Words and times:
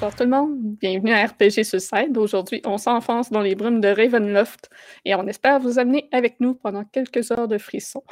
Bonjour 0.00 0.14
tout 0.14 0.22
le 0.22 0.30
monde, 0.30 0.76
bienvenue 0.80 1.10
à 1.10 1.26
RPG 1.26 1.64
Suicide. 1.64 2.16
Aujourd'hui, 2.16 2.62
on 2.64 2.78
s'enfonce 2.78 3.30
dans 3.30 3.40
les 3.40 3.56
brumes 3.56 3.80
de 3.80 3.88
Ravenloft 3.88 4.70
et 5.04 5.16
on 5.16 5.26
espère 5.26 5.58
vous 5.58 5.80
amener 5.80 6.08
avec 6.12 6.38
nous 6.38 6.54
pendant 6.54 6.84
quelques 6.84 7.32
heures 7.32 7.48
de 7.48 7.58
frissons. 7.58 8.04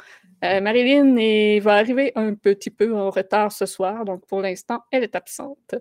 Euh, 0.43 0.59
Marilyn 0.59 1.15
va 1.61 1.75
arriver 1.75 2.11
un 2.15 2.33
petit 2.35 2.71
peu 2.71 2.93
en 2.93 3.09
retard 3.09 3.53
ce 3.53 3.65
soir, 3.65 4.03
donc 4.03 4.27
pour 4.27 4.41
l'instant, 4.41 4.81
elle 4.91 5.03
est 5.03 5.15
absente. 5.15 5.75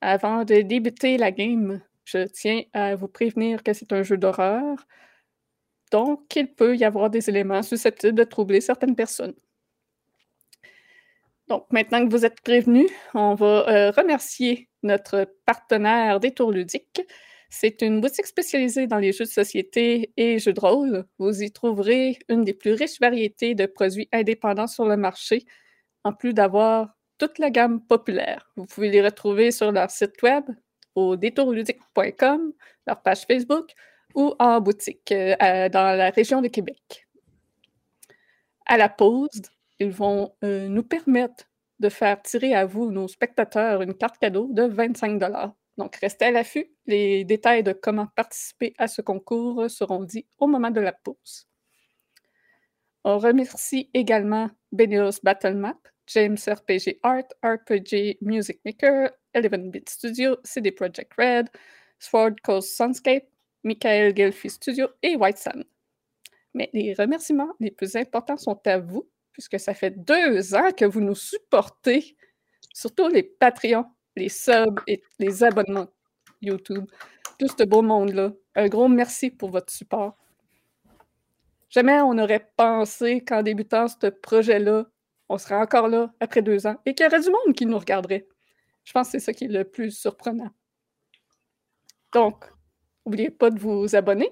Avant 0.00 0.44
de 0.44 0.60
débuter 0.60 1.18
la 1.18 1.32
game, 1.32 1.82
je 2.04 2.28
tiens 2.28 2.62
à 2.72 2.94
vous 2.94 3.08
prévenir 3.08 3.64
que 3.64 3.72
c'est 3.72 3.92
un 3.92 4.04
jeu 4.04 4.16
d'horreur, 4.16 4.86
donc 5.90 6.36
il 6.36 6.54
peut 6.54 6.76
y 6.76 6.84
avoir 6.84 7.10
des 7.10 7.28
éléments 7.28 7.64
susceptibles 7.64 8.16
de 8.16 8.22
troubler 8.22 8.60
certaines 8.60 8.94
personnes. 8.94 9.34
Donc, 11.50 11.66
maintenant 11.72 12.06
que 12.06 12.12
vous 12.12 12.24
êtes 12.24 12.40
prévenus, 12.42 12.88
on 13.12 13.34
va 13.34 13.68
euh, 13.68 13.90
remercier 13.90 14.68
notre 14.84 15.26
partenaire 15.46 16.20
des 16.20 16.30
Tours. 16.30 16.54
C'est 17.48 17.82
une 17.82 18.00
boutique 18.00 18.26
spécialisée 18.26 18.86
dans 18.86 18.98
les 18.98 19.10
jeux 19.10 19.24
de 19.24 19.30
société 19.30 20.12
et 20.16 20.38
jeux 20.38 20.52
de 20.52 20.60
rôle. 20.60 21.06
Vous 21.18 21.42
y 21.42 21.50
trouverez 21.50 22.20
une 22.28 22.44
des 22.44 22.54
plus 22.54 22.74
riches 22.74 23.00
variétés 23.00 23.56
de 23.56 23.66
produits 23.66 24.08
indépendants 24.12 24.68
sur 24.68 24.84
le 24.84 24.96
marché, 24.96 25.44
en 26.04 26.12
plus 26.12 26.32
d'avoir 26.34 26.96
toute 27.18 27.40
la 27.40 27.50
gamme 27.50 27.84
populaire. 27.84 28.52
Vous 28.54 28.66
pouvez 28.66 28.88
les 28.88 29.02
retrouver 29.02 29.50
sur 29.50 29.72
leur 29.72 29.90
site 29.90 30.22
web 30.22 30.44
au 30.94 31.16
détourludique.com, 31.16 32.52
leur 32.86 33.02
page 33.02 33.26
Facebook 33.26 33.72
ou 34.14 34.34
en 34.38 34.60
boutique 34.60 35.10
euh, 35.10 35.68
dans 35.68 35.96
la 35.96 36.10
région 36.10 36.42
de 36.42 36.46
Québec. 36.48 37.08
À 38.66 38.76
la 38.76 38.88
pause, 38.88 39.42
ils 39.80 39.90
vont 39.90 40.34
euh, 40.44 40.68
nous 40.68 40.82
permettre 40.82 41.50
de 41.80 41.88
faire 41.88 42.22
tirer 42.22 42.54
à 42.54 42.66
vous, 42.66 42.90
nos 42.92 43.08
spectateurs, 43.08 43.82
une 43.82 43.94
carte 43.94 44.18
cadeau 44.18 44.48
de 44.52 44.64
25 44.64 45.18
Donc, 45.78 45.96
restez 45.96 46.26
à 46.26 46.30
l'affût. 46.30 46.70
Les 46.86 47.24
détails 47.24 47.62
de 47.62 47.72
comment 47.72 48.06
participer 48.14 48.74
à 48.78 48.86
ce 48.86 49.00
concours 49.00 49.68
seront 49.70 50.04
dits 50.04 50.26
au 50.38 50.46
moment 50.46 50.70
de 50.70 50.80
la 50.80 50.92
pause. 50.92 51.48
On 53.02 53.18
remercie 53.18 53.88
également 53.94 54.50
Benio's 54.72 55.22
Battle 55.22 55.54
Map, 55.54 55.78
James 56.08 56.36
RPG 56.46 56.98
Art, 57.02 57.28
RPG 57.42 58.18
Music 58.20 58.60
Maker, 58.66 59.10
Eleven 59.32 59.70
Bit 59.70 59.88
Studio, 59.88 60.36
CD 60.44 60.70
Projekt 60.72 61.12
Red, 61.16 61.48
Sword 61.98 62.34
Coast 62.42 62.76
Sunscape, 62.76 63.26
Michael 63.64 64.14
Gelfi 64.14 64.50
Studio 64.50 64.88
et 65.02 65.16
White 65.16 65.38
Sun. 65.38 65.64
Mais 66.52 66.68
les 66.74 66.92
remerciements 66.92 67.54
les 67.58 67.70
plus 67.70 67.96
importants 67.96 68.36
sont 68.36 68.60
à 68.66 68.78
vous, 68.78 69.08
puisque 69.40 69.58
ça 69.58 69.72
fait 69.72 70.04
deux 70.04 70.54
ans 70.54 70.70
que 70.76 70.84
vous 70.84 71.00
nous 71.00 71.14
supportez, 71.14 72.14
surtout 72.74 73.08
les 73.08 73.22
Patreons, 73.22 73.86
les 74.14 74.28
subs 74.28 74.78
et 74.86 75.02
les 75.18 75.42
abonnements 75.42 75.88
YouTube, 76.42 76.84
tout 77.38 77.48
ce 77.48 77.64
beau 77.64 77.80
monde-là. 77.80 78.32
Un 78.54 78.68
gros 78.68 78.86
merci 78.86 79.30
pour 79.30 79.48
votre 79.48 79.72
support. 79.72 80.14
Jamais 81.70 82.02
on 82.02 82.12
n'aurait 82.12 82.52
pensé 82.54 83.24
qu'en 83.24 83.42
débutant 83.42 83.88
ce 83.88 84.08
projet-là, 84.08 84.84
on 85.30 85.38
serait 85.38 85.54
encore 85.54 85.88
là 85.88 86.12
après 86.20 86.42
deux 86.42 86.66
ans 86.66 86.76
et 86.84 86.94
qu'il 86.94 87.04
y 87.04 87.08
aurait 87.08 87.20
du 87.20 87.30
monde 87.30 87.56
qui 87.56 87.64
nous 87.64 87.78
regarderait. 87.78 88.28
Je 88.84 88.92
pense 88.92 89.06
que 89.06 89.12
c'est 89.12 89.20
ça 89.20 89.32
qui 89.32 89.44
est 89.44 89.48
le 89.48 89.64
plus 89.64 89.90
surprenant. 89.90 90.50
Donc, 92.12 92.44
n'oubliez 93.06 93.30
pas 93.30 93.48
de 93.48 93.58
vous 93.58 93.96
abonner. 93.96 94.28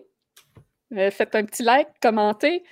Euh, 0.92 1.10
faites 1.10 1.34
un 1.34 1.46
petit 1.46 1.62
like, 1.62 1.88
commentez. 2.02 2.62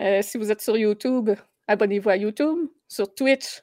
Euh, 0.00 0.22
si 0.22 0.38
vous 0.38 0.50
êtes 0.50 0.62
sur 0.62 0.78
YouTube, 0.78 1.30
abonnez-vous 1.70 2.10
à 2.10 2.16
YouTube. 2.16 2.68
Sur 2.88 3.14
Twitch, 3.14 3.60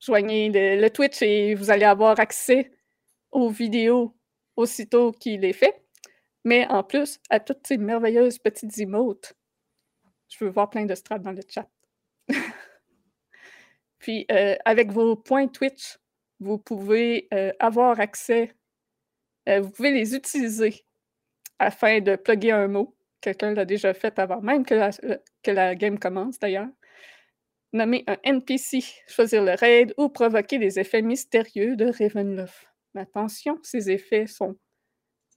joignez 0.00 0.48
le, 0.48 0.88
Twitch 0.88 1.20
et 1.20 1.54
vous 1.54 1.70
allez 1.70 1.84
avoir 1.84 2.18
accès 2.18 2.72
aux 3.30 3.50
vidéos 3.50 4.16
aussitôt 4.56 5.12
qu'il 5.12 5.44
est 5.44 5.52
fait. 5.52 5.84
Mais 6.44 6.66
en 6.68 6.82
plus, 6.82 7.20
à 7.28 7.38
toutes 7.38 7.66
ces 7.66 7.76
merveilleuses 7.76 8.38
petites 8.38 8.78
emotes. 8.78 9.34
Je 10.28 10.42
veux 10.42 10.50
voir 10.50 10.70
plein 10.70 10.86
de 10.86 10.94
strats 10.94 11.18
dans 11.18 11.32
le 11.32 11.42
chat. 11.46 11.68
Puis, 13.98 14.24
euh, 14.32 14.56
avec 14.64 14.90
vos 14.90 15.16
points 15.16 15.48
Twitch, 15.48 15.98
vous 16.38 16.56
pouvez 16.56 17.28
euh, 17.34 17.52
avoir 17.58 18.00
accès, 18.00 18.54
euh, 19.50 19.60
vous 19.60 19.70
pouvez 19.70 19.90
les 19.90 20.14
utiliser 20.14 20.86
afin 21.58 22.00
de 22.00 22.16
plugger 22.16 22.52
un 22.52 22.68
mot. 22.68 22.96
Quelqu'un 23.20 23.52
l'a 23.52 23.64
déjà 23.64 23.92
fait 23.94 24.18
avant 24.18 24.40
même 24.40 24.64
que 24.64 24.74
la, 24.74 24.90
la 25.46 25.74
game 25.74 25.98
commence 25.98 26.38
d'ailleurs. 26.38 26.68
Nommer 27.72 28.02
un 28.06 28.16
NPC, 28.24 28.82
choisir 29.06 29.44
le 29.44 29.54
raid 29.54 29.94
ou 29.96 30.08
provoquer 30.08 30.58
des 30.58 30.80
effets 30.80 31.02
mystérieux 31.02 31.76
de 31.76 31.86
Ravenloft. 31.86 32.66
Mais 32.94 33.02
attention, 33.02 33.58
ces 33.62 33.90
effets 33.90 34.26
sont 34.26 34.56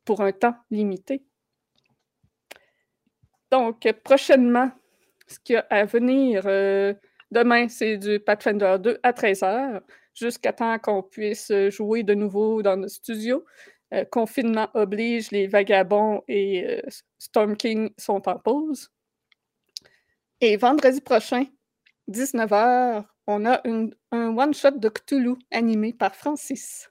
pour 0.06 0.22
un 0.22 0.32
temps 0.32 0.56
limité. 0.72 1.24
Donc, 3.52 3.92
prochainement, 4.04 4.72
ce 5.28 5.38
qu'il 5.40 5.54
y 5.54 5.58
a 5.58 5.68
à 5.70 5.86
venir, 5.86 6.44
euh, 6.48 6.94
demain, 7.30 7.68
c'est 7.68 7.98
du 7.98 8.20
Pathfinder 8.20 8.78
2 8.80 9.00
à 9.04 9.12
13h, 9.12 9.82
jusqu'à 10.16 10.54
temps 10.54 10.80
qu'on 10.80 11.04
puisse 11.04 11.52
jouer 11.70 12.02
de 12.02 12.16
nouveau 12.16 12.64
dans 12.64 12.78
notre 12.78 12.94
studio. 12.94 13.46
Euh, 13.94 14.06
confinement 14.06 14.70
oblige, 14.74 15.30
les 15.32 15.46
Vagabonds 15.48 16.24
et 16.28 16.66
euh, 16.66 16.82
Storm 17.20 17.56
King 17.56 17.92
sont 17.98 18.28
en 18.28 18.40
pause. 18.40 18.90
Et 20.42 20.58
vendredi 20.58 21.00
prochain, 21.00 21.46
19h, 22.10 23.06
on 23.28 23.46
a 23.46 23.62
une- 23.66 23.96
un 24.12 24.36
one-shot 24.36 24.72
de 24.80 24.90
Cthulhu 24.90 25.36
animé 25.52 25.94
par 25.94 26.16
Francis. 26.16 26.90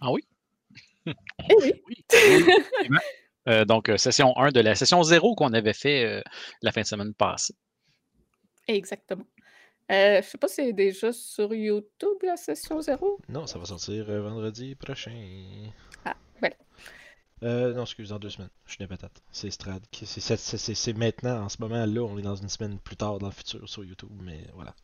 Ah 0.00 0.12
oui? 0.12 0.22
Eh 1.06 1.54
oui! 1.56 2.04
Euh, 3.48 3.64
donc, 3.64 3.90
session 3.96 4.36
1 4.36 4.50
de 4.50 4.60
la 4.60 4.74
session 4.74 5.02
0 5.02 5.34
qu'on 5.34 5.54
avait 5.54 5.72
fait 5.72 6.04
euh, 6.04 6.22
la 6.60 6.72
fin 6.72 6.82
de 6.82 6.86
semaine 6.86 7.14
passée. 7.14 7.54
Exactement. 8.68 9.24
Euh, 9.90 10.22
je 10.22 10.26
sais 10.28 10.38
pas 10.38 10.46
si 10.48 10.54
c'est 10.56 10.72
déjà 10.72 11.12
sur 11.12 11.52
YouTube, 11.52 12.18
la 12.22 12.36
session 12.36 12.80
0. 12.80 13.18
Non, 13.28 13.46
ça 13.46 13.58
va 13.58 13.64
sortir 13.64 14.08
euh, 14.08 14.22
vendredi 14.22 14.74
prochain. 14.76 15.12
Ah, 16.04 16.14
voilà. 16.38 16.54
Euh, 17.42 17.74
non, 17.74 17.82
excuse, 17.82 18.10
dans 18.10 18.18
deux 18.18 18.30
semaines. 18.30 18.50
Je 18.66 18.72
suis 18.72 18.78
des 18.78 18.86
patates. 18.86 19.20
C'est 19.32 19.50
Strad. 19.50 19.82
c'est- 19.92 20.92
maintenant, 20.92 21.42
en 21.44 21.48
ce 21.48 21.56
moment 21.60 21.84
là, 21.86 22.00
on 22.02 22.18
est 22.18 22.22
dans 22.22 22.36
une 22.36 22.48
semaine 22.48 22.78
plus 22.78 22.96
tard 22.96 23.18
dans 23.18 23.26
le 23.28 23.32
futur 23.32 23.68
sur 23.68 23.82
YouTube, 23.82 24.10
mais 24.22 24.44
voilà. 24.54 24.74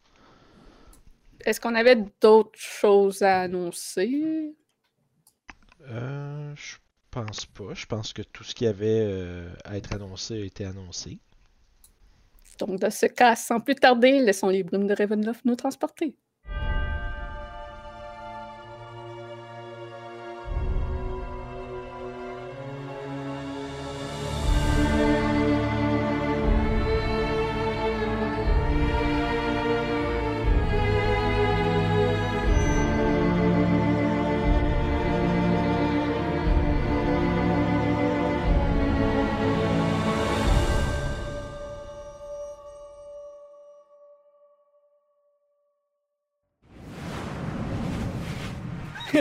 Est-ce 1.45 1.61
qu'on 1.61 1.75
avait 1.75 1.99
d'autres 2.21 2.59
choses 2.59 3.23
à 3.23 3.43
annoncer? 3.43 4.55
Euh, 5.89 6.55
je 6.57 6.77
pense 7.11 7.47
pas. 7.47 7.75
Je 7.75 7.87
pense 7.87 8.13
que 8.13 8.23
tout 8.23 8.43
ce 8.43 8.55
qui 8.55 8.67
avait 8.67 9.03
euh, 9.03 9.49
à 9.65 9.77
être 9.77 9.93
annoncé 9.93 10.35
a 10.43 10.45
été 10.45 10.65
annoncé. 10.65 11.19
Donc, 12.59 12.79
dans 12.81 12.91
ce 12.91 13.07
cas, 13.07 13.37
sans 13.37 13.61
plus 13.61 13.75
tarder, 13.77 14.21
laissons 14.21 14.49
les 14.49 14.63
brumes 14.63 14.87
de 14.87 14.95
Ravenloft 14.95 15.45
nous 15.45 15.57
transporter. 15.57 16.17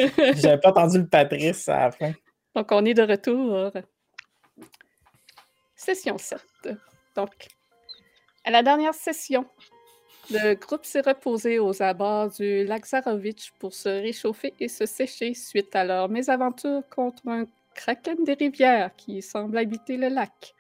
J'avais 0.36 0.60
pas 0.60 0.70
entendu 0.70 1.00
le 1.00 1.08
Patrice 1.08 1.70
à 1.70 1.80
la 1.80 1.92
fin. 1.92 2.14
Donc, 2.56 2.72
on 2.72 2.86
est 2.86 2.94
de 2.94 3.04
retour. 3.04 3.72
Session 5.76 6.18
7. 6.18 6.40
Donc, 7.16 7.48
à 8.44 8.52
la 8.52 8.64
dernière 8.64 8.94
session, 8.94 9.46
le 10.32 10.56
groupe 10.56 10.86
s'est 10.86 11.02
reposé 11.02 11.60
aux 11.60 11.82
abords 11.84 12.30
du 12.32 12.64
lac 12.64 12.86
Zarovitch 12.86 13.52
pour 13.60 13.74
se 13.74 13.90
réchauffer 13.90 14.54
et 14.60 14.68
se 14.68 14.86
sécher 14.86 15.34
suite 15.34 15.76
à 15.76 15.84
leur 15.84 16.10
mésaventure 16.10 16.82
contre 16.90 17.28
un 17.28 17.46
kraken 17.76 18.24
des 18.24 18.34
rivières 18.34 18.96
qui 18.96 19.22
semble 19.22 19.58
habiter 19.58 19.98
le 19.98 20.08
lac. 20.08 20.55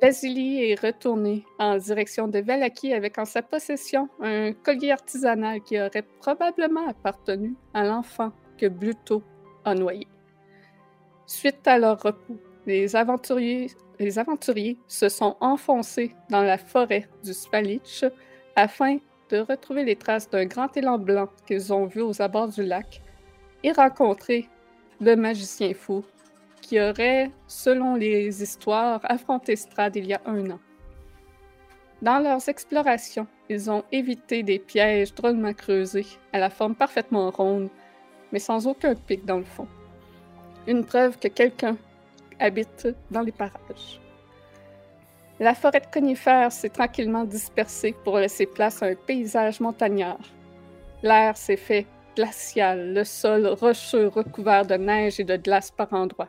Vasily 0.00 0.70
est 0.70 0.80
retourné 0.80 1.44
en 1.58 1.76
direction 1.76 2.26
de 2.26 2.38
Valaki 2.38 2.94
avec 2.94 3.18
en 3.18 3.26
sa 3.26 3.42
possession 3.42 4.08
un 4.20 4.52
collier 4.52 4.90
artisanal 4.90 5.60
qui 5.60 5.78
aurait 5.78 6.06
probablement 6.20 6.88
appartenu 6.88 7.54
à 7.74 7.84
l'enfant 7.84 8.32
que 8.56 8.66
Bluto 8.68 9.22
a 9.64 9.74
noyé. 9.74 10.06
Suite 11.26 11.66
à 11.66 11.78
leur 11.78 12.00
repos, 12.00 12.38
les 12.66 12.96
aventuriers, 12.96 13.68
se 14.88 15.08
sont 15.08 15.36
enfoncés 15.40 16.14
dans 16.30 16.42
la 16.42 16.56
forêt 16.58 17.08
du 17.22 17.34
Spalitch 17.34 18.04
afin 18.56 18.98
de 19.28 19.38
retrouver 19.38 19.84
les 19.84 19.96
traces 19.96 20.28
d'un 20.28 20.46
grand 20.46 20.74
élan 20.76 20.98
blanc 20.98 21.28
qu'ils 21.46 21.72
ont 21.72 21.86
vu 21.86 22.00
aux 22.00 22.20
abords 22.22 22.48
du 22.48 22.62
lac 22.62 23.02
et 23.62 23.72
rencontrer 23.72 24.48
le 25.00 25.16
magicien 25.16 25.74
fou 25.74 26.04
qui 26.62 26.80
aurait, 26.80 27.30
selon 27.46 27.96
les 27.96 28.42
histoires, 28.42 29.00
affronté 29.02 29.56
Strad 29.56 29.94
il 29.96 30.06
y 30.06 30.14
a 30.14 30.22
un 30.24 30.50
an. 30.52 30.60
Dans 32.00 32.18
leurs 32.18 32.48
explorations, 32.48 33.26
ils 33.50 33.70
ont 33.70 33.84
évité 33.92 34.42
des 34.42 34.58
pièges 34.58 35.14
drôlement 35.14 35.52
creusés, 35.52 36.06
à 36.32 36.38
la 36.38 36.48
forme 36.48 36.74
parfaitement 36.74 37.30
ronde, 37.30 37.68
mais 38.32 38.38
sans 38.38 38.66
aucun 38.66 38.94
pic 38.94 39.26
dans 39.26 39.38
le 39.38 39.44
fond. 39.44 39.68
Une 40.66 40.84
preuve 40.84 41.18
que 41.18 41.28
quelqu'un 41.28 41.76
habite 42.40 42.88
dans 43.10 43.20
les 43.20 43.32
parages. 43.32 44.00
La 45.38 45.54
forêt 45.54 45.80
de 45.80 45.86
conifères 45.92 46.52
s'est 46.52 46.68
tranquillement 46.68 47.24
dispersée 47.24 47.94
pour 48.04 48.18
laisser 48.18 48.46
place 48.46 48.82
à 48.82 48.86
un 48.86 48.94
paysage 48.94 49.60
montagnard. 49.60 50.20
L'air 51.02 51.36
s'est 51.36 51.56
fait 51.56 51.86
glacial, 52.14 52.94
le 52.94 53.04
sol 53.04 53.46
rocheux 53.46 54.08
recouvert 54.08 54.66
de 54.66 54.74
neige 54.74 55.18
et 55.18 55.24
de 55.24 55.36
glace 55.36 55.70
par 55.70 55.92
endroits. 55.92 56.28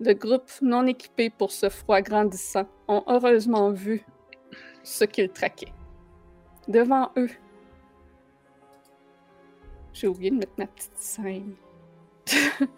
Le 0.00 0.12
groupe 0.12 0.50
non 0.60 0.86
équipé 0.86 1.30
pour 1.30 1.52
ce 1.52 1.70
froid 1.70 2.02
grandissant 2.02 2.66
ont 2.86 3.02
heureusement 3.06 3.70
vu 3.70 4.04
ce 4.82 5.04
qu'ils 5.04 5.30
traquaient. 5.30 5.72
Devant 6.68 7.10
eux, 7.16 7.30
j'ai 9.92 10.06
oublié 10.06 10.30
de 10.30 10.36
mettre 10.36 10.52
ma 10.58 10.66
petite 10.66 10.96
scène. 10.96 11.54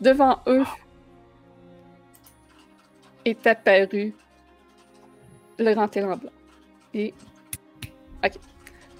Devant 0.00 0.40
eux 0.46 0.64
est 3.26 3.46
apparu 3.46 4.14
le 5.58 5.74
grand 5.74 5.94
élan 5.96 6.16
blanc. 6.16 6.32
Et. 6.94 7.14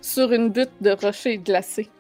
Sur 0.03 0.33
une 0.33 0.49
butte 0.49 0.73
de 0.81 0.91
rochers 0.91 1.39
glacés, 1.39 1.91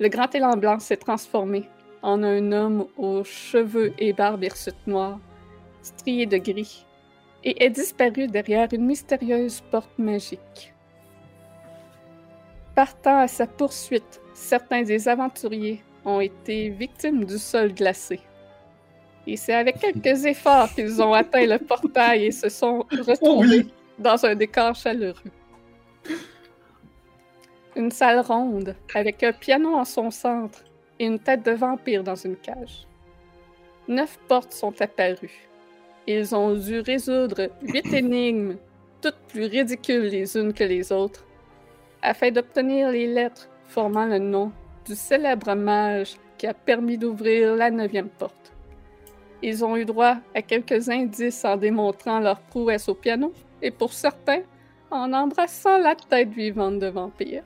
le 0.00 0.08
grand 0.08 0.34
élan 0.34 0.56
blanc 0.56 0.78
s'est 0.78 0.96
transformé 0.96 1.68
en 2.04 2.22
un 2.22 2.52
homme 2.52 2.86
aux 2.98 3.24
cheveux 3.24 3.94
et 3.98 4.12
barbe 4.12 4.44
hirsute 4.44 4.86
noire, 4.86 5.18
strié 5.80 6.26
de 6.26 6.36
gris, 6.36 6.84
et 7.42 7.64
est 7.64 7.70
disparu 7.70 8.28
derrière 8.28 8.68
une 8.72 8.84
mystérieuse 8.84 9.62
porte 9.70 9.98
magique. 9.98 10.74
Partant 12.74 13.20
à 13.20 13.26
sa 13.26 13.46
poursuite, 13.46 14.20
certains 14.34 14.82
des 14.82 15.08
aventuriers 15.08 15.82
ont 16.04 16.20
été 16.20 16.68
victimes 16.68 17.24
du 17.24 17.38
sol 17.38 17.72
glacé. 17.72 18.20
Et 19.26 19.38
c'est 19.38 19.54
avec 19.54 19.78
quelques 19.78 20.24
efforts 20.26 20.74
qu'ils 20.74 21.00
ont 21.00 21.14
atteint 21.14 21.46
le 21.46 21.58
portail 21.58 22.26
et 22.26 22.32
se 22.32 22.50
sont 22.50 22.84
retrouvés 22.90 23.66
dans 23.98 24.26
un 24.26 24.34
décor 24.34 24.74
chaleureux. 24.74 25.32
Une 27.76 27.90
salle 27.90 28.20
ronde, 28.20 28.76
avec 28.94 29.22
un 29.22 29.32
piano 29.32 29.74
en 29.74 29.86
son 29.86 30.10
centre 30.10 30.64
et 30.98 31.06
une 31.06 31.18
tête 31.18 31.44
de 31.44 31.52
vampire 31.52 32.04
dans 32.04 32.14
une 32.14 32.36
cage. 32.36 32.86
Neuf 33.88 34.18
portes 34.28 34.52
sont 34.52 34.80
apparues. 34.80 35.48
Ils 36.06 36.34
ont 36.34 36.54
dû 36.54 36.80
résoudre 36.80 37.50
huit 37.62 37.86
énigmes, 37.92 38.56
toutes 39.00 39.18
plus 39.28 39.44
ridicules 39.44 40.06
les 40.06 40.36
unes 40.36 40.52
que 40.52 40.64
les 40.64 40.92
autres, 40.92 41.24
afin 42.02 42.30
d'obtenir 42.30 42.90
les 42.90 43.06
lettres 43.06 43.48
formant 43.66 44.06
le 44.06 44.18
nom 44.18 44.52
du 44.86 44.94
célèbre 44.94 45.54
mage 45.54 46.16
qui 46.38 46.46
a 46.46 46.54
permis 46.54 46.98
d'ouvrir 46.98 47.54
la 47.56 47.70
neuvième 47.70 48.08
porte. 48.08 48.52
Ils 49.42 49.64
ont 49.64 49.76
eu 49.76 49.84
droit 49.84 50.16
à 50.34 50.42
quelques 50.42 50.88
indices 50.88 51.44
en 51.44 51.56
démontrant 51.56 52.20
leur 52.20 52.40
prouesse 52.40 52.88
au 52.88 52.94
piano, 52.94 53.32
et 53.60 53.70
pour 53.70 53.92
certains, 53.92 54.42
en 54.90 55.12
embrassant 55.12 55.78
la 55.78 55.94
tête 55.94 56.30
vivante 56.30 56.78
de 56.78 56.86
vampire. 56.86 57.42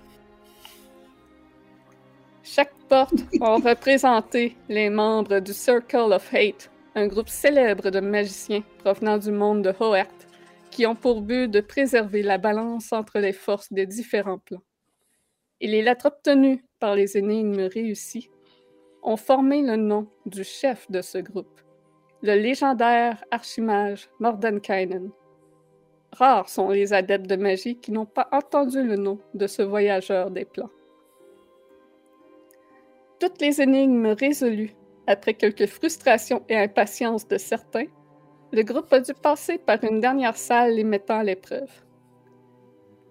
Chaque 2.51 2.73
porte 2.89 3.13
a 3.43 3.57
représenté 3.57 4.57
les 4.71 4.89
membres 4.89 5.41
du 5.41 5.53
Circle 5.53 6.15
of 6.15 6.33
Hate, 6.33 6.71
un 6.95 7.07
groupe 7.07 7.29
célèbre 7.29 7.91
de 7.91 8.01
magiciens 8.01 8.63
provenant 8.79 9.19
du 9.19 9.31
monde 9.31 9.63
de 9.63 9.75
Hoert, 9.79 10.09
qui 10.71 10.87
ont 10.87 10.95
pour 10.95 11.21
but 11.21 11.49
de 11.49 11.61
préserver 11.61 12.23
la 12.23 12.39
balance 12.39 12.91
entre 12.95 13.19
les 13.19 13.35
forces 13.35 13.71
des 13.71 13.85
différents 13.85 14.39
plans. 14.39 14.63
Et 15.61 15.67
les 15.69 15.83
lettres 15.83 16.07
obtenues 16.07 16.65
par 16.81 16.95
les 16.95 17.19
énigmes 17.19 17.69
réussies 17.71 18.31
ont 19.03 19.19
formé 19.19 19.61
le 19.61 19.77
nom 19.77 20.09
du 20.25 20.43
chef 20.43 20.91
de 20.91 21.03
ce 21.03 21.19
groupe, 21.19 21.61
le 22.23 22.35
légendaire 22.35 23.23
archimage 23.31 24.09
Mordenkainen, 24.21 25.11
Rares 26.13 26.49
sont 26.49 26.71
les 26.71 26.95
adeptes 26.95 27.29
de 27.29 27.37
magie 27.37 27.77
qui 27.77 27.93
n'ont 27.93 28.07
pas 28.07 28.29
entendu 28.33 28.83
le 28.83 28.97
nom 28.97 29.19
de 29.35 29.47
ce 29.47 29.61
voyageur 29.61 30.31
des 30.31 30.47
plans. 30.47 30.71
Toutes 33.21 33.41
les 33.41 33.61
énigmes 33.61 34.15
résolues, 34.19 34.77
après 35.09 35.35
quelques 35.35 35.67
frustrations 35.67 36.45
et 36.49 36.57
impatience 36.57 37.27
de 37.27 37.37
certains, 37.37 37.87
le 38.53 38.63
groupe 38.63 38.93
a 38.93 39.01
dû 39.01 39.13
passer 39.13 39.59
par 39.59 39.83
une 39.83 40.01
dernière 40.01 40.37
salle 40.37 40.75
les 40.75 40.85
mettant 40.85 41.19
à 41.19 41.25
l'épreuve. 41.25 41.71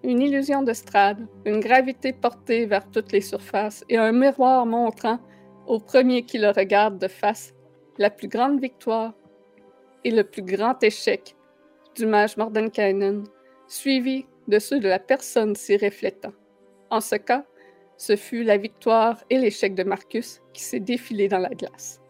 Une 0.02 0.22
illusion 0.22 0.62
de 0.62 0.72
strade, 0.72 1.26
une 1.44 1.60
gravité 1.60 2.14
portée 2.14 2.64
vers 2.64 2.88
toutes 2.90 3.12
les 3.12 3.20
surfaces 3.20 3.84
et 3.90 3.98
un 3.98 4.12
miroir 4.12 4.64
montrant 4.64 5.18
au 5.66 5.78
premier 5.78 6.22
qui 6.22 6.38
le 6.38 6.52
regarde 6.52 6.98
de 6.98 7.08
face 7.08 7.52
la 7.98 8.08
plus 8.08 8.28
grande 8.28 8.60
victoire 8.60 9.12
et 10.04 10.10
le 10.10 10.24
plus 10.24 10.42
grand 10.42 10.82
échec 10.82 11.36
du 11.96 12.06
mage 12.06 12.38
Mordenkainen, 12.38 13.24
suivi 13.66 14.24
de 14.46 14.58
ceux 14.58 14.80
de 14.80 14.88
la 14.88 15.00
personne 15.00 15.54
s'y 15.54 15.76
reflétant. 15.76 16.32
En 16.90 17.00
ce 17.02 17.16
cas, 17.16 17.44
ce 17.98 18.16
fut 18.16 18.44
la 18.44 18.56
victoire 18.56 19.22
et 19.28 19.38
l'échec 19.38 19.74
de 19.74 19.82
Marcus 19.82 20.40
qui 20.54 20.62
s'est 20.62 20.80
défilé 20.80 21.28
dans 21.28 21.38
la 21.38 21.50
glace. 21.50 22.00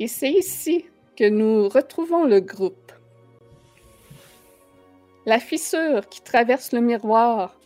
Et 0.00 0.08
c'est 0.08 0.30
ici 0.30 0.84
que 1.16 1.28
nous 1.28 1.68
retrouvons 1.68 2.24
le 2.24 2.40
groupe. 2.40 2.92
La 5.26 5.38
fissure 5.38 6.08
qui 6.08 6.22
traverse 6.22 6.72
le 6.72 6.80
miroir 6.80 7.56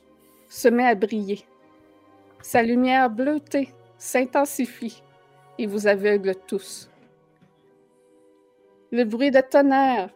se 0.49 0.69
met 0.69 0.87
à 0.87 0.95
briller. 0.95 1.45
Sa 2.43 2.63
lumière 2.63 3.09
bleutée 3.09 3.71
s'intensifie 3.97 5.03
et 5.59 5.67
vous 5.67 5.87
aveugle 5.87 6.35
tous. 6.47 6.91
Le 8.91 9.05
bruit 9.05 9.31
de 9.31 9.41
tonnerre 9.41 10.11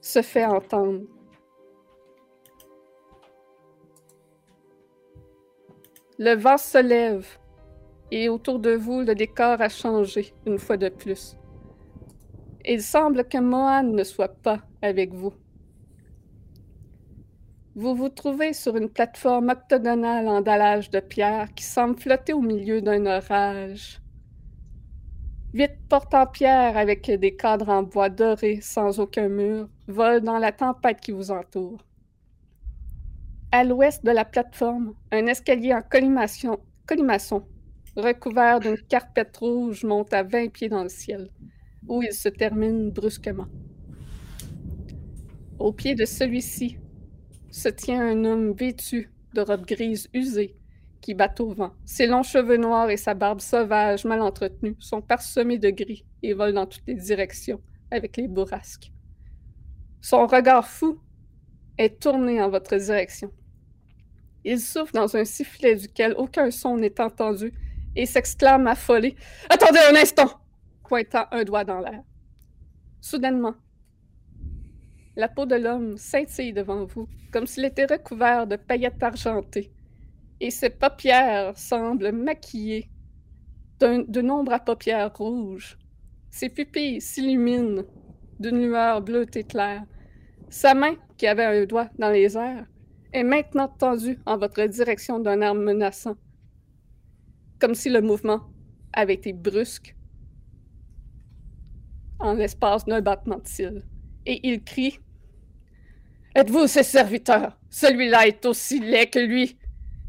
se 0.00 0.22
fait 0.22 0.46
entendre. 0.46 1.02
Le 6.18 6.36
vent 6.36 6.58
se 6.58 6.78
lève 6.78 7.26
et 8.12 8.28
autour 8.28 8.60
de 8.60 8.70
vous, 8.70 9.00
le 9.00 9.16
décor 9.16 9.60
a 9.60 9.68
changé 9.68 10.32
une 10.46 10.58
fois 10.58 10.76
de 10.76 10.88
plus. 10.88 11.36
Il 12.64 12.80
semble 12.80 13.24
que 13.24 13.38
Mohan 13.38 13.82
ne 13.82 14.04
soit 14.04 14.36
pas 14.40 14.60
avec 14.80 15.12
vous. 15.12 15.32
Vous 17.74 17.96
vous 17.96 18.08
trouvez 18.08 18.52
sur 18.52 18.76
une 18.76 18.88
plateforme 18.88 19.48
octogonale 19.48 20.28
en 20.28 20.40
dallage 20.40 20.88
de 20.90 21.00
pierre 21.00 21.52
qui 21.52 21.64
semble 21.64 21.98
flotter 21.98 22.32
au 22.32 22.40
milieu 22.40 22.80
d'un 22.80 23.04
orage. 23.06 24.00
Huit 25.52 25.72
portes 25.88 26.14
en 26.14 26.26
pierre 26.26 26.76
avec 26.76 27.10
des 27.10 27.34
cadres 27.34 27.70
en 27.70 27.82
bois 27.82 28.08
doré 28.08 28.60
sans 28.60 29.00
aucun 29.00 29.28
mur 29.28 29.68
volent 29.88 30.20
dans 30.20 30.38
la 30.38 30.52
tempête 30.52 31.00
qui 31.00 31.10
vous 31.10 31.32
entoure. 31.32 31.84
À 33.56 33.62
l'ouest 33.62 34.04
de 34.04 34.10
la 34.10 34.24
plateforme, 34.24 34.94
un 35.12 35.28
escalier 35.28 35.72
en 35.72 35.80
collimation, 35.80 36.58
colimaçon, 36.88 37.44
recouvert 37.94 38.58
d'une 38.58 38.76
carpette 38.76 39.36
rouge, 39.36 39.84
monte 39.84 40.12
à 40.12 40.24
20 40.24 40.48
pieds 40.48 40.68
dans 40.68 40.82
le 40.82 40.88
ciel, 40.88 41.30
où 41.86 42.02
il 42.02 42.12
se 42.12 42.28
termine 42.28 42.90
brusquement. 42.90 43.46
Au 45.60 45.72
pied 45.72 45.94
de 45.94 46.04
celui-ci 46.04 46.78
se 47.52 47.68
tient 47.68 48.04
un 48.04 48.24
homme 48.24 48.54
vêtu 48.54 49.12
de 49.34 49.40
robe 49.42 49.64
grise 49.64 50.08
usée, 50.12 50.56
qui 51.00 51.14
bat 51.14 51.32
au 51.38 51.54
vent. 51.54 51.74
Ses 51.84 52.08
longs 52.08 52.24
cheveux 52.24 52.56
noirs 52.56 52.90
et 52.90 52.96
sa 52.96 53.14
barbe 53.14 53.40
sauvage, 53.40 54.04
mal 54.04 54.20
entretenue, 54.20 54.74
sont 54.80 55.00
parsemés 55.00 55.58
de 55.58 55.70
gris 55.70 56.04
et 56.24 56.34
volent 56.34 56.62
dans 56.62 56.66
toutes 56.66 56.88
les 56.88 56.94
directions 56.94 57.60
avec 57.92 58.16
les 58.16 58.26
bourrasques. 58.26 58.90
Son 60.00 60.26
regard 60.26 60.66
fou 60.66 60.98
est 61.78 62.00
tourné 62.00 62.42
en 62.42 62.50
votre 62.50 62.76
direction. 62.76 63.30
Il 64.44 64.60
souffle 64.60 64.92
dans 64.92 65.16
un 65.16 65.24
sifflet 65.24 65.76
duquel 65.76 66.14
aucun 66.16 66.50
son 66.50 66.76
n'est 66.76 67.00
entendu 67.00 67.52
et 67.96 68.06
s'exclame 68.06 68.66
affolé 68.66 69.14
Attendez 69.48 69.80
un 69.90 69.96
instant 69.96 70.40
pointant 70.86 71.26
un 71.30 71.44
doigt 71.44 71.64
dans 71.64 71.80
l'air. 71.80 72.02
Soudainement, 73.00 73.54
la 75.16 75.28
peau 75.28 75.46
de 75.46 75.54
l'homme 75.54 75.96
scintille 75.96 76.52
devant 76.52 76.84
vous, 76.84 77.08
comme 77.32 77.46
s'il 77.46 77.64
était 77.64 77.86
recouvert 77.86 78.46
de 78.46 78.56
paillettes 78.56 79.02
argentées 79.02 79.72
et 80.40 80.50
ses 80.50 80.70
paupières 80.70 81.56
semblent 81.56 82.12
maquillées 82.12 82.90
de 83.80 84.20
nombre 84.20 84.52
à 84.52 84.58
paupières 84.58 85.14
rouges. 85.14 85.78
Ses 86.30 86.48
pupilles 86.48 87.00
s'illuminent 87.00 87.82
d'une 88.40 88.60
lueur 88.60 89.02
bleutée 89.02 89.44
claire. 89.44 89.84
Sa 90.48 90.74
main, 90.74 90.96
qui 91.16 91.26
avait 91.26 91.44
un 91.44 91.64
doigt 91.64 91.88
dans 91.98 92.10
les 92.10 92.36
airs, 92.36 92.66
est 93.14 93.22
maintenant 93.22 93.68
tendu 93.68 94.18
en 94.26 94.36
votre 94.36 94.64
direction 94.66 95.20
d'un 95.20 95.40
air 95.40 95.54
menaçant. 95.54 96.16
Comme 97.60 97.74
si 97.74 97.88
le 97.88 98.02
mouvement 98.02 98.40
avait 98.92 99.14
été 99.14 99.32
brusque 99.32 99.96
en 102.18 102.34
l'espace 102.34 102.84
d'un 102.84 103.00
battement 103.00 103.38
de 103.38 103.46
cils. 103.46 103.84
Et 104.26 104.46
il 104.48 104.62
crie 104.62 104.98
Êtes-vous 106.34 106.66
ses 106.66 106.82
serviteurs? 106.82 107.56
Celui-là 107.70 108.26
est 108.26 108.44
aussi 108.44 108.80
laid 108.80 109.06
que 109.06 109.20
lui. 109.20 109.56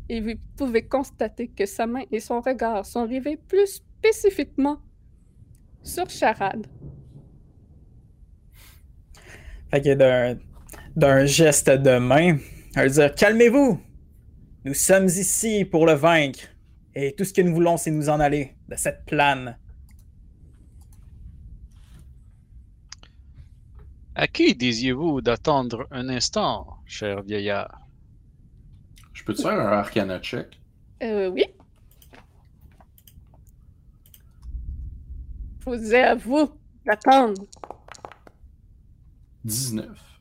Et 0.10 0.22
vous 0.22 0.40
pouvez 0.58 0.88
constater 0.88 1.48
que 1.48 1.68
sa 1.68 1.86
main 1.86 2.04
et 2.12 2.20
son 2.20 2.42
regard 2.42 2.84
sont 2.86 3.06
rivés 3.06 3.38
plus 3.38 3.76
spécifiquement 3.76 4.80
sur 5.84 6.10
Charade. 6.10 6.66
Fait 9.70 9.82
que 9.82 9.94
d'un, 9.94 10.40
d'un 10.96 11.26
geste 11.26 11.70
de 11.70 12.00
main, 12.00 12.38
dire 12.84 13.16
Calmez-vous 13.16 13.82
Nous 14.66 14.74
sommes 14.74 15.06
ici 15.06 15.66
pour 15.66 15.86
le 15.86 15.94
vaincre. 15.94 16.40
Et 16.94 17.14
tout 17.16 17.24
ce 17.24 17.34
que 17.34 17.42
nous 17.42 17.54
voulons, 17.54 17.78
c'est 17.78 17.92
nous 17.92 18.10
en 18.10 18.20
aller 18.20 18.56
de 18.68 18.76
cette 18.76 19.06
plane. 19.06 19.58
À 24.16 24.28
qui 24.28 24.56
disiez-vous 24.56 25.22
d'attendre 25.22 25.88
un 25.92 26.08
instant, 26.08 26.78
cher 26.86 27.22
vieillard? 27.22 27.82
Je 29.14 29.24
peux 29.24 29.34
te 29.34 29.42
faire 29.42 29.52
un 29.52 29.78
arcana 29.78 30.20
check? 30.20 30.60
Euh, 31.04 31.30
oui. 31.30 31.46
Je 35.60 35.66
vous 35.66 35.94
ai 35.94 36.04
à 36.04 36.16
vous 36.16 36.50
d'attendre. 36.86 37.46
19. 39.44 40.15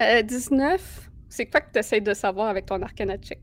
Euh, 0.00 0.22
19, 0.22 1.10
c'est 1.28 1.46
quoi 1.46 1.60
que 1.60 1.72
tu 1.72 1.78
essaies 1.78 2.00
de 2.00 2.14
savoir 2.14 2.48
avec 2.48 2.66
ton 2.66 2.80
arcana 2.82 3.16
check? 3.16 3.40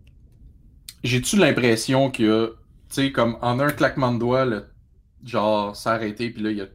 J'ai-tu 1.03 1.37
l'impression 1.37 2.09
que, 2.09 2.55
tu 2.89 2.95
sais, 2.95 3.11
comme 3.11 3.37
en 3.41 3.59
un 3.59 3.71
claquement 3.71 4.13
de 4.13 4.19
doigts, 4.19 4.45
le, 4.45 4.65
genre, 5.23 5.75
arrêté, 5.85 6.29
puis 6.29 6.41
là, 6.41 6.51
il 6.51 6.57
y 6.57 6.61
a. 6.61 6.67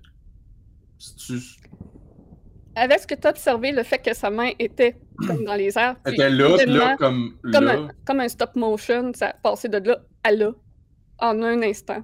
Avec 2.77 3.01
ce 3.01 3.07
que 3.07 3.15
tu 3.15 3.27
as 3.27 3.31
observé, 3.31 3.73
le 3.73 3.83
fait 3.83 3.99
que 3.99 4.15
sa 4.15 4.31
main 4.31 4.51
était 4.59 4.97
comme 5.27 5.45
dans 5.45 5.55
les 5.55 5.77
airs, 5.77 5.97
puis 6.05 6.15
Était 6.15 6.31
là, 6.31 6.57
puis 6.57 6.67
là, 6.67 6.97
soudainement, 6.97 6.97
comme 6.97 7.39
comme, 7.53 7.65
là. 7.65 7.73
un, 7.73 7.89
comme 8.05 8.21
un 8.21 8.29
stop 8.29 8.55
motion, 8.57 9.13
ça 9.15 9.29
a 9.29 9.33
passé 9.33 9.69
de 9.69 9.79
là 9.79 9.99
à 10.23 10.33
là 10.33 10.53
en 11.19 11.43
un 11.43 11.63
instant. 11.63 12.03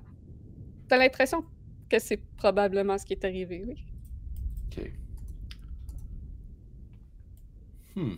T'as 0.88 0.98
l'impression 0.98 1.44
que 1.90 1.98
c'est 1.98 2.20
probablement 2.36 2.98
ce 2.98 3.04
qui 3.04 3.12
est 3.12 3.24
arrivé, 3.24 3.64
oui. 3.66 3.84
Ok. 4.66 4.90
Hmm. 7.96 8.14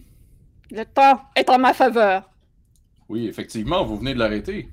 Le 0.70 0.84
temps 0.84 1.22
est 1.34 1.48
en 1.48 1.58
ma 1.58 1.72
faveur. 1.72 2.28
Oui, 3.08 3.26
effectivement, 3.26 3.84
vous 3.84 3.96
venez 3.96 4.12
de 4.12 4.18
l'arrêter. 4.18 4.68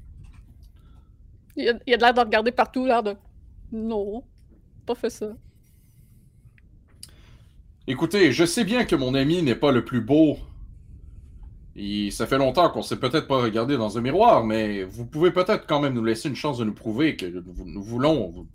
Il 1.55 1.69
a, 1.69 1.73
il 1.87 1.93
a 1.93 1.97
de 1.97 2.01
l'air 2.01 2.13
de 2.13 2.19
regarder 2.19 2.51
partout, 2.51 2.85
l'air 2.85 3.01
de. 3.01 3.15
Non, 3.71 4.23
pas 4.85 4.95
fait 4.95 5.09
ça. 5.09 5.27
Écoutez, 7.87 8.31
je 8.31 8.45
sais 8.45 8.63
bien 8.63 8.85
que 8.85 8.95
mon 8.95 9.13
ami 9.13 9.41
n'est 9.41 9.55
pas 9.55 9.71
le 9.71 9.85
plus 9.85 10.01
beau. 10.01 10.37
Et 11.77 12.09
ça 12.09 12.25
fait 12.25 12.37
longtemps 12.37 12.69
qu'on 12.69 12.81
s'est 12.81 12.99
peut-être 12.99 13.27
pas 13.27 13.41
regardé 13.41 13.77
dans 13.77 13.97
un 13.97 14.01
miroir, 14.01 14.43
mais 14.45 14.83
vous 14.83 15.05
pouvez 15.05 15.31
peut-être 15.31 15.67
quand 15.67 15.81
même 15.81 15.93
nous 15.93 16.03
laisser 16.05 16.29
une 16.29 16.35
chance 16.35 16.57
de 16.57 16.63
nous 16.63 16.73
prouver 16.73 17.15
que 17.17 17.25
nous, 17.25 17.43
nous 17.65 17.83
voulons 17.83 18.29
vous 18.31 18.47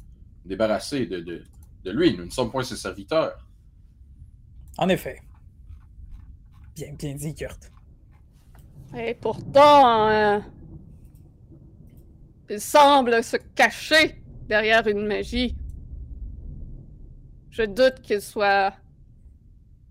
débarrasser 0.47 1.07
de, 1.07 1.21
de- 1.21 1.45
de 1.85 1.91
lui. 1.91 2.17
Nous 2.17 2.25
ne 2.25 2.31
sommes 2.31 2.51
point 2.51 2.63
ses 2.63 2.77
serviteurs. 2.77 3.47
En 4.79 4.89
effet. 4.89 5.21
Bien, 6.81 6.95
bien 6.95 7.15
dit, 7.15 7.35
Kurt. 7.35 7.71
Et 8.97 9.13
pourtant, 9.13 10.09
euh, 10.09 10.41
il 12.49 12.59
semble 12.59 13.23
se 13.23 13.37
cacher 13.55 14.23
derrière 14.49 14.87
une 14.87 15.07
magie. 15.07 15.55
Je 17.51 17.65
doute 17.65 18.01
qu'il 18.01 18.23
soit 18.23 18.75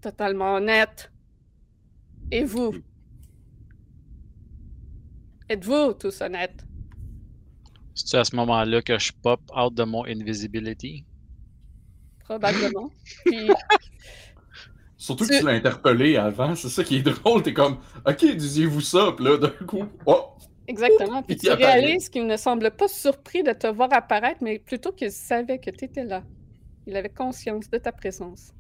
totalement 0.01 0.55
honnête. 0.55 1.11
Et 2.31 2.43
vous? 2.43 2.73
Êtes-vous 5.47 5.93
tous 5.93 6.21
honnêtes? 6.21 6.65
C'est 7.93 8.17
à 8.17 8.23
ce 8.23 8.35
moment-là 8.35 8.81
que 8.81 8.97
je 8.97 9.11
pop 9.21 9.41
out 9.55 9.75
de 9.75 9.83
mon 9.83 10.05
invisibility. 10.05 11.05
Probablement. 12.21 12.89
Puis, 13.25 13.47
Surtout 14.99 15.27
que 15.27 15.33
Tu- 15.39 15.45
l'as 15.45 15.53
interpellé 15.53 16.17
avant, 16.17 16.55
c'est 16.55 16.69
ça 16.69 16.83
qui 16.85 16.97
est 16.97 17.03
drôle. 17.03 17.43
T'es 17.43 17.53
comme, 17.55 17.79
ok, 18.07 18.35
disiez-vous 18.37 18.81
ça, 18.81 19.13
puis 19.17 19.25
là, 19.25 19.37
d'un 19.37 19.49
coup, 19.65 19.85
oh, 20.05 20.25
exactement. 20.67 21.23
Puis 21.23 21.37
Il 21.37 21.39
tu 21.41 21.49
apparaît. 21.49 21.79
réalises 21.79 22.09
qu'il 22.09 22.27
ne 22.27 22.37
semble 22.37 22.71
pas 22.71 22.87
surpris 22.89 23.43
de 23.43 23.53
te 23.53 23.67
voir 23.67 23.89
apparaître, 23.93 24.43
mais 24.43 24.59
plutôt 24.59 24.91
qu'il 24.93 25.11
savait 25.11 25.59
que 25.59 25.71
tu 25.71 25.85
étais 25.85 26.05
là. 26.05 26.23
Il 26.87 26.95
avait 26.97 27.09
conscience 27.09 27.69
de 27.69 27.77
ta 27.79 27.91
présence. 27.93 28.53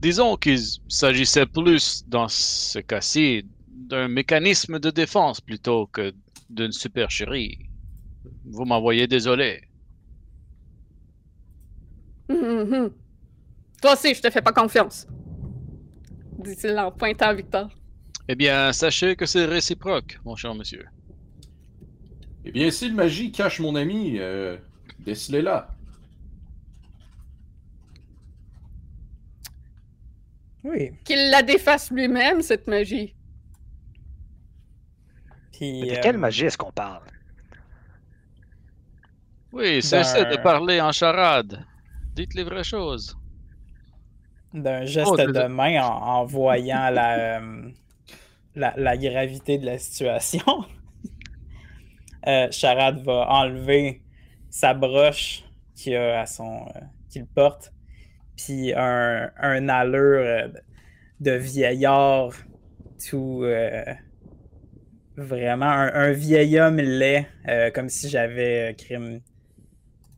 Disons 0.00 0.36
qu'il 0.36 0.58
s'agissait 0.88 1.46
plus, 1.46 2.04
dans 2.08 2.28
ce 2.28 2.78
cas-ci, 2.80 3.44
d'un 3.68 4.08
mécanisme 4.08 4.78
de 4.78 4.90
défense 4.90 5.40
plutôt 5.40 5.86
que 5.86 6.12
d'une 6.50 6.72
supercherie. 6.72 7.58
Vous 8.44 8.64
m'envoyez 8.66 9.06
désolé. 9.08 9.62
Hum, 12.28 12.36
hum, 12.44 12.72
hum. 12.74 13.07
Toi 13.80 13.92
aussi, 13.94 14.14
je 14.14 14.20
te 14.22 14.30
fais 14.30 14.42
pas 14.42 14.52
confiance. 14.52 15.06
Dit-il 16.38 16.78
en 16.78 16.90
pointant 16.92 17.26
à 17.28 17.34
Victor. 17.34 17.68
Eh 18.28 18.34
bien, 18.34 18.72
sachez 18.72 19.16
que 19.16 19.26
c'est 19.26 19.44
réciproque, 19.46 20.18
mon 20.24 20.36
cher 20.36 20.54
monsieur. 20.54 20.86
eh 22.44 22.52
bien, 22.52 22.70
si 22.70 22.88
le 22.88 22.94
magie 22.94 23.30
cache 23.32 23.60
mon 23.60 23.74
ami, 23.74 24.18
euh, 24.18 24.56
décelez-la. 25.00 25.68
Oui. 30.64 30.90
Qu'il 31.04 31.30
la 31.30 31.42
défasse 31.42 31.90
lui-même, 31.90 32.42
cette 32.42 32.66
magie. 32.66 33.14
Puis. 35.52 35.80
Mais 35.82 35.90
de 35.92 35.96
euh, 35.96 36.00
quelle 36.02 36.18
magie 36.18 36.46
est-ce 36.46 36.58
qu'on 36.58 36.72
parle? 36.72 37.02
Oui, 39.52 39.82
cessez 39.82 40.24
de 40.24 40.36
Ben- 40.36 40.42
parler 40.42 40.80
en 40.80 40.92
charade. 40.92 41.64
Dites 42.14 42.34
les 42.34 42.44
vraies 42.44 42.64
choses. 42.64 43.16
D'un 44.52 44.84
geste 44.84 45.12
Oh, 45.12 45.16
de 45.18 45.26
désolé. 45.32 45.48
main 45.48 45.82
en, 45.82 45.88
en 46.20 46.24
voyant 46.24 46.90
la, 46.90 47.38
euh, 47.40 47.70
la, 48.54 48.74
la 48.76 48.96
gravité 48.96 49.58
de 49.58 49.66
la 49.66 49.78
situation. 49.78 50.44
euh, 52.26 52.48
Charade 52.50 53.02
va 53.04 53.26
enlever 53.28 54.02
sa 54.50 54.74
broche 54.74 55.44
qu'il 55.74 55.96
a 55.96 56.20
à 56.20 56.26
son 56.26 56.66
euh, 56.76 56.80
qu'il 57.10 57.26
porte, 57.26 57.72
puis 58.36 58.72
un, 58.74 59.30
un 59.38 59.68
allure 59.68 60.50
de 61.20 61.32
vieillard 61.32 62.32
tout 63.08 63.44
vraiment 65.16 65.66
un, 65.66 65.92
un 65.94 66.12
vieil 66.12 66.58
homme 66.60 66.76
laid, 66.78 67.26
comme 67.74 67.88
si 67.88 68.08
j'avais 68.08 68.74
crime 68.78 69.20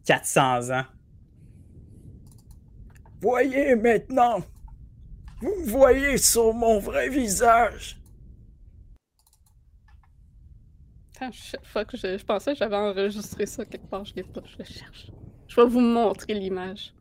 400 0.06 0.70
ans. 0.70 0.84
Voyez 3.20 3.74
maintenant, 3.76 4.40
vous 5.40 5.54
me 5.60 5.66
voyez 5.66 6.16
sur 6.16 6.52
mon 6.54 6.78
vrai 6.78 7.08
visage. 7.08 8.00
Attends, 11.16 11.30
fuck, 11.62 11.94
je, 11.96 12.16
je 12.18 12.24
pensais 12.24 12.52
que 12.52 12.58
j'avais 12.58 12.76
enregistré 12.76 13.44
ça 13.46 13.64
quelque 13.66 13.86
part, 13.88 14.04
je 14.04 14.14
l'ai 14.14 14.22
pas, 14.22 14.40
je 14.46 14.56
le 14.58 14.64
cherche. 14.64 15.10
Je 15.48 15.56
vais 15.60 15.66
vous 15.66 15.80
montrer 15.80 16.34
l'image. 16.34 16.94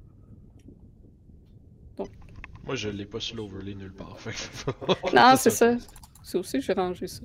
Moi, 2.65 2.75
je 2.75 2.89
l'ai 2.89 3.05
pas 3.05 3.19
sur 3.19 3.35
l'overlay 3.37 3.73
nulle 3.73 3.93
part. 3.93 4.19
fait 4.19 4.31
que- 4.31 5.15
Non, 5.15 5.35
c'est 5.37 5.49
ça. 5.49 5.75
C'est 6.23 6.37
aussi, 6.37 6.61
j'ai 6.61 6.73
rangé 6.73 7.07
ça. 7.07 7.23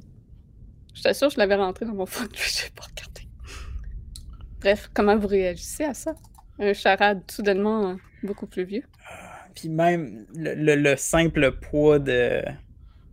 J'étais 0.95 1.13
sûre 1.13 1.29
que 1.29 1.35
je 1.35 1.39
l'avais 1.39 1.57
rentré 1.57 1.85
dans 1.85 1.95
mon 1.95 2.07
phone, 2.15 2.29
je 2.35 2.49
sais 2.49 2.71
pas 2.71 2.85
regardé. 2.85 3.23
Bref, 4.61 4.89
comment 4.95 5.17
vous 5.17 5.27
réagissez 5.27 5.85
à 5.85 5.93
ça? 5.95 6.15
Un 6.59 6.73
charade 6.73 7.29
soudainement 7.31 7.97
beaucoup 8.25 8.47
plus 8.47 8.64
vieux. 8.64 8.85
Puis 9.54 9.69
même 9.69 10.26
le, 10.35 10.54
le- 10.54 10.76
le 10.76 10.97
simple 10.97 11.52
poids 11.52 11.99
de. 11.99 12.43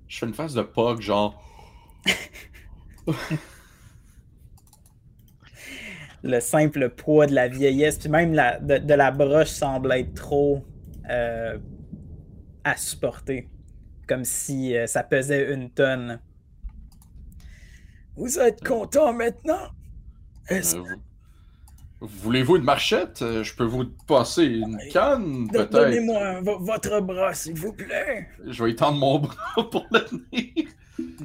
Je 0.08 0.18
fais 0.18 0.26
une 0.26 0.34
phase 0.34 0.54
de 0.54 0.62
pog, 0.62 1.02
genre, 1.02 1.42
Le 6.24 6.40
simple 6.40 6.90
poids 6.90 7.26
de 7.26 7.34
la 7.34 7.48
vieillesse, 7.48 7.98
puis 7.98 8.10
même 8.10 8.34
la, 8.34 8.60
de, 8.60 8.78
de 8.78 8.94
la 8.94 9.10
broche 9.12 9.50
semble 9.50 9.92
être 9.94 10.14
trop 10.14 10.64
euh, 11.10 11.58
à 12.64 12.78
supporter. 12.78 13.50
Comme 14.08 14.24
si 14.24 14.76
euh, 14.78 14.86
ça 14.86 15.04
pesait 15.04 15.52
une 15.54 15.72
tonne. 15.72 16.20
Vous 18.16 18.38
êtes 18.38 18.64
content 18.64 19.14
maintenant? 19.14 19.70
euh, 20.52 20.56
Est-ce 20.58 20.76
vous, 20.78 21.02
Voulez-vous 22.02 22.56
une 22.58 22.64
marchette? 22.64 23.22
Euh, 23.22 23.44
Je 23.44 23.56
peux 23.56 23.64
vous 23.64 23.86
passer 24.08 24.44
une 24.46 24.78
canne, 24.92 25.48
peut-être? 25.52 25.70
Donnez-moi 25.72 26.42
vo- 26.42 26.58
votre 26.60 27.00
bras, 27.02 27.34
s'il 27.34 27.54
vous 27.54 27.74
plaît. 27.74 28.28
Je 28.48 28.64
vais 28.64 28.72
étendre 28.72 28.98
mon 28.98 29.20
bras 29.20 29.70
pour 29.70 29.86
le 29.92 30.04
tenir. 30.06 30.68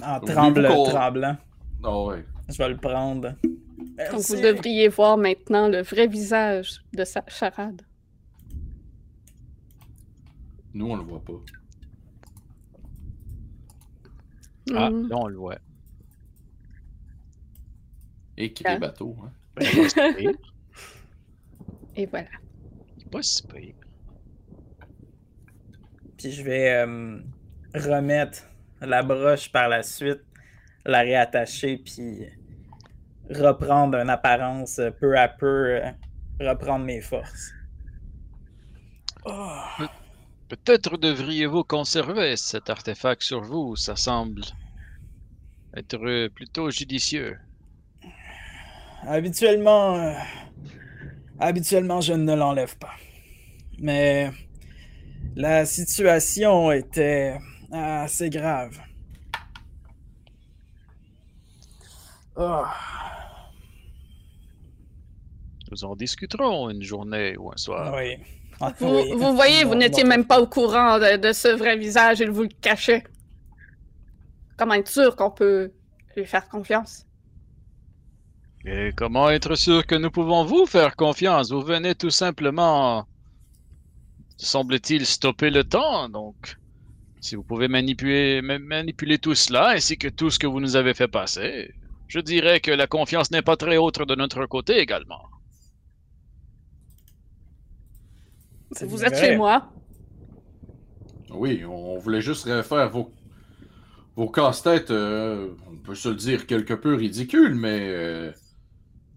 En 0.04 0.20
tremblant, 0.20 0.84
tremblant. 0.84 1.36
Ah 1.82 2.04
ouais. 2.04 2.24
Je 2.48 2.58
vais 2.58 2.68
le 2.68 2.76
prendre. 2.76 3.34
Donc, 3.42 4.20
vous 4.20 4.36
devriez 4.40 4.88
voir 4.88 5.16
maintenant 5.16 5.68
le 5.68 5.80
vrai 5.82 6.06
visage 6.06 6.82
de 6.92 7.04
sa 7.04 7.22
charade. 7.26 7.80
Nous, 10.74 10.86
on 10.86 10.96
le 10.96 11.02
voit 11.04 11.24
pas. 11.24 11.32
Ah, 14.74 14.90
Mhm. 14.90 15.08
là, 15.08 15.16
on 15.16 15.26
le 15.28 15.36
voit. 15.36 15.58
Et 18.36 18.52
qui 18.52 18.62
Ah. 18.66 18.74
est 18.74 18.78
bateau, 18.78 19.16
hein? 19.24 19.30
Il 19.60 19.66
est 19.66 19.94
pas 19.94 20.10
si 20.10 20.14
pire. 20.16 20.32
Et 21.96 22.06
voilà. 22.06 22.28
Pas 23.10 23.22
si 23.22 23.42
pire. 23.46 23.74
Puis 26.18 26.32
je 26.32 26.42
vais 26.42 26.70
euh, 26.72 27.18
remettre 27.74 28.42
la 28.80 29.02
broche 29.02 29.50
par 29.50 29.68
la 29.68 29.82
suite, 29.82 30.22
la 30.84 31.00
réattacher, 31.00 31.78
puis 31.78 32.26
reprendre 33.30 33.98
une 33.98 34.10
apparence 34.10 34.80
peu 35.00 35.18
à 35.18 35.28
peu, 35.28 35.76
euh, 35.76 35.90
reprendre 36.40 36.84
mes 36.84 37.00
forces. 37.00 37.52
Oh. 39.24 39.84
Peut-être 40.48 40.96
devriez-vous 40.96 41.64
conserver 41.64 42.36
cet 42.36 42.70
artefact 42.70 43.22
sur 43.22 43.40
vous. 43.42 43.74
Ça 43.74 43.96
semble 43.96 44.42
être 45.74 46.28
plutôt 46.28 46.70
judicieux. 46.70 47.36
Habituellement, 49.02 49.96
euh, 49.96 50.12
habituellement, 51.38 52.00
je 52.00 52.12
ne 52.14 52.34
l'enlève 52.34 52.76
pas. 52.78 52.92
Mais 53.78 54.30
la 55.34 55.64
situation 55.66 56.72
était 56.72 57.38
assez 57.72 58.30
grave. 58.30 58.78
Oh. 62.36 62.64
Nous 65.70 65.84
en 65.84 65.96
discuterons 65.96 66.70
une 66.70 66.82
journée 66.82 67.36
ou 67.36 67.50
un 67.50 67.56
soir. 67.56 67.94
Oui. 67.96 68.16
Ah, 68.60 68.72
Vous, 68.78 68.88
oui. 68.88 69.12
vous 69.12 69.34
voyez, 69.34 69.64
vous 69.64 69.74
n'étiez 69.74 70.04
même 70.04 70.24
pas 70.24 70.40
au 70.40 70.46
courant 70.46 70.98
de, 70.98 71.16
de 71.16 71.32
ce 71.32 71.48
vrai 71.48 71.76
visage 71.76 72.20
et 72.20 72.26
vous 72.26 72.42
le 72.42 72.48
cachez. 72.60 73.02
Comment 74.56 74.74
être 74.74 74.88
sûr 74.88 75.16
qu'on 75.16 75.30
peut 75.30 75.72
lui 76.16 76.24
faire 76.24 76.48
confiance? 76.48 77.05
Et 78.68 78.90
comment 78.96 79.30
être 79.30 79.54
sûr 79.54 79.86
que 79.86 79.94
nous 79.94 80.10
pouvons 80.10 80.44
vous 80.44 80.66
faire 80.66 80.96
confiance? 80.96 81.52
Vous 81.52 81.62
venez 81.62 81.94
tout 81.94 82.10
simplement, 82.10 83.06
semble-t-il, 84.38 85.06
stopper 85.06 85.50
le 85.50 85.62
temps. 85.62 86.08
Donc, 86.08 86.56
si 87.20 87.36
vous 87.36 87.44
pouvez 87.44 87.68
manipuler, 87.68 88.42
ma- 88.42 88.58
manipuler 88.58 89.18
tout 89.18 89.36
cela 89.36 89.68
ainsi 89.68 89.96
que 89.96 90.08
tout 90.08 90.30
ce 90.30 90.40
que 90.40 90.48
vous 90.48 90.58
nous 90.58 90.74
avez 90.74 90.94
fait 90.94 91.06
passer, 91.06 91.72
je 92.08 92.18
dirais 92.18 92.58
que 92.58 92.72
la 92.72 92.88
confiance 92.88 93.30
n'est 93.30 93.40
pas 93.40 93.56
très 93.56 93.76
haute 93.76 94.02
de 94.02 94.14
notre 94.16 94.46
côté 94.46 94.78
également. 94.78 95.22
Vous 98.80 99.04
êtes 99.04 99.16
chez 99.16 99.36
moi. 99.36 99.70
Oui, 101.30 101.64
on 101.64 101.98
voulait 101.98 102.20
juste 102.20 102.46
refaire 102.46 102.90
vos, 102.90 103.12
vos 104.16 104.28
casse-têtes, 104.28 104.90
euh, 104.90 105.54
on 105.70 105.76
peut 105.76 105.94
se 105.94 106.08
le 106.08 106.16
dire, 106.16 106.46
quelque 106.46 106.74
peu 106.74 106.94
ridicules, 106.94 107.54
mais 107.54 107.80
euh, 107.82 108.32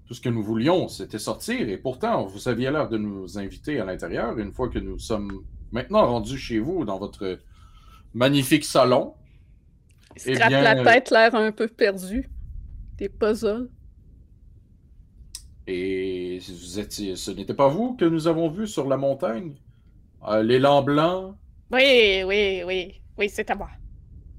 tout 0.09 0.15
ce 0.15 0.21
que 0.21 0.29
nous 0.29 0.41
voulions, 0.41 0.87
c'était 0.87 1.19
sortir. 1.19 1.69
Et 1.69 1.77
pourtant, 1.77 2.25
vous 2.25 2.47
aviez 2.47 2.71
l'air 2.71 2.89
de 2.89 2.97
nous 2.97 3.37
inviter 3.37 3.79
à 3.79 3.85
l'intérieur. 3.85 4.39
Une 4.39 4.51
fois 4.51 4.67
que 4.67 4.79
nous 4.79 4.97
sommes 4.97 5.43
maintenant 5.71 6.03
rendus 6.07 6.39
chez 6.39 6.57
vous, 6.57 6.83
dans 6.83 6.97
votre 6.97 7.39
magnifique 8.15 8.65
salon, 8.65 9.13
Il 10.15 10.21
se 10.21 10.29
Eh 10.31 10.33
bien, 10.33 10.61
la 10.63 10.79
euh, 10.79 10.83
tête, 10.83 11.11
l'air 11.11 11.35
un 11.35 11.51
peu 11.51 11.67
perdu. 11.67 12.27
Des 12.97 13.07
puzzles. 13.07 13.69
et 15.67 16.39
vous 16.39 16.79
étiez, 16.79 17.15
ce 17.15 17.29
n'était 17.29 17.53
pas 17.53 17.67
vous 17.67 17.95
que 17.95 18.05
nous 18.05 18.25
avons 18.27 18.49
vu 18.49 18.65
sur 18.65 18.87
la 18.87 18.97
montagne? 18.97 19.53
Euh, 20.27 20.41
L'élan 20.41 20.81
blanc? 20.81 21.37
Oui, 21.71 22.23
oui, 22.25 22.63
oui. 22.65 22.99
Oui, 23.15 23.29
c'est 23.29 23.51
à 23.51 23.55
moi. 23.55 23.69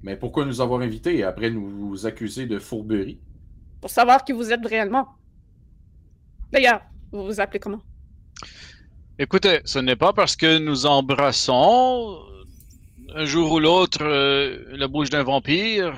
Mais 0.02 0.16
pourquoi 0.16 0.44
nous 0.46 0.60
avoir 0.60 0.80
invités 0.80 1.18
et 1.18 1.22
après 1.22 1.50
nous 1.50 1.68
vous 1.68 2.06
accuser 2.06 2.46
de 2.46 2.58
fourberie? 2.58 3.20
Pour 3.80 3.90
savoir 3.90 4.24
qui 4.24 4.32
vous 4.32 4.50
êtes 4.52 4.66
réellement. 4.66 5.19
D'ailleurs, 6.52 6.82
vous 7.12 7.24
vous 7.24 7.40
appelez 7.40 7.60
comment? 7.60 7.82
Écoutez, 9.18 9.60
ce 9.64 9.78
n'est 9.78 9.96
pas 9.96 10.12
parce 10.12 10.34
que 10.34 10.58
nous 10.58 10.86
embrassons 10.86 12.18
euh, 12.18 12.44
un 13.14 13.24
jour 13.24 13.52
ou 13.52 13.60
l'autre 13.60 14.02
euh, 14.02 14.64
la 14.70 14.88
bouche 14.88 15.10
d'un 15.10 15.22
vampire 15.22 15.94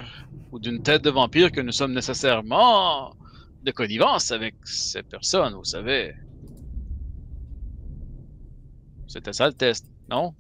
ou 0.51 0.59
d'une 0.59 0.83
tête 0.83 1.03
de 1.03 1.11
vampire 1.11 1.53
que 1.53 1.61
nous 1.61 1.73
sommes 1.73 1.93
nécessairement 1.95 3.15
de 3.63 3.71
connivence 3.71 4.33
avec 4.33 4.55
ces 4.65 5.03
personnes, 5.03 5.55
vous 5.55 5.65
savez. 5.65 6.15
C'était 9.07 9.33
ça 9.33 9.47
le 9.47 9.53
test, 9.53 9.87
non? 10.11 10.35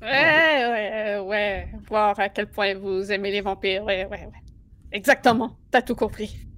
Ouais, 0.00 0.08
ouais, 0.08 1.18
ouais. 1.18 1.68
Voir 1.88 2.18
à 2.18 2.28
quel 2.28 2.50
point 2.50 2.74
vous 2.74 3.12
aimez 3.12 3.30
les 3.30 3.42
vampires. 3.42 3.84
Ouais, 3.84 4.04
ouais, 4.06 4.26
ouais. 4.26 4.42
Exactement. 4.90 5.56
T'as 5.70 5.82
tout 5.82 5.94
compris. 5.94 6.48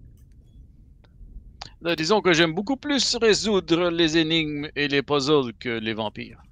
Euh, 1.87 1.94
disons 1.94 2.20
que 2.23 2.33
j'aime 2.33 2.55
beaucoup 2.55 2.77
plus 2.77 3.16
résoudre 3.16 3.90
les 3.90 4.16
énigmes 4.16 4.68
et 4.75 4.88
les 4.88 5.03
puzzles 5.03 5.53
que 5.59 5.68
les 5.68 5.92
vampires. 5.92 6.42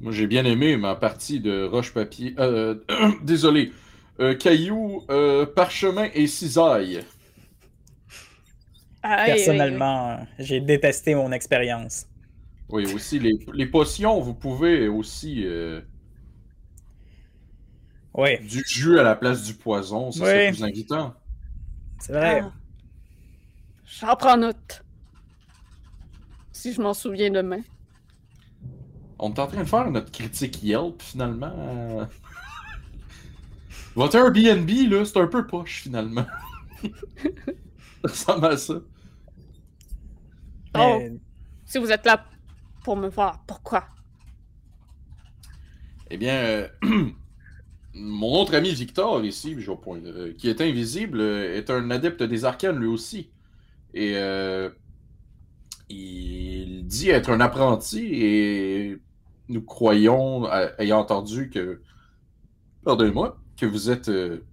Moi, 0.00 0.12
j'ai 0.12 0.26
bien 0.26 0.44
aimé 0.44 0.76
ma 0.76 0.94
partie 0.96 1.40
de 1.40 1.64
roche-papier. 1.64 2.34
Euh, 2.38 2.74
désolé. 3.22 3.72
Euh, 4.20 4.34
cailloux, 4.34 5.04
euh, 5.10 5.46
parchemin 5.46 6.08
et 6.12 6.26
cisaille. 6.26 7.02
Personnellement, 9.02 10.26
j'ai 10.38 10.60
détesté 10.60 11.14
mon 11.14 11.32
expérience. 11.32 12.06
Oui, 12.68 12.92
aussi, 12.94 13.18
les, 13.18 13.38
les 13.52 13.66
potions, 13.66 14.20
vous 14.20 14.34
pouvez 14.34 14.88
aussi 14.88 15.44
euh, 15.44 15.80
Oui, 18.14 18.38
du 18.40 18.62
jus 18.66 18.98
à 18.98 19.02
la 19.02 19.16
place 19.16 19.44
du 19.44 19.54
poison. 19.54 20.12
Ça 20.12 20.24
Oui. 20.24 20.30
serait 20.30 20.50
plus 20.52 20.64
invitant. 20.64 21.14
c'est 21.98 22.12
vrai. 22.12 22.40
Ah. 22.44 22.52
J'en 24.00 24.16
prends 24.16 24.36
note. 24.36 24.82
Si 26.50 26.72
je 26.72 26.80
m'en 26.80 26.94
souviens 26.94 27.30
demain. 27.30 27.60
On 29.18 29.32
est 29.32 29.38
en 29.38 29.46
train 29.46 29.62
de 29.62 29.68
faire 29.68 29.90
notre 29.90 30.10
critique 30.10 30.62
Yelp, 30.62 31.00
finalement. 31.02 31.52
Euh, 31.56 32.06
Votre 33.94 34.16
Airbnb, 34.16 34.68
là, 34.90 35.04
c'est 35.04 35.18
un 35.18 35.26
peu 35.26 35.46
poche, 35.46 35.82
finalement. 35.82 36.26
ça 38.04 38.08
ressemble 38.08 38.46
à 38.46 38.56
ça. 38.56 38.74
Oh. 40.74 40.98
Mais- 40.98 41.12
Si 41.66 41.78
vous 41.78 41.92
êtes 41.92 42.06
là 42.06 42.24
pour 42.82 42.96
me 42.96 43.08
voir, 43.08 43.42
pourquoi? 43.46 43.84
Eh 46.10 46.16
bien, 46.16 46.34
euh, 46.34 46.68
mon 47.94 48.40
autre 48.40 48.54
ami 48.54 48.72
Victor, 48.72 49.24
ici, 49.24 49.54
je 49.58 49.70
vais 49.70 49.76
pointer, 49.76 50.08
euh, 50.08 50.32
qui 50.34 50.48
est 50.48 50.60
invisible, 50.60 51.20
euh, 51.20 51.56
est 51.56 51.70
un 51.70 51.90
adepte 51.90 52.22
des 52.22 52.44
arcanes 52.44 52.78
lui 52.78 52.86
aussi. 52.86 53.30
Et 53.94 54.16
euh, 54.16 54.70
il 55.88 56.86
dit 56.86 57.10
être 57.10 57.30
un 57.30 57.40
apprenti 57.40 58.06
et 58.12 58.98
nous 59.48 59.62
croyons, 59.62 60.46
euh, 60.46 60.68
ayant 60.78 60.98
entendu 60.98 61.50
que, 61.50 61.80
pardonnez-moi, 62.84 63.38
que 63.56 63.66
vous 63.66 63.90
êtes 63.90 64.08
euh, 64.08 64.44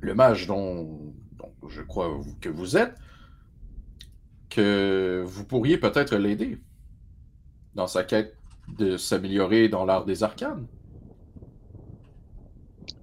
le 0.00 0.14
mage 0.14 0.46
dont, 0.46 1.14
dont 1.32 1.68
je 1.68 1.82
crois 1.82 2.20
que 2.40 2.48
vous 2.48 2.76
êtes, 2.76 2.94
que 4.50 5.22
vous 5.26 5.44
pourriez 5.44 5.78
peut-être 5.78 6.16
l'aider 6.16 6.60
dans 7.74 7.86
sa 7.86 8.04
quête 8.04 8.36
de 8.68 8.96
s'améliorer 8.96 9.68
dans 9.68 9.84
l'art 9.84 10.04
des 10.04 10.22
arcanes. 10.22 10.66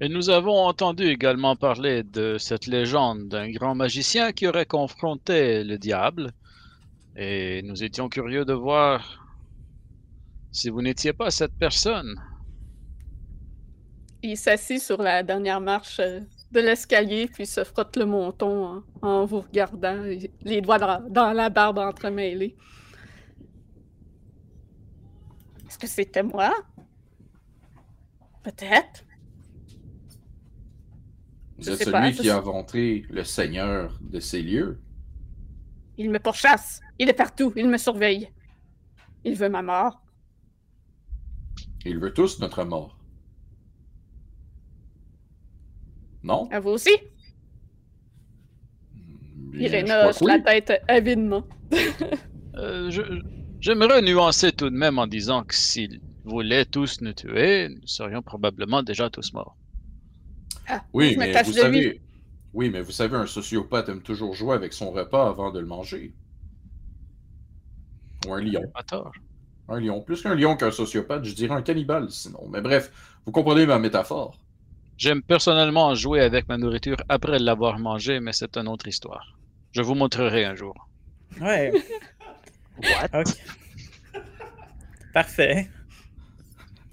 Et 0.01 0.10
nous 0.10 0.29
avons 0.29 0.65
entendu 0.65 1.03
également 1.03 1.56
parler 1.56 2.03
de 2.03 2.38
cette 2.38 2.65
légende 2.65 3.27
d'un 3.27 3.49
grand 3.51 3.75
magicien 3.75 4.32
qui 4.32 4.47
aurait 4.47 4.65
confronté 4.65 5.63
le 5.63 5.77
diable. 5.77 6.32
Et 7.15 7.62
nous 7.62 7.84
étions 7.84 8.10
curieux 8.10 8.43
de 8.43 8.53
voir 8.53 9.23
si 10.51 10.69
vous 10.69 10.82
n'étiez 10.82 11.13
pas 11.13 11.29
cette 11.29 11.53
personne. 11.58 12.19
Il 14.23 14.36
s'assit 14.38 14.82
sur 14.82 15.01
la 15.01 15.21
dernière 15.21 15.62
marche 15.62 15.99
euh, 15.99 16.21
de 16.51 16.60
l'escalier, 16.60 17.27
puis 17.27 17.45
se 17.45 17.63
frotte 17.63 17.95
le 17.97 18.06
menton 18.06 18.84
en, 19.01 19.25
vous 19.25 19.41
regardant, 19.41 20.01
les 20.41 20.62
doigts 20.62 20.79
dans, 20.79 21.01
dans 21.10 21.34
la 21.34 21.49
barbe 21.49 21.77
entremêlés. 21.77 22.56
Est-ce 25.67 25.77
que 25.77 25.88
c'était 25.88 26.23
moi? 26.23 26.53
Peut-être. 28.43 29.03
Vous 31.63 31.69
Je 31.69 31.71
êtes 31.71 31.78
sais 31.78 31.84
celui 31.86 31.91
pas, 31.93 32.12
qui 32.12 32.30
a 32.30 32.38
inventé 32.38 33.06
le 33.10 33.23
seigneur 33.23 33.97
de 34.02 34.19
ces 34.19 34.41
lieux. 34.41 34.82
Il 35.97 36.10
me 36.10 36.19
pourchasse. 36.19 36.82
Il 36.99 37.08
est 37.10 37.13
partout. 37.13 37.54
Il 37.56 37.69
me 37.69 37.78
surveille. 37.78 38.30
Il 39.23 39.36
veut 39.36 39.47
ma 39.49 39.62
mort. 39.62 40.02
Il 41.86 41.99
veut 41.99 42.13
tous 42.13 42.39
notre 42.39 42.63
mort. 42.65 42.97
Non? 46.23 46.49
À 46.52 46.60
vous 46.60 46.71
aussi? 46.71 46.91
Bien, 48.93 49.62
Irena 49.69 50.10
hoche 50.10 50.19
que 50.19 50.26
la 50.26 50.39
tête 50.39 50.73
avidement. 50.88 51.45
Euh, 52.56 52.89
je- 52.89 53.21
J'aimerais 53.60 54.02
nuancer 54.02 54.52
tout 54.52 54.69
de 54.69 54.76
même 54.76 54.99
en 54.99 55.08
disant 55.08 55.43
que 55.43 55.56
s'ils 55.56 56.02
voulaient 56.26 56.65
tous 56.65 56.99
nous 57.02 57.13
tuer, 57.13 57.69
nous 57.69 57.88
serions 57.88 58.21
probablement 58.21 58.84
déjà 58.84 59.10
tous 59.10 59.32
morts. 59.34 59.56
Ah, 60.67 60.84
Oui, 60.93 61.17
je 61.19 61.19
mais 61.19 61.38
vous 61.41 61.54
de 61.54 61.62
lui. 61.62 61.89
savez... 61.91 62.02
Oui, 62.54 62.69
mais 62.69 62.82
vous 62.82 62.91
savez, 62.91 63.17
un 63.17 63.26
sociopathe 63.28 63.89
aime 63.89 64.02
toujours 64.02 64.34
jouer 64.34 64.56
avec 64.56 64.73
son 64.73 64.91
repas 64.91 65.28
avant 65.30 65.52
de 65.52 65.60
le 65.60 65.65
manger. 65.65 66.15
Ou 68.26 68.34
un 68.34 68.41
lion. 68.41 68.73
Pas 68.73 68.84
tort. 68.84 69.13
Un 69.67 69.82
lion. 69.82 70.02
Plus 70.02 70.21
qu'un 70.21 70.36
lion 70.36 70.56
qu'un 70.56 70.71
sociopathe, 70.71 71.26
je 71.26 71.34
dirais 71.36 71.54
un 71.56 71.62
cannibale 71.62 72.10
sinon. 72.12 72.47
Mais 72.49 72.62
bref, 72.62 72.91
vous 73.26 73.34
comprenez 73.34 73.65
ma 73.65 73.78
métaphore. 73.80 74.39
J'aime 74.97 75.21
personnellement 75.21 75.93
jouer 75.93 76.21
avec 76.21 76.47
ma 76.47 76.58
nourriture 76.58 76.97
après 77.08 77.38
l'avoir 77.38 77.78
mangée, 77.78 78.19
mais 78.19 78.34
c'est 78.34 78.58
une 78.58 78.67
autre 78.67 78.88
histoire. 78.88 79.38
Je 79.71 79.84
vous 79.84 79.93
montrerai 79.93 80.45
un 80.45 80.56
jour. 80.56 80.89
Ouais, 81.41 81.73
What? 82.78 83.10
ok. 83.13 83.28
Parfait. 85.13 85.69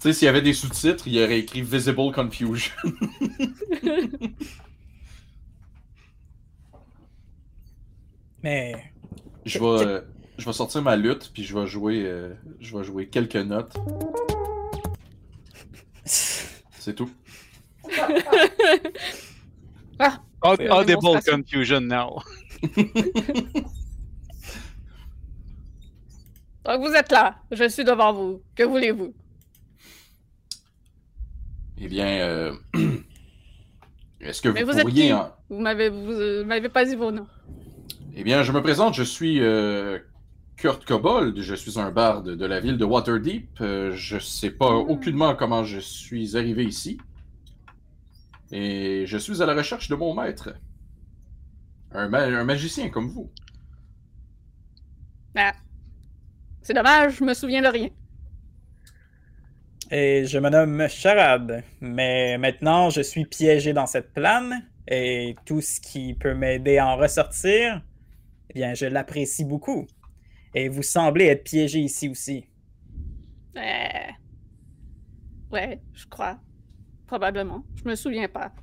Tu 0.01 0.07
sais, 0.07 0.13
s'il 0.13 0.25
y 0.25 0.29
avait 0.29 0.41
des 0.41 0.53
sous-titres, 0.53 1.03
il 1.05 1.13
y 1.13 1.23
aurait 1.23 1.37
écrit 1.37 1.61
Visible 1.61 2.11
Confusion. 2.11 2.73
Mais 8.41 8.91
je 9.45 9.59
vais, 9.59 9.65
euh, 9.65 10.01
je 10.39 10.45
vais 10.47 10.53
sortir 10.53 10.81
ma 10.81 10.95
lutte, 10.95 11.29
puis 11.31 11.43
je 11.43 11.55
vais 11.55 11.67
jouer, 11.67 12.01
euh, 12.03 12.33
je 12.59 12.75
vais 12.75 12.83
jouer 12.83 13.09
quelques 13.09 13.35
notes. 13.35 13.77
C'est 16.03 16.95
tout. 16.95 17.11
C'est 17.93 18.01
Audible 20.43 20.97
confusion 20.97 21.81
now. 21.81 22.19
Donc 26.65 26.81
vous 26.81 26.93
êtes 26.95 27.11
là. 27.11 27.35
Je 27.51 27.69
suis 27.69 27.83
devant 27.83 28.11
vous. 28.11 28.41
Que 28.55 28.63
voulez-vous? 28.63 29.13
Eh 31.83 31.87
bien, 31.87 32.05
euh, 32.05 32.53
est-ce 34.21 34.41
que 34.41 34.49
vous, 34.49 34.53
Mais 34.53 34.63
vous 34.63 34.77
pourriez... 34.79 35.13
en- 35.13 35.31
Vous 35.49 35.59
m'avez 35.59 35.89
vous, 35.89 36.11
euh, 36.11 36.45
m'avez 36.45 36.69
pas 36.69 36.85
dit 36.85 36.95
vos 36.95 37.11
noms. 37.11 37.27
Eh 38.15 38.23
bien, 38.23 38.43
je 38.43 38.51
me 38.51 38.61
présente, 38.61 38.93
je 38.93 39.01
suis 39.03 39.39
euh, 39.41 39.97
Kurt 40.57 40.85
Kobold, 40.85 41.39
je 41.41 41.55
suis 41.55 41.79
un 41.79 41.89
barde 41.91 42.35
de 42.35 42.45
la 42.45 42.59
ville 42.59 42.77
de 42.77 42.85
Waterdeep. 42.85 43.49
Euh, 43.61 43.91
je 43.95 44.19
sais 44.19 44.51
pas 44.51 44.69
Hmm. 44.71 44.89
aucunement 44.91 45.35
comment 45.35 45.63
je 45.63 45.79
suis 45.79 46.37
arrivé 46.37 46.63
ici. 46.65 46.99
Et 48.51 49.05
je 49.07 49.17
suis 49.17 49.41
à 49.41 49.45
la 49.47 49.55
recherche 49.55 49.87
de 49.89 49.95
mon 49.95 50.13
maître. 50.13 50.53
Un, 51.93 52.09
ma- 52.09 52.23
un 52.25 52.43
magicien 52.43 52.89
comme 52.89 53.07
vous. 53.09 53.31
Ah. 55.35 55.53
C'est 56.61 56.73
dommage, 56.73 57.15
je 57.15 57.23
me 57.23 57.33
souviens 57.33 57.61
de 57.63 57.67
rien. 57.67 57.89
Et 59.93 60.25
je 60.25 60.39
me 60.39 60.49
nomme 60.49 60.87
Charade, 60.87 61.63
mais 61.81 62.37
maintenant 62.37 62.89
je 62.89 63.01
suis 63.01 63.25
piégé 63.25 63.73
dans 63.73 63.87
cette 63.87 64.13
plane 64.13 64.65
et 64.87 65.35
tout 65.45 65.59
ce 65.59 65.81
qui 65.81 66.13
peut 66.13 66.33
m'aider 66.33 66.77
à 66.77 66.87
en 66.87 66.95
ressortir, 66.95 67.81
eh 68.49 68.53
bien 68.53 68.73
je 68.73 68.85
l'apprécie 68.85 69.43
beaucoup. 69.43 69.85
Et 70.55 70.69
vous 70.69 70.81
semblez 70.81 71.25
être 71.25 71.43
piégé 71.43 71.79
ici 71.79 72.07
aussi. 72.07 72.45
Euh... 73.57 74.11
Ouais, 75.51 75.81
je 75.93 76.07
crois. 76.07 76.39
Probablement. 77.05 77.65
Je 77.75 77.89
me 77.89 77.95
souviens 77.95 78.29
pas. 78.29 78.53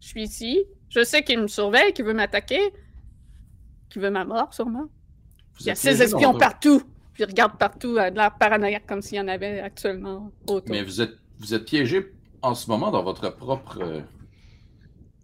Je 0.00 0.08
suis 0.08 0.22
ici. 0.24 0.64
Je 0.90 1.02
sais 1.02 1.22
qu'il 1.22 1.40
me 1.40 1.48
surveille, 1.48 1.94
qu'il 1.94 2.04
veut 2.04 2.12
m'attaquer. 2.12 2.60
Qu'il 3.88 4.02
veut 4.02 4.10
ma 4.10 4.26
mort, 4.26 4.52
sûrement. 4.52 4.84
Vous 5.54 5.60
Il 5.60 5.66
y 5.66 5.70
a 5.70 5.74
dans 5.74 6.02
espions 6.02 6.34
partout. 6.36 6.82
Puis 7.14 7.22
il 7.22 7.26
regarde 7.26 7.56
partout, 7.58 7.96
à 7.98 8.10
de 8.10 8.16
l'air 8.16 8.36
paranoïaque 8.36 8.86
comme 8.86 9.00
s'il 9.00 9.16
y 9.16 9.20
en 9.20 9.28
avait 9.28 9.60
actuellement 9.60 10.32
autour. 10.48 10.62
Mais 10.68 10.82
vous 10.82 11.00
êtes, 11.00 11.16
vous 11.38 11.54
êtes 11.54 11.64
piégé 11.64 12.12
en 12.42 12.54
ce 12.54 12.68
moment 12.68 12.90
dans 12.90 13.02
votre 13.02 13.30
propre... 13.30 13.78
euh, 13.80 14.00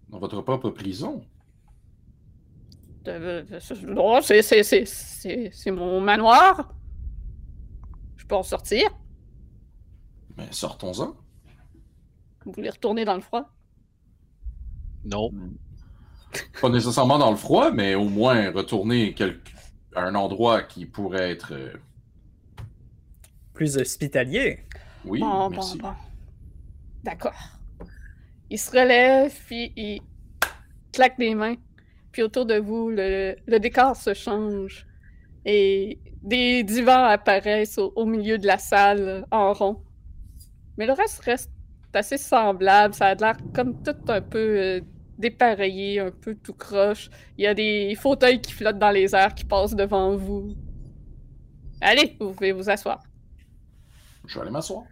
dans 0.09 0.19
votre 0.19 0.41
propre 0.41 0.71
prison. 0.71 1.25
Euh, 3.09 3.45
euh, 3.51 3.61
Non, 3.87 4.21
c'est, 4.23 4.43
c'est, 4.43 4.63
c'est, 4.63 4.85
c'est, 4.85 5.51
c'est 5.53 5.71
mon 5.71 6.01
manoir. 6.01 6.75
Je 8.17 8.25
peux 8.27 8.37
en 8.37 8.43
sortir. 8.43 8.89
Mais 10.37 10.47
sortons-en. 10.53 11.17
Vous 12.45 12.53
voulez 12.53 12.71
retourner 12.71 13.05
dans 13.05 13.15
le 13.17 13.21
froid? 13.21 13.51
Non. 15.05 15.31
Pas 16.61 16.69
nécessairement 16.69 17.19
dans 17.19 17.31
le 17.31 17.37
froid, 17.37 17.71
mais 17.73 17.95
au 17.95 18.09
moins 18.09 18.51
retourner 18.53 19.13
quelque- 19.15 19.51
à 19.57 19.60
un 19.97 20.15
endroit 20.15 20.63
qui 20.63 20.87
pourrait 20.87 21.31
être... 21.33 21.53
euh, 21.55 21.73
Plus 23.55 23.77
hospitalier. 23.77 24.61
Oui, 25.05 25.21
bon, 25.21 25.51
merci. 25.51 25.79
bon, 25.79 25.89
bon. 25.89 25.95
D'accord. 27.03 27.35
Il 28.51 28.59
se 28.59 28.71
relève, 28.71 29.33
puis 29.47 29.73
il 29.77 30.03
claque 30.93 31.19
des 31.19 31.35
mains. 31.35 31.57
Puis 32.13 32.23
autour 32.23 32.47
de 32.47 32.57
vous, 32.57 32.91
le, 32.91 33.37
le 33.47 33.59
décor 33.61 33.97
se 33.97 34.15
change. 34.15 34.87
Et 35.45 35.99
des 36.23 36.63
divans 36.65 37.05
apparaissent 37.05 37.79
au, 37.79 37.93
au 37.97 38.05
milieu 38.05 38.39
de 38.39 38.47
la 38.47 38.59
salle 38.59 39.25
en 39.31 39.53
rond. 39.53 39.83
Mais 40.77 40.87
le 40.87 40.93
reste 40.93 41.21
reste 41.25 41.51
assez 41.95 42.19
semblable. 42.19 42.95
Ça 42.95 43.07
a 43.09 43.15
l'air 43.15 43.37
comme 43.55 43.83
tout 43.83 43.97
un 44.09 44.21
peu 44.21 44.39
euh, 44.39 44.81
dépareillé, 45.21 46.01
un 46.01 46.11
peu 46.11 46.35
tout 46.35 46.55
croche. 46.55 47.11
Il 47.39 47.45
y 47.45 47.47
a 47.47 47.55
des 47.55 47.95
fauteuils 47.95 48.41
qui 48.41 48.53
flottent 48.53 48.79
dans 48.79 48.91
les 48.91 49.15
airs 49.15 49.35
qui 49.35 49.45
passent 49.45 49.75
devant 49.75 50.17
vous. 50.17 50.57
Allez, 51.81 52.17
vous 52.21 52.33
pouvez 52.33 52.53
vous 52.53 52.69
asseoir. 52.69 53.03
Je 54.27 54.35
vais 54.35 54.41
aller 54.43 54.51
m'asseoir. 54.51 54.85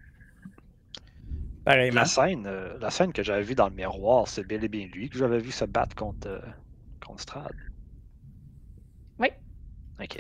La 1.67 2.05
scène, 2.07 2.47
euh, 2.47 2.79
la 2.79 2.91
scène 2.91 3.12
que 3.12 3.23
j'avais 3.23 3.43
vue 3.43 3.55
dans 3.55 3.69
le 3.69 3.75
miroir, 3.75 4.27
c'est 4.27 4.43
bel 4.43 4.64
et 4.64 4.69
bien 4.69 4.87
lui 4.87 5.11
que 5.11 5.19
j'avais 5.19 5.38
vu 5.38 5.51
se 5.51 5.67
battre 5.67 5.95
contre, 5.95 6.29
euh, 6.29 6.41
contre 7.05 7.21
Strad. 7.21 7.53
Oui. 9.19 9.29
Ok. 10.01 10.19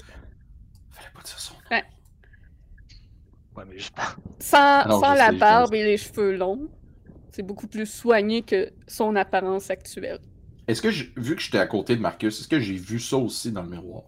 Fallait 0.90 1.10
pas 1.14 1.22
dire 1.22 1.38
son 1.38 1.54
nom. 1.54 1.60
Ouais, 1.70 3.64
mais 3.66 3.78
juste 3.78 3.96
Sans, 4.40 4.86
Non, 4.86 5.00
sans 5.00 5.14
je 5.14 5.18
la 5.18 5.32
barbe 5.32 5.74
et 5.74 5.82
les 5.82 5.96
cheveux 5.96 6.36
longs, 6.36 6.68
c'est 7.38 7.44
beaucoup 7.44 7.68
plus 7.68 7.86
soigné 7.86 8.42
que 8.42 8.72
son 8.88 9.14
apparence 9.14 9.70
actuelle. 9.70 10.18
Est-ce 10.66 10.82
que, 10.82 10.90
j'ai- 10.90 11.12
vu 11.16 11.36
que 11.36 11.42
j'étais 11.42 11.58
à 11.58 11.66
côté 11.66 11.96
de 11.96 12.00
Marcus, 12.00 12.40
est-ce 12.40 12.48
que 12.48 12.60
j'ai 12.60 12.76
vu 12.76 13.00
ça 13.00 13.16
aussi 13.16 13.52
dans 13.52 13.62
le 13.62 13.70
miroir? 13.70 14.04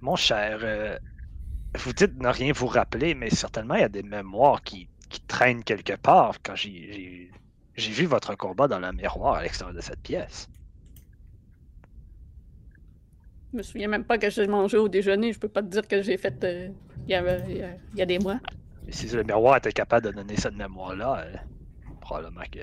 Mon 0.00 0.16
cher, 0.16 0.58
euh, 0.62 0.96
vous 1.76 1.92
dites 1.94 2.16
ne 2.16 2.28
rien 2.28 2.52
vous 2.52 2.66
rappeler, 2.68 3.14
mais 3.14 3.30
certainement 3.30 3.76
il 3.76 3.82
y 3.82 3.84
a 3.84 3.88
des 3.90 4.02
mémoires 4.04 4.62
qui, 4.62 4.88
qui 5.10 5.20
traînent 5.22 5.64
quelque 5.64 5.94
part 5.94 6.42
quand 6.42 6.56
j'ai- 6.56 6.92
j'ai 6.94 7.32
j'ai 7.76 7.92
vu 7.92 8.06
votre 8.06 8.34
combat 8.36 8.68
dans 8.68 8.80
le 8.80 8.92
miroir 8.92 9.36
à 9.36 9.42
l'extérieur 9.44 9.74
de 9.76 9.80
cette 9.82 10.02
pièce. 10.02 10.48
Je 13.52 13.58
me 13.58 13.62
souviens 13.62 13.88
même 13.88 14.04
pas 14.04 14.18
que 14.18 14.30
j'ai 14.30 14.46
mangé 14.46 14.76
au 14.76 14.88
déjeuner. 14.88 15.32
Je 15.32 15.38
peux 15.38 15.48
pas 15.48 15.62
te 15.62 15.68
dire 15.68 15.86
que 15.88 16.02
j'ai 16.02 16.16
fait 16.18 16.42
euh, 16.44 16.68
il 17.06 17.12
y, 17.12 17.14
a, 17.14 17.48
il 17.48 17.56
y 17.56 17.62
a- 17.62 17.74
il 17.92 17.98
y 17.98 18.02
a 18.02 18.06
des 18.06 18.18
mois. 18.18 18.40
Et 18.88 18.92
si 18.92 19.06
le 19.08 19.22
miroir 19.22 19.58
était 19.58 19.72
capable 19.72 20.06
de 20.06 20.12
donner 20.12 20.36
cette 20.36 20.56
mémoire-là, 20.56 21.20
euh, 21.26 21.36
probablement 22.00 22.44
que 22.50 22.60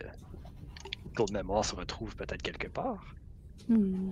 d'autres 1.15 1.33
mémoires 1.33 1.63
se 1.63 1.75
retrouvent 1.75 2.15
peut-être 2.15 2.41
quelque 2.41 2.67
part. 2.67 3.05
Hmm. 3.69 4.11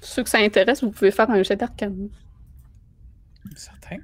Ceux 0.00 0.22
que 0.24 0.30
ça 0.30 0.38
intéresse, 0.38 0.82
vous 0.82 0.90
pouvez 0.90 1.10
faire 1.10 1.30
un 1.30 1.42
jet 1.42 1.56
d'arcane. 1.56 2.08
Certain. 3.54 3.98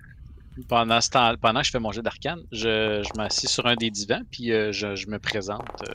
Pendant, 0.68 1.00
ce 1.00 1.10
temps, 1.10 1.34
pendant 1.40 1.60
que 1.60 1.66
je 1.66 1.70
fais 1.70 1.80
mon 1.80 1.92
jet 1.92 2.02
d'arcane, 2.02 2.42
je, 2.52 3.02
je 3.02 3.18
m'assis 3.18 3.46
sur 3.46 3.66
un 3.66 3.76
des 3.76 3.90
divans, 3.90 4.22
puis 4.30 4.52
euh, 4.52 4.72
je, 4.72 4.94
je 4.94 5.06
me 5.08 5.18
présente. 5.18 5.82
euh. 5.88 5.94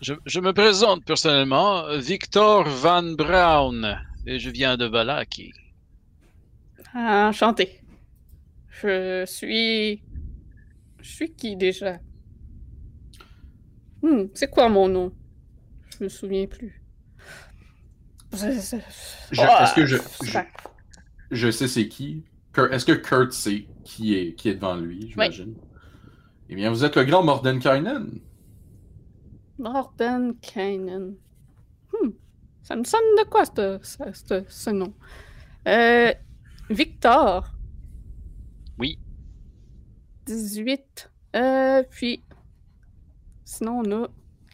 Je, 0.00 0.14
je 0.24 0.40
me 0.40 0.52
présente 0.52 1.04
personnellement, 1.04 1.84
Victor 1.98 2.64
Van 2.66 3.02
Braun, 3.02 3.98
et 4.26 4.38
je 4.38 4.50
viens 4.50 4.76
de 4.78 4.86
Valaki. 4.86 5.52
Enchanté. 6.94 7.81
Je 8.80 9.24
suis. 9.26 10.02
Je 11.00 11.08
suis 11.10 11.32
qui 11.34 11.56
déjà? 11.56 11.98
Hmm, 14.02 14.24
c'est 14.34 14.50
quoi 14.50 14.68
mon 14.68 14.88
nom? 14.88 15.12
Je 15.98 16.04
me 16.04 16.08
souviens 16.08 16.46
plus. 16.46 16.82
Je- 18.32 18.38
je- 18.38 18.76
Je- 19.30 19.42
est-ce 19.42 19.74
que 19.74 19.86
je, 19.86 19.96
je, 20.22 20.30
ça- 20.30 20.46
je 21.30 21.50
sais 21.50 21.68
c'est 21.68 21.88
qui? 21.88 22.24
Est-ce 22.70 22.84
que 22.86 22.92
Kurt 22.92 23.32
sait 23.32 23.66
qui 23.84 24.14
est, 24.14 24.34
qui 24.34 24.48
est 24.48 24.54
devant 24.54 24.76
lui, 24.76 25.10
j'imagine? 25.10 25.54
Eh 26.48 26.54
bien, 26.54 26.70
vous 26.70 26.84
êtes 26.84 26.96
le 26.96 27.04
grand 27.04 27.22
Mordenkainen. 27.22 28.20
Morten 29.58 30.34
Kainen. 30.40 31.14
Ça 32.62 32.76
me 32.76 32.84
sonne 32.84 33.00
de 33.18 33.24
quoi, 33.28 33.44
ce, 33.44 33.78
ce, 33.82 34.12
ce- 34.12 34.44
ce 34.48 34.70
nom? 34.70 34.92
Euh, 35.68 36.12
Victor. 36.70 37.52
Oui. 38.78 38.98
18. 40.26 41.10
Euh, 41.34 41.82
puis, 41.90 42.24
sinon, 43.44 43.82
on 43.84 44.04
a 44.04 44.08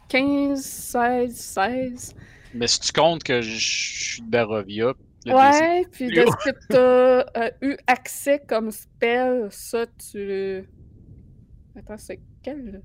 15, 0.08 0.62
16, 0.62 1.36
16. 1.36 2.14
Mais 2.54 2.66
si 2.66 2.80
tu 2.80 2.92
comptes 2.92 3.22
que 3.22 3.40
je 3.42 3.58
suis 3.58 4.22
de 4.22 4.30
Barovia, 4.30 4.94
Ouais, 5.26 5.84
puis 5.90 6.06
de 6.06 6.24
ce 6.24 6.50
que 6.50 6.56
tu 6.70 7.38
as 7.38 7.52
eu 7.60 7.76
accès 7.86 8.40
comme 8.48 8.70
spell, 8.70 9.48
ça, 9.50 9.84
tu. 9.86 10.64
Attends, 11.76 11.98
c'est 11.98 12.20
quel? 12.42 12.82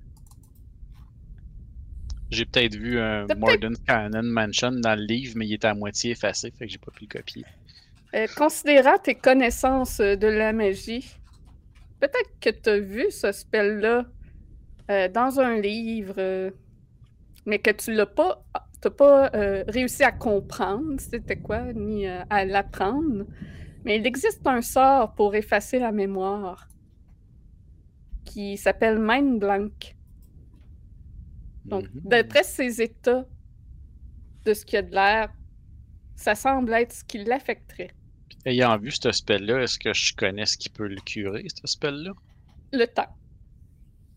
j'ai 2.34 2.46
peut-être 2.46 2.76
vu 2.76 3.00
un 3.00 3.28
Morden 3.38 3.76
Cannon 3.88 4.24
Mansion 4.24 4.72
dans 4.72 4.96
le 4.96 5.06
livre, 5.06 5.34
mais 5.38 5.48
il 5.48 5.54
était 5.54 5.68
à 5.68 5.74
moitié 5.74 6.12
effacé, 6.12 6.52
fait 6.52 6.66
que 6.66 6.72
j'ai 6.72 6.78
pas 6.78 6.92
pu 6.92 7.04
le 7.04 7.08
copier. 7.08 7.46
Euh, 8.16 8.28
considérant 8.36 8.98
tes 8.98 9.16
connaissances 9.16 10.00
euh, 10.00 10.16
de 10.16 10.28
la 10.28 10.54
magie, 10.54 11.16
peut-être 12.04 12.38
que 12.42 12.50
tu 12.50 12.70
as 12.70 12.80
vu 12.80 13.12
ce 13.12 13.32
spell-là 13.32 14.06
euh, 14.92 15.08
dans 15.08 15.40
un 15.40 15.56
livre, 15.62 16.16
euh, 16.18 16.52
mais 17.46 17.60
que 17.60 17.72
tu 17.72 17.94
l'as 17.94 18.06
pas, 18.06 18.44
t'as 18.82 18.90
pas 18.90 19.32
euh, 19.36 19.64
réussi 19.70 20.04
à 20.04 20.12
comprendre 20.12 21.00
c'était 21.00 21.38
quoi, 21.40 21.72
ni 21.74 22.06
à 22.08 22.44
l'apprendre. 22.46 23.26
Mais 23.86 23.98
il 23.98 24.06
existe 24.06 24.46
un 24.48 24.62
sort 24.62 25.16
pour 25.16 25.34
effacer 25.36 25.80
la 25.80 25.94
mémoire 25.94 26.68
qui 28.26 28.58
s'appelle 28.58 29.00
Mind 29.00 29.40
Blank. 29.40 29.96
Donc, 31.70 31.86
Mhm. 31.94 32.02
d'après 32.04 32.44
ces 32.44 32.82
états 32.82 33.26
de 34.46 34.54
ce 34.54 34.66
qu'il 34.66 34.76
y 34.76 34.80
a 34.80 34.82
de 34.84 34.92
l'air, 34.94 35.34
ça 36.16 36.36
semble 36.36 36.74
être 36.74 36.94
ce 36.94 37.04
qui 37.06 37.24
l'affecterait. 37.24 37.92
Ayant 38.46 38.78
vu 38.78 38.92
ce 38.92 39.12
spell-là, 39.12 39.64
est-ce 39.64 39.78
que 39.78 39.94
je 39.94 40.14
connais 40.16 40.46
ce 40.46 40.58
qui 40.58 40.70
peut 40.70 40.88
le 40.88 41.02
curer, 41.02 41.46
ce 41.54 41.68
spell-là? 41.68 42.12
Le 42.74 42.86
temps. 42.88 43.08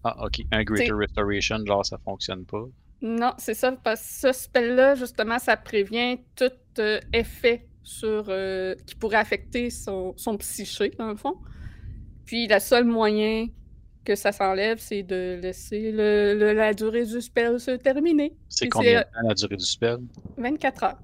Ah, 0.05 0.25
ok. 0.25 0.43
Un 0.53 0.63
Greater 0.65 0.97
Restoration, 0.97 1.65
genre, 1.67 1.85
ça 1.85 1.99
fonctionne 1.99 2.45
pas. 2.47 2.65
Non, 3.03 3.33
c'est 3.39 3.55
ça, 3.55 3.73
parce 3.73 4.01
que 4.01 4.33
ce 4.33 4.45
spell-là, 4.45 4.95
justement, 4.95 5.39
ça 5.39 5.57
prévient 5.57 6.19
tout 6.35 6.51
euh, 6.79 7.01
effet 7.13 7.69
sur 7.83 8.27
euh, 8.29 8.75
qui 8.87 8.95
pourrait 8.95 9.19
affecter 9.19 9.71
son, 9.71 10.15
son 10.17 10.37
psyché, 10.39 10.91
dans 10.99 11.11
le 11.11 11.17
fond. 11.17 11.35
Puis, 12.25 12.49
le 12.49 12.59
seul 12.59 12.85
moyen 12.85 13.47
que 14.05 14.15
ça 14.15 14.33
s'enlève, 14.33 14.79
c'est 14.79 15.03
de 15.03 15.39
laisser 15.43 15.93
le, 15.93 16.35
le- 16.39 16.53
la 16.53 16.75
durée 16.75 17.05
du 17.07 17.21
spell 17.21 17.61
se 17.61 17.73
terminer. 17.73 18.35
C'est 18.49 18.69
combien 18.69 19.01
de 19.01 19.05
temps 19.05 19.29
la 19.29 19.35
durée 19.35 19.57
du 19.57 19.65
spell? 19.65 19.99
24 20.37 20.85
heures. 20.85 20.99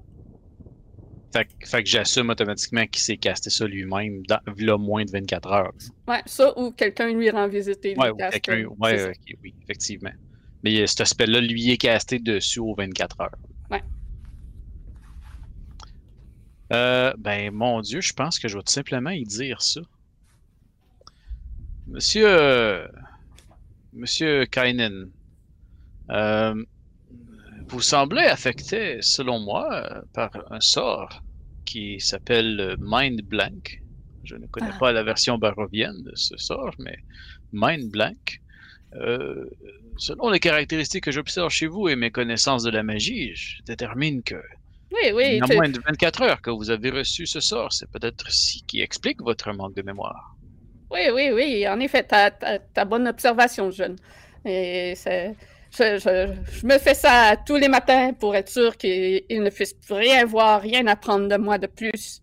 Fait, 1.33 1.45
que- 1.45 1.67
fait 1.67 1.83
que 1.83 1.89
j'assume 1.89 2.29
automatiquement 2.29 2.85
qu'il 2.85 3.01
s'est 3.01 3.17
casté 3.17 3.49
ça 3.49 3.65
lui-même 3.65 4.21
dans 4.27 4.39
là, 4.57 4.77
moins 4.77 5.03
de 5.03 5.09
24 5.11 5.51
heures. 5.51 5.71
Ouais, 6.07 6.21
ça, 6.27 6.57
ou 6.59 6.71
quelqu'un 6.71 7.11
lui 7.11 7.29
rend 7.31 7.47
visite 7.47 7.83
et 7.85 7.95
lui 7.95 7.99
Ouais, 7.99 8.11
casse 8.17 8.39
quelqu'un. 8.39 8.67
Ouais, 8.79 9.11
oui, 9.41 9.55
effectivement. 9.63 10.11
Mais 10.61 10.79
euh, 10.81 10.85
ce 10.87 11.03
spell-là, 11.03 11.41
lui, 11.41 11.71
est 11.71 11.77
casté 11.77 12.19
dessus 12.19 12.59
aux 12.59 12.75
24 12.75 13.19
heures. 13.19 13.35
Ouais. 13.71 13.83
Euh, 16.71 17.13
ben, 17.17 17.51
mon 17.51 17.81
Dieu, 17.81 17.99
je 18.01 18.13
pense 18.13 18.37
que 18.39 18.47
je 18.47 18.57
vais 18.57 18.63
tout 18.63 18.71
simplement 18.71 19.09
y 19.09 19.23
dire 19.23 19.61
ça. 19.61 19.81
Monsieur. 21.87 22.27
euh, 22.27 22.87
Monsieur 23.91 24.45
Kainen, 24.45 25.11
euh, 26.11 26.55
vous 27.67 27.81
semblez 27.81 28.23
affecté, 28.23 28.97
selon 29.01 29.39
moi, 29.39 30.03
par 30.13 30.31
un 30.51 30.59
sort 30.59 31.22
qui 31.65 31.99
s'appelle 31.99 32.59
euh, 32.59 32.75
Mind 32.79 33.21
Blank. 33.23 33.81
Je 34.23 34.35
ne 34.35 34.47
connais 34.47 34.69
Ah. 34.73 34.77
pas 34.79 34.91
la 34.91 35.03
version 35.03 35.37
barovienne 35.37 36.01
de 36.03 36.11
ce 36.15 36.37
sort, 36.37 36.73
mais 36.79 36.97
Mind 37.51 37.91
Blank. 37.91 38.39
Euh, 38.95 39.45
selon 39.97 40.29
les 40.29 40.39
caractéristiques 40.39 41.03
que 41.05 41.11
j'observe 41.11 41.49
chez 41.49 41.67
vous 41.67 41.89
et 41.89 41.95
mes 41.95 42.11
connaissances 42.11 42.63
de 42.63 42.69
la 42.69 42.83
magie, 42.83 43.33
je 43.35 43.61
détermine 43.63 44.21
que 44.23 44.35
Oui, 44.91 45.11
oui. 45.13 45.23
il 45.31 45.37
y 45.37 45.41
a 45.41 45.45
tu- 45.47 45.55
moins 45.55 45.69
de 45.69 45.79
24 45.85 46.21
heures 46.21 46.41
que 46.41 46.51
vous 46.51 46.69
avez 46.69 46.91
reçu 46.91 47.25
ce 47.25 47.39
sort. 47.39 47.73
C'est 47.73 47.89
peut-être 47.89 48.31
ce 48.31 48.59
qui 48.67 48.81
explique 48.81 49.21
votre 49.21 49.51
manque 49.51 49.75
de 49.75 49.81
mémoire. 49.81 50.35
Oui, 50.91 51.09
oui, 51.11 51.31
oui, 51.33 51.67
en 51.67 51.79
effet, 51.79 52.03
t'as 52.03 52.85
bonne 52.85 53.07
observation, 53.07 53.71
jeune. 53.71 53.95
Et 54.45 54.93
c'est- 54.95 55.35
je, 55.77 55.97
je- 55.99 56.51
je 56.59 56.65
me 56.67 56.77
fais 56.77 56.93
ça 56.93 57.35
tous 57.45 57.55
les 57.57 57.67
matins 57.67 58.13
pour 58.13 58.35
être 58.35 58.49
sûr 58.49 58.77
qu'il 58.77 59.23
il 59.29 59.41
ne 59.43 59.49
puisse 59.49 59.73
plus 59.73 59.93
rien 59.95 60.25
voir, 60.25 60.61
rien 60.61 60.85
apprendre 60.87 61.27
de 61.27 61.37
moi 61.37 61.57
de 61.57 61.67
plus. 61.67 62.21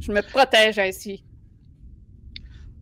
Je 0.00 0.12
me 0.12 0.22
protège 0.22 0.78
ainsi. 0.78 1.24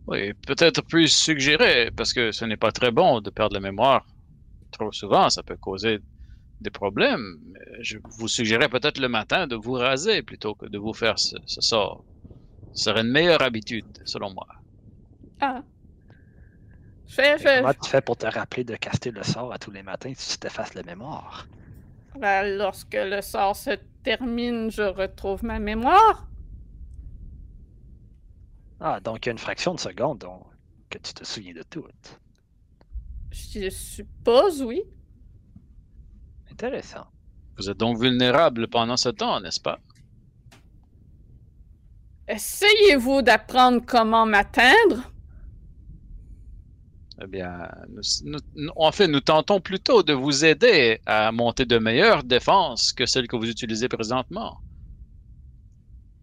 Oui, 0.07 0.33
peut-être 0.47 0.83
puis-je 0.83 1.13
suggérer, 1.13 1.91
parce 1.91 2.13
que 2.13 2.33
ce 2.33 2.45
n'est 2.45 2.57
pas 2.57 2.73
très 2.73 2.91
bon 2.91 3.21
de 3.21 3.31
perdre 3.31 3.55
la 3.55 3.61
mémoire 3.61 4.07
trop 4.71 4.93
souvent, 4.93 5.29
ça 5.31 5.43
peut 5.43 5.57
causer 5.57 5.99
des 6.61 6.71
problèmes. 6.71 7.37
Je 7.81 7.99
vous 8.19 8.29
suggérais 8.29 8.69
peut-être 8.69 8.99
le 9.01 9.09
matin 9.09 9.47
de 9.47 9.57
vous 9.57 9.73
raser 9.73 10.23
plutôt 10.23 10.55
que 10.55 10.67
de 10.67 10.79
vous 10.79 10.93
faire 10.93 11.19
ce, 11.19 11.37
ce 11.47 11.61
sort. 11.61 12.05
Ce 12.73 12.85
serait 12.85 13.01
une 13.03 13.11
meilleure 13.11 13.43
habitude, 13.43 13.87
selon 14.05 14.33
moi. 14.33 14.47
Ah. 15.41 15.63
Fais, 17.09 17.37
Comment 17.43 17.73
tu 17.75 17.89
fais 17.91 18.01
pour 18.03 18.17
te 18.17 18.27
rappeler 18.27 18.65
de 18.65 18.77
caster 18.77 19.11
le 19.11 19.23
sort 19.23 19.53
à 19.53 19.59
tous 19.59 19.71
les 19.71 19.83
matins 19.83 20.13
si 20.15 20.33
tu 20.33 20.39
t'effaces 20.39 20.75
la 20.75 20.83
mémoire? 20.83 21.47
ben, 22.19 22.57
lorsque 22.59 22.95
le 22.95 23.21
sort 23.23 23.57
se 23.57 23.79
termine, 24.03 24.71
je 24.71 24.83
retrouve 24.83 25.45
ma 25.45 25.59
mémoire. 25.59 26.27
Ah, 28.81 29.01
donc 29.01 29.25
il 29.25 29.29
y 29.29 29.31
a 29.31 29.33
une 29.33 29.39
fraction 29.39 29.75
de 29.75 29.81
seconde 29.81 30.19
donc, 30.19 30.45
que 30.91 30.99
tu 30.99 31.13
te 31.15 31.25
souviens 31.25 31.55
de 31.55 31.63
tout. 31.63 31.85
Je 33.31 33.69
suppose, 33.71 34.63
oui. 34.63 34.83
Intéressant. 36.51 37.07
Vous 37.57 37.69
êtes 37.71 37.77
donc 37.79 37.99
vulnérable 37.99 38.69
pendant 38.69 38.97
ce 38.97 39.09
temps, 39.09 39.41
n'est-ce 39.41 39.61
pas? 39.61 39.79
Essayez-vous 42.29 43.23
d'apprendre 43.23 43.83
comment 43.85 44.27
m'atteindre? 44.27 45.11
Eh 47.21 47.27
bien, 47.27 47.69
nous, 47.89 48.71
en 48.77 48.93
fait, 48.93 49.09
nous 49.09 49.21
tentons 49.21 49.61
plutôt 49.61 50.03
de 50.03 50.13
vous 50.13 50.45
aider 50.45 51.01
à 51.07 51.33
monter 51.33 51.65
de 51.65 51.79
meilleures 51.79 52.23
défenses 52.25 52.93
que 52.93 53.07
celles 53.07 53.27
que 53.29 53.37
vous 53.37 53.49
utilisez 53.51 53.89
présentement. 53.89 54.61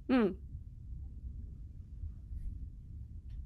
Hmm. 0.10 0.36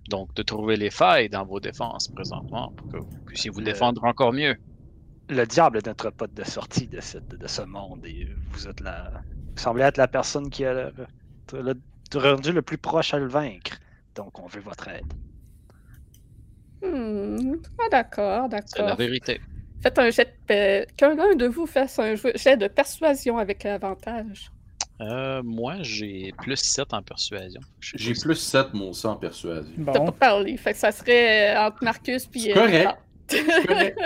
Donc, 0.09 0.35
de 0.35 0.43
trouver 0.43 0.75
les 0.75 0.89
failles 0.89 1.29
dans 1.29 1.45
vos 1.45 1.61
défenses 1.61 2.09
présentement 2.09 2.73
pour 2.75 2.89
que 2.89 2.97
vous 2.97 3.09
puissiez 3.25 3.49
vous 3.49 3.61
Le- 3.61 3.61
défendre 3.61 4.03
encore 4.03 4.33
mieux. 4.33 4.57
Le 5.29 5.45
diable 5.45 5.77
est 5.77 5.85
notre 5.87 6.09
pote 6.09 6.33
de 6.33 6.43
sortie 6.43 6.87
de, 6.89 6.99
ce- 6.99 7.19
de 7.19 7.47
ce 7.47 7.61
monde 7.61 8.05
et 8.05 8.27
vous 8.51 8.67
êtes 8.67 8.81
la. 8.81 9.23
Vous 9.55 9.61
semblez 9.63 9.83
être 9.83 9.95
la 9.97 10.07
personne 10.09 10.49
qui 10.49 10.65
a 10.65 10.73
le, 10.91 11.07
le- 11.53 11.81
rendu 12.15 12.51
le 12.51 12.61
plus 12.61 12.77
proche 12.77 13.13
à 13.13 13.19
le 13.19 13.27
vaincre. 13.27 13.77
Donc 14.15 14.39
on 14.39 14.47
veut 14.47 14.59
votre 14.61 14.87
aide. 14.89 15.13
Hmm. 16.81 17.55
Ah, 17.79 17.89
d'accord, 17.91 18.47
C'est 18.65 18.79
la 18.79 18.83
d'accord. 18.83 18.97
vérité. 18.97 19.41
Faites 19.81 19.97
un 19.97 20.09
jet 20.09 20.33
de... 20.49 20.85
Qu'un 20.95 21.15
l'un 21.15 21.35
de 21.35 21.47
vous 21.47 21.65
fasse 21.65 21.99
un 21.99 22.15
jet 22.15 22.57
de 22.57 22.67
persuasion 22.67 23.37
avec 23.37 23.65
avantage. 23.65 24.51
Euh, 25.01 25.41
moi, 25.43 25.75
j'ai 25.81 26.33
plus 26.37 26.57
7 26.57 26.93
en 26.93 27.01
persuasion. 27.01 27.61
J'ai 27.79 28.13
plus 28.13 28.35
7, 28.35 28.73
mon 28.73 28.91
sang 28.91 29.13
en 29.13 29.15
persuasion. 29.15 29.71
T'as 29.85 29.99
pas 29.99 30.11
parlé, 30.11 30.57
fait 30.57 30.73
que 30.73 30.79
ça 30.79 30.91
serait 30.91 31.55
euh, 31.55 31.67
entre 31.67 31.83
Marcus 31.83 32.25
puis... 32.25 32.41
C'est 32.41 32.57
euh, 32.57 32.65
correct. 32.65 32.97
Correct. 33.67 33.99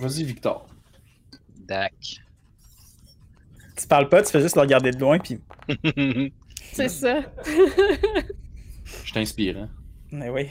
Vas-y, 0.00 0.22
Victor. 0.22 0.68
Dac. 1.66 2.20
Tu 3.76 3.86
parles 3.88 4.08
pas, 4.08 4.22
tu 4.22 4.30
fais 4.30 4.40
juste 4.40 4.54
le 4.54 4.62
regarder 4.62 4.92
de 4.92 4.98
loin, 5.00 5.18
puis. 5.18 5.40
C'est 6.72 6.88
ça. 6.88 7.22
Je 9.04 9.12
t'inspire, 9.12 9.58
hein. 9.58 9.70
Mais 10.12 10.28
oui. 10.28 10.50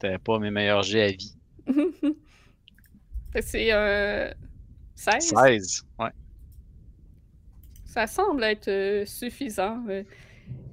C'était 0.00 0.18
pas 0.18 0.38
mes 0.38 0.52
meilleurs 0.52 0.84
jets 0.84 1.02
à 1.02 1.10
vie. 1.10 1.34
C'est 3.40 3.72
un 3.72 4.32
16. 4.94 5.34
16. 5.36 5.82
Ouais. 5.98 6.10
Ça 7.84 8.06
semble 8.06 8.44
être 8.44 8.68
euh, 8.68 9.04
suffisant. 9.06 9.84
euh. 9.88 10.04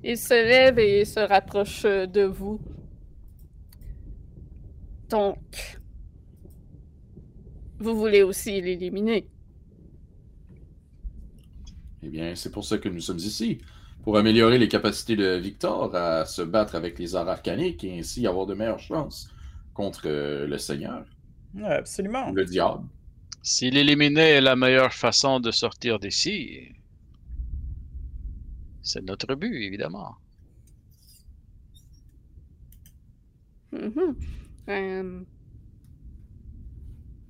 Il 0.03 0.17
se 0.17 0.33
lève 0.33 0.77
et 0.77 1.05
se 1.05 1.19
rapproche 1.19 1.85
euh, 1.85 2.05
de 2.05 2.21
vous. 2.21 2.59
Donc, 5.09 5.79
vous 7.79 7.95
voulez 7.97 8.21
aussi 8.21 8.61
l'éliminer. 8.61 9.27
Eh 12.03 12.09
bien, 12.09 12.35
c'est 12.35 12.51
pour 12.51 12.63
ça 12.63 12.77
que 12.77 12.89
nous 12.89 12.99
sommes 12.99 13.17
ici. 13.17 13.57
Pour 14.05 14.17
améliorer 14.17 14.57
les 14.57 14.69
capacités 14.69 15.17
de 15.17 15.35
Victor 15.35 15.93
à 15.95 16.25
se 16.25 16.41
battre 16.41 16.75
avec 16.75 16.97
les 16.97 17.15
arts 17.17 17.27
arcaniques 17.27 17.83
et 17.83 17.99
ainsi 17.99 18.25
avoir 18.25 18.45
de 18.45 18.53
meilleures 18.53 18.79
chances 18.79 19.29
contre 19.73 20.03
euh, 20.05 20.47
le 20.47 20.57
Seigneur 20.57 21.03
Ouais, 21.55 21.73
absolument. 21.73 22.31
le 22.31 22.45
diable. 22.45 22.87
Si 23.43 23.71
l'éliminer 23.71 24.29
est 24.31 24.41
la 24.41 24.57
meilleure 24.57 24.93
façon 24.93 25.39
de 25.39 25.49
sortir 25.51 25.99
d'ici, 25.99 26.75
c'est 28.81 29.01
notre 29.03 29.35
but, 29.35 29.53
évidemment. 29.65 30.15
Euh, 34.69 35.23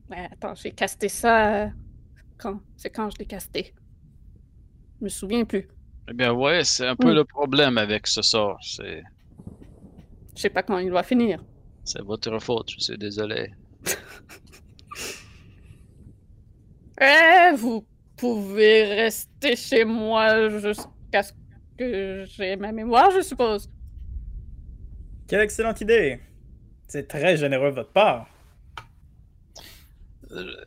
ouais, 0.10 0.28
attends, 0.32 0.56
j'ai 0.56 0.72
casté 0.72 1.10
ça. 1.10 1.72
Quand? 2.38 2.62
C'est 2.78 2.90
quand 2.90 3.10
je 3.10 3.18
l'ai 3.20 3.26
casté? 3.26 3.74
Je 5.00 5.06
me 5.06 5.10
souviens 5.10 5.46
plus. 5.46 5.68
Eh 6.10 6.13
bien, 6.13 6.34
ouais, 6.34 6.63
c'est 6.63 6.88
un 6.88 6.96
peu 6.96 7.12
Hmm. 7.12 7.15
le 7.15 7.26
problème 7.26 7.78
avec 7.78 8.08
ce 8.08 8.22
sort. 8.22 8.58
C'est, 8.63 9.04
Je 10.36 10.41
sais 10.41 10.50
pas 10.50 10.63
quand 10.63 10.78
il 10.80 10.91
va 10.91 11.04
finir. 11.04 11.44
c'est 11.84 12.02
votre 12.02 12.39
faute, 12.39 12.72
je 12.72 12.80
suis 12.80 12.98
désolé. 12.98 13.52
Eh, 17.02 17.52
vous 17.58 17.86
pouvez 18.15 18.84
rester 18.96 19.56
chez 19.56 19.84
moi 19.84 20.50
jusqu'à 20.50 21.24
ce 21.24 21.34
que 21.78 22.24
j'ai 22.26 22.56
ma 22.56 22.72
mémoire, 22.72 23.12
je 23.12 23.22
suppose. 23.22 23.70
Quelle 25.28 25.41
excellente 25.41 25.82
idée! 25.82 26.20
C'est 26.88 27.08
très 27.08 27.36
généreux 27.38 27.72
de 27.72 27.76
votre 27.76 27.91
part. 27.91 28.28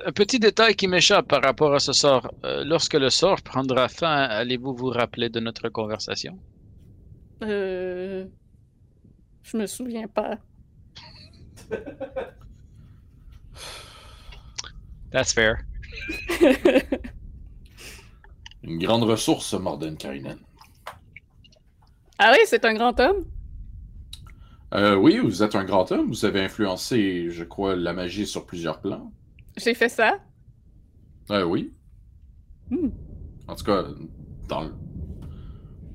Un 0.07 0.12
petit 0.12 0.38
détail 0.38 0.74
qui 0.74 0.88
m'échappe 0.88 1.28
par 1.28 1.42
rapport 1.42 1.74
à 1.74 1.78
ce 1.78 1.92
sort. 1.92 2.31
Euh, 2.44 2.64
lorsque 2.64 2.94
le 2.94 3.11
sort 3.11 3.42
prendra 3.42 3.88
fin, 3.88 4.14
allez-vous 4.14 4.74
vous 4.74 4.88
rappeler 4.90 5.28
de 5.28 5.40
notre 5.40 5.68
conversation? 5.68 6.38
Euh... 7.42 8.26
Je 9.42 9.57
me 9.57 9.66
souviens 9.66 10.09
pas. 10.09 10.38
That's 15.11 15.33
fair. 15.33 15.57
Une 18.62 18.78
grande 18.78 19.04
ressource, 19.04 19.54
Mordenkainen. 19.54 20.38
ah 22.18 22.33
oui, 22.33 22.40
c'est 22.44 22.64
un 22.64 22.74
grand 22.74 22.98
homme? 23.00 23.24
Euh, 24.74 24.96
oui, 24.96 25.18
vous 25.18 25.42
êtes 25.42 25.54
un 25.54 25.64
grand 25.64 25.90
homme. 25.92 26.09
Vous 26.09 26.26
avez 26.26 26.42
influencé, 26.42 27.31
je 27.31 27.44
crois, 27.44 27.74
la 27.74 27.94
magie 27.94 28.26
sur 28.26 28.44
plusieurs 28.44 28.81
plans. 28.81 29.11
J'ai 29.59 29.75
fait 29.75 29.88
ça? 29.90 30.18
Euh, 31.31 31.44
oui. 31.44 31.73
Hmm. 32.71 32.88
En 33.49 33.55
tout 33.57 33.64
cas, 33.64 33.85
dans 34.49 34.61
le, 34.62 34.75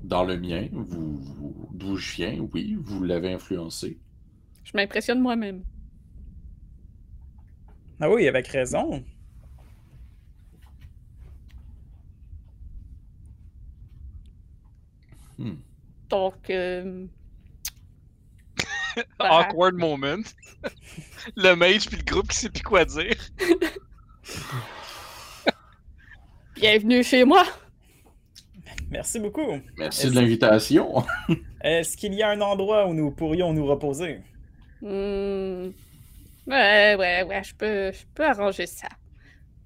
dans 0.04 0.23
le 0.23 0.38
mien, 0.38 0.67
vous, 0.71 1.17
vous- 1.17 1.69
d'où 1.73 1.95
je 1.97 2.13
viens, 2.15 2.39
oui, 2.54 2.76
vous 2.80 3.04
l'avez 3.04 3.34
influencé. 3.34 3.99
Je 4.63 4.71
m'impressionne 4.76 5.19
moi-même. 5.21 5.63
Ah 7.99 8.10
oui, 8.10 8.28
avec 8.28 8.47
raison. 8.47 9.04
Hmm. 15.38 15.56
Donc, 16.10 16.49
euh... 16.49 17.08
Awkward 19.19 19.75
moment. 19.75 20.23
le 21.36 21.56
mage 21.56 21.88
puis 21.88 21.97
le 21.97 22.03
groupe 22.03 22.27
qui 22.29 22.38
sait 22.38 22.49
plus 22.49 22.63
quoi 22.63 22.86
dire. 22.86 23.15
bienvenue 26.56 27.03
chez 27.03 27.25
moi. 27.25 27.43
Merci 28.89 29.19
beaucoup. 29.19 29.60
Merci 29.77 30.10
de 30.10 30.15
l'invitation. 30.15 31.03
Est-ce 31.62 31.97
qu'il 31.97 32.13
y 32.13 32.21
a 32.21 32.29
un 32.29 32.41
endroit 32.41 32.88
où 32.88 32.93
nous 32.93 33.12
pourrions 33.12 33.51
nous 33.53 33.65
reposer? 33.65 34.19
Hmm. 34.82 35.71
Ouais, 36.45 36.95
ouais, 36.95 37.23
ouais, 37.23 37.41
je 37.43 37.56
peux, 37.56 37.91
je 37.91 38.03
peux 38.13 38.25
arranger 38.25 38.67
ça. 38.67 38.89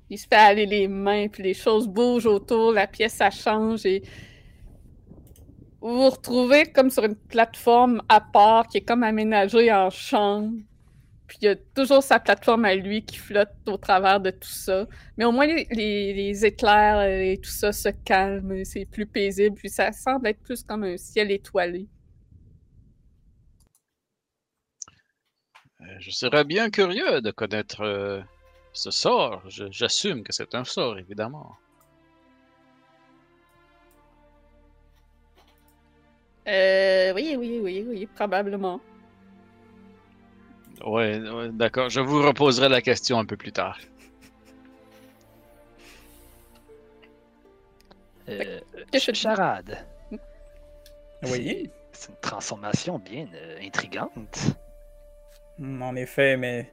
Il 0.10 0.18
se 0.18 0.28
fait 0.28 0.36
aller 0.36 0.66
les 0.66 0.88
mains, 0.88 1.28
puis 1.28 1.44
les 1.44 1.54
choses 1.54 1.88
bougent 1.88 2.28
autour, 2.28 2.72
la 2.72 2.88
pièce, 2.88 3.16
ça 3.16 3.30
change, 3.30 3.86
et 3.86 4.04
vous 5.82 5.96
vous 5.96 6.10
retrouvez 6.10 6.66
comme 6.72 6.90
sur 6.90 7.04
une 7.06 7.16
plateforme 7.16 8.02
à 8.10 8.20
part 8.20 8.68
qui 8.68 8.78
est 8.78 8.82
comme 8.82 9.04
aménagée 9.04 9.72
en 9.72 9.90
chambre. 9.90 10.52
Puis 11.28 11.40
il 11.42 11.46
y 11.46 11.48
a 11.50 11.56
toujours 11.56 12.02
sa 12.02 12.20
plateforme 12.20 12.66
à 12.66 12.74
lui 12.74 13.04
qui 13.04 13.18
flotte 13.18 13.52
au 13.68 13.78
travers 13.78 14.20
de 14.20 14.32
tout 14.32 14.48
ça. 14.48 14.88
Mais 15.18 15.26
au 15.26 15.32
moins, 15.32 15.46
les, 15.46 16.46
éclairs 16.46 17.02
et 17.04 17.38
tout 17.38 17.50
ça 17.50 17.74
se 17.74 17.90
calment, 18.06 18.64
c'est 18.64 18.86
plus 18.86 19.06
paisible, 19.06 19.56
puis 19.56 19.70
ça 19.70 19.92
semble 19.92 20.28
être 20.28 20.42
plus 20.42 20.64
comme 20.64 20.84
un 20.84 20.98
ciel 20.98 21.32
étoilé. 21.32 21.88
Euh, 25.82 25.86
Je 26.00 26.12
serais 26.12 26.46
bien 26.46 26.70
curieux 26.70 27.22
de 27.22 27.32
connaître 27.32 27.82
euh, 27.82 28.22
ce 28.72 28.90
sort. 28.90 29.44
J'assume 29.50 30.24
que 30.24 30.32
c'est 30.32 30.56
un 30.56 30.64
sort, 30.64 30.98
évidemment. 30.98 31.58
Euh, 36.48 37.14
oui, 37.14 37.36
oui, 37.38 37.60
oui, 37.62 37.86
oui, 37.88 38.06
probablement. 38.16 38.80
Ouais, 40.86 41.20
ouais, 41.20 41.50
d'accord. 41.52 41.90
Je 41.90 42.00
vous 42.00 42.22
reposerai 42.22 42.70
la 42.70 42.82
question 42.82 43.20
un 43.20 43.26
peu 43.26 43.38
plus 43.38 43.52
tard. 43.52 43.80
Euh, 48.30 48.60
charade. 49.14 49.86
Oui. 51.24 51.70
C'est 51.92 52.10
une 52.12 52.18
transformation 52.22 53.00
bien 53.00 53.28
euh, 53.34 53.60
intrigante. 53.62 54.38
Hmm, 55.58 55.82
En 55.82 55.96
effet, 55.96 56.38
mais 56.38 56.72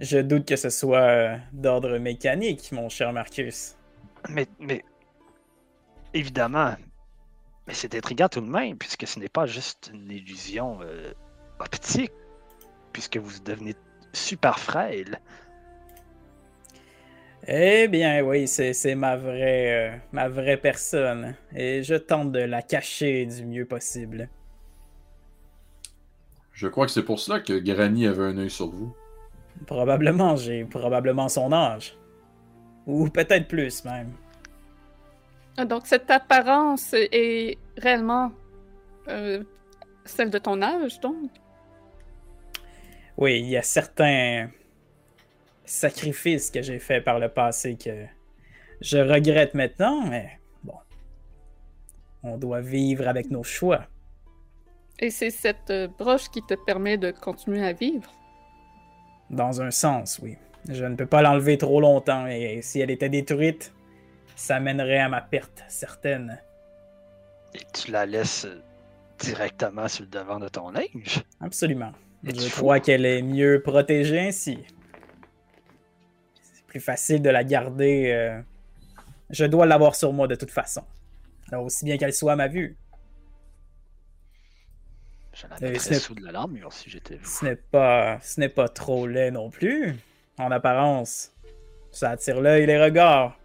je 0.00 0.18
doute 0.18 0.46
que 0.48 0.56
ce 0.56 0.70
soit 0.70 0.98
euh, 1.00 1.36
d'ordre 1.52 1.98
mécanique, 1.98 2.72
mon 2.72 2.88
cher 2.88 3.12
Marcus. 3.12 3.76
Mais, 4.30 4.46
mais 4.58 4.84
évidemment, 6.14 6.76
mais 7.72 7.76
c'est 7.76 7.94
intriguant 7.94 8.28
tout 8.28 8.42
de 8.42 8.50
même, 8.50 8.76
puisque 8.76 9.06
ce 9.06 9.18
n'est 9.18 9.30
pas 9.30 9.46
juste 9.46 9.90
une 9.94 10.10
illusion 10.10 10.80
euh, 10.82 11.14
optique, 11.58 12.12
puisque 12.92 13.16
vous 13.16 13.40
devenez 13.42 13.74
super 14.12 14.58
frêle. 14.58 15.22
Eh 17.48 17.88
bien, 17.88 18.22
oui, 18.22 18.46
c'est 18.46 18.94
ma 18.94 19.16
vraie, 19.16 19.88
euh, 19.88 19.96
ma 20.12 20.28
vraie 20.28 20.58
personne, 20.58 21.34
et 21.56 21.82
je 21.82 21.94
tente 21.94 22.30
de 22.30 22.40
la 22.40 22.60
cacher 22.60 23.24
du 23.24 23.46
mieux 23.46 23.64
possible. 23.64 24.28
Je 26.52 26.68
crois 26.68 26.84
que 26.84 26.92
c'est 26.92 27.04
pour 27.04 27.20
cela 27.20 27.40
que 27.40 27.54
Granny 27.54 28.06
avait 28.06 28.24
un 28.24 28.36
œil 28.36 28.50
sur 28.50 28.68
vous. 28.68 28.94
Probablement, 29.66 30.36
j'ai 30.36 30.66
probablement 30.66 31.30
son 31.30 31.50
âge. 31.54 31.96
Ou 32.86 33.08
peut-être 33.08 33.48
plus 33.48 33.82
même. 33.86 34.12
Donc, 35.56 35.86
cette 35.86 36.10
apparence 36.10 36.94
est 36.94 37.58
réellement 37.76 38.32
euh, 39.08 39.42
celle 40.04 40.30
de 40.30 40.38
ton 40.38 40.62
âge, 40.62 41.00
donc? 41.00 41.30
Oui, 43.16 43.40
il 43.40 43.48
y 43.48 43.56
a 43.56 43.62
certains 43.62 44.50
sacrifices 45.64 46.50
que 46.50 46.62
j'ai 46.62 46.78
faits 46.78 47.04
par 47.04 47.18
le 47.18 47.28
passé 47.28 47.76
que 47.76 48.04
je 48.80 48.98
regrette 48.98 49.54
maintenant, 49.54 50.04
mais 50.06 50.38
bon. 50.64 50.74
On 52.22 52.36
doit 52.36 52.60
vivre 52.60 53.06
avec 53.08 53.30
nos 53.30 53.44
choix. 53.44 53.86
Et 54.98 55.10
c'est 55.10 55.30
cette 55.30 55.70
euh, 55.70 55.88
broche 55.88 56.28
qui 56.28 56.42
te 56.42 56.54
permet 56.54 56.96
de 56.96 57.10
continuer 57.10 57.64
à 57.64 57.72
vivre? 57.72 58.12
Dans 59.30 59.60
un 59.60 59.70
sens, 59.70 60.20
oui. 60.22 60.36
Je 60.68 60.84
ne 60.84 60.94
peux 60.94 61.06
pas 61.06 61.22
l'enlever 61.22 61.58
trop 61.58 61.80
longtemps, 61.80 62.26
et 62.26 62.60
si 62.62 62.80
elle 62.80 62.90
était 62.90 63.08
détruite, 63.08 63.74
ça 64.36 64.60
mènerait 64.60 65.00
à 65.00 65.08
ma 65.08 65.20
perte 65.20 65.64
certaine. 65.68 66.40
Et 67.54 67.60
tu 67.74 67.90
la 67.90 68.06
laisses 68.06 68.44
euh, 68.46 68.60
directement 69.18 69.88
sur 69.88 70.04
le 70.04 70.10
devant 70.10 70.38
de 70.38 70.48
ton 70.48 70.70
linge? 70.70 71.22
Absolument. 71.40 71.92
Et 72.26 72.34
Je 72.38 72.48
crois 72.50 72.80
qu'elle 72.80 73.04
est 73.04 73.22
mieux 73.22 73.60
protégée 73.62 74.20
ainsi. 74.20 74.58
C'est 76.54 76.64
plus 76.66 76.80
facile 76.80 77.20
de 77.22 77.30
la 77.30 77.44
garder. 77.44 78.10
euh, 78.12 78.40
Je 79.30 79.44
dois 79.44 79.66
l'avoir 79.66 79.94
sur 79.94 80.12
moi 80.12 80.26
de 80.28 80.34
toute 80.34 80.50
façon. 80.50 80.82
Alors, 81.50 81.64
aussi 81.64 81.84
bien 81.84 81.98
qu'elle 81.98 82.14
soit 82.14 82.32
à 82.32 82.36
ma 82.36 82.48
vue. 82.48 82.76
Je 85.34 85.46
la 85.46 85.56
Euh, 85.56 85.72
mettrais 85.72 85.94
sous 85.94 86.14
de 86.14 86.26
l'armure 86.26 86.72
si 86.72 86.88
j'étais 86.90 87.16
vous. 87.16 87.24
Ce 87.26 87.44
n'est 87.44 87.56
pas, 87.56 88.18
ce 88.22 88.38
n'est 88.40 88.48
pas 88.48 88.68
trop 88.68 89.06
laid 89.06 89.30
non 89.30 89.50
plus, 89.50 89.96
en 90.38 90.50
apparence. 90.50 91.32
Ça 91.90 92.10
attire 92.10 92.40
l'œil 92.40 92.62
et 92.62 92.66
les 92.66 92.82
regards. 92.82 93.36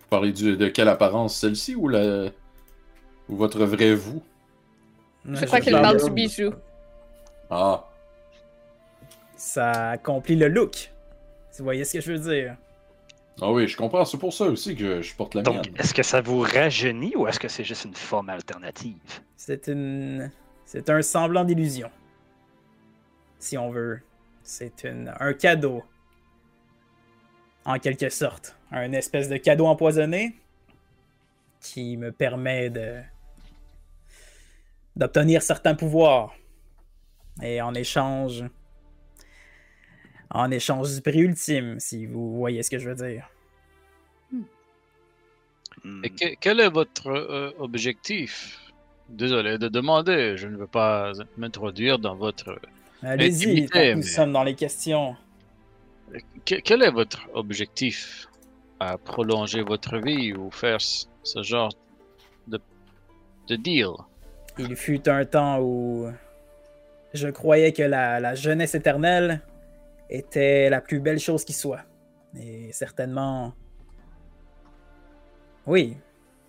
Vous 0.00 0.08
parlez 0.08 0.32
du- 0.32 0.56
de 0.56 0.68
quelle 0.68 0.88
apparence 0.88 1.36
Celle-ci 1.38 1.74
ou, 1.74 1.88
la... 1.88 2.30
ou 3.32 3.36
votre 3.36 3.64
vrai 3.64 3.94
vous? 3.94 4.22
Je 5.24 5.44
crois 5.46 5.60
qu'elle 5.60 5.80
parle 5.80 6.02
du 6.02 6.10
bijou. 6.10 6.52
Ah, 7.50 7.84
Ça 9.36 9.90
accomplit 9.90 10.36
le 10.36 10.48
look. 10.48 10.92
Vous 11.58 11.64
voyez 11.64 11.84
ce 11.84 11.94
que 11.94 12.00
je 12.00 12.12
veux 12.12 12.18
dire? 12.34 12.56
ah 13.40 13.50
oui, 13.50 13.66
je 13.66 13.76
comprends. 13.76 14.04
C'est 14.04 14.18
pour 14.18 14.32
ça 14.32 14.44
aussi 14.44 14.76
que 14.76 15.00
je 15.02 15.14
porte 15.14 15.34
la 15.34 15.42
Donc, 15.42 15.66
mienne. 15.66 15.76
est-ce 15.78 15.94
que 15.94 16.02
ça 16.02 16.20
vous 16.20 16.40
rajeunit 16.40 17.14
ou 17.16 17.26
est-ce 17.26 17.40
que 17.40 17.48
c'est 17.48 17.64
juste 17.64 17.84
une 17.84 17.94
forme 17.94 18.28
alternative? 18.30 18.98
C'est 19.36 19.68
une. 19.68 20.30
C'est 20.64 20.88
un 20.90 21.02
semblant 21.02 21.44
d'illusion. 21.44 21.90
Si 23.38 23.56
on 23.58 23.70
veut. 23.70 24.00
C'est 24.42 24.84
une... 24.84 25.12
un 25.20 25.32
cadeau. 25.34 25.82
en 27.64 27.78
quelque 27.78 28.08
sorte. 28.10 28.56
Un 28.70 28.92
espèce 28.92 29.28
de 29.28 29.36
cadeau 29.36 29.66
empoisonné 29.66 30.34
qui 31.60 31.96
me 31.96 32.10
permet 32.10 32.70
de 32.70 33.00
d'obtenir 34.96 35.42
certains 35.42 35.74
pouvoirs. 35.74 36.34
Et 37.42 37.62
en 37.62 37.74
échange, 37.74 38.44
en 40.30 40.50
échange 40.50 40.94
du 40.94 41.00
prix 41.00 41.20
ultime, 41.20 41.80
si 41.80 42.06
vous 42.06 42.36
voyez 42.36 42.62
ce 42.62 42.70
que 42.70 42.78
je 42.78 42.90
veux 42.90 42.94
dire. 42.94 43.28
Hmm. 45.84 46.04
Et 46.04 46.10
que- 46.10 46.34
quel 46.40 46.60
est 46.60 46.68
votre 46.68 47.08
euh, 47.08 47.52
objectif? 47.58 48.58
Désolé 49.08 49.58
de 49.58 49.68
demander, 49.68 50.36
je 50.36 50.46
ne 50.46 50.56
veux 50.56 50.66
pas 50.66 51.12
m'introduire 51.36 51.98
dans 51.98 52.14
votre... 52.14 52.58
Allez-y, 53.02 53.68
nous 53.96 54.02
sommes 54.02 54.32
dans 54.32 54.44
les 54.44 54.54
questions. 54.54 55.16
Que- 56.46 56.60
quel 56.60 56.82
est 56.82 56.90
votre 56.90 57.28
objectif 57.34 58.28
à 58.78 58.98
prolonger 58.98 59.62
votre 59.62 59.98
vie 59.98 60.32
ou 60.34 60.50
faire 60.50 60.80
ce 60.80 61.06
ce 61.24 61.42
genre 61.42 61.72
de, 62.48 62.60
de 63.46 63.56
deal? 63.56 63.90
Il 64.58 64.76
fut 64.76 65.08
un 65.08 65.24
temps 65.24 65.60
où 65.60 66.10
je 67.14 67.28
croyais 67.28 67.72
que 67.72 67.82
la, 67.82 68.20
la 68.20 68.34
jeunesse 68.34 68.74
éternelle 68.74 69.40
était 70.10 70.68
la 70.68 70.80
plus 70.80 71.00
belle 71.00 71.18
chose 71.18 71.44
qui 71.44 71.52
soit. 71.52 71.82
Et 72.38 72.70
certainement... 72.72 73.52
Oui, 75.66 75.96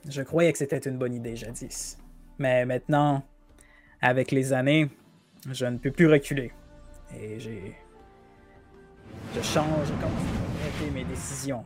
je 0.09 0.21
croyais 0.21 0.51
que 0.51 0.57
c'était 0.57 0.79
une 0.79 0.97
bonne 0.97 1.13
idée 1.13 1.35
jadis. 1.35 1.97
Mais 2.39 2.65
maintenant, 2.65 3.23
avec 4.01 4.31
les 4.31 4.51
années, 4.53 4.89
je 5.49 5.65
ne 5.65 5.77
peux 5.77 5.91
plus 5.91 6.07
reculer. 6.07 6.51
Et 7.17 7.39
j'ai... 7.39 7.75
Je 9.35 9.41
change, 9.41 9.87
je 9.87 9.93
commence 9.93 10.11
à 10.11 10.65
regretter 10.65 10.91
mes 10.91 11.05
décisions 11.05 11.63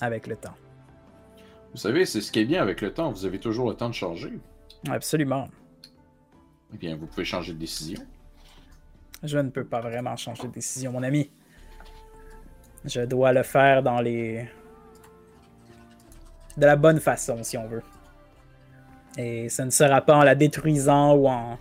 avec 0.00 0.26
le 0.26 0.36
temps. 0.36 0.56
Vous 1.72 1.78
savez, 1.78 2.06
c'est 2.06 2.20
ce 2.20 2.32
qui 2.32 2.40
est 2.40 2.44
bien 2.44 2.62
avec 2.62 2.80
le 2.80 2.92
temps. 2.92 3.10
Vous 3.12 3.24
avez 3.24 3.38
toujours 3.38 3.68
le 3.68 3.76
temps 3.76 3.88
de 3.88 3.94
changer. 3.94 4.32
Absolument. 4.88 5.48
Eh 6.76 6.78
bien, 6.78 6.94
vous 6.94 7.06
pouvez 7.06 7.24
changer 7.24 7.54
de 7.54 7.58
décision. 7.58 7.98
Je 9.22 9.38
ne 9.38 9.48
peux 9.48 9.64
pas 9.64 9.80
vraiment 9.80 10.14
changer 10.14 10.42
de 10.42 10.52
décision, 10.52 10.92
mon 10.92 11.02
ami. 11.02 11.30
Je 12.84 13.00
dois 13.00 13.32
le 13.32 13.42
faire 13.42 13.82
dans 13.82 14.02
les. 14.02 14.46
de 16.58 16.66
la 16.66 16.76
bonne 16.76 17.00
façon, 17.00 17.42
si 17.42 17.56
on 17.56 17.66
veut. 17.66 17.82
Et 19.16 19.48
ce 19.48 19.62
ne 19.62 19.70
sera 19.70 20.02
pas 20.02 20.16
en 20.16 20.22
la 20.22 20.34
détruisant 20.34 21.14
ou 21.14 21.28
en 21.28 21.58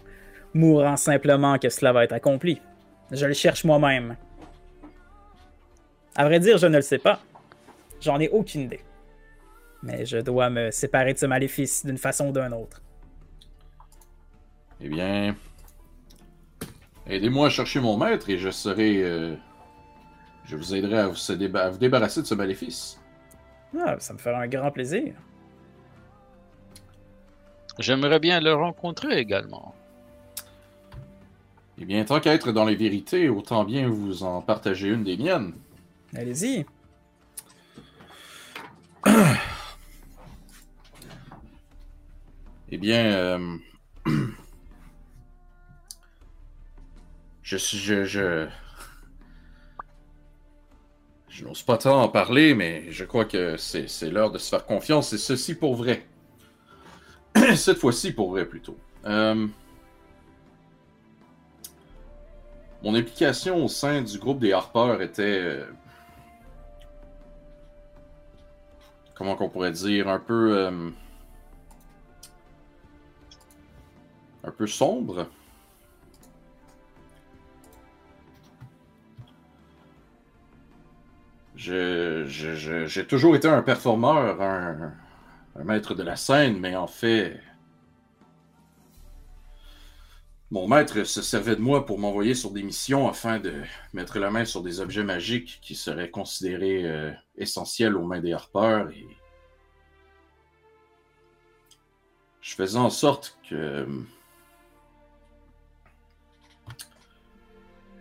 mourant 0.54 0.98
simplement 0.98 1.58
que 1.60 1.70
cela 1.70 1.94
va 1.94 2.04
être 2.04 2.12
accompli. 2.12 2.62
Je 3.10 3.26
le 3.26 3.34
cherche 3.34 3.64
moi-même. 3.64 4.18
À 6.14 6.26
vrai 6.26 6.42
dire, 6.42 6.58
je 6.58 6.68
ne 6.68 6.76
le 6.76 6.82
sais 6.82 7.00
pas. 7.00 7.22
J'en 8.02 8.20
ai 8.20 8.28
aucune 8.28 8.64
idée. 8.64 8.82
Mais 9.82 10.06
je 10.06 10.18
dois 10.18 10.50
me 10.50 10.72
séparer 10.72 11.14
de 11.14 11.20
ce 11.20 11.26
maléfice 11.26 11.86
d'une 11.86 11.98
façon 11.98 12.28
ou 12.28 12.32
d'une 12.34 12.54
autre. 12.54 12.82
Eh 14.82 14.90
bien, 14.90 15.36
aidez-moi 17.08 17.48
à 17.48 17.50
chercher 17.50 17.80
mon 17.80 17.98
maître 17.98 18.30
et 18.30 18.38
je 18.38 18.50
serai. 18.50 19.02
euh, 19.04 19.36
je 20.46 20.56
vous 20.58 20.76
aiderai 20.76 21.00
à 21.00 21.08
vous, 21.08 21.16
se 21.16 21.34
déba- 21.34 21.62
à 21.64 21.70
vous 21.70 21.78
débarrasser 21.78 22.22
de 22.22 22.28
ce 22.28 22.36
maléfice. 22.36 23.00
Ah, 23.80 23.96
ça 24.00 24.14
me 24.14 24.18
ferait 24.20 24.36
un 24.36 24.48
grand 24.48 24.72
plaisir. 24.72 25.14
J'aimerais 27.80 28.20
bien 28.20 28.40
le 28.40 28.54
rencontrer 28.54 29.18
également. 29.18 29.74
Eh 31.78 31.84
bien, 31.86 32.06
tant 32.06 32.20
qu'à 32.22 32.34
être 32.34 32.52
dans 32.54 32.64
les 32.64 32.76
vérités, 32.76 33.28
autant 33.28 33.66
bien 33.66 33.90
vous 33.90 34.24
en 34.24 34.42
partager 34.42 34.88
une 34.90 35.04
des 35.04 35.18
miennes. 35.18 35.54
Allez-y. 36.16 36.66
Eh 42.72 42.78
bien, 42.78 43.06
euh, 43.06 43.58
je 47.46 47.58
je, 47.58 48.06
je, 48.06 48.48
je 51.30 51.46
n'ose 51.46 51.62
pas 51.62 51.78
tant 51.78 52.02
en 52.02 52.10
parler, 52.10 52.56
mais 52.56 52.92
je 52.92 53.06
crois 53.06 53.26
que 53.26 53.56
c'est, 53.56 53.88
c'est 53.88 54.10
l'heure 54.10 54.32
de 54.32 54.40
se 54.40 54.50
faire 54.50 54.66
confiance. 54.66 55.14
Et 55.14 55.20
ceci 55.20 55.54
pour 55.54 55.76
vrai. 55.76 56.08
Cette 57.56 57.78
fois-ci 57.78 58.14
pour 58.14 58.32
vrai 58.32 58.46
plutôt. 58.46 58.76
Euh, 59.06 59.48
mon 62.82 62.96
implication 62.96 63.64
au 63.64 63.68
sein 63.68 64.02
du 64.02 64.18
groupe 64.18 64.40
des 64.40 64.52
harpeurs 64.52 65.04
était, 65.04 65.40
euh, 65.40 65.66
comment 69.14 69.36
qu'on 69.36 69.50
pourrait 69.50 69.72
dire, 69.72 70.08
un 70.10 70.20
peu. 70.20 70.58
euh, 70.58 70.90
un 74.44 74.52
peu 74.52 74.66
sombre. 74.66 75.28
J'ai 81.56 83.08
toujours 83.08 83.36
été 83.36 83.48
un 83.48 83.62
performeur, 83.62 84.42
un, 84.42 84.94
maître 85.64 85.94
de 85.96 86.04
la 86.04 86.16
scène, 86.16 86.60
mais 86.60 86.76
en 86.76 86.88
fait, 86.88 87.40
mon 90.52 90.68
maître 90.68 91.04
se 91.04 91.22
servait 91.22 91.56
de 91.56 91.62
moi 91.62 91.86
pour 91.86 91.98
m'envoyer 91.98 92.34
sur 92.34 92.52
des 92.52 92.64
missions 92.64 93.08
afin 93.08 93.40
de 93.40 93.54
mettre 93.94 94.20
la 94.20 94.32
main 94.32 94.46
sur 94.46 94.62
des 94.62 94.80
objets 94.80 95.04
magiques 95.04 95.60
qui 95.62 95.76
seraient 95.76 96.12
considérés 96.12 96.84
euh, 96.84 97.12
essentiels 97.38 97.96
aux 97.96 98.06
mains 98.06 98.20
des 98.20 98.34
harpeurs 98.34 98.90
je 102.46 102.54
faisais 102.54 102.78
en 102.78 102.92
sorte 102.92 103.40
que 103.50 103.88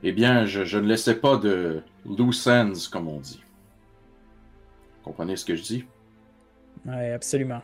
eh 0.03 0.13
bien, 0.13 0.45
je, 0.45 0.65
je 0.65 0.79
ne 0.79 0.87
laissais 0.87 1.15
pas 1.15 1.39
de 1.39 1.83
loose 2.05 2.47
ends, 2.47 2.75
comme 2.93 3.09
on 3.09 3.21
dit. 3.21 3.44
Comprenez 5.05 5.37
ce 5.37 5.45
que 5.45 5.55
je 5.55 5.63
dis? 5.63 5.85
Oui, 6.87 7.11
absolument. 7.11 7.63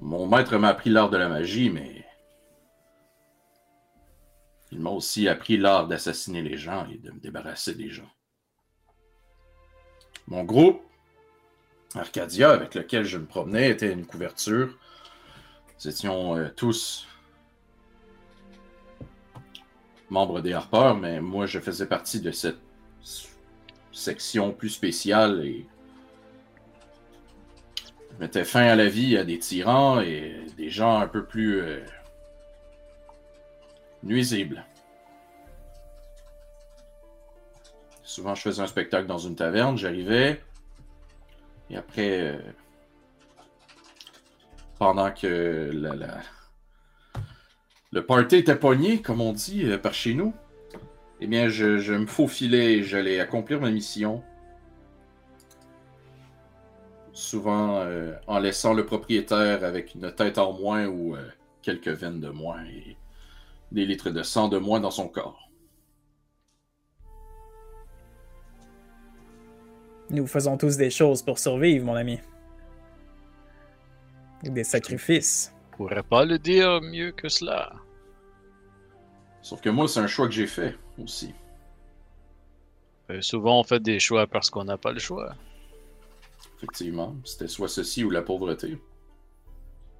Mon 0.00 0.26
maître 0.26 0.56
m'a 0.58 0.68
appris 0.68 0.90
l'art 0.90 1.10
de 1.10 1.16
la 1.16 1.28
magie, 1.28 1.70
mais 1.70 2.04
il 4.70 4.80
m'a 4.80 4.90
aussi 4.90 5.28
appris 5.28 5.56
l'art 5.56 5.88
d'assassiner 5.88 6.42
les 6.42 6.56
gens 6.56 6.86
et 6.88 6.98
de 6.98 7.10
me 7.10 7.18
débarrasser 7.18 7.74
des 7.74 7.88
gens. 7.88 8.10
Mon 10.26 10.44
groupe, 10.44 10.82
Arcadia, 11.94 12.50
avec 12.50 12.74
lequel 12.74 13.04
je 13.04 13.18
me 13.18 13.26
promenais, 13.26 13.70
était 13.70 13.92
une 13.92 14.06
couverture. 14.06 14.76
Nous 15.78 15.88
étions 15.88 16.36
euh, 16.36 16.48
tous 16.54 17.07
membres 20.10 20.40
des 20.40 20.52
Harpeurs, 20.52 20.96
mais 20.96 21.20
moi 21.20 21.46
je 21.46 21.58
faisais 21.58 21.86
partie 21.86 22.20
de 22.20 22.30
cette 22.30 22.58
section 23.92 24.52
plus 24.52 24.70
spéciale 24.70 25.44
et 25.44 25.66
je 28.12 28.16
mettais 28.18 28.44
fin 28.44 28.62
à 28.62 28.76
la 28.76 28.88
vie 28.88 29.16
à 29.16 29.24
des 29.24 29.38
tyrans 29.38 30.00
et 30.00 30.46
des 30.56 30.70
gens 30.70 30.98
un 30.98 31.08
peu 31.08 31.24
plus 31.24 31.60
euh, 31.60 31.84
nuisibles. 34.02 34.64
Souvent, 38.02 38.34
je 38.34 38.42
faisais 38.42 38.62
un 38.62 38.66
spectacle 38.66 39.06
dans 39.06 39.18
une 39.18 39.36
taverne, 39.36 39.76
j'arrivais, 39.76 40.42
et 41.70 41.76
après, 41.76 42.20
euh, 42.20 42.38
pendant 44.78 45.12
que 45.12 45.70
la- 45.72 46.20
le 47.90 48.04
party 48.04 48.36
était 48.36 48.56
pogné, 48.56 49.00
comme 49.00 49.20
on 49.20 49.32
dit 49.32 49.64
euh, 49.64 49.78
par 49.78 49.94
chez 49.94 50.14
nous, 50.14 50.34
eh 51.20 51.26
bien, 51.26 51.48
je, 51.48 51.92
me 51.92 52.06
faufilais 52.06 52.74
et 52.74 52.82
j'allais 52.82 53.18
accomplir 53.18 53.60
ma 53.60 53.70
mission. 53.70 54.22
Souvent 57.12 57.80
euh, 57.80 58.14
en 58.26 58.38
laissant 58.38 58.74
le 58.74 58.86
propriétaire 58.86 59.64
avec 59.64 59.94
une 59.94 60.12
tête 60.12 60.38
en 60.38 60.52
moins 60.52 60.86
ou 60.86 61.16
euh, 61.16 61.28
quelques 61.62 61.88
veines 61.88 62.20
de 62.20 62.28
moins 62.28 62.64
et 62.66 62.96
des 63.72 63.84
litres 63.84 64.10
de 64.10 64.22
sang 64.22 64.48
de 64.48 64.58
moins 64.58 64.80
dans 64.80 64.92
son 64.92 65.08
corps. 65.08 65.50
Nous 70.10 70.26
faisons 70.26 70.56
tous 70.56 70.76
des 70.76 70.90
choses 70.90 71.22
pour 71.22 71.38
survivre, 71.38 71.84
mon 71.84 71.94
ami. 71.94 72.20
Des 74.44 74.64
sacrifices. 74.64 75.52
Je 75.78 75.84
pourrais 75.84 76.02
pas 76.02 76.24
le 76.24 76.40
dire 76.40 76.80
mieux 76.82 77.12
que 77.12 77.28
cela. 77.28 77.72
Sauf 79.42 79.60
que 79.60 79.68
moi, 79.70 79.86
c'est 79.86 80.00
un 80.00 80.08
choix 80.08 80.26
que 80.26 80.34
j'ai 80.34 80.48
fait 80.48 80.76
aussi. 81.00 81.32
Euh, 83.10 83.22
souvent, 83.22 83.60
on 83.60 83.62
fait 83.62 83.78
des 83.78 84.00
choix 84.00 84.26
parce 84.26 84.50
qu'on 84.50 84.64
n'a 84.64 84.76
pas 84.76 84.90
le 84.90 84.98
choix. 84.98 85.36
Effectivement, 86.56 87.14
c'était 87.24 87.46
soit 87.46 87.68
ceci 87.68 88.02
ou 88.02 88.10
la 88.10 88.22
pauvreté. 88.22 88.76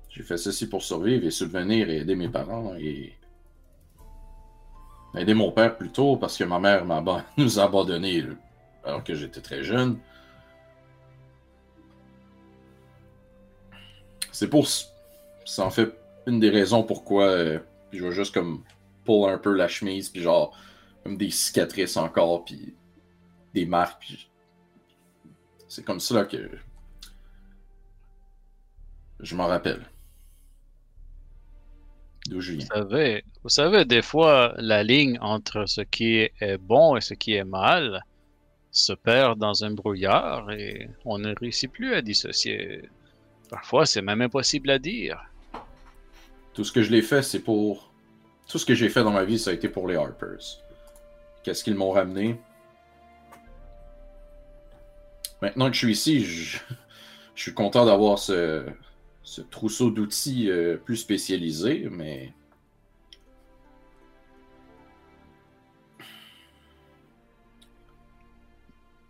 J'ai 0.09 0.25
fait 0.25 0.37
ceci 0.37 0.69
pour 0.69 0.83
survivre 0.83 1.25
et 1.25 1.31
subvenir 1.31 1.89
et 1.89 1.99
aider 1.99 2.17
mes 2.17 2.29
parents 2.29 2.75
et 2.75 3.17
aider 5.15 5.35
mon 5.35 5.53
père 5.53 5.77
plus 5.79 5.91
tôt 5.93 6.17
parce 6.17 6.37
que 6.37 6.43
ma 6.43 6.59
mère 6.59 6.85
m'a 6.85 7.01
aban- 7.01 7.23
nous 7.37 7.61
a 7.61 7.63
abandonnés 7.67 8.23
là, 8.23 8.35
alors 8.83 9.05
que 9.05 9.15
j'étais 9.15 9.41
très 9.43 9.63
jeune. 9.63 10.01
C'est 14.33 14.51
pour. 14.51 14.67
C'est 15.49 15.63
en 15.63 15.71
fait 15.71 15.95
une 16.27 16.41
des 16.41 16.51
raisons 16.51 16.83
pourquoi 16.83 17.25
euh, 17.25 17.59
je 17.91 18.05
vais 18.05 18.13
juste 18.13 18.35
comme 18.35 18.65
pull 19.07 19.31
un 19.31 19.39
peu 19.39 19.55
la 19.55 19.67
chemise, 19.67 20.11
puis 20.11 20.21
genre, 20.21 20.55
comme 21.03 21.17
des 21.17 21.31
cicatrices 21.31 21.97
encore, 21.97 22.45
puis 22.45 22.75
des 23.55 23.65
marques, 23.65 24.01
puis. 24.01 24.31
C'est 25.67 25.83
comme 25.83 26.01
ça 26.01 26.17
là, 26.17 26.25
que. 26.27 26.51
Je 29.21 29.35
m'en 29.35 29.47
rappelle. 29.47 29.87
D'où 32.29 32.43
je 32.43 32.53
viens. 32.53 32.67
Vous 32.67 32.75
savez, 32.75 33.25
vous 33.43 33.49
savez, 33.49 33.85
des 33.87 34.03
fois, 34.03 34.53
la 34.59 34.83
ligne 34.83 35.19
entre 35.23 35.65
ce 35.67 35.81
qui 35.81 36.19
est 36.19 36.59
bon 36.59 36.95
et 36.95 37.01
ce 37.01 37.15
qui 37.15 37.33
est 37.33 37.45
mal 37.45 38.05
se 38.71 38.93
perd 38.93 39.39
dans 39.39 39.65
un 39.65 39.71
brouillard 39.71 40.51
et 40.51 40.91
on 41.07 41.19
ne 41.19 41.35
réussit 41.35 41.73
plus 41.73 41.95
à 41.95 42.03
dissocier. 42.03 42.87
Parfois, 43.49 43.87
c'est 43.87 44.03
même 44.03 44.21
impossible 44.21 44.69
à 44.69 44.79
dire. 44.79 45.19
Tout 46.59 46.65
ce 46.65 46.73
que 46.73 46.83
je 46.83 46.91
l'ai 46.91 47.03
fait, 47.03 47.23
c'est 47.23 47.39
pour. 47.39 47.93
Tout 48.49 48.59
ce 48.59 48.67
que 48.67 48.75
j'ai 48.75 48.89
fait 48.89 49.05
dans 49.05 49.13
ma 49.13 49.23
vie, 49.23 49.39
ça 49.39 49.51
a 49.51 49.53
été 49.53 49.69
pour 49.69 49.87
les 49.87 49.95
Harpers. 49.95 50.59
Qu'est-ce 51.45 51.63
qu'ils 51.63 51.77
m'ont 51.77 51.93
ramené? 51.93 52.37
Maintenant 55.41 55.69
que 55.69 55.75
je 55.75 55.79
suis 55.79 55.93
ici, 55.93 56.25
je, 56.25 56.59
suis 57.37 57.55
content 57.55 57.87
d'avoir 57.87 58.19
ce, 58.19 58.65
trousseau 59.53 59.93
d'outils 59.93 60.51
euh, 60.51 60.77
plus 60.79 60.97
spécialisé, 60.97 61.87
mais. 61.93 62.33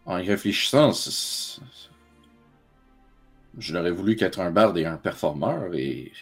En 0.05 0.19
y 0.19 0.29
réfléchissant, 0.29 0.93
je 3.57 3.73
n'aurais 3.73 3.91
voulu 3.91 4.17
qu'être 4.17 4.41
un 4.41 4.51
barde 4.51 4.77
et 4.77 4.85
un 4.85 4.99
performeur, 4.99 5.75
et 5.75 6.13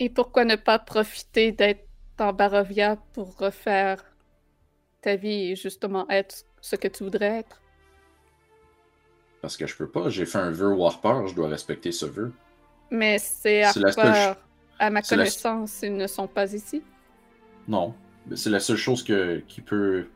Et 0.00 0.10
pourquoi 0.10 0.44
ne 0.44 0.56
pas 0.56 0.78
profiter 0.78 1.52
d'être 1.52 1.88
en 2.18 2.32
Barovia 2.32 2.96
pour 3.14 3.36
refaire 3.38 4.04
ta 5.02 5.16
vie 5.16 5.52
et 5.52 5.56
justement 5.56 6.08
être 6.08 6.44
ce 6.60 6.76
que 6.76 6.88
tu 6.88 7.04
voudrais 7.04 7.40
être? 7.40 7.60
Parce 9.40 9.56
que 9.56 9.66
je 9.66 9.76
peux 9.76 9.88
pas, 9.88 10.08
j'ai 10.08 10.24
fait 10.24 10.38
un 10.38 10.50
vœu 10.50 10.72
Warper, 10.72 11.26
je 11.28 11.34
dois 11.34 11.48
respecter 11.48 11.90
ce 11.92 12.06
vœu. 12.06 12.32
Mais 12.90 13.18
c'est 13.18 13.64
Harper, 13.64 14.34
à 14.78 14.90
ma 14.90 15.00
la- 15.00 15.08
connaissance, 15.08 15.80
ils 15.82 15.96
ne 15.96 16.06
sont 16.06 16.28
pas 16.28 16.52
ici. 16.52 16.82
Non, 17.68 17.94
c'est 18.34 18.50
la 18.50 18.60
seule 18.60 18.76
chose 18.76 19.02
que, 19.02 19.42
qui 19.48 19.60
peut 19.60 20.06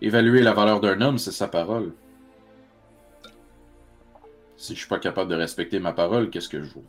évaluer 0.00 0.42
la 0.42 0.52
valeur 0.52 0.80
d'un 0.80 1.00
homme, 1.00 1.18
c'est 1.18 1.32
sa 1.32 1.48
parole. 1.48 1.92
Si 4.56 4.74
je 4.74 4.78
suis 4.80 4.88
pas 4.88 4.98
capable 4.98 5.30
de 5.30 5.34
respecter 5.36 5.78
ma 5.78 5.92
parole, 5.92 6.30
qu'est-ce 6.30 6.48
que 6.48 6.62
je 6.62 6.70
vaux? 6.72 6.84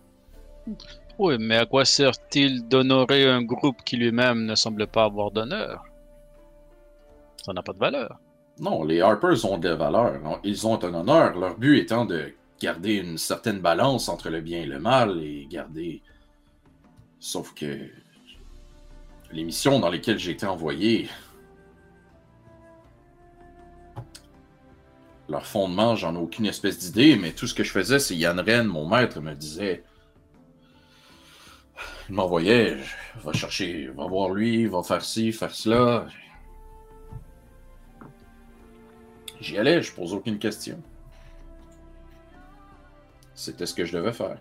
Oui, 1.20 1.38
mais 1.39 1.57
à 1.57 1.66
quoi 1.66 1.86
sert-il 1.86 2.68
d'honorer 2.68 3.30
un 3.30 3.43
groupe 3.43 3.84
qui 3.84 3.97
lui-même 3.97 4.45
ne 4.45 4.55
semble 4.55 4.88
pas 4.88 5.03
avoir 5.03 5.32
d'honneur? 5.32 5.86
Ça 7.45 7.53
n'a 7.53 7.61
pas 7.61 7.74
de 7.74 7.78
valeur. 7.78 8.20
Non, 8.59 8.84
les 8.84 9.01
Harpers 9.01 9.45
ont 9.45 9.57
de 9.57 9.70
la 9.70 9.76
valeur. 9.76 10.39
Ils 10.43 10.66
ont 10.68 10.84
un 10.84 10.93
honneur. 10.93 11.38
Leur 11.38 11.57
but 11.57 11.78
étant 11.80 12.05
de 12.05 12.34
garder 12.59 12.95
une 12.95 13.18
certaine 13.18 13.59
balance 13.59 14.09
entre 14.09 14.30
le 14.30 14.41
bien 14.41 14.61
et 14.61 14.66
le 14.66 14.80
mal 14.80 15.22
et 15.22 15.45
garder. 15.49 16.01
Sauf 17.20 17.53
que. 17.53 17.89
Les 19.32 19.43
missions 19.43 19.80
dans 19.80 19.89
lesquelles 19.89 20.20
j'ai 20.20 20.32
été 20.32 20.45
envoyé. 20.45 21.09
Leur 25.30 25.45
fondement, 25.45 25.95
j'en 25.95 26.16
ai 26.16 26.20
aucune 26.20 26.45
espèce 26.45 26.78
d'idée, 26.78 27.18
mais 27.18 27.32
tout 27.32 27.47
ce 27.47 27.53
que 27.53 27.64
je 27.64 27.72
faisais, 27.72 27.99
c'est 27.99 28.16
Yann 28.16 28.39
Ren, 28.39 28.66
mon 28.66 28.88
maître, 28.88 29.20
me 29.22 29.34
disait. 29.34 29.84
Il 32.10 32.16
m'envoyait, 32.16 32.78
va 33.24 33.32
chercher, 33.34 33.88
va 33.88 34.06
voir 34.08 34.30
lui, 34.32 34.66
va 34.66 34.84
faire 34.84 35.04
ci, 35.04 35.32
faire 35.32 35.56
cela. 35.56 36.06
J'y 39.39 39.58
allais, 39.58 39.82
je 39.82 39.91
pose 39.93 40.14
aucune 40.14 40.39
question. 40.39 40.82
C'était 43.36 43.66
ce 43.66 43.74
que 43.74 43.86
je 43.86 43.97
devais 43.97 44.14
faire. 44.14 44.38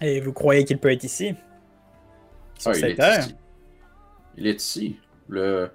Et 0.00 0.20
vous 0.20 0.32
croyez 0.32 0.64
qu'il 0.64 0.78
peut 0.78 0.90
être 0.90 1.04
ici? 1.04 1.34
Ah, 2.64 2.72
il 2.76 2.84
est 2.84 2.98
ici. 2.98 3.34
Il 4.36 4.46
est 4.46 4.62
ici. 4.62 4.98
Le... 5.28 5.70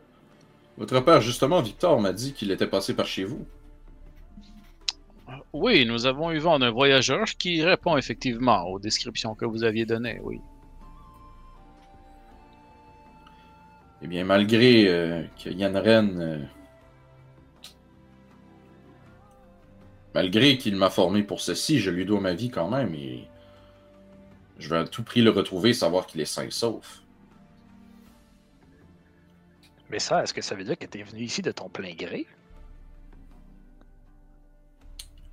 Votre 0.77 0.99
père, 0.99 1.21
justement, 1.21 1.61
Victor, 1.61 1.99
m'a 1.99 2.11
dit 2.11 2.33
qu'il 2.33 2.51
était 2.51 2.67
passé 2.67 2.93
par 2.93 3.07
chez 3.07 3.23
vous. 3.23 3.45
Oui, 5.57 5.85
nous 5.85 6.05
avons 6.05 6.31
eu 6.31 6.39
vent 6.39 6.59
d'un 6.59 6.69
voyageur 6.69 7.23
qui 7.39 7.63
répond 7.63 7.95
effectivement 7.95 8.63
aux 8.63 8.77
descriptions 8.77 9.35
que 9.35 9.45
vous 9.45 9.63
aviez 9.63 9.85
données, 9.85 10.19
oui. 10.21 10.41
Eh 14.01 14.07
bien, 14.07 14.25
malgré 14.25 14.89
euh, 14.89 15.23
que 15.41 15.49
Yann 15.49 15.77
Ren. 15.77 16.09
euh, 16.19 16.43
Malgré 20.13 20.57
qu'il 20.57 20.75
m'a 20.75 20.89
formé 20.89 21.23
pour 21.23 21.39
ceci, 21.39 21.79
je 21.79 21.89
lui 21.89 22.03
dois 22.03 22.19
ma 22.19 22.33
vie 22.33 22.49
quand 22.49 22.67
même 22.69 22.93
et. 22.93 23.25
Je 24.59 24.67
vais 24.69 24.77
à 24.77 24.83
tout 24.83 25.03
prix 25.03 25.21
le 25.21 25.29
retrouver, 25.29 25.71
savoir 25.71 26.05
qu'il 26.05 26.19
est 26.19 26.25
sain 26.25 26.43
et 26.43 26.51
sauf. 26.51 27.01
Mais 29.89 29.99
ça, 29.99 30.21
est-ce 30.21 30.33
que 30.33 30.41
ça 30.41 30.55
veut 30.55 30.65
dire 30.65 30.77
que 30.77 30.85
tu 30.85 30.99
es 30.99 31.03
venu 31.03 31.21
ici 31.21 31.41
de 31.41 31.51
ton 31.53 31.69
plein 31.69 31.93
gré? 31.93 32.27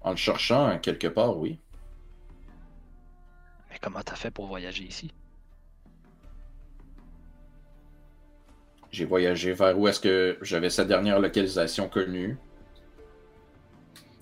En 0.04 0.10
le 0.10 0.16
cherchant, 0.16 0.78
quelque 0.78 1.06
part, 1.06 1.36
oui. 1.36 1.58
Mais 3.70 3.78
comment 3.80 4.02
t'as 4.02 4.16
fait 4.16 4.30
pour 4.30 4.46
voyager 4.46 4.84
ici? 4.84 5.12
J'ai 8.90 9.06
voyagé 9.06 9.52
vers 9.54 9.78
où 9.78 9.88
est-ce 9.88 10.00
que 10.00 10.36
j'avais 10.42 10.68
sa 10.68 10.84
dernière 10.84 11.18
localisation 11.18 11.88
connue. 11.88 12.36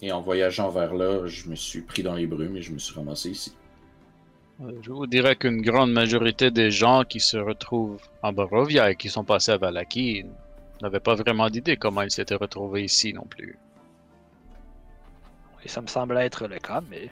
Et 0.03 0.13
en 0.13 0.21
voyageant 0.21 0.71
vers 0.71 0.95
là, 0.95 1.27
je 1.27 1.49
me 1.49 1.57
suis 1.57 1.83
pris 1.83 2.03
dans 2.03 2.15
les 2.15 2.27
brumes 2.27 2.57
et 2.57 2.63
je 2.63 2.73
me 2.73 2.79
suis 2.79 2.95
ramassé 2.95 3.31
ici. 3.31 3.53
Euh, 4.63 4.73
Je 4.83 4.93
vous 4.93 5.07
dirais 5.07 5.37
qu'une 5.37 5.61
grande 5.61 5.93
majorité 5.93 6.51
des 6.51 6.71
gens 6.71 7.05
qui 7.05 7.21
se 7.21 7.37
retrouvent 7.37 8.01
en 8.23 8.33
Barovia 8.33 8.91
et 8.91 8.97
qui 8.97 9.09
sont 9.09 9.25
passés 9.25 9.53
à 9.53 9.59
Valaki 9.59 10.25
n'avaient 10.83 11.01
pas 11.01 11.17
vraiment 11.17 11.51
d'idée 11.51 11.77
comment 11.77 12.03
ils 12.03 12.11
s'étaient 12.11 12.37
retrouvés 12.37 12.85
ici 12.85 13.13
non 13.13 13.25
plus. 13.25 13.59
Et 15.65 15.69
ça 15.69 15.81
me 15.81 15.87
semble 15.87 16.17
être 16.19 16.47
le 16.47 16.59
cas, 16.59 16.83
mais 16.89 17.11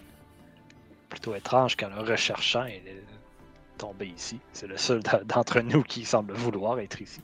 plutôt 1.09 1.35
étrange 1.35 1.77
qu'en 1.77 1.89
le 1.89 2.01
recherchant, 2.01 2.65
il 2.65 2.87
est 2.89 3.03
tombé 3.77 4.07
ici. 4.07 4.41
C'est 4.53 4.67
le 4.67 4.77
seul 4.77 5.03
d'entre 5.25 5.61
nous 5.61 5.83
qui 5.83 6.05
semble 6.05 6.33
vouloir 6.33 6.79
être 6.81 7.01
ici. 7.01 7.21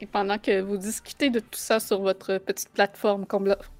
Et 0.00 0.06
pendant 0.06 0.38
que 0.38 0.60
vous 0.60 0.76
discutez 0.76 1.28
de 1.28 1.40
tout 1.40 1.58
ça 1.58 1.80
sur 1.80 2.00
votre 2.00 2.38
petite 2.38 2.68
plateforme 2.68 3.26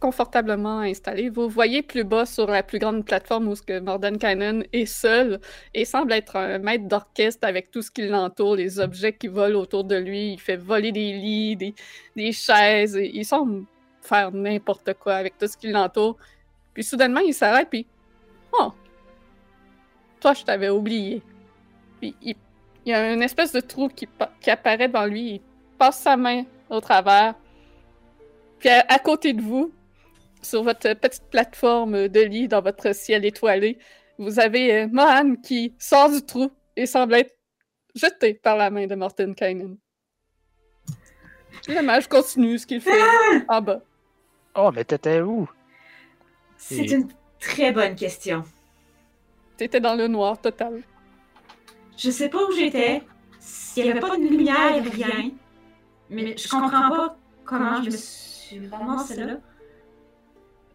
confortablement 0.00 0.80
installée, 0.80 1.28
vous 1.28 1.48
voyez 1.48 1.82
plus 1.82 2.02
bas 2.02 2.26
sur 2.26 2.48
la 2.48 2.64
plus 2.64 2.80
grande 2.80 3.04
plateforme 3.04 3.46
où 3.46 3.54
ce 3.54 3.62
que 3.62 3.78
est 4.72 4.86
seul 4.86 5.40
et 5.74 5.84
semble 5.84 6.12
être 6.12 6.34
un 6.34 6.58
maître 6.58 6.88
d'orchestre 6.88 7.46
avec 7.46 7.70
tout 7.70 7.82
ce 7.82 7.92
qui 7.92 8.08
l'entoure, 8.08 8.56
les 8.56 8.80
objets 8.80 9.12
qui 9.12 9.28
volent 9.28 9.60
autour 9.60 9.84
de 9.84 9.94
lui. 9.94 10.32
Il 10.32 10.40
fait 10.40 10.56
voler 10.56 10.90
des 10.90 11.12
lits, 11.12 11.56
des, 12.16 12.32
chaises. 12.32 12.98
Il 13.00 13.24
semble 13.24 13.64
faire 14.02 14.32
n'importe 14.32 14.94
quoi 14.94 15.14
avec 15.14 15.38
tout 15.38 15.46
ce 15.46 15.56
qui 15.56 15.68
l'entoure. 15.68 16.16
Puis 16.74 16.82
soudainement, 16.82 17.20
il 17.20 17.34
s'arrête 17.34 17.68
puis 17.70 17.86
Oh! 18.52 18.72
Toi, 20.20 20.34
je 20.34 20.42
t'avais 20.42 20.68
oublié. 20.68 21.22
Puis 22.00 22.16
il, 22.22 22.34
y 22.86 22.92
a 22.92 23.12
une 23.12 23.22
espèce 23.22 23.52
de 23.52 23.60
trou 23.60 23.88
qui, 23.88 24.08
qui 24.40 24.50
apparaît 24.50 24.88
dans 24.88 25.06
lui. 25.06 25.40
Passe 25.78 26.00
sa 26.00 26.16
main 26.16 26.44
au 26.70 26.80
travers. 26.80 27.34
Puis 28.58 28.68
à, 28.68 28.84
à 28.88 28.98
côté 28.98 29.32
de 29.32 29.42
vous, 29.42 29.72
sur 30.42 30.62
votre 30.62 30.92
petite 30.94 31.24
plateforme 31.30 32.08
de 32.08 32.20
lit 32.20 32.48
dans 32.48 32.60
votre 32.62 32.94
ciel 32.94 33.24
étoilé, 33.24 33.78
vous 34.18 34.40
avez 34.40 34.82
euh, 34.82 34.88
Mohan 34.90 35.36
qui 35.36 35.74
sort 35.78 36.10
du 36.10 36.22
trou 36.24 36.50
et 36.76 36.86
semble 36.86 37.14
être 37.14 37.36
jeté 37.94 38.34
par 38.34 38.56
la 38.56 38.70
main 38.70 38.86
de 38.86 38.94
Morten 38.94 39.34
Kainen. 39.34 39.76
Le 41.68 41.82
mage 41.82 42.08
continue 42.08 42.58
ce 42.58 42.66
qu'il 42.66 42.80
fait 42.80 42.90
en 43.48 43.60
bas. 43.60 43.80
Oh, 44.56 44.70
mais 44.74 44.84
t'étais 44.84 45.20
où? 45.20 45.48
C'est 46.56 46.76
Et- 46.86 46.92
une 46.94 47.08
très 47.38 47.70
bonne 47.72 47.94
question. 47.94 48.42
T'étais 49.56 49.80
dans 49.80 49.94
le 49.94 50.08
noir 50.08 50.40
total. 50.40 50.82
Je 51.96 52.10
sais 52.10 52.28
pas 52.28 52.38
où 52.44 52.52
j'étais, 52.52 53.02
s'il 53.40 53.86
y 53.86 53.90
avait 53.90 54.00
pas 54.00 54.16
de 54.16 54.22
lumière, 54.22 54.82
rien. 54.92 55.30
Mais 56.10 56.36
je 56.36 56.48
comprends 56.48 56.88
pas 56.90 57.16
comment 57.44 57.82
je 57.82 57.90
me 57.90 57.96
suis 57.96 58.68
ramassée 58.68 59.16
là. 59.24 59.36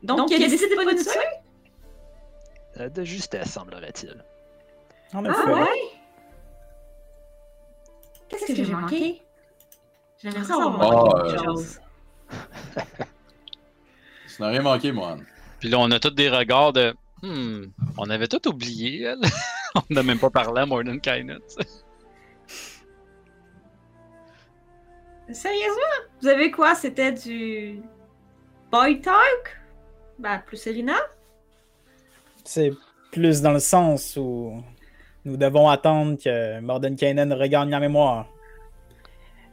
Donc, 0.03 0.29
il 0.31 0.43
a 0.43 0.47
décidé 0.47 0.69
de 0.69 0.75
pas 0.75 0.86
nous 0.86 1.01
tuer? 1.03 1.19
euh, 2.79 2.89
de 2.89 3.03
justesse, 3.03 3.51
semblerait-il. 3.51 4.23
En 5.13 5.23
Ah 5.25 5.45
ouais? 5.45 5.67
Qu'est-ce 8.27 8.45
que 8.47 8.55
j'ai 8.55 8.65
manqué? 8.65 9.21
J'aimerais 10.21 10.43
ça 10.43 10.55
avoir 10.55 10.81
Ah, 10.81 10.88
manqué 10.95 11.15
euh, 11.15 11.29
quelque 11.31 11.43
chose. 11.45 11.79
Ça 14.27 14.43
n'a 14.43 14.47
rien 14.49 14.61
manqué, 14.61 14.91
moi. 14.91 15.17
Puis 15.59 15.69
là, 15.69 15.77
on 15.79 15.91
a 15.91 15.99
tous 15.99 16.09
des 16.09 16.29
regards 16.29 16.73
de. 16.73 16.93
Hmm, 17.21 17.65
on 17.97 18.09
avait 18.09 18.27
tout 18.27 18.45
oublié, 18.47 19.03
elle. 19.03 19.21
on 19.75 19.81
n'a 19.93 20.03
même 20.03 20.19
pas 20.19 20.29
parlé 20.31 20.61
à 20.61 20.65
Mordenkainen. 20.65 21.39
Sérieusement? 25.32 25.82
Vous 26.21 26.28
avez 26.28 26.51
quoi? 26.51 26.76
C'était 26.76 27.11
du 27.11 27.80
boy 28.71 28.99
talk? 29.01 29.59
Ben, 30.19 30.39
plus 30.45 30.57
Serena? 30.57 30.95
C'est 32.43 32.71
plus 33.11 33.41
dans 33.41 33.51
le 33.53 33.59
sens 33.59 34.17
où 34.17 34.61
nous 35.26 35.38
devons 35.38 35.69
attendre 35.69 36.17
que 36.21 36.59
Mordenkainen 36.59 37.32
regagne 37.34 37.69
la 37.69 37.80
mémoire. 37.80 38.28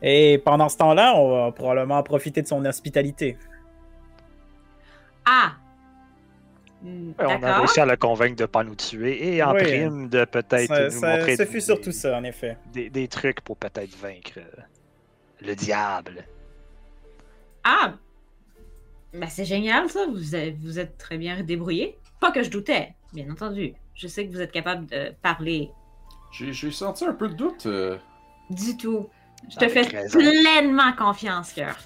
Et 0.02 0.38
pendant 0.44 0.68
ce 0.68 0.76
temps-là, 0.78 1.14
on 1.16 1.30
va 1.46 1.52
probablement 1.52 2.02
profiter 2.02 2.42
de 2.42 2.46
son 2.48 2.64
hospitalité. 2.64 3.36
Ah! 5.24 5.52
Hmm, 6.82 7.12
on 7.18 7.42
a 7.42 7.58
réussi 7.58 7.78
à 7.78 7.84
la 7.86 7.98
convaincre 7.98 8.36
de 8.36 8.42
ne 8.44 8.46
pas 8.46 8.64
nous 8.64 8.74
tuer 8.74 9.34
et 9.36 9.42
en 9.42 9.52
Oui. 9.54 9.62
prime 9.62 10.08
de 10.08 10.24
peut-être 10.24 10.84
nous 10.84 10.90
ça- 10.90 11.16
montrer 11.16 11.36
ce 11.36 11.42
des- 11.42 11.48
fut 11.48 11.60
surtout 11.60 11.92
ça, 11.92 12.16
en 12.16 12.24
effet. 12.24 12.56
Des, 12.72 12.88
des 12.88 13.06
trucs 13.06 13.42
pour 13.42 13.58
peut-être 13.58 13.94
vaincre 13.98 14.38
euh, 14.38 14.62
le 15.42 15.54
diable. 15.54 16.24
Ah! 17.64 17.94
Ben, 19.12 19.28
c'est 19.28 19.44
génial, 19.44 19.88
ça. 19.88 20.06
Vous 20.06 20.34
êtes, 20.36 20.56
vous 20.58 20.78
êtes 20.78 20.96
très 20.98 21.18
bien 21.18 21.42
débrouillé. 21.42 21.98
Pas 22.20 22.30
que 22.30 22.42
je 22.42 22.50
doutais, 22.50 22.94
bien 23.12 23.30
entendu. 23.30 23.74
Je 23.94 24.06
sais 24.06 24.26
que 24.26 24.32
vous 24.32 24.40
êtes 24.40 24.52
capable 24.52 24.86
de 24.86 25.12
parler 25.22 25.70
J'ai 26.32 26.52
j'ai 26.52 26.70
senti 26.70 27.04
un 27.04 27.12
peu 27.14 27.28
de 27.28 27.34
doute. 27.34 27.66
euh. 27.66 27.98
du 28.50 28.76
tout. 28.76 29.08
Je 29.50 29.56
te 29.56 29.64
Avec 29.64 29.90
fais 29.90 29.96
raison. 29.98 30.18
pleinement 30.18 30.92
confiance, 30.92 31.52
Kurt. 31.52 31.78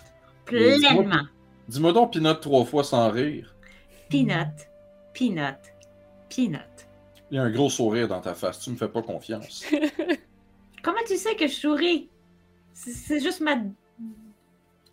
Dis-moi- 0.49 0.77
Pleinement. 1.05 1.23
Dis-moi 1.69 1.93
donc 1.93 2.13
Pinot 2.13 2.35
trois 2.35 2.65
fois 2.65 2.85
sans 2.85 3.09
rire. 3.11 3.55
Peanut, 4.11 4.69
peanut, 5.15 5.57
peanut. 6.29 6.61
Il 7.31 7.37
y 7.37 7.39
a 7.39 7.43
un 7.45 7.51
gros 7.51 7.71
sourire 7.71 8.07
dans 8.09 8.21
ta 8.21 8.35
face. 8.35 8.59
Tu 8.61 8.71
me 8.71 8.77
fais 8.77 8.89
pas 8.89 9.03
confiance. 9.03 9.65
Comment 10.83 10.99
tu 11.07 11.17
sais 11.17 11.35
que 11.37 11.47
je 11.47 11.55
souris? 11.55 12.11
C'est- 12.75 13.21
juste 13.21 13.41
ma. 13.41 13.57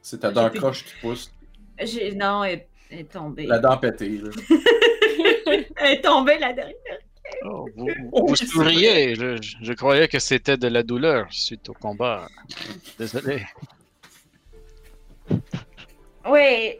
C'est 0.01 0.19
ta 0.19 0.31
dent 0.31 0.49
croche 0.49 0.85
qui 0.85 0.93
pousse. 1.01 1.31
J'ai... 1.79 2.13
Non, 2.15 2.43
elle 2.43 2.65
elle 2.89 2.99
est 2.99 3.11
tombée. 3.11 3.45
La 3.45 3.59
dent 3.59 3.77
pétée, 3.77 4.17
là. 4.17 4.29
Elle 5.77 5.93
est 5.93 6.01
tombée 6.01 6.37
la 6.39 6.53
dernière. 6.53 6.75
Oh, 7.45 7.67
vous 7.75 7.87
vous 8.11 8.35
souriez. 8.35 9.15
Je, 9.15 9.41
je- 9.41 9.55
je 9.61 9.73
croyais 9.73 10.07
que 10.07 10.19
c'était 10.19 10.57
de 10.57 10.67
la 10.67 10.83
douleur 10.83 11.27
suite 11.31 11.67
au 11.69 11.73
combat. 11.73 12.27
Désolé. 12.99 13.43
Oui. 16.25 16.75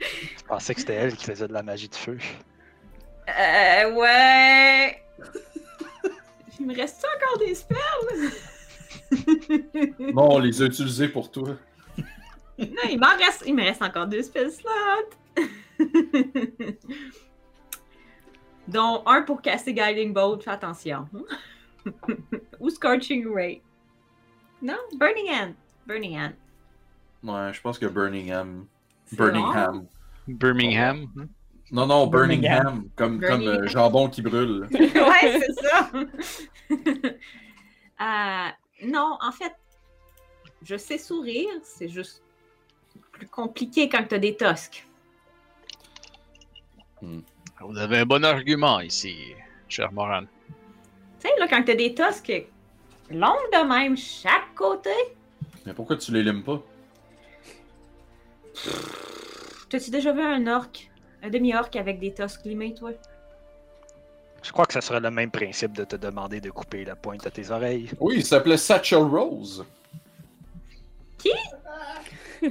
Je 0.00 0.44
pensais 0.48 0.74
que 0.74 0.80
c'était 0.80 0.94
elle 0.94 1.16
qui 1.16 1.24
faisait 1.24 1.48
de 1.48 1.52
la 1.52 1.62
magie 1.62 1.88
de 1.88 1.94
feu. 1.94 2.18
euh, 3.28 3.92
ouais. 3.94 5.02
Il 6.60 6.66
me 6.66 6.74
reste 6.74 7.04
encore 7.16 7.38
des 7.38 7.54
spells? 7.54 8.32
Non, 10.14 10.34
on 10.34 10.38
les 10.38 10.62
a 10.62 10.66
utilisés 10.66 11.08
pour 11.08 11.30
toi. 11.30 11.56
Non, 12.58 12.84
il 12.90 12.98
m'en 12.98 13.16
reste. 13.16 13.44
Il 13.46 13.54
me 13.54 13.62
reste 13.62 13.82
encore 13.82 14.06
deux 14.06 14.22
spell 14.22 14.50
slots. 14.50 14.70
Dont 18.68 19.02
un 19.06 19.22
pour 19.22 19.42
casser 19.42 19.74
Guiding 19.74 20.12
Bolt, 20.12 20.44
fais 20.44 20.50
attention. 20.50 21.08
Ou 22.60 22.70
Scorching 22.70 23.26
Ray. 23.34 23.60
Non, 24.60 24.78
Burning 24.96 25.28
Hand. 25.30 25.54
Burning 25.86 26.16
Hand. 26.16 26.34
Ouais, 27.24 27.52
je 27.52 27.60
pense 27.60 27.78
que 27.78 27.86
Birmingham. 27.86 28.66
Birmingham. 29.10 29.86
Birmingham. 30.28 31.08
Non, 31.72 31.86
non, 31.86 32.06
Birmingham. 32.06 32.62
Birmingham. 32.62 32.90
Comme, 32.96 33.20
comme 33.20 33.48
euh, 33.48 33.66
jambon 33.66 34.08
qui 34.08 34.20
brûle. 34.22 34.68
ouais, 34.74 35.40
c'est 35.40 35.52
ça. 35.62 35.90
Euh, 38.00 38.48
non, 38.84 39.16
en 39.22 39.30
fait, 39.30 39.52
je 40.64 40.76
sais 40.76 40.98
sourire, 40.98 41.50
c'est 41.62 41.88
juste 41.88 42.20
plus 43.12 43.28
compliqué 43.28 43.88
quand 43.88 44.02
t'as 44.08 44.18
des 44.18 44.34
tosques. 44.34 44.84
Vous 47.00 47.78
avez 47.78 47.98
un 47.98 48.06
bon 48.06 48.24
argument 48.24 48.80
ici, 48.80 49.14
cher 49.68 49.92
Moran. 49.92 50.22
Tu 51.20 51.28
sais, 51.28 51.34
là, 51.38 51.46
quand 51.46 51.62
t'as 51.62 51.76
des 51.76 51.94
tosques 51.94 52.32
longues 53.08 53.50
de 53.52 53.68
même, 53.68 53.96
chaque 53.96 54.52
côté, 54.56 54.90
Mais 55.64 55.72
pourquoi 55.74 55.96
tu 55.96 56.10
les 56.12 56.24
limes 56.24 56.42
pas? 56.42 56.60
t'as-tu 59.70 59.90
déjà 59.92 60.12
vu 60.12 60.22
un 60.22 60.44
orc, 60.48 60.72
un 61.22 61.30
demi-orc 61.30 61.70
avec 61.76 61.98
des 62.00 62.12
tosques 62.12 62.44
limées, 62.44 62.74
toi? 62.74 62.90
Je 64.42 64.50
crois 64.50 64.66
que 64.66 64.72
ça 64.72 64.80
serait 64.80 65.00
le 65.00 65.10
même 65.10 65.30
principe 65.30 65.72
de 65.72 65.84
te 65.84 65.94
demander 65.96 66.40
de 66.40 66.50
couper 66.50 66.84
la 66.84 66.96
pointe 66.96 67.24
à 67.26 67.30
tes 67.30 67.50
oreilles. 67.50 67.90
Oui, 68.00 68.14
il 68.18 68.24
s'appelait 68.24 68.56
Satchel 68.56 69.02
Rose. 69.02 69.64
Qui? 71.18 71.30
Il 72.42 72.50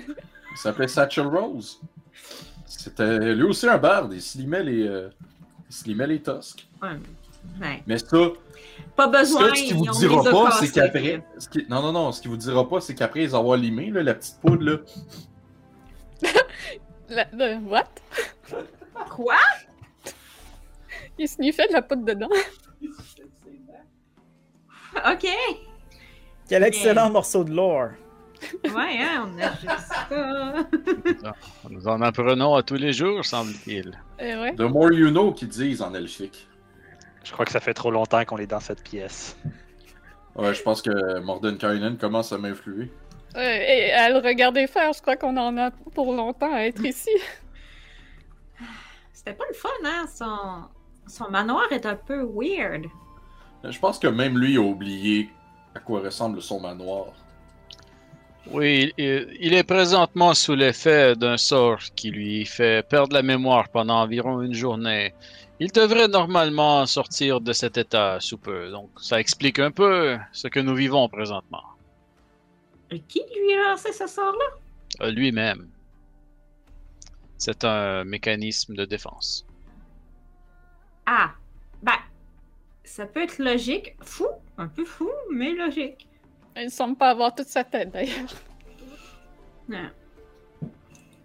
s'appelait 0.57 0.87
Satchel 0.87 1.27
Rose. 1.27 1.81
C'était 2.65 3.35
lui 3.35 3.43
aussi 3.43 3.67
un 3.67 3.77
barde. 3.77 4.13
Il 4.13 4.21
se 4.21 4.37
limait 4.37 4.63
les, 4.63 4.87
euh, 4.87 5.09
il 5.69 5.75
se 5.75 5.83
limait 5.83 6.07
les 6.07 6.21
tosques. 6.21 6.65
Ouais. 6.81 6.89
Ouais. 7.59 7.83
Mais 7.85 7.97
ça, 7.97 8.17
Pas 8.95 9.07
besoin, 9.07 9.53
ce 9.53 9.61
qu'il 9.63 9.75
vous 9.75 9.85
ils 9.85 9.91
dira 9.99 10.23
pas, 10.23 10.51
c'est 10.51 10.71
qu'après. 10.71 11.21
ce 11.37 11.49
qui- 11.49 11.65
Non, 11.69 11.81
non, 11.81 11.91
non. 11.91 12.11
Ce 12.13 12.21
qu'il 12.21 12.31
vous 12.31 12.37
dira 12.37 12.67
pas, 12.69 12.79
c'est 12.79 12.95
qu'après 12.95 13.19
les 13.21 13.35
avoir 13.35 13.57
limés, 13.57 13.89
là, 13.91 14.01
la 14.01 14.13
petite 14.13 14.39
poudre, 14.39 14.63
là. 14.63 14.77
La- 17.09 17.57
what? 17.59 17.83
Quoi? 19.09 19.35
Il 21.17 21.27
sniffait 21.27 21.67
de 21.67 21.73
la 21.73 21.81
poudre 21.81 22.05
dedans. 22.05 22.29
Ok. 24.95 25.27
Quel 26.47 26.63
excellent 26.63 27.09
morceau 27.09 27.43
de 27.43 27.53
lore! 27.53 27.89
Ouais, 28.65 28.97
hein, 28.99 29.29
on 29.29 29.39
a 29.39 29.51
juste 29.51 29.87
ça. 29.87 30.09
Nous 31.69 31.87
en 31.87 32.01
apprenons 32.01 32.55
à 32.55 32.63
tous 32.63 32.75
les 32.75 32.91
jours, 32.91 33.23
semble-t-il. 33.23 33.97
Eh 34.19 34.35
ouais. 34.35 34.55
The 34.55 34.61
more 34.61 34.91
you 34.91 35.11
know, 35.11 35.31
qu'ils 35.31 35.49
disent 35.49 35.81
en 35.81 35.93
elfique. 35.93 36.47
Je 37.23 37.31
crois 37.31 37.45
que 37.45 37.51
ça 37.51 37.59
fait 37.59 37.75
trop 37.75 37.91
longtemps 37.91 38.25
qu'on 38.25 38.37
est 38.37 38.47
dans 38.47 38.59
cette 38.59 38.83
pièce. 38.83 39.37
Ouais, 40.35 40.53
je 40.53 40.61
pense 40.63 40.81
que 40.81 41.19
Mordenkainen 41.19 41.97
commence 41.97 42.33
à 42.33 42.37
m'influer. 42.39 42.91
Ouais, 43.35 43.87
et 43.87 43.91
à 43.93 44.09
le 44.09 44.17
regarder 44.17 44.65
faire, 44.65 44.91
je 44.93 45.01
crois 45.01 45.15
qu'on 45.15 45.37
en 45.37 45.55
a 45.57 45.71
pour 45.93 46.13
longtemps 46.13 46.53
à 46.53 46.61
être 46.61 46.83
ici. 46.83 47.11
C'était 49.23 49.37
pas 49.37 49.45
le 49.47 49.53
fun, 49.53 49.69
hein? 49.85 50.07
Son, 50.07 50.63
son 51.05 51.29
manoir 51.29 51.71
est 51.71 51.85
un 51.85 51.95
peu 51.95 52.27
weird. 52.33 52.87
Je 53.63 53.77
pense 53.77 53.99
que 53.99 54.07
même 54.07 54.35
lui 54.35 54.57
a 54.57 54.61
oublié 54.61 55.29
à 55.75 55.79
quoi 55.79 55.99
ressemble 56.01 56.41
son 56.41 56.59
manoir. 56.59 57.09
Oui, 58.47 58.91
il, 58.97 59.37
il 59.39 59.53
est 59.53 59.63
présentement 59.63 60.33
sous 60.33 60.55
l'effet 60.55 61.15
d'un 61.15 61.37
sort 61.37 61.81
qui 61.95 62.09
lui 62.09 62.47
fait 62.47 62.81
perdre 62.89 63.13
la 63.13 63.21
mémoire 63.21 63.69
pendant 63.69 64.01
environ 64.01 64.41
une 64.41 64.55
journée. 64.55 65.13
Il 65.59 65.71
devrait 65.71 66.07
normalement 66.07 66.87
sortir 66.87 67.41
de 67.41 67.53
cet 67.53 67.77
état 67.77 68.19
sous 68.19 68.39
peu, 68.39 68.71
donc 68.71 68.89
ça 68.99 69.19
explique 69.19 69.59
un 69.59 69.69
peu 69.69 70.17
ce 70.31 70.47
que 70.47 70.59
nous 70.59 70.73
vivons 70.73 71.07
présentement. 71.09 71.61
Et 72.89 72.99
qui 73.01 73.21
lui 73.39 73.53
a 73.53 73.69
lancé 73.69 73.93
ce 73.93 74.07
sort-là? 74.07 75.05
Euh, 75.05 75.11
Lui-même. 75.11 75.67
C'est 77.41 77.65
un 77.65 78.03
mécanisme 78.03 78.75
de 78.75 78.85
défense. 78.85 79.47
Ah, 81.07 81.31
ben, 81.81 81.97
ça 82.83 83.07
peut 83.07 83.23
être 83.23 83.39
logique. 83.39 83.95
Fou, 83.99 84.27
un 84.59 84.67
peu 84.67 84.85
fou, 84.85 85.09
mais 85.31 85.51
logique. 85.55 86.07
Il 86.55 86.69
semble 86.69 86.95
pas 86.97 87.09
avoir 87.09 87.33
toute 87.33 87.47
sa 87.47 87.63
tête, 87.63 87.91
d'ailleurs. 87.91 88.29
Ouais. 89.67 89.89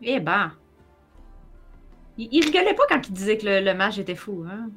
Eh 0.00 0.18
ben. 0.18 0.54
Il, 2.16 2.30
il 2.32 2.46
rigolait 2.46 2.72
pas 2.72 2.84
quand 2.88 3.06
il 3.06 3.12
disait 3.12 3.36
que 3.36 3.44
le, 3.44 3.60
le 3.60 3.74
mage 3.74 3.98
était 3.98 4.14
fou, 4.14 4.46
hein? 4.48 4.70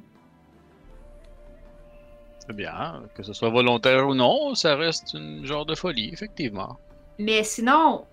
C'est 2.39 2.53
bien, 2.53 3.01
que 3.15 3.23
ce 3.23 3.31
soit 3.31 3.49
volontaire 3.49 4.05
ou 4.09 4.13
non, 4.13 4.55
ça 4.55 4.75
reste 4.75 5.13
une 5.13 5.45
genre 5.45 5.65
de 5.65 5.75
folie, 5.75 6.09
effectivement. 6.11 6.77
Mais 7.17 7.45
sinon, 7.45 8.05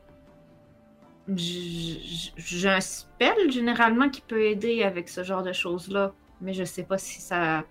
j'ai 1.35 2.69
un 2.69 2.81
spell 2.81 3.51
généralement 3.51 4.09
qui 4.09 4.21
peut 4.21 4.43
aider 4.45 4.83
avec 4.83 5.09
ce 5.09 5.25
genre 5.25 5.43
de 5.43 5.53
choses-là. 5.53 6.13
Mais 6.41 6.53
je 6.53 6.65
sais 6.65 6.85
pas 6.85 6.99
si 6.99 7.21
ça. 7.21 7.65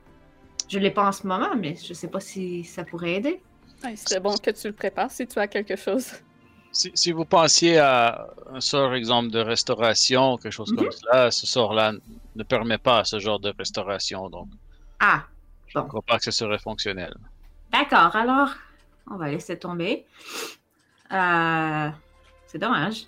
Je 0.68 0.80
l'ai 0.80 0.92
pas 0.92 1.08
en 1.08 1.12
ce 1.12 1.28
moment, 1.28 1.56
mais 1.56 1.76
je 1.76 1.94
sais 1.94 2.08
pas 2.08 2.20
si 2.20 2.64
ça 2.64 2.84
pourrait 2.84 3.14
aider. 3.16 3.42
Ouais, 3.84 3.92
Il 3.94 3.98
serait 3.98 4.20
bon 4.20 4.36
que 4.36 4.50
tu 4.52 4.68
le 4.68 4.74
prépares 4.74 5.12
si 5.12 5.28
tu 5.28 5.38
as 5.38 5.48
quelque 5.48 5.76
chose. 5.76 6.08
Si, 6.72 6.92
si 6.94 7.12
vous 7.12 7.24
pensiez 7.26 7.78
à 7.78 8.28
un 8.52 8.60
sort, 8.60 8.96
exemple, 8.96 9.30
de 9.30 9.40
restauration, 9.40 10.38
quelque 10.38 10.52
chose 10.52 10.74
comme 10.76 10.92
cela, 10.92 11.32
ce 11.32 11.46
sort-là 11.46 11.94
ne 12.36 12.44
permet 12.44 12.78
pas 12.80 13.04
ce 13.06 13.20
genre 13.20 13.40
de 13.40 13.54
restauration, 13.58 14.30
donc 14.30 14.48
Ah, 15.00 15.24
je 15.68 15.78
ne 15.78 15.84
Bon. 15.84 15.88
crois 15.88 16.02
pas 16.02 16.18
que 16.18 16.26
ce 16.26 16.32
serait 16.32 16.58
fonctionnel. 16.60 17.14
d'accord. 17.72 18.14
Alors, 18.16 18.50
on 19.10 19.16
va 19.18 19.30
laisser 19.30 19.58
tomber. 19.60 20.06
Euh, 21.14 21.90
c'est 22.48 22.58
dommage. 22.58 23.06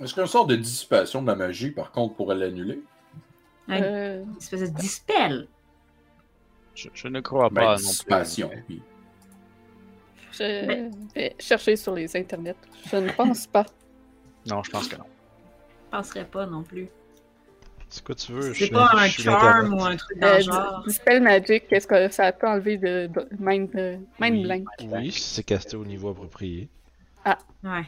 Est-ce 0.00 0.14
qu'un 0.14 0.26
sort 0.26 0.46
de 0.46 0.56
dissipation 0.56 1.22
de 1.22 1.26
la 1.26 1.34
magie, 1.36 1.70
par 1.70 1.92
contre, 1.92 2.14
pourrait 2.14 2.36
l'annuler? 2.36 2.82
Un 3.68 3.82
Euh, 3.82 4.22
une 4.24 4.36
espèce 4.36 4.60
de 4.62 4.78
dispel. 4.78 5.46
Je, 6.74 6.88
je 6.94 7.08
ne 7.08 7.20
crois 7.20 7.48
Ben, 7.50 7.54
pas 7.62 7.70
non 7.72 7.76
plus. 7.76 7.84
dissipation, 7.86 8.50
oui. 8.68 8.82
je 10.32 10.66
Mais- 10.66 10.90
vais 11.14 11.36
chercher 11.38 11.76
sur 11.76 11.94
les 11.94 12.16
internets. 12.16 12.56
Je 12.90 12.96
ne 12.96 13.10
pense 13.12 13.46
pas. 13.46 13.66
Non, 14.46 14.62
je 14.62 14.70
pense 14.70 14.88
que 14.88 14.96
non. 14.96 15.04
Je 15.92 15.96
penserais 15.96 16.24
pas 16.24 16.46
non 16.46 16.62
plus. 16.62 16.88
C'est 17.88 18.04
quoi 18.04 18.14
tu 18.14 18.32
veux? 18.32 18.52
je 18.54 18.64
C'est 18.66 18.70
pas 18.70 18.88
un 18.94 19.08
charm 19.08 19.74
ou 19.74 19.82
un 19.84 19.96
truc 19.96 20.18
dans 20.20 20.26
Euh, 20.28 20.36
le 20.36 20.42
genre. 20.42 20.82
du 20.86 20.90
spell 20.92 21.20
magic, 21.22 21.64
est-ce 21.72 21.88
que 21.88 22.08
ça 22.08 22.30
peut 22.32 22.46
enlever 22.48 22.78
de, 22.78 23.08
de 23.08 23.28
mind, 23.40 23.68
euh, 23.74 23.96
mind 24.20 24.36
Oui. 24.36 24.42
blank? 24.44 24.64
Oui, 24.82 25.10
si 25.10 25.20
c'est 25.20 25.42
casté 25.42 25.76
au 25.76 25.84
niveau 25.84 26.10
approprié. 26.10 26.68
Ouais. 27.64 27.82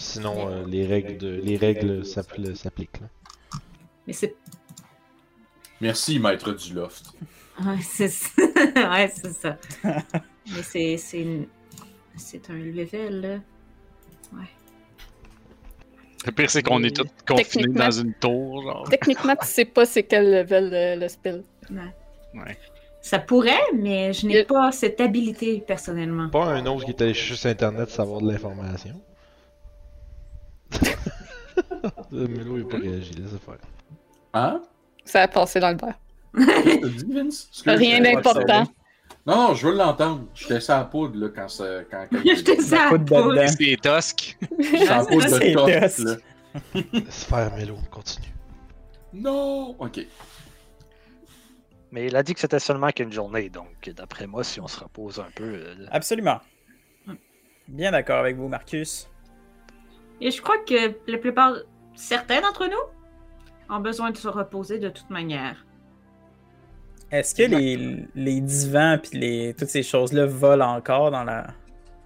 Sinon, 0.00 0.48
euh, 0.48 0.64
les 0.66 0.86
règles 0.86 1.18
de 1.18 1.28
les 1.42 1.56
règles 1.56 2.04
s'appli- 2.04 2.54
s'appliquent. 2.54 3.00
là. 3.00 3.08
Mais 4.06 4.12
c'est 4.12 4.34
Merci, 5.80 6.18
maître 6.18 6.52
du 6.52 6.74
loft. 6.74 7.04
Ouais, 7.60 7.78
c'est 7.82 8.06
ça. 8.08 8.30
ouais, 8.92 9.12
c'est 9.12 9.32
ça. 9.32 9.58
Mais 9.82 10.62
c'est 10.62 10.96
c'est 10.96 11.20
une- 11.22 11.48
c'est 12.16 12.48
un 12.50 12.54
level 12.58 13.20
là. 13.20 13.38
Le 16.26 16.32
pire, 16.32 16.50
c'est 16.50 16.62
qu'on 16.62 16.82
est 16.82 16.94
tous 16.94 17.06
confinés 17.26 17.72
dans 17.72 17.90
une 17.90 18.12
tour, 18.14 18.62
genre. 18.62 18.86
Techniquement, 18.90 19.34
tu 19.36 19.46
sais 19.46 19.64
pas 19.64 19.86
c'est 19.86 20.02
quel 20.02 20.30
level 20.30 20.70
euh, 20.74 20.96
le 20.96 21.08
spell. 21.08 21.42
Ouais. 21.70 22.56
Ça 23.00 23.18
pourrait, 23.18 23.58
mais 23.74 24.12
je 24.12 24.26
n'ai 24.26 24.40
Il- 24.40 24.46
pas 24.46 24.70
cette 24.72 25.00
habilité 25.00 25.62
personnellement. 25.66 26.28
Pas 26.28 26.46
un 26.46 26.66
autre 26.66 26.84
qui 26.84 26.90
est 26.90 27.00
allé 27.02 27.14
chercher 27.14 27.36
sur 27.36 27.50
internet 27.50 27.88
savoir 27.90 28.20
de 28.20 28.30
l'information. 28.30 29.00
Le 32.12 32.26
Melo 32.28 32.58
il 32.58 32.64
a 32.64 32.68
pas 32.68 32.78
réagi, 32.78 33.12
laisse 33.14 33.30
faire. 33.44 33.58
Hein? 34.34 34.62
Ça 35.04 35.22
a 35.22 35.28
passé 35.28 35.60
dans 35.60 35.70
le 35.70 35.76
verre. 35.76 35.98
Qu'est-ce 36.64 36.80
que 36.80 36.86
tu 36.86 37.04
dis, 37.04 37.12
Vince? 37.14 37.48
Excuse, 37.50 37.72
Rien 37.74 38.00
d'important. 38.00 38.64
Non, 39.26 39.48
non, 39.48 39.54
je 39.54 39.66
veux 39.68 39.74
l'entendre. 39.74 40.24
J'étais 40.34 40.58
la 40.68 40.84
poudre, 40.84 41.18
là, 41.18 41.28
quand 41.34 41.48
ça... 41.48 41.64
Quand, 41.90 42.06
quand 42.12 42.18
J'étais 42.24 42.60
ça. 42.60 42.90
La 42.92 42.98
poudre. 42.98 43.34
C'est 43.48 43.76
sur 43.76 44.86
la 44.88 45.04
poudre 45.04 45.38
de 45.38 46.04
là. 46.04 46.16
Laisse 46.92 47.24
faire 47.24 47.54
Melo, 47.56 47.76
continue. 47.90 48.28
Non! 49.12 49.76
Ok. 49.78 50.06
Mais 51.90 52.06
il 52.06 52.16
a 52.16 52.22
dit 52.22 52.34
que 52.34 52.40
c'était 52.40 52.58
seulement 52.58 52.90
qu'une 52.90 53.12
journée, 53.12 53.48
donc 53.48 53.90
d'après 53.96 54.26
moi, 54.26 54.44
si 54.44 54.60
on 54.60 54.68
se 54.68 54.78
repose 54.80 55.18
un 55.20 55.30
peu. 55.34 55.44
euh, 55.44 55.74
Absolument. 55.90 56.40
Bien 57.66 57.90
d'accord 57.92 58.18
avec 58.18 58.36
vous, 58.36 58.48
Marcus. 58.48 59.08
Et 60.20 60.30
je 60.30 60.42
crois 60.42 60.58
que 60.58 60.94
la 61.06 61.18
plupart, 61.18 61.54
certains 61.94 62.40
d'entre 62.40 62.66
nous, 62.66 63.74
ont 63.74 63.80
besoin 63.80 64.10
de 64.10 64.16
se 64.16 64.28
reposer 64.28 64.78
de 64.78 64.88
toute 64.88 65.10
manière. 65.10 65.64
Est-ce 67.10 67.34
que 67.34 67.42
les, 67.42 68.06
les 68.14 68.40
divans 68.40 68.98
puis 69.02 69.18
les 69.18 69.54
toutes 69.54 69.68
ces 69.68 69.82
choses-là 69.82 70.26
volent 70.26 70.76
encore 70.76 71.10
dans 71.10 71.24
la 71.24 71.46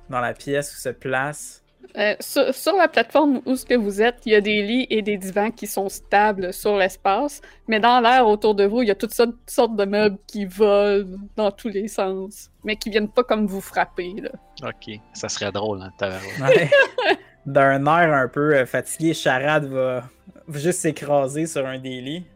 dans 0.08 0.20
la 0.20 0.34
pièce 0.34 0.72
où 0.74 0.78
se 0.78 0.90
placent? 0.90 1.62
Euh, 1.98 2.14
sur, 2.20 2.54
sur 2.54 2.74
la 2.76 2.88
plateforme 2.88 3.42
où 3.44 3.54
ce 3.54 3.66
que 3.66 3.74
vous 3.74 4.00
êtes, 4.00 4.20
il 4.24 4.32
y 4.32 4.34
a 4.34 4.40
des 4.40 4.62
lits 4.62 4.86
et 4.88 5.02
des 5.02 5.18
divans 5.18 5.50
qui 5.50 5.66
sont 5.66 5.90
stables 5.90 6.52
sur 6.54 6.76
l'espace, 6.76 7.42
mais 7.68 7.80
dans 7.80 8.00
l'air 8.00 8.26
autour 8.26 8.54
de 8.54 8.64
vous, 8.64 8.80
il 8.80 8.88
y 8.88 8.90
a 8.90 8.94
toutes 8.94 9.12
sortes, 9.12 9.34
sortes 9.46 9.76
de 9.76 9.84
meubles 9.84 10.16
qui 10.26 10.46
volent 10.46 11.18
dans 11.36 11.50
tous 11.50 11.68
les 11.68 11.88
sens, 11.88 12.50
mais 12.64 12.76
qui 12.76 12.88
viennent 12.88 13.10
pas 13.10 13.24
comme 13.24 13.46
vous 13.46 13.60
frapper. 13.60 14.14
Là. 14.22 14.30
Ok, 14.62 14.98
ça 15.12 15.28
serait 15.28 15.52
drôle, 15.52 15.82
hein. 15.82 15.92
Ouais. 16.40 16.70
D'un 17.44 17.86
air 17.86 18.14
un 18.14 18.28
peu 18.28 18.54
euh, 18.54 18.66
fatigué, 18.66 19.14
Charade 19.14 19.64
va, 19.64 20.08
va 20.46 20.58
juste 20.58 20.80
s'écraser 20.80 21.46
sur 21.46 21.66
un 21.66 21.78
des 21.78 22.00
lits 22.00 22.26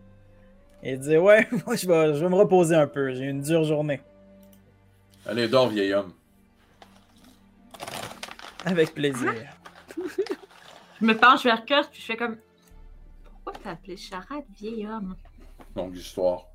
et 0.83 0.97
dire 0.97 1.23
Ouais, 1.23 1.47
moi 1.67 1.77
je 1.77 1.87
vais, 1.87 2.15
je 2.15 2.25
vais 2.25 2.29
me 2.29 2.35
reposer 2.35 2.75
un 2.75 2.87
peu, 2.87 3.13
j'ai 3.13 3.25
eu 3.25 3.29
une 3.31 3.41
dure 3.41 3.65
journée. 3.65 4.01
Allez, 5.27 5.49
dors, 5.49 5.69
vieil 5.69 5.93
homme. 5.93 6.13
Avec 8.65 8.95
plaisir. 8.95 9.33
Je 11.01 11.05
me 11.05 11.17
penche 11.17 11.45
vers 11.45 11.65
Kurt 11.65 11.91
puis 11.91 12.01
je 12.01 12.07
fais 12.07 12.17
comme. 12.17 12.39
Pourquoi 13.23 13.53
t'as 13.63 13.73
appelé 13.73 13.97
Charade 13.97 14.45
vieil 14.59 14.87
homme? 14.87 15.15
Longue 15.77 15.97
histoire. 15.97 16.47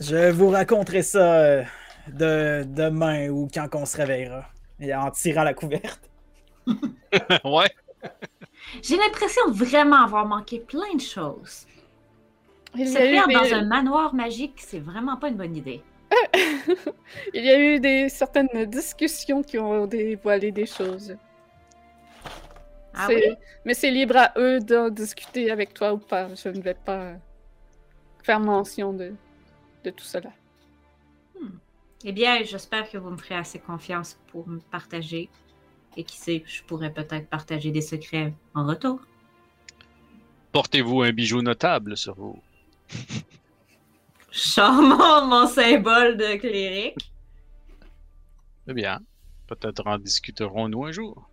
Je 0.00 0.30
vous 0.30 0.48
raconterai 0.48 1.02
ça 1.02 1.34
euh, 1.34 1.62
de, 2.08 2.64
demain 2.64 3.28
ou 3.30 3.48
quand 3.52 3.68
on 3.74 3.84
se 3.84 3.96
réveillera. 3.96 4.46
Et 4.78 4.94
en 4.94 5.10
tirant 5.10 5.42
la 5.42 5.54
couverte. 5.54 6.08
ouais. 7.44 7.70
J'ai 8.82 8.96
l'impression 8.96 9.48
de 9.48 9.52
vraiment 9.52 10.02
avoir 10.04 10.26
manqué 10.26 10.60
plein 10.60 10.94
de 10.94 11.00
choses. 11.00 11.66
Il 12.74 12.88
Se 12.88 12.94
faire 12.94 13.26
des, 13.26 13.34
dans 13.34 13.54
un 13.54 13.64
manoir 13.64 14.14
magique, 14.14 14.54
c'est 14.58 14.78
vraiment 14.78 15.16
pas 15.16 15.28
une 15.28 15.36
bonne 15.36 15.56
idée. 15.56 15.82
il 17.34 17.44
y 17.44 17.50
a 17.50 17.58
eu 17.58 17.80
des 17.80 18.08
certaines 18.08 18.66
discussions 18.66 19.42
qui 19.42 19.58
ont 19.58 19.86
dévoilé 19.86 20.52
des 20.52 20.66
choses. 20.66 21.16
Ah 22.94 23.06
oui? 23.08 23.22
Mais 23.64 23.74
c'est 23.74 23.90
libre 23.90 24.16
à 24.16 24.32
eux 24.36 24.58
d'en 24.60 24.90
discuter 24.90 25.50
avec 25.50 25.74
toi 25.74 25.94
ou 25.94 25.98
pas. 25.98 26.34
Je 26.34 26.48
ne 26.48 26.60
vais 26.60 26.74
pas 26.74 27.14
faire 28.22 28.40
mention 28.40 28.92
de, 28.92 29.14
de 29.84 29.90
tout 29.90 30.04
cela. 30.04 30.30
Eh 32.04 32.12
bien, 32.12 32.42
j'espère 32.42 32.90
que 32.90 32.98
vous 32.98 33.10
me 33.10 33.16
ferez 33.16 33.36
assez 33.36 33.60
confiance 33.60 34.18
pour 34.28 34.48
me 34.48 34.58
partager. 34.58 35.30
Et 35.96 36.04
qui 36.04 36.16
sait, 36.16 36.42
je 36.46 36.62
pourrais 36.62 36.92
peut-être 36.92 37.28
partager 37.28 37.70
des 37.70 37.82
secrets 37.82 38.32
en 38.54 38.66
retour. 38.66 39.00
Portez-vous 40.52 41.02
un 41.02 41.12
bijou 41.12 41.42
notable 41.42 41.96
sur 41.96 42.14
vous. 42.14 42.38
Charmant, 44.30 45.26
mon 45.26 45.46
symbole 45.46 46.16
de 46.16 46.36
cléric. 46.36 46.96
Eh 48.66 48.72
bien, 48.72 49.00
peut-être 49.46 49.86
en 49.86 49.98
discuterons-nous 49.98 50.84
un 50.84 50.92
jour. 50.92 51.28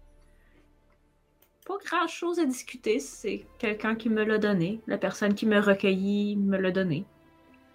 Pas 1.66 1.78
grand 1.86 2.08
chose 2.08 2.40
à 2.40 2.46
discuter, 2.46 3.00
c'est 3.00 3.46
quelqu'un 3.60 3.96
qui 3.96 4.10
me 4.10 4.24
l'a 4.24 4.38
donné. 4.38 4.82
La 4.88 4.98
personne 4.98 5.36
qui 5.36 5.46
me 5.46 5.60
recueillit 5.60 6.36
me 6.36 6.58
l'a 6.58 6.72
donné. 6.72 7.06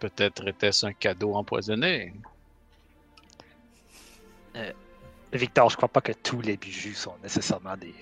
Peut-être 0.00 0.48
était-ce 0.48 0.86
un 0.86 0.92
cadeau 0.92 1.34
empoisonné. 1.34 2.12
Victor, 5.38 5.68
je 5.70 5.76
crois 5.76 5.88
pas 5.88 6.00
que 6.00 6.12
tous 6.12 6.40
les 6.40 6.56
bijoux 6.56 6.94
sont 6.94 7.14
nécessairement 7.22 7.76
des, 7.76 7.94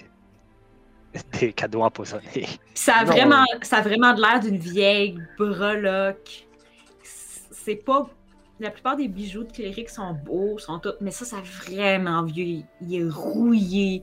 des 1.41 1.53
cadeaux 1.53 1.83
empoisonnés. 1.83 2.49
Ça 2.75 2.97
a 2.97 3.05
Non, 3.05 3.13
vraiment, 3.13 3.45
ça 3.63 3.79
a 3.79 3.83
vraiment 3.83 4.13
de 4.15 4.21
l'air 4.21 4.41
d'une 4.41 4.59
vieille 4.59 5.19
breloque. 5.39 6.47
C'est 7.03 7.77
pas. 7.77 8.09
La 8.61 8.71
plupart 8.71 8.97
des 8.97 9.09
bijoux 9.09 9.45
de 9.45 9.51
cléric 9.53 9.89
sont 9.89 10.13
beaux, 10.13 10.59
sont 10.59 10.79
tout, 10.79 10.93
mais 11.01 11.11
ça, 11.11 11.25
ça 11.25 11.39
a 11.39 11.41
vraiment 11.41 12.23
vieux. 12.23 12.63
Il, 12.81 12.95
est 12.95 13.09
rouillé. 13.09 14.03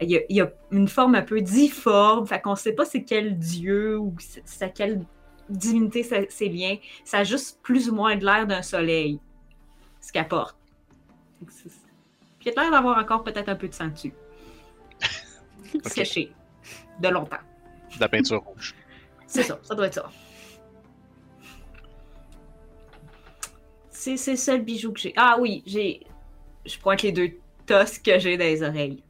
Il 0.00 0.10
y, 0.10 0.16
a, 0.16 0.20
il 0.28 0.36
y 0.36 0.40
a 0.40 0.50
une 0.70 0.88
forme 0.88 1.16
un 1.16 1.22
peu 1.22 1.40
difforme. 1.40 2.26
Fait 2.26 2.40
qu'on 2.40 2.54
sait 2.54 2.72
pas 2.72 2.84
c'est 2.84 3.02
quel 3.02 3.36
dieu 3.36 3.98
ou 3.98 4.14
c'est 4.18 4.72
quelle 4.72 5.04
divinité 5.50 6.02
ça- 6.04 6.16
c'est 6.28 6.48
bien. 6.48 6.78
Ça 7.04 7.18
a 7.18 7.24
juste 7.24 7.58
plus 7.62 7.90
ou 7.90 7.94
moins 7.94 8.16
de 8.16 8.24
l'air 8.24 8.46
d'un 8.46 8.62
soleil. 8.62 9.20
Ce 10.00 10.12
qu'il 10.12 10.24
il 12.52 12.58
a 12.58 12.62
l'air 12.62 12.70
d'avoir 12.72 12.98
encore 12.98 13.22
peut-être 13.24 13.48
un 13.48 13.56
peu 13.56 13.68
de 13.68 13.74
sang 13.74 13.88
dessus. 13.88 14.12
Séché. 15.84 16.32
De 17.00 17.08
longtemps. 17.08 17.36
De 17.94 18.00
la 18.00 18.08
peinture 18.08 18.42
rouge. 18.42 18.74
C'est 19.26 19.42
ça, 19.42 19.58
ça 19.62 19.74
doit 19.74 19.86
être 19.86 19.94
ça. 19.94 20.10
C'est 23.90 24.16
c'est 24.16 24.32
le 24.32 24.36
seul 24.36 24.62
bijou 24.62 24.92
que 24.92 25.00
j'ai. 25.00 25.12
Ah 25.16 25.36
oui, 25.40 25.62
j'ai. 25.66 26.06
Je 26.64 26.78
pointe 26.78 27.02
les 27.02 27.12
deux 27.12 27.32
tosses 27.66 27.98
que 27.98 28.18
j'ai 28.18 28.36
dans 28.36 28.44
les 28.44 28.62
oreilles. 28.62 29.02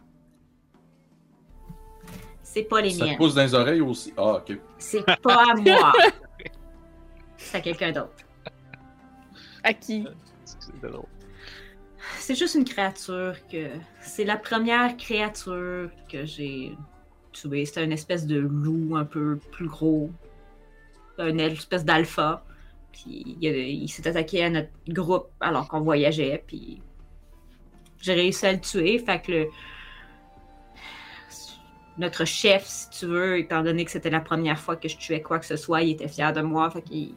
C'est 2.42 2.62
pas 2.64 2.80
les 2.80 2.90
Ça 2.90 3.04
miennes. 3.04 3.16
pousse 3.16 3.34
dans 3.34 3.42
les 3.42 3.54
oreilles 3.54 3.80
aussi. 3.80 4.12
Ah, 4.16 4.34
ok. 4.36 4.58
C'est 4.78 5.04
pas 5.22 5.44
à 5.50 5.54
moi. 5.54 5.92
C'est 7.36 7.58
à 7.58 7.60
quelqu'un 7.60 7.92
d'autre. 7.92 8.14
À 9.62 9.72
qui? 9.74 10.06
C'est 10.44 10.80
drôle. 10.80 11.04
C'est 12.28 12.34
juste 12.34 12.56
une 12.56 12.66
créature 12.66 13.36
que. 13.50 13.68
C'est 14.02 14.24
la 14.24 14.36
première 14.36 14.98
créature 14.98 15.90
que 16.12 16.26
j'ai 16.26 16.76
tuée. 17.32 17.64
C'était 17.64 17.82
une 17.82 17.92
espèce 17.92 18.26
de 18.26 18.36
loup 18.36 18.96
un 18.96 19.06
peu 19.06 19.38
plus 19.50 19.66
gros. 19.66 20.10
Une 21.18 21.40
espèce 21.40 21.86
d'alpha. 21.86 22.44
Puis 22.92 23.38
il, 23.40 23.88
s'est 23.88 24.06
attaqué 24.06 24.44
à 24.44 24.50
notre 24.50 24.68
groupe 24.88 25.30
alors 25.40 25.68
qu'on 25.68 25.80
voyageait. 25.80 26.44
Puis 26.46 26.82
j'ai 28.02 28.12
réussi 28.12 28.44
à 28.44 28.52
le 28.52 28.60
tuer. 28.60 28.98
Fait 28.98 29.22
que 29.22 29.32
le. 29.32 29.48
notre 31.96 32.26
chef, 32.26 32.66
si 32.66 32.90
tu 32.90 33.06
veux, 33.06 33.38
étant 33.38 33.62
donné 33.62 33.86
que 33.86 33.90
c'était 33.90 34.10
la 34.10 34.20
première 34.20 34.60
fois 34.60 34.76
que 34.76 34.86
je 34.86 34.98
tuais 34.98 35.22
quoi 35.22 35.38
que 35.38 35.46
ce 35.46 35.56
soit, 35.56 35.80
il 35.80 35.92
était 35.92 36.08
fier 36.08 36.34
de 36.34 36.42
moi, 36.42 36.70
fait 36.70 36.82
qu'il 36.82 37.14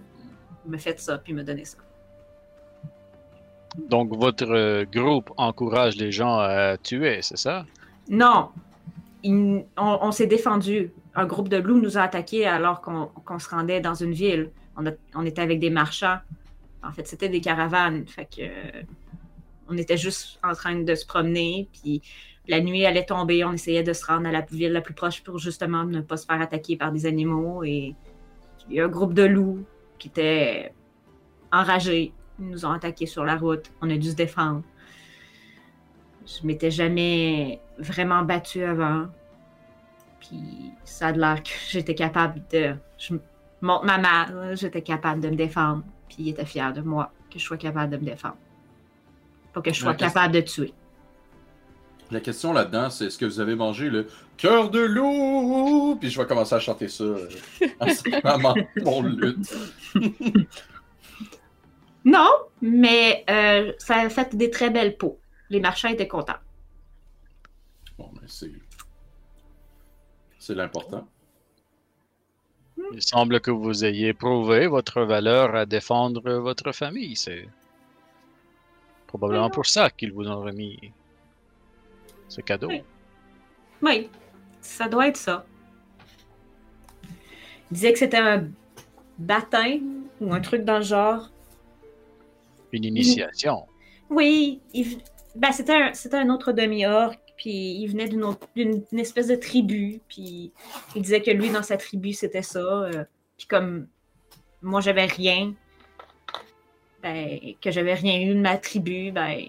il 0.64 0.72
m'a 0.72 0.78
fait 0.78 0.97
ça, 1.01 1.18
puis 1.18 1.34
il 1.34 1.36
m'a 1.36 1.43
donné 1.43 1.66
ça. 1.66 1.80
Donc, 3.78 4.15
votre 4.15 4.49
euh, 4.49 4.86
groupe 4.86 5.32
encourage 5.38 5.95
les 5.95 6.11
gens 6.11 6.38
à 6.39 6.78
tuer, 6.78 7.22
c'est 7.22 7.38
ça? 7.38 7.65
Non, 8.09 8.49
on, 9.78 10.11
s'est 10.11 10.28
défendu. 10.28 10.91
Un 11.15 11.26
groupe 11.26 11.49
de 11.49 11.57
loups 11.57 11.80
nous 11.80 11.97
a 11.97 12.01
attaqués 12.01 12.45
alors 12.45 12.82
qu'on 12.82 13.39
se 13.39 13.49
rendait 13.49 13.82
dans 13.82 13.93
une 13.93 14.13
ville. 14.13 14.51
On, 15.13 15.26
était 15.26 15.41
avec 15.41 15.59
des 15.59 15.69
marchands. 15.69 16.17
En 16.84 16.91
fait, 16.91 17.07
c'était 17.07 17.30
des 17.30 17.41
caravanes. 17.41 18.05
Euh, 18.39 18.82
on 19.69 19.78
était 19.78 19.97
juste 19.97 20.39
en 20.43 20.53
train 20.53 20.76
de 20.76 20.95
se 20.95 21.05
promener. 21.05 21.67
Puis 21.72 22.01
la 22.47 22.61
nuit 22.61 22.86
allait 22.86 23.05
tomber. 23.05 23.43
On 23.45 23.53
essayait 23.53 23.84
de 23.84 23.93
se 23.93 24.05
rendre 24.05 24.28
à 24.28 24.32
la 24.32 24.41
ville 24.41 24.72
la 24.72 24.82
plus 24.82 24.93
proche 24.93 25.22
pour 25.24 25.38
justement 25.38 25.84
ne 25.84 26.01
pas 26.01 26.17
se 26.17 26.26
faire 26.26 26.41
attaquer 26.41 26.76
par 26.76 26.91
des 26.91 27.05
animaux. 27.05 27.63
Et 27.63 27.93
il 28.69 28.76
y 28.76 28.80
a 28.80 28.86
un 28.86 28.89
groupe 28.89 29.13
de 29.13 29.24
loups 29.24 29.63
qui 29.99 30.07
était 30.07 30.74
enragés. 31.51 32.13
Ils 32.41 32.49
nous 32.49 32.65
ont 32.65 32.71
attaqués 32.71 33.05
sur 33.05 33.23
la 33.23 33.37
route. 33.37 33.71
On 33.81 33.89
a 33.89 33.95
dû 33.97 34.09
se 34.09 34.15
défendre. 34.15 34.63
Je 36.25 36.45
m'étais 36.45 36.71
jamais 36.71 37.61
vraiment 37.77 38.23
battue 38.23 38.63
avant. 38.63 39.05
Puis 40.19 40.71
ça 40.83 41.07
a 41.07 41.11
de 41.13 41.19
l'air 41.19 41.41
que 41.43 41.49
j'étais 41.69 41.95
capable 41.95 42.41
de. 42.51 42.75
Je 42.97 43.13
monte 43.61 43.83
ma 43.83 43.97
main, 43.97 44.55
j'étais 44.55 44.81
capable 44.81 45.21
de 45.21 45.29
me 45.29 45.35
défendre. 45.35 45.83
Puis 46.09 46.17
il 46.19 46.29
était 46.29 46.45
fier 46.45 46.73
de 46.73 46.81
moi 46.81 47.11
que 47.31 47.39
je 47.39 47.43
sois 47.45 47.57
capable 47.57 47.91
de 47.93 47.97
me 47.97 48.05
défendre. 48.05 48.37
Pas 49.53 49.61
que 49.61 49.71
je 49.73 49.79
sois 49.79 49.93
question- 49.93 50.07
capable 50.13 50.33
de 50.33 50.41
tuer. 50.41 50.73
La 52.11 52.19
question 52.19 52.51
là-dedans, 52.51 52.89
c'est 52.89 53.05
est-ce 53.05 53.17
que 53.17 53.25
vous 53.25 53.39
avez 53.39 53.55
mangé 53.55 53.89
le 53.89 54.07
cœur 54.35 54.69
de 54.69 54.79
loup? 54.81 55.97
Puis 55.99 56.09
je 56.09 56.19
vais 56.19 56.27
commencer 56.27 56.55
à 56.55 56.59
chanter 56.59 56.89
ça 56.89 57.03
euh, 57.05 57.29
en 57.79 57.87
ce 57.87 58.37
moment, 58.37 58.53
mon 58.83 59.01
lutte. 59.03 59.55
Non, 62.06 62.30
mais 62.62 63.24
euh, 63.30 63.74
ça 63.78 63.97
a 63.97 64.10
fait 64.10 64.36
des 64.36 64.49
très 64.49 64.70
belles 64.70 64.97
peaux. 64.97 65.20
Les 65.49 65.60
marchands 65.60 65.89
étaient 65.89 66.08
contents. 66.08 66.39
Bon, 67.97 68.10
mais 68.20 68.28
c'est. 68.28 68.52
C'est 70.39 70.56
l'important. 70.56 71.08
Il 72.93 73.02
semble 73.02 73.39
que 73.39 73.52
vous 73.52 73.86
ayez 73.86 74.14
prouvé 74.14 74.68
votre 74.68 75.04
valeur 75.04 75.56
à 75.56 75.66
défendre 75.66 76.32
votre 76.39 76.72
famille. 76.72 77.16
C'est 77.16 77.47
probablement 79.08 79.49
pour 79.49 79.68
ça 79.68 79.89
qu'ils 79.89 80.12
vous 80.12 80.28
ont 80.28 80.41
remis 80.41 80.91
ce 82.28 82.41
cadeau. 82.41 82.70
Oui. 82.70 82.84
Oui, 83.82 84.10
ça 84.62 84.88
doit 84.88 85.08
être 85.08 85.18
ça. 85.18 85.45
Il 87.70 87.76
disait 87.76 87.93
que 87.93 87.99
c'était 87.99 88.18
un 88.18 88.47
baptême 89.18 90.04
ou 90.20 90.34
un 90.34 90.41
truc 90.41 90.64
dans 90.64 90.78
le 90.78 90.84
genre. 90.84 91.30
Une 92.72 92.86
initiation. 92.86 93.65
Oui, 94.09 94.61
ben, 95.36 95.51
c'était 95.51 95.74
un, 95.74 95.93
c'était 95.93 96.17
un 96.17 96.30
autre 96.30 96.51
demi-orc, 96.51 97.15
puis 97.38 97.51
il 97.82 97.88
venait 97.88 98.07
d'une 98.07 98.24
autre- 98.24 98.47
d'une 98.55 98.84
d'une 98.84 98.99
espèce 98.99 99.28
de 99.28 99.36
tribu, 99.36 100.01
puis 100.07 100.51
il 100.95 101.01
disait 101.01 101.22
que 101.22 101.32
lui, 101.32 101.49
dans 101.49 101.63
sa 101.63 101.78
tribu, 101.78 102.13
c'était 102.13 102.41
ça. 102.41 102.59
euh, 102.59 103.03
puis 103.38 103.47
comme 103.47 103.88
moi, 104.61 104.82
j'avais 104.82 105.05
rien, 105.05 105.53
ben, 107.01 107.39
que 107.61 107.72
j'avais 107.72 107.93
rien 107.95 108.19
eu 108.22 108.36
de 108.36 108.39
ma 108.41 108.57
tribu, 108.57 109.11
ben, 109.11 109.47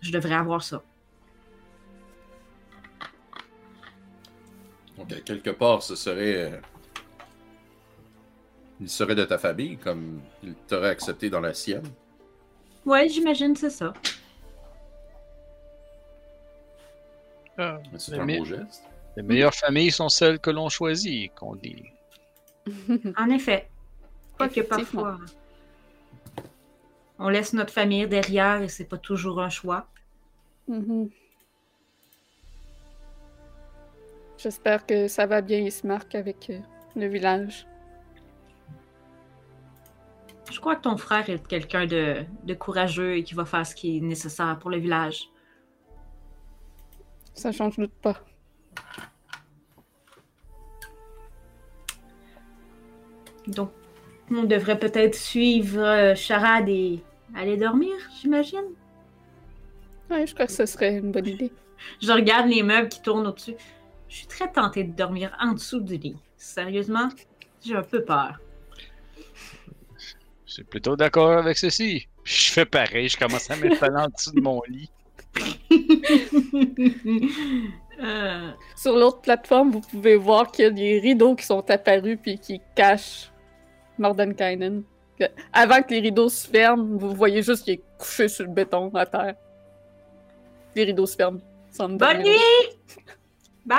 je 0.00 0.10
devrais 0.10 0.34
avoir 0.34 0.62
ça. 0.62 0.82
Donc, 4.98 5.12
à 5.12 5.20
quelque 5.20 5.50
part, 5.50 5.82
ce 5.82 5.94
serait. 5.94 6.60
Euh, 8.82 8.84
Il 8.84 8.88
serait 8.90 9.14
de 9.14 9.24
ta 9.24 9.38
famille, 9.38 9.76
comme 9.78 10.20
il 10.42 10.54
t'aurait 10.54 10.90
accepté 10.90 11.30
dans 11.30 11.40
la 11.40 11.54
sienne. 11.54 11.86
Ouais, 12.84 13.08
j'imagine, 13.08 13.54
c'est 13.56 13.70
ça. 13.70 13.92
Ah, 17.58 17.78
Mais 17.92 17.98
C'est 17.98 18.18
un 18.18 18.26
beau 18.26 18.44
geste. 18.44 18.82
les 19.16 19.22
meilleures 19.22 19.54
familles 19.54 19.90
sont 19.92 20.08
celles 20.08 20.38
que 20.38 20.50
l'on 20.50 20.68
choisit, 20.68 21.32
qu'on 21.34 21.54
dit. 21.54 21.84
En 23.16 23.30
effet. 23.30 23.68
Quoique 24.36 24.60
Effectivement. 24.60 25.02
parfois, 25.02 25.18
on 27.18 27.28
laisse 27.28 27.52
notre 27.52 27.72
famille 27.72 28.06
derrière 28.08 28.62
et 28.62 28.68
c'est 28.68 28.84
pas 28.86 28.98
toujours 28.98 29.40
un 29.40 29.50
choix. 29.50 29.86
Mhm. 30.68 31.10
J'espère 34.38 34.86
que 34.86 35.06
ça 35.08 35.26
va 35.26 35.40
bien, 35.40 35.58
Ismark, 35.58 36.14
avec 36.14 36.50
euh, 36.50 36.58
le 36.96 37.06
village. 37.06 37.66
Je 40.50 40.60
crois 40.60 40.76
que 40.76 40.82
ton 40.82 40.96
frère 40.96 41.28
est 41.30 41.46
quelqu'un 41.46 41.86
de, 41.86 42.24
de 42.44 42.54
courageux 42.54 43.16
et 43.16 43.24
qui 43.24 43.34
va 43.34 43.44
faire 43.44 43.66
ce 43.66 43.74
qui 43.74 43.96
est 43.96 44.00
nécessaire 44.00 44.58
pour 44.58 44.70
le 44.70 44.78
village. 44.78 45.28
Ça 47.34 47.52
change 47.52 47.78
doute 47.78 47.92
pas. 48.02 48.20
Donc, 53.46 53.70
on 54.30 54.44
devrait 54.44 54.78
peut-être 54.78 55.14
suivre 55.14 55.80
euh, 55.80 56.14
Charade 56.14 56.68
et 56.68 57.02
aller 57.34 57.56
dormir, 57.56 57.94
j'imagine? 58.20 58.74
Ouais, 60.10 60.26
je 60.26 60.34
crois 60.34 60.46
que 60.46 60.52
ce 60.52 60.66
serait 60.66 60.98
une 60.98 61.10
bonne 61.10 61.26
idée. 61.26 61.52
Je 62.00 62.12
regarde 62.12 62.48
les 62.48 62.62
meubles 62.62 62.88
qui 62.88 63.02
tournent 63.02 63.26
au-dessus. 63.26 63.56
Je 64.08 64.16
suis 64.16 64.26
très 64.26 64.52
tentée 64.52 64.84
de 64.84 64.94
dormir 64.94 65.36
en 65.40 65.52
dessous 65.52 65.80
du 65.80 65.96
lit. 65.96 66.16
Sérieusement, 66.36 67.08
j'ai 67.64 67.74
un 67.74 67.82
peu 67.82 68.04
peur. 68.04 68.38
Je 70.52 70.56
suis 70.56 70.64
plutôt 70.64 70.96
d'accord 70.96 71.32
avec 71.32 71.56
ceci. 71.56 72.06
Je 72.24 72.52
fais 72.52 72.66
pareil, 72.66 73.08
je 73.08 73.16
commence 73.16 73.50
à 73.50 73.56
m'installer 73.56 73.96
en 73.96 74.08
dessous 74.08 74.32
de 74.32 74.40
mon 74.42 74.60
lit. 74.68 74.90
Euh, 78.00 78.50
Sur 78.74 78.96
l'autre 78.96 79.20
plateforme, 79.20 79.70
vous 79.70 79.80
pouvez 79.80 80.16
voir 80.16 80.50
qu'il 80.50 80.64
y 80.64 80.68
a 80.68 80.70
des 80.70 80.98
rideaux 80.98 81.36
qui 81.36 81.44
sont 81.44 81.70
apparus 81.70 82.18
puis 82.20 82.38
qui 82.38 82.60
cachent 82.74 83.30
Mordenkainen. 83.98 84.82
Avant 85.52 85.82
que 85.82 85.90
les 85.94 86.00
rideaux 86.00 86.28
se 86.28 86.48
ferment, 86.48 86.96
vous 86.98 87.14
voyez 87.14 87.42
juste 87.42 87.64
qu'il 87.64 87.74
est 87.74 87.82
couché 87.98 88.28
sur 88.28 88.46
le 88.46 88.50
béton 88.50 88.90
à 88.94 89.06
terre. 89.06 89.34
Les 90.74 90.84
rideaux 90.84 91.06
se 91.06 91.16
ferment. 91.16 91.40
Bonne 91.78 92.22
nuit! 92.22 92.76
Bye! 93.64 93.78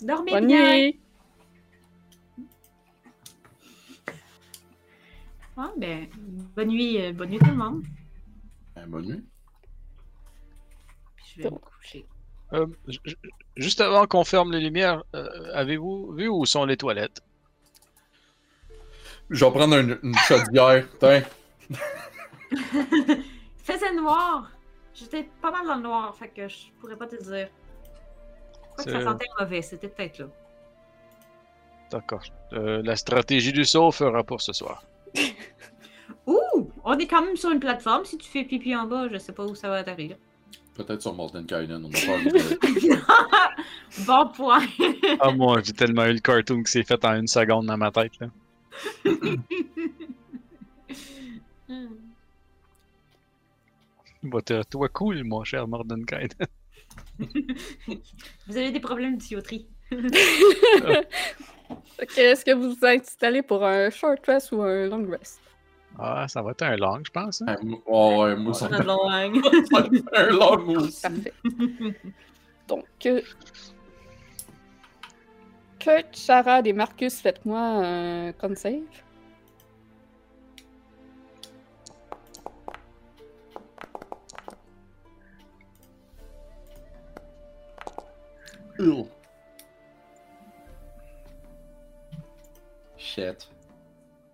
Dormez 0.00 0.32
Bonne 0.32 0.46
bien! 0.46 0.76
nuit! 0.76 1.00
Ah, 5.60 5.72
ben, 5.76 6.06
bonne 6.54 6.68
nuit, 6.68 7.02
euh, 7.02 7.12
bonne 7.12 7.30
nuit 7.30 7.38
tout 7.40 7.50
le 7.50 7.56
monde. 7.56 7.82
Euh, 8.76 8.86
bonne 8.86 9.06
nuit. 9.06 9.24
Puis 11.16 11.24
je 11.36 11.42
vais 11.42 11.50
me 11.50 11.56
coucher. 11.56 12.06
Euh, 12.52 12.66
juste 13.56 13.80
avant 13.80 14.06
qu'on 14.06 14.22
ferme 14.22 14.52
les 14.52 14.60
lumières, 14.60 15.02
euh, 15.16 15.50
avez-vous 15.52 16.12
vu 16.12 16.28
où 16.28 16.46
sont 16.46 16.64
les 16.64 16.76
toilettes? 16.76 17.22
Je 19.30 19.44
vais 19.44 19.50
prendre 19.50 19.76
une, 19.76 19.98
une 20.04 20.14
chaudière. 20.14 20.86
Tiens. 21.00 21.24
Il 22.50 23.24
faisait 23.56 23.92
noir. 23.94 24.50
J'étais 24.94 25.28
pas 25.42 25.50
mal 25.50 25.66
dans 25.66 25.76
le 25.76 25.82
noir, 25.82 26.14
fait 26.14 26.28
que 26.28 26.48
je 26.48 26.70
pourrais 26.80 26.96
pas 26.96 27.08
te 27.08 27.20
dire. 27.20 27.48
Quoi 28.76 28.84
que 28.84 28.90
ça 28.92 29.02
sentait 29.02 29.26
mauvais, 29.40 29.60
c'était 29.60 29.88
peut-être 29.88 30.20
là. 30.20 30.26
D'accord. 31.90 32.22
Euh, 32.52 32.80
la 32.84 32.94
stratégie 32.94 33.52
du 33.52 33.64
saut 33.64 33.90
fera 33.90 34.22
pour 34.22 34.40
ce 34.40 34.52
soir. 34.52 34.84
Ouh! 36.26 36.70
On 36.84 36.98
est 36.98 37.06
quand 37.06 37.24
même 37.24 37.36
sur 37.36 37.50
une 37.50 37.60
plateforme. 37.60 38.04
Si 38.04 38.18
tu 38.18 38.28
fais 38.28 38.44
pipi 38.44 38.74
en 38.74 38.86
bas, 38.86 39.08
je 39.10 39.18
sais 39.18 39.32
pas 39.32 39.44
où 39.44 39.54
ça 39.54 39.68
va 39.68 39.76
atterrir. 39.76 40.16
Peut-être 40.74 41.02
sur 41.02 41.14
Mordenkainen, 41.14 41.84
on 41.84 41.88
de... 41.88 41.96
bon 44.06 44.28
point! 44.28 44.62
Ah, 45.18 45.32
moi, 45.32 45.60
j'ai 45.64 45.72
tellement 45.72 46.06
eu 46.06 46.12
le 46.12 46.20
cartoon 46.20 46.62
qui 46.62 46.70
s'est 46.70 46.84
fait 46.84 47.04
en 47.04 47.16
une 47.16 47.26
seconde 47.26 47.66
dans 47.66 47.76
ma 47.76 47.90
tête. 47.90 48.12
Là. 48.20 48.28
Bah, 54.22 54.40
t'es- 54.42 54.64
toi, 54.64 54.88
cool, 54.88 55.24
mon 55.24 55.42
cher 55.44 55.66
Mordenkainen. 55.66 56.28
Vous 57.18 58.56
avez 58.56 58.70
des 58.70 58.80
problèmes 58.80 59.18
de 59.18 59.22
tuyauterie. 59.22 59.66
Est-ce 62.16 62.44
que 62.44 62.52
vous 62.54 62.74
vous 62.74 62.86
installez 62.86 63.42
pour 63.42 63.64
un 63.64 63.90
short 63.90 64.24
rest 64.26 64.52
ou 64.52 64.62
un 64.62 64.86
long 64.86 65.06
rest? 65.10 65.40
Ah, 65.98 66.26
ça 66.28 66.42
va 66.42 66.52
être 66.52 66.62
un 66.62 66.76
long, 66.76 67.00
je 67.04 67.10
pense. 67.10 67.42
hein? 67.42 67.56
Moi- 67.62 67.80
oh, 67.86 68.22
ouais, 68.22 68.36
moi, 68.36 68.54
ça 68.54 68.68
Pas 68.68 68.78
de 68.80 68.86
langue. 68.86 69.42
ça 69.42 69.80
me 69.80 69.96
fait 69.96 70.04
un 70.16 70.26
long 70.30 70.58
moi 70.64 70.82
aussi. 70.82 71.02
Parfait. 71.02 71.34
Donc, 72.68 72.84
euh, 73.06 73.20
Kurt, 75.78 76.16
Charade 76.16 76.66
et 76.66 76.72
Marcus, 76.72 77.20
faites-moi 77.20 77.58
un 77.60 78.32
con 78.32 78.54
save. 78.54 78.82
Ugh. 93.18 93.36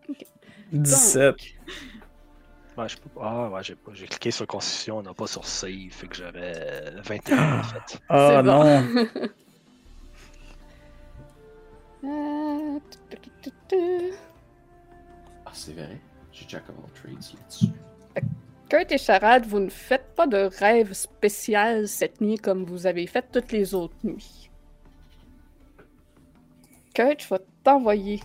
Shit. 0.08 0.28
17. 0.72 1.36
Ouais, 2.76 2.88
je 2.88 2.96
peux 2.96 3.08
pas. 3.10 3.20
Ah, 3.22 3.50
ouais, 3.50 3.62
j'ai 3.62 3.76
pas. 3.76 3.92
J'ai 3.94 4.06
cliqué 4.06 4.30
sur 4.30 4.46
Constitution, 4.46 5.02
non 5.02 5.14
pas 5.14 5.26
sur 5.26 5.46
Save, 5.46 5.90
fait 5.90 6.08
que 6.08 6.16
j'avais 6.16 6.90
21 7.02 7.60
en 7.60 7.62
fait. 7.62 8.00
Ah 8.08 8.28
C'est 8.30 8.42
bon. 8.42 8.64
non. 8.64 9.06
Euh. 13.72 14.10
Ah, 15.46 15.50
c'est 15.54 15.72
vrai. 15.72 15.98
J'ai 16.32 16.44
Jack 16.48 16.64
of 16.68 16.74
all 16.76 16.90
trades 16.92 17.14
là-dessus. 17.34 17.66
Kurt 18.68 18.92
et 18.92 18.98
Charade, 18.98 19.46
vous 19.46 19.58
ne 19.60 19.70
faites 19.70 20.14
pas 20.14 20.26
de 20.26 20.50
rêve 20.58 20.92
spécial 20.92 21.88
cette 21.88 22.20
nuit 22.20 22.36
comme 22.36 22.64
vous 22.64 22.86
avez 22.86 23.06
fait 23.06 23.24
toutes 23.32 23.52
les 23.52 23.74
autres 23.74 23.96
nuits. 24.04 24.50
Kurt, 26.92 27.22
je 27.22 27.28
vais 27.28 27.40
t'envoyer 27.62 28.20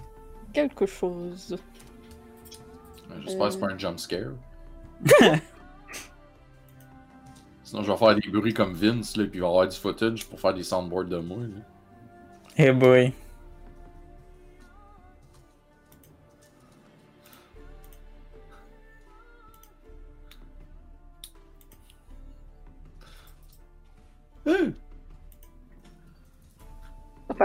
quelque 0.53 0.85
chose. 0.85 1.57
J'espère 3.21 3.47
que 3.47 3.53
c'est 3.53 3.59
pas 3.59 3.67
un 3.67 3.77
jump 3.77 3.99
scare. 3.99 4.33
Sinon, 7.63 7.83
je 7.83 7.91
vais 7.91 7.97
faire 7.97 8.15
des 8.15 8.29
bruits 8.29 8.53
comme 8.53 8.73
Vince, 8.73 9.15
là, 9.15 9.25
puis 9.25 9.37
il 9.37 9.41
va 9.41 9.47
y 9.47 9.49
avoir 9.49 9.67
du 9.67 9.77
footage 9.77 10.27
pour 10.27 10.39
faire 10.39 10.53
des 10.53 10.63
soundboards 10.63 11.05
de 11.05 11.17
moi. 11.17 11.37
là. 11.37 11.61
Hey 12.57 12.71
boy. 12.71 13.13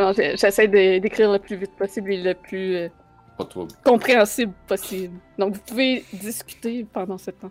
Non, 0.05 0.13
j'essaie 0.13 0.69
de- 0.69 0.99
d'écrire 0.99 1.33
le 1.33 1.39
plus 1.39 1.57
vite 1.57 1.75
possible 1.77 2.13
et 2.13 2.23
le 2.23 2.35
plus 2.35 2.77
euh, 2.77 2.89
Pas 3.39 3.45
trop. 3.45 3.67
compréhensible 3.85 4.53
possible. 4.67 5.19
Donc, 5.39 5.55
vous 5.55 5.61
pouvez 5.61 6.05
discuter 6.13 6.87
pendant 6.93 7.19
ce 7.19 7.31
temps. 7.31 7.51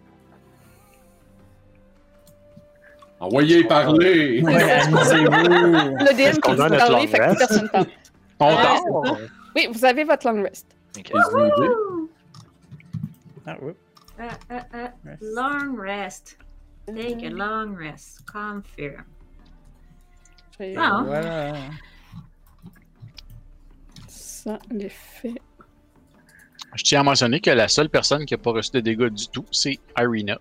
Envoyez 3.20 3.64
parler! 3.64 4.42
Ouais. 4.42 4.54
Le 4.90 6.14
DM 6.14 6.40
qui 6.42 6.52
dit 6.52 6.78
parler, 6.78 7.08
fait 7.08 7.18
que 7.20 7.38
personne 7.38 7.70
parle. 7.70 7.86
On 8.40 8.52
dort. 8.52 9.18
Oui, 9.56 9.68
vous 9.72 9.86
avez 9.86 10.04
votre 10.04 10.28
long 10.30 10.42
rest. 10.44 10.68
Ah. 13.46 13.56
Euh, 13.60 14.28
euh, 14.52 14.88
Rest. 15.06 15.22
long 15.22 15.76
rest. 15.82 16.38
Take 16.88 17.26
a 17.26 17.30
long 17.30 17.76
rest. 17.76 18.20
Confirm. 18.32 19.04
Ah. 20.78 21.04
Voilà. 21.06 21.54
Ça, 24.44 24.60
l'effet. 24.72 25.36
Je 26.76 26.84
tiens 26.84 27.02
à 27.02 27.04
mentionner 27.04 27.40
que 27.40 27.50
la 27.52 27.68
seule 27.68 27.90
personne 27.90 28.26
qui 28.26 28.34
n'a 28.34 28.38
pas 28.40 28.52
reçu 28.52 28.72
de 28.72 28.80
dégâts 28.82 29.08
du 29.10 29.28
tout, 29.30 29.46
c'est 29.52 29.80
Irina. 29.98 30.38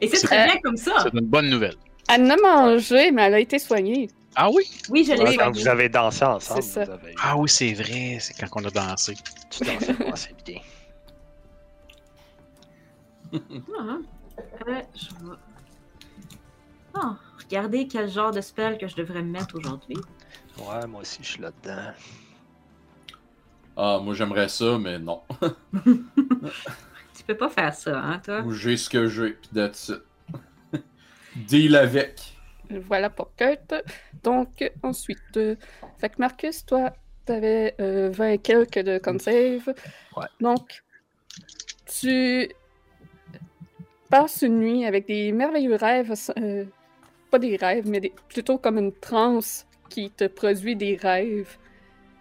Et 0.00 0.08
c'est 0.08 0.16
C'est- 0.18 0.26
très 0.26 0.44
bien 0.46 0.60
comme 0.62 0.76
ça. 0.76 0.92
C'est 1.02 1.12
une 1.18 1.26
bonne 1.26 1.48
nouvelle. 1.48 1.74
Elle 2.08 2.22
en 2.24 2.30
a 2.30 2.36
mangé, 2.36 3.10
mais 3.10 3.22
elle 3.22 3.34
a 3.34 3.40
été 3.40 3.58
soignée. 3.58 4.08
Ah 4.36 4.50
oui? 4.50 4.62
Oui, 4.90 5.04
je 5.04 5.14
l'ai 5.14 5.36
quand 5.36 5.50
vous 5.50 5.66
avez 5.66 5.88
dansé 5.88 6.22
ensemble, 6.24 6.62
C'est 6.62 6.68
ça. 6.68 6.84
vous 6.84 6.90
avez. 6.92 7.14
Ah 7.22 7.36
oui, 7.36 7.48
c'est 7.48 7.72
vrai. 7.72 8.18
C'est 8.20 8.34
quand 8.38 8.60
on 8.60 8.64
a 8.66 8.70
dansé. 8.70 9.14
Tu 9.50 9.64
dansais 9.64 9.94
pas 9.94 10.10
assez 10.12 10.34
bien. 10.44 10.60
Ah, 13.32 13.38
euh, 14.68 14.80
je 14.94 15.06
vais... 15.26 15.36
Oh, 16.94 17.12
regardez 17.42 17.88
quel 17.88 18.08
genre 18.10 18.30
de 18.30 18.40
spell 18.40 18.78
que 18.78 18.86
je 18.86 18.94
devrais 18.94 19.22
mettre 19.22 19.56
aujourd'hui. 19.56 19.96
Ouais, 20.58 20.86
moi 20.86 21.00
aussi, 21.00 21.18
je 21.22 21.28
suis 21.28 21.40
là-dedans. 21.42 21.92
Ah, 23.76 24.00
moi 24.02 24.14
j'aimerais 24.14 24.48
ça, 24.48 24.78
mais 24.78 24.98
non. 24.98 25.22
Tu 27.16 27.24
peux 27.26 27.36
pas 27.36 27.48
faire 27.50 27.74
ça, 27.74 27.98
hein, 27.98 28.20
toi? 28.24 28.44
J'ai 28.52 28.76
ce 28.76 28.88
que 28.90 29.08
j'ai, 29.08 29.30
pis 29.32 29.48
that's 29.54 29.88
it. 29.88 30.02
Deal 31.48 31.76
avec. 31.76 32.36
Voilà 32.70 33.10
pour 33.10 33.34
Kurt. 33.36 33.74
Donc, 34.22 34.70
ensuite, 34.82 35.18
euh, 35.36 35.56
fait 35.98 36.10
que 36.10 36.16
Marcus, 36.18 36.64
toi, 36.66 36.92
t'avais 37.24 37.74
euh, 37.80 38.10
20 38.10 38.28
et 38.30 38.38
quelques 38.38 38.78
de 38.78 38.98
con 38.98 39.18
save. 39.18 39.74
Ouais. 40.16 40.26
Donc, 40.40 40.82
tu 41.86 42.48
passes 44.08 44.42
une 44.42 44.58
nuit 44.60 44.84
avec 44.84 45.06
des 45.06 45.32
merveilleux 45.32 45.76
rêves, 45.76 46.12
euh, 46.38 46.64
pas 47.30 47.38
des 47.38 47.56
rêves, 47.56 47.88
mais 47.88 48.00
des- 48.00 48.12
plutôt 48.28 48.58
comme 48.58 48.78
une 48.78 48.92
transe 48.92 49.66
qui 49.88 50.10
te 50.10 50.24
produit 50.26 50.76
des 50.76 50.96
rêves. 50.96 51.56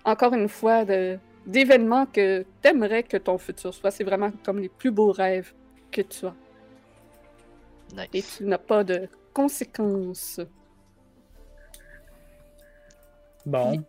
Encore 0.04 0.34
une 0.34 0.50
fois, 0.50 0.86
de- 0.86 1.18
d'événements 1.46 2.06
que 2.06 2.46
t'aimerais 2.62 3.04
que 3.04 3.18
ton 3.18 3.38
futur 3.38 3.74
soit. 3.74 3.92
C'est 3.92 4.04
vraiment 4.04 4.32
comme 4.44 4.60
les 4.60 4.70
plus 4.70 4.92
beaux 4.92 5.12
rêves 5.12 5.54
que 5.92 6.02
tu 6.02 6.26
as. 6.26 6.36
Et 8.14 8.22
tu 8.22 8.44
n'as 8.46 8.58
pas 8.58 8.84
de 8.84 9.08
conséquences. 9.34 10.42
Bon. 13.46 13.84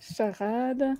Charade. 0.00 0.94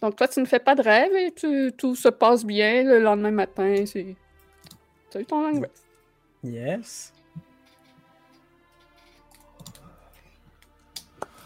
Donc 0.00 0.14
toi, 0.16 0.28
tu 0.28 0.40
ne 0.40 0.44
fais 0.44 0.60
pas 0.60 0.76
de 0.76 0.82
rêve 0.82 1.14
et 1.16 1.32
tu- 1.32 1.72
tout 1.76 1.96
se 1.96 2.08
passe 2.08 2.44
bien 2.44 2.84
le 2.84 3.00
lendemain 3.00 3.32
matin. 3.32 3.84
C'est... 3.84 4.14
Tu 5.10 5.18
as 5.18 5.20
eu 5.20 5.26
ton 5.26 5.42
long 5.42 5.60
rest. 5.60 5.84
Yes. 6.44 7.12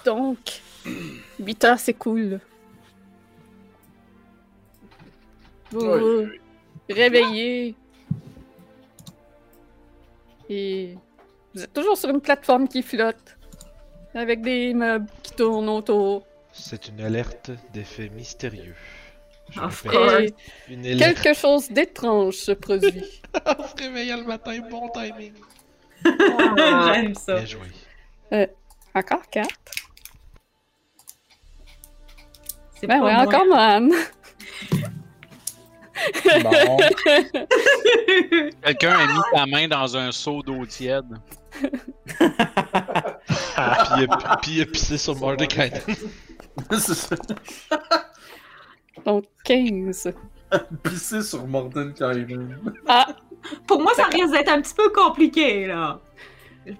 Donc, 0.04 0.60
8 1.38 1.64
heures, 1.64 1.78
c'est 1.78 1.94
cool. 1.94 2.40
Vous 5.70 5.80
Oui, 5.80 6.24
vous 6.88 6.94
réveillez. 6.94 7.74
Et 10.48 10.96
vous 11.54 11.62
êtes 11.62 11.72
toujours 11.72 11.96
sur 11.96 12.10
une 12.10 12.20
plateforme 12.20 12.68
qui 12.68 12.82
flotte. 12.82 13.36
Avec 14.14 14.42
des 14.42 14.74
meubles 14.74 15.06
qui 15.22 15.32
tournent 15.32 15.70
autour. 15.70 16.26
C'est 16.52 16.88
une 16.88 17.00
alerte 17.00 17.50
d'effet 17.72 18.10
mystérieux. 18.10 18.74
Et 19.56 20.34
une 20.68 20.86
alerte. 20.86 21.14
quelque 21.22 21.34
chose 21.34 21.70
d'étrange 21.70 22.34
se 22.34 22.52
produit. 22.52 23.04
On 23.46 23.66
se 23.66 23.82
réveille 23.82 24.10
le 24.10 24.24
matin, 24.24 24.58
bon 24.70 24.90
timing. 24.90 25.32
J'aime 26.94 27.14
ça. 27.14 27.36
Bien 27.36 27.46
joué. 27.46 28.48
Encore 28.94 29.28
4. 29.30 29.48
C'est 32.82 32.88
Ben 32.88 32.98
pas 32.98 33.04
ouais, 33.06 33.14
moi. 33.14 33.22
encore 33.22 33.46
man. 33.46 33.92
Bon. 36.42 36.76
Quelqu'un 38.64 38.92
a 38.98 39.06
mis 39.06 39.20
sa 39.36 39.46
main 39.46 39.68
dans 39.68 39.96
un 39.96 40.10
seau 40.10 40.42
d'eau 40.42 40.66
tiède. 40.66 41.04
Puis 41.60 41.68
il 42.18 44.08
a, 44.10 44.36
puis 44.42 44.50
il 44.56 44.62
a 44.62 44.66
pissé 44.66 44.98
sur 44.98 45.14
Mordecai. 45.16 45.70
C'est 46.72 46.94
ça. 46.94 47.14
Donc 49.06 49.24
15. 49.44 50.12
Pisser 50.82 51.22
sur 51.22 51.46
Morden 51.46 51.94
Kyron. 51.94 52.48
Ah, 52.88 53.06
Pour 53.66 53.80
moi, 53.80 53.92
ça 53.94 54.04
risque 54.04 54.32
d'être 54.32 54.50
un 54.52 54.60
petit 54.60 54.74
peu 54.74 54.90
compliqué, 54.90 55.66
là. 55.66 55.98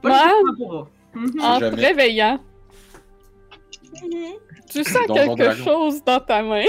Pas 0.03 0.11
Ouais. 0.27 0.33
pour 0.59 0.89
Mhm. 1.15 1.41
en 1.41 1.59
te 1.59 1.65
jamais. 1.65 1.87
réveillant, 1.87 2.39
tu 4.71 4.85
sens 4.85 5.07
quelque 5.07 5.37
Dragon. 5.37 5.65
chose 5.65 6.03
dans 6.05 6.21
ta 6.21 6.43
main. 6.43 6.65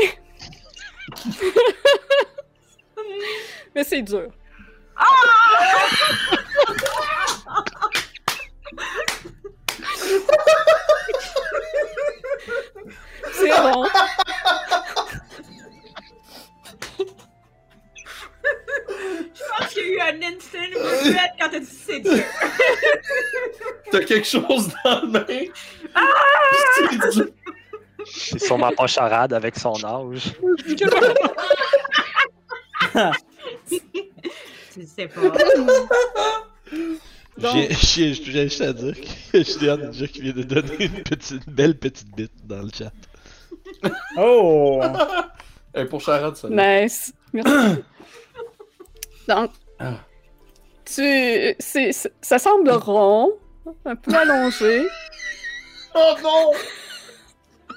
Mais 3.76 3.84
c'est 3.84 4.01
dur. 4.01 4.30
C'est 13.34 13.49
bon. 13.61 13.86
Je 19.36 19.41
pense 19.57 19.74
qu'il 19.74 19.88
y 19.88 19.99
a 20.01 20.11
eu 20.11 20.15
un 20.15 20.21
instant 20.34 20.57
regret 20.76 21.32
quand 21.39 21.49
t'as 21.49 21.59
dit 21.59 21.65
c'est 21.86 21.99
dur. 21.99 22.24
T'as 23.91 23.99
quelque 24.03 24.28
chose 24.28 24.69
dans 24.84 25.01
la 25.01 25.05
main? 25.05 25.26
C'est 26.76 27.11
dur. 27.11 27.28
C'est 28.05 28.39
sûrement 28.39 28.71
pas 28.71 28.88
charade 28.88 29.34
avec 29.34 29.57
son 29.57 29.74
âge. 29.84 30.34
Tu 34.74 34.86
sais 34.88 35.07
pas. 35.07 35.21
Donc- 37.38 37.55
J'ai 37.71 37.74
j'ai- 37.74 38.13
j'ai 38.13 38.43
juste 38.43 38.61
à 38.61 38.74
dire 38.74 38.93
que 39.32 39.43
Julien 39.43 39.78
déjà 39.78 40.07
qui 40.07 40.21
vient 40.21 40.34
de 40.34 40.43
donner 40.43 40.76
une, 40.86 41.01
petite, 41.03 41.32
une 41.47 41.53
belle 41.53 41.78
petite 41.78 42.15
bite 42.15 42.32
dans 42.45 42.61
le 42.61 42.69
chat. 42.76 42.91
Oh! 44.17 44.82
Eh, 45.76 45.86
pour 45.86 46.01
Charade, 46.01 46.36
ça. 46.36 46.47
Nice. 46.51 47.11
Merci. 47.34 47.51
Donc, 49.28 49.51
Ah. 49.80 49.93
tu, 50.86 51.55
c'est- 51.59 51.91
ça 52.21 52.39
semble 52.39 52.69
rond, 52.71 53.32
un 53.86 53.95
peu 53.95 54.13
allongé. 54.13 54.86
Oh 55.95 56.15
non! 56.24 56.51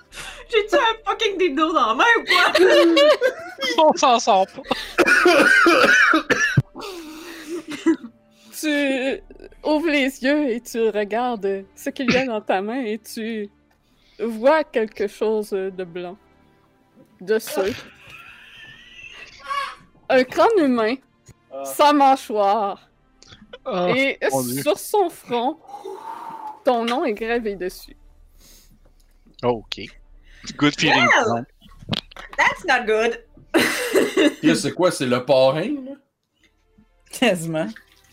J'ai-tu 0.51 0.75
un 0.75 0.95
fucking 1.05 1.37
dildo 1.37 1.71
dans 1.71 1.89
la 1.89 1.95
main 1.97 2.05
ou 2.19 2.25
quoi? 2.25 2.53
On 3.85 3.93
s'en 3.95 4.19
sort 4.19 4.47
pas. 4.47 4.63
Tu 8.59 9.21
ouvres 9.65 9.89
les 9.91 10.23
yeux 10.25 10.49
et 10.51 10.61
tu 10.63 10.89
regardes 10.89 11.65
ce 11.75 11.91
qu'il 11.91 12.11
y 12.11 12.17
a 12.17 12.25
dans 12.25 12.41
ta 12.41 12.63
main 12.63 12.81
et 12.85 12.99
tu 12.99 13.51
vois 14.19 14.65
quelque 14.65 15.07
chose 15.09 15.51
de 15.51 15.85
blanc. 15.85 16.17
De 17.21 17.39
ce. 17.39 17.61
Un 20.09 20.25
crâne 20.25 20.49
humain, 20.59 20.95
sans 21.65 21.95
mâchoire. 21.95 22.89
Ah, 23.65 23.89
et 23.91 24.19
sur 24.63 24.79
son 24.79 25.11
front, 25.11 25.59
ton 26.65 26.85
nom 26.85 27.05
est 27.05 27.15
gravé 27.15 27.57
dessus. 27.57 27.97
Oh, 29.43 29.65
ok. 29.65 29.87
Good 30.57 30.79
feeling. 30.79 31.07
Well. 31.27 31.45
That's 32.37 32.65
not 32.65 32.87
good. 32.87 33.25
Puis 34.41 34.57
c'est 34.57 34.73
quoi? 34.73 34.91
C'est 34.91 35.07
le 35.07 35.25
parrain, 35.25 35.69
là? 35.85 35.93
Quasiment. 37.11 37.69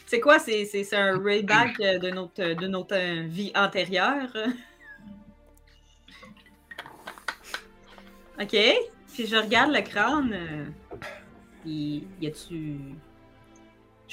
C'est 0.07 0.19
quoi? 0.19 0.39
C'est, 0.39 0.65
c'est, 0.65 0.95
un 0.95 1.21
rayback 1.21 1.77
de 1.77 2.09
notre, 2.09 2.43
de 2.43 2.67
notre 2.67 2.95
euh, 2.95 3.27
vie 3.27 3.51
antérieure. 3.55 4.31
Ok. 8.41 8.57
Puis 9.13 9.27
je 9.27 9.36
regarde 9.36 9.71
le 9.71 9.81
crâne. 9.81 10.34
euh, 10.34 10.65
y, 11.67 12.03
y 12.19 12.27
a-tu. 12.27 12.79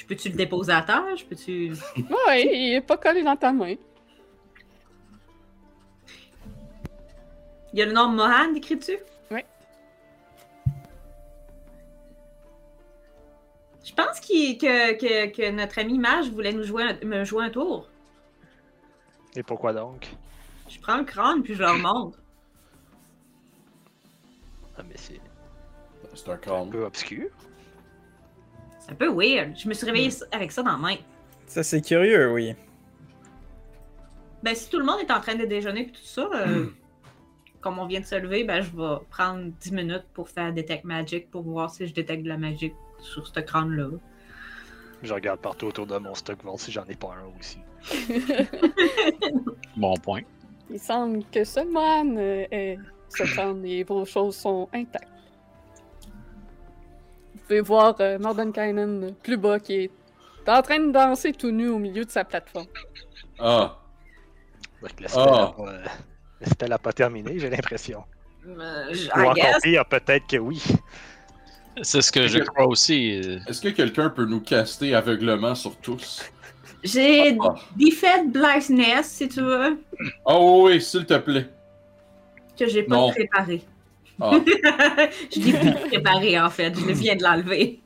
Je 0.01 0.05
peux-tu 0.07 0.29
le 0.29 0.35
déposer 0.35 0.71
à 0.71 0.81
terre? 0.81 1.15
Je 1.15 1.23
peux-tu. 1.25 1.73
Ouais, 2.27 2.41
il 2.41 2.73
est 2.73 2.81
pas 2.81 2.97
collé 2.97 3.21
dans 3.21 3.35
ta 3.35 3.53
main. 3.53 3.75
Y 7.73 7.81
a 7.83 7.85
le 7.85 7.91
nom 7.91 8.07
Mohan 8.09 8.55
écrit 8.55 8.77
dessus? 8.77 8.97
Oui. 9.29 9.41
Je 13.85 13.93
pense 13.93 14.19
que, 14.19 14.53
que, 14.57 15.27
que 15.31 15.51
notre 15.51 15.77
ami 15.79 15.99
Mage 15.99 16.29
voulait 16.31 16.51
nous 16.51 16.63
jouer 16.63 16.83
un- 16.83 17.05
me 17.05 17.23
jouer 17.23 17.45
un 17.45 17.49
tour. 17.51 17.87
Et 19.35 19.43
pourquoi 19.43 19.71
donc? 19.71 20.07
Je 20.67 20.79
prends 20.79 20.97
le 20.97 21.03
crâne 21.03 21.43
puis 21.43 21.53
je 21.53 21.59
le 21.59 21.69
remonte. 21.69 22.17
Ah, 24.77 24.81
mais 24.87 24.95
c'est 24.97 25.21
C'est 26.15 26.27
un 26.29 26.33
un 26.33 26.37
crâne. 26.37 26.69
peu 26.71 26.83
obscur. 26.85 27.29
C'est 28.91 29.05
un 29.05 29.07
peu 29.07 29.13
weird. 29.13 29.57
Je 29.57 29.69
me 29.69 29.73
suis 29.73 29.85
réveillée 29.85 30.11
avec 30.33 30.51
ça 30.51 30.63
dans 30.63 30.73
la 30.73 30.77
main. 30.77 30.95
Ça, 31.45 31.63
c'est 31.63 31.81
curieux, 31.81 32.33
oui. 32.33 32.53
Ben, 34.43 34.53
si 34.53 34.69
tout 34.69 34.79
le 34.79 34.85
monde 34.85 34.99
est 34.99 35.11
en 35.11 35.21
train 35.21 35.35
de 35.35 35.45
déjeuner 35.45 35.81
et 35.81 35.91
tout 35.91 36.01
ça, 36.03 36.29
euh, 36.33 36.65
comme 37.61 37.79
on 37.79 37.85
vient 37.85 38.01
de 38.01 38.05
se 38.05 38.15
lever, 38.15 38.43
ben, 38.43 38.61
je 38.61 38.69
vais 38.71 39.05
prendre 39.09 39.45
10 39.61 39.71
minutes 39.71 40.05
pour 40.13 40.27
faire 40.27 40.53
Detect 40.53 40.83
Magic 40.83 41.31
pour 41.31 41.43
voir 41.43 41.69
si 41.69 41.87
je 41.87 41.93
détecte 41.93 42.23
de 42.23 42.29
la 42.29 42.37
magie 42.37 42.73
sur 42.99 43.25
ce 43.25 43.39
crâne-là. 43.39 43.91
Je 45.03 45.13
regarde 45.13 45.39
partout 45.39 45.67
autour 45.67 45.87
de 45.87 45.97
mon 45.97 46.13
stock, 46.13 46.43
voir 46.43 46.59
si 46.59 46.71
j'en 46.71 46.85
ai 46.85 46.95
pas 46.95 47.15
un 47.15 47.39
aussi. 47.39 47.59
Bon 49.77 49.93
point. 49.95 50.21
Il 50.69 50.79
semble 50.79 51.23
que 51.31 51.45
seulement 51.45 52.03
euh, 52.17 52.45
est 52.51 52.77
ce 53.07 53.23
crâne 53.23 53.65
et 53.65 53.83
vos 53.83 54.05
choses 54.05 54.35
sont 54.35 54.67
intactes. 54.73 55.10
Pouvez 57.51 57.59
voir 57.59 57.95
euh, 57.99 58.17
Mordenkainen 58.17 59.13
plus 59.21 59.35
bas 59.35 59.59
qui 59.59 59.73
est 59.75 59.91
en 60.47 60.61
train 60.61 60.79
de 60.79 60.89
danser 60.89 61.33
tout 61.33 61.51
nu 61.51 61.67
au 61.67 61.79
milieu 61.79 62.05
de 62.05 62.09
sa 62.09 62.23
plateforme. 62.23 62.67
Ah, 63.39 63.77
Donc, 64.81 64.91
le 65.01 65.07
Ah. 65.07 65.09
spell 65.09 65.27
a 65.27 65.47
pas- 65.51 65.81
le 66.39 66.45
spell 66.47 66.71
a 66.71 66.77
pas 66.77 66.93
terminé, 66.93 67.37
j'ai 67.39 67.49
l'impression. 67.49 68.05
Euh, 68.47 68.93
je- 68.93 69.09
Ou 69.09 69.19
I 69.19 69.25
encore 69.27 69.61
pire, 69.61 69.85
peut-être 69.85 70.27
que 70.27 70.37
oui. 70.37 70.63
C'est 71.81 72.01
ce 72.01 72.09
que 72.09 72.25
je 72.29 72.39
crois 72.39 72.67
aussi. 72.67 73.19
euh, 73.21 73.39
est-ce 73.49 73.59
que 73.61 73.67
quelqu'un 73.67 74.09
peut 74.09 74.23
nous 74.25 74.39
caster 74.39 74.95
aveuglement 74.95 75.53
sur 75.53 75.75
tous? 75.75 76.23
J'ai 76.85 77.37
Ah, 77.41 77.55
Defend 77.75 78.27
Blindness, 78.27 79.07
si 79.07 79.27
tu 79.27 79.41
veux, 79.41 79.77
Ah 80.25 80.39
oui, 80.39 80.61
oui, 80.75 80.81
s'il 80.81 81.05
te 81.05 81.17
plaît. 81.17 81.49
que 82.57 82.65
j'ai 82.69 82.83
pas 82.83 82.95
Non. 82.95 83.09
préparé. 83.09 83.61
Ah, 84.21 84.31
je 85.31 85.39
l'ai 85.39 85.53
plus 85.53 85.89
préparé, 85.89 86.39
en 86.39 86.49
fait. 86.49 86.73
Je 86.75 86.91
viens 86.91 87.15
de 87.15 87.23
l'enlever. 87.23 87.81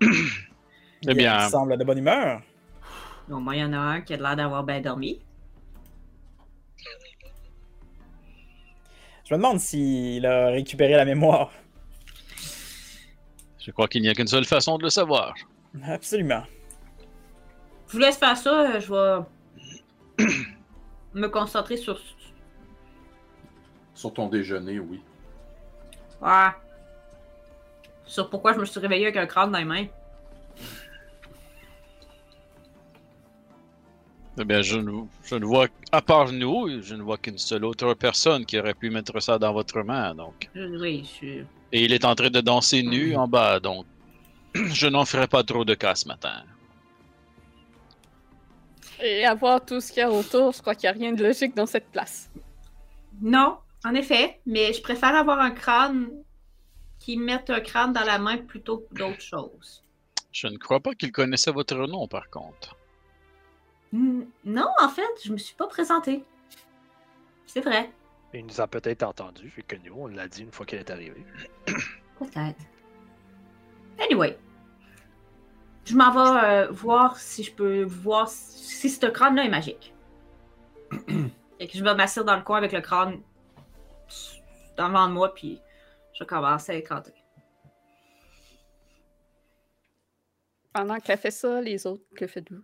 Eh 0.00 1.14
bien, 1.14 1.44
Il 1.44 1.50
semble 1.50 1.76
de 1.76 1.84
bonne 1.84 1.98
humeur. 1.98 2.40
Au 3.30 3.38
moins, 3.38 3.54
il 3.54 3.60
y 3.60 3.64
en 3.64 3.72
a 3.72 3.78
un 3.78 4.00
qui 4.00 4.14
a 4.14 4.16
l'air 4.16 4.36
d'avoir 4.36 4.64
bien 4.64 4.80
dormi. 4.80 5.20
Je 9.26 9.32
me 9.32 9.38
demande 9.38 9.58
s'il 9.58 10.24
a 10.26 10.48
récupéré 10.48 10.92
la 10.92 11.04
mémoire. 11.06 11.50
je 13.58 13.70
crois 13.70 13.88
qu'il 13.88 14.02
n'y 14.02 14.08
a 14.08 14.14
qu'une 14.14 14.26
seule 14.26 14.44
façon 14.44 14.76
de 14.76 14.82
le 14.82 14.90
savoir. 14.90 15.34
Absolument. 15.86 16.42
Je 17.88 17.92
vous 17.92 17.98
laisse 17.98 18.18
faire 18.18 18.36
ça, 18.36 18.76
euh, 18.76 18.80
je 18.80 18.92
vais 20.24 20.26
me 21.14 21.28
concentrer 21.28 21.76
sur. 21.78 21.98
Sur 23.94 24.12
ton 24.12 24.28
déjeuner, 24.28 24.78
oui. 24.78 25.00
Ouais. 26.20 26.50
Sur 28.04 28.28
pourquoi 28.28 28.52
je 28.52 28.58
me 28.58 28.64
suis 28.64 28.80
réveillée 28.80 29.06
avec 29.06 29.16
un 29.16 29.26
crâne 29.26 29.52
dans 29.52 29.58
les 29.58 29.64
mains? 29.64 29.86
Eh 34.36 34.44
bien, 34.44 34.62
je 34.62 34.78
ne, 34.78 34.90
je 35.22 35.36
ne 35.36 35.44
vois, 35.44 35.68
à 35.92 36.02
part 36.02 36.32
nous, 36.32 36.82
je 36.82 36.96
ne 36.96 37.02
vois 37.02 37.18
qu'une 37.18 37.38
seule 37.38 37.64
autre 37.64 37.94
personne 37.94 38.44
qui 38.44 38.58
aurait 38.58 38.74
pu 38.74 38.90
mettre 38.90 39.20
ça 39.20 39.38
dans 39.38 39.52
votre 39.52 39.80
main, 39.82 40.14
donc. 40.14 40.50
Oui, 40.56 41.02
je 41.04 41.08
suis. 41.08 41.46
Et 41.70 41.84
il 41.84 41.92
est 41.92 42.04
en 42.04 42.16
train 42.16 42.30
de 42.30 42.40
danser 42.40 42.82
nu 42.82 43.14
en 43.14 43.28
bas, 43.28 43.60
donc. 43.60 43.86
Je 44.54 44.86
n'en 44.86 45.04
ferai 45.04 45.26
pas 45.26 45.42
trop 45.42 45.64
de 45.64 45.74
cas 45.74 45.96
ce 45.96 46.06
matin. 46.06 46.44
Et 49.02 49.24
à 49.24 49.34
voir 49.34 49.64
tout 49.64 49.80
ce 49.80 49.88
qu'il 49.88 49.98
y 49.98 50.02
a 50.02 50.10
autour, 50.10 50.52
je 50.52 50.60
crois 50.60 50.76
qu'il 50.76 50.88
n'y 50.88 50.96
a 50.96 50.98
rien 50.98 51.12
de 51.12 51.24
logique 51.24 51.56
dans 51.56 51.66
cette 51.66 51.90
place. 51.90 52.30
Non, 53.20 53.58
en 53.84 53.94
effet, 53.94 54.40
mais 54.46 54.72
je 54.72 54.82
préfère 54.82 55.14
avoir 55.14 55.38
un 55.40 55.50
crâne 55.50 56.10
qui 56.98 57.16
mette 57.16 57.50
un 57.50 57.60
crâne 57.60 57.92
dans 57.92 58.04
la 58.04 58.18
main 58.18 58.38
plutôt 58.38 58.78
que 58.78 58.94
d'autres 58.94 59.20
choses. 59.20 59.82
Je 60.32 60.46
ne 60.46 60.56
crois 60.56 60.80
pas 60.80 60.94
qu'il 60.94 61.12
connaissait 61.12 61.52
votre 61.52 61.76
nom, 61.86 62.08
par 62.08 62.30
contre. 62.30 62.76
Non, 63.92 64.66
en 64.82 64.88
fait, 64.88 65.02
je 65.24 65.32
me 65.32 65.36
suis 65.36 65.54
pas 65.54 65.68
présentée. 65.68 66.24
C'est 67.46 67.60
vrai. 67.60 67.92
Il 68.32 68.46
nous 68.46 68.60
a 68.60 68.66
peut-être 68.66 69.04
entendu, 69.04 69.46
vu 69.46 69.62
que 69.62 69.76
nous, 69.76 69.94
on 69.96 70.06
l'a 70.08 70.26
dit 70.26 70.42
une 70.42 70.50
fois 70.50 70.66
qu'elle 70.66 70.80
est 70.80 70.90
arrivée. 70.90 71.24
Peut-être. 72.18 72.64
Anyway. 74.00 74.36
Je 75.84 75.94
m'en 75.94 76.10
vais 76.10 76.44
euh, 76.44 76.68
voir 76.70 77.18
si 77.18 77.44
je 77.44 77.52
peux 77.52 77.84
voir 77.84 78.28
si 78.28 78.88
ce 78.90 79.06
crâne-là 79.06 79.44
est 79.44 79.50
magique. 79.50 79.94
Et 81.60 81.68
que 81.68 81.78
je 81.78 81.84
vais 81.84 81.94
m'asseoir 81.94 82.24
dans 82.24 82.36
le 82.36 82.42
coin 82.42 82.56
avec 82.56 82.72
le 82.72 82.80
crâne 82.80 83.20
devant 84.76 85.08
moi, 85.08 85.34
puis 85.34 85.60
je 86.12 86.24
commence 86.24 86.68
à 86.70 86.74
écanter. 86.74 87.14
Pendant 90.72 90.98
qu'elle 90.98 91.18
fait 91.18 91.30
ça, 91.30 91.60
les 91.60 91.86
autres, 91.86 92.04
que 92.16 92.26
faites-vous? 92.26 92.62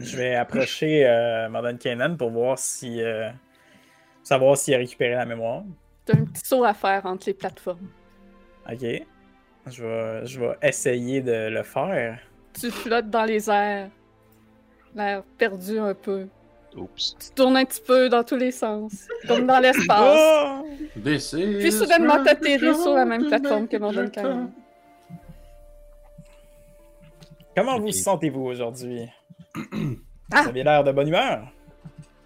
Je 0.00 0.16
vais 0.16 0.34
approcher 0.34 1.06
euh, 1.06 1.48
Madame 1.48 1.78
Kanan 1.78 2.16
pour 2.16 2.30
voir 2.30 2.58
si. 2.58 3.00
euh, 3.00 3.30
savoir 4.22 4.56
s'il 4.56 4.74
a 4.74 4.78
récupéré 4.78 5.14
la 5.14 5.26
mémoire. 5.26 5.62
T'as 6.06 6.16
un 6.16 6.24
petit 6.24 6.42
saut 6.44 6.64
à 6.64 6.74
faire 6.74 7.06
entre 7.06 7.26
les 7.28 7.34
plateformes. 7.34 7.90
Ok. 8.70 8.84
Je 9.66 9.82
vais, 9.84 10.26
je 10.26 10.40
vais 10.40 10.56
essayer 10.62 11.20
de 11.20 11.48
le 11.48 11.62
faire. 11.62 12.18
Tu 12.58 12.70
flottes 12.70 13.10
dans 13.10 13.24
les 13.24 13.48
airs, 13.50 13.90
l'air 14.94 15.22
perdu 15.38 15.78
un 15.78 15.94
peu. 15.94 16.28
Oups. 16.76 17.16
Tu 17.20 17.30
tournes 17.34 17.56
un 17.56 17.64
petit 17.64 17.80
peu 17.80 18.08
dans 18.08 18.24
tous 18.24 18.36
les 18.36 18.50
sens, 18.50 19.06
comme 19.28 19.46
dans 19.46 19.60
l'espace. 19.60 20.18
Oh! 20.18 20.66
This 21.02 21.32
is 21.32 21.58
Puis 21.58 21.72
soudainement, 21.72 22.22
t'atterris 22.22 22.74
sur 22.74 22.94
la 22.94 23.04
même 23.04 23.26
plateforme 23.26 23.68
que 23.68 23.76
it 23.76 24.12
Canyon. 24.12 24.50
Comment 27.56 27.78
vous 27.78 27.92
sentez-vous 27.92 28.42
aujourd'hui? 28.42 29.08
Ah! 30.32 30.42
Vous 30.42 30.48
avez 30.48 30.64
l'air 30.64 30.82
de 30.82 30.90
bonne 30.90 31.08
humeur. 31.08 31.46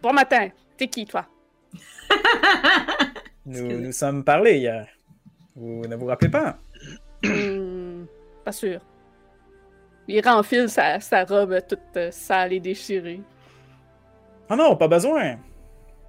Bon 0.01 0.13
matin, 0.13 0.49
t'es 0.77 0.87
qui, 0.87 1.05
toi? 1.05 1.27
Nous 3.45 3.81
nous 3.81 3.93
sommes 3.93 4.25
parlé 4.25 4.59
hier. 4.59 4.87
Vous 5.55 5.83
ne 5.87 5.97
vous 5.97 6.07
rappelez 6.07 6.31
pas? 6.31 6.57
Hmm, 7.23 8.05
pas 8.45 8.53
sûr. 8.53 8.81
Il 10.07 10.27
renfile 10.27 10.71
sa, 10.71 11.01
sa 11.01 11.25
robe 11.25 11.59
toute 11.69 11.81
euh, 11.97 12.11
sale 12.11 12.55
et 12.55 12.61
déchirée. 12.61 13.21
Ah 14.49 14.57
non, 14.57 14.77
pas 14.77 14.89
besoin. 14.89 15.37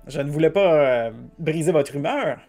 Je 0.07 0.21
ne 0.21 0.29
voulais 0.31 0.49
pas 0.49 0.73
euh, 1.07 1.11
briser 1.37 1.71
votre 1.71 1.95
humeur. 1.95 2.39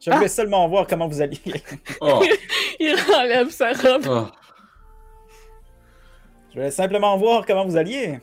Je 0.00 0.10
Ah! 0.10 0.16
voulais 0.16 0.28
seulement 0.28 0.68
voir 0.68 0.86
comment 0.86 1.08
vous 1.08 1.22
alliez. 1.22 1.40
Oh, 2.00 2.22
Il 2.80 2.94
enlève 3.16 3.50
sa 3.50 3.72
robe. 3.72 4.06
oh. 4.08 4.26
Je 6.50 6.54
voulais 6.54 6.70
simplement 6.70 7.16
voir 7.16 7.46
comment 7.46 7.64
vous 7.64 7.76
alliez. 7.76 8.18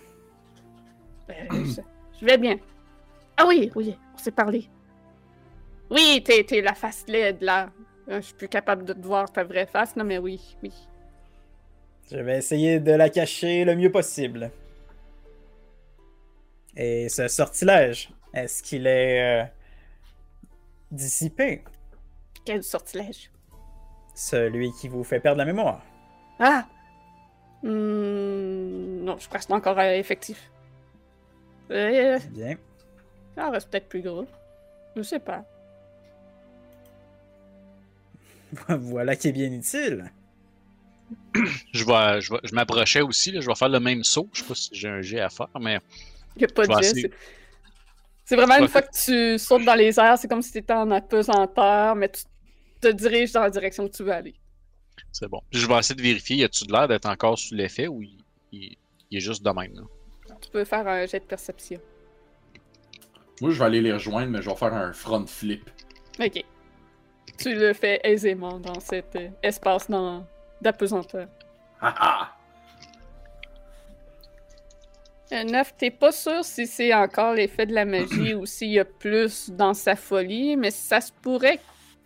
Euh, 1.30 1.34
je, 1.52 1.82
je 2.20 2.26
vais 2.26 2.38
bien. 2.38 2.58
Ah 3.38 3.46
oui, 3.48 3.72
oui, 3.76 3.98
on 4.14 4.18
s'est 4.18 4.32
parlé. 4.32 4.70
Oui, 5.90 6.22
t'es 6.24 6.44
t'es 6.44 6.62
la 6.62 6.74
face 6.74 7.04
laide, 7.08 7.42
là. 7.42 7.70
Euh, 8.10 8.18
Je 8.22 8.28
suis 8.28 8.34
plus 8.36 8.48
capable 8.50 8.84
de 8.86 8.94
te 8.94 9.06
voir 9.06 9.32
ta 9.32 9.44
vraie 9.44 9.66
face, 9.66 9.96
non, 9.96 10.04
mais 10.04 10.18
oui, 10.18 10.40
oui. 10.64 10.72
Je 12.12 12.18
vais 12.18 12.38
essayer 12.38 12.80
de 12.80 12.92
la 12.92 13.10
cacher 13.10 13.64
le 13.66 13.76
mieux 13.76 13.92
possible. 13.92 14.52
Et 16.76 17.10
ce 17.10 17.28
sortilège, 17.28 18.10
est-ce 18.34 18.64
qu'il 18.64 18.88
est 18.88 19.44
euh, 19.44 19.46
dissipé? 20.92 21.64
Quel 22.46 22.64
sortilège? 22.64 23.30
Celui 24.16 24.72
qui 24.74 24.88
vous 24.88 25.04
fait 25.04 25.20
perdre 25.20 25.40
la 25.40 25.46
mémoire. 25.46 25.82
Ah! 26.40 26.66
Hmm, 27.64 29.04
non, 29.04 29.18
je 29.20 29.28
crois 29.28 29.40
que 29.40 29.46
c'est 29.46 29.54
encore 29.54 29.78
euh, 29.80 29.92
effectif. 29.94 30.50
Euh, 31.70 32.20
Bien. 32.32 32.56
ça 33.36 33.50
reste 33.50 33.70
peut-être 33.70 33.88
plus 33.88 34.02
gros. 34.02 34.26
Je 34.96 35.02
sais 35.04 35.20
pas. 35.20 35.46
voilà 38.68 39.16
qui 39.16 39.30
est 39.30 39.32
bien 39.32 39.52
utile. 39.52 40.12
Je 41.74 41.86
vais, 41.86 42.22
je 42.22 42.34
vais- 42.34 42.40
je 42.44 42.54
m'approchais 42.56 43.02
aussi, 43.02 43.32
là, 43.32 43.40
je 43.42 43.48
vais 43.48 43.56
faire 43.56 43.70
le 43.70 43.80
même 43.80 44.04
saut. 44.04 44.30
Je 44.34 44.42
sais 44.42 44.48
pas 44.48 44.56
si 44.56 44.70
j'ai 44.74 44.90
un 44.90 45.02
jet 45.02 45.20
à 45.22 45.30
faire, 45.30 45.48
mais 45.60 45.80
Il 46.38 46.44
a 46.46 46.48
pas 46.48 46.66
de 46.66 46.82
jet. 46.82 47.12
c'est- 48.26 48.36
vraiment 48.36 48.58
une 48.58 48.68
fois 48.68 48.82
que 48.82 48.92
tu 49.04 49.38
sautes 49.38 49.66
dans 49.66 49.76
les 49.76 50.00
airs, 50.00 50.18
c'est 50.18 50.28
comme 50.28 50.42
si 50.42 50.52
tu 50.52 50.60
étais 50.60 50.74
en 50.74 50.90
apesanteur, 50.92 51.96
mais 51.96 52.10
tu 52.10 52.24
te 52.80 52.88
diriges 52.88 53.32
dans 53.34 53.42
la 53.42 53.50
direction 53.50 53.88
que 53.88 53.96
tu 53.96 54.04
veux 54.04 54.12
aller. 54.14 54.36
c'est 55.12 55.28
bon. 55.28 55.42
Je 55.52 55.66
vais 55.68 55.78
essayer 55.80 55.96
de 55.96 56.02
vérifier, 56.02 56.38
y 56.38 56.44
a-tu 56.44 56.66
de 56.66 56.72
l'air 56.72 56.88
d'être 56.88 57.06
encore 57.08 57.38
sous 57.38 57.54
l'effet 57.56 57.88
ou 57.88 58.02
il, 58.02 58.18
il- 58.54 58.78
il 59.10 59.18
est 59.18 59.22
juste 59.22 59.44
de 59.44 59.50
même? 59.50 59.74
Là? 59.74 60.36
Tu 60.42 60.50
peux 60.50 60.64
faire 60.64 60.88
un 60.88 61.06
jet 61.06 61.20
de 61.20 61.26
perception. 61.26 61.80
Moi, 63.42 63.52
je 63.52 63.60
vais 63.60 63.66
aller 63.66 63.82
les 63.82 63.92
rejoindre, 63.94 64.32
mais 64.32 64.42
je 64.42 64.50
vais 64.50 64.56
faire 64.56 64.74
un 64.74 64.94
front 64.94 65.26
flip. 65.28 65.70
Ok. 66.20 66.44
Tu 67.38 67.56
le 67.56 67.74
fais 67.74 68.00
aisément 68.04 68.60
dans 68.60 68.80
cet 68.80 69.16
euh, 69.16 69.30
espace 69.44 69.90
dans- 69.90 70.26
d'apesanteur. 70.62 71.28
Ah 71.82 71.96
ah! 71.98 72.36
Un 72.38 72.41
9, 75.32 75.78
t'es 75.78 75.92
pas 75.92 76.12
sûr 76.12 76.44
si 76.44 76.68
c'est 76.68 76.94
encore 76.94 77.34
l'effet 77.34 77.66
de 77.66 77.74
la 77.74 77.86
magie 77.86 78.34
ou 78.36 78.46
s'il 78.46 78.72
y 78.72 78.80
a 78.80 78.86
plus 78.86 79.50
dans 79.50 79.74
sa 79.74 79.96
folie, 79.96 80.58
mais 80.58 80.72
ça 80.72 81.00
se 81.00 81.12
pourrait 81.22 81.60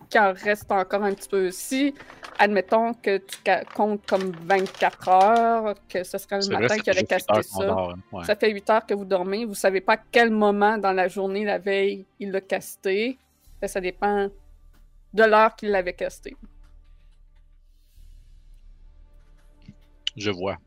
qu'il 0.09 0.21
en 0.21 0.33
reste 0.33 0.71
encore 0.71 1.03
un 1.03 1.13
petit 1.13 1.29
peu. 1.29 1.49
Si, 1.51 1.93
admettons 2.37 2.93
que 2.93 3.17
tu 3.17 3.37
comptes 3.73 4.05
comme 4.05 4.31
24 4.31 5.07
heures, 5.09 5.75
que 5.89 6.03
ce 6.03 6.17
serait 6.17 6.39
le 6.41 6.59
matin 6.59 6.77
qu'il 6.77 6.93
aurait 6.93 7.03
casté 7.03 7.43
ça. 7.43 7.65
dort, 7.65 7.91
hein. 7.91 7.99
Ouais. 8.11 8.23
Ça 8.25 8.35
fait 8.35 8.51
8 8.51 8.69
heures 8.69 8.85
que 8.85 8.93
vous 8.93 9.05
dormez. 9.05 9.45
Vous 9.45 9.55
savez 9.55 9.81
pas 9.81 9.93
à 9.93 9.97
quel 10.11 10.29
moment 10.29 10.77
dans 10.77 10.91
la 10.91 11.07
journée, 11.07 11.43
la 11.43 11.57
veille, 11.57 12.05
il 12.19 12.31
l'a 12.31 12.41
casté. 12.41 13.17
Ça 13.65 13.81
dépend 13.81 14.29
de 15.11 15.23
l'heure 15.23 15.55
qu'il 15.55 15.69
l'avait 15.71 15.93
casté. 15.93 16.35
Je 20.15 20.29
vois. 20.29 20.57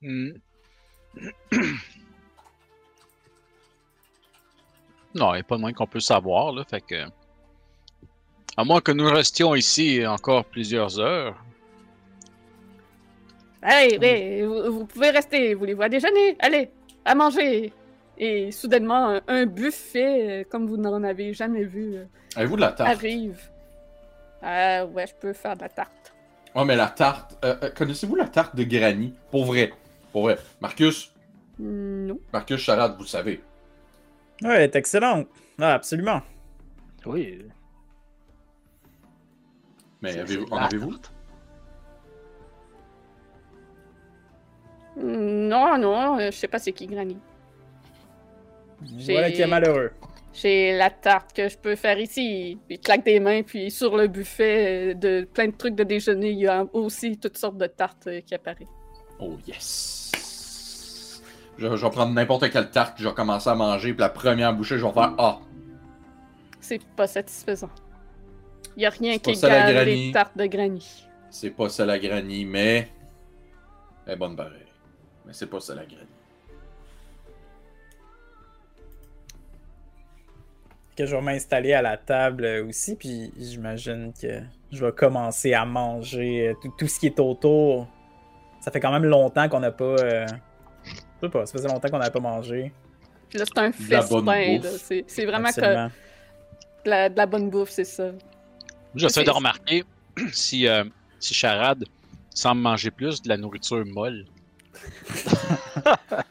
Hmm. 0.00 0.32
non, 5.14 5.32
il 5.32 5.34
n'y 5.34 5.40
a 5.40 5.42
pas 5.42 5.56
de 5.56 5.60
moyen 5.60 5.74
qu'on 5.74 5.86
peut 5.86 6.00
savoir, 6.00 6.52
là, 6.52 6.64
fait 6.64 6.80
que... 6.80 7.04
À 8.56 8.64
moins 8.64 8.80
que 8.80 8.92
nous 8.92 9.08
restions 9.08 9.54
ici 9.54 10.06
encore 10.06 10.44
plusieurs 10.44 10.98
heures. 11.00 11.36
Allez, 13.62 13.98
oui, 13.98 14.42
vous, 14.42 14.78
vous 14.80 14.86
pouvez 14.86 15.08
rester. 15.10 15.54
Voulez-vous 15.54 15.82
à 15.82 15.88
déjeuner? 15.88 16.36
Allez, 16.38 16.70
à 17.04 17.14
manger. 17.14 17.72
Et 18.18 18.50
soudainement, 18.52 19.08
un, 19.08 19.20
un 19.28 19.46
buffet, 19.46 20.42
euh, 20.42 20.44
comme 20.50 20.66
vous 20.66 20.76
n'en 20.76 21.02
avez 21.02 21.32
jamais 21.32 21.64
vu, 21.64 21.94
euh, 21.96 22.04
Avez-vous 22.36 22.56
de 22.56 22.60
la 22.60 22.72
tarte? 22.72 22.90
arrive. 22.90 23.40
Euh, 24.42 24.84
ouais, 24.86 25.06
je 25.06 25.14
peux 25.14 25.32
faire 25.32 25.56
de 25.56 25.62
la 25.62 25.68
tarte. 25.70 26.12
Ouais, 26.54 26.64
mais 26.66 26.76
la 26.76 26.88
tarte. 26.88 27.38
euh, 27.44 27.70
Connaissez-vous 27.74 28.16
la 28.16 28.28
tarte 28.28 28.54
de 28.54 28.64
Granny? 28.64 29.14
Pour 29.30 29.46
vrai. 29.46 29.72
Pour 30.12 30.22
vrai. 30.22 30.38
Marcus, 30.60 31.12
Non. 31.58 32.18
Marcus 32.32 32.60
Charade, 32.60 32.94
vous 32.96 33.02
le 33.02 33.08
savez. 33.08 33.40
Ouais, 34.42 34.56
elle 34.56 34.62
est 34.62 34.76
excellente. 34.76 35.28
Ah, 35.58 35.74
absolument. 35.74 36.20
Oui. 37.06 37.42
Mais 40.00 40.18
avez-vous- 40.18 40.46
en 40.50 40.56
avez-vous? 40.56 40.90
tarte. 40.96 41.12
Non, 44.96 45.78
non, 45.78 46.18
euh, 46.18 46.26
je 46.30 46.36
sais 46.36 46.48
pas 46.48 46.58
c'est 46.58 46.72
qui 46.72 46.86
Granny. 46.86 47.16
Voilà 49.06 49.30
qui 49.30 49.40
est 49.40 49.46
malheureux. 49.46 49.92
J'ai 50.34 50.76
la 50.76 50.90
tarte 50.90 51.32
que 51.34 51.48
je 51.48 51.56
peux 51.56 51.76
faire 51.76 51.98
ici. 51.98 52.58
Puis 52.66 52.76
il 52.76 52.80
claque 52.80 53.04
des 53.04 53.20
mains, 53.20 53.42
puis 53.42 53.70
sur 53.70 53.96
le 53.96 54.08
buffet 54.08 54.90
euh, 54.92 54.94
de 54.94 55.24
plein 55.32 55.46
de 55.48 55.52
trucs 55.56 55.74
de 55.74 55.84
déjeuner, 55.84 56.30
il 56.30 56.38
y 56.40 56.46
a 56.48 56.66
aussi 56.72 57.16
toutes 57.18 57.36
sortes 57.38 57.58
de 57.58 57.66
tartes 57.66 58.06
euh, 58.06 58.20
qui 58.20 58.34
apparaissent. 58.34 58.66
Oh 59.18 59.36
yes! 59.46 60.01
Je, 61.62 61.76
je 61.76 61.84
vais 61.86 61.90
prendre 61.92 62.12
n'importe 62.12 62.50
quelle 62.50 62.70
tarte, 62.70 62.94
je 62.98 63.06
vais 63.06 63.14
commencer 63.14 63.48
à 63.48 63.54
manger, 63.54 63.92
puis 63.92 64.00
la 64.00 64.08
première 64.08 64.52
bouchée, 64.52 64.78
je 64.78 64.84
vais 64.84 64.92
faire 64.92 65.12
Ah! 65.16 65.38
C'est 66.60 66.82
pas 66.96 67.06
satisfaisant. 67.06 67.70
Il 68.76 68.82
y 68.82 68.86
a 68.86 68.90
rien 68.90 69.16
qui 69.18 69.30
égale 69.30 69.84
les 69.86 70.10
tartes 70.12 70.36
de 70.36 70.46
Granny. 70.46 71.06
C'est 71.30 71.50
pas 71.50 71.68
ça 71.68 71.86
la 71.86 72.00
Granny, 72.00 72.44
mais. 72.44 72.88
Elle 74.06 74.14
est 74.14 74.16
bonne 74.16 74.34
pareil. 74.34 74.66
Mais 75.24 75.32
c'est 75.32 75.46
pas 75.46 75.60
ça 75.60 75.74
la 75.76 75.84
Granny. 75.84 76.06
Que 80.96 81.06
je 81.06 81.14
vais 81.14 81.22
m'installer 81.22 81.72
à 81.74 81.82
la 81.82 81.96
table 81.96 82.44
euh, 82.44 82.66
aussi, 82.68 82.96
puis 82.96 83.32
j'imagine 83.38 84.12
que 84.20 84.40
je 84.72 84.84
vais 84.84 84.92
commencer 84.92 85.54
à 85.54 85.64
manger 85.64 86.48
euh, 86.48 86.54
tout, 86.60 86.74
tout 86.76 86.88
ce 86.88 86.98
qui 86.98 87.06
est 87.06 87.20
autour. 87.20 87.86
Ça 88.60 88.70
fait 88.72 88.80
quand 88.80 88.92
même 88.92 89.04
longtemps 89.04 89.48
qu'on 89.48 89.60
n'a 89.60 89.70
pas. 89.70 89.84
euh, 89.84 90.26
sais 91.26 91.30
pas, 91.30 91.46
ça 91.46 91.52
faisait 91.52 91.68
longtemps 91.68 91.88
qu'on 91.88 91.98
n'a 91.98 92.10
pas 92.10 92.20
mangé. 92.20 92.72
Puis 93.28 93.38
là, 93.38 93.44
c'est 93.46 93.58
un 93.58 93.72
festin. 93.72 94.60
C'est 95.06 95.24
vraiment 95.24 95.50
que 95.50 95.60
de 95.60 96.90
la, 96.90 97.08
de 97.08 97.16
la 97.16 97.26
bonne 97.26 97.48
bouffe, 97.48 97.70
c'est 97.70 97.84
ça. 97.84 98.10
J'essaie 98.94 99.24
de 99.24 99.30
remarquer 99.30 99.84
si, 100.32 100.66
euh, 100.66 100.84
si 101.18 101.32
Charade 101.34 101.84
semble 102.34 102.60
manger 102.60 102.90
plus 102.90 103.22
de 103.22 103.28
la 103.28 103.36
nourriture 103.36 103.84
molle. 103.86 104.26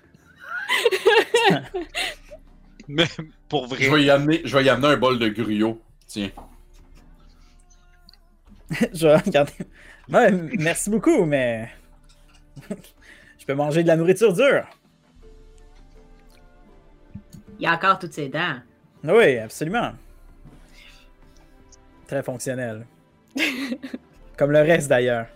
Mais 2.87 3.07
pour 3.47 3.67
vrai, 3.67 3.85
Je 3.85 3.91
vais 3.91 4.03
y 4.03 4.09
amener, 4.09 4.41
je 4.43 4.57
vais 4.57 4.65
y 4.65 4.69
amener 4.69 4.87
un 4.87 4.97
bol 4.97 5.17
de 5.17 5.29
gruau. 5.29 5.81
Tiens. 6.07 6.29
je 8.93 9.07
vais 9.07 9.17
regarder. 9.17 9.53
Ouais, 10.09 10.31
merci 10.31 10.89
beaucoup, 10.89 11.25
mais. 11.25 11.69
je 13.39 13.45
peux 13.45 13.53
manger 13.53 13.83
de 13.83 13.87
la 13.87 13.95
nourriture 13.95 14.33
dure. 14.33 14.65
Il 17.61 17.65
y 17.65 17.67
a 17.67 17.73
encore 17.73 17.99
toutes 17.99 18.13
ses 18.13 18.27
dents. 18.27 18.55
Oui, 19.03 19.37
absolument. 19.37 19.93
Très 22.07 22.23
fonctionnel. 22.23 22.85
Comme 24.37 24.51
le 24.51 24.59
reste 24.61 24.89
d'ailleurs. 24.89 25.27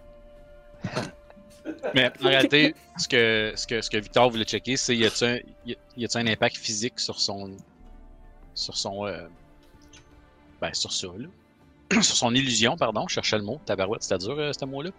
mais 1.94 2.12
en 2.22 2.28
réalité, 2.28 2.76
ce 2.98 3.08
que, 3.08 3.54
ce, 3.56 3.68
que, 3.68 3.82
ce 3.82 3.90
que 3.90 3.98
Victor 3.98 4.30
voulait 4.30 4.44
checker, 4.44 4.76
c'est 4.76 4.96
y 4.98 5.06
a-t-il 5.06 5.28
un, 5.30 5.40
y 5.66 5.74
a- 5.74 5.78
y 5.98 6.06
a-t-il 6.06 6.28
un 6.28 6.32
impact 6.32 6.58
physique 6.58 7.00
sur 7.00 7.20
son. 7.20 7.56
sur 8.54 8.76
son. 8.76 9.06
euh, 9.06 9.28
ben, 10.62 10.74
sur 10.74 10.92
ça, 10.92 11.08
là? 11.18 11.28
sur 12.02 12.16
son 12.16 12.34
illusion, 12.34 12.76
pardon, 12.76 13.08
je 13.08 13.14
cherchais 13.14 13.38
le 13.38 13.44
mot, 13.44 13.62
tabarouette, 13.66 14.02
c'était 14.04 14.18
dur, 14.18 14.38
euh, 14.40 14.52
ce 14.52 14.66
mot-là. 14.66 14.90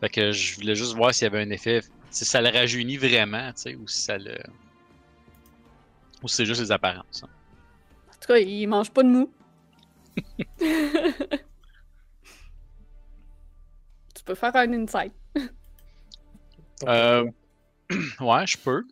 Fait 0.00 0.08
que 0.08 0.32
je 0.32 0.54
voulais 0.56 0.74
juste 0.76 0.94
voir 0.94 1.12
s'il 1.12 1.24
y 1.24 1.26
avait 1.26 1.42
un 1.42 1.50
effet, 1.50 1.82
si 2.10 2.24
ça 2.24 2.40
le 2.40 2.48
rajeunit 2.50 2.96
vraiment, 2.96 3.48
tu 3.52 3.62
sais, 3.62 3.74
ou 3.74 3.88
si 3.88 4.02
ça 4.02 4.16
le. 4.18 4.36
Ou 6.24 6.28
c'est 6.28 6.46
juste 6.46 6.60
les 6.62 6.72
apparences? 6.72 7.22
hein. 7.22 7.28
En 8.08 8.12
tout 8.14 8.26
cas, 8.28 8.38
il 8.38 8.66
mange 8.66 8.90
pas 8.90 9.02
de 9.02 9.08
mou. 9.08 9.30
tu 14.14 14.24
peux 14.24 14.34
faire 14.34 14.56
un 14.56 14.72
insight. 14.72 15.12
Euh, 16.88 17.24
ouais, 18.20 18.46
je 18.46 18.58
peux. 18.58 18.84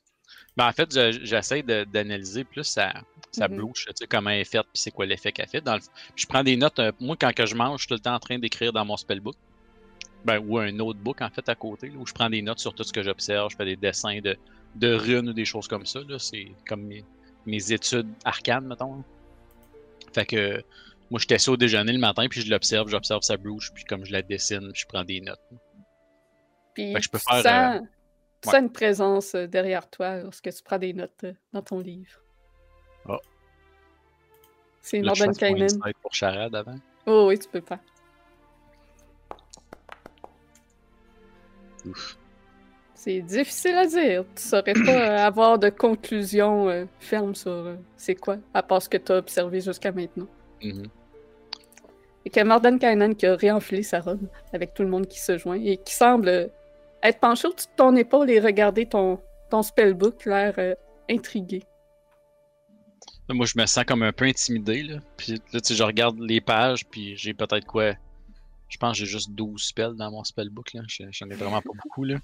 Ben, 0.57 0.69
en 0.69 0.73
fait, 0.73 0.95
je- 0.95 1.25
j'essaie 1.25 1.63
d'analyser 1.63 2.45
plus 2.45 2.63
sa, 2.65 2.95
sa 3.33 3.49
Mhm. 3.49 3.57
bouche, 3.61 3.87
tu 3.87 3.93
sais, 3.97 4.07
comment 4.07 4.31
elle 4.31 4.41
est 4.41 4.45
faite, 4.45 4.63
puis 4.73 4.81
c'est 4.81 4.93
quoi 4.93 5.05
l'effet 5.05 5.33
qu'elle 5.33 5.49
fait. 5.49 5.61
Dans 5.61 5.75
le... 5.75 5.81
Je 6.15 6.25
prends 6.27 6.43
des 6.45 6.57
notes. 6.57 6.79
euh, 6.79 6.93
moi, 7.01 7.17
quand 7.21 7.33
que 7.35 7.45
je 7.45 7.55
mange, 7.55 7.81
je 7.81 7.83
suis 7.83 7.89
tout 7.89 7.95
le 7.95 8.01
temps 8.01 8.15
en 8.15 8.21
train 8.21 8.39
d'écrire 8.39 8.73
dans 8.73 8.85
mon 8.85 8.97
spellbook. 8.97 9.35
Ben, 10.25 10.39
ou 10.39 10.59
un 10.59 10.71
notebook, 10.73 11.21
en 11.21 11.29
fait, 11.29 11.47
à 11.49 11.55
côté, 11.57 11.89
là, 11.89 11.97
où 11.99 12.07
je 12.07 12.15
prends 12.15 12.31
des 12.31 12.41
notes 12.41 12.61
sur 12.61 12.73
tout 12.73 12.85
ce 12.85 12.93
que 12.93 13.03
j'observe. 13.03 13.51
Je 13.51 13.57
fais 13.57 13.65
des 13.65 13.77
dessins 13.77 14.21
de, 14.21 14.39
de 14.77 14.95
runes 14.95 15.29
ou 15.31 15.33
des 15.33 15.45
choses 15.45 15.67
comme 15.69 15.85
ça. 15.85 16.01
là. 16.09 16.19
C'est 16.19 16.47
comme 16.67 16.89
mes, 17.47 17.73
études 17.73 18.09
arcanes, 18.25 18.67
mettons. 18.67 19.03
Fait 20.13 20.27
que 20.27 20.63
moi, 21.11 21.21
je 21.21 21.35
assis 21.35 21.51
au 21.51 21.57
déjeuner 21.57 21.93
le 21.93 21.99
matin, 21.99 22.27
puis 22.29 22.41
je 22.41 22.51
l'observe, 22.51 22.89
j'observe 22.89 23.23
sa 23.23 23.37
bouche, 23.37 23.71
puis 23.75 23.85
comme 23.85 24.05
je 24.05 24.13
la 24.13 24.23
dessine, 24.23 24.73
puis 24.73 24.83
je 24.83 24.87
prends 24.87 25.05
des 25.05 25.21
notes. 25.21 25.41
Puis 26.75 26.93
Fait 26.93 26.99
que 26.99 27.05
je 27.05 27.11
peux 27.11 27.19
tu 27.19 27.25
faire, 27.25 27.43
sens, 27.43 27.83
euh, 28.47 28.51
ouais. 28.51 28.61
une 28.61 28.73
présence 28.73 29.35
euh, 29.35 29.47
derrière 29.47 29.89
toi 29.91 30.19
lorsque 30.23 30.51
tu 30.51 30.63
prends 30.63 30.79
des 30.79 30.95
notes 30.95 31.25
euh, 31.25 31.33
dans 31.53 31.63
ton 31.63 31.81
livre. 31.81 32.19
Ah. 33.09 33.19
C'est 34.81 35.01
Mordenkainen. 35.01 35.65
insight 35.65 35.97
pour 36.01 36.15
charade 36.15 36.55
avant? 36.55 36.77
Oh 37.07 37.27
oui, 37.29 37.39
tu 37.39 37.49
peux 37.49 37.61
pas. 37.61 37.79
Ouf. 41.85 42.17
C'est 43.05 43.21
difficile 43.21 43.75
à 43.75 43.87
dire. 43.87 44.25
Tu 44.37 44.43
saurais 44.45 44.75
pas 44.75 44.79
euh, 44.93 45.17
avoir 45.27 45.59
de 45.59 45.71
conclusion 45.71 46.69
euh, 46.69 46.85
ferme 47.01 47.35
sur 47.35 47.51
euh, 47.51 47.75
c'est 47.97 48.15
quoi, 48.15 48.37
à 48.55 48.63
part 48.63 48.81
ce 48.81 48.89
que 48.89 48.97
tu 48.97 49.11
as 49.11 49.17
observé 49.17 49.61
jusqu'à 49.61 49.91
maintenant. 49.91 50.29
Mhm. 50.63 50.85
Et 52.25 52.31
que 52.31 52.45
Mordenkainen 52.45 53.17
qui 53.17 53.27
a 53.27 53.35
réenfilé 53.35 53.83
sa 53.83 53.99
robe 53.99 54.29
avec 54.53 54.73
tout 54.73 54.85
le 54.85 54.89
monde 54.89 55.09
qui 55.09 55.19
se 55.19 55.37
joint 55.37 55.61
et 55.61 55.79
qui 55.79 55.93
semble 55.93 56.53
être 57.03 57.19
penché 57.19 57.49
au-dessus 57.49 57.67
de 57.67 57.73
ton 57.77 57.97
épaule 57.97 58.31
et 58.31 58.39
regarder 58.39 58.87
ton, 58.87 59.19
ton 59.51 59.65
spellbook, 59.65 60.25
l'air 60.25 60.55
euh, 60.59 60.77
intrigué. 61.11 61.65
Moi, 63.29 63.47
je 63.47 63.59
me 63.59 63.67
sens 63.67 63.83
comme 63.85 64.05
un 64.05 64.13
peu 64.13 64.27
intimidé. 64.27 64.85
Là. 64.85 65.01
Puis 65.17 65.33
là, 65.53 65.61
tu 65.61 65.61
sais, 65.65 65.75
je 65.75 65.83
regarde 65.83 66.21
les 66.21 66.41
pages, 66.41 66.87
puis 66.87 67.17
j'ai 67.17 67.35
peut-être 67.35 67.67
quoi. 67.67 67.95
Je 68.69 68.77
pense 68.77 68.93
que 68.93 69.05
j'ai 69.05 69.11
juste 69.11 69.33
12 69.33 69.61
spells 69.61 69.97
dans 69.97 70.13
mon 70.13 70.23
spellbook. 70.23 70.73
là. 70.73 70.83
J'en 70.87 71.29
ai 71.31 71.35
vraiment 71.35 71.61
pas 71.61 71.73
beaucoup. 71.83 72.05
là. 72.05 72.19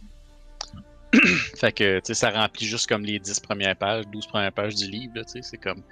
fait 1.56 1.72
que, 1.72 2.00
sais, 2.04 2.14
ça 2.14 2.30
remplit 2.30 2.66
juste 2.66 2.88
comme 2.88 3.02
les 3.04 3.18
10 3.18 3.40
premières 3.40 3.76
pages, 3.76 4.06
12 4.08 4.26
premières 4.26 4.52
pages 4.52 4.74
du 4.74 4.90
livre. 4.90 5.14
tu 5.16 5.24
sais, 5.26 5.42
C'est 5.42 5.58
comme. 5.58 5.82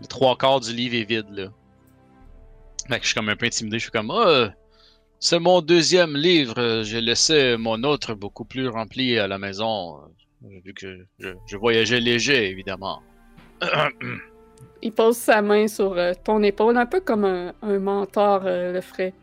Le 0.00 0.06
trois 0.06 0.36
quarts 0.36 0.60
du 0.60 0.72
livre 0.74 0.94
est 0.94 1.04
vide. 1.04 1.26
là. 1.30 1.48
Fait 2.88 2.98
que 2.98 3.02
je 3.02 3.06
suis 3.08 3.14
comme 3.14 3.28
un 3.28 3.36
peu 3.36 3.46
intimidé. 3.46 3.78
Je 3.78 3.84
suis 3.84 3.90
comme, 3.90 4.10
ah, 4.10 4.52
c'est 5.18 5.38
mon 5.38 5.60
deuxième 5.60 6.14
livre. 6.16 6.82
J'ai 6.82 7.00
laissé 7.00 7.56
mon 7.56 7.82
autre 7.82 8.14
beaucoup 8.14 8.44
plus 8.44 8.68
rempli 8.68 9.18
à 9.18 9.26
la 9.26 9.38
maison. 9.38 9.96
euh, 10.44 10.60
Vu 10.64 10.74
que 10.74 11.06
je, 11.18 11.56
voyageais 11.56 12.00
léger, 12.00 12.50
évidemment. 12.50 13.02
Il 14.82 14.92
pose 14.92 15.16
sa 15.16 15.40
main 15.40 15.66
sur 15.66 15.94
euh, 15.94 16.12
ton 16.22 16.42
épaule, 16.42 16.76
un 16.76 16.86
peu 16.86 17.00
comme 17.00 17.24
un, 17.24 17.78
mentor 17.78 18.42
euh, 18.44 18.72
le 18.72 18.80
ferait. 18.82 19.14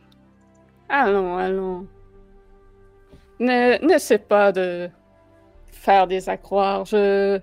Allons, 0.89 1.37
allons. 1.37 1.87
Ne, 3.39 3.77
n'essaie 3.85 4.17
pas 4.17 4.51
de 4.51 4.89
faire 5.73 6.07
des 6.07 6.29
accroires. 6.29 6.85
Je, 6.85 7.39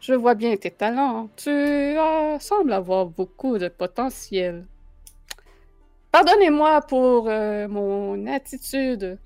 je 0.00 0.14
vois 0.14 0.34
bien 0.34 0.56
tes 0.56 0.70
talents. 0.70 1.28
Tu 1.36 1.50
euh, 1.50 2.38
sembles 2.38 2.72
avoir 2.72 3.06
beaucoup 3.06 3.58
de 3.58 3.68
potentiel. 3.68 4.66
Pardonnez-moi 6.12 6.80
pour 6.82 7.28
euh, 7.28 7.68
mon 7.68 8.26
attitude. 8.26 9.18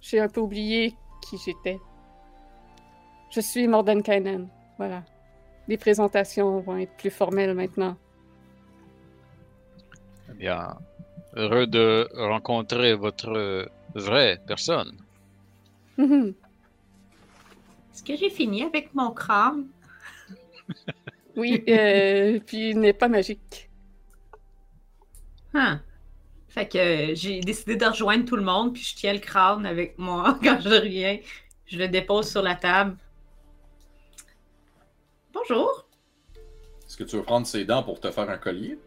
J'ai 0.00 0.20
un 0.20 0.28
peu 0.28 0.40
oublié 0.40 0.94
qui 1.22 1.36
j'étais. 1.38 1.78
Je 3.30 3.40
suis 3.40 3.66
Mordenkainen. 3.66 4.48
Voilà. 4.78 5.02
Les 5.66 5.78
présentations 5.78 6.60
vont 6.60 6.76
être 6.76 6.94
plus 6.96 7.10
formelles 7.10 7.54
maintenant. 7.54 7.96
Eh 10.30 10.34
bien, 10.34 10.76
heureux 11.34 11.66
de 11.66 12.08
rencontrer 12.14 12.94
votre 12.94 13.30
euh, 13.30 13.66
vraie 13.94 14.38
personne. 14.46 14.96
Mhm. 15.96 16.34
Est-ce 17.94 18.02
que 18.02 18.16
j'ai 18.16 18.28
fini 18.28 18.64
avec 18.64 18.92
mon 18.94 19.12
crâne? 19.12 19.68
Oui, 21.36 21.64
euh, 21.68 22.38
puis 22.46 22.70
il 22.70 22.78
n'est 22.78 22.92
pas 22.92 23.08
magique. 23.08 23.68
Hein. 25.52 25.80
Fait 26.46 26.68
que 26.68 26.78
euh, 26.78 27.14
j'ai 27.16 27.40
décidé 27.40 27.74
de 27.74 27.84
rejoindre 27.84 28.24
tout 28.24 28.36
le 28.36 28.44
monde, 28.44 28.72
puis 28.72 28.84
je 28.84 28.94
tiens 28.94 29.12
le 29.12 29.18
crâne 29.18 29.66
avec 29.66 29.98
moi 29.98 30.38
quand 30.44 30.60
je 30.60 30.68
reviens. 30.68 31.18
Je 31.66 31.76
le 31.76 31.88
dépose 31.88 32.30
sur 32.30 32.40
la 32.40 32.54
table. 32.54 32.96
Bonjour. 35.32 35.88
Est-ce 36.86 36.96
que 36.96 37.02
tu 37.02 37.16
veux 37.16 37.24
prendre 37.24 37.48
ses 37.48 37.64
dents 37.64 37.82
pour 37.82 37.98
te 37.98 38.12
faire 38.12 38.30
un 38.30 38.38
collier? 38.38 38.78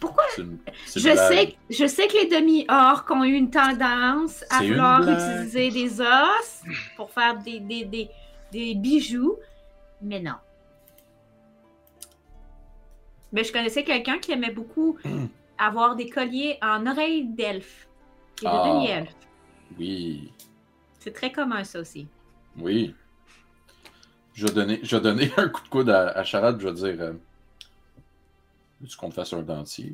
Pourquoi? 0.00 0.24
Une- 0.38 0.58
Je 0.94 0.98
sais, 1.00 1.56
je 1.70 1.86
sais 1.86 2.06
que 2.08 2.14
les 2.14 2.26
demi-orques 2.26 3.10
ont 3.10 3.24
eu 3.24 3.32
une 3.34 3.50
tendance 3.50 4.44
à 4.50 4.62
vouloir 4.62 5.00
utiliser 5.08 5.70
des 5.70 6.00
os 6.00 6.62
pour 6.96 7.10
faire 7.10 7.38
des, 7.38 7.60
des, 7.60 7.84
des, 7.84 8.10
des 8.52 8.74
bijoux, 8.74 9.36
mais 10.02 10.20
non. 10.20 10.34
Mais 13.32 13.44
je 13.44 13.52
connaissais 13.52 13.82
quelqu'un 13.84 14.18
qui 14.18 14.32
aimait 14.32 14.52
beaucoup 14.52 14.96
avoir 15.58 15.96
des 15.96 16.08
colliers 16.08 16.58
en 16.62 16.86
oreilles 16.86 17.24
d'elfe 17.26 17.88
et 18.42 18.44
de 18.44 18.50
Ah. 18.50 18.68
demi-elfe. 18.68 19.14
Oui, 19.78 20.32
C'est 21.00 21.12
très 21.12 21.32
commun, 21.32 21.64
ça 21.64 21.80
aussi. 21.80 22.06
oui. 22.58 22.94
Je 24.36 24.46
vais 24.48 24.52
donner, 24.52 24.80
je 24.82 24.96
vais 24.96 25.02
donner 25.02 25.30
un 25.36 25.48
coup 25.48 25.62
de 25.62 25.68
coude 25.68 25.90
à, 25.90 26.08
à 26.08 26.24
Charade, 26.24 26.60
je 26.60 26.66
vais 26.68 26.74
dire. 26.74 27.00
Euh, 27.00 27.12
Veux-tu 28.80 28.96
qu'on 28.96 29.08
te 29.10 29.14
fasse 29.14 29.32
un 29.32 29.42
dentier? 29.42 29.92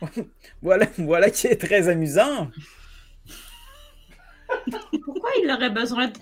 Voilà, 0.62 0.86
voilà 0.98 1.30
qui 1.30 1.46
est 1.46 1.56
très 1.60 1.88
amusant. 1.88 2.48
Pourquoi 5.04 5.30
il 5.42 5.50
aurait 5.50 5.70
besoin 5.70 6.08
de... 6.08 6.12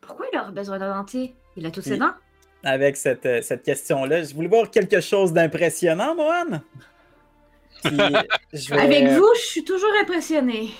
Pourquoi 0.00 0.26
il 0.32 0.38
aurait 0.38 0.52
besoin 0.52 0.78
d'un 0.78 0.94
dentier? 0.94 1.34
Il 1.56 1.66
a 1.66 1.70
tous 1.70 1.82
ses 1.82 1.96
dents? 1.98 2.12
Avec 2.64 2.96
cette, 2.96 3.26
euh, 3.26 3.42
cette 3.42 3.62
question-là, 3.62 4.22
je 4.24 4.34
voulais 4.34 4.48
voir 4.48 4.70
quelque 4.70 5.00
chose 5.00 5.32
d'impressionnant, 5.32 6.14
Mohan. 6.16 6.60
Vais- 7.84 8.72
Avec 8.78 9.08
vous, 9.10 9.28
je 9.36 9.40
suis 9.40 9.64
toujours 9.64 9.92
impressionnée. 10.00 10.70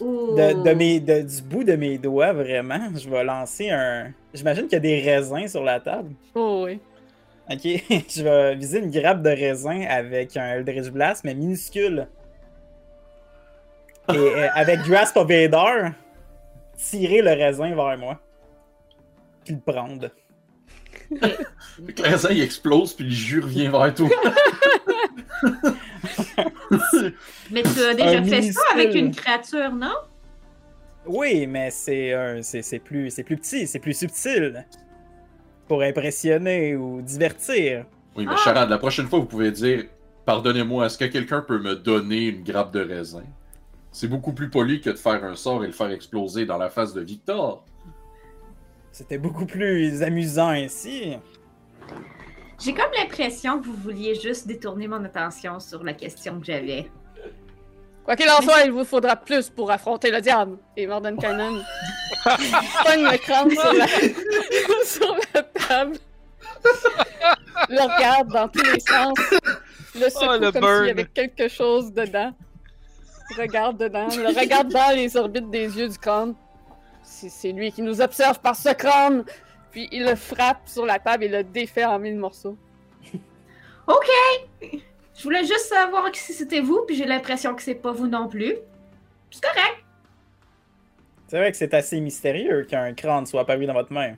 Oh. 0.00 0.34
de, 0.36 0.62
de 0.62 0.74
mes, 0.74 1.00
de- 1.00 1.22
du 1.22 1.42
bout 1.42 1.64
de 1.64 1.74
mes 1.74 1.98
doigts, 1.98 2.32
vraiment, 2.32 2.90
je 2.96 3.08
vais 3.08 3.22
lancer 3.24 3.70
un. 3.70 4.12
J'imagine 4.34 4.64
qu'il 4.64 4.72
y 4.72 4.76
a 4.76 4.80
des 4.80 5.00
raisins 5.00 5.46
sur 5.48 5.62
la 5.62 5.80
table. 5.80 6.14
Oh 6.34 6.64
oui. 6.66 6.80
Ok, 7.50 7.60
je 7.64 8.22
vais 8.22 8.54
viser 8.56 8.78
une 8.80 8.90
grappe 8.90 9.22
de 9.22 9.30
raisin 9.30 9.82
avec 9.88 10.36
un 10.36 10.46
Eldritch 10.54 10.88
Blast, 10.90 11.22
mais 11.24 11.34
minuscule. 11.34 12.08
Et 14.12 14.16
euh, 14.16 14.48
avec 14.54 14.80
Grasp 14.80 15.16
of 15.16 15.28
Vader, 15.28 15.90
tirer 16.76 17.22
le 17.22 17.30
raisin 17.30 17.74
vers 17.74 17.96
moi. 17.98 18.20
Puis 19.44 19.54
le 19.54 19.60
prendre. 19.60 20.10
Le 21.10 22.02
raisin, 22.02 22.30
il 22.30 22.42
explose, 22.42 22.94
puis 22.94 23.04
le 23.04 23.10
jus 23.10 23.40
revient 23.40 23.68
vers 23.68 23.94
toi. 23.94 24.08
Mais 27.50 27.62
tu 27.62 27.80
as 27.80 27.94
déjà 27.94 28.18
Un 28.18 28.24
fait 28.24 28.42
ça 28.52 28.60
avec 28.72 28.94
une 28.94 29.14
créature, 29.14 29.72
non? 29.72 29.94
Oui, 31.06 31.46
mais 31.46 31.70
c'est 31.70 32.12
un- 32.14 32.42
c'est 32.42 32.62
c'est 32.62 32.80
plus, 32.80 33.10
c'est 33.10 33.22
plus 33.22 33.36
petit, 33.36 33.66
c'est 33.68 33.78
plus 33.78 33.92
subtil. 33.96 34.66
Pour 35.68 35.82
impressionner 35.82 36.76
ou 36.76 37.00
divertir. 37.02 37.84
Oui, 38.16 38.24
mais 38.26 38.34
Ah. 38.34 38.42
Charade, 38.44 38.70
la 38.70 38.78
prochaine 38.78 39.06
fois, 39.06 39.18
vous 39.18 39.26
pouvez 39.26 39.50
dire 39.50 39.84
Pardonnez-moi, 40.24 40.86
est-ce 40.86 40.98
que 40.98 41.04
quelqu'un 41.04 41.40
peut 41.40 41.58
me 41.60 41.76
donner 41.76 42.26
une 42.28 42.42
grappe 42.42 42.72
de 42.72 42.80
raisin? 42.80 43.22
C'est 43.92 44.08
beaucoup 44.08 44.32
plus 44.32 44.50
poli 44.50 44.80
que 44.80 44.90
de 44.90 44.96
faire 44.96 45.22
un 45.24 45.36
sort 45.36 45.62
et 45.62 45.68
le 45.68 45.72
faire 45.72 45.90
exploser 45.90 46.44
dans 46.44 46.58
la 46.58 46.68
face 46.68 46.92
de 46.92 47.00
Victor. 47.00 47.64
C'était 48.90 49.18
beaucoup 49.18 49.46
plus 49.46 50.02
amusant 50.02 50.48
ainsi. 50.48 51.16
J'ai 52.58 52.74
comme 52.74 52.90
l'impression 52.98 53.60
que 53.60 53.66
vous 53.66 53.76
vouliez 53.76 54.14
juste 54.14 54.46
détourner 54.48 54.88
mon 54.88 55.04
attention 55.04 55.60
sur 55.60 55.84
la 55.84 55.92
question 55.92 56.40
que 56.40 56.46
j'avais. 56.46 56.90
Quoi 58.04 58.16
qu'il 58.16 58.28
en 58.30 58.40
soit, 58.40 58.62
il 58.64 58.72
vous 58.72 58.84
faudra 58.84 59.16
plus 59.16 59.48
pour 59.50 59.70
affronter 59.70 60.10
le 60.10 60.20
diable. 60.20 60.58
Et 60.76 60.86
Mordenkainen 60.86 61.54
pogne 62.24 63.02
le 63.04 63.18
crâne 63.18 63.50
sur 63.50 63.72
la... 63.72 63.86
sur 64.84 65.16
la 65.34 65.42
table. 65.68 65.96
Le 67.68 67.82
regarde 67.82 68.28
dans 68.28 68.48
tous 68.48 68.62
les 68.62 68.80
sens. 68.80 69.18
Le 69.94 70.10
secoue 70.10 70.26
Oh, 70.28 70.38
le 70.38 70.52
comme 70.52 70.62
s'il 70.62 70.86
y 70.86 70.90
avait 70.90 71.04
quelque 71.06 71.48
chose 71.48 71.92
dedans. 71.92 72.32
Regarde 73.36 73.78
dedans. 73.78 74.08
Le 74.08 74.38
regarde 74.38 74.68
dans 74.68 74.94
les 74.94 75.16
orbites 75.16 75.50
des 75.50 75.78
yeux 75.78 75.88
du 75.88 75.98
crâne. 75.98 76.34
C'est 77.02 77.28
c'est 77.28 77.52
lui 77.52 77.72
qui 77.72 77.82
nous 77.82 78.00
observe 78.00 78.38
par 78.40 78.54
ce 78.54 78.72
crâne. 78.74 79.24
Puis 79.70 79.88
il 79.92 80.04
le 80.04 80.14
frappe 80.14 80.68
sur 80.68 80.86
la 80.86 80.98
table 80.98 81.24
et 81.24 81.28
le 81.28 81.42
défait 81.44 81.84
en 81.84 81.98
mille 81.98 82.16
morceaux. 82.16 82.56
Ok! 83.86 84.08
Je 84.60 85.22
voulais 85.22 85.44
juste 85.44 85.68
savoir 85.68 86.10
si 86.12 86.32
c'était 86.32 86.60
vous, 86.60 86.82
puis 86.86 86.96
j'ai 86.96 87.06
l'impression 87.06 87.54
que 87.54 87.62
c'est 87.62 87.76
pas 87.76 87.92
vous 87.92 88.08
non 88.08 88.28
plus. 88.28 88.56
C'est 89.30 89.42
correct. 89.42 89.84
C'est 91.28 91.38
vrai 91.38 91.50
que 91.50 91.56
c'est 91.56 91.72
assez 91.72 92.00
mystérieux 92.00 92.64
qu'un 92.64 92.92
crâne 92.94 93.26
soit 93.26 93.42
apparu 93.42 93.66
dans 93.66 93.72
votre 93.72 93.92
main. 93.92 94.16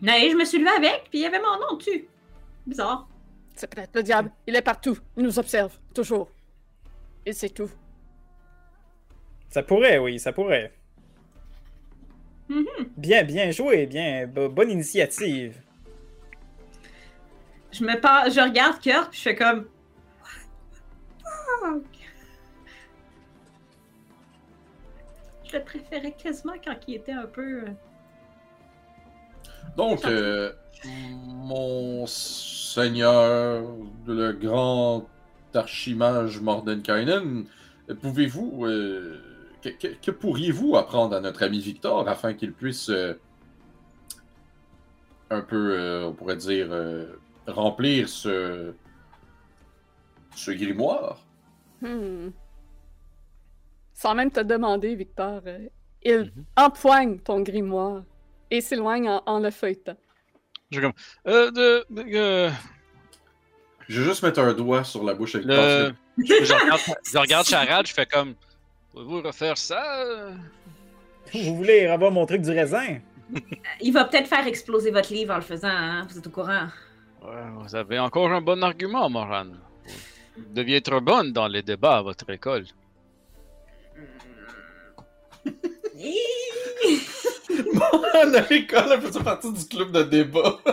Mais 0.00 0.30
je 0.30 0.36
me 0.36 0.44
suis 0.44 0.58
levé 0.58 0.70
avec, 0.70 1.04
puis 1.10 1.20
il 1.20 1.22
y 1.22 1.26
avait 1.26 1.40
mon 1.40 1.58
nom 1.60 1.76
dessus. 1.76 2.06
Bizarre. 2.66 3.08
C'est 3.54 3.68
peut-être 3.72 3.94
le 3.94 4.02
diable. 4.02 4.30
Il 4.46 4.56
est 4.56 4.62
partout. 4.62 4.98
Il 5.16 5.22
nous 5.22 5.38
observe. 5.38 5.78
Toujours. 5.94 6.28
Et 7.24 7.32
c'est 7.32 7.50
tout. 7.50 7.70
Ça 9.48 9.62
pourrait, 9.62 9.98
oui, 9.98 10.18
ça 10.18 10.32
pourrait. 10.32 10.72
Mhm. 12.48 12.66
Bien, 12.96 13.22
bien 13.22 13.50
joué, 13.50 13.86
bien, 13.86 14.26
bo- 14.26 14.48
bonne 14.48 14.70
initiative. 14.70 15.60
Je 17.72 17.84
me 17.84 17.98
par... 18.00 18.28
je 18.30 18.40
regarde 18.40 18.80
Kurt, 18.80 19.10
puis 19.10 19.18
je 19.18 19.22
fais 19.22 19.34
comme. 19.36 19.68
What 20.22 20.30
the 21.22 21.60
fuck? 21.60 21.84
je 25.44 25.56
le 25.58 25.64
préférais 25.64 26.12
quasiment 26.12 26.54
quand 26.62 26.76
il 26.88 26.96
était 26.96 27.12
un 27.12 27.26
peu. 27.26 27.64
Donc, 29.76 30.04
euh, 30.04 30.52
mon 30.84 32.06
seigneur, 32.06 33.64
le 34.06 34.32
grand 34.32 35.06
archimage 35.54 36.40
Mordenkainen, 36.40 37.46
pouvez-vous, 38.00 38.64
euh, 38.66 39.20
que, 39.62 39.68
que- 39.70 39.94
que 40.00 40.10
pourriez-vous 40.10 40.76
apprendre 40.76 41.16
à 41.16 41.20
notre 41.20 41.42
ami 41.42 41.60
Victor 41.60 42.08
afin 42.08 42.34
qu'il 42.34 42.52
puisse 42.52 42.88
euh, 42.90 43.14
un 45.30 45.40
peu, 45.40 45.78
euh, 45.78 46.06
on 46.08 46.12
pourrait 46.12 46.36
dire, 46.36 46.68
euh, 46.70 47.06
remplir 47.46 48.08
ce, 48.08 48.72
ce 50.36 50.50
grimoire? 50.50 51.18
Hmm. 51.80 52.30
Sans 53.92 54.14
même 54.14 54.30
te 54.30 54.40
demander, 54.40 54.94
Victor, 54.96 55.40
euh, 55.46 55.68
il 56.02 56.32
Mhm. 56.36 56.44
empoigne 56.56 57.18
ton 57.20 57.40
grimoire 57.40 58.02
et 58.50 58.60
s'éloigne 58.60 59.08
en, 59.08 59.22
en 59.26 59.40
le 59.40 59.50
feuilletant. 59.50 59.96
Je 60.70 60.80
comme. 60.80 60.92
Euh, 61.26 61.50
de. 61.50 61.84
de- 61.90 62.04
euh, 62.16 62.50
Je 63.88 64.00
vais 64.00 64.06
juste 64.08 64.22
mettre 64.22 64.40
un 64.40 64.52
doigt 64.54 64.84
sur 64.84 65.04
la 65.04 65.14
bouche 65.14 65.34
avec 65.36 65.46
le... 65.46 65.92
je, 66.18 66.52
regarde, 66.52 66.80
je 67.12 67.18
regarde 67.18 67.46
Charade, 67.46 67.86
je 67.86 67.92
fais 67.94 68.06
comme. 68.06 68.34
Pouvez-vous 68.92 69.22
refaire 69.22 69.58
ça? 69.58 69.82
Vous 71.32 71.56
voulez 71.56 71.86
avoir 71.86 72.10
mon 72.12 72.26
truc 72.26 72.42
du 72.42 72.50
raisin? 72.50 72.98
Il 73.80 73.92
va 73.92 74.04
peut-être 74.04 74.28
faire 74.28 74.46
exploser 74.46 74.90
votre 74.90 75.12
livre 75.12 75.32
en 75.32 75.36
le 75.36 75.42
faisant, 75.42 75.68
hein? 75.68 76.06
Vous 76.08 76.18
êtes 76.18 76.26
au 76.26 76.30
courant. 76.30 76.68
Ouais, 77.22 77.42
vous 77.56 77.74
avez 77.74 77.98
encore 77.98 78.30
un 78.30 78.40
bon 78.40 78.62
argument, 78.62 79.08
Moran. 79.08 79.46
Vous 80.36 80.44
deviez 80.52 80.76
être 80.76 81.00
bonne 81.00 81.32
dans 81.32 81.48
les 81.48 81.62
débats 81.62 81.98
à 81.98 82.02
votre 82.02 82.28
école. 82.30 82.66
La 88.32 88.40
l'école, 88.48 88.84
elle 88.92 89.00
faisait 89.00 89.22
partie 89.22 89.52
du 89.52 89.64
club 89.66 89.92
de 89.92 90.02
débat? 90.02 90.58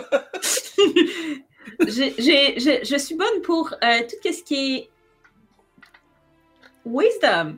Je, 1.80 2.82
je 2.84 2.98
suis 2.98 3.16
bonne 3.16 3.42
pour 3.44 3.74
euh, 3.84 4.00
tout 4.02 4.32
ce 4.32 4.44
qui 4.44 4.76
est 4.76 4.90
wisdom. 6.86 7.58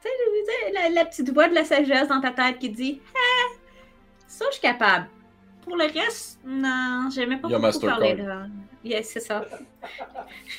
Tu 0.00 0.08
sais, 0.08 0.72
la, 0.72 0.88
la 0.90 1.04
petite 1.04 1.32
voix 1.32 1.48
de 1.48 1.54
la 1.54 1.64
sagesse 1.64 2.08
dans 2.08 2.20
ta 2.20 2.30
tête 2.30 2.58
qui 2.58 2.70
dit 2.70 3.00
Ah, 3.14 3.54
ça, 4.26 4.44
je 4.48 4.52
suis 4.52 4.62
capable. 4.62 5.08
Pour 5.62 5.76
le 5.76 5.84
reste, 5.84 6.38
non, 6.44 7.08
j'aimais 7.14 7.38
pas 7.38 7.48
beaucoup 7.48 7.80
parler 7.80 8.14
de. 8.14 8.24
Yes, 8.84 9.10
c'est 9.10 9.20
ça. 9.20 9.44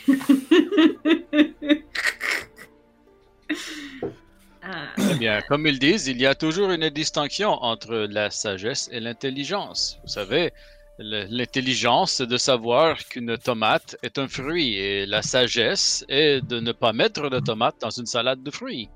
Ah, 4.61 4.87
Eh 5.11 5.15
bien, 5.15 5.41
comme 5.47 5.65
ils 5.67 5.79
disent, 5.79 6.07
il 6.07 6.19
y 6.19 6.25
a 6.25 6.35
toujours 6.35 6.69
une 6.71 6.89
distinction 6.89 7.51
entre 7.63 7.95
la 8.09 8.29
sagesse 8.29 8.89
et 8.91 8.99
l'intelligence. 8.99 9.99
Vous 10.03 10.09
savez, 10.09 10.51
l'intelligence, 10.99 12.13
c'est 12.13 12.27
de 12.27 12.37
savoir 12.37 12.97
qu'une 13.05 13.37
tomate 13.37 13.95
est 14.03 14.17
un 14.17 14.27
fruit, 14.27 14.75
et 14.75 15.05
la 15.05 15.21
sagesse 15.21 16.03
est 16.09 16.41
de 16.45 16.59
ne 16.59 16.73
pas 16.73 16.91
mettre 16.93 17.29
de 17.29 17.39
tomate 17.39 17.75
dans 17.79 17.89
une 17.89 18.05
salade 18.05 18.43
de 18.43 18.51
fruits. 18.51 18.89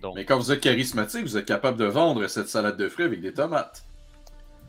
Donc, 0.00 0.14
Mais 0.16 0.24
quand 0.24 0.38
vous 0.38 0.52
êtes 0.52 0.60
charismatique, 0.60 1.22
vous 1.22 1.36
êtes 1.36 1.46
capable 1.46 1.78
de 1.78 1.84
vendre 1.86 2.26
cette 2.28 2.48
salade 2.48 2.76
de 2.76 2.88
fruits 2.88 3.06
avec 3.06 3.20
des 3.20 3.32
tomates. 3.32 3.84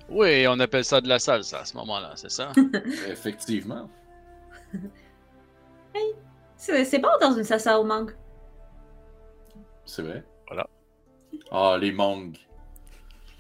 oui, 0.10 0.48
on 0.48 0.60
appelle 0.60 0.86
ça 0.86 1.00
de 1.02 1.08
la 1.08 1.20
salsa 1.20 1.60
à 1.62 1.66
ce 1.66 1.76
moment-là, 1.78 2.14
c'est 2.16 2.32
ça? 2.32 2.52
Effectivement. 3.08 3.90
c'est 6.58 6.86
c'est 6.86 7.00
bon 7.00 7.10
dans 7.22 7.34
une 7.36 7.44
salsa 7.44 7.80
au 7.80 7.84
mangue. 7.84 8.12
C'est 9.86 10.02
vrai? 10.02 10.24
Voilà. 10.48 10.68
Ah, 11.52 11.78
les 11.80 11.92
mangues. 11.92 12.38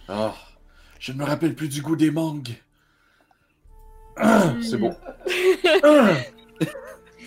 Ah, 0.07 0.33
je 0.99 1.11
ne 1.11 1.17
me 1.17 1.23
rappelle 1.25 1.55
plus 1.55 1.69
du 1.69 1.81
goût 1.81 1.95
des 1.95 2.11
mangues. 2.11 2.55
Ah, 4.17 4.53
c'est 4.61 4.77
bon. 4.77 4.95
Ah, 5.83 6.13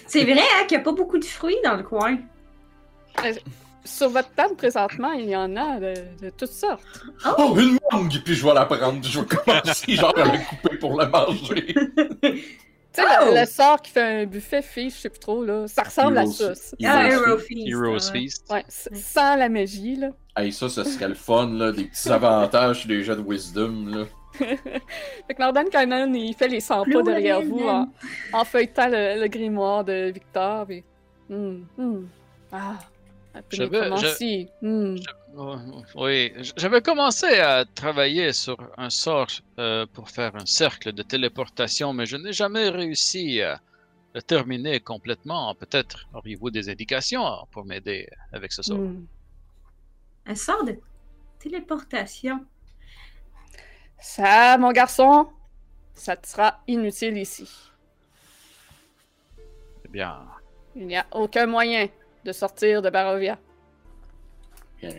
C'est 0.07 0.25
vrai 0.25 0.39
hein, 0.41 0.65
qu'il 0.69 0.77
n'y 0.77 0.83
a 0.83 0.85
pas 0.85 0.93
beaucoup 0.93 1.19
de 1.19 1.25
fruits 1.25 1.57
dans 1.65 1.77
le 1.77 1.83
coin. 1.83 2.19
Sur 3.85 4.11
votre 4.11 4.31
table, 4.35 4.55
présentement, 4.57 5.13
il 5.13 5.29
y 5.29 5.37
en 5.37 5.57
a 5.57 5.81
de, 5.81 5.95
de 6.21 6.31
toutes 6.31 6.53
sortes. 6.53 6.83
oh, 7.39 7.57
une 7.59 7.79
mangue! 7.91 8.21
Puis 8.25 8.35
je 8.35 8.45
vais 8.47 8.55
la 8.55 8.67
prendre. 8.67 9.03
Je 9.03 9.21
vais 9.21 9.27
commencer 9.27 9.93
genre 9.95 10.17
à 10.17 10.25
la 10.25 10.39
couper 10.39 10.77
pour 10.79 10.97
la 10.97 11.07
manger. 11.09 11.75
Tu 12.97 13.03
sais, 13.03 13.09
Oh! 13.23 13.35
le, 13.35 13.41
le 13.41 13.47
sort 13.47 13.81
qui 13.83 13.91
fait 13.93 14.23
un 14.23 14.27
buffet 14.27 14.63
fiche, 14.63 14.95
je 14.97 15.01
sais 15.03 15.09
plus 15.11 15.19
trop, 15.21 15.45
là, 15.45 15.67
ça 15.69 15.83
ressemble 15.83 16.19
à 16.19 16.23
Heroes- 16.25 16.33
ça. 16.33 16.55
ça. 16.55 16.77
Heroes 16.81 16.87
Ah, 16.89 17.09
Feast. 17.09 17.23
Hero 17.27 17.39
Feast. 17.39 17.69
Heroes. 17.69 18.13
Feast. 18.13 18.53
Ouais, 18.53 18.65
sans 18.69 19.37
la 19.37 19.49
magie, 19.49 19.97
là. 19.97 20.09
Hey, 20.37 20.53
ça, 20.53 20.69
ça 20.69 20.85
serait 20.85 21.09
le 21.09 21.15
fun, 21.15 21.49
là. 21.53 21.73
Des 21.73 21.85
petits 21.85 22.11
avantages 22.11 22.81
sur 22.81 22.89
les 22.89 23.03
jeux 23.03 23.17
de 23.17 23.23
wisdom, 23.23 23.87
là. 23.89 24.05
Fait 24.39 25.35
que 25.35 25.41
Nordan 25.41 25.65
Cannon, 25.71 26.13
il 26.13 26.35
fait 26.35 26.49
les 26.49 26.61
100 26.61 26.85
pas 26.85 27.03
derrière 27.03 27.41
vous 27.41 27.67
en, 27.67 27.89
en 28.35 28.45
feuilletant 28.45 28.87
le, 28.89 29.21
le 29.21 29.29
grimoire 29.29 29.83
de 29.85 30.11
Victor. 30.13 30.71
Et... 30.71 30.85
Hmm, 31.31 31.61
hmm. 31.79 32.07
Ah, 32.53 32.75
un 33.35 33.41
peu 33.43 33.57
Oui, 35.95 36.33
j'avais 36.57 36.81
commencé 36.81 37.27
à 37.27 37.67
travailler 37.67 38.33
sur 38.33 38.57
un 38.79 38.89
sort 38.89 39.29
euh, 39.59 39.85
pour 39.93 40.09
faire 40.09 40.35
un 40.35 40.47
cercle 40.47 40.93
de 40.93 41.03
téléportation, 41.03 41.93
mais 41.93 42.07
je 42.07 42.17
n'ai 42.17 42.33
jamais 42.33 42.71
réussi 42.71 43.43
à 43.43 43.61
le 44.15 44.23
terminer 44.23 44.81
complètement. 44.81 45.55
Peut-être 45.55 46.07
auriez-vous 46.15 46.51
des 46.51 46.71
indications 46.71 47.47
pour 47.51 47.67
m'aider 47.67 48.09
avec 48.33 48.51
ce 48.53 48.63
sort? 48.63 48.79
Hmm. 48.79 49.07
Un 50.25 50.35
sort 50.35 50.65
de 50.65 50.81
téléportation. 51.39 52.45
Ça, 53.99 54.57
mon 54.57 54.73
garçon, 54.73 55.29
ça 55.93 56.17
te 56.17 56.27
sera 56.27 56.61
inutile 56.67 57.19
ici. 57.19 57.49
Eh 59.85 59.89
bien, 59.89 60.19
Il 60.75 60.87
n'y 60.87 60.97
a 60.97 61.07
aucun 61.13 61.47
moyen 61.47 61.89
de 62.25 62.33
sortir 62.33 62.81
de 62.81 62.89
Barovia. 62.89 63.39
Bien. 64.81 64.91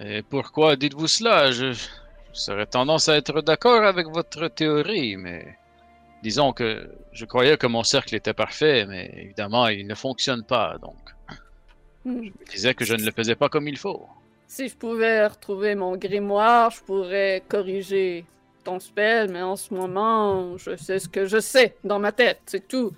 Et 0.00 0.22
pourquoi 0.22 0.76
dites-vous 0.76 1.06
cela? 1.08 1.50
Je, 1.50 1.72
je 1.72 1.84
serais 2.32 2.66
tendance 2.66 3.08
à 3.08 3.16
être 3.16 3.40
d'accord 3.42 3.82
avec 3.84 4.06
votre 4.08 4.48
théorie, 4.48 5.16
mais 5.16 5.56
disons 6.22 6.52
que 6.52 6.90
je 7.12 7.24
croyais 7.24 7.56
que 7.56 7.66
mon 7.66 7.82
cercle 7.82 8.14
était 8.14 8.34
parfait, 8.34 8.86
mais 8.86 9.10
évidemment, 9.16 9.68
il 9.68 9.86
ne 9.86 9.94
fonctionne 9.94 10.44
pas, 10.44 10.78
donc 10.78 10.96
Hmm. 12.04 12.28
je 12.46 12.52
disais 12.52 12.74
que 12.74 12.84
je 12.84 12.94
ne 12.94 13.04
le 13.04 13.10
faisais 13.10 13.34
pas 13.34 13.48
comme 13.48 13.66
il 13.68 13.76
faut. 13.76 14.06
Si 14.46 14.68
je 14.68 14.76
pouvais 14.76 15.26
retrouver 15.26 15.74
mon 15.74 15.96
grimoire, 15.96 16.70
je 16.70 16.80
pourrais 16.80 17.42
corriger 17.48 18.24
ton 18.64 18.78
spell, 18.78 19.30
mais 19.30 19.42
en 19.42 19.56
ce 19.56 19.74
moment, 19.74 20.56
je 20.56 20.76
sais 20.76 21.00
ce 21.00 21.08
que 21.08 21.26
je 21.26 21.40
sais 21.40 21.76
dans 21.84 21.98
ma 21.98 22.12
tête, 22.12 22.40
c'est 22.46 22.66
tout. 22.66 22.92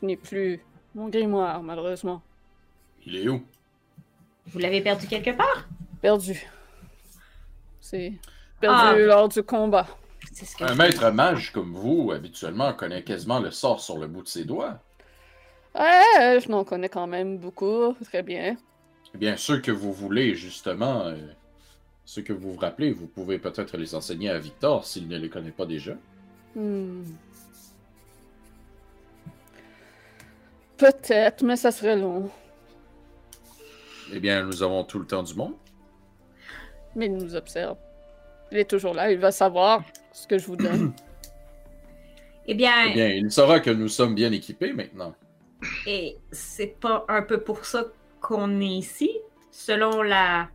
Je 0.00 0.06
n'ai 0.06 0.16
plus 0.16 0.60
mon 0.94 1.08
grimoire, 1.08 1.62
malheureusement. 1.62 2.22
Il 3.06 3.16
est 3.16 3.28
où? 3.28 3.42
Vous 4.48 4.58
l'avez 4.58 4.82
perdu 4.82 5.06
quelque 5.08 5.30
part? 5.36 5.66
Perdu. 6.00 6.46
C'est 7.80 8.12
perdu 8.60 8.78
Ah. 8.84 8.96
lors 8.96 9.28
du 9.28 9.42
combat. 9.42 9.86
C'est 10.32 10.44
ce 10.44 10.56
que 10.56 10.64
Un 10.64 10.74
maître 10.74 11.10
mage 11.10 11.52
comme 11.52 11.72
vous, 11.72 12.12
habituellement, 12.12 12.72
connaît 12.74 13.02
quasiment 13.02 13.40
le 13.40 13.50
sort 13.50 13.80
sur 13.80 13.98
le 13.98 14.06
bout 14.06 14.22
de 14.22 14.28
ses 14.28 14.44
doigts. 14.44 14.78
Ouais, 15.74 16.38
je 16.40 16.48
n'en 16.48 16.64
connais 16.64 16.88
quand 16.88 17.06
même 17.06 17.38
beaucoup, 17.38 17.94
très 18.04 18.22
bien. 18.22 18.56
Eh 19.14 19.18
bien, 19.18 19.36
ceux 19.36 19.60
que 19.60 19.70
vous 19.70 19.92
voulez, 19.92 20.34
justement, 20.34 21.06
euh, 21.06 21.16
ceux 22.04 22.22
que 22.22 22.32
vous 22.32 22.52
vous 22.52 22.58
rappelez, 22.58 22.92
vous 22.92 23.06
pouvez 23.06 23.38
peut-être 23.38 23.76
les 23.76 23.94
enseigner 23.94 24.30
à 24.30 24.38
Victor 24.38 24.84
s'il 24.84 25.08
ne 25.08 25.16
les 25.16 25.28
connaît 25.28 25.50
pas 25.52 25.66
déjà. 25.66 25.94
Hmm. 26.54 27.04
Peut-être, 30.76 31.42
mais 31.42 31.56
ça 31.56 31.70
serait 31.70 31.96
long. 31.96 32.30
Eh 34.12 34.20
bien, 34.20 34.42
nous 34.44 34.62
avons 34.62 34.84
tout 34.84 34.98
le 34.98 35.06
temps 35.06 35.22
du 35.22 35.34
monde. 35.34 35.54
Mais 36.98 37.06
il 37.06 37.14
nous 37.16 37.34
observe. 37.36 37.76
Il 38.50 38.58
est 38.58 38.68
toujours 38.68 38.92
là, 38.92 39.10
il 39.12 39.18
va 39.18 39.30
savoir 39.30 39.82
ce 40.12 40.26
que 40.26 40.36
je 40.36 40.46
vous 40.46 40.56
donne. 40.56 40.92
Eh 42.50 42.54
bien, 42.54 42.72
Eh 42.88 42.94
bien, 42.94 43.08
il 43.08 43.30
saura 43.30 43.60
que 43.60 43.68
nous 43.68 43.88
sommes 43.88 44.14
bien 44.14 44.32
équipés 44.32 44.72
maintenant. 44.72 45.14
et 45.86 46.16
c'est 46.32 46.80
pas 46.80 47.04
un 47.06 47.20
peu 47.20 47.40
pour 47.42 47.66
ça 47.66 47.84
qu'on 48.22 48.58
est 48.62 48.64
ici? 48.64 49.10
Selon 49.50 50.00
la 50.00 50.48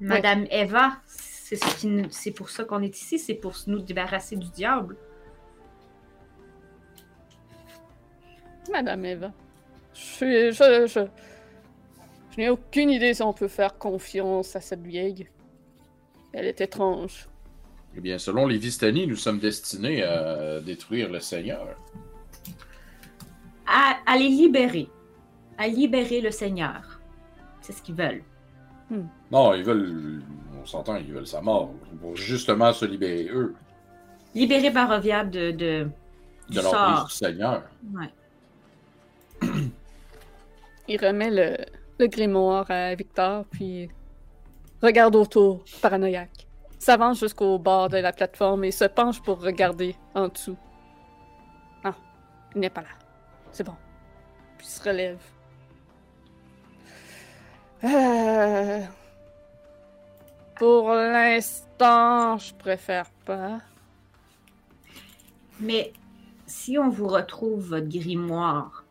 Madame 0.00 0.46
Eva, 0.50 0.96
c'est 1.06 1.56
ce 1.56 2.30
pour 2.30 2.48
ça 2.48 2.64
qu'on 2.64 2.80
est 2.82 2.96
ici, 2.98 3.18
c'est 3.18 3.34
pour 3.34 3.54
nous 3.66 3.80
débarrasser 3.80 4.36
du 4.36 4.48
diable. 4.48 4.96
Madame 8.70 9.04
Eva, 9.04 9.32
je 9.92 10.00
suis. 10.00 10.52
Je, 10.52 10.86
je, 10.86 11.06
je 12.30 12.40
n'ai 12.40 12.48
aucune 12.48 12.88
idée 12.88 13.12
si 13.12 13.22
on 13.22 13.34
peut 13.34 13.48
faire 13.48 13.76
confiance 13.76 14.56
à 14.56 14.62
cette 14.62 14.82
vieille. 14.86 15.28
Elle 16.32 16.46
est 16.46 16.60
étrange. 16.60 17.28
Eh 17.96 18.00
bien, 18.00 18.18
selon 18.18 18.46
les 18.46 18.58
Vistani, 18.58 19.06
nous 19.06 19.16
sommes 19.16 19.38
destinés 19.38 20.02
à 20.02 20.60
détruire 20.60 21.10
le 21.10 21.20
Seigneur. 21.20 21.66
À, 23.66 23.96
à 24.06 24.16
les 24.16 24.28
libérer. 24.28 24.88
À 25.56 25.66
libérer 25.68 26.20
le 26.20 26.30
Seigneur. 26.30 27.00
C'est 27.60 27.72
ce 27.72 27.82
qu'ils 27.82 27.94
veulent. 27.94 28.22
Non, 29.30 29.52
ils 29.54 29.64
veulent. 29.64 30.22
On 30.62 30.64
s'entend, 30.64 30.96
ils 30.96 31.12
veulent 31.12 31.26
sa 31.26 31.40
mort. 31.42 31.74
Pour 32.00 32.16
justement 32.16 32.72
se 32.72 32.84
libérer, 32.84 33.28
eux, 33.30 33.54
Libéré 34.34 34.70
Barovia 34.70 35.24
de. 35.24 35.50
de... 35.50 35.54
de 35.54 35.88
Du 36.48 36.56
l'emprise 36.56 36.70
sort. 36.70 37.06
du 37.06 37.12
Seigneur. 37.14 37.62
Ouais. 37.94 38.10
Il 40.88 41.04
remet 41.04 41.30
le, 41.30 41.56
le 41.98 42.06
grimoire 42.06 42.70
à 42.70 42.94
Victor, 42.94 43.44
puis 43.50 43.90
regarde 44.82 45.16
autour, 45.16 45.64
paranoïaque. 45.82 46.46
S'avance 46.78 47.20
jusqu'au 47.20 47.58
bord 47.58 47.88
de 47.88 47.98
la 47.98 48.12
plateforme 48.12 48.64
et 48.64 48.70
se 48.70 48.84
penche 48.84 49.20
pour 49.22 49.40
regarder 49.42 49.96
en 50.14 50.28
dessous. 50.28 50.56
Ah, 51.84 51.94
il 52.54 52.60
n'est 52.60 52.70
pas 52.70 52.82
là. 52.82 52.88
C'est 53.50 53.64
bon. 53.64 53.74
Puis 54.56 54.66
il 54.66 54.70
se 54.70 54.88
relève. 54.88 55.18
Euh, 57.84 58.82
Pour 60.56 60.90
l'instant, 60.92 62.36
je 62.38 62.52
préfère 62.54 63.08
pas. 63.24 63.60
Mais 65.60 65.92
si 66.46 66.78
on 66.78 66.88
vous 66.88 67.06
retrouve 67.06 67.68
votre 67.68 67.88
grimoire, 67.88 68.84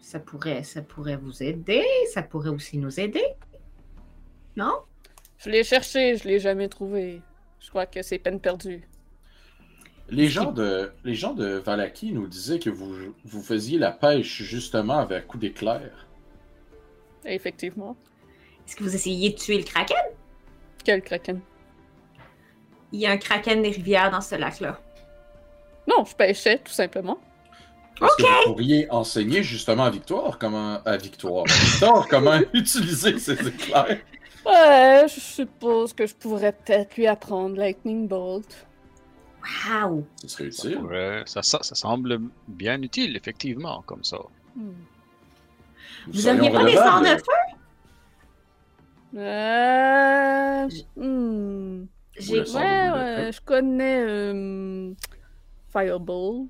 ça 0.00 0.18
pourrait, 0.20 0.62
ça 0.64 0.82
pourrait 0.82 1.16
vous 1.16 1.42
aider, 1.42 1.84
ça 2.12 2.22
pourrait 2.22 2.50
aussi 2.50 2.78
nous 2.78 2.98
aider. 2.98 3.24
Non? 4.56 4.72
Je 5.38 5.50
l'ai 5.50 5.64
cherché, 5.64 6.16
je 6.16 6.24
l'ai 6.26 6.40
jamais 6.40 6.68
trouvé. 6.68 7.20
Je 7.60 7.68
crois 7.68 7.86
que 7.86 8.02
c'est 8.02 8.18
peine 8.18 8.40
perdue. 8.40 8.88
Les 10.08 10.28
gens 10.28 10.52
de, 10.52 10.92
les 11.04 11.14
gens 11.14 11.34
de 11.34 11.56
Valaki 11.56 12.12
nous 12.12 12.26
disaient 12.26 12.58
que 12.58 12.70
vous, 12.70 13.12
vous 13.24 13.42
faisiez 13.42 13.78
la 13.78 13.90
pêche 13.90 14.42
justement 14.42 14.98
avec 14.98 15.26
coup 15.26 15.36
d'éclair. 15.36 16.06
Effectivement. 17.24 17.96
Est-ce 18.66 18.76
que 18.76 18.84
vous 18.84 18.94
essayez 18.94 19.30
de 19.30 19.34
tuer 19.36 19.58
le 19.58 19.64
kraken? 19.64 19.96
Quel 20.84 21.02
kraken? 21.02 21.40
Il 22.92 23.00
y 23.00 23.06
a 23.06 23.10
un 23.10 23.16
kraken 23.16 23.62
des 23.62 23.70
rivières 23.70 24.10
dans 24.10 24.20
ce 24.20 24.36
lac-là. 24.36 24.80
Non, 25.88 26.04
je 26.04 26.14
pêchais, 26.14 26.58
tout 26.58 26.72
simplement. 26.72 27.18
Est-ce 28.00 28.16
que 28.16 28.22
vous 28.22 28.52
pourriez 28.52 28.90
enseigner 28.90 29.42
justement 29.42 29.84
à 29.84 29.90
Victoire 29.90 30.38
comment, 30.38 30.80
à 30.84 30.96
Victoire, 30.96 31.44
Victor, 31.46 32.06
comment 32.08 32.38
utiliser 32.52 33.18
ces 33.18 33.48
éclairs? 33.48 33.98
Ouais, 34.46 35.06
je 35.08 35.20
suppose 35.20 35.92
que 35.92 36.06
je 36.06 36.14
pourrais 36.14 36.52
peut-être 36.52 36.96
lui 36.96 37.06
apprendre 37.06 37.56
Lightning 37.56 38.06
Bolt. 38.06 38.66
Wow! 39.68 40.06
Ce 40.22 40.28
serait 40.28 40.50
Ça, 40.50 40.68
utile. 40.68 41.22
ça, 41.26 41.42
ça- 41.42 41.62
ça 41.62 41.74
semble 41.74 42.20
bien 42.48 42.80
utile, 42.82 43.16
effectivement, 43.16 43.82
comme 43.86 44.04
ça. 44.04 44.18
Hmm. 44.56 44.70
Vous 46.08 46.20
serions 46.20 46.38
aviez 46.44 46.50
pas 46.52 46.64
des 46.64 46.74
sorts 46.76 47.00
de 47.00 47.06
feu? 47.06 47.32
Euh... 49.18 50.68
J- 50.68 50.86
hmm. 50.96 51.84
J'ai 52.18 52.40
Ouais, 52.40 53.30
je 53.32 53.40
connais 53.44 54.00
euh, 54.00 54.92
Firebolt. 55.72 56.48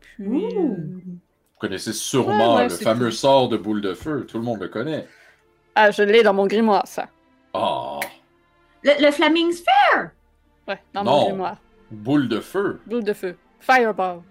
Puis. 0.00 0.26
Ouh. 0.28 1.00
Vous 1.04 1.60
connaissez 1.60 1.92
sûrement 1.92 2.54
Ouais, 2.56 2.62
ouais, 2.62 2.68
le 2.68 2.74
fameux 2.76 3.04
cool. 3.06 3.12
sort 3.12 3.48
de 3.48 3.56
boule 3.56 3.80
de 3.80 3.94
feu. 3.94 4.24
Tout 4.26 4.38
le 4.38 4.44
monde 4.44 4.60
le 4.60 4.68
connaît. 4.68 5.06
Ah, 5.80 5.92
je 5.92 6.02
l'ai 6.02 6.24
dans 6.24 6.34
mon 6.34 6.48
grimoire, 6.48 6.86
ça. 6.88 7.06
Ah, 7.54 8.00
Le, 8.82 9.00
le 9.00 9.10
Flaming 9.12 9.52
Sphere! 9.52 10.10
Ouais, 10.66 10.80
dans 10.92 11.04
Non. 11.04 11.12
mon 11.20 11.24
grimoire. 11.28 11.56
boule 11.92 12.28
de 12.28 12.40
feu. 12.40 12.80
Boule 12.86 13.04
de 13.04 13.12
feu. 13.12 13.38
Fireball. 13.60 14.22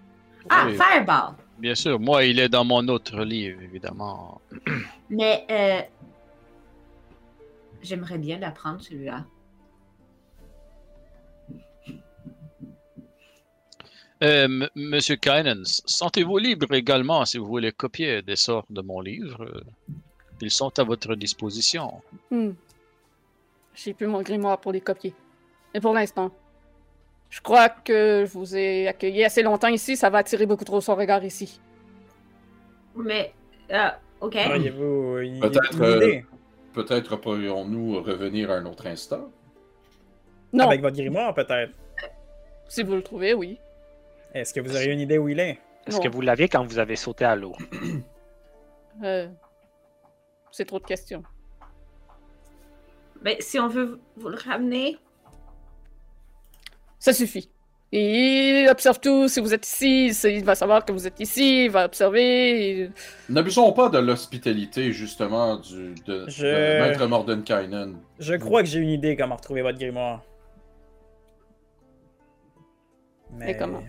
Ah, 0.50 0.64
Oui. 0.66 0.76
Fireball! 0.76 1.32
Bien 1.58 1.74
sûr, 1.74 1.98
moi, 1.98 2.24
il 2.24 2.38
est 2.38 2.50
dans 2.50 2.64
mon 2.64 2.86
autre 2.88 3.22
livre, 3.24 3.62
évidemment. 3.62 4.42
Mais 5.08 5.46
euh, 5.50 5.80
j'aimerais 7.80 8.18
bien 8.18 8.38
l'apprendre 8.38 8.82
celui-là. 8.82 9.24
Euh, 14.22 14.44
M- 14.44 14.68
Monsieur 14.74 15.16
Kynan, 15.16 15.62
sentez-vous 15.64 16.38
libre 16.38 16.72
également 16.74 17.24
si 17.24 17.38
vous 17.38 17.46
voulez 17.46 17.72
copier 17.72 18.20
des 18.20 18.36
sorts 18.36 18.66
de 18.68 18.82
mon 18.82 19.00
livre? 19.00 19.62
Ils 20.40 20.50
sont 20.50 20.76
à 20.78 20.84
votre 20.84 21.14
disposition. 21.14 22.00
Hmm. 22.30 22.50
J'ai 23.74 23.94
plus 23.94 24.06
mon 24.06 24.22
grimoire 24.22 24.58
pour 24.58 24.72
les 24.72 24.80
copier. 24.80 25.14
Mais 25.74 25.80
pour 25.80 25.92
l'instant, 25.94 26.30
je 27.30 27.40
crois 27.40 27.68
que 27.68 28.24
je 28.26 28.32
vous 28.32 28.56
ai 28.56 28.88
accueilli 28.88 29.24
assez 29.24 29.42
longtemps 29.42 29.68
ici. 29.68 29.96
Ça 29.96 30.10
va 30.10 30.18
attirer 30.18 30.46
beaucoup 30.46 30.64
trop 30.64 30.80
son 30.80 30.94
regard 30.94 31.24
ici. 31.24 31.60
Mais, 32.96 33.32
euh, 33.70 33.88
ok. 34.20 34.36
Auriez-vous 34.48 35.18
une, 35.18 35.40
Peut-être, 35.40 35.74
une 35.76 35.82
euh? 35.84 36.20
Peut-être 36.72 37.16
pourrions-nous 37.16 38.02
revenir 38.02 38.50
à 38.50 38.54
un 38.54 38.66
autre 38.66 38.86
instant? 38.86 39.30
Non, 40.52 40.64
Avec 40.68 40.80
votre 40.80 40.96
grimoire, 40.96 41.34
peut-être. 41.34 41.72
si 42.68 42.82
vous 42.82 42.94
le 42.94 43.02
trouvez, 43.02 43.34
oui. 43.34 43.58
Est-ce 44.34 44.52
que 44.54 44.60
vous 44.60 44.74
auriez 44.74 44.92
une 44.92 45.00
idée 45.00 45.18
où 45.18 45.28
il 45.28 45.40
est? 45.40 45.58
Est-ce 45.86 45.96
Non. 45.96 46.02
que 46.02 46.08
vous 46.08 46.20
l'aviez 46.20 46.48
quand 46.48 46.64
vous 46.64 46.78
avez 46.78 46.96
sauté 46.96 47.24
à 47.24 47.36
l'eau? 47.36 47.54
Euh, 49.04 49.28
C'est 50.50 50.64
trop 50.64 50.78
de 50.78 50.84
questions. 50.84 51.22
Mais 53.22 53.36
si 53.40 53.58
on 53.58 53.68
veut 53.68 54.00
vous 54.16 54.28
le 54.28 54.36
ramener, 54.36 54.96
Ça 57.00 57.12
suffit. 57.12 57.48
Et 57.92 58.62
il 58.64 58.68
observe 58.68 58.98
tout. 59.00 59.28
Si 59.28 59.40
vous 59.40 59.54
êtes 59.54 59.66
ici, 59.66 60.08
il 60.24 60.44
va 60.44 60.54
savoir 60.56 60.84
que 60.84 60.90
vous 60.92 61.06
êtes 61.06 61.20
ici. 61.20 61.64
Il 61.66 61.70
va 61.70 61.84
observer. 61.86 62.80
et- 62.82 62.90
N'abusons 63.28 63.72
pas 63.72 63.88
de 63.88 63.98
l'hospitalité, 63.98 64.92
justement, 64.92 65.56
du, 65.58 65.94
de, 66.06 66.24
Je- 66.28 66.44
de 66.44 66.88
Maître 66.88 67.06
Mordenkainen. 67.06 67.96
Je 68.18 68.34
crois 68.34 68.62
que 68.62 68.68
j'ai 68.68 68.80
une 68.80 68.90
idée 68.90 69.16
comment 69.16 69.36
retrouver 69.36 69.62
votre 69.62 69.78
grimoire. 69.78 70.22
Mais 73.32 73.52
Et 73.52 73.56
comment? 73.56 73.82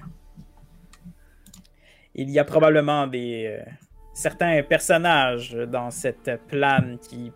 Il 2.16 2.30
y 2.30 2.40
a 2.40 2.44
probablement 2.46 3.08
des 3.08 3.60
euh, 3.60 3.72
certains 4.20 4.62
personnages 4.64 5.54
dans 5.54 5.92
cette 5.92 6.42
plane 6.48 7.00
qui, 7.00 7.32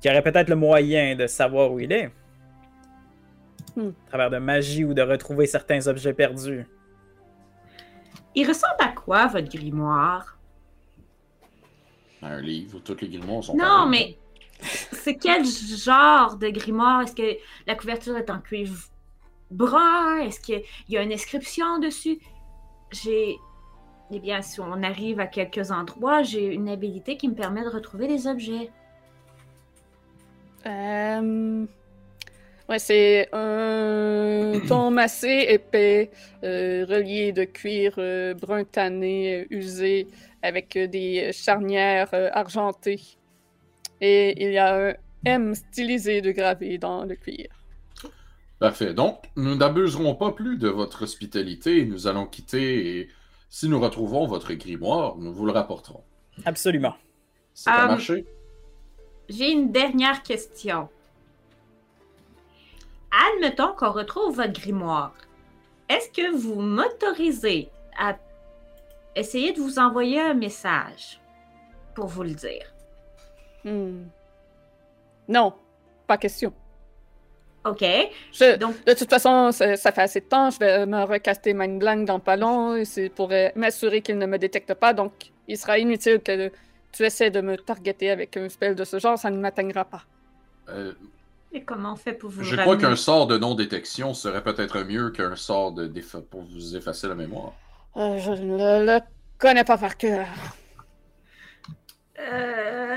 qui 0.00 0.08
auraient 0.08 0.22
peut-être 0.22 0.48
le 0.48 0.56
moyen 0.56 1.14
de 1.14 1.28
savoir 1.28 1.70
où 1.70 1.78
il 1.78 1.92
est. 1.92 2.10
Hmm. 3.76 3.90
À 4.06 4.08
travers 4.08 4.30
de 4.30 4.38
magie 4.38 4.84
ou 4.84 4.94
de 4.94 5.02
retrouver 5.02 5.46
certains 5.46 5.86
objets 5.86 6.12
perdus. 6.12 6.66
il 8.34 8.46
ressemble 8.46 8.80
à 8.80 8.88
quoi 8.88 9.26
votre 9.28 9.48
grimoire? 9.48 10.38
Un 12.22 12.40
livre 12.40 12.76
où 12.76 12.80
tous 12.80 13.00
les 13.00 13.08
grimoires 13.08 13.44
sont 13.44 13.56
Non, 13.56 13.86
mais 13.86 14.18
c'est 14.60 15.16
quel 15.16 15.44
genre 15.44 16.36
de 16.36 16.48
grimoire? 16.48 17.02
Est-ce 17.02 17.14
que 17.14 17.36
la 17.66 17.76
couverture 17.76 18.16
est 18.16 18.30
en 18.30 18.40
cuivre 18.40 18.76
brun? 19.50 20.18
Est-ce 20.18 20.40
qu'il 20.40 20.62
y 20.88 20.96
a 20.96 21.02
une 21.02 21.12
inscription 21.12 21.78
dessus? 21.78 22.18
J'ai. 22.90 23.36
Eh 24.10 24.20
bien, 24.20 24.42
si 24.42 24.60
on 24.60 24.82
arrive 24.82 25.20
à 25.20 25.26
quelques 25.26 25.70
endroits, 25.70 26.22
j'ai 26.22 26.52
une 26.52 26.68
habilité 26.68 27.16
qui 27.16 27.28
me 27.28 27.34
permet 27.34 27.62
de 27.64 27.68
retrouver 27.68 28.06
des 28.06 28.26
objets. 28.26 28.70
Euh, 30.66 31.66
Ouais, 32.68 32.78
c'est 32.78 33.28
un 33.34 34.58
tome 34.68 34.96
assez 34.98 35.46
épais, 35.50 36.10
euh, 36.44 36.86
relié 36.88 37.32
de 37.32 37.44
cuir 37.44 37.94
euh, 37.98 38.32
brun 38.32 38.64
tanné, 38.64 39.40
euh, 39.40 39.46
usé, 39.50 40.08
avec 40.42 40.78
des 40.78 41.30
charnières 41.34 42.08
euh, 42.14 42.30
argentées. 42.32 43.02
Et 44.00 44.42
il 44.42 44.52
y 44.52 44.58
a 44.58 44.88
un 44.88 44.94
M 45.26 45.54
stylisé 45.54 46.22
de 46.22 46.32
gravé 46.32 46.78
dans 46.78 47.04
le 47.04 47.16
cuir. 47.16 47.48
Parfait. 48.58 48.94
Donc, 48.94 49.24
nous 49.36 49.56
n'abuserons 49.56 50.14
pas 50.14 50.32
plus 50.32 50.56
de 50.56 50.68
votre 50.68 51.02
hospitalité. 51.02 51.84
Nous 51.84 52.06
allons 52.06 52.26
quitter 52.26 52.98
et 52.98 53.08
si 53.48 53.68
nous 53.68 53.80
retrouvons 53.80 54.26
votre 54.26 54.52
grimoire, 54.54 55.16
nous 55.16 55.32
vous 55.32 55.46
le 55.46 55.52
rapporterons. 55.52 56.02
Absolument. 56.44 56.94
C'est 57.52 57.70
à 57.70 57.84
Euh, 57.84 57.88
marcher? 57.88 58.26
J'ai 59.28 59.50
une 59.52 59.70
dernière 59.72 60.22
question. 60.22 60.88
Admettons 63.32 63.72
qu'on 63.74 63.92
retrouve 63.92 64.36
votre 64.36 64.52
grimoire. 64.52 65.14
Est-ce 65.88 66.08
que 66.10 66.34
vous 66.36 66.60
m'autorisez 66.60 67.70
à 67.98 68.16
essayer 69.14 69.52
de 69.52 69.60
vous 69.60 69.78
envoyer 69.78 70.20
un 70.20 70.34
message 70.34 71.20
pour 71.94 72.06
vous 72.06 72.24
le 72.24 72.34
dire? 72.34 72.66
Hmm. 73.64 74.04
Non, 75.28 75.54
pas 76.06 76.18
question. 76.18 76.52
OK. 77.64 77.82
Je, 78.32 78.56
Donc, 78.56 78.84
de 78.84 78.92
toute 78.92 79.08
façon, 79.08 79.50
ça, 79.52 79.76
ça 79.76 79.92
fait 79.92 80.02
assez 80.02 80.20
de 80.20 80.26
temps. 80.26 80.50
Je 80.50 80.58
vais 80.58 80.86
me 80.86 81.02
recaster 81.04 81.54
Mind 81.54 81.78
Blank 81.78 82.04
dans 82.06 82.20
pas 82.20 82.36
long. 82.36 82.84
C'est 82.84 83.08
pour 83.08 83.30
euh, 83.32 83.48
m'assurer 83.56 84.02
qu'il 84.02 84.18
ne 84.18 84.26
me 84.26 84.38
détecte 84.38 84.74
pas. 84.74 84.92
Donc, 84.92 85.12
il 85.48 85.56
sera 85.56 85.78
inutile 85.78 86.20
que 86.20 86.50
tu 86.92 87.02
essaies 87.04 87.30
de 87.30 87.40
me 87.40 87.56
targeter 87.56 88.10
avec 88.10 88.36
un 88.36 88.48
spell 88.48 88.74
de 88.74 88.84
ce 88.84 88.98
genre. 88.98 89.18
Ça 89.18 89.30
ne 89.30 89.38
m'atteindra 89.38 89.84
pas. 89.84 90.02
Euh, 90.68 90.92
et 91.52 91.62
comment 91.62 91.92
on 91.92 91.96
fait 91.96 92.14
pour 92.14 92.30
vous 92.30 92.42
je 92.42 92.56
crois 92.56 92.76
qu'un 92.76 92.96
sort 92.96 93.26
de 93.26 93.38
non-détection 93.38 94.12
serait 94.12 94.42
peut-être 94.42 94.82
mieux 94.82 95.10
qu'un 95.10 95.36
sort 95.36 95.72
de 95.72 95.86
défa- 95.86 96.22
pour 96.22 96.42
vous 96.42 96.76
effacer 96.76 97.06
la 97.06 97.14
mémoire. 97.14 97.52
Euh, 97.96 98.18
je 98.18 98.32
ne 98.32 98.84
le 98.84 99.00
connais 99.38 99.62
pas 99.62 99.78
par 99.78 99.96
cœur. 99.96 100.26
Euh... 102.18 102.96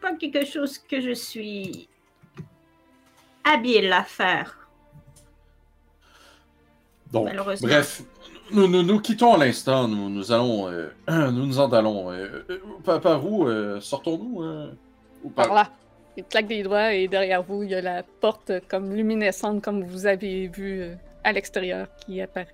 pas 0.00 0.14
quelque 0.14 0.44
chose 0.44 0.78
que 0.78 1.00
je 1.00 1.12
suis 1.12 1.88
habile 3.44 3.92
à 3.92 4.04
faire, 4.04 4.68
Donc, 7.12 7.26
malheureusement. 7.26 7.68
bref, 7.68 8.02
nous, 8.52 8.68
nous, 8.68 8.82
nous 8.82 9.00
quittons 9.00 9.34
à 9.34 9.38
l'instant. 9.38 9.88
Nous, 9.88 10.08
nous 10.10 10.32
allons. 10.32 10.68
euh, 10.68 10.88
nous 11.08 11.46
nous 11.46 11.58
en 11.58 11.70
allons. 11.72 12.10
euh, 12.10 12.44
euh, 12.50 12.58
par, 12.84 13.00
par 13.00 13.24
où 13.26 13.46
euh, 13.46 13.80
sortons-nous 13.80 14.42
euh, 14.42 14.72
ou 15.24 15.30
Par 15.30 15.52
là. 15.54 15.70
Il 16.16 16.24
claque 16.24 16.48
des 16.48 16.62
doigts 16.64 16.92
et 16.92 17.06
derrière 17.08 17.42
vous, 17.42 17.62
il 17.62 17.70
y 17.70 17.74
a 17.74 17.80
la 17.80 18.02
porte 18.02 18.52
comme 18.68 18.92
luminescente, 18.94 19.62
comme 19.62 19.84
vous 19.84 20.06
avez 20.06 20.48
vu 20.48 20.80
euh, 20.82 20.94
à 21.24 21.32
l'extérieur, 21.32 21.86
qui 22.04 22.20
apparaît. 22.20 22.48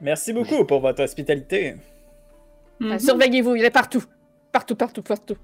Merci 0.00 0.32
beaucoup 0.32 0.64
pour 0.64 0.80
votre 0.80 1.02
hospitalité. 1.02 1.76
Mhm. 2.80 2.98
Surveillez-vous, 2.98 3.56
il 3.56 3.64
est 3.64 3.70
partout. 3.70 4.02
Partout, 4.52 4.74
partout, 4.76 5.02
partout. 5.02 5.36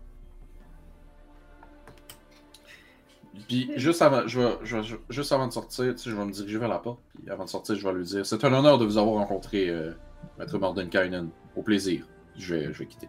Puis 3.49 3.71
juste 3.77 4.01
avant, 4.03 4.27
je 4.27 4.41
vais, 4.41 4.57
je 4.63 4.77
vais- 4.77 4.83
je- 4.85 4.97
juste 5.11 5.33
avant 5.33 5.47
de 5.47 5.53
sortir, 5.53 5.93
tu 5.95 5.99
sais, 5.99 6.11
je 6.11 6.15
vais 6.17 6.25
me 6.25 6.31
diriger 6.33 6.59
vers 6.59 6.69
la 6.69 6.79
porte. 6.79 7.01
Puis 7.15 7.31
avant 7.31 7.45
de 7.45 7.49
sortir, 7.49 7.75
je 7.75 7.87
vais 7.87 7.93
lui 7.95 8.05
dire 8.05 8.25
C'est 8.25 8.43
un 8.45 8.53
honneur 8.53 8.79
de 8.79 8.85
vous 8.85 8.97
avoir 8.99 9.17
rencontré, 9.17 9.69
euh, 9.69 9.93
Maître 10.39 10.57
Mordenkainen. 10.59 11.29
Au 11.57 11.63
plaisir. 11.63 12.07
Je 12.37 12.55
vais, 12.55 12.65
je 12.73 12.79
vais 12.79 12.87
quitter. 12.87 13.09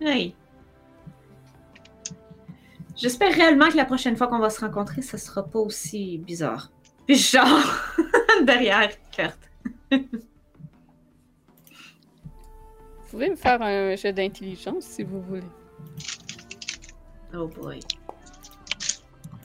Oui. 0.00 0.34
J'espère 2.96 3.32
réellement 3.34 3.68
que 3.68 3.76
la 3.76 3.84
prochaine 3.86 4.16
fois 4.16 4.26
qu'on 4.26 4.38
va 4.38 4.50
se 4.50 4.60
rencontrer, 4.60 5.00
ça 5.02 5.16
sera 5.18 5.42
pas 5.44 5.58
aussi 5.58 6.18
bizarre. 6.18 6.70
Puis 7.06 7.16
genre, 7.16 7.46
derrière 8.44 8.90
Kurt. 9.10 9.38
Vous 9.90 9.98
pouvez 13.10 13.30
me 13.30 13.36
faire 13.36 13.60
un 13.62 13.94
jet 13.96 14.12
d'intelligence 14.12 14.84
si 14.84 15.02
vous 15.02 15.20
voulez. 15.22 15.42
Oh 17.34 17.46
boy. 17.46 17.80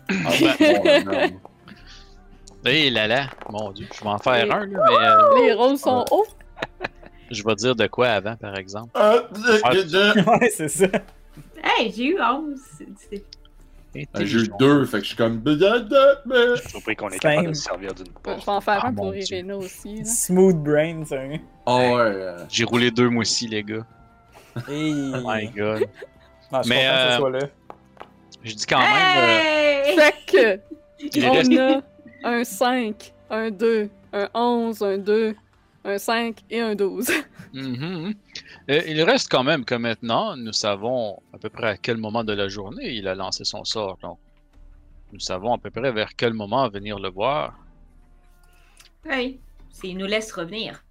Ah, 0.09 0.29
ben, 0.59 1.03
bon, 1.05 1.11
euh. 1.13 1.27
Hé 2.65 2.89
là 2.89 3.07
là, 3.07 3.27
mon 3.49 3.71
dieu, 3.71 3.87
je 3.93 4.01
vais 4.03 4.09
en 4.09 4.17
faire 4.17 4.45
Et- 4.45 4.51
un, 4.51 4.65
là, 4.65 4.85
mais 4.89 5.05
euh, 5.07 5.45
Les 5.47 5.53
rôles 5.53 5.77
sont 5.77 6.03
hauts. 6.11 6.25
je 7.31 7.43
vais 7.43 7.55
dire 7.55 7.75
de 7.75 7.87
quoi 7.87 8.09
avant, 8.09 8.35
par 8.35 8.57
exemple. 8.57 8.89
Ah, 8.93 9.13
euh, 9.13 9.59
euh, 9.93 10.13
ouais, 10.23 10.49
c'est 10.49 10.67
ça. 10.67 10.87
Hey, 11.63 11.91
j'ai 11.95 12.05
eu 12.07 12.17
11. 12.21 12.59
C'est- 12.77 12.87
c'est- 13.09 13.25
euh, 14.15 14.25
J'ai 14.25 14.39
eu 14.39 14.49
deux, 14.59 14.85
fait 14.85 14.97
que 14.97 15.03
je 15.03 15.07
suis 15.09 15.15
comme. 15.17 15.41
euh, 15.47 16.55
Je 16.55 16.61
suis 16.61 16.69
surpris 16.71 16.95
qu'on 16.95 17.09
Same. 17.09 17.19
capable 17.19 17.47
de 17.49 17.53
se 17.53 17.63
servir 17.63 17.93
d'une 17.93 18.05
Je 18.07 18.11
porte. 18.21 18.45
vais 18.45 18.51
en 18.51 18.61
faire 18.61 18.81
Ah, 18.83 18.87
un 18.87 18.93
pour. 18.93 19.15
Irena 19.15 19.55
aussi. 19.57 19.97
là. 19.99 20.05
Smooth 20.05 20.57
brain, 20.57 21.03
ça. 21.05 21.15
hein. 21.19 21.37
Ah 21.65 21.77
ouais. 21.77 21.85
euh, 21.99 22.37
J'ai 22.49 22.63
roulé 22.65 22.91
deux 22.91 23.09
moi 23.09 23.21
aussi, 23.21 23.47
les 23.47 23.63
gars. 23.63 23.85
Hey. 24.67 25.11
Oh 25.15 25.21
my 25.25 25.47
god. 25.47 25.85
Non, 26.51 26.61
je 26.63 26.63
suis 26.63 26.69
Mais, 26.69 26.85
content 26.85 26.95
que 26.95 26.97
euh, 26.97 27.11
ce 27.11 27.17
soit 27.17 27.29
là. 27.31 27.39
Je 28.43 28.53
dis 28.53 28.65
quand 28.65 28.79
même. 28.79 28.87
euh! 29.17 29.95
Fait 29.95 30.15
que, 30.25 31.19
reste- 31.31 31.51
on 31.51 32.27
a 32.27 32.29
un 32.29 32.43
5, 32.43 33.13
un 33.29 33.51
2, 33.51 33.89
un 34.13 34.29
11, 34.33 34.81
un 34.83 34.97
2, 34.97 35.35
un 35.85 35.97
5 35.97 36.37
et 36.49 36.59
un 36.61 36.75
12. 36.75 37.09
Mhm. 37.53 38.13
Euh, 38.69 38.81
il 38.85 39.01
reste 39.03 39.29
quand 39.31 39.43
même 39.43 39.63
que 39.63 39.73
maintenant, 39.73 40.35
nous 40.35 40.51
savons 40.51 41.21
à 41.33 41.37
peu 41.37 41.49
près 41.49 41.67
à 41.69 41.77
quel 41.77 41.95
moment 41.95 42.25
de 42.25 42.33
la 42.33 42.49
journée 42.49 42.91
il 42.91 43.07
a 43.07 43.15
lancé 43.15 43.45
son 43.45 43.63
sort. 43.63 43.97
Donc, 44.01 44.19
nous 45.13 45.19
savons 45.21 45.53
à 45.53 45.57
peu 45.57 45.71
près 45.71 45.91
vers 45.93 46.09
quel 46.15 46.33
moment 46.33 46.67
venir 46.67 46.99
le 46.99 47.09
voir. 47.09 47.57
Oui. 49.09 49.39
S'il 49.71 49.97
nous 49.97 50.05
laisse 50.07 50.31
revenir. 50.33 50.83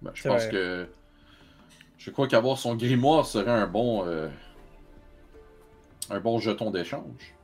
ben, 0.00 0.12
je 0.14 0.28
pense 0.28 0.42
vrai. 0.42 0.50
que. 0.50 0.88
Je 1.98 2.10
crois 2.12 2.28
qu'avoir 2.28 2.56
son 2.56 2.76
grimoire 2.76 3.26
serait 3.26 3.50
un 3.50 3.66
bon. 3.66 4.06
euh, 4.06 4.28
un 6.10 6.20
bon 6.20 6.38
jeton 6.38 6.70
d'échange. 6.70 7.34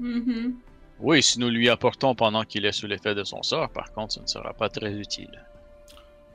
Mhm. 0.00 0.54
Oui, 1.00 1.22
si 1.22 1.38
nous 1.38 1.50
lui 1.50 1.68
apportons 1.68 2.14
pendant 2.14 2.44
qu'il 2.44 2.64
est 2.64 2.72
sous 2.72 2.86
l'effet 2.86 3.14
de 3.14 3.24
son 3.24 3.42
sort, 3.42 3.68
par 3.70 3.92
contre, 3.92 4.14
ce 4.14 4.20
ne 4.20 4.26
sera 4.26 4.52
pas 4.54 4.68
très 4.68 4.92
utile. 4.94 5.42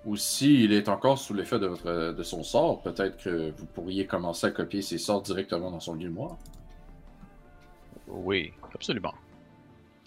Ou 0.06 0.16
s'il 0.18 0.72
est 0.74 0.90
encore 0.90 1.18
sous 1.20 1.34
l'effet 1.34 1.60
de, 1.60 1.68
votre, 1.68 2.14
de 2.14 2.24
son 2.24 2.44
sort, 2.44 2.82
peut-être 2.82 3.18
que 3.24 3.52
vous 3.56 3.66
pourriez 3.66 4.06
commencer 4.06 4.48
à 4.48 4.52
copier 4.52 4.82
ses 4.82 4.98
sorts 4.98 5.22
directement 5.22 5.72
dans 5.72 5.80
son 5.80 5.96
grimoire. 5.96 6.38
Oui, 8.08 8.52
absolument. 8.74 9.14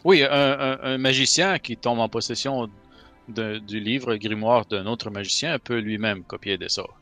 Oui, 0.05 0.23
un, 0.23 0.31
un- 0.31 0.79
un 0.83 0.99
magicien 0.99 1.59
qui 1.59 1.77
tombe 1.77 1.99
en 1.99 2.09
possession 2.09 2.69
de- 3.29 3.59
du 3.59 3.81
livre 3.81 4.17
grimoire 4.17 4.67
d'un 4.67 4.87
autre 4.87 5.11
magicien 5.11 5.59
peut 5.59 5.79
lui-même 5.79 6.23
copier 6.25 6.59
des 6.59 6.69
sorts. 6.69 6.99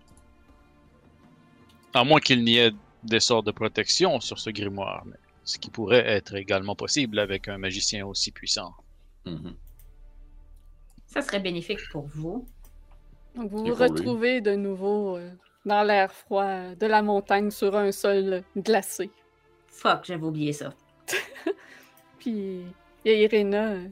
À 1.94 2.04
moins 2.04 2.20
qu'il 2.20 2.44
n'y 2.44 2.56
ait 2.58 2.72
des 3.02 3.20
sorts 3.20 3.42
de 3.42 3.50
protection 3.50 4.20
sur 4.20 4.38
ce 4.38 4.50
grimoire, 4.50 5.02
mais 5.06 5.16
ce 5.44 5.58
qui 5.58 5.70
pourrait 5.70 6.06
être 6.06 6.34
également 6.34 6.74
possible 6.74 7.18
avec 7.18 7.48
un 7.48 7.58
magicien 7.58 8.06
aussi 8.06 8.30
puissant. 8.30 8.74
Mhm. 9.26 9.54
Ça 11.06 11.22
serait 11.22 11.40
bénéfique 11.40 11.80
pour 11.90 12.06
vous. 12.06 12.46
Donc, 13.34 13.50
vous 13.50 13.58
vous 13.58 13.64
lui. 13.64 13.72
retrouvez 13.72 14.40
de 14.40 14.54
nouveau 14.54 15.16
euh, 15.16 15.30
dans 15.64 15.82
l'air 15.82 16.12
froid 16.12 16.74
de 16.74 16.86
la 16.86 17.02
montagne 17.02 17.50
sur 17.50 17.76
un 17.76 17.92
sol 17.92 18.42
glacé. 18.56 19.10
Fuck, 19.68 20.04
j'avais 20.04 20.24
oublié 20.24 20.52
ça. 20.52 20.72
Puis 22.18 22.64
il 23.04 23.10
y 23.10 23.14
a 23.14 23.14
Irena 23.14 23.72
euh, 23.72 23.88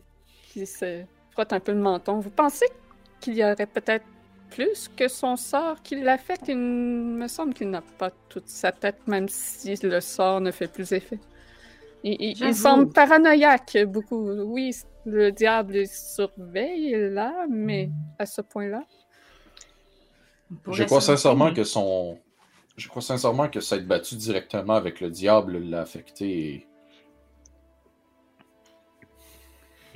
qui 0.48 0.66
se 0.66 1.04
frotte 1.30 1.52
un 1.52 1.60
peu 1.60 1.72
le 1.72 1.80
menton. 1.80 2.20
Vous 2.20 2.30
pensez 2.30 2.66
qu'il 3.20 3.34
y 3.34 3.44
aurait 3.44 3.66
peut-être 3.66 4.04
plus 4.50 4.88
que 4.96 5.08
son 5.08 5.36
sort 5.36 5.82
qui 5.82 5.96
l'affecte? 6.00 6.48
Il 6.48 6.56
me 6.58 7.28
semble 7.28 7.54
qu'il 7.54 7.70
n'a 7.70 7.82
pas 7.98 8.10
toute 8.28 8.48
sa 8.48 8.72
tête, 8.72 9.06
même 9.06 9.28
si 9.28 9.74
le 9.82 10.00
sort 10.00 10.40
ne 10.40 10.50
fait 10.50 10.68
plus 10.68 10.92
effet. 10.92 11.18
Il, 12.02 12.12
il- 12.14 12.30
il 12.30 12.36
J'avoue. 12.36 12.52
semble 12.54 12.92
paranoïaque 12.92 13.76
beaucoup. 13.86 14.28
Oui, 14.30 14.74
le 15.06 15.30
diable 15.32 15.74
le 15.74 15.84
surveille 15.86 16.94
là, 17.10 17.46
mais 17.48 17.90
à 18.18 18.26
ce 18.26 18.40
point-là. 18.40 18.84
Je 20.70 20.84
crois 20.84 21.00
sincèrement 21.00 21.52
que 21.54 21.64
son. 21.64 22.18
Je 22.76 22.88
crois 22.88 23.02
sincèrement 23.02 23.48
que 23.48 23.60
s'être 23.60 23.86
battu 23.86 24.16
directement 24.16 24.74
avec 24.74 25.00
le 25.00 25.10
diable 25.10 25.58
l'a 25.58 25.82
affecté. 25.82 26.66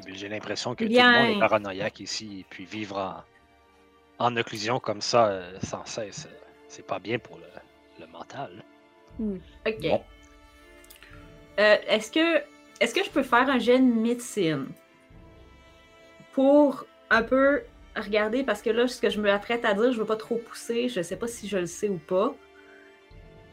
Mais 0.06 0.14
J'ai 0.14 0.28
l'impression 0.28 0.74
que 0.74 0.84
Bien. 0.84 1.12
tout 1.12 1.18
le 1.18 1.26
monde 1.28 1.36
est 1.36 1.40
paranoïaque 1.40 2.00
ici, 2.00 2.40
et 2.40 2.46
puis 2.48 2.64
vivre 2.66 2.98
en, 2.98 3.22
en 4.18 4.36
occlusion 4.36 4.78
comme 4.80 5.00
ça 5.00 5.28
euh, 5.28 5.58
sans 5.62 5.84
cesse, 5.84 6.26
euh, 6.30 6.34
c'est 6.68 6.86
pas 6.86 6.98
bien 6.98 7.18
pour 7.18 7.38
le, 7.38 7.44
le 8.00 8.06
mental. 8.10 8.64
Ok. 9.20 9.80
Bon. 9.82 10.02
Euh, 11.60 11.76
est-ce 11.86 12.10
que 12.10 12.42
est-ce 12.80 12.94
que 12.94 13.04
je 13.04 13.10
peux 13.10 13.22
faire 13.22 13.48
un 13.48 13.58
jet 13.58 13.78
de 13.78 13.84
médecine 13.84 14.66
pour 16.32 16.84
un 17.10 17.22
peu 17.22 17.62
regarder? 17.96 18.42
Parce 18.42 18.60
que 18.62 18.70
là 18.70 18.88
ce 18.88 19.00
que 19.00 19.10
je 19.10 19.20
me 19.20 19.30
apprête 19.30 19.64
à 19.64 19.74
dire 19.74 19.92
je 19.92 19.98
veux 19.98 20.06
pas 20.06 20.16
trop 20.16 20.36
pousser 20.36 20.88
je 20.88 21.00
sais 21.02 21.16
pas 21.16 21.28
si 21.28 21.48
je 21.48 21.58
le 21.58 21.66
sais 21.66 21.88
ou 21.88 21.98
pas 21.98 22.34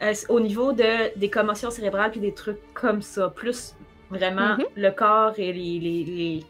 Euh, 0.02 0.12
au 0.28 0.40
niveau 0.40 0.72
de 0.72 1.16
des 1.16 1.30
commotions 1.30 1.70
cérébrales 1.70 2.10
puis 2.10 2.18
des 2.20 2.34
trucs 2.34 2.58
comme 2.74 3.02
ça 3.02 3.28
plus 3.28 3.76
vraiment 4.10 4.56
Mhm. 4.56 4.64
le 4.74 4.90
corps 4.90 5.34
et 5.38 5.52
les 5.52 5.78
les, 5.78 6.04
les... 6.04 6.44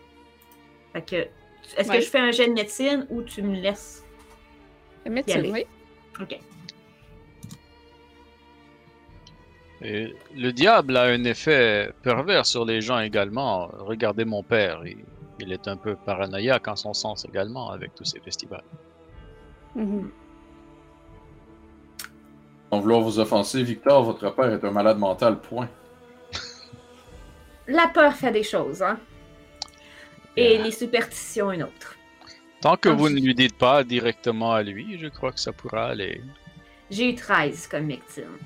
Fait 0.94 1.02
que 1.02 1.16
est-ce 1.76 1.88
Ouais. 1.90 1.98
que 1.98 2.04
je 2.04 2.08
fais 2.10 2.18
un 2.18 2.30
jet 2.32 2.46
de 2.48 2.54
médecine 2.54 3.06
ou 3.10 3.22
tu 3.22 3.42
me 3.42 3.56
laisses 3.60 4.01
Médecine, 5.08 5.38
aller. 5.38 5.50
oui. 5.52 5.66
ok 6.20 6.38
Et 9.84 10.14
le 10.36 10.52
diable 10.52 10.96
a 10.96 11.04
un 11.04 11.24
effet 11.24 11.92
pervers 12.02 12.46
sur 12.46 12.64
les 12.64 12.80
gens 12.80 13.00
également. 13.00 13.68
Regardez 13.78 14.24
mon 14.24 14.42
père, 14.44 14.82
il, 14.86 14.98
il 15.40 15.52
est 15.52 15.66
un 15.66 15.76
peu 15.76 15.96
paranoïaque 15.96 16.68
en 16.68 16.76
son 16.76 16.92
sens 16.94 17.24
également 17.24 17.70
avec 17.70 17.94
tous 17.94 18.04
ces 18.04 18.20
festivals. 18.20 18.62
Mhm. 19.74 20.10
Sans 22.70 22.80
vouloir 22.80 23.00
vous 23.00 23.18
offenser, 23.18 23.62
Victor, 23.64 24.04
votre 24.04 24.30
père 24.34 24.52
est 24.52 24.64
un 24.64 24.70
malade 24.70 24.98
mental, 24.98 25.40
point. 25.40 25.68
la 27.66 27.88
peur 27.88 28.12
fait 28.14 28.32
des 28.32 28.42
choses 28.42 28.82
hein 28.82 28.98
et 30.36 30.54
Yeah. 30.54 30.62
les 30.64 30.70
superstitions 30.70 31.52
une 31.52 31.64
autre 31.64 31.96
Tant 32.62 32.76
que 32.76 32.88
Ah, 32.88 32.92
vous 32.92 33.08
je- 33.08 33.14
ne 33.14 33.20
lui 33.20 33.34
dites 33.34 33.58
pas 33.58 33.82
directement 33.84 34.52
à 34.52 34.62
lui, 34.62 34.96
je 34.98 35.08
crois 35.08 35.32
que 35.32 35.40
ça 35.40 35.52
pourra 35.52 35.88
aller. 35.88 36.22
J'ai 36.90 37.10
eu 37.10 37.14
13 37.14 37.66
comme 37.66 37.88
victime. 37.88 38.38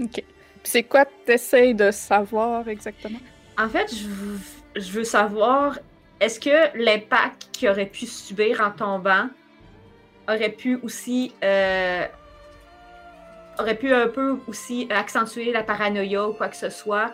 OK. 0.00 0.10
Puis 0.12 0.24
c'est 0.64 0.82
quoi 0.82 1.04
tu 1.04 1.32
essayes 1.32 1.74
de 1.74 1.90
savoir 1.90 2.68
exactement? 2.68 3.18
En 3.58 3.68
fait, 3.68 3.94
je, 3.94 4.08
veux- 4.08 4.40
je 4.76 4.90
veux 4.90 5.04
savoir, 5.04 5.78
est-ce 6.20 6.40
que 6.40 6.76
l'impact 6.76 7.48
qu'il 7.52 7.68
aurait 7.68 7.86
pu 7.86 8.06
subir 8.06 8.60
en 8.60 8.70
tombant 8.70 9.28
aurait 10.28 10.50
pu 10.50 10.76
aussi... 10.82 11.32
euh, 11.44 12.06
aurait 13.58 13.76
pu 13.76 13.92
un 13.94 14.08
peu 14.08 14.38
aussi 14.48 14.88
accentuer 14.90 15.52
la 15.52 15.62
paranoïa 15.62 16.28
ou 16.28 16.32
quoi 16.32 16.48
que 16.48 16.56
ce 16.56 16.70
soit? 16.70 17.12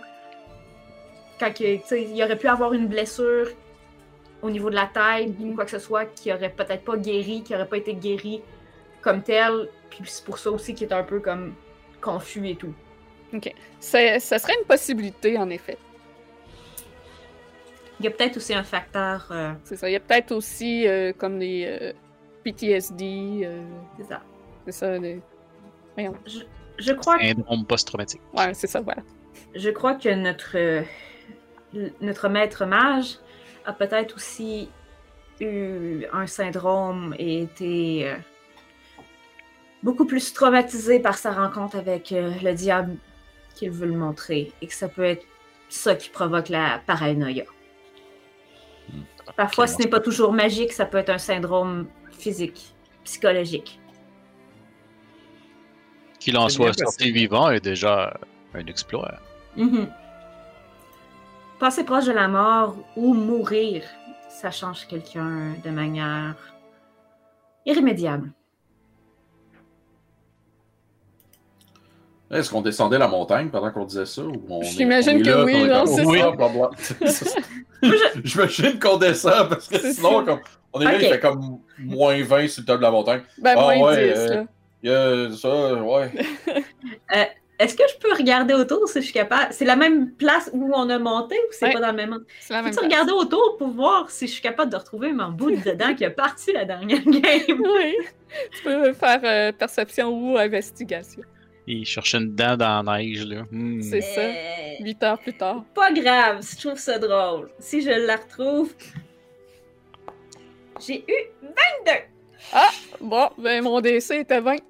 Quand 1.38 1.52
sais, 1.86 2.08
il 2.10 2.22
aurait 2.22 2.38
pu 2.38 2.48
avoir 2.48 2.72
une 2.72 2.86
blessure 2.86 3.48
au 4.42 4.50
niveau 4.50 4.70
de 4.70 4.74
la 4.74 4.86
tête 4.86 5.32
ou 5.40 5.54
quoi 5.54 5.64
que 5.64 5.70
ce 5.70 5.78
soit 5.78 6.06
qui 6.06 6.32
aurait 6.32 6.50
peut-être 6.50 6.84
pas 6.84 6.96
guéri, 6.96 7.42
qui 7.42 7.54
aurait 7.54 7.68
pas 7.68 7.76
été 7.76 7.94
guéri 7.94 8.40
comme 9.02 9.22
tel, 9.22 9.68
puis 9.90 10.00
c'est 10.06 10.24
pour 10.24 10.38
ça 10.38 10.50
aussi 10.50 10.74
qu'il 10.74 10.88
est 10.88 10.92
un 10.92 11.02
peu 11.02 11.20
comme 11.20 11.54
confus 12.00 12.48
et 12.48 12.56
tout. 12.56 12.72
C'est- 13.78 14.18
Ça 14.18 14.38
serait 14.38 14.54
une 14.60 14.66
possibilité, 14.66 15.38
en 15.38 15.48
effet. 15.50 15.76
Il 17.98 18.04
y 18.04 18.08
a 18.08 18.10
peut-être 18.10 18.36
aussi 18.38 18.54
un 18.54 18.62
facteur. 18.62 19.28
euh, 19.30 19.52
C'est 19.64 19.76
ça. 19.76 19.88
Il 19.88 19.92
y 19.92 19.96
a 19.96 20.00
peut-être 20.00 20.32
aussi 20.32 20.86
euh, 20.88 21.12
comme 21.16 21.38
des 21.38 21.66
euh, 21.66 21.92
PTSD. 22.44 23.42
euh, 23.44 23.62
c'est 23.98 24.04
ça. 24.08 24.22
c'est 24.64 24.72
ça. 24.72 24.98
des- 24.98 25.20
Voyons. 25.94 26.14
Je 26.78 26.92
crois, 26.94 27.18
que- 27.18 27.26
Syndrome 27.26 27.66
post-traumatique. 27.66 28.22
Ouais, 28.34 28.54
c'est 28.54 28.66
ça, 28.66 28.80
voilà. 28.80 29.02
je 29.54 29.68
crois 29.68 29.94
que 29.96 30.08
notre, 30.08 30.56
notre 32.00 32.28
maître 32.30 32.64
mage 32.64 33.18
a 33.70 33.72
peut-être 33.72 34.16
aussi 34.16 34.68
eu 35.40 36.04
un 36.12 36.26
syndrome 36.26 37.14
et 37.18 37.42
été 37.42 38.08
euh, 38.08 38.16
beaucoup 39.82 40.04
plus 40.04 40.32
traumatisé 40.32 41.00
par 41.00 41.16
sa 41.16 41.32
rencontre 41.32 41.76
avec 41.76 42.12
euh, 42.12 42.32
le 42.42 42.52
diable 42.52 42.96
qu'il 43.54 43.70
veut 43.70 43.86
le 43.86 43.96
montrer 43.96 44.52
et 44.60 44.66
que 44.66 44.74
ça 44.74 44.88
peut 44.88 45.04
être 45.04 45.24
ça 45.68 45.94
qui 45.94 46.10
provoque 46.10 46.48
la 46.48 46.80
paranoïa. 46.86 47.44
Parfois, 49.36 49.66
ce 49.68 49.78
n'est 49.78 49.88
pas 49.88 50.00
toujours 50.00 50.32
magique, 50.32 50.72
ça 50.72 50.84
peut 50.84 50.98
être 50.98 51.10
un 51.10 51.18
syndrome 51.18 51.86
physique, 52.10 52.74
psychologique. 53.04 53.80
Qu'il 56.18 56.36
en 56.36 56.48
soit 56.48 56.72
sorti 56.72 57.12
vivant 57.12 57.50
est 57.50 57.64
déjà 57.64 58.18
un 58.52 58.66
exploit. 58.66 59.14
Mhm. 59.56 59.88
Passer 61.60 61.84
proche 61.84 62.06
de 62.06 62.12
la 62.12 62.26
mort 62.26 62.74
ou 62.96 63.12
mourir, 63.12 63.82
ça 64.28 64.50
change 64.50 64.86
quelqu'un 64.88 65.52
de 65.62 65.70
manière 65.70 66.34
irrémédiable. 67.66 68.32
Est-ce 72.30 72.48
qu'on 72.50 72.62
descendait 72.62 72.96
la 72.98 73.08
montagne 73.08 73.50
pendant 73.50 73.70
qu'on 73.72 73.84
disait 73.84 74.06
ça? 74.06 74.22
Ou 74.22 74.32
on 74.48 74.62
est- 74.62 74.66
J'imagine 74.66 75.20
que 75.22 75.28
là, 75.28 75.44
oui, 75.44 75.64
non, 75.64 75.84
comme, 75.84 75.86
c'est 75.94 76.06
oui, 76.06 76.20
ça. 77.08 77.40
J'imagine 78.24 78.78
qu'on 78.78 78.96
descend 78.96 79.48
parce 79.50 79.68
que 79.68 79.78
C'est 79.78 79.92
sinon, 79.94 80.24
comme, 80.24 80.40
on 80.72 80.80
est 80.80 80.84
là, 80.84 80.94
il 80.94 81.08
fait 81.08 81.20
comme 81.20 81.58
moins 81.78 82.22
20 82.22 82.48
sur 82.48 82.62
le 82.62 82.66
top 82.66 82.78
de 82.78 82.82
la 82.82 82.90
montagne. 82.90 83.22
Ben, 83.38 83.54
Ah, 83.58 83.60
moins 83.60 83.80
ouais, 83.80 84.12
10, 84.14 84.18
euh, 84.18 84.28
là. 84.34 84.44
Il 84.82 84.90
y 84.90 84.94
a 84.94 85.32
ça, 85.36 85.74
ouais. 85.74 86.12
Est-ce 87.60 87.74
que 87.76 87.82
je 87.92 87.98
peux 87.98 88.12
regarder 88.14 88.54
autour 88.54 88.88
si 88.88 89.00
je 89.00 89.04
suis 89.04 89.12
capable? 89.12 89.48
C'est 89.52 89.66
la 89.66 89.76
même 89.76 90.12
place 90.12 90.48
où 90.54 90.72
on 90.74 90.88
a 90.88 90.98
monté 90.98 91.36
ou 91.36 91.52
c'est 91.52 91.66
Ouais. 91.66 91.72
pas 91.74 91.80
dans 91.80 91.90
le 91.90 91.96
même 91.96 92.12
endroit? 92.14 92.26
C'est 92.40 92.54
la 92.54 92.62
même 92.62 92.70
Peux-tu 92.70 92.86
place. 92.88 92.92
regarder 92.92 93.12
autour 93.12 93.56
pour 93.58 93.68
voir 93.68 94.10
si 94.10 94.26
je 94.26 94.32
suis 94.32 94.40
capable 94.42 94.72
de 94.72 94.76
retrouver 94.76 95.12
mon 95.12 95.28
bout 95.28 95.50
de 95.50 95.56
dedans 95.70 95.94
qui 95.94 96.04
a 96.06 96.10
parti 96.10 96.52
la 96.52 96.64
dernière 96.64 97.02
game? 97.04 97.60
Oui. 97.60 97.96
Tu 98.56 98.62
peux 98.64 98.92
faire 98.94 99.20
euh, 99.24 99.52
perception 99.52 100.08
ou 100.08 100.38
investigation. 100.38 101.22
Il 101.66 101.84
cherchait 101.84 102.16
une 102.18 102.34
dent 102.34 102.56
dans 102.56 102.82
la 102.82 102.96
neige, 102.98 103.24
là. 103.26 103.42
Hmm. 103.50 103.82
C'est 103.82 104.00
ça. 104.00 104.20
Euh, 104.22 104.82
Huit 104.82 105.02
heures 105.02 105.18
plus 105.18 105.34
tard. 105.36 105.62
Pas 105.74 105.92
grave, 105.92 106.40
je 106.42 106.58
trouve 106.66 106.78
ça 106.78 106.98
drôle. 106.98 107.50
Si 107.58 107.82
je 107.82 107.90
la 107.90 108.16
retrouve. 108.16 108.72
J'ai 110.80 111.00
eu 111.06 111.22
22! 111.42 111.92
Bon, 113.00 113.30
ben 113.38 113.62
mon 113.62 113.80
DC 113.80 114.10
était 114.12 114.40
20. 114.40 114.56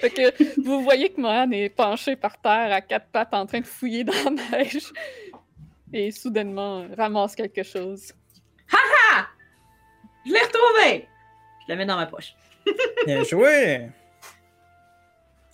fait 0.00 0.10
que 0.10 0.60
vous 0.60 0.82
voyez 0.82 1.12
que 1.12 1.20
Mohan 1.20 1.50
est 1.50 1.68
penché 1.68 2.16
par 2.16 2.40
terre 2.40 2.72
à 2.72 2.80
quatre 2.80 3.06
pattes 3.08 3.34
en 3.34 3.46
train 3.46 3.60
de 3.60 3.66
fouiller 3.66 4.04
dans 4.04 4.12
la 4.24 4.30
neige. 4.30 4.92
Et 5.92 6.10
soudainement 6.10 6.80
euh, 6.80 6.88
ramasse 6.96 7.36
quelque 7.36 7.62
chose. 7.62 8.12
Je 10.24 10.32
l'ai 10.32 10.40
retrouvé! 10.40 11.08
Je 11.62 11.68
la 11.68 11.76
mets 11.76 11.84
dans 11.84 11.96
ma 11.96 12.06
poche. 12.06 12.34
Bien 13.06 13.24
joué! 13.24 13.88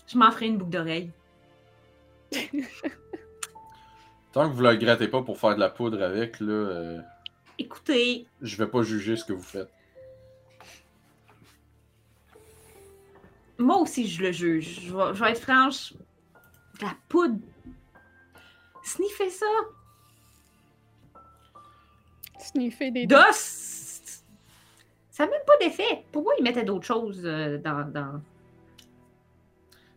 Je 0.07 0.17
m'en 0.17 0.31
ferai 0.31 0.47
une 0.47 0.59
boucle 0.59 0.71
d'oreille. 0.71 1.11
Tant 4.33 4.49
que 4.49 4.55
vous 4.55 4.63
la 4.63 4.77
grattez 4.77 5.09
pas 5.09 5.23
pour 5.23 5.39
faire 5.39 5.55
de 5.55 5.61
la 5.61 5.71
poudre 5.71 6.03
avec, 6.03 6.39
là, 6.41 6.53
euh, 6.53 7.01
Écoutez, 7.59 8.27
je 8.41 8.57
vais 8.57 8.67
pas 8.69 8.83
juger 8.83 9.17
ce 9.17 9.25
que 9.25 9.33
vous 9.33 9.43
faites. 9.43 9.71
Moi 13.59 13.79
aussi 13.79 14.07
je 14.09 14.23
le 14.23 14.33
juge. 14.33 14.81
Je 14.87 14.95
vais, 14.97 15.15
je 15.15 15.25
vais 15.25 15.31
être 15.31 15.41
franche. 15.43 15.93
De 16.81 16.85
la 16.85 16.95
poudre. 17.09 17.39
Sniffer 18.85 19.31
ça. 19.31 19.47
Sniffer 22.39 22.91
des 22.91 23.07
D'os! 23.07 24.23
Ça 25.11 25.25
n'a 25.25 25.33
même 25.33 25.41
pas 25.47 25.57
d'effet. 25.61 26.05
Pourquoi 26.13 26.35
ils 26.39 26.45
mettaient 26.45 26.65
d'autres 26.65 26.87
choses 26.87 27.21
euh, 27.25 27.59
dans, 27.59 27.91
dans- 27.91 28.21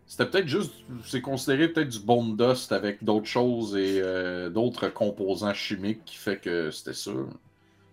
C'était 0.08 0.26
peut-être 0.26 0.48
juste, 0.48 0.74
c'est 1.06 1.22
considéré 1.22 1.68
peut-être 1.68 1.90
du 1.90 2.00
bone 2.00 2.36
dust 2.36 2.72
avec 2.72 3.04
d'autres 3.04 3.28
choses 3.28 3.76
et 3.76 4.02
euh, 4.02 4.50
d'autres 4.50 4.90
composants 4.90 5.54
chimiques 5.54 6.04
qui 6.06 6.18
fait 6.18 6.38
que 6.38 6.72
c'était 6.72 6.94
ça. 6.96 7.12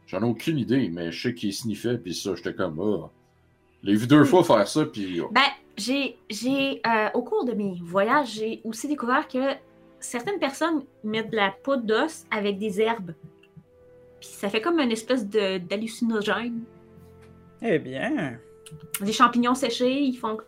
J'en 0.06 0.20
ai 0.22 0.24
aucune 0.24 0.58
idée, 0.58 0.88
mais 0.88 1.12
je 1.12 1.28
sais 1.28 1.34
qu'il 1.34 1.52
sniffait, 1.52 1.98
puis 1.98 2.14
ça, 2.14 2.34
j'étais 2.34 2.54
comme, 2.54 2.80
ah. 2.80 3.10
Je 3.82 3.88
l'ai 3.90 3.94
vu 3.94 4.06
deux 4.06 4.24
fois 4.24 4.42
faire 4.42 4.66
ça, 4.66 4.86
puis. 4.86 5.20
oh. 5.20 5.28
Ben, 5.30 5.42
j'ai, 5.78 6.18
j'ai 6.28 6.82
euh, 6.86 7.08
au 7.14 7.22
cours 7.22 7.44
de 7.44 7.52
mes 7.52 7.78
voyages, 7.82 8.34
j'ai 8.34 8.60
aussi 8.64 8.88
découvert 8.88 9.26
que 9.28 9.54
certaines 10.00 10.38
personnes 10.38 10.84
mettent 11.04 11.30
de 11.30 11.36
la 11.36 11.54
poudre 11.62 11.84
d'os 11.84 12.26
avec 12.30 12.58
des 12.58 12.80
herbes. 12.80 13.14
Puis 14.20 14.28
ça 14.30 14.48
fait 14.48 14.60
comme 14.60 14.80
une 14.80 14.92
espèce 14.92 15.26
de, 15.26 15.58
d'hallucinogène. 15.58 16.64
Eh 17.62 17.78
bien. 17.78 18.38
Des 19.00 19.12
champignons 19.12 19.54
séchés, 19.54 20.00
ils 20.00 20.16
font. 20.16 20.38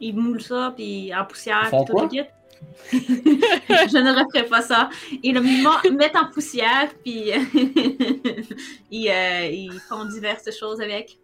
Ils 0.00 0.16
moulent 0.16 0.40
ça, 0.40 0.72
puis 0.76 1.12
en 1.12 1.24
poussière, 1.24 1.64
Ils 1.64 1.70
font 1.70 1.84
puis 1.84 1.92
tout 1.92 1.98
quoi? 1.98 2.08
Je 2.92 3.98
ne 3.98 4.24
referai 4.24 4.46
pas 4.48 4.62
ça. 4.62 4.90
Ils 5.22 5.34
le 5.34 5.90
mettent 5.90 6.16
en 6.16 6.30
poussière, 6.30 6.88
puis 7.04 7.30
ils, 8.90 9.10
euh, 9.10 9.46
ils 9.46 9.80
font 9.88 10.04
diverses 10.04 10.56
choses 10.56 10.80
avec. 10.80 11.18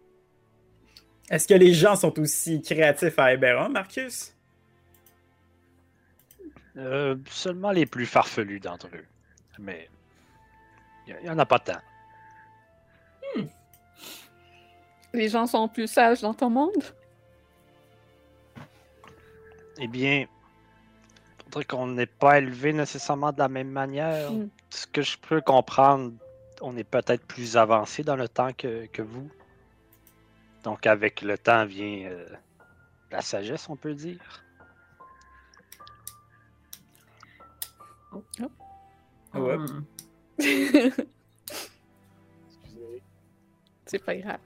Est-ce 1.29 1.47
que 1.47 1.53
les 1.53 1.73
gens 1.73 1.95
sont 1.95 2.17
aussi 2.19 2.61
créatifs 2.61 3.17
à 3.17 3.33
Eberron, 3.33 3.69
Marcus? 3.69 4.33
Euh, 6.77 7.15
seulement 7.29 7.71
les 7.71 7.85
plus 7.85 8.05
farfelus 8.05 8.59
d'entre 8.59 8.87
eux. 8.87 9.05
Mais 9.59 9.89
il 11.07 11.15
n'y 11.23 11.29
en 11.29 11.39
a 11.39 11.45
pas 11.45 11.59
tant. 11.59 11.79
Les 15.13 15.29
gens 15.29 15.47
sont 15.47 15.69
plus 15.69 15.87
sages 15.87 16.21
dans 16.21 16.33
ton 16.33 16.49
monde? 16.49 16.83
Eh 19.77 19.87
bien, 19.87 20.25
faudrait 21.45 21.63
qu'on 21.63 21.87
n'ait 21.87 22.05
pas 22.05 22.37
élevé 22.37 22.73
nécessairement 22.73 23.31
de 23.31 23.39
la 23.39 23.47
même 23.47 23.69
manière. 23.69 24.31
Mm. 24.31 24.49
Ce 24.69 24.85
que 24.85 25.01
je 25.01 25.17
peux 25.17 25.39
comprendre, 25.39 26.11
on 26.61 26.75
est 26.75 26.83
peut-être 26.83 27.25
plus 27.25 27.55
avancé 27.55 28.03
dans 28.03 28.17
le 28.17 28.27
temps 28.27 28.51
que, 28.51 28.87
que 28.87 29.01
vous. 29.01 29.29
Donc 30.65 30.87
avec 30.87 31.21
le 31.21 31.37
temps 31.37 31.63
vient 31.65 32.09
euh, 32.09 32.27
la 33.11 33.21
sagesse, 33.21 33.69
on 33.69 33.75
peut 33.75 33.93
dire. 33.93 34.43
Ouais. 39.33 39.57
Hmm. 39.57 39.85
C'est 43.85 44.03
pas 44.03 44.15
grave. 44.15 44.39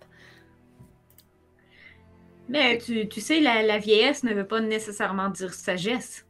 Mais 2.50 2.78
tu, 2.80 3.08
tu 3.08 3.22
sais, 3.22 3.40
la, 3.40 3.62
la 3.64 3.78
vieillesse 3.78 4.24
ne 4.24 4.34
veut 4.34 4.46
pas 4.46 4.60
nécessairement 4.60 5.30
dire 5.30 5.54
sagesse. 5.54 6.26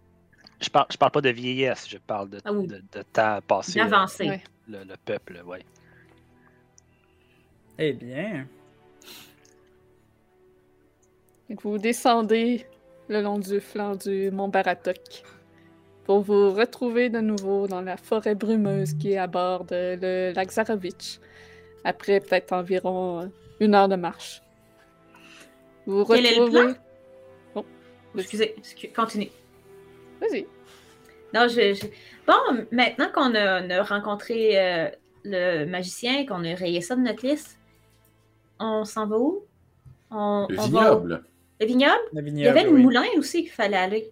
Je 0.61 0.69
parle, 0.69 0.85
je 0.91 0.97
parle 0.97 1.13
pas 1.13 1.21
de 1.21 1.29
vieillesse, 1.29 1.89
je 1.89 1.97
parle 1.97 2.29
de, 2.29 2.41
Ah 2.45 2.53
oui. 2.53 2.67
de, 2.67 2.83
de 2.91 3.01
temps 3.01 3.39
passé. 3.41 3.79
D'avancer. 3.79 4.27
Ouais. 4.27 4.43
Le, 4.67 4.83
le 4.83 4.95
peuple, 5.03 5.41
ouais. 5.45 5.65
Eh 7.79 7.93
bien. 7.93 8.45
Donc, 11.49 11.61
vous 11.63 11.77
descendez 11.77 12.65
le 13.07 13.21
long 13.21 13.39
du 13.39 13.59
flanc 13.59 13.95
du 13.95 14.29
mont 14.31 14.47
Baratok 14.49 15.23
pour 16.05 16.21
vous 16.21 16.51
retrouver 16.51 17.09
de 17.09 17.19
nouveau 17.19 17.67
dans 17.67 17.81
la 17.81 17.97
forêt 17.97 18.35
brumeuse 18.35 18.93
qui 18.93 19.13
est 19.13 19.17
à 19.17 19.27
bord 19.27 19.65
de 19.65 19.97
le 20.01 20.33
lac 20.35 20.51
Zarovitch, 20.51 21.19
après 21.83 22.19
peut-être 22.19 22.51
environ 22.53 23.31
une 23.59 23.75
heure 23.75 23.87
de 23.87 23.95
marche. 23.95 24.41
Vous 25.85 26.05
Quel 26.05 26.25
est 26.25 26.35
le 26.35 26.41
retrouvez... 26.43 26.61
plan? 26.73 26.73
Bon, 27.55 27.65
Excusez, 28.17 28.55
excuse- 28.57 28.93
continue. 28.93 29.29
vas-y. 30.21 30.45
Non, 31.33 31.47
je, 31.47 31.73
je- 31.73 31.87
Bon, 32.27 32.65
maintenant 32.71 33.09
qu'on 33.13 33.33
a, 33.35 33.63
on 33.63 33.69
a 33.71 33.83
rencontré 33.83 34.59
euh, 34.59 34.89
le 35.25 35.65
magicien, 35.65 36.25
qu'on 36.27 36.43
a 36.43 36.53
rayé 36.55 36.81
ça 36.81 36.95
de 36.95 37.01
notre 37.01 37.25
liste, 37.25 37.57
on 38.59 38.85
s'en 38.85 39.07
va 39.07 39.17
où? 39.17 39.43
On, 40.11 40.45
Le 40.49 40.59
on 40.59 40.67
va- 40.67 41.01
vignoble. 41.65 41.99
Le 42.13 42.21
vignoble? 42.21 42.31
Le 42.31 42.39
Il 42.39 42.45
y 42.45 42.47
avait 42.47 42.63
le 42.63 42.71
oui. 42.71 42.81
moulin 42.81 43.05
aussi 43.17 43.43
qu'il 43.43 43.51
fallait 43.51 43.77
aller. 43.77 44.09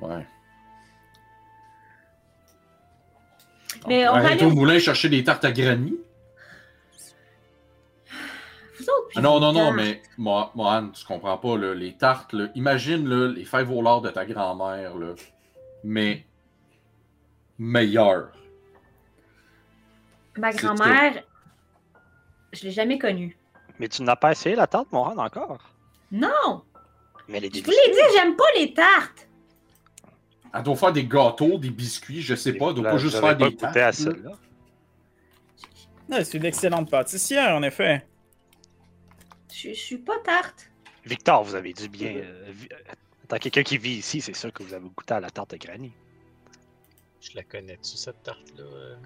Ouais. 0.00 0.26
Mais 3.86 4.08
on 4.08 4.12
va 4.12 4.18
Arrête 4.18 4.32
aller- 4.42 4.44
au 4.44 4.50
moulin 4.54 4.78
chercher 4.78 5.08
des 5.08 5.24
tartes 5.24 5.44
à 5.44 5.52
granny. 5.52 5.96
Vous 8.78 8.84
autres, 8.84 9.08
puis 9.08 9.18
Ah 9.18 9.20
non, 9.20 9.40
non, 9.40 9.52
non, 9.52 9.72
mais 9.72 10.02
Mo- 10.18 10.50
Mohan, 10.54 10.88
tu 10.88 11.04
comprends 11.04 11.36
pas, 11.38 11.56
là, 11.56 11.74
les 11.74 11.94
tartes, 11.96 12.32
là, 12.32 12.48
imagine 12.54 13.06
là, 13.08 13.28
les 13.28 13.44
fèves 13.44 13.70
au 13.70 13.82
lard 13.82 14.00
de 14.00 14.08
ta 14.10 14.24
grand-mère, 14.24 14.94
mais 15.84 16.24
meilleures. 17.58 18.32
Ma 20.36 20.52
grand-mère, 20.52 21.22
je 22.52 22.62
l'ai 22.64 22.70
jamais 22.70 22.98
connue. 22.98 23.36
Mais 23.80 23.88
tu 23.88 24.02
n'as 24.02 24.14
pas 24.14 24.32
essayé 24.32 24.54
la 24.54 24.66
tarte, 24.66 24.92
Moran, 24.92 25.16
encore? 25.16 25.58
Non! 26.12 26.62
Mais 27.28 27.38
elle 27.38 27.46
est 27.46 27.56
Je 27.56 27.64
vous 27.64 27.70
l'ai 27.70 27.92
dit, 27.92 27.98
j'aime 28.14 28.36
pas 28.36 28.44
les 28.58 28.74
tartes! 28.74 29.26
Elle 30.52 30.62
doit 30.64 30.76
faire 30.76 30.92
des 30.92 31.06
gâteaux, 31.06 31.56
des 31.56 31.70
biscuits, 31.70 32.20
je 32.20 32.34
sais 32.34 32.52
pas, 32.52 32.68
elle 32.68 32.74
doit 32.74 32.84
Là, 32.84 32.90
pas 32.90 32.98
juste 32.98 33.14
faire 33.14 33.22
pas 33.22 33.34
des 33.34 33.44
goûté 33.44 33.56
tartes. 33.56 33.76
à 33.76 33.80
là. 33.86 33.92
celle-là. 33.92 34.32
C'est 36.24 36.34
une 36.36 36.44
excellente 36.44 36.90
pâtissière, 36.90 37.54
en 37.56 37.62
effet. 37.62 38.04
Je, 39.50 39.70
je 39.70 39.74
suis 39.80 39.96
pas 39.98 40.18
tarte. 40.24 40.70
Victor, 41.06 41.42
vous 41.44 41.54
avez 41.54 41.72
dû 41.72 41.88
bien. 41.88 42.16
euh, 42.16 42.52
euh, 42.72 42.76
Tant 43.28 43.38
quelqu'un 43.38 43.62
qui 43.62 43.78
vit 43.78 43.92
ici, 43.94 44.20
c'est 44.20 44.34
sûr 44.34 44.52
que 44.52 44.62
vous 44.62 44.74
avez 44.74 44.88
goûté 44.88 45.14
à 45.14 45.20
la 45.20 45.30
tarte 45.30 45.52
de 45.52 45.56
Granny. 45.56 45.92
Je 47.22 47.30
la 47.34 47.44
connais-tu, 47.44 47.96
cette 47.96 48.22
tarte-là? 48.24 48.64
euh? 48.64 48.96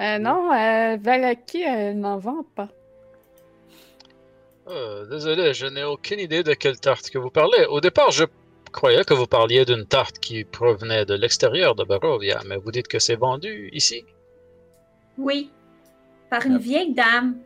Euh, 0.00 0.18
non, 0.18 0.52
euh, 0.52 0.98
Valaki, 1.00 1.62
elle 1.62 1.98
n'en 1.98 2.18
vend 2.18 2.44
pas. 2.54 2.68
Ah, 4.66 5.02
désolé, 5.10 5.52
je 5.54 5.66
n'ai 5.66 5.84
aucune 5.84 6.20
idée 6.20 6.42
de 6.42 6.54
quelle 6.54 6.78
tarte 6.80 7.10
que 7.10 7.18
vous 7.18 7.30
parlez. 7.30 7.66
Au 7.66 7.80
départ, 7.80 8.10
je 8.10 8.24
croyais 8.72 9.04
que 9.04 9.14
vous 9.14 9.26
parliez 9.26 9.64
d'une 9.64 9.86
tarte 9.86 10.18
qui 10.18 10.44
provenait 10.44 11.04
de 11.04 11.14
l'extérieur 11.14 11.74
de 11.74 11.84
Barovia, 11.84 12.40
mais 12.46 12.56
vous 12.56 12.70
dites 12.72 12.88
que 12.88 12.98
c'est 12.98 13.16
vendu 13.16 13.68
ici? 13.72 14.04
Oui. 15.18 15.50
Par 16.30 16.46
une 16.46 16.54
Yep. 16.54 16.62
vieille 16.62 16.94
dame, 16.94 17.36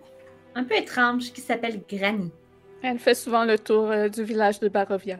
un 0.55 0.65
peu 0.65 0.77
étrange, 0.77 1.32
qui 1.32 1.40
s'appelle 1.40 1.82
Granny. 1.89 2.31
Elle 2.82 2.99
fait 2.99 3.15
souvent 3.15 3.45
le 3.45 3.59
tour 3.59 3.90
euh, 3.90 4.09
du 4.09 4.23
village 4.23 4.61
de 4.61 4.69
Barovia. 4.69 5.19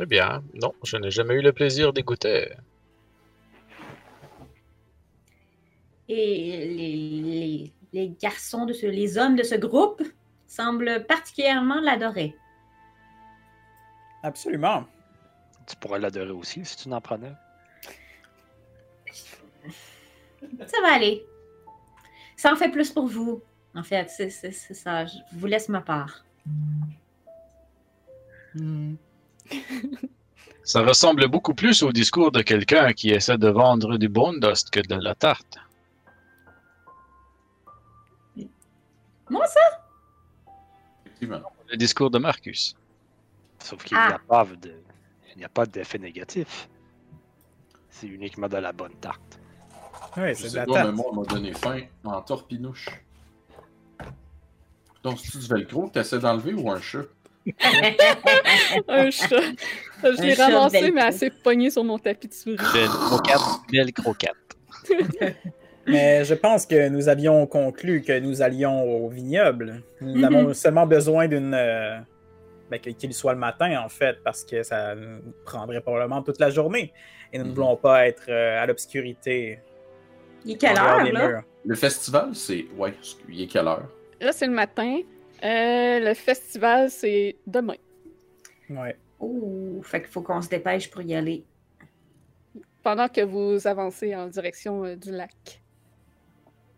Eh 0.00 0.06
bien, 0.06 0.42
non, 0.54 0.72
je 0.82 0.96
n'ai 0.96 1.10
jamais 1.10 1.34
eu 1.34 1.42
le 1.42 1.52
plaisir 1.52 1.92
d'y 1.92 2.02
goûter. 2.02 2.48
Et 6.08 6.66
les, 6.66 7.22
les, 7.22 7.72
les 7.92 8.08
garçons, 8.20 8.66
de 8.66 8.72
ce, 8.72 8.86
les 8.86 9.16
hommes 9.18 9.36
de 9.36 9.42
ce 9.42 9.54
groupe 9.54 10.02
semblent 10.52 11.06
particulièrement 11.06 11.80
l'adorer. 11.80 12.36
Absolument. 14.22 14.84
Tu 15.66 15.76
pourrais 15.76 15.98
l'adorer 15.98 16.30
aussi 16.30 16.62
si 16.64 16.76
tu 16.76 16.90
n'en 16.90 17.00
prenais. 17.00 17.32
Ça 20.66 20.76
va 20.82 20.92
aller. 20.94 21.24
Ça 22.36 22.52
en 22.52 22.56
fait 22.56 22.68
plus 22.68 22.90
pour 22.90 23.06
vous. 23.06 23.42
En 23.74 23.82
fait, 23.82 24.10
c'est 24.10 24.28
ça. 24.30 25.06
Je 25.06 25.16
vous 25.32 25.46
laisse 25.46 25.70
ma 25.70 25.80
part. 25.80 26.22
Ça 30.64 30.82
ressemble 30.82 31.28
beaucoup 31.28 31.54
plus 31.54 31.82
au 31.82 31.92
discours 31.92 32.30
de 32.30 32.42
quelqu'un 32.42 32.92
qui 32.92 33.10
essaie 33.10 33.38
de 33.38 33.48
vendre 33.48 33.96
du 33.96 34.10
bondost 34.10 34.68
que 34.68 34.80
de 34.80 34.96
la 34.96 35.14
tarte. 35.14 35.56
Moi, 39.30 39.46
ça? 39.46 39.81
Effectivement. 41.22 41.52
Le 41.70 41.76
discours 41.76 42.10
de 42.10 42.18
Marcus. 42.18 42.74
Sauf 43.58 43.84
qu'il 43.84 43.96
n'y 43.96 44.02
a 44.02 44.16
Ah. 44.16 44.20
pas 44.26 44.44
de. 44.44 44.74
Il 45.34 45.38
n'y 45.38 45.44
a 45.44 45.48
pas 45.48 45.64
d'effet 45.66 45.98
négatif. 45.98 46.68
C'est 47.88 48.06
uniquement 48.08 48.48
de 48.48 48.56
la 48.56 48.72
bonne 48.72 48.94
tarte. 49.00 49.38
Ouais, 50.16 50.34
c'est 50.34 50.50
de 50.50 50.56
la 50.56 50.66
mais 50.66 50.72
tarte. 50.74 50.92
moi, 50.94 51.06
on 51.10 51.14
m'a 51.20 51.22
donné 51.26 51.52
faim 51.54 51.80
en 52.04 52.20
torpinouche. 52.22 52.88
Donc, 55.02 55.18
c'est-tu 55.20 55.38
du 55.38 55.46
velcro 55.46 55.88
que 55.88 55.92
t'essaies 55.94 56.18
d'enlever 56.18 56.54
ou 56.54 56.70
un 56.70 56.80
chat? 56.80 57.04
Un 58.88 59.10
chat. 59.10 59.40
Je 60.04 60.22
l'ai 60.22 60.34
ramassé, 60.34 60.90
mais 60.92 61.00
elle 61.02 61.12
s'est 61.12 61.30
pognée 61.30 61.70
sur 61.70 61.82
mon 61.82 61.98
tapis 61.98 62.28
de 62.28 62.34
souris. 62.34 62.56
Belle 62.72 62.88
croquette, 62.88 63.40
belle 63.70 63.92
croquette. 63.92 64.56
Mais 65.86 66.24
je 66.24 66.34
pense 66.34 66.64
que 66.66 66.88
nous 66.88 67.08
avions 67.08 67.46
conclu 67.46 68.02
que 68.02 68.18
nous 68.20 68.40
allions 68.42 68.82
au 68.84 69.08
vignoble. 69.08 69.82
Nous 70.00 70.16
Mhm. 70.18 70.24
avons 70.24 70.54
seulement 70.54 70.86
besoin 70.86 71.26
d'une. 71.28 71.54
euh, 71.54 71.98
ben, 72.70 72.80
que- 72.80 72.90
qu'il 72.90 73.12
soit 73.12 73.34
le 73.34 73.38
matin, 73.38 73.82
en 73.84 73.88
fait, 73.88 74.16
parce 74.24 74.44
que 74.44 74.62
ça 74.62 74.94
nous 74.94 75.20
prendrait 75.44 75.80
probablement 75.82 76.22
toute 76.22 76.38
la 76.38 76.48
journée. 76.50 76.92
Et 77.32 77.38
nous 77.38 77.44
ne 77.44 77.48
Mhm. 77.50 77.54
voulons 77.54 77.76
pas 77.76 78.06
être 78.06 78.24
euh, 78.30 78.62
à 78.62 78.66
l'obscurité. 78.66 79.58
Il 80.44 80.52
est 80.52 80.56
quelle 80.56 80.78
heure, 80.78 81.04
là? 81.12 81.28
murs. 81.28 81.42
Le 81.64 81.74
festival, 81.74 82.34
c'est. 82.34 82.64
Ouais, 82.78 82.94
il 83.28 83.42
est 83.42 83.46
quelle 83.46 83.66
heure? 83.68 83.88
Là, 84.20 84.32
c'est 84.32 84.46
le 84.46 84.52
matin. 84.52 85.00
Euh, 85.44 86.00
le 86.00 86.14
festival, 86.14 86.88
c'est 86.90 87.36
demain. 87.46 87.76
Ouais. 88.70 88.96
Oh, 89.20 89.80
fait 89.82 90.00
qu'il 90.00 90.10
faut 90.10 90.22
qu'on 90.22 90.40
se 90.40 90.48
dépêche 90.48 90.90
pour 90.90 91.02
y 91.02 91.14
aller. 91.14 91.44
pendant 92.82 93.06
que 93.08 93.20
vous 93.20 93.64
avancez 93.68 94.12
en 94.16 94.26
direction 94.26 94.84
euh, 94.84 94.96
du 94.96 95.12
lac. 95.12 95.61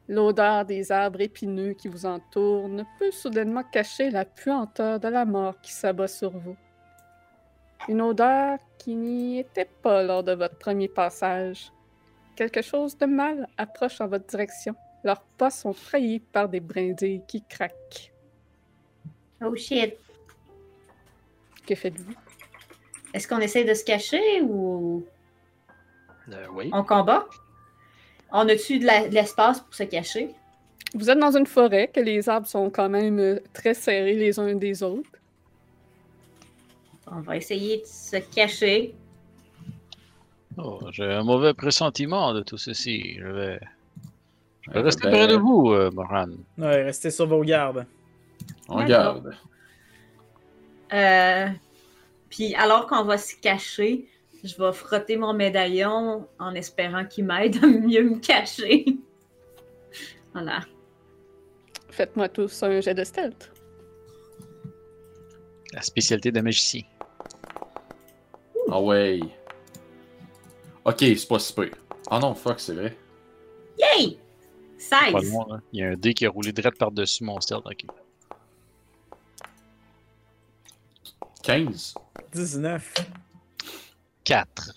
L'odeur 0.09 0.65
des 0.67 0.93
arbres 0.93 1.21
épineux 1.23 1.73
qui 1.73 1.89
vous 1.89 2.05
entourent 2.05 2.69
ne 2.69 2.83
peut 2.99 3.11
soudainement 3.11 3.63
cacher 3.63 4.11
la 4.11 4.25
puanteur 4.25 5.01
de 5.01 5.09
la 5.09 5.25
mort 5.25 5.59
qui 5.63 5.73
s'abat 5.73 6.09
sur 6.09 6.31
vous. 6.31 6.57
Une 7.89 8.03
odeur 8.03 8.59
qui 8.79 8.95
n'y 8.97 9.39
était 9.39 9.69
pas 9.83 10.03
lors 10.03 10.23
de 10.23 10.33
votre 10.33 10.57
premier 10.57 10.89
passage. 10.89 11.73
Quelque 12.37 12.61
chose 12.63 12.97
de 12.99 13.07
mal 13.07 13.47
approche 13.57 14.01
en 14.01 14.07
votre 14.09 14.27
direction. 14.27 14.75
Leurs 15.05 15.23
pas 15.23 15.51
sont 15.51 15.73
trahis 15.73 16.19
par 16.21 16.49
des 16.49 16.61
brindilles 16.61 17.23
qui 17.27 17.43
craquent. 17.43 18.13
Oh 19.45 19.55
shit. 19.55 19.95
Que 21.67 21.75
faites-vous? 21.75 22.15
Est-ce 23.15 23.29
qu'on 23.29 23.39
essaie 23.39 23.65
de 23.65 23.75
se 23.75 23.85
cacher 23.85 24.43
ou 24.43 25.05
Euh, 26.31 26.47
oui. 26.53 26.71
on 26.73 26.83
combat? 26.85 27.27
On 28.37 28.49
a-tu 28.49 28.81
de 28.81 29.15
l'espace 29.15 29.61
pour 29.61 29.73
se 29.73 29.85
cacher? 29.85 30.29
Vous 30.93 31.09
êtes 31.09 31.19
dans 31.21 31.37
une 31.37 31.47
forêt, 31.47 31.87
que 31.87 32.01
les 32.01 32.29
arbres 32.29 32.49
sont 32.49 32.69
quand 32.69 32.89
même 32.89 33.21
euh, 33.21 33.39
très 33.53 33.75
serrés 33.75 34.17
les 34.17 34.41
uns 34.41 34.57
des 34.57 34.83
autres. 34.83 35.09
On 37.07 37.21
va 37.21 37.37
essayer 37.37 37.79
de 37.79 37.87
se 37.87 38.17
cacher. 38.35 38.93
Oh, 40.59 40.81
J'ai 40.91 41.05
un 41.05 41.23
mauvais 41.23 41.55
pressentiment 41.55 42.35
de 42.35 42.43
tout 42.43 42.59
ceci. 42.59 43.19
Je 43.21 43.27
vais, 43.29 43.61
je 44.63 44.71
vais 44.73 44.81
rester 44.81 45.05
ben, 45.05 45.13
près 45.13 45.27
de 45.29 45.37
vous, 45.37 45.71
euh, 45.71 45.93
Moran. 45.93 46.27
Ouais, 46.59 46.83
restez 46.83 47.13
sur 47.13 47.29
vos 47.29 47.43
gardes. 47.43 47.87
On. 48.69 48.81
Euh, 50.93 51.49
Puis 52.31 52.55
alors 52.57 52.89
qu'on 52.89 53.05
va 53.05 53.17
se 53.17 53.37
cacher, 53.37 54.09
je 54.45 54.57
vais 54.59 54.73
frotter 54.73 55.17
mon 55.17 55.33
médaillon 55.33 56.29
en 56.39 56.55
espérant 56.55 57.07
qu'il 57.07 57.25
m'aide 57.25 57.57
à 57.65 57.67
mieux 57.67 58.03
me 58.03 58.19
cacher. 58.19 58.85
voilà. 60.35 60.61
Faites-moi 61.91 62.29
tous 62.29 62.63
un 62.63 62.81
jet 62.81 62.95
de 62.95 63.05
stealth. 63.05 63.51
La 65.73 65.81
spécialité 65.81 66.31
d'un 66.31 66.43
magicien. 66.43 66.83
Ah 68.71 68.81
ouais. 68.81 69.21
Ok, 70.85 70.99
c'est 70.99 71.29
pas 71.29 71.39
si 71.39 71.53
peu. 71.55 71.71
Ah 72.11 72.19
non, 72.19 72.35
fuck, 72.35 72.61
c'est 72.61 72.75
vrai. 72.75 72.97
Yay! 73.79 74.19
Pas 74.91 75.21
16. 75.21 75.33
loin, 75.33 75.47
là. 75.49 75.61
Il 75.73 75.81
y 75.81 75.83
a 75.83 75.89
un 75.89 75.95
dé 75.95 76.13
qui 76.13 76.27
a 76.27 76.31
roulé 76.31 76.53
direct 76.53 76.79
par-dessus 76.79 77.25
mon 77.25 77.41
stealth. 77.41 77.65
ok. 77.65 77.87
15. 81.43 81.95
19. 82.33 82.95
4. 84.25 84.73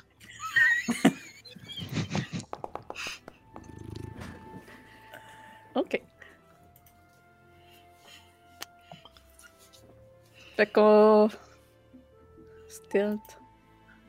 OK. 5.75 6.01
Fait 10.55 10.65
qu'on... 10.73 11.29
Stealth. 12.67 13.19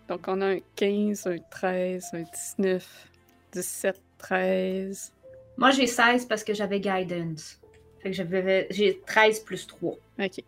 Donc, 0.08 0.26
on 0.28 0.40
a 0.40 0.46
un 0.54 0.58
15, 0.76 1.26
un 1.26 1.36
13, 1.50 2.06
un 2.14 2.22
19, 2.22 3.08
17, 3.52 4.00
13. 4.18 5.12
Moi, 5.58 5.70
j'ai 5.72 5.86
16 5.86 6.26
parce 6.26 6.42
que 6.44 6.54
j'avais 6.54 6.80
guidance. 6.80 7.60
Fait 8.02 8.10
que 8.10 8.16
j'avais- 8.16 8.66
j'ai 8.70 9.00
13 9.06 9.40
plus 9.40 9.66
3. 9.66 9.94
OK. 10.18 10.44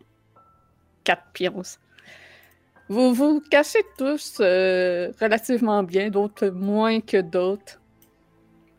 4 1.03 1.23
pions. 1.33 1.61
Vous 2.91 3.13
vous 3.13 3.39
cachez 3.39 3.85
tous 3.97 4.39
euh, 4.41 5.13
relativement 5.21 5.81
bien, 5.81 6.09
d'autres 6.09 6.49
moins 6.49 6.99
que 6.99 7.21
d'autres. 7.21 7.79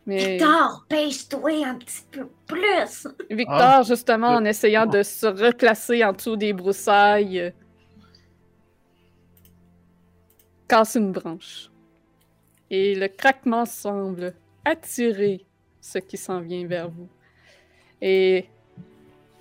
Mais 0.04 0.32
Victor, 0.32 0.84
pêche-toi 0.86 1.66
un 1.66 1.76
petit 1.76 2.04
peu 2.10 2.28
plus! 2.46 3.08
Victor, 3.30 3.84
justement, 3.84 4.34
en 4.34 4.44
essayant 4.44 4.84
de 4.84 5.02
se 5.02 5.26
replacer 5.26 6.04
en 6.04 6.12
dessous 6.12 6.36
des 6.36 6.52
broussailles, 6.52 7.40
euh, 7.40 7.50
casse 10.68 10.96
une 10.96 11.12
branche. 11.12 11.70
Et 12.68 12.94
le 12.94 13.08
craquement 13.08 13.64
semble 13.64 14.34
attirer 14.62 15.46
ce 15.80 15.96
qui 15.96 16.18
s'en 16.18 16.40
vient 16.40 16.66
vers 16.66 16.90
vous. 16.90 17.08
Et 18.02 18.44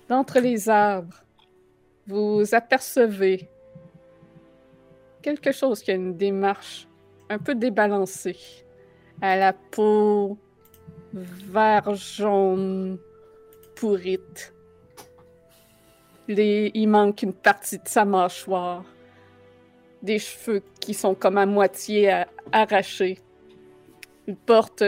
d'entre 0.08 0.40
les 0.40 0.70
arbres, 0.70 1.22
vous 2.06 2.42
apercevez 2.54 3.50
quelque 5.22 5.52
chose 5.52 5.82
qui 5.82 5.90
a 5.90 5.94
une 5.94 6.16
démarche 6.16 6.86
un 7.30 7.38
peu 7.38 7.54
débalancée, 7.54 8.36
à 9.20 9.36
la 9.36 9.52
peau 9.52 10.36
vert 11.14 11.94
jaune 11.94 12.98
pourrite. 13.76 14.52
Il 16.28 16.88
manque 16.88 17.22
une 17.22 17.32
partie 17.32 17.78
de 17.78 17.88
sa 17.88 18.04
mâchoire. 18.04 18.84
Des 20.02 20.18
cheveux 20.18 20.62
qui 20.80 20.94
sont 20.94 21.14
comme 21.14 21.38
à 21.38 21.46
moitié 21.46 22.10
a- 22.10 22.28
arrachés. 22.50 23.18
Il 24.26 24.36
porte 24.36 24.82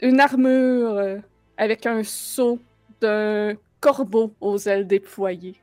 une 0.00 0.20
armure 0.20 0.96
euh, 0.98 1.18
avec 1.56 1.86
un 1.86 2.02
sceau 2.02 2.58
d'un 3.00 3.54
corbeau 3.80 4.32
aux 4.40 4.58
ailes 4.68 4.86
déployées. 4.86 5.56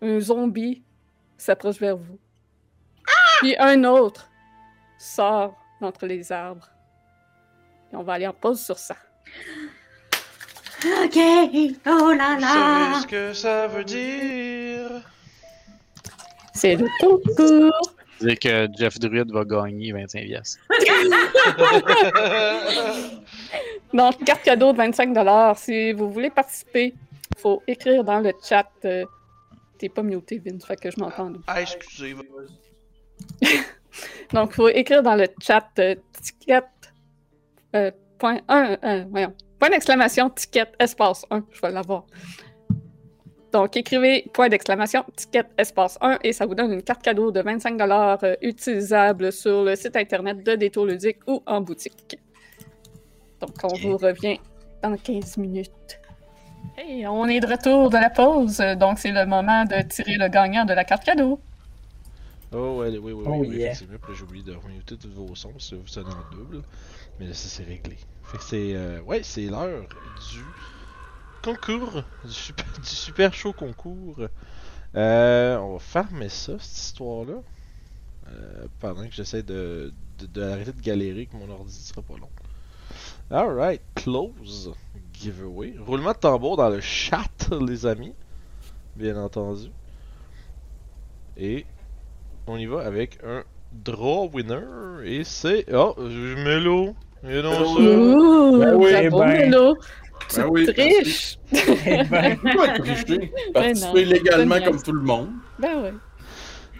Un 0.00 0.20
zombie 0.20 0.82
s'approche 1.38 1.78
vers 1.78 1.96
vous. 1.96 2.18
Puis 3.40 3.56
un 3.58 3.84
autre 3.84 4.28
sort 4.98 5.54
d'entre 5.80 6.06
les 6.06 6.30
arbres. 6.32 6.68
Et 7.92 7.96
on 7.96 8.02
va 8.02 8.14
aller 8.14 8.26
en 8.26 8.32
pause 8.32 8.60
sur 8.60 8.78
ça. 8.78 8.96
Ok, 10.84 11.16
oh 11.86 12.12
là 12.12 12.34
Vous 12.34 12.40
là. 12.40 12.92
savez 12.92 13.02
ce 13.02 13.06
que 13.06 13.32
ça 13.32 13.66
veut 13.66 13.84
dire? 13.84 14.90
C'est 16.54 16.76
le 16.76 16.86
concours! 17.00 17.92
C'est 18.20 18.36
que 18.36 18.66
Jeff 18.76 18.98
Druid 18.98 19.30
va 19.30 19.44
gagner 19.44 19.92
25 19.92 20.24
pièces. 20.24 20.58
Donc, 23.94 24.22
carte 24.24 24.42
cadeau 24.42 24.72
de 24.72 24.76
25 24.78 25.56
Si 25.56 25.92
vous 25.92 26.10
voulez 26.10 26.30
participer, 26.30 26.94
il 27.36 27.40
faut 27.40 27.62
écrire 27.66 28.02
dans 28.04 28.18
le 28.20 28.32
chat. 28.42 28.66
euh, 28.84 29.04
T'es 29.78 29.88
pas 29.88 30.02
muté, 30.02 30.38
Vince, 30.38 30.66
fait 30.66 30.76
que 30.76 30.90
je 30.90 30.98
m'entends. 30.98 31.32
Ah, 31.46 31.62
excusez. 31.62 32.14
Donc, 34.32 34.50
il 34.50 34.54
faut 34.54 34.68
écrire 34.68 35.02
dans 35.02 35.14
le 35.14 35.26
chat 35.40 35.68
euh, 35.78 35.94
ticket. 36.20 36.62
euh, 37.74 37.90
point 38.18 38.40
1. 38.48 39.06
voyons. 39.10 39.34
Point 39.58 39.70
d'exclamation, 39.70 40.30
ticket, 40.30 40.66
espace 40.78 41.24
1. 41.30 41.44
Je 41.50 41.60
vais 41.60 41.70
l'avoir. 41.70 42.06
Donc, 43.52 43.76
écrivez 43.76 44.28
point 44.32 44.48
d'exclamation, 44.48 45.04
ticket, 45.16 45.44
espace 45.56 45.96
1 46.00 46.18
et 46.22 46.32
ça 46.32 46.44
vous 46.44 46.54
donne 46.54 46.72
une 46.72 46.82
carte 46.82 47.02
cadeau 47.02 47.30
de 47.30 47.40
25 47.40 47.80
euh, 47.80 48.36
utilisable 48.42 49.32
sur 49.32 49.64
le 49.64 49.74
site 49.74 49.96
internet 49.96 50.44
de 50.44 50.54
Détour 50.54 50.86
Ludique 50.86 51.18
ou 51.26 51.42
en 51.46 51.60
boutique. 51.60 52.18
Donc, 53.40 53.54
on 53.64 53.74
vous 53.76 53.96
revient 53.96 54.38
dans 54.82 54.96
15 54.96 55.38
minutes. 55.38 55.98
Hey, 56.76 57.06
on 57.06 57.26
est 57.26 57.40
de 57.40 57.46
retour 57.46 57.90
de 57.90 57.98
la 57.98 58.08
pause, 58.08 58.56
donc 58.78 58.98
c'est 58.98 59.12
le 59.12 59.26
moment 59.26 59.64
de 59.66 59.82
tirer 59.82 60.16
le 60.16 60.28
gagnant 60.28 60.64
de 60.64 60.72
la 60.72 60.84
carte 60.84 61.04
cadeau. 61.04 61.44
Oh, 62.50 62.78
ouais, 62.80 62.88
oui, 62.98 63.12
oui, 63.12 63.26
oui, 63.26 63.26
Oh, 63.26 63.44
oui, 63.46 63.56
yeah. 63.56 63.56
effectivement. 63.56 63.98
Puis 63.98 64.14
j'ai 64.14 64.22
oublié 64.24 64.42
de 64.44 64.54
remuter 64.54 64.96
tous 64.96 65.10
vos 65.12 65.34
sons, 65.34 65.58
ça 65.58 65.76
vous 65.76 65.86
sonne 65.86 66.08
en 66.08 66.22
double. 66.24 66.64
Mais 67.18 67.26
là, 67.26 67.34
ça, 67.34 67.48
c'est 67.48 67.64
réglé. 67.64 67.98
Fait 68.22 68.38
que 68.38 68.44
c'est. 68.44 68.74
euh, 68.74 69.00
ouais, 69.02 69.22
c'est 69.22 69.46
l'heure 69.46 69.88
du 70.30 70.56
concours. 71.42 72.02
Du 72.24 72.32
super, 72.32 72.66
du 72.80 72.88
super 72.88 73.34
show 73.34 73.52
concours. 73.52 74.18
Euh, 74.96 75.58
on 75.58 75.74
va 75.74 75.78
fermer 75.80 76.28
ça, 76.30 76.58
cette 76.60 76.78
histoire-là. 76.78 77.42
Euh, 78.28 78.68
pendant 78.80 79.06
que 79.08 79.14
j'essaie 79.14 79.42
de, 79.44 79.94
de, 80.18 80.26
de 80.26 80.42
arrêter 80.42 80.72
de 80.72 80.80
galérer, 80.82 81.26
que 81.26 81.36
mon 81.36 81.50
ordi 81.50 81.74
sera 81.74 82.02
pas 82.02 82.18
long. 82.18 82.30
Alright, 83.30 83.82
close 83.94 84.74
giveaway. 85.18 85.74
Roulement 85.78 86.12
de 86.12 86.18
tambour 86.18 86.56
dans 86.56 86.68
le 86.68 86.80
chat, 86.80 87.28
les 87.66 87.86
amis. 87.86 88.14
Bien 88.96 89.16
entendu. 89.16 89.70
Et 91.36 91.66
on 92.46 92.56
y 92.56 92.66
va 92.66 92.80
avec 92.84 93.18
un 93.24 93.44
draw 93.72 94.30
winner. 94.32 94.60
Et 95.04 95.24
c'est. 95.24 95.64
Oh, 95.72 95.94
je 95.98 96.34
mets 96.42 96.60
l'eau. 96.60 96.94
Et 97.24 97.42
non, 97.42 97.52
ça. 97.52 97.80
Ouh, 97.80 98.58
Ben 98.58 98.74
oui, 98.74 99.08
bravo, 99.08 99.18
ben. 99.18 99.50
Melo. 99.50 99.76
Tu 100.28 100.36
Ben 100.36 100.46
oui, 100.48 100.66
triches. 100.66 101.38
Eh 101.52 102.04
ben, 102.04 102.36
Pourquoi 102.38 102.68
tricher? 102.78 103.32
Ben 103.54 103.54
Participer 103.54 104.04
non, 104.04 104.10
légalement 104.10 104.60
comme 104.60 104.82
tout 104.82 104.92
le 104.92 105.02
monde. 105.02 105.30
Ben 105.58 105.82
ouais. 105.82 105.94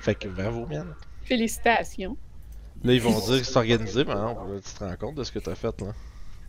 Fait 0.00 0.14
que 0.14 0.28
bravo, 0.28 0.66
Mian. 0.66 0.86
Félicitations. 1.24 2.16
Là, 2.84 2.92
ils 2.92 3.00
vont 3.00 3.18
dire 3.18 3.40
que 3.40 3.46
c'est 3.46 3.56
organisé, 3.56 4.04
mais 4.04 4.14
non, 4.14 4.36
tu 4.56 4.72
te 4.72 4.84
rends 4.84 4.96
compte 4.96 5.16
de 5.16 5.24
ce 5.24 5.32
que 5.32 5.40
t'as 5.40 5.54
fait, 5.54 5.80
là. 5.80 5.88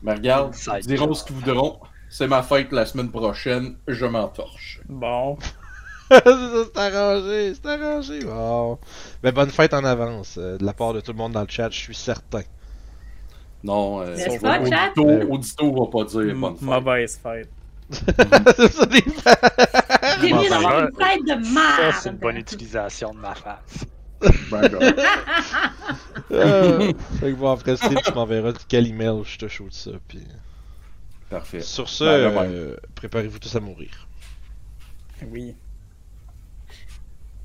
Mais 0.01 0.13
regarde, 0.13 0.53
diront 0.83 1.13
ce 1.13 1.23
qu'ils 1.23 1.35
voudront. 1.35 1.79
C'est 2.09 2.27
ma 2.27 2.41
fête 2.41 2.71
la 2.71 2.85
semaine 2.85 3.11
prochaine, 3.11 3.75
je 3.87 4.05
m'entorche. 4.05 4.81
bon. 4.89 5.37
c'est 6.09 6.23
ça, 6.23 6.63
c'est 6.73 6.79
arrangé, 6.79 7.53
c'est 7.53 7.65
arrangé. 7.67 8.19
Bon. 8.25 8.79
Ben, 9.21 9.31
bonne 9.31 9.51
fête 9.51 9.75
en 9.75 9.83
avance. 9.83 10.37
euh, 10.39 10.57
de 10.57 10.65
la 10.65 10.73
part 10.73 10.93
de 10.93 11.01
tout 11.01 11.11
le 11.11 11.17
monde 11.17 11.33
dans 11.33 11.41
le 11.41 11.47
chat, 11.47 11.69
je 11.69 11.77
suis 11.77 11.95
certain. 11.95 12.41
Non, 13.63 14.01
euh, 14.01 14.15
pas, 14.41 14.65
chat? 14.65 14.97
Audito 14.97 15.71
va 15.71 15.91
pas 15.91 16.05
dire 16.05 16.35
bonne 16.35 16.55
fête. 16.55 16.61
Mauvaise 16.63 17.19
fête. 17.21 17.49
c'est 17.91 18.71
ça, 18.71 18.85
d'avoir 20.49 20.81
ben, 20.81 20.87
une 20.87 21.05
fête 21.05 21.37
de 21.37 21.43
Ça, 21.43 21.91
c'est 21.99 22.09
une 22.09 22.17
bonne 22.17 22.37
utilisation 22.37 23.11
de 23.13 23.19
ma 23.19 23.35
face. 23.35 23.85
Ben. 24.51 24.69
Euh, 26.31 26.93
fait 27.19 27.31
que 27.31 27.35
bon, 27.37 27.49
après 27.49 27.75
stream, 27.75 27.97
tu 28.05 28.13
m'enverras 28.13 28.53
quel 28.67 28.85
email 28.85 29.23
je 29.23 29.39
te 29.39 29.47
shoot 29.47 29.73
ça. 29.73 29.91
Puis... 30.07 30.21
Parfait. 31.27 31.61
Sur 31.61 31.89
ce, 31.89 32.03
Ben, 32.03 32.35
ben, 32.35 32.51
euh, 32.51 32.75
préparez-vous 32.93 33.39
tous 33.39 33.55
à 33.55 33.59
mourir. 33.59 34.07
Oui. 35.27 35.55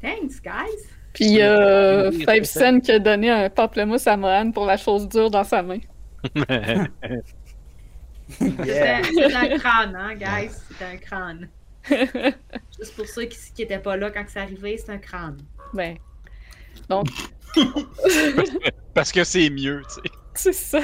Thanks, 0.02 0.42
guys. 0.42 0.86
Puis 1.14 1.38
Oui, 1.38 2.26
Five 2.28 2.44
c'est. 2.44 2.58
Cent 2.60 2.80
qui 2.80 2.92
a 2.92 2.98
donné 2.98 3.30
un 3.30 3.48
pamplemousse 3.48 4.06
à 4.06 4.18
Mohan 4.18 4.50
pour 4.50 4.66
la 4.66 4.76
chose 4.76 5.08
dure 5.08 5.30
dans 5.30 5.44
sa 5.44 5.62
main. 5.62 5.78
Yeah. 8.40 9.02
C'était 9.04 9.34
un 9.34 9.58
crâne, 9.58 9.96
hein, 9.96 10.14
guys? 10.14 10.50
C'était 10.68 10.84
un 10.84 10.96
crâne. 10.96 11.48
Juste 12.78 12.96
pour 12.96 13.06
ceux 13.06 13.24
qui 13.24 13.36
qui 13.54 13.62
étaient 13.62 13.78
pas 13.78 13.96
là 13.96 14.10
quand 14.10 14.24
c'est 14.26 14.40
arrivé, 14.40 14.78
c'est 14.78 14.92
un 14.92 14.98
crâne. 14.98 15.38
Ben. 15.74 15.96
Donc, 16.88 17.08
Parce 18.94 19.12
que 19.12 19.24
c'est 19.24 19.50
mieux, 19.50 19.82
tu 19.88 19.94
sais. 19.94 20.00
c'est 20.34 20.52
ça. 20.52 20.80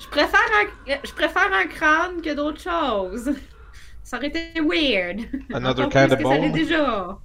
Je 0.00 0.08
préfère 0.08 0.40
un, 0.40 0.96
je 1.04 1.12
préfère 1.12 1.52
un 1.52 1.66
crâne 1.66 2.20
que 2.22 2.34
d'autres 2.34 2.60
choses. 2.60 3.34
Ça 4.02 4.18
aurait 4.18 4.28
été 4.28 4.60
weird. 4.60 5.20
Another 5.52 5.88
kind 5.88 6.12
of 6.12 6.18
que 6.18 6.24
ça 6.24 6.36
l'est 6.36 6.48
bone. 6.48 6.52
déjà. 6.52 7.18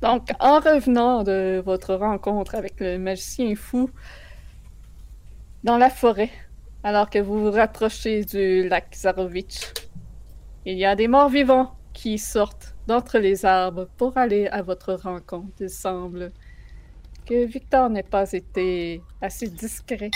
Donc, 0.00 0.28
en 0.40 0.60
revenant 0.60 1.22
de 1.24 1.62
votre 1.64 1.94
rencontre 1.94 2.54
avec 2.54 2.80
le 2.80 2.98
magicien 2.98 3.54
fou 3.54 3.90
dans 5.62 5.76
la 5.76 5.90
forêt, 5.90 6.30
alors 6.82 7.10
que 7.10 7.18
vous 7.18 7.38
vous 7.38 7.50
rapprochez 7.50 8.24
du 8.24 8.66
lac 8.66 8.94
Zarovitch, 8.94 9.72
il 10.64 10.78
y 10.78 10.86
a 10.86 10.96
des 10.96 11.06
morts 11.06 11.28
vivants 11.28 11.74
qui 11.92 12.16
sortent 12.16 12.74
d'entre 12.90 13.18
les 13.20 13.44
arbres 13.44 13.86
pour 13.96 14.18
aller 14.18 14.48
à 14.48 14.62
votre 14.62 14.94
rencontre. 14.94 15.52
Il 15.60 15.70
semble 15.70 16.32
que 17.24 17.44
Victor 17.44 17.88
n'ait 17.88 18.02
pas 18.02 18.32
été 18.32 19.00
assez 19.22 19.46
discret. 19.46 20.10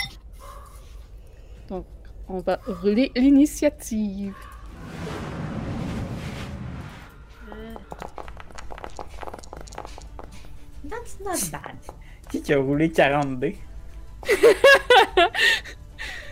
Donc, 1.69 1.85
on 2.27 2.39
va 2.39 2.59
rouler 2.67 3.13
l'initiative. 3.15 4.33
That's 10.89 11.17
not 11.23 11.49
bad. 11.53 11.77
Qui 12.29 12.41
qui 12.41 12.53
a 12.53 12.59
roulé 12.59 12.91
42? 12.91 13.53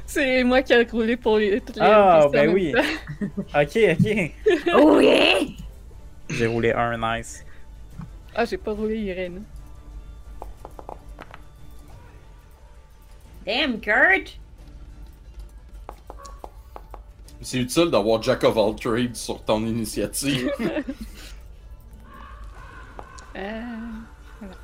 C'est 0.06 0.44
moi 0.44 0.62
qui 0.62 0.74
ai 0.74 0.84
roulé 0.84 1.16
pour 1.16 1.38
les, 1.38 1.62
toutes 1.62 1.78
les 1.78 1.82
Ah, 1.84 2.28
ben 2.30 2.54
oui. 2.54 2.74
Ok, 3.56 3.78
ok. 3.78 4.32
Oh 4.76 5.00
yeah! 5.00 5.63
J'ai 6.34 6.48
roulé 6.48 6.72
un, 6.72 6.98
nice. 6.98 7.46
Ah, 8.34 8.46
j'ai 8.46 8.58
pas 8.58 8.74
roulé 8.74 8.98
Irène. 8.98 9.44
Damn, 13.46 13.80
Kurt! 13.80 14.40
C'est 17.42 17.60
utile 17.60 17.92
d'avoir 17.92 18.22
Jack 18.24 18.44
of 18.46 18.58
all 18.58 18.76
trades 18.76 19.16
sur 19.16 19.44
ton 19.44 19.66
initiative. 19.66 20.52
Euh, 23.36 23.62
voilà. 24.40 24.56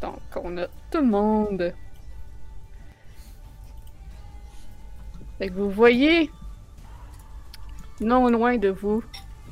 Donc, 0.00 0.20
on 0.36 0.56
a 0.56 0.68
tout 0.88 0.98
le 0.98 1.06
monde. 1.06 1.74
Fait 5.38 5.48
que 5.48 5.54
vous 5.54 5.68
voyez, 5.68 6.30
non 8.00 8.28
loin 8.28 8.56
de 8.56 8.68
vous, 8.68 9.02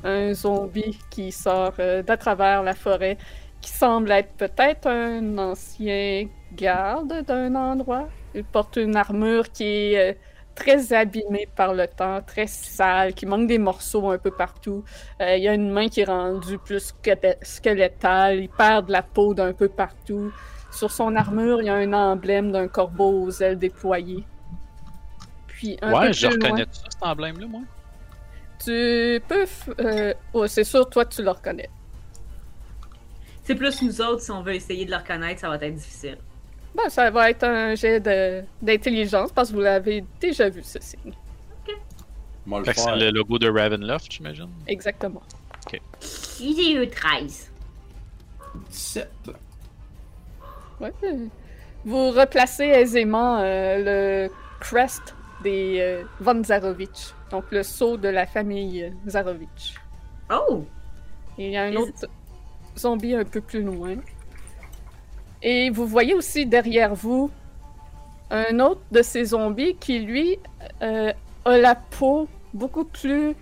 un 0.05 0.33
zombie 0.33 0.97
qui 1.09 1.31
sort 1.31 1.73
euh, 1.79 2.03
d'à 2.03 2.15
travers 2.15 2.63
la 2.63 2.73
forêt, 2.73 3.17
qui 3.61 3.71
semble 3.71 4.11
être 4.11 4.33
peut-être 4.33 4.87
un 4.87 5.37
ancien 5.37 6.27
garde 6.53 7.25
d'un 7.25 7.55
endroit. 7.55 8.07
Il 8.33 8.43
porte 8.43 8.77
une 8.77 8.95
armure 8.95 9.51
qui 9.51 9.63
est 9.63 10.11
euh, 10.11 10.13
très 10.53 10.93
abîmé 10.93 11.47
par 11.55 11.73
le 11.73 11.87
temps, 11.87 12.21
très 12.21 12.47
sale, 12.47 13.13
qui 13.13 13.25
manque 13.25 13.47
des 13.47 13.57
morceaux 13.57 14.09
un 14.09 14.17
peu 14.17 14.31
partout. 14.31 14.83
Euh, 15.21 15.35
il 15.35 15.43
y 15.43 15.47
a 15.47 15.53
une 15.53 15.69
main 15.69 15.87
qui 15.87 16.01
est 16.01 16.05
rendue 16.05 16.59
plus 16.59 16.93
squelettale, 17.41 18.39
il 18.39 18.49
perd 18.49 18.87
de 18.87 18.91
la 18.91 19.01
peau 19.01 19.33
d'un 19.33 19.53
peu 19.53 19.67
partout. 19.67 20.31
Sur 20.71 20.91
son 20.91 21.15
armure, 21.15 21.61
il 21.61 21.65
y 21.65 21.69
a 21.69 21.75
un 21.75 21.93
emblème 21.93 22.51
d'un 22.51 22.67
corbeau 22.67 23.23
aux 23.23 23.31
ailes 23.41 23.57
déployées. 23.57 24.25
Puis 25.47 25.77
un 25.81 25.93
ouais, 25.93 26.07
peu 26.07 26.13
je 26.13 26.27
plus 26.27 26.37
loin, 26.37 26.49
reconnais 26.49 26.65
ça, 26.71 26.81
cet 26.89 27.03
emblème-là, 27.03 27.47
moi? 27.47 27.61
Tu 28.65 29.21
peux... 29.27 29.43
f- 29.43 29.73
euh, 29.79 30.13
oh, 30.33 30.47
c'est 30.47 30.63
sûr, 30.63 30.89
toi, 30.89 31.05
tu 31.05 31.23
le 31.23 31.29
reconnais. 31.29 31.69
C'est 33.43 33.55
plus 33.55 33.81
nous 33.83 34.01
autres, 34.01 34.21
si 34.21 34.31
on 34.31 34.41
veut 34.41 34.55
essayer 34.55 34.85
de 34.85 34.91
le 34.91 34.97
reconnaître, 34.97 35.41
ça 35.41 35.49
va 35.49 35.55
être 35.55 35.75
difficile. 35.75 36.17
Ben, 36.75 36.89
ça 36.89 37.09
va 37.11 37.29
être 37.29 37.43
un 37.43 37.75
jet 37.75 37.99
de- 37.99 38.43
d'intelligence 38.61 39.31
parce 39.31 39.49
que 39.49 39.55
vous 39.55 39.61
l'avez 39.61 40.03
déjà 40.19 40.49
vu, 40.49 40.61
ce 40.63 40.79
signe. 40.81 41.13
Moi, 42.45 42.59
le 42.59 42.65
Fait 42.65 42.73
que 42.73 42.79
c'est 42.79 42.95
le 42.95 43.09
logo 43.11 43.39
de 43.39 43.49
Ravenloft, 43.49 44.11
j'imagine? 44.11 44.49
Exactement. 44.67 45.21
J'ai 46.39 46.73
eu 46.73 46.87
13. 46.87 47.51
17. 48.69 49.09
Ouais. 50.79 50.91
Vous 51.85 52.11
replacez 52.11 52.65
aisément 52.65 53.39
euh, 53.39 54.27
le 54.27 54.31
crest 54.59 55.14
des 55.45 55.77
euh, 55.79 56.03
Von 56.19 56.43
Zarovich, 56.43 57.13
donc 57.31 57.45
le 57.51 57.61
sceau 57.63 57.95
de 57.97 58.09
la 58.09 58.25
famille 58.25 58.91
Zarovich. 59.07 59.75
Oh! 60.31 60.63
Et 61.37 61.45
il 61.47 61.51
y 61.51 61.57
a 61.57 61.63
un 61.63 61.71
Et- 61.71 61.77
autre 61.77 62.07
zombie 62.77 63.13
un 63.15 63.23
peu 63.25 63.41
plus 63.41 63.61
loin. 63.61 63.95
Et 65.41 65.69
vous 65.69 65.85
voyez 65.85 66.13
aussi 66.15 66.45
derrière 66.45 66.93
vous 66.95 67.29
un 68.31 68.59
autre 68.59 68.81
de 68.91 69.01
ces 69.03 69.23
zombies 69.25 69.75
qui, 69.75 69.99
lui, 69.99 70.37
euh, 70.81 71.13
a 71.45 71.57
la 71.57 71.75
peau 71.75 72.27
beaucoup 72.53 72.85
plus 72.85 73.35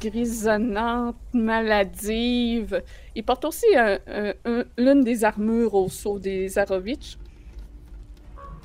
grisonnante, 0.00 1.16
maladive. 1.32 2.82
Il 3.14 3.24
porte 3.24 3.44
aussi 3.46 3.66
un- 3.76 3.98
un- 4.06 4.34
un- 4.44 4.64
l'une 4.76 5.02
des 5.04 5.24
armures 5.24 5.74
au 5.74 5.88
sceau 5.88 6.18
des 6.18 6.48
Zarovich. 6.48 7.16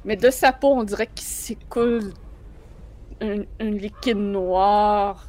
Mais 0.04 0.16
de 0.16 0.30
sa 0.30 0.52
peau, 0.52 0.70
on 0.74 0.84
dirait 0.84 1.08
qu'il 1.08 1.26
s'écoule 1.28 2.12
un, 3.22 3.42
un 3.60 3.72
liquide 3.72 4.18
noir. 4.18 5.26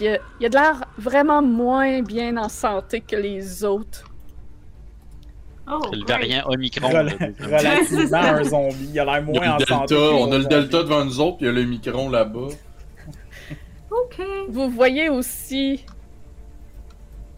Il 0.00 0.08
a, 0.08 0.18
il 0.40 0.46
a 0.46 0.48
de 0.48 0.54
l'air 0.54 0.84
vraiment 0.96 1.40
moins 1.42 2.02
bien 2.02 2.36
en 2.36 2.48
santé 2.48 3.00
que 3.00 3.16
les 3.16 3.64
autres. 3.64 4.04
Oh! 5.70 5.80
C'est 5.90 5.96
le 5.96 6.04
great. 6.04 6.18
variant 6.20 6.42
Omicron. 6.46 6.88
Rel- 6.88 7.34
relativement 7.40 8.18
un 8.18 8.44
zombie. 8.44 8.90
Il 8.92 9.00
a 9.00 9.04
l'air 9.04 9.24
Il 9.28 9.34
y 9.34 9.38
a 9.38 9.40
moins 9.40 9.54
en 9.54 9.58
le 9.58 9.66
santé. 9.66 9.94
delta, 9.94 10.10
les 10.12 10.22
on 10.22 10.32
a 10.32 10.38
le 10.38 10.44
delta 10.46 10.82
devant 10.82 11.04
nous 11.04 11.20
autres, 11.20 11.36
puis 11.38 11.46
il 11.46 11.48
y 11.48 11.52
a 11.52 11.54
le 11.54 11.64
micron 11.64 12.10
là-bas. 12.10 12.48
Ok. 13.90 14.20
Vous 14.48 14.68
voyez 14.70 15.08
aussi 15.08 15.84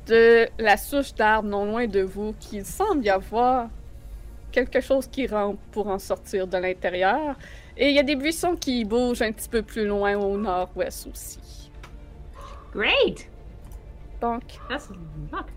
de 0.06 0.48
la 0.58 0.76
souche 0.76 1.14
d'arbre 1.14 1.48
non 1.48 1.64
loin 1.66 1.86
de 1.86 2.00
vous 2.00 2.34
qu'il 2.40 2.64
semble 2.64 3.04
y 3.04 3.10
avoir 3.10 3.68
quelque 4.50 4.80
chose 4.80 5.06
qui 5.06 5.26
rampe 5.26 5.58
pour 5.72 5.86
en 5.88 5.98
sortir 5.98 6.46
de 6.46 6.56
l'intérieur. 6.56 7.36
Et 7.80 7.88
il 7.88 7.94
y 7.94 7.98
a 7.98 8.02
des 8.02 8.14
buissons 8.14 8.56
qui 8.56 8.84
bougent 8.84 9.22
un 9.22 9.32
petit 9.32 9.48
peu 9.48 9.62
plus 9.62 9.86
loin 9.86 10.14
au 10.14 10.36
nord-ouest 10.36 11.08
aussi. 11.10 11.70
Great! 12.72 13.26
Donc, 14.20 14.42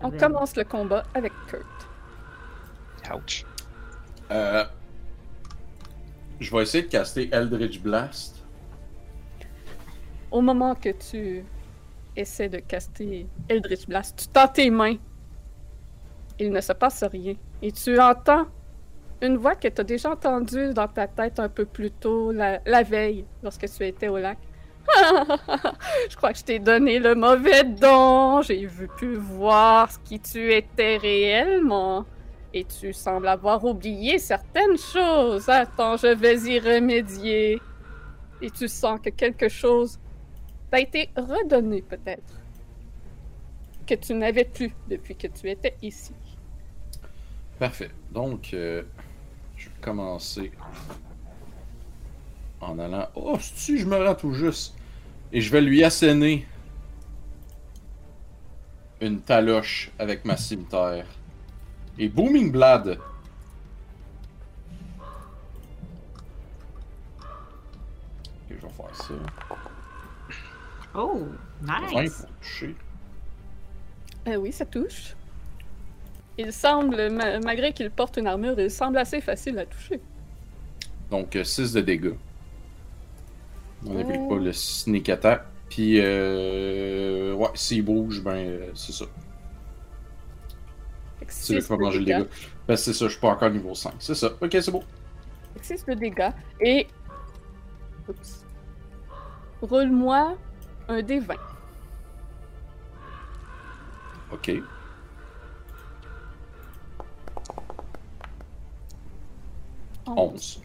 on 0.00 0.10
commence 0.10 0.56
le 0.56 0.64
combat 0.64 1.02
avec 1.12 1.32
Kurt. 1.46 1.66
Ouch. 3.14 3.44
Euh, 4.30 4.64
je 6.40 6.50
vais 6.50 6.62
essayer 6.62 6.84
de 6.84 6.88
caster 6.88 7.28
Eldritch 7.30 7.82
Blast. 7.82 8.42
Au 10.30 10.40
moment 10.40 10.74
que 10.74 10.88
tu 10.88 11.44
essaies 12.16 12.48
de 12.48 12.60
caster 12.60 13.26
Eldritch 13.50 13.86
Blast, 13.86 14.16
tu 14.16 14.28
tends 14.28 14.48
tes 14.48 14.70
mains. 14.70 14.96
Il 16.38 16.50
ne 16.50 16.60
se 16.62 16.72
passe 16.72 17.04
rien. 17.04 17.34
Et 17.60 17.70
tu 17.70 18.00
entends 18.00 18.46
une 19.22 19.36
voix 19.36 19.54
que 19.54 19.68
tu 19.68 19.80
as 19.80 19.84
déjà 19.84 20.10
entendue 20.10 20.72
dans 20.74 20.88
ta 20.88 21.06
tête 21.06 21.38
un 21.38 21.48
peu 21.48 21.64
plus 21.64 21.90
tôt 21.90 22.32
la, 22.32 22.82
veille, 22.82 23.24
lorsque 23.42 23.66
tu 23.70 23.86
étais 23.86 24.08
au 24.08 24.18
lac. 24.18 24.38
je 26.10 26.16
crois 26.16 26.32
que 26.32 26.38
je 26.38 26.44
t'ai 26.44 26.58
donné 26.58 26.98
le 26.98 27.14
mauvais 27.14 27.64
don. 27.64 28.42
J'ai 28.42 28.68
pu 28.98 29.14
voir 29.14 29.90
ce 29.90 29.98
qui 30.00 30.20
tu 30.20 30.52
étais 30.52 30.98
réellement. 30.98 32.04
Et 32.52 32.64
tu 32.64 32.92
sembles 32.92 33.28
avoir 33.28 33.64
oublié 33.64 34.18
certaines 34.18 34.76
choses. 34.76 35.48
Attends, 35.48 35.96
je 35.96 36.08
vais 36.08 36.38
y 36.40 36.60
remédier. 36.60 37.60
Et 38.42 38.50
tu 38.50 38.68
sens 38.68 39.00
que 39.02 39.10
quelque 39.10 39.48
chose 39.48 39.98
t'a 40.70 40.80
été 40.80 41.08
redonné 41.16 41.82
peut-être. 41.82 42.40
Que 43.86 43.94
tu 43.94 44.14
n'avais 44.14 44.44
plus 44.44 44.74
depuis 44.88 45.16
que 45.16 45.26
tu 45.26 45.48
étais 45.50 45.76
ici. 45.82 46.12
Parfait. 47.64 47.90
Donc, 48.12 48.50
euh, 48.52 48.82
je 49.56 49.70
vais 49.70 49.74
commencer 49.80 50.52
en 52.60 52.78
allant. 52.78 53.08
Oh, 53.14 53.38
si 53.40 53.78
je 53.78 53.86
me 53.86 53.96
rends 53.96 54.14
tout 54.14 54.34
juste. 54.34 54.74
Et 55.32 55.40
je 55.40 55.50
vais 55.50 55.62
lui 55.62 55.82
asséner 55.82 56.46
une 59.00 59.18
taloche 59.22 59.90
avec 59.98 60.26
ma 60.26 60.36
cimetière. 60.36 61.06
Et 61.98 62.10
Booming 62.10 62.52
Blade. 62.52 62.98
Ok, 68.28 68.50
je 68.50 68.54
vais 68.56 68.60
faire 68.60 68.94
ça. 68.94 69.14
Oh, 70.94 71.28
20 71.62 72.02
nice! 72.02 72.12
pour 72.12 72.36
toucher. 72.40 72.76
Euh, 74.28 74.36
oui, 74.36 74.52
ça 74.52 74.66
touche. 74.66 75.14
Il 76.38 76.52
semble, 76.52 77.10
ma- 77.10 77.38
malgré 77.40 77.72
qu'il 77.72 77.90
porte 77.90 78.16
une 78.16 78.26
armure, 78.26 78.58
il 78.58 78.70
semble 78.70 78.98
assez 78.98 79.20
facile 79.20 79.58
à 79.58 79.66
toucher. 79.66 80.00
Donc 81.10 81.38
6 81.42 81.72
de 81.72 81.80
dégâts. 81.80 82.14
On 83.86 83.94
n'applique 83.94 84.20
Oh. 84.24 84.28
pas 84.30 84.36
le 84.42 84.52
sneak 84.52 85.08
attack. 85.10 85.42
Puis, 85.68 85.98
euh, 86.00 87.34
ouais, 87.34 87.48
s'il 87.54 87.84
bouge, 87.84 88.22
ben, 88.22 88.32
euh, 88.36 88.70
c'est 88.74 88.92
ça. 88.92 89.04
C'est 91.28 91.60
six 91.60 91.68
pas 91.68 91.76
manger 91.76 91.98
le 92.00 92.04
dégâts. 92.04 92.16
dégât. 92.18 92.28
Ben, 92.68 92.76
c'est 92.76 92.92
ça, 92.92 93.06
je 93.06 93.10
suis 93.12 93.20
pas 93.20 93.28
encore 93.28 93.50
niveau 93.50 93.74
5. 93.74 93.94
C'est 93.98 94.14
ça. 94.14 94.28
Ok, 94.40 94.50
c'est 94.60 94.70
que 94.72 94.78
six 95.62 95.84
de 95.86 95.94
dégâts. 95.94 96.30
Et. 96.60 96.86
Oups. 98.08 98.44
Roule-moi 99.62 100.36
un 100.88 101.00
D20. 101.00 101.36
Ok. 104.32 104.52
11. 110.06 110.62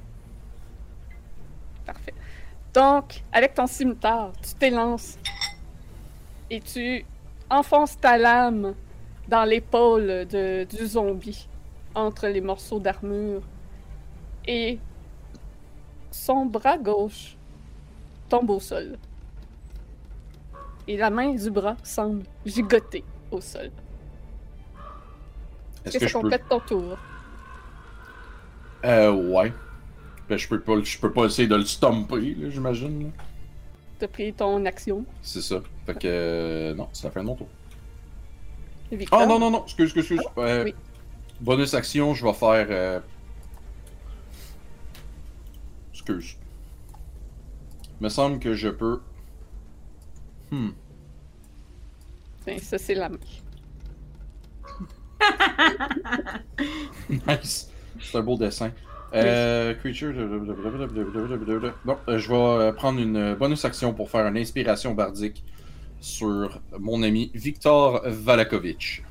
Parfait. 1.86 2.14
Donc, 2.74 3.24
avec 3.32 3.54
ton 3.54 3.68
cimetière, 3.68 4.32
tu 4.42 4.54
t'élances 4.56 5.18
et 6.50 6.60
tu 6.62 7.06
enfonces 7.50 7.98
ta 8.00 8.18
lame 8.18 8.76
dans 9.28 9.44
l'épaule 9.44 10.26
de- 10.28 10.66
du 10.66 10.86
zombie, 10.86 11.48
entre 11.96 12.28
les 12.28 12.42
morceaux 12.42 12.80
d'armure. 12.80 13.42
Et 14.46 14.80
son 16.12 16.46
bras 16.46 16.78
gauche 16.78 17.36
tombe 18.30 18.50
au 18.52 18.60
sol. 18.60 18.98
Et 20.88 20.98
la 20.98 21.10
main 21.10 21.34
du 21.34 21.52
bras 21.52 21.76
semble 21.84 22.24
gigoter 22.46 23.04
au 23.32 23.42
sol. 23.42 23.72
Est-ce 25.86 25.94
que 25.94 26.00
que 26.00 26.08
je 26.08 26.12
ça 26.14 26.20
peux. 26.20 26.24
complète 26.24 26.48
ton 26.50 26.60
tour? 26.60 26.98
Euh, 28.86 29.12
ouais. 29.12 29.54
Ben, 30.30 30.38
je 30.38 30.48
peux 30.48 30.60
pas, 30.60 30.82
je 30.84 30.98
peux 31.00 31.12
pas 31.12 31.26
essayer 31.26 31.48
de 31.48 31.56
le 31.56 31.66
stomper, 31.66 32.36
là, 32.36 32.50
j'imagine. 32.50 33.12
T'as 33.98 34.08
pris 34.08 34.32
ton 34.34 34.64
action. 34.66 35.06
C'est 35.22 35.42
ça. 35.42 35.62
Fait 35.86 35.94
que. 35.96 36.08
euh, 36.08 36.74
non, 36.76 36.88
c'est 36.94 37.06
la 37.06 37.12
fin 37.12 37.22
de 37.22 37.26
mon 37.28 37.36
tour. 37.36 37.50
Victor? 38.92 39.22
Oh 39.24 39.28
non, 39.28 39.40
non, 39.40 39.52
non, 39.52 39.64
excuse, 39.66 39.86
excuse, 39.96 40.20
excuse. 40.20 40.22
Euh, 40.38 40.64
oui. 40.66 40.76
Bonus 41.42 41.74
action, 41.74 42.14
je 42.14 42.26
vais 42.26 42.34
faire. 42.34 42.68
euh, 42.70 43.00
Excuse. 45.94 46.38
Me 48.00 48.10
semble 48.10 48.40
que 48.40 48.54
je 48.54 48.70
peux. 48.70 49.02
Hmm. 50.52 50.70
Ben, 52.46 52.58
ça, 52.60 52.78
c'est 52.78 52.96
la 52.96 53.10
main. 53.10 53.18
Nice. 57.10 57.69
C'est 58.02 58.18
un 58.18 58.22
beau 58.22 58.38
dessin. 58.38 58.72
Euh, 59.14 59.74
creature. 59.76 60.14
Bon, 61.84 61.98
euh, 62.08 62.20
je 62.20 62.30
vais 62.30 62.36
euh, 62.36 62.72
prendre 62.72 63.00
une 63.00 63.34
bonus 63.34 63.66
action 63.66 63.94
pour 63.94 64.10
faire 64.10 64.28
une 64.28 64.38
inspiration 64.38 64.94
bardique 64.94 65.44
sur 66.00 66.62
mon 66.80 67.02
ami 67.02 67.32
Victor 67.34 68.02
Valakovitch. 68.06 69.04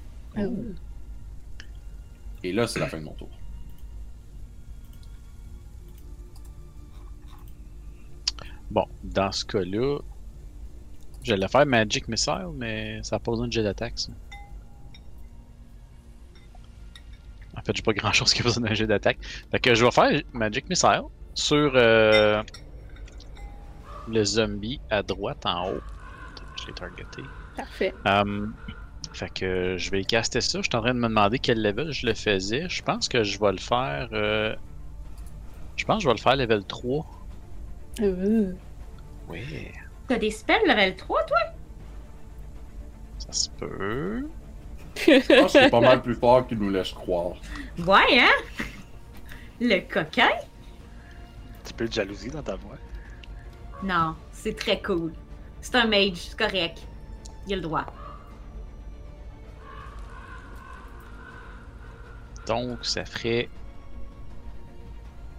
Et 2.45 2.53
là, 2.53 2.67
c'est 2.69 2.79
la 2.79 2.87
fin 2.87 2.99
de 2.99 3.05
mon 3.05 3.13
tour. 3.13 3.29
Bon, 8.71 8.85
dans 9.03 9.33
ce 9.33 9.45
cas-là, 9.47 9.99
j'allais 11.23 11.49
faire 11.49 11.67
Magic 11.67 12.07
Missile, 12.07 12.51
mais 12.55 13.03
ça 13.03 13.17
n'a 13.17 13.21
pas 13.21 13.33
besoin 13.33 13.49
de 13.49 13.53
jet 13.53 13.63
d'attaque, 13.63 13.99
ça. 13.99 14.13
En 17.59 17.63
fait, 17.63 17.77
j'ai 17.77 17.83
pas 17.83 17.93
grand 17.93 18.13
chose 18.13 18.33
qui 18.33 18.41
a 18.41 18.45
besoin 18.45 18.63
d'un 18.69 18.75
jet 18.75 18.87
d'attaque. 18.87 19.19
Fait 19.51 19.59
que 19.59 19.75
je 19.75 19.85
vais 19.85 19.91
faire 19.91 20.23
Magic 20.33 20.69
Missile 20.71 21.03
sur 21.35 21.73
euh, 21.75 22.43
le 24.09 24.25
zombie 24.25 24.81
à 24.91 25.03
droite 25.03 25.45
en 25.45 25.71
haut. 25.71 25.81
Je 26.61 26.67
l'ai 26.69 26.73
targeté. 26.75 27.23
Parfait. 27.57 27.93
Um, 28.05 28.55
fait 29.13 29.31
que 29.31 29.77
je 29.79 29.91
vais 29.91 30.05
caster 30.05 30.41
ça. 30.41 30.59
Je 30.61 30.69
suis 30.69 30.77
en 30.77 30.83
train 30.83 30.95
de 30.95 30.99
me 31.01 31.09
demander 31.09 31.39
quel 31.39 31.61
level 31.63 31.91
je 31.93 32.07
le 32.07 32.15
faisais. 32.15 32.69
Je 32.69 32.83
pense 32.83 33.09
que 33.09 33.25
je 33.25 33.39
vais 33.39 33.53
le 33.53 33.59
faire. 33.59 34.09
euh, 34.13 34.55
Je 35.77 35.85
pense 35.85 35.99
que 35.99 36.03
je 36.05 36.09
vais 36.09 36.15
le 36.15 36.21
faire 36.21 36.37
level 36.37 36.65
3. 36.65 37.07
Euh, 38.01 38.53
Oui, 39.29 39.73
T'as 40.07 40.19
des 40.19 40.31
spells 40.31 40.63
level 40.67 40.95
3, 40.97 41.25
toi? 41.25 41.39
ça 43.19 43.33
se 43.33 43.49
peut. 43.51 44.29
Je 45.07 45.41
pense 45.41 45.53
que 45.53 45.59
c'est 45.61 45.71
pas 45.71 45.81
mal 45.81 46.03
plus 46.03 46.15
fort 46.15 46.47
qu'il 46.47 46.59
nous 46.59 46.71
laisse 46.71 46.93
croire. 46.93 47.37
Ouais, 47.87 48.21
hein? 48.21 48.65
Le 49.61 49.81
coquin? 49.81 50.29
Un 50.29 51.63
petit 51.65 51.73
peu 51.75 51.87
de 51.89 51.93
jalousie 51.93 52.31
dans 52.31 52.43
ta 52.43 52.57
voix. 52.57 52.77
Non, 53.83 54.15
c'est 54.33 54.57
très 54.57 54.81
cool. 54.83 55.13
C'est 55.61 55.75
un 55.77 55.87
mage, 55.87 56.15
c'est 56.17 56.39
correct. 56.39 56.83
Il 57.47 57.53
a 57.53 57.57
le 57.57 57.63
droit. 57.63 57.87
Donc, 62.47 62.85
ça 62.85 63.05
ferait 63.05 63.49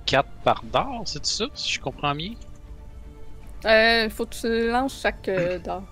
4 0.06 0.30
par 0.44 0.62
d'or, 0.64 1.02
c'est 1.06 1.26
ça, 1.26 1.46
si 1.54 1.74
je 1.74 1.80
comprends 1.80 2.14
bien? 2.16 2.34
euh, 3.66 4.10
faut 4.10 4.26
que 4.26 4.36
tu 4.36 4.70
lances 4.72 5.02
chaque 5.02 5.28
euh, 5.28 5.60
dard. 5.60 5.84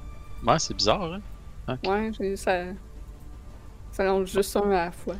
Ouais, 0.45 0.57
c'est 0.59 0.73
bizarre, 0.73 1.13
hein? 1.67 1.77
Ouais, 1.85 2.11
j'ai- 2.17 2.35
ça. 2.37 2.63
Ça 3.97 4.03
lance 4.03 4.29
juste 4.31 4.55
un 4.55 4.69
à 4.69 4.85
la 4.85 4.91
fois. 4.91 5.15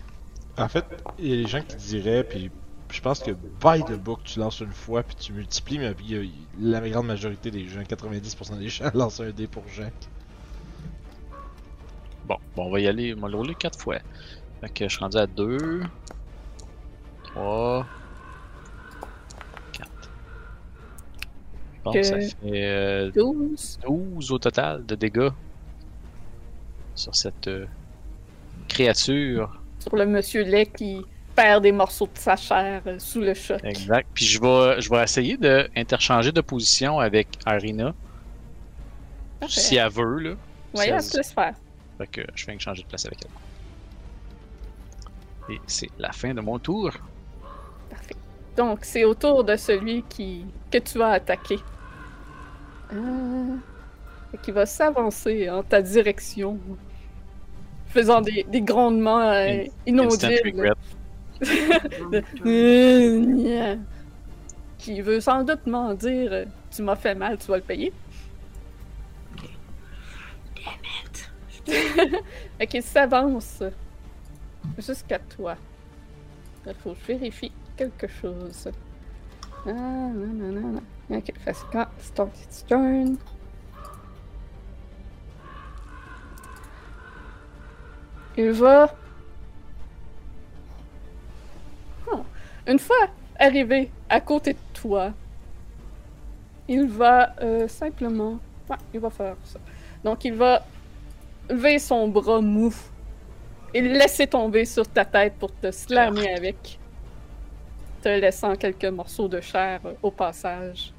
En 0.55 0.67
fait, 0.67 0.85
il 1.17 1.27
y 1.29 1.33
a 1.33 1.35
des 1.37 1.47
gens 1.47 1.63
qui 1.63 1.75
diraient, 1.77 2.23
puis 2.23 2.51
je 2.91 3.01
pense 3.01 3.17
que 3.21 3.31
by 3.31 3.83
the 3.83 3.97
book, 3.97 4.19
tu 4.23 4.37
lances 4.37 4.59
une 4.59 4.71
fois, 4.71 5.01
puis 5.01 5.15
tu 5.15 5.33
multiplies, 5.33 5.79
mais 5.79 5.95
y 6.05 6.15
a- 6.15 6.21
la 6.59 6.87
grande 6.87 7.07
majorité 7.07 7.49
des 7.49 7.67
gens, 7.67 7.81
90% 7.81 8.55
des 8.59 8.69
gens, 8.69 8.85
lancent 8.93 9.19
un 9.19 9.31
dé 9.31 9.47
pour 9.47 9.67
Jacques. 9.67 10.07
Bon, 12.27 12.37
bon, 12.55 12.65
on 12.67 12.69
va 12.69 12.79
y 12.79 12.87
aller. 12.87 13.15
On 13.17 13.21
va 13.21 13.29
le 13.29 13.35
rouler 13.37 13.55
4 13.55 13.79
fois. 13.79 13.97
Fait 14.61 14.69
que 14.69 14.83
je 14.87 14.89
suis 14.93 14.99
rendu 14.99 15.17
à 15.17 15.25
2, 15.25 15.81
3, 17.23 17.83
4. 19.73 19.89
Donc, 21.83 21.93
Que- 21.95 22.03
ça 22.03 22.19
fait 22.19 22.35
euh, 22.45 23.11
12. 23.11 23.79
12 23.87 24.31
au 24.31 24.37
total 24.37 24.85
de 24.85 24.93
dégâts 24.93 25.29
sur 26.93 27.15
cette 27.15 27.47
euh, 27.47 27.65
créature. 28.67 29.61
Sur 29.79 29.95
le 29.95 30.05
monsieur 30.05 30.43
lait 30.43 30.65
qui 30.65 31.05
perd 31.35 31.63
des 31.63 31.71
morceaux 31.71 32.07
de 32.07 32.17
sa 32.17 32.35
chair 32.35 32.81
euh, 32.87 32.99
sous 32.99 33.21
le 33.21 33.33
choc. 33.33 33.59
Exact. 33.63 34.07
Puis 34.13 34.25
je 34.25 34.41
vais, 34.41 34.81
je 34.81 34.89
vais 34.89 35.03
essayer 35.03 35.37
de 35.37 35.69
interchanger 35.75 36.31
de 36.31 36.41
position 36.41 36.99
avec 36.99 37.27
Arina. 37.45 37.93
Parfait. 39.39 39.59
Si 39.59 39.75
elle 39.75 39.91
veut, 39.91 40.19
là. 40.19 40.31
Ouais, 40.73 40.85
si 40.85 40.89
elle 40.89 41.03
se 41.03 41.17
laisse 41.17 41.31
faire. 41.31 41.53
Fait 41.97 42.07
que 42.07 42.21
je 42.35 42.45
viens 42.45 42.55
de 42.55 42.61
changer 42.61 42.83
de 42.83 42.87
place 42.87 43.05
avec 43.05 43.19
elle. 43.23 45.55
Et 45.55 45.61
c'est 45.67 45.89
la 45.99 46.11
fin 46.11 46.33
de 46.33 46.41
mon 46.41 46.59
tour. 46.59 46.91
Parfait. 47.89 48.15
Donc, 48.55 48.79
c'est 48.81 49.03
au 49.03 49.13
tour 49.13 49.43
de 49.43 49.55
celui 49.55 50.03
qui 50.03 50.45
que 50.71 50.79
tu 50.79 50.97
vas 50.97 51.11
attaquer. 51.11 51.59
Euh... 52.93 53.55
qu'il 54.41 54.53
va 54.53 54.65
s'avancer 54.65 55.49
en 55.49 55.61
ta 55.61 55.81
direction. 55.81 56.57
Faisant 57.89 58.21
des, 58.21 58.45
des 58.49 58.61
grondements 58.61 59.21
euh, 59.21 59.63
inaudibles. 59.85 60.73
Qui 64.77 65.01
veut 65.01 65.19
sans 65.19 65.43
doute 65.43 65.67
m'en 65.67 65.93
dire 65.93 66.31
euh, 66.31 66.45
Tu 66.73 66.81
m'as 66.81 66.95
fait 66.95 67.15
mal, 67.15 67.37
tu 67.37 67.47
vas 67.47 67.57
le 67.57 67.63
payer. 67.63 67.93
fait 71.65 72.67
qu'il 72.67 72.83
s'avance 72.83 73.63
jusqu'à 74.77 75.19
toi. 75.19 75.55
Il 76.65 76.73
faut 76.73 76.91
que 76.91 76.97
je 77.01 77.13
vérifie 77.13 77.51
quelque 77.75 78.07
chose. 78.07 78.69
Ah, 79.65 79.71
non, 79.71 80.33
non, 80.33 80.51
non, 80.51 80.67
non. 80.73 80.83
Ok, 81.09 81.25
que 81.25 81.51
quand 81.71 81.87
start 81.99 82.37
its 82.37 82.63
turn. 82.67 83.17
Il 88.37 88.51
va. 88.51 88.93
Oh. 92.11 92.19
Une 92.67 92.77
fois 92.77 93.07
arrivé 93.39 93.89
à 94.07 94.21
côté 94.21 94.53
de 94.53 94.59
toi, 94.73 95.11
il 96.67 96.87
va 96.87 97.33
euh, 97.41 97.67
simplement. 97.67 98.39
Ouais, 98.69 98.77
il 98.93 98.99
va 98.99 99.09
faire 99.09 99.35
ça. 99.43 99.59
Donc, 100.03 100.23
il 100.23 100.35
va 100.35 100.63
lever 101.49 101.79
son 101.79 102.07
bras 102.09 102.39
mou 102.39 102.71
et 103.73 103.81
le 103.81 103.93
laisser 103.93 104.27
tomber 104.27 104.65
sur 104.65 104.87
ta 104.87 105.03
tête 105.03 105.33
pour 105.39 105.51
te 105.53 105.71
slammer 105.71 106.31
avec, 106.33 106.77
te 108.03 108.09
laissant 108.09 108.55
quelques 108.55 108.85
morceaux 108.85 109.27
de 109.27 109.41
chair 109.41 109.79
euh, 109.85 109.93
au 110.03 110.11
passage. 110.11 110.93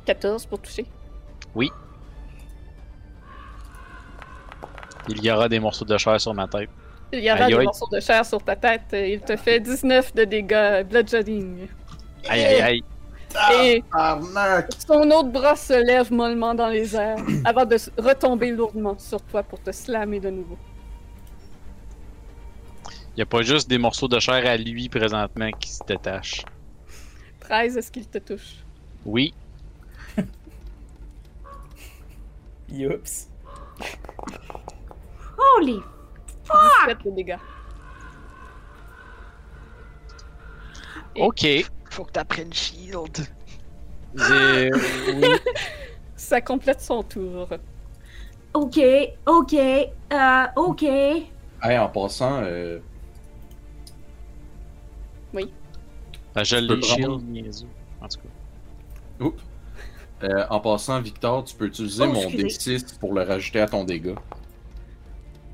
«14 0.06 0.46
pour 0.46 0.58
toucher. 0.58 0.86
Il 5.08 5.24
y 5.24 5.30
aura 5.30 5.48
des 5.48 5.58
morceaux 5.60 5.84
de 5.84 5.96
chair 5.98 6.20
sur 6.20 6.34
ma 6.34 6.46
tête. 6.46 6.68
Il 7.12 7.20
y 7.20 7.30
aura 7.30 7.44
Aïe, 7.44 7.52
des 7.52 7.58
aïe. 7.58 7.64
morceaux 7.64 7.88
de 7.92 8.00
chair 8.00 8.24
sur 8.24 8.42
ta 8.42 8.54
tête. 8.56 8.82
Il 8.92 9.20
te 9.20 9.36
fait 9.36 9.58
19 9.60 10.14
de 10.14 10.24
dégâts 10.24 10.84
bludgeoning. 10.88 11.66
Aïe 12.28 12.44
aïe 12.44 12.60
aïe. 12.62 12.82
Et 13.54 13.84
Arnaque! 13.92 14.70
son 14.86 15.08
autre 15.12 15.28
bras 15.28 15.54
se 15.54 15.72
lève 15.84 16.12
mollement 16.12 16.52
dans 16.54 16.66
les 16.68 16.96
airs 16.96 17.16
avant 17.44 17.64
de 17.64 17.76
retomber 17.98 18.50
lourdement 18.50 18.98
sur 18.98 19.22
toi 19.22 19.42
pour 19.44 19.60
te 19.62 19.70
slammer 19.70 20.18
de 20.20 20.30
nouveau. 20.30 20.58
Il 22.88 23.16
n'y 23.18 23.22
a 23.22 23.26
pas 23.26 23.42
juste 23.42 23.68
des 23.68 23.78
morceaux 23.78 24.08
de 24.08 24.18
chair 24.18 24.44
à 24.46 24.56
lui 24.56 24.88
présentement 24.88 25.50
qui 25.52 25.70
se 25.70 25.82
détachent. 25.84 26.44
13, 27.40 27.76
est-ce 27.76 27.90
qu'il 27.92 28.06
te 28.08 28.18
touche? 28.18 28.56
Oui, 29.04 29.32
Youps. 32.68 33.28
Holy! 35.56 35.80
17 36.86 37.04
de 37.04 37.10
dégâts. 37.10 37.36
Et- 41.16 41.22
ok. 41.22 41.46
Faut 41.90 42.04
que 42.04 42.12
t'apprennes 42.12 42.52
Shield. 42.52 43.26
Oui. 44.14 44.70
Ça 46.16 46.40
complète 46.40 46.80
son 46.80 47.02
tour. 47.02 47.48
Ok, 48.52 48.78
ok, 49.26 49.54
euh, 49.54 50.44
ok. 50.56 50.82
Hey, 50.82 51.78
en 51.78 51.88
passant, 51.88 52.40
euh, 52.42 52.78
Ben, 55.32 56.44
je 56.44 56.56
l'ai 56.56 56.80
shield, 56.82 57.28
niaiseux. 57.28 57.66
En 58.00 58.06
tout 58.08 58.18
cas. 58.18 59.24
oups. 59.24 59.42
Euh, 60.22 60.44
en 60.48 60.60
passant, 60.60 61.00
Victor, 61.00 61.42
tu 61.44 61.56
peux 61.56 61.66
utiliser 61.66 62.04
Oh, 62.04 62.12
mon 62.12 62.28
excusez. 62.28 62.76
D6 62.78 62.98
pour 62.98 63.14
le 63.14 63.22
rajouter 63.22 63.60
à 63.60 63.66
ton 63.66 63.82
dégât. 63.84 64.14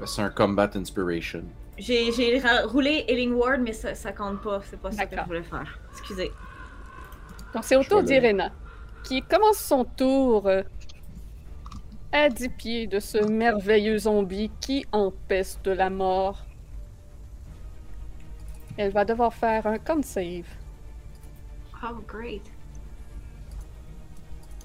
C'est 0.05 0.23
un 0.23 0.31
Combat 0.31 0.71
Inspiration. 0.75 1.45
J'ai 1.79 2.11
roulé 2.65 3.05
Healing 3.09 3.33
Ward, 3.33 3.61
mais 3.61 3.73
ça, 3.73 3.95
ça 3.95 4.13
compte 4.13 4.43
pas. 4.43 4.61
C'est 4.65 4.81
pas 4.81 4.91
ça 4.93 5.07
que 5.07 5.17
je 5.17 5.23
voulais 5.23 5.43
faire. 5.43 5.79
Excusez. 5.93 6.31
Donc 7.55 7.65
c'est 7.65 7.77
au 7.77 7.85
tour 7.85 8.03
d'Irena, 8.03 8.51
qui 9.03 9.23
commence 9.23 9.59
son 9.59 9.85
tour 9.85 10.47
euh, 10.47 10.63
à 12.13 12.29
10 12.29 12.49
pieds 12.51 12.87
de 12.87 13.01
ce 13.01 13.19
merveilleux 13.19 13.99
zombie 13.99 14.51
qui 14.61 14.85
empeste 14.93 15.65
de 15.65 15.71
la 15.71 15.91
mort. 15.91 16.45
Elle 18.77 18.93
va 18.93 19.05
devoir 19.05 19.33
faire 19.33 19.67
un 19.67 19.79
con 19.79 20.03
save. 20.03 20.47
Oh, 21.83 21.95
great. 22.07 22.43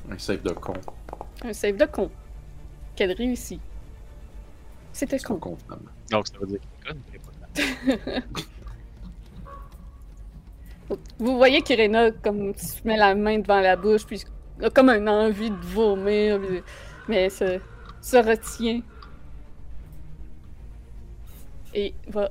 Un 0.09 0.17
save 0.17 0.41
de 0.41 0.51
con. 0.53 0.73
Un 1.43 1.53
save 1.53 1.77
de 1.77 1.85
con. 1.85 2.09
Qu'elle 2.95 3.13
réussit. 3.13 3.61
C'était 4.93 5.19
Son 5.19 5.37
con. 5.37 5.51
comptable. 5.51 5.89
Donc, 6.09 6.27
ça 6.27 6.37
veut 6.39 6.47
dire 6.47 6.59
qu'il 6.59 6.69
est 6.79 8.21
conne, 8.23 8.23
Vous 11.19 11.37
voyez 11.37 11.61
qu'Irena 11.61 12.11
comme 12.11 12.53
se 12.55 12.85
met 12.85 12.97
la 12.97 13.15
main 13.15 13.39
devant 13.39 13.61
la 13.61 13.75
bouche, 13.75 14.05
puis 14.05 14.23
a 14.61 14.69
comme 14.69 14.89
une 14.89 15.07
envie 15.07 15.49
de 15.49 15.65
vomir, 15.65 16.39
mais 17.07 17.29
se, 17.29 17.59
se 18.01 18.17
retient. 18.17 18.81
Et 21.73 21.93
va 22.07 22.29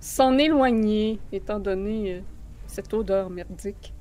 s'en 0.00 0.36
éloigner, 0.36 1.18
étant 1.32 1.58
donné 1.58 2.16
euh, 2.16 2.20
cette 2.66 2.92
odeur 2.92 3.30
merdique. 3.30 3.94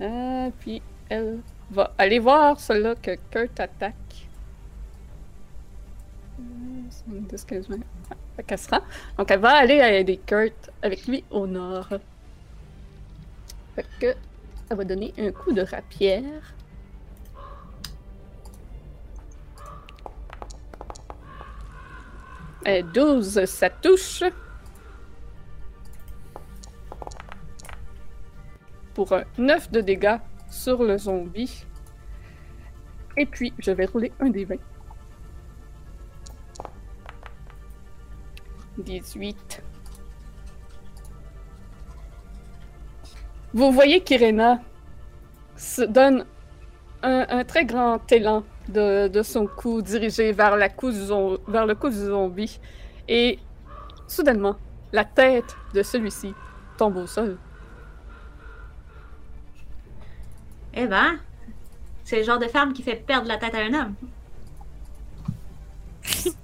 Euh, 0.00 0.50
puis 0.60 0.80
elle 1.08 1.40
va 1.70 1.92
aller 1.98 2.18
voir 2.18 2.60
celui-là 2.60 2.94
que 2.94 3.16
Kurt 3.30 3.58
attaque. 3.58 3.94
Rend. 8.70 8.80
Donc 9.18 9.30
elle 9.30 9.40
va 9.40 9.56
aller 9.56 9.74
aider 9.74 10.18
Kurt 10.24 10.70
avec 10.82 11.06
lui 11.06 11.24
au 11.30 11.46
nord. 11.46 11.88
Fait 13.74 13.86
que 14.00 14.14
elle 14.70 14.76
va 14.76 14.84
donner 14.84 15.12
un 15.18 15.32
coup 15.32 15.52
de 15.52 15.62
rapière. 15.62 16.54
Euh, 22.68 22.82
12, 22.82 23.44
ça 23.46 23.70
touche. 23.70 24.22
Pour 28.94 29.12
un 29.12 29.24
9 29.38 29.72
de 29.72 29.80
dégâts 29.80 30.18
sur 30.50 30.84
le 30.84 30.98
zombie. 30.98 31.64
Et 33.16 33.26
puis, 33.26 33.52
je 33.58 33.70
vais 33.70 33.86
rouler 33.86 34.12
un 34.20 34.28
des 34.28 34.44
20. 34.44 34.56
18. 38.82 39.62
Vous 43.52 43.72
voyez 43.72 44.00
qu'Irena 44.02 44.60
se 45.56 45.82
donne 45.82 46.24
un, 47.02 47.26
un 47.28 47.44
très 47.44 47.64
grand 47.64 48.00
élan 48.12 48.44
de, 48.68 49.08
de 49.08 49.22
son 49.22 49.46
cou 49.46 49.82
dirigé 49.82 50.32
vers, 50.32 50.56
la 50.56 50.68
cou 50.68 50.90
du 50.92 50.98
zom- 50.98 51.38
vers 51.48 51.66
le 51.66 51.74
cou 51.74 51.88
du 51.88 51.96
zombie. 51.96 52.60
Et 53.08 53.38
soudainement, 54.06 54.56
la 54.92 55.04
tête 55.04 55.56
de 55.74 55.82
celui-ci 55.82 56.32
tombe 56.76 56.96
au 56.96 57.06
sol. 57.06 57.38
Eh 60.74 60.86
ben, 60.86 61.18
c'est 62.04 62.18
le 62.18 62.22
genre 62.22 62.38
de 62.38 62.46
femme 62.46 62.72
qui 62.72 62.82
fait 62.84 62.94
perdre 62.96 63.26
la 63.26 63.38
tête 63.38 63.54
à 63.54 63.58
un 63.58 63.74
homme. 63.74 63.94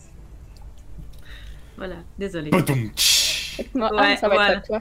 voilà, 1.77 1.97
désolée. 2.19 2.51
Badum. 2.51 2.91
Non, 3.75 3.91
Ouais, 3.93 4.13
ah, 4.13 4.17
ça 4.17 4.29
va 4.29 4.35
voilà. 4.35 4.55
être 4.57 4.67
toi. 4.67 4.81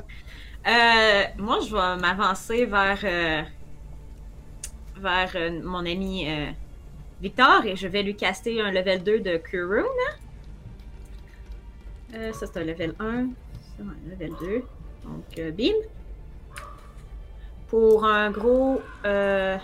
Euh, 0.68 1.24
moi, 1.38 1.60
je 1.66 1.74
vais 1.74 2.02
m'avancer 2.02 2.66
vers, 2.66 3.00
euh, 3.04 3.42
vers 4.98 5.32
euh, 5.36 5.62
mon 5.64 5.80
ami 5.86 6.30
euh, 6.30 6.48
Victor 7.22 7.66
et 7.66 7.76
je 7.76 7.88
vais 7.88 8.04
lui 8.04 8.16
caster 8.16 8.60
un 8.62 8.72
level 8.72 9.04
2 9.04 9.20
de. 9.20 9.42
Euh, 12.14 12.34
ça, 12.34 12.48
c'est 12.48 12.58
un 12.58 12.64
level 12.64 12.96
1. 13.00 13.28
Ça, 13.78 13.84
un 13.84 14.10
level 14.10 14.32
2. 14.42 14.64
Donc, 15.04 15.24
euh, 15.40 15.52
bim. 15.52 15.74
Pour 17.68 18.06
un 18.06 18.32
gros 18.32 18.82
euh, 19.06 19.58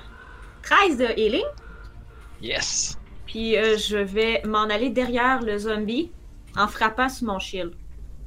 13 0.64 0.98
de 0.98 1.20
healing. 1.20 1.46
Yes! 2.42 2.98
Puis 3.26 3.56
euh, 3.58 3.78
je 3.78 3.98
vais 3.98 4.42
m'en 4.46 4.64
aller 4.64 4.90
derrière 4.90 5.42
le 5.42 5.58
zombie 5.58 6.12
en 6.58 6.68
frappant 6.68 7.10
sur 7.10 7.28
mon 7.28 7.40
shield 7.40 7.74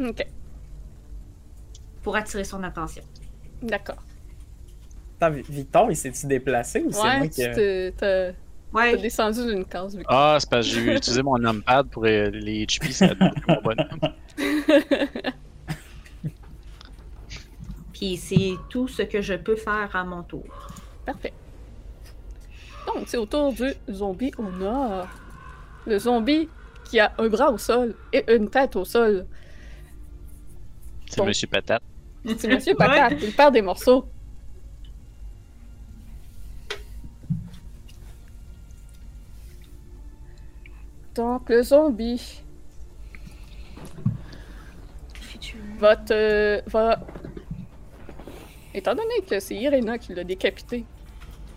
Ok, 0.01 0.26
pour 2.02 2.16
attirer 2.16 2.44
son 2.44 2.62
attention. 2.62 3.02
d'accord. 3.62 4.02
Attends, 5.20 5.34
Vi- 5.36 5.44
Victor, 5.48 5.90
il 5.90 5.96
s'est-tu 5.96 6.26
déplacé 6.26 6.80
ou 6.82 6.90
c'est 6.90 6.98
moi 6.98 7.20
Ouais, 7.20 7.28
qui. 7.28 7.42
tu 7.42 7.51
t'es- 7.55 7.94
t'as 7.96 8.32
t'as 8.32 8.38
Ouais, 8.72 8.96
descendu 8.96 9.46
d'une 9.46 9.64
case. 9.64 9.96
Victor. 9.96 10.12
Ah, 10.16 10.36
c'est 10.40 10.51
parce 10.51 10.66
que 10.66 10.74
j'ai 10.74 10.96
utilisé 10.96 11.22
mon 11.22 11.38
numpad 11.38 11.86
pour 11.90 12.05
euh, 12.06 12.28
les 12.30 12.66
HP, 12.66 12.90
ça 12.90 13.05
a 13.06 13.14
donné 13.14 13.30
mon 13.46 13.60
bonhomme. 13.62 14.01
puis 17.92 18.16
c'est 18.16 18.55
tout 18.68 18.88
ce 18.88 19.02
que 19.02 19.20
je 19.22 19.34
peux 19.34 19.56
faire 19.56 19.94
à 19.94 20.05
mon 20.05 20.22
tour. 20.24 20.44
Parfait. 21.06 21.32
Donc, 22.86 23.05
c'est 23.06 23.16
au 23.16 23.26
tour 23.26 23.52
du 23.52 23.72
zombie 23.90 24.32
au 24.38 24.42
nord. 24.51 25.06
Le 25.86 25.98
zombie 25.98 26.48
qui 26.95 27.01
a 27.01 27.12
un 27.19 27.29
bras 27.29 27.51
au 27.51 27.59
sol 27.59 27.97
et 28.12 28.23
une 28.33 28.49
tête 28.49 28.77
au 28.77 28.85
sol. 28.85 29.27
C'est 31.11 31.19
Bon. 31.19 31.27
Monsieur 31.27 31.49
Patate. 31.49 31.83
C'est 32.39 32.47
Monsieur 32.47 32.75
Patate, 32.79 33.15
il 33.21 33.33
perd 33.33 33.53
des 33.53 33.62
morceaux. 33.62 34.07
Donc, 41.16 41.49
le 41.49 41.65
zombie 41.65 42.45
va 45.81 45.97
te. 45.97 46.62
va. 46.71 47.01
Étant 48.73 48.95
donné 48.95 49.15
que 49.29 49.41
c'est 49.41 49.57
Irena 49.57 49.99
qui 49.99 50.15
l'a 50.15 50.23
décapité, 50.23 50.85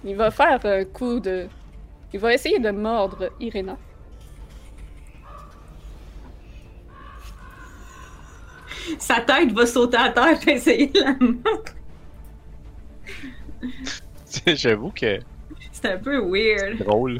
il 0.03 0.15
va 0.15 0.31
faire 0.31 0.65
un 0.65 0.83
coup 0.85 1.19
de. 1.19 1.47
Il 2.11 2.19
va 2.19 2.33
essayer 2.33 2.57
de 2.57 2.71
mordre 2.71 3.29
Irena. 3.39 3.77
Sa 8.99 9.21
tête 9.21 9.51
va 9.51 9.65
sauter 9.65 9.97
à 9.97 10.09
terre 10.09 10.37
et 10.47 10.51
essayer 10.51 10.87
de 10.87 10.99
la 10.99 11.13
mordre. 11.19 11.71
J'avoue 14.55 14.91
que 14.91 15.19
C'est 15.71 15.91
un 15.91 15.97
peu 15.97 16.17
weird. 16.19 16.75
c'est 16.77 16.83
drôle. 16.83 17.19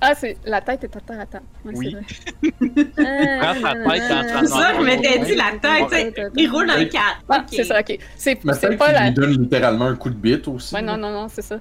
Ah, 0.00 0.14
c'est. 0.14 0.36
La 0.44 0.60
tête 0.60 0.84
est 0.84 0.94
à 0.96 1.00
terre, 1.00 1.20
attends. 1.20 1.40
Ouais, 1.64 1.72
Oui. 1.74 1.96
c'est 2.42 2.50
vrai. 2.52 2.90
Prends 3.40 3.60
ta 3.62 3.72
tête 3.74 4.02
C'est 4.40 4.46
ça, 4.46 4.74
je 4.78 4.82
m'étais 4.84 5.18
dit 5.20 5.34
la 5.34 5.52
tête, 5.60 5.88
tu 5.88 5.94
sais. 6.22 6.28
Il 6.36 6.50
roule 6.50 6.70
un 6.70 6.84
4. 6.84 7.02
Ah, 7.28 7.44
c'est 7.50 7.64
ça, 7.64 7.80
ok. 7.80 7.98
C'est 8.16 8.44
Mais 8.44 8.52
c'est 8.52 8.76
pas 8.76 8.92
la. 8.92 9.06
lui 9.06 9.14
donne 9.14 9.30
littéralement 9.30 9.86
un 9.86 9.96
coup 9.96 10.10
de 10.10 10.14
bite 10.14 10.46
aussi. 10.48 10.74
Ouais, 10.74 10.82
non, 10.82 10.96
non, 10.98 11.10
non, 11.10 11.28
c'est 11.28 11.42
ça. 11.42 11.58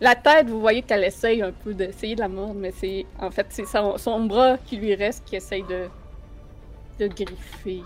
La 0.00 0.14
tête, 0.14 0.48
vous 0.48 0.60
voyez 0.60 0.82
qu'elle 0.82 1.04
essaye 1.04 1.40
un 1.42 1.52
peu 1.52 1.72
d'essayer 1.74 2.14
de 2.14 2.20
la 2.20 2.28
mordre, 2.28 2.54
mais 2.58 2.72
c'est. 2.76 3.04
En 3.18 3.30
fait, 3.30 3.46
c'est 3.50 3.66
son, 3.66 3.98
son 3.98 4.24
bras 4.24 4.56
qui 4.64 4.76
lui 4.78 4.94
reste 4.94 5.24
qui 5.26 5.36
essaye 5.36 5.62
de. 5.64 5.84
De 6.98 7.06
griffer. 7.08 7.82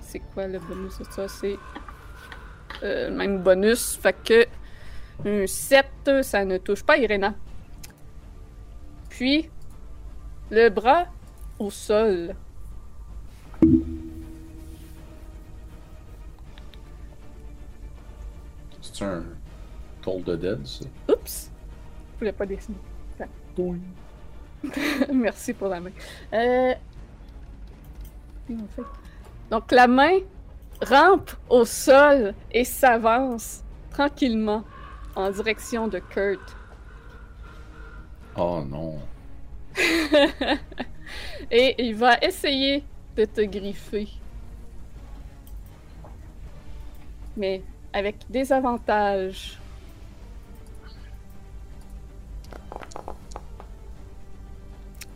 C'est 0.00 0.20
quoi 0.32 0.46
le 0.46 0.58
bonus 0.58 0.98
de 0.98 1.04
ça? 1.04 1.28
C'est. 1.28 1.56
euh, 2.82 3.08
le 3.10 3.16
même 3.16 3.42
bonus. 3.42 3.96
Fait 3.96 4.16
que. 4.24 4.46
Un 5.24 5.46
7, 5.46 5.86
ça 6.22 6.44
ne 6.44 6.58
touche 6.58 6.82
pas 6.82 6.98
Irena. 6.98 7.34
Puis. 9.08 9.50
Le 10.50 10.68
bras 10.68 11.06
au 11.58 11.70
sol. 11.70 12.34
C'est 18.82 19.04
un 19.04 19.24
Toll 20.02 20.22
de 20.24 20.36
Dead, 20.36 20.66
ça. 20.66 20.84
Oups! 21.10 21.50
Je 22.14 22.18
voulais 22.18 22.32
pas 22.32 22.46
dessiner. 22.46 22.76
Merci 25.12 25.52
pour 25.54 25.68
la 25.68 25.80
main. 25.80 25.90
Euh... 26.32 26.74
Donc 29.50 29.70
la 29.72 29.86
main 29.86 30.18
rampe 30.82 31.30
au 31.48 31.64
sol 31.64 32.34
et 32.50 32.64
s'avance 32.64 33.62
tranquillement 33.90 34.64
en 35.14 35.30
direction 35.30 35.88
de 35.88 35.98
Kurt. 35.98 36.56
Oh 38.36 38.62
non. 38.66 38.98
et 41.50 41.74
il 41.78 41.94
va 41.94 42.18
essayer 42.18 42.84
de 43.16 43.24
te 43.24 43.40
griffer. 43.42 44.08
Mais 47.36 47.62
avec 47.92 48.16
des 48.28 48.52
avantages. 48.52 49.58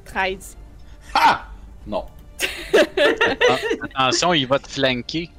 Treize. 0.05 0.57
Ha! 1.15 1.47
Non. 1.87 2.07
Attention, 3.95 4.33
il 4.35 4.47
va 4.47 4.59
te 4.59 4.69
flanquer. 4.69 5.31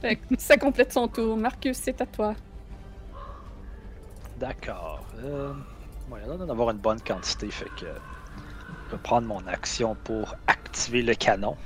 Fait 0.00 0.16
que 0.16 0.22
ça 0.38 0.56
complète 0.56 0.92
son 0.92 1.08
tour. 1.08 1.36
Marcus, 1.36 1.76
c'est 1.76 2.00
à 2.00 2.06
toi. 2.06 2.34
D'accord. 4.38 5.04
Euh, 5.24 5.52
ouais, 6.10 6.20
il 6.20 6.24
a 6.24 6.28
l'air 6.28 6.38
d'en 6.38 6.48
avoir 6.50 6.70
une 6.70 6.78
bonne 6.78 7.00
quantité, 7.00 7.50
fait 7.50 7.70
que 7.78 7.86
je 8.86 8.92
vais 8.92 9.02
prendre 9.02 9.26
mon 9.26 9.44
action 9.46 9.96
pour 10.04 10.34
activer 10.46 11.02
le 11.02 11.14
canon 11.14 11.56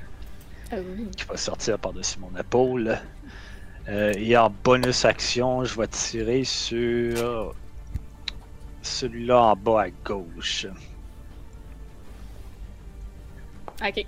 Ah 0.70 0.76
oui. 0.78 1.08
qui 1.16 1.24
va 1.24 1.36
sortir 1.36 1.78
par-dessus 1.78 2.18
mon 2.18 2.38
épaule. 2.38 2.98
Euh, 3.88 4.12
et 4.16 4.36
en 4.36 4.48
bonus 4.64 5.04
action, 5.04 5.64
je 5.64 5.78
vais 5.78 5.88
tirer 5.88 6.44
sur 6.44 7.54
celui-là 8.82 9.42
en 9.42 9.56
bas 9.56 9.82
à 9.82 9.90
gauche. 9.90 10.66
Ok, 13.84 14.06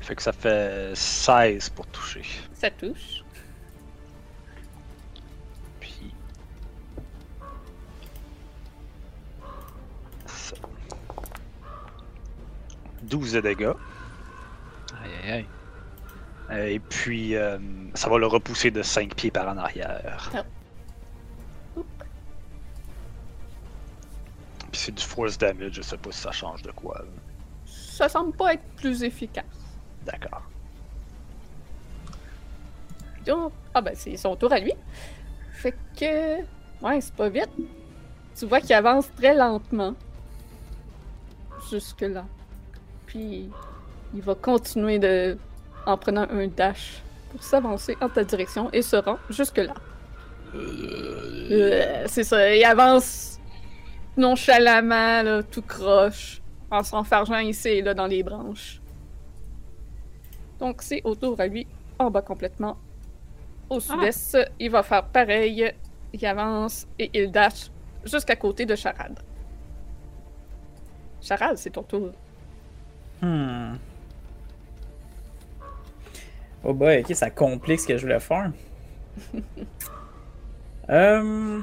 Fait 0.00 0.14
que 0.14 0.22
ça 0.22 0.32
fait 0.32 0.94
16 0.94 1.70
pour 1.70 1.86
toucher. 1.88 2.22
ça 2.54 2.70
touche. 2.70 3.24
Puis. 5.80 6.14
Ça. 10.26 10.54
12 13.02 13.32
de 13.32 13.40
dégâts. 13.40 13.72
Aïe, 15.02 15.10
aïe, 15.24 15.32
aïe. 15.32 15.46
Euh, 16.50 16.66
et 16.68 16.78
puis, 16.78 17.34
euh, 17.34 17.58
ça 17.94 18.08
va 18.08 18.18
le 18.18 18.26
repousser 18.28 18.70
de 18.70 18.82
5 18.82 19.12
pieds 19.16 19.32
par 19.32 19.48
en 19.48 19.56
arrière. 19.58 20.30
Oups. 21.76 21.86
Puis 24.70 24.80
c'est 24.80 24.92
du 24.94 25.02
force 25.02 25.36
damage, 25.36 25.72
je 25.72 25.82
sais 25.82 25.96
pas 25.98 26.12
si 26.12 26.20
ça 26.20 26.30
change 26.30 26.62
de 26.62 26.70
quoi. 26.70 26.98
là. 27.00 27.04
Ça 27.96 28.10
semble 28.10 28.36
pas 28.36 28.52
être 28.52 28.62
plus 28.76 29.02
efficace. 29.02 29.44
D'accord. 30.04 30.42
Donc, 33.24 33.52
ah 33.72 33.80
ben, 33.80 33.94
c'est 33.94 34.18
son 34.18 34.36
tour 34.36 34.52
à 34.52 34.58
lui. 34.58 34.74
Fait 35.52 35.74
que. 35.98 36.40
Ouais, 36.84 37.00
c'est 37.00 37.14
pas 37.14 37.30
vite. 37.30 37.48
Tu 38.38 38.44
vois 38.44 38.60
qu'il 38.60 38.74
avance 38.74 39.06
très 39.16 39.34
lentement. 39.34 39.94
Jusque-là. 41.70 42.26
Puis, 43.06 43.48
il 44.14 44.20
va 44.20 44.34
continuer 44.34 44.98
de. 44.98 45.38
en 45.86 45.96
prenant 45.96 46.26
un 46.30 46.48
dash 46.48 47.02
pour 47.30 47.42
s'avancer 47.42 47.96
en 48.02 48.10
ta 48.10 48.24
direction 48.24 48.68
et 48.74 48.82
se 48.82 48.96
rend 48.96 49.16
jusque-là. 49.30 49.72
Euh, 50.54 52.04
c'est 52.08 52.24
ça, 52.24 52.54
il 52.54 52.62
avance 52.62 53.40
nonchalamment, 54.18 55.22
là, 55.22 55.42
tout 55.42 55.62
croche, 55.62 56.42
en 56.70 56.82
s'enfargeant 56.82 57.38
ici 57.38 57.68
et 57.68 57.82
là 57.82 57.94
dans 57.94 58.06
les 58.06 58.22
branches. 58.22 58.80
Donc, 60.58 60.82
c'est 60.82 61.02
au 61.04 61.14
tour 61.14 61.38
à 61.38 61.46
lui, 61.46 61.66
en 61.98 62.10
bas 62.10 62.22
complètement. 62.22 62.76
Au 63.68 63.80
sud-est, 63.80 64.38
il 64.58 64.70
va 64.70 64.82
faire 64.82 65.04
pareil. 65.04 65.72
Il 66.12 66.26
avance 66.26 66.86
et 66.98 67.10
il 67.12 67.30
dash 67.30 67.70
jusqu'à 68.04 68.36
côté 68.36 68.64
de 68.64 68.74
Charade. 68.74 69.18
Charade, 71.20 71.56
c'est 71.56 71.70
ton 71.70 71.82
tour. 71.82 72.12
Hmm. 73.20 73.74
Oh 76.64 76.72
boy, 76.72 77.00
ok, 77.00 77.14
ça 77.14 77.30
complique 77.30 77.80
ce 77.80 77.88
que 77.88 77.96
je 77.96 78.02
voulais 78.02 78.20
faire. 78.20 78.50
Euh, 80.88 81.60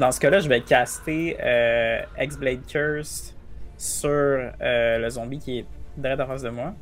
dans 0.00 0.10
ce 0.10 0.18
cas-là, 0.18 0.40
je 0.40 0.48
vais 0.48 0.60
caster 0.60 1.36
euh, 1.40 2.00
X-Blade 2.18 2.66
Curse 2.66 3.36
sur 3.78 4.10
euh, 4.10 4.98
le 4.98 5.08
zombie 5.08 5.38
qui 5.38 5.60
est 5.60 5.66
direct 5.96 6.20
en 6.20 6.26
face 6.26 6.42
de 6.42 6.50
moi. 6.50 6.74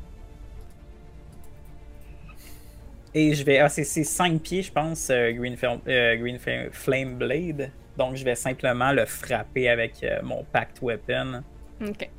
Et 3.13 3.33
je 3.33 3.43
vais. 3.43 3.59
Ah, 3.59 3.69
c'est 3.69 3.83
5 3.83 4.41
pieds, 4.41 4.61
je 4.61 4.71
pense, 4.71 5.09
euh, 5.09 5.31
Green, 5.31 5.55
euh, 5.87 6.15
Green 6.17 6.37
Flame 6.71 7.15
Blade. 7.17 7.71
Donc, 7.97 8.15
je 8.15 8.23
vais 8.23 8.35
simplement 8.35 8.91
le 8.91 9.05
frapper 9.05 9.69
avec 9.69 10.03
euh, 10.03 10.19
mon 10.21 10.43
Pact 10.43 10.79
Weapon. 10.81 11.41
Ok. 11.81 12.09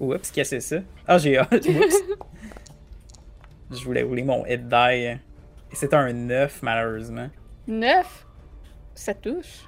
Oups, 0.00 0.30
qu'est-ce 0.32 0.50
que 0.50 0.60
c'est 0.60 0.76
ça? 0.78 0.82
Ah, 1.06 1.18
j'ai. 1.18 1.38
ah, 1.38 1.48
oups. 1.52 1.96
Je 3.70 3.84
voulais 3.84 4.02
rouler 4.02 4.22
mon 4.24 4.44
hit 4.46 4.66
die. 4.66 5.18
Et 5.70 5.74
c'est 5.74 5.94
un 5.94 6.12
9, 6.12 6.60
malheureusement. 6.62 7.28
9. 7.68 8.26
Ça 8.94 9.14
touche. 9.14 9.64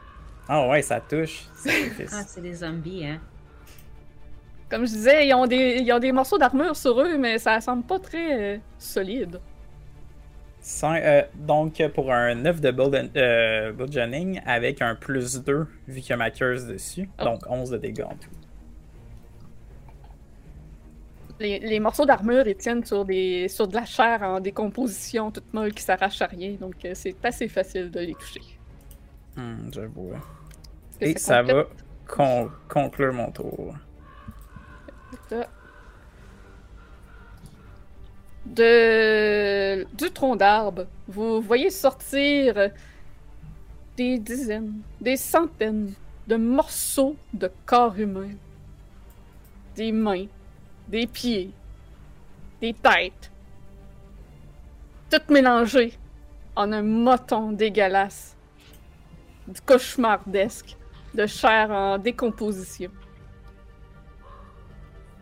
Ah 0.49 0.67
ouais, 0.69 0.83
ça 0.83 1.01
touche. 1.01 1.45
Ah, 1.67 2.23
c'est 2.27 2.41
des 2.41 2.55
zombies, 2.55 3.07
hein. 3.07 3.21
Comme 4.71 4.83
je 4.87 4.93
disais, 4.93 5.27
ils 5.29 5.35
ont 5.35 5.47
des, 5.47 5.79
ils 5.81 5.93
ont 5.93 5.99
des 5.99 6.13
morceaux 6.13 6.39
d'armure 6.39 6.77
sur 6.77 7.01
eux, 7.01 7.17
mais 7.19 7.39
ça 7.39 7.61
semble 7.61 7.85
pas 7.85 7.99
très 7.99 8.57
euh, 8.57 8.59
solide. 8.79 9.41
Cin- 10.63 11.01
euh, 11.03 11.23
donc, 11.35 11.83
pour 11.95 12.13
un 12.13 12.35
9 12.35 12.61
de 12.61 12.71
build- 12.71 13.11
euh, 13.17 14.41
avec 14.45 14.83
un 14.83 14.95
plus 14.95 15.43
2 15.43 15.67
vu 15.87 16.01
qu'il 16.01 16.11
y 16.11 16.13
a 16.13 16.17
ma 16.17 16.31
curse 16.31 16.65
dessus. 16.67 17.09
Oh. 17.19 17.25
Donc, 17.25 17.41
11 17.49 17.71
de 17.71 17.79
dégâts 17.79 18.03
en 18.03 18.15
tout. 18.17 18.31
Les, 21.41 21.61
les 21.61 21.79
morceaux 21.81 22.05
d'armure, 22.05 22.47
ils 22.49 22.57
tiennent 22.57 22.85
sur, 22.85 23.05
des, 23.05 23.49
sur 23.49 23.69
de 23.69 23.75
la 23.77 23.85
chair 23.85 24.23
en 24.23 24.41
décomposition 24.41 25.31
toute 25.31 25.53
molle 25.55 25.73
qui 25.73 25.83
s'arrache 25.85 26.21
à 26.21 26.27
rien, 26.27 26.55
donc 26.61 26.85
euh, 26.85 26.93
c'est 26.95 27.15
assez 27.25 27.49
facile 27.49 27.91
de 27.91 28.01
les 28.01 28.15
toucher. 28.15 28.41
Hmm, 29.37 29.71
J'avoue. 29.73 30.11
Est-ce 30.15 30.38
que 30.99 31.05
Et 31.05 31.19
ça 31.19 31.43
va 31.43 31.65
con- 32.07 32.51
conclure 32.69 33.13
mon 33.13 33.31
tour. 33.31 33.75
De... 38.47 39.85
Du 39.95 40.11
tronc 40.11 40.37
d'arbre, 40.37 40.87
vous 41.07 41.41
voyez 41.41 41.71
sortir 41.71 42.71
des 43.97 44.19
dizaines, 44.19 44.81
des 45.01 45.17
centaines 45.17 45.93
de 46.27 46.37
morceaux 46.37 47.17
de 47.33 47.51
corps 47.67 47.99
humain. 47.99 48.31
Des 49.77 49.93
mains, 49.93 50.27
des 50.89 51.07
pieds, 51.07 51.51
des 52.61 52.73
têtes. 52.75 53.31
Tout 55.11 55.33
mélangé 55.33 55.93
en 56.57 56.73
un 56.73 56.83
moton 56.83 57.53
dégueulasse. 57.53 58.35
Du 59.47 59.61
cauchemardesque, 59.61 60.77
de 61.19 61.27
chair 61.27 61.71
en 61.71 61.99
décomposition. 61.99 62.91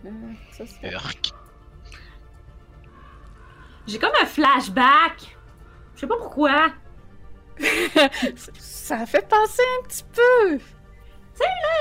Euh, 0.05 0.11
ça. 0.53 0.65
J'ai 3.87 3.99
comme 3.99 4.13
un 4.21 4.27
flashback. 4.27 5.37
Je 5.95 6.01
sais 6.01 6.07
pas 6.07 6.19
pourquoi. 6.19 6.69
Ça 8.59 9.07
fait 9.07 9.27
penser 9.27 9.63
un 9.81 9.89
petit 9.89 10.05
peu. 10.13 10.59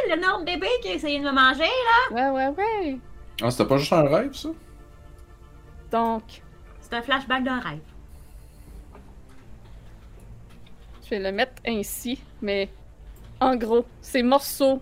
L'énorme 0.07 0.45
bébé 0.45 0.67
qui 0.81 0.89
a 0.89 0.93
essayé 0.93 1.19
de 1.19 1.25
me 1.25 1.31
manger, 1.31 1.63
là. 1.63 2.15
Ouais, 2.15 2.29
ouais, 2.29 2.55
ouais. 2.55 2.99
Ah, 3.41 3.49
c'était 3.51 3.65
pas 3.65 3.77
juste 3.77 3.91
un 3.91 4.03
rêve, 4.03 4.33
ça? 4.33 4.49
Donc, 5.91 6.41
C'est 6.79 6.93
un 6.93 7.01
flashback 7.01 7.43
d'un 7.43 7.59
rêve. 7.59 7.79
je 11.03 11.09
vais 11.11 11.19
le 11.19 11.31
mettre 11.31 11.61
ainsi, 11.67 12.19
mais 12.41 12.69
en 13.39 13.55
gros, 13.55 13.85
ces 14.01 14.23
morceaux 14.23 14.81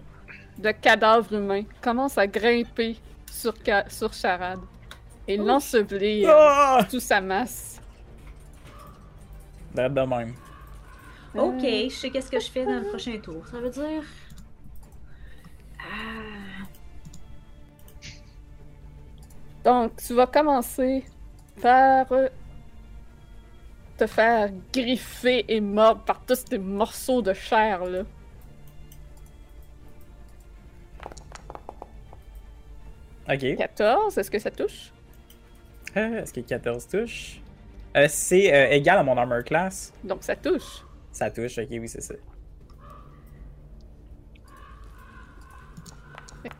de 0.57 0.71
cadavres 0.71 1.33
humains 1.33 1.63
commencent 1.81 2.17
à 2.17 2.27
grimper 2.27 2.97
sur, 3.31 3.53
Ca- 3.65 3.89
sur 3.89 4.13
Charade 4.13 4.59
et 5.27 5.37
l'ensevelir 5.37 6.29
Ah! 6.31 6.85
sous 6.89 6.99
sa 6.99 7.19
masse. 7.21 7.81
D'être 9.73 9.93
de 9.93 10.01
même. 10.01 10.33
Ok, 11.35 11.61
je 11.63 11.89
sais 11.89 12.09
qu'est-ce 12.11 12.29
que 12.29 12.39
je 12.39 12.51
fais 12.51 12.63
dans 12.65 12.79
le 12.79 12.87
prochain 12.89 13.17
tour. 13.17 13.43
Ça 13.47 13.59
veut 13.59 13.71
dire? 13.71 14.03
Ah, 15.79 16.63
Donc, 19.63 19.95
tu 20.05 20.13
vas 20.13 20.27
commencer 20.27 21.03
par 21.61 22.11
euh, 22.11 22.27
te 23.97 24.05
faire 24.05 24.51
griffer 24.71 25.45
et 25.47 25.59
mordre 25.61 26.01
par 26.03 26.21
tous 26.25 26.43
ces 26.47 26.57
morceaux 26.59 27.21
de 27.21 27.33
chair 27.33 27.83
là. 27.85 28.03
Ok. 33.33 33.55
14, 33.57 34.17
est-ce 34.17 34.29
que 34.29 34.39
ça 34.39 34.51
touche? 34.51 34.91
Euh, 35.97 36.21
Est-ce 36.21 36.33
que 36.33 36.41
14 36.41 36.87
touche? 36.87 37.41
Euh, 37.95 38.07
c'est 38.09 38.53
euh, 38.53 38.71
égal 38.71 38.97
à 38.97 39.03
mon 39.03 39.17
armor 39.17 39.43
class. 39.43 39.93
Donc 40.03 40.23
ça 40.23 40.35
touche. 40.35 40.83
Ça 41.11 41.29
touche, 41.29 41.57
ok, 41.57 41.67
oui, 41.71 41.87
c'est 41.87 42.01
ça. 42.01 42.15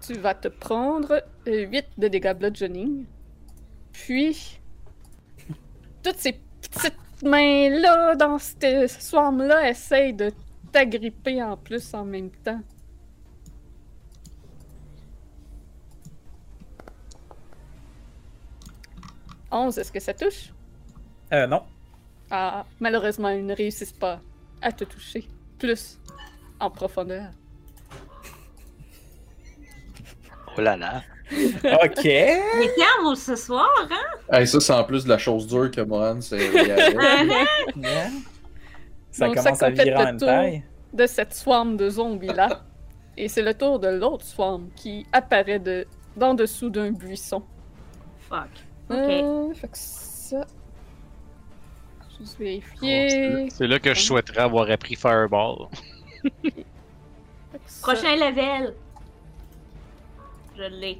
Tu 0.06 0.14
vas 0.14 0.34
te 0.34 0.48
prendre 0.48 1.24
8 1.46 1.86
de 1.98 2.08
dégâts 2.08 2.34
bludgeoning. 2.34 3.06
Puis, 3.92 4.60
toutes 6.04 6.18
ces 6.18 6.34
petites 6.62 7.24
mains-là, 7.24 8.16
dans 8.16 8.38
cette 8.38 8.90
swarm-là, 8.90 9.70
essayent 9.70 10.14
de 10.14 10.32
t'agripper 10.72 11.42
en 11.44 11.58
plus 11.58 11.94
en 11.94 12.06
même 12.06 12.32
temps. 12.32 12.62
Onze, 19.54 19.78
est-ce 19.78 19.92
que 19.92 20.00
ça 20.00 20.14
touche? 20.14 20.52
Euh, 21.32 21.46
non. 21.48 21.62
Ah, 22.32 22.66
malheureusement, 22.80 23.30
ils 23.30 23.46
ne 23.46 23.56
réussissent 23.56 23.92
pas 23.94 24.20
à 24.62 24.72
te 24.72 24.84
toucher. 24.84 25.28
Plus 25.60 26.00
en 26.60 26.70
profondeur. 26.72 27.28
Oh 30.58 30.62
là 30.62 30.76
là. 30.76 31.02
Ok. 31.84 32.04
Il 32.04 32.10
est 32.12 32.76
calme 32.78 33.16
ce 33.16 33.36
soir, 33.36 33.70
hein? 33.90 34.18
Hey, 34.32 34.48
ça, 34.48 34.60
c'est 34.60 34.74
en 34.74 34.84
plus 34.84 35.04
de 35.04 35.10
la 35.10 35.18
chose 35.18 35.48
dure 35.48 35.72
que 35.72 35.82
Mohan, 35.82 36.22
c'est. 36.22 36.38
Yeah. 36.38 36.92
Ça 39.12 39.28
Donc, 39.28 39.36
ça 39.38 39.44
commence 39.44 39.62
à 39.62 39.68
complète 39.70 39.88
virer 39.88 40.04
le 40.06 40.08
en 40.10 40.18
tour. 40.18 40.28
taille. 40.28 40.64
de 40.92 41.06
cette 41.06 41.34
swarm 41.36 41.78
de 41.78 41.88
zombies-là. 41.90 42.64
Et 43.18 43.28
c'est 43.28 43.44
le 43.44 43.54
tour 43.54 43.80
de 43.80 43.88
l'autre 43.90 44.26
swarm 44.26 44.70
qui 44.76 45.06
apparaît 45.14 45.60
de, 45.60 45.86
d'en 46.18 46.34
dessous 46.34 46.72
d'un 46.72 46.92
buisson. 46.92 47.44
Fuck. 48.28 48.50
Ok. 48.94 49.10
Euh, 49.10 49.54
fait 49.54 49.68
que 49.68 49.78
ça. 49.78 50.46
Juste 52.20 52.38
vérifier. 52.38 53.50
C'est 53.50 53.68
là 53.68 53.80
que 53.80 53.94
je 53.94 54.00
souhaiterais 54.02 54.42
avoir 54.42 54.70
appris 54.70 54.96
Fireball. 54.96 55.68
Prochain 57.82 58.16
level. 58.16 58.74
Je 60.56 60.64
l'ai. 60.64 61.00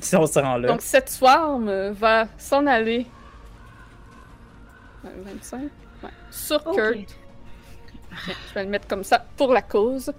Si 0.00 0.14
on 0.16 0.26
se 0.26 0.38
rend 0.38 0.58
là. 0.58 0.68
Donc, 0.68 0.82
cette 0.82 1.08
swarm 1.08 1.68
euh, 1.68 1.92
va 1.92 2.28
s'en 2.36 2.66
aller. 2.66 3.06
Euh, 5.04 5.08
25? 5.24 5.62
Ouais. 6.02 6.10
Sur 6.30 6.66
Ok. 6.66 6.76
Kurt. 6.76 7.16
Je 8.48 8.54
vais 8.54 8.64
le 8.64 8.70
mettre 8.70 8.86
comme 8.86 9.04
ça 9.04 9.24
pour 9.36 9.52
la 9.52 9.62
cause. 9.62 10.12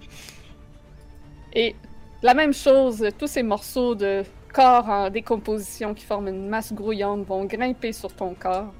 Et 1.52 1.74
la 2.22 2.34
même 2.34 2.52
chose, 2.52 3.08
tous 3.18 3.26
ces 3.26 3.42
morceaux 3.42 3.94
de 3.94 4.24
corps 4.58 4.88
en 4.88 5.08
décomposition 5.08 5.94
qui 5.94 6.04
forment 6.04 6.28
une 6.28 6.48
masse 6.48 6.72
grouillante 6.72 7.24
vont 7.26 7.44
grimper 7.44 7.92
sur 7.92 8.12
ton 8.12 8.34
corps. 8.34 8.72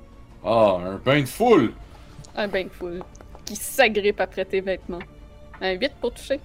Ah, 0.44 0.76
un 0.84 0.96
bain 0.96 1.20
de 1.20 1.26
foule! 1.26 1.72
Un 2.36 2.48
bain 2.48 2.64
de 2.64 2.68
foule 2.68 3.00
qui 3.44 3.54
s'agrippe 3.54 4.20
après 4.20 4.44
tes 4.44 4.60
vêtements. 4.60 4.98
Un 5.60 5.72
8 5.72 5.92
pour 6.00 6.12
toucher. 6.12 6.40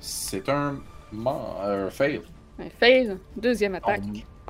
C'est 0.00 0.48
un, 0.48 0.80
un 1.26 1.90
fail. 1.90 2.22
Un 2.58 2.68
fail. 2.80 3.16
Deuxième 3.36 3.76
attaque. 3.76 4.02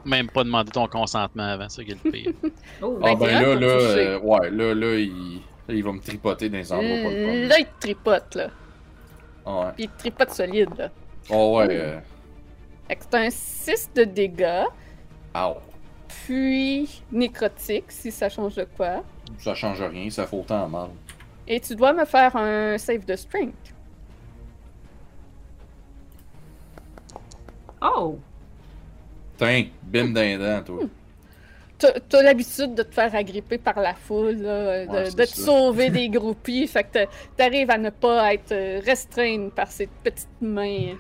Même 0.07 0.29
pas 0.31 0.45
demander 0.45 0.71
ton 0.73 0.87
consentement 0.89 1.45
avant, 1.51 1.69
ça 1.69 1.85
qui 1.85 1.91
est 1.91 2.05
le 2.05 2.11
pire. 2.11 2.33
Oh, 2.81 2.99
Ah 3.03 3.15
ben 3.15 3.27
21 3.27 3.41
là, 3.43 3.55
là, 3.55 3.67
euh, 3.67 4.19
ouais, 4.21 4.51
là, 4.51 4.75
là, 4.75 4.95
il, 4.95 5.37
là, 5.69 5.75
il 5.75 5.85
va 5.85 5.93
me 5.93 6.01
tripoter 6.01 6.49
dans 6.49 6.57
les 6.57 6.73
endroits 6.73 6.89
le 6.89 7.27
fun. 7.27 7.49
Là, 7.49 7.59
il 7.59 7.67
te 7.67 7.81
tripote, 7.81 8.35
là. 8.35 8.49
Ah 9.45 9.61
ouais. 9.61 9.73
Puis 9.77 9.85
il 9.85 9.89
te 9.91 9.99
tripote 9.99 10.31
solide, 10.31 10.71
là. 10.79 10.91
Oh 11.31 11.59
ouais, 11.59 11.67
euh, 11.71 11.99
c'est 13.01 13.14
un 13.19 13.31
6 13.31 13.90
de 13.94 14.05
dégâts, 14.05 14.64
ow. 15.35 15.55
puis 16.09 17.02
nécrotique, 17.10 17.85
si 17.90 18.10
ça 18.10 18.28
change 18.28 18.56
de 18.56 18.64
quoi. 18.77 19.02
Ça 19.39 19.55
change 19.55 19.81
rien, 19.82 20.10
ça 20.10 20.27
fait 20.27 20.36
autant 20.36 20.69
mal. 20.69 20.89
Et 21.48 21.59
tu 21.60 21.74
dois 21.74 21.93
me 21.93 22.05
faire 22.05 22.35
un 22.36 22.78
save 22.78 23.05
de 23.05 23.16
strength. 23.16 23.74
Oh! 27.81 28.19
Tiens, 29.36 29.66
bim 29.82 30.12
d'un 30.12 30.39
dent, 30.39 30.62
toi. 30.64 30.82
T'as 31.78 31.98
t'as 32.09 32.23
l'habitude 32.23 32.74
de 32.77 32.85
te 32.85 32.94
faire 32.94 33.12
agripper 33.14 33.59
par 33.59 33.81
la 33.81 33.94
foule, 33.94 34.36
là, 34.36 34.86
de, 34.86 34.90
Ouais, 34.90 35.05
de 35.05 35.10
c'est 35.10 35.16
te 35.16 35.36
ça. 35.36 35.44
sauver 35.47 35.90
des 35.98 36.09
groupies, 36.09 36.69
fait 36.69 36.85
que 36.85 36.93
t'a- 36.93 37.06
t'arrives 37.36 37.70
à 37.70 37.78
ne 37.78 37.90
pas 37.90 38.35
être 38.35 38.85
restreinte 38.85 39.52
par 39.52 39.66
ces 39.73 39.89
petites 40.05 40.28
mains 40.40 40.94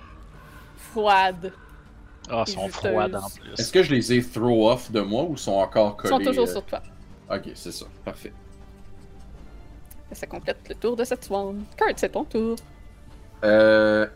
froides. 0.76 1.52
Ah, 2.30 2.44
ils 2.46 2.52
sont 2.52 2.68
froides 2.68 3.14
en 3.16 3.28
plus. 3.28 3.52
Est-ce 3.58 3.72
que 3.72 3.82
je 3.82 3.92
les 3.94 4.12
ai 4.12 4.22
throw 4.22 4.70
off 4.70 4.90
de 4.90 5.00
moi 5.00 5.24
ou 5.24 5.36
sont 5.36 5.52
encore 5.52 5.96
Ils 6.04 6.08
collés? 6.08 6.24
sont 6.24 6.30
toujours 6.30 6.48
euh, 6.48 6.52
sur 6.52 6.64
toi. 6.64 6.82
Ok, 7.30 7.50
c'est 7.54 7.72
ça. 7.72 7.86
Parfait. 8.04 8.32
Ça 10.12 10.26
complète 10.26 10.58
le 10.68 10.74
tour 10.74 10.94
de 10.96 11.04
cette 11.04 11.24
swarm. 11.24 11.64
Kurt, 11.76 11.98
c'est 11.98 12.10
ton 12.10 12.24
tour. 12.24 12.56
Euh... 13.44 14.06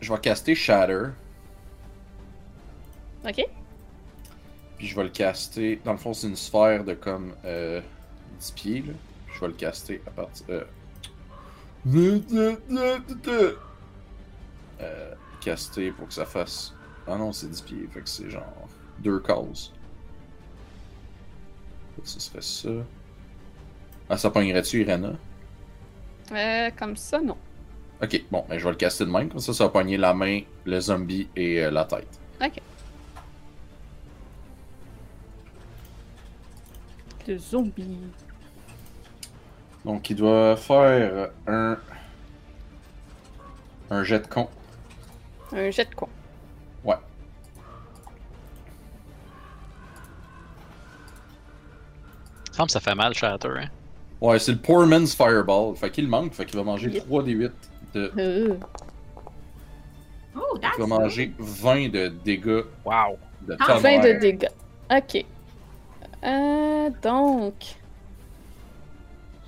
Je 0.00 0.12
vais 0.12 0.20
caster 0.20 0.54
Shatter, 0.54 1.06
Ok? 3.26 3.42
puis 4.76 4.86
je 4.86 4.96
vais 4.96 5.04
le 5.04 5.08
caster. 5.10 5.80
Dans 5.84 5.92
le 5.92 5.98
fond, 5.98 6.12
c'est 6.12 6.26
une 6.26 6.36
sphère 6.36 6.84
de 6.84 6.92
comme 6.94 7.34
euh, 7.44 7.80
10 8.38 8.50
pieds. 8.52 8.80
Là. 8.86 8.92
Je 9.34 9.40
vais 9.40 9.46
le 9.48 9.52
caster 9.54 10.02
à 10.06 10.10
partir. 10.10 10.44
Euh... 10.50 10.64
Euh, 14.80 15.14
caster 15.40 15.90
pour 15.92 16.08
que 16.08 16.14
ça 16.14 16.24
fasse. 16.24 16.74
Ah 17.06 17.16
non, 17.16 17.32
c'est 17.32 17.48
10 17.48 17.62
pieds, 17.62 17.88
fait 17.92 18.00
que 18.00 18.08
c'est 18.08 18.30
genre 18.30 18.68
deux 19.00 19.20
cases. 19.20 19.72
Ce 22.02 22.20
serait 22.20 22.40
ça. 22.40 22.70
Ah, 24.08 24.16
ça 24.16 24.30
pognerait-tu 24.30 24.80
Irena? 24.82 25.12
Euh, 26.32 26.70
comme 26.78 26.96
ça, 26.96 27.20
non. 27.20 27.36
Ok, 28.02 28.24
bon, 28.30 28.44
ben, 28.48 28.58
je 28.58 28.64
vais 28.64 28.70
le 28.70 28.76
caster 28.76 29.04
de 29.04 29.10
même, 29.10 29.28
comme 29.28 29.40
ça, 29.40 29.52
ça 29.52 29.64
va 29.64 29.70
pogner 29.70 29.96
la 29.96 30.14
main, 30.14 30.40
le 30.64 30.80
zombie 30.80 31.28
et 31.36 31.62
euh, 31.62 31.70
la 31.70 31.84
tête. 31.84 32.08
Ok. 32.42 32.60
Le 37.26 37.38
zombie. 37.38 37.98
Donc, 39.84 40.08
il 40.10 40.16
doit 40.16 40.56
faire 40.56 41.30
un. 41.46 41.76
Un 43.90 44.02
jet 44.02 44.20
de 44.20 44.26
con. 44.26 44.48
Un 45.52 45.70
jet 45.70 45.84
de 45.90 45.94
con. 45.94 46.08
Ouais. 46.84 46.96
Semble 52.52 52.66
que 52.68 52.72
ça 52.72 52.80
fait 52.80 52.94
mal, 52.94 53.14
Shatter. 53.14 53.48
Hein? 53.48 53.68
Ouais, 54.20 54.38
c'est 54.38 54.52
le 54.52 54.58
Poor 54.58 54.86
Man's 54.86 55.14
Fireball. 55.14 55.76
Fait 55.76 55.90
qu'il 55.90 56.08
manque, 56.08 56.32
fait 56.34 56.46
qu'il 56.46 56.56
va 56.56 56.64
manger 56.64 56.90
Yep. 56.90 57.04
3 57.06 57.22
des 57.24 57.32
8 57.32 57.52
de. 57.94 58.12
Euh, 58.18 58.56
Oh, 60.36 60.58
that's 60.60 60.72
Il 60.76 60.80
va 60.80 60.86
manger 60.88 61.32
20 61.38 61.90
de 61.92 62.08
dégâts 62.08 62.64
Wow! 62.84 63.16
de 63.42 63.56
Ah, 63.60 63.78
20 63.78 63.98
de 64.00 64.12
dégâts. 64.18 64.48
Ok. 64.90 65.24
Euh, 66.24 66.90
donc. 67.02 67.54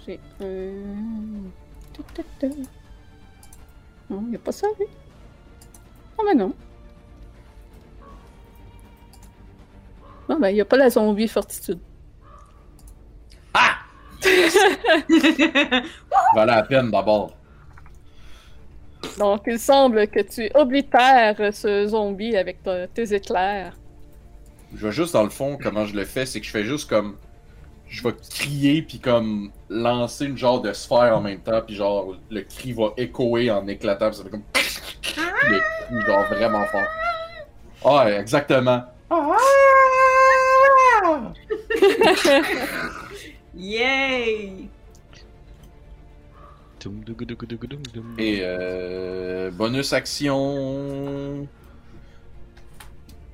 J'ai 0.06 0.20
un. 0.40 1.50
Tu. 1.92 2.02
Non, 4.08 4.24
il 4.28 4.36
a 4.36 4.38
pas 4.38 4.52
ça, 4.52 4.68
lui. 4.78 4.86
Ah, 6.18 6.22
ben 6.24 6.38
non. 6.38 6.54
Non, 10.28 10.38
ben, 10.38 10.50
il 10.50 10.60
a 10.60 10.64
pas 10.64 10.76
la 10.76 10.90
zombie 10.90 11.28
fortitude. 11.28 11.80
Valait 16.34 16.54
la 16.54 16.62
peine 16.62 16.90
d'abord. 16.90 17.36
Donc, 19.18 19.42
il 19.46 19.58
semble 19.58 20.08
que 20.08 20.20
tu 20.20 20.50
oblitères 20.54 21.54
ce 21.54 21.86
zombie 21.86 22.36
avec 22.36 22.58
tes 22.94 23.14
éclairs. 23.14 23.76
Je 24.74 24.86
vais 24.86 24.92
juste, 24.92 25.12
dans 25.12 25.22
le 25.22 25.30
fond, 25.30 25.58
comment 25.62 25.86
je 25.86 25.94
le 25.94 26.04
fais, 26.04 26.26
c'est 26.26 26.40
que 26.40 26.46
je 26.46 26.50
fais 26.50 26.64
juste 26.64 26.88
comme. 26.88 27.16
Je 27.88 28.02
vais 28.02 28.12
crier, 28.30 28.82
puis 28.82 28.98
comme 28.98 29.52
lancer 29.68 30.26
une 30.26 30.36
genre 30.36 30.60
de 30.60 30.72
sphère 30.72 31.16
en 31.16 31.20
même 31.20 31.40
temps, 31.40 31.60
puis 31.64 31.76
genre 31.76 32.16
le 32.30 32.40
cri 32.42 32.72
va 32.72 32.92
échoer 32.96 33.50
en 33.50 33.66
éclatant, 33.68 34.08
puis 34.08 34.16
ça 34.16 34.24
fait 34.24 34.30
comme. 34.30 34.42
Le 35.48 35.58
cri, 35.58 36.00
genre 36.06 36.24
vraiment 36.26 36.64
fort. 36.66 36.82
Ah, 37.84 38.10
exactement. 38.10 38.82
Yay! 43.54 44.68
Et 48.18 48.40
euh, 48.42 49.50
bonus 49.50 49.92
action. 49.92 51.48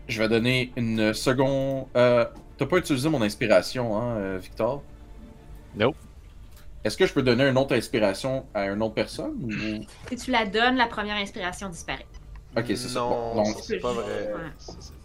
Je 0.09 0.23
vais 0.23 0.29
donner 0.29 0.73
une 0.77 1.13
seconde. 1.13 1.87
Euh, 1.97 2.25
T'as 2.63 2.69
pas 2.69 2.77
utilisé 2.77 3.09
mon 3.09 3.21
inspiration, 3.23 4.01
hein, 4.01 4.17
euh, 4.19 4.39
Victor? 4.41 4.85
Nope. 5.75 5.97
Est-ce 6.85 6.97
que 6.97 7.07
je 7.07 7.13
peux 7.13 7.23
donner 7.25 7.49
une 7.49 7.59
autre 7.59 7.75
inspiration 7.75 8.47
à 8.55 8.67
une 8.67 8.81
autre 8.85 8.95
personne? 8.95 9.35
ou- 9.43 9.85
Si 10.09 10.17
tu 10.27 10.31
la 10.31 10.47
donnes, 10.47 10.77
la 10.77 10.87
première 10.87 11.17
inspiration 11.17 11.69
disparaît. 11.71 12.07
Ok, 12.57 12.67
c'est 12.69 12.77
ça. 12.77 13.01
Non, 13.01 13.43
c'est 13.45 13.81
pas 13.81 13.93
vrai. 13.93 14.31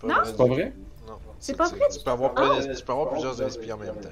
Non? 0.03 0.13
vrai. 0.13 0.21
c'est 0.25 0.37
pas 0.37 0.45
vrai? 0.45 0.73
Non. 1.07 1.13
C'est 1.39 1.57
pas 1.57 1.67
vrai? 1.69 1.79
Tu 1.91 1.99
peux 2.05 2.11
avoir, 2.11 2.33
Ah. 2.35 2.41
plein- 2.59 2.75
tu 2.75 2.83
peux 2.83 2.91
avoir 2.91 3.09
plusieurs 3.09 3.41
esprits 3.41 3.71
en 3.73 3.77
même 3.77 3.95
temps. 3.95 4.09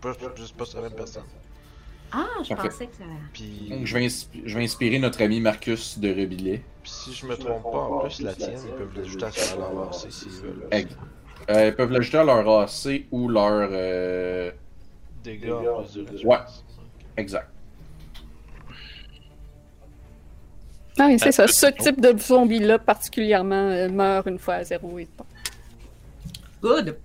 Pas, 0.00 0.14
pas- 0.14 0.34
juste 0.34 0.56
pas 0.56 0.64
sur 0.64 0.80
la 0.82 0.88
même 0.88 0.96
personne. 0.98 1.22
Ah, 2.10 2.26
je 2.42 2.52
pensais 2.54 2.86
que 2.88 2.96
ça. 2.96 3.04
Puis, 3.32 3.68
Donc, 3.70 3.86
je 3.86 3.94
vais, 3.96 4.04
inspi- 4.04 4.42
je 4.44 4.58
vais 4.58 4.64
inspirer 4.64 4.98
notre 4.98 5.22
ami 5.22 5.40
Marcus 5.40 5.96
de 6.00 6.08
Rebillet. 6.08 6.64
puis 6.82 6.90
si 6.90 7.14
je 7.14 7.24
me 7.24 7.36
trompe 7.36 7.62
pas, 7.62 7.78
en 7.78 7.98
plus, 8.00 8.20
la 8.20 8.34
tienne, 8.34 8.58
ils 8.66 8.72
peuvent 8.72 8.96
l'ajouter 8.96 9.26
à 9.26 9.30
s'ils 10.10 10.28
veulent. 10.32 10.68
Euh, 11.50 11.68
ils 11.68 11.74
peuvent 11.74 11.90
l'ajouter 11.90 12.18
à 12.18 12.24
leur 12.24 12.48
AC 12.60 13.06
ou 13.10 13.28
leur. 13.28 13.68
euh, 13.72 14.50
Dégâts. 15.24 15.50
Ouais. 16.24 16.36
Exact. 17.16 17.48
Ah, 20.98 21.06
oui, 21.06 21.18
c'est 21.18 21.32
ça. 21.32 21.46
Ce 21.48 21.66
bon. 21.66 21.72
type 21.78 22.00
de 22.00 22.18
zombie-là, 22.18 22.78
particulièrement, 22.78 23.54
euh, 23.70 23.88
meurt 23.88 24.26
une 24.26 24.38
fois 24.38 24.54
à 24.54 24.64
zéro 24.64 24.98
et 24.98 25.08
bon. 25.16 25.24
Good! 26.62 26.96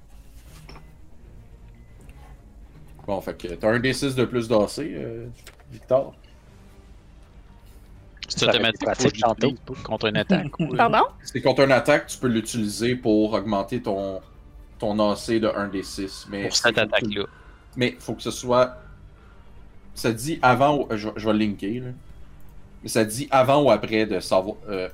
Bon, 3.05 3.21
fait 3.21 3.37
que 3.37 3.47
t'as 3.53 3.69
un 3.69 3.79
D6 3.79 4.15
de 4.15 4.25
plus 4.25 4.47
d'AC, 4.49 4.79
euh, 4.79 5.27
Victor. 5.71 6.13
C'est 8.27 8.43
automatique 8.47 8.87
faut 9.65 9.73
que 9.73 9.83
contre 9.83 10.07
une 10.07 10.17
attaque. 10.17 10.47
ou, 10.59 10.75
Pardon? 10.75 11.03
C'est 11.23 11.41
contre 11.41 11.61
une 11.63 11.71
attaque, 11.71 12.07
tu 12.07 12.17
peux 12.17 12.27
l'utiliser 12.27 12.95
pour 12.95 13.33
augmenter 13.33 13.81
ton, 13.81 14.21
ton 14.79 15.11
AC 15.11 15.31
de 15.39 15.47
1 15.47 15.69
D6. 15.69 16.25
Mais 16.29 16.43
Pour 16.43 16.55
cette 16.55 16.63
faut 16.65 16.69
que 16.69 16.73
tu- 16.75 16.79
attaque-là. 16.81 17.23
Mais 17.77 17.95
faut 17.99 18.13
que 18.15 18.21
ce 18.21 18.31
soit. 18.31 18.77
Ça 19.95 20.11
dit 20.11 20.39
avant 20.41 20.77
ou. 20.79 20.87
Je, 20.91 21.09
je 21.15 21.25
vais 21.27 21.33
le 21.33 21.39
linker, 21.39 21.81
là. 21.81 21.89
Mais 22.83 22.89
ça 22.89 23.05
dit 23.05 23.27
avant 23.31 23.63
ou 23.63 23.71
après 23.71 24.05
de 24.05 24.19
savoir. 24.19 24.57
euh, 24.69 24.89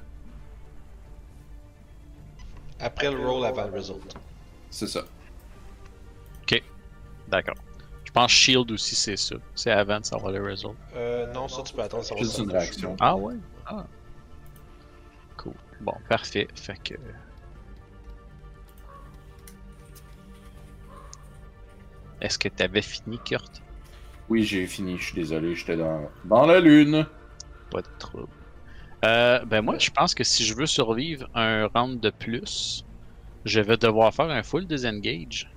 Après 2.80 3.10
le 3.11 3.18
roll, 3.26 3.45
avant 3.45 3.65
le 3.65 3.72
result. 3.77 4.14
c'est 4.69 4.88
ça. 4.88 5.01
D'accord. 7.30 7.55
Je 8.14 8.19
pense 8.19 8.31
Shield 8.31 8.72
aussi, 8.72 8.94
c'est 8.95 9.18
ça. 9.18 9.35
C'est 9.56 9.72
avant 9.72 9.99
de 9.99 10.06
savoir 10.06 10.31
le 10.31 10.44
result. 10.44 10.76
Euh, 10.95 11.31
non, 11.34 11.48
ça 11.48 11.64
tu 11.64 11.73
peux 11.73 11.81
attendre. 11.81 12.03
ça 12.03 12.14
va 12.14 12.22
Juste 12.22 12.38
une 12.38 12.52
réaction. 12.52 12.95
Ah 12.99 13.15
ouais? 13.15 13.35
Bon, 15.84 15.94
parfait. 16.07 16.48
Fait 16.56 16.77
que. 16.81 16.94
Est-ce 22.22 22.40
que 22.40 22.48
t'avais 22.48 22.81
fini, 22.81 23.19
Kurt? 23.26 23.61
Oui, 24.30 24.44
j'ai 24.44 24.65
fini, 24.65 24.98
je 24.98 25.03
suis 25.03 25.15
désolé, 25.15 25.56
j'étais 25.56 25.76
dans... 25.76 26.10
dans 26.23 26.45
la 26.45 26.61
lune. 26.61 27.06
Pas 27.69 27.81
de 27.81 27.88
trouble. 27.99 28.31
Euh, 29.03 29.44
ben 29.44 29.61
moi, 29.61 29.77
je 29.77 29.90
pense 29.90 30.15
que 30.15 30.23
si 30.23 30.45
je 30.45 30.56
veux 30.56 30.65
survivre 30.65 31.27
un 31.35 31.68
round 31.68 31.99
de 31.99 32.10
plus, 32.10 32.85
je 33.44 33.60
vais 33.60 33.76
devoir 33.76 34.14
faire 34.14 34.30
un 34.30 34.44
full 34.44 34.65
disengage. 34.65 35.53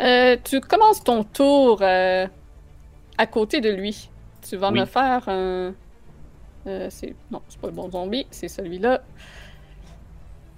Euh, 0.00 0.36
tu 0.44 0.60
commences 0.60 1.02
ton 1.02 1.24
tour 1.24 1.78
euh, 1.82 2.26
à 3.18 3.26
côté 3.26 3.60
de 3.60 3.70
lui. 3.70 4.10
Tu 4.48 4.56
vas 4.56 4.70
Oui. 4.70 4.80
me 4.80 4.84
faire 4.84 5.28
un. 5.28 5.74
euh, 6.66 6.88
c'est... 6.90 7.14
Non, 7.30 7.42
c'est 7.48 7.60
pas 7.60 7.68
le 7.68 7.72
bon 7.72 7.90
zombie, 7.90 8.26
c'est 8.30 8.48
celui-là. 8.48 9.02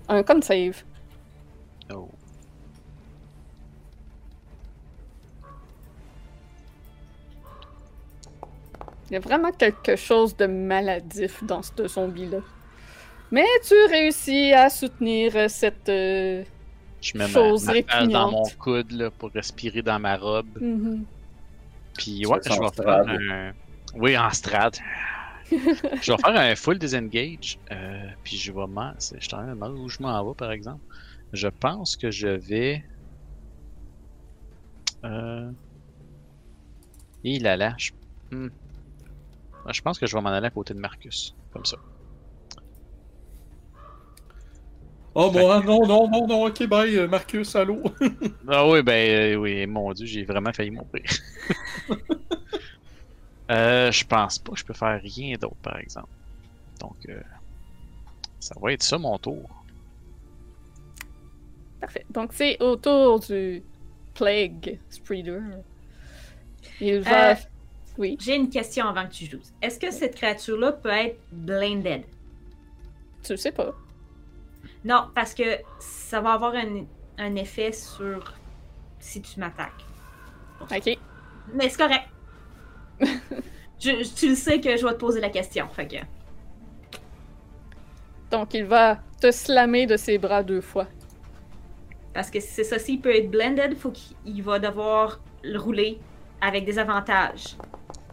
Un 0.08 0.22
con 0.22 0.40
save. 0.42 0.82
Oh. 1.92 2.08
Il 9.10 9.14
y 9.14 9.16
a 9.16 9.20
vraiment 9.20 9.52
quelque 9.52 9.96
chose 9.96 10.36
de 10.36 10.46
maladif 10.46 11.42
dans 11.44 11.62
ce 11.62 11.88
zombie-là. 11.88 12.38
Mais 13.30 13.46
tu 13.66 13.74
réussis 13.90 14.52
à 14.52 14.68
soutenir 14.70 15.50
cette. 15.50 15.88
Je 17.00 17.16
mets 17.16 17.26
ma, 17.26 17.32
Chose 17.32 17.66
ma 17.66 17.82
face 17.82 18.08
dans 18.08 18.30
mon 18.30 18.44
coude 18.58 18.90
là, 18.92 19.10
pour 19.10 19.30
respirer 19.30 19.82
dans 19.82 19.98
ma 19.98 20.16
robe. 20.16 20.60
mhm. 20.60 21.04
Puis 21.96 22.26
ouais, 22.26 22.38
je 22.44 22.50
vais 22.50 22.84
faire 22.84 23.08
un. 23.08 23.52
Oui, 23.94 24.16
en 24.16 24.30
strad. 24.30 24.76
je 25.50 26.12
vais 26.12 26.18
faire 26.18 26.36
un 26.36 26.54
full 26.54 26.78
disengage. 26.78 27.58
Euh, 27.72 28.06
puis 28.22 28.36
je 28.36 28.52
vais 28.52 28.66
m'en. 28.66 28.92
Je 28.98 29.20
suis 29.20 29.34
en 29.34 29.38
train 29.38 29.42
de 29.42 29.48
me 29.48 29.54
demander 29.54 29.80
où 29.80 29.88
je 29.88 30.00
m'en 30.00 30.28
vais, 30.28 30.34
par 30.34 30.52
exemple. 30.52 30.82
Je 31.32 31.48
pense 31.48 31.96
que 31.96 32.10
je 32.10 32.28
vais. 32.28 32.84
Euh. 35.04 35.50
Et 37.24 37.38
là 37.38 37.56
là. 37.56 37.74
Je... 37.78 37.90
hmm. 38.30 38.50
Je 39.70 39.82
pense 39.82 39.98
que 39.98 40.06
je 40.06 40.16
vais 40.16 40.22
m'en 40.22 40.30
aller 40.30 40.46
à 40.46 40.50
côté 40.50 40.74
de 40.74 40.78
Marcus. 40.78 41.34
Comme 41.52 41.64
ça. 41.64 41.76
Oh 45.20 45.32
bon, 45.32 45.50
ah, 45.50 45.60
non, 45.60 45.84
non, 45.84 46.08
non, 46.08 46.28
non, 46.28 46.46
ok, 46.46 46.68
bye, 46.68 46.96
euh, 46.96 47.08
Marcus, 47.08 47.56
allô? 47.56 47.82
Ah 48.46 48.68
oui, 48.68 48.82
ben 48.84 49.32
euh, 49.32 49.34
oui, 49.34 49.66
mon 49.66 49.92
dieu, 49.92 50.06
j'ai 50.06 50.22
vraiment 50.22 50.52
failli 50.52 50.70
mourir. 50.70 51.10
euh, 53.50 53.90
je 53.90 54.04
pense 54.04 54.38
pas 54.38 54.52
que 54.52 54.58
je 54.60 54.64
peux 54.64 54.74
faire 54.74 55.00
rien 55.02 55.36
d'autre, 55.36 55.56
par 55.60 55.76
exemple. 55.78 56.06
Donc, 56.78 56.94
euh, 57.08 57.20
ça 58.38 58.54
va 58.60 58.72
être 58.72 58.84
ça 58.84 58.96
mon 58.96 59.18
tour. 59.18 59.50
Parfait. 61.80 62.06
Donc, 62.10 62.32
c'est 62.32 62.56
au 62.62 62.76
tour 62.76 63.18
du 63.18 63.64
Plague 64.14 64.78
Spreader. 64.88 65.40
Il 66.80 67.00
va. 67.00 67.32
Euh, 67.32 67.34
Oui. 67.98 68.16
J'ai 68.20 68.36
une 68.36 68.50
question 68.50 68.86
avant 68.86 69.08
que 69.08 69.14
tu 69.14 69.24
joues. 69.24 69.42
Est-ce 69.60 69.80
que 69.80 69.90
cette 69.90 70.14
créature-là 70.14 70.70
peut 70.70 70.90
être 70.90 71.18
blinded? 71.32 72.04
Tu 73.24 73.32
le 73.32 73.36
sais 73.36 73.50
pas. 73.50 73.74
Non, 74.88 75.10
parce 75.14 75.34
que 75.34 75.58
ça 75.78 76.20
va 76.20 76.32
avoir 76.32 76.54
un, 76.54 76.84
un 77.18 77.34
effet 77.36 77.72
sur 77.72 78.32
si 78.98 79.20
tu 79.20 79.38
m'attaques. 79.38 79.84
Ok. 80.62 80.96
Mais 81.52 81.68
c'est 81.68 81.76
correct. 81.76 82.08
Je- 83.80 84.14
tu 84.14 84.30
le 84.30 84.34
sais 84.34 84.60
que 84.60 84.76
je 84.76 84.84
vais 84.84 84.92
te 84.94 84.98
poser 84.98 85.20
la 85.20 85.28
question. 85.28 85.68
Fait 85.68 85.86
que. 85.86 85.96
Donc, 88.30 88.54
il 88.54 88.64
va 88.64 88.98
te 89.20 89.30
slammer 89.30 89.86
de 89.86 89.96
ses 89.96 90.18
bras 90.18 90.42
deux 90.42 90.60
fois. 90.60 90.86
Parce 92.12 92.30
que 92.30 92.40
c'est 92.40 92.64
ça, 92.64 92.78
s'il 92.78 93.00
peut 93.00 93.14
être 93.14 93.30
blended, 93.30 93.76
faut 93.78 93.92
qu'il 93.92 94.42
va 94.42 94.58
devoir 94.58 95.20
le 95.44 95.58
rouler 95.58 95.98
avec 96.40 96.64
des 96.64 96.78
avantages. 96.78 97.56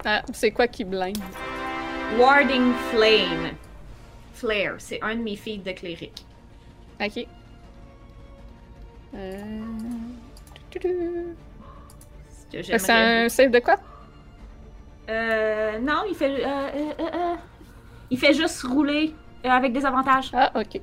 Ah, 0.06 0.22
c'est 0.34 0.52
quoi 0.52 0.68
qui 0.68 0.84
blinde? 0.84 1.18
Warding 2.20 2.74
Flame. 2.92 3.56
Flare, 4.34 4.76
c'est 4.78 5.02
un 5.02 5.16
de 5.16 5.22
mes 5.24 5.36
filles 5.36 5.60
de 5.60 5.72
cléric. 5.72 6.26
Ok. 7.02 7.28
Euh... 9.16 9.60
Ce 12.52 12.78
C'est 12.78 12.90
un 12.92 13.30
save 13.30 13.52
de 13.52 13.60
quoi? 13.60 13.78
Euh, 15.10 15.80
non, 15.80 16.04
il 16.10 16.16
fait. 16.16 16.44
euh, 16.44 16.48
euh, 16.48 16.92
euh, 17.00 17.04
euh, 17.14 17.36
il 18.10 18.18
fait 18.18 18.34
juste 18.34 18.62
rouler 18.64 19.14
euh, 19.46 19.50
avec 19.50 19.72
des 19.74 19.86
avantages. 19.86 20.32
Ah, 20.34 20.52
ok. 20.56 20.82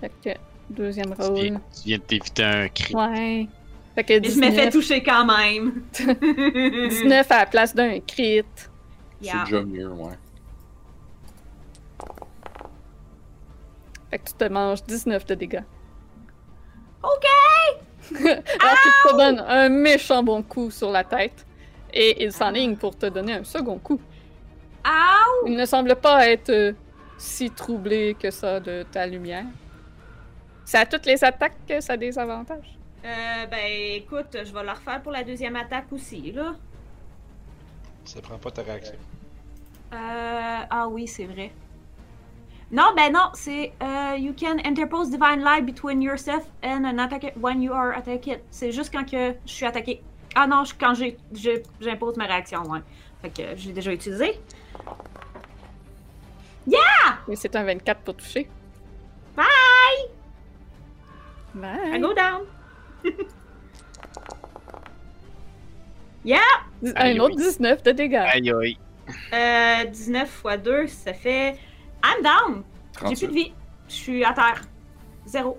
Fait 0.00 0.12
que, 0.24 0.30
deuxième 0.70 1.14
Tu 1.14 1.32
viens, 1.34 1.54
tu 1.54 1.88
viens 1.88 1.98
de 1.98 2.02
t'éviter 2.02 2.44
un 2.44 2.68
cri. 2.68 2.94
Ouais. 2.94 3.48
Fait 3.94 4.04
que 4.04 4.20
Mais 4.20 4.28
je 4.28 4.36
me 4.38 4.50
fais 4.50 4.66
19, 4.68 4.72
toucher 4.72 5.02
quand 5.02 5.26
même. 5.26 5.82
19 5.92 7.30
à 7.30 7.38
la 7.38 7.46
place 7.46 7.74
d'un 7.74 8.00
crit. 8.00 8.42
Yeah. 9.20 9.44
C'est 9.44 9.44
déjà 9.44 9.62
mieux, 9.62 9.88
ouais. 9.88 10.14
Fait 14.10 14.18
que 14.18 14.24
tu 14.24 14.34
te 14.34 14.44
manges 14.44 14.82
19 14.84 15.24
de 15.26 15.34
dégâts. 15.34 15.64
Ok! 17.02 17.26
Alors 18.20 18.80
qu'il 18.82 18.92
te 19.10 19.16
donne 19.16 19.40
un 19.40 19.68
méchant 19.68 20.22
bon 20.22 20.42
coup 20.42 20.70
sur 20.70 20.90
la 20.90 21.04
tête. 21.04 21.46
Et 21.92 22.22
il 22.24 22.32
s'enligne 22.32 22.76
pour 22.76 22.96
te 22.96 23.06
donner 23.06 23.34
un 23.34 23.44
second 23.44 23.78
coup. 23.78 24.00
Ow! 24.84 25.46
Il 25.46 25.56
ne 25.56 25.64
semble 25.64 25.96
pas 25.96 26.28
être 26.28 26.50
euh, 26.50 26.72
si 27.18 27.50
troublé 27.50 28.16
que 28.18 28.30
ça 28.30 28.60
de 28.60 28.84
ta 28.90 29.06
lumière. 29.06 29.46
C'est 30.64 30.78
à 30.78 30.86
toutes 30.86 31.06
les 31.06 31.22
attaques 31.24 31.56
que 31.68 31.80
ça 31.80 31.94
a 31.94 31.96
des 31.96 32.18
avantages. 32.18 32.78
Euh, 33.04 33.46
ben 33.46 33.66
écoute, 33.94 34.36
je 34.44 34.52
vais 34.52 34.62
le 34.62 34.70
refaire 34.70 35.02
pour 35.02 35.12
la 35.12 35.24
deuxième 35.24 35.56
attaque 35.56 35.92
aussi, 35.92 36.32
là. 36.32 36.54
Ça 38.04 38.20
prend 38.20 38.38
pas 38.38 38.50
ta 38.50 38.62
réaction. 38.62 38.94
Euh, 39.92 39.96
ah 40.70 40.88
oui, 40.88 41.06
c'est 41.06 41.24
vrai. 41.24 41.50
Non, 42.72 42.92
ben 42.96 43.12
non, 43.12 43.30
c'est 43.34 43.72
euh, 43.82 44.16
You 44.16 44.32
can 44.32 44.58
interpose 44.64 45.10
divine 45.10 45.40
light 45.42 45.66
between 45.66 46.00
yourself 46.00 46.44
and 46.62 46.84
an 46.84 46.98
attacker 47.00 47.32
when 47.40 47.60
you 47.62 47.72
are 47.72 47.92
attacked. 47.96 48.40
C'est 48.50 48.70
juste 48.70 48.92
quand 48.92 49.04
que 49.04 49.34
je 49.44 49.50
suis 49.52 49.66
attaqué. 49.66 50.02
Ah 50.36 50.46
non, 50.46 50.62
je- 50.64 50.74
quand 50.78 50.94
j'impose 51.80 52.16
ma 52.16 52.26
réaction, 52.26 52.62
ouais. 52.70 52.80
Fait 53.22 53.30
que 53.30 53.56
j'ai 53.56 53.72
déjà 53.72 53.92
utilisé. 53.92 54.38
Mais 57.26 57.36
c'est 57.36 57.54
un 57.56 57.64
24 57.64 58.00
pour 58.02 58.14
toucher. 58.16 58.48
Bye! 59.36 59.46
Bye. 61.54 61.96
I 61.96 61.98
go 62.00 62.12
down. 62.14 62.42
yeah! 66.24 66.38
Un 66.84 66.92
Aïe, 66.96 67.20
autre 67.20 67.34
oui. 67.36 67.42
19 67.44 67.82
de 67.82 67.90
dégâts. 67.92 68.14
Aïe 68.32 68.52
aïe. 68.52 68.78
Euh, 69.32 69.84
19 69.86 70.42
x 70.44 70.62
2, 70.62 70.86
ça 70.86 71.12
fait. 71.14 71.56
I'm 72.04 72.22
down! 72.22 72.62
J'ai 73.10 73.26
plus 73.26 73.26
de 73.26 73.26
38. 73.26 73.30
vie. 73.30 73.52
Je 73.88 73.94
suis 73.94 74.24
à 74.24 74.32
terre. 74.32 74.62
Zéro. 75.26 75.58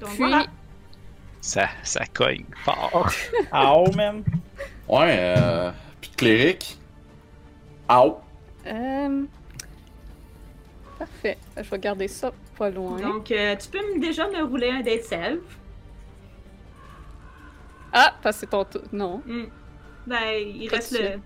Donc 0.00 0.10
Puis, 0.10 0.18
voilà. 0.18 0.46
Ça, 1.40 1.68
ça 1.82 2.04
cogne 2.06 2.44
fort. 2.64 3.10
Oh, 3.52 3.86
man. 3.96 4.22
Ouais, 4.88 5.16
euh. 5.36 5.70
Puis 6.00 6.10
de 6.10 6.16
cléric. 6.16 6.78
Ow! 7.90 8.18
euh, 8.66 9.24
Parfait. 10.98 11.38
Je 11.56 11.62
vais 11.62 11.78
garder 11.78 12.08
ça 12.08 12.30
pas 12.56 12.70
loin. 12.70 13.00
Donc, 13.00 13.30
euh, 13.30 13.56
tu 13.56 13.68
peux 13.68 13.98
déjà 13.98 14.28
me 14.28 14.42
rouler 14.44 14.70
un 14.70 14.80
date 14.82 15.04
self. 15.04 15.40
Ah, 17.92 18.14
parce 18.22 18.36
que 18.36 18.40
c'est 18.40 18.46
ton 18.50 18.64
tour. 18.64 18.82
Non. 18.92 19.22
Hmm. 19.26 19.46
Ben, 20.06 20.32
il 20.36 20.68
Pas 20.68 20.76
reste 20.76 20.92
le. 20.92 21.20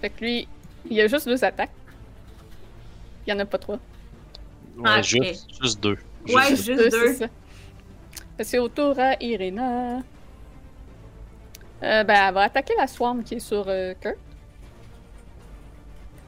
Fait 0.00 0.10
que 0.10 0.20
lui, 0.24 0.48
il 0.86 0.92
y 0.96 1.00
a 1.00 1.06
juste 1.08 1.26
deux 1.28 1.42
attaques. 1.44 1.70
Il 3.26 3.30
y 3.30 3.32
en 3.32 3.38
a 3.38 3.44
pas 3.44 3.58
trois. 3.58 3.76
Ouais, 4.76 4.82
Ah, 4.84 5.02
juste, 5.02 5.46
juste 5.62 5.80
deux. 5.82 5.98
Ouais, 6.28 6.48
Juste 6.50 6.64
juste 6.64 6.90
deux. 6.90 6.90
c'est 6.90 7.14
ça. 7.14 7.26
Fait 7.28 7.32
que 8.38 8.44
C'est 8.44 8.58
au 8.58 8.68
tour 8.68 8.98
à 8.98 9.14
Irena. 9.22 9.98
Euh, 11.82 12.04
ben, 12.04 12.14
elle 12.28 12.34
va 12.34 12.42
attaquer 12.42 12.74
la 12.78 12.86
swarm 12.86 13.22
qui 13.22 13.34
est 13.36 13.40
sur 13.40 13.64
euh, 13.68 13.94
Kurt. 14.00 14.16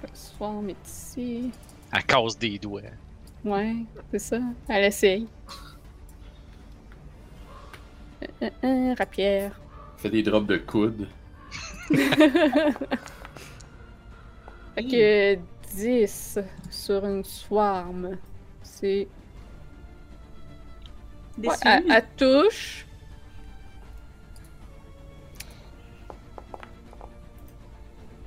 La 0.02 0.08
swarm 0.14 0.68
est 0.70 0.76
ici. 0.86 1.50
À 1.90 2.02
cause 2.02 2.36
des 2.38 2.58
doigts. 2.58 2.80
Ouais, 3.44 3.74
c'est 4.10 4.18
ça. 4.18 4.38
Elle 4.68 4.84
essaye. 4.84 5.26
Euh, 8.22 8.26
euh, 8.42 8.50
euh, 8.64 8.94
rapière. 8.98 9.58
Fait 9.98 10.10
des 10.10 10.22
drops 10.22 10.46
de 10.46 10.56
coude. 10.58 11.08
Fait 14.74 14.84
que 14.84 15.38
10 15.74 16.38
sur 16.70 17.04
une 17.04 17.24
swarm. 17.24 18.16
C'est. 18.62 19.08
Ouais, 21.38 21.54
elle 21.64 22.06
touche. 22.16 22.86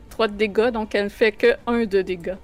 3 0.10 0.30
de 0.30 0.34
dégâts, 0.36 0.70
donc 0.72 0.96
elle 0.96 1.10
fait 1.10 1.34
que 1.34 1.58
1 1.68 1.86
de 1.86 2.02
dégâts. 2.02 2.38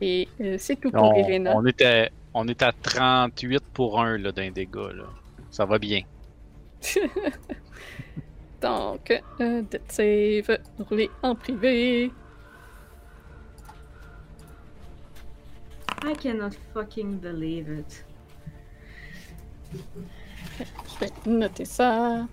Et 0.00 0.26
euh, 0.40 0.56
c'est 0.58 0.76
tout 0.76 0.90
pour 0.90 1.02
On, 1.02 1.14
Irena. 1.14 1.52
on 1.54 1.64
est 1.66 1.82
à, 1.82 2.08
on 2.32 2.48
est 2.48 2.62
à 2.62 2.72
38 2.72 3.62
pour 3.72 4.00
1 4.00 4.18
là, 4.18 4.32
d'un 4.32 4.50
dégât. 4.50 4.92
Là. 4.92 5.04
Ça 5.50 5.64
va 5.66 5.78
bien. 5.78 6.00
Donc, 8.64 9.12
euh, 9.42 9.60
Death 9.60 9.92
Save, 9.92 10.58
rouler 10.88 11.10
en 11.22 11.34
privé. 11.34 12.10
I 16.02 16.14
cannot 16.14 16.54
fucking 16.72 17.18
believe 17.18 17.68
it. 17.68 18.06
Je 19.74 20.98
vais 20.98 21.12
noter 21.26 21.66
ça. 21.66 22.26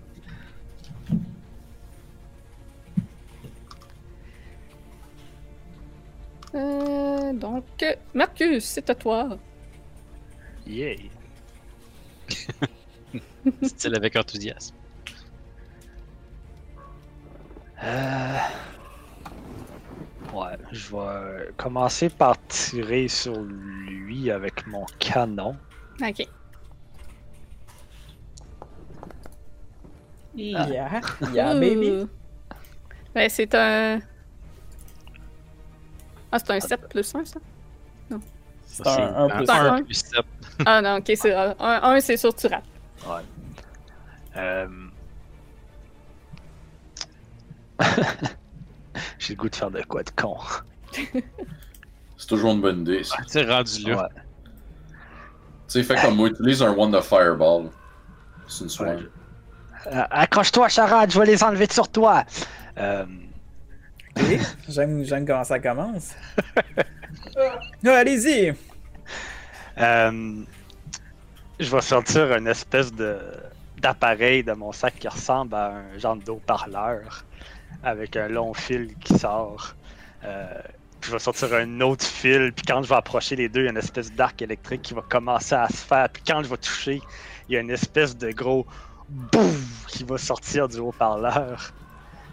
Euh, 6.54 7.32
donc, 7.34 7.84
Marcus, 8.14 8.64
c'est 8.64 8.88
à 8.88 8.94
toi. 8.94 9.36
Yeah. 10.66 10.96
Style 13.62 13.96
avec 13.96 14.16
enthousiasme. 14.16 14.81
Euh... 17.82 18.38
Ouais, 20.32 20.56
je 20.70 20.96
vais 20.96 21.52
commencer 21.56 22.08
par 22.08 22.36
tirer 22.46 23.08
sur 23.08 23.38
lui 23.42 24.30
avec 24.30 24.66
mon 24.66 24.86
canon. 24.98 25.56
Ok. 26.00 26.26
Yeah, 30.34 31.00
yeah, 31.32 31.54
baby. 31.60 32.08
Ben, 33.14 33.28
c'est 33.28 33.54
un. 33.54 34.00
Ah, 36.30 36.38
c'est 36.38 36.50
un 36.50 36.60
7 36.60 36.88
plus 36.88 37.14
1, 37.14 37.24
ça? 37.26 37.40
C'est 38.64 38.86
un, 38.88 39.14
un 39.14 39.28
plus 39.28 39.50
un. 39.50 39.54
un. 39.54 39.74
un 39.74 39.82
plus 39.82 39.94
sept. 39.94 40.24
Ah 40.64 40.80
non, 40.80 40.96
ok, 40.96 41.12
c'est 41.14 41.34
un, 41.34 41.54
un 41.58 42.00
c'est 42.00 42.16
sûr, 42.16 42.34
tu 42.34 42.46
rates. 42.46 42.64
Euh... 44.36 44.66
J'ai 49.18 49.34
le 49.34 49.38
goût 49.38 49.48
de 49.48 49.56
faire 49.56 49.70
de 49.70 49.82
quoi 49.82 50.02
de 50.02 50.10
con. 50.10 50.36
C'est 50.92 52.26
toujours 52.28 52.52
une 52.52 52.60
bonne 52.60 52.80
idée. 52.82 53.02
ça. 53.04 53.16
Tu 53.22 53.28
sais, 53.28 53.44
rendu 53.44 53.82
là. 53.90 53.96
Ouais. 54.02 54.08
Tu 55.68 55.82
sais, 55.82 55.82
fais 55.82 55.94
comme 56.00 56.16
moi, 56.16 56.28
utilise 56.28 56.62
un 56.62 56.72
of 56.94 57.06
Fireball. 57.08 57.70
C'est 58.48 58.64
une 58.64 58.86
Ouais, 58.86 58.98
je- 58.98 59.06
Euh, 59.90 60.04
Accroche-toi, 60.10 60.68
charade, 60.68 61.10
je 61.10 61.18
vais 61.18 61.26
les 61.26 61.42
enlever 61.42 61.66
sur 61.70 61.88
toi. 61.88 62.24
Euh... 62.78 63.04
J'aime, 64.68 65.04
comment 65.26 65.44
ça 65.44 65.58
commence. 65.58 66.12
Non, 67.82 67.92
allez-y. 67.92 68.54
Euh, 69.78 70.44
je 71.58 71.70
vais 71.74 71.80
sortir 71.80 72.32
une 72.36 72.46
espèce 72.46 72.92
de 72.92 73.18
d'appareil 73.78 74.44
de 74.44 74.52
mon 74.52 74.70
sac 74.70 74.94
qui 74.98 75.08
ressemble 75.08 75.54
à 75.54 75.72
un 75.76 75.98
genre 75.98 76.16
d'eau-parleur 76.16 77.24
avec 77.82 78.16
un 78.16 78.28
long 78.28 78.54
fil 78.54 78.94
qui 78.98 79.18
sort. 79.18 79.74
Euh, 80.24 80.46
puis 81.00 81.10
je 81.10 81.16
vais 81.16 81.18
sortir 81.18 81.52
un 81.54 81.80
autre 81.80 82.04
fil, 82.04 82.52
puis 82.52 82.64
quand 82.64 82.82
je 82.82 82.88
vais 82.88 82.94
approcher 82.94 83.34
les 83.34 83.48
deux, 83.48 83.62
il 83.62 83.64
y 83.64 83.68
a 83.68 83.70
une 83.70 83.76
espèce 83.76 84.12
d'arc 84.12 84.40
électrique 84.40 84.82
qui 84.82 84.94
va 84.94 85.02
commencer 85.02 85.54
à 85.54 85.68
se 85.68 85.84
faire. 85.84 86.08
Puis 86.08 86.22
quand 86.24 86.42
je 86.42 86.48
vais 86.48 86.56
toucher, 86.56 87.00
il 87.48 87.54
y 87.54 87.56
a 87.56 87.60
une 87.60 87.70
espèce 87.70 88.16
de 88.16 88.30
gros 88.30 88.66
bouf 89.08 89.86
qui 89.88 90.04
va 90.04 90.16
sortir 90.18 90.68
du 90.68 90.78
haut-parleur. 90.78 91.72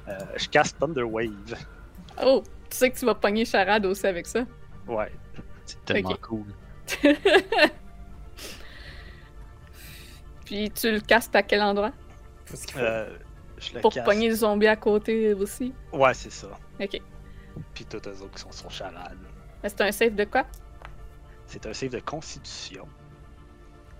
Euh, 0.08 0.20
je 0.38 0.48
casse 0.50 0.78
Thunder 0.78 1.02
Wave. 1.04 1.56
Oh, 2.24 2.44
tu 2.70 2.78
sais 2.78 2.92
que 2.92 2.98
tu 2.98 3.06
vas 3.06 3.16
pogner 3.16 3.46
Charade 3.46 3.86
aussi 3.86 4.06
avec 4.06 4.28
ça? 4.28 4.46
Ouais. 4.88 5.12
C'est 5.66 5.84
tellement 5.86 6.18
cool. 6.22 6.46
Puis 10.46 10.72
tu 10.72 10.92
le 10.92 11.00
castes 11.00 11.36
à 11.36 11.44
quel 11.44 11.62
endroit? 11.62 11.92
Faut 12.46 12.56
ce 12.56 12.66
qu'il 12.66 12.76
faut. 12.76 12.82
Euh, 12.82 13.18
je 13.60 13.74
le 13.76 13.82
Pour 13.82 13.94
casse. 13.94 14.06
pogner 14.06 14.30
le 14.30 14.36
zombie 14.36 14.68
à 14.68 14.76
côté 14.76 15.34
aussi. 15.34 15.74
Ouais, 15.94 16.14
c'est 16.14 16.32
ça. 16.32 16.48
Ok. 16.80 17.00
Puis 17.74 17.86
tous 17.86 18.02
les 18.06 18.22
autres 18.22 18.32
qui 18.36 18.42
sont 18.42 18.52
sur 18.52 18.72
charade. 18.72 19.18
Ben, 19.62 19.70
C'est 19.70 19.82
un 19.82 19.92
save 19.92 20.16
de 20.16 20.24
quoi? 20.26 20.46
C'est 21.46 21.66
un 21.66 21.74
save 21.74 21.90
de 21.92 22.00
constitution. 22.00 22.88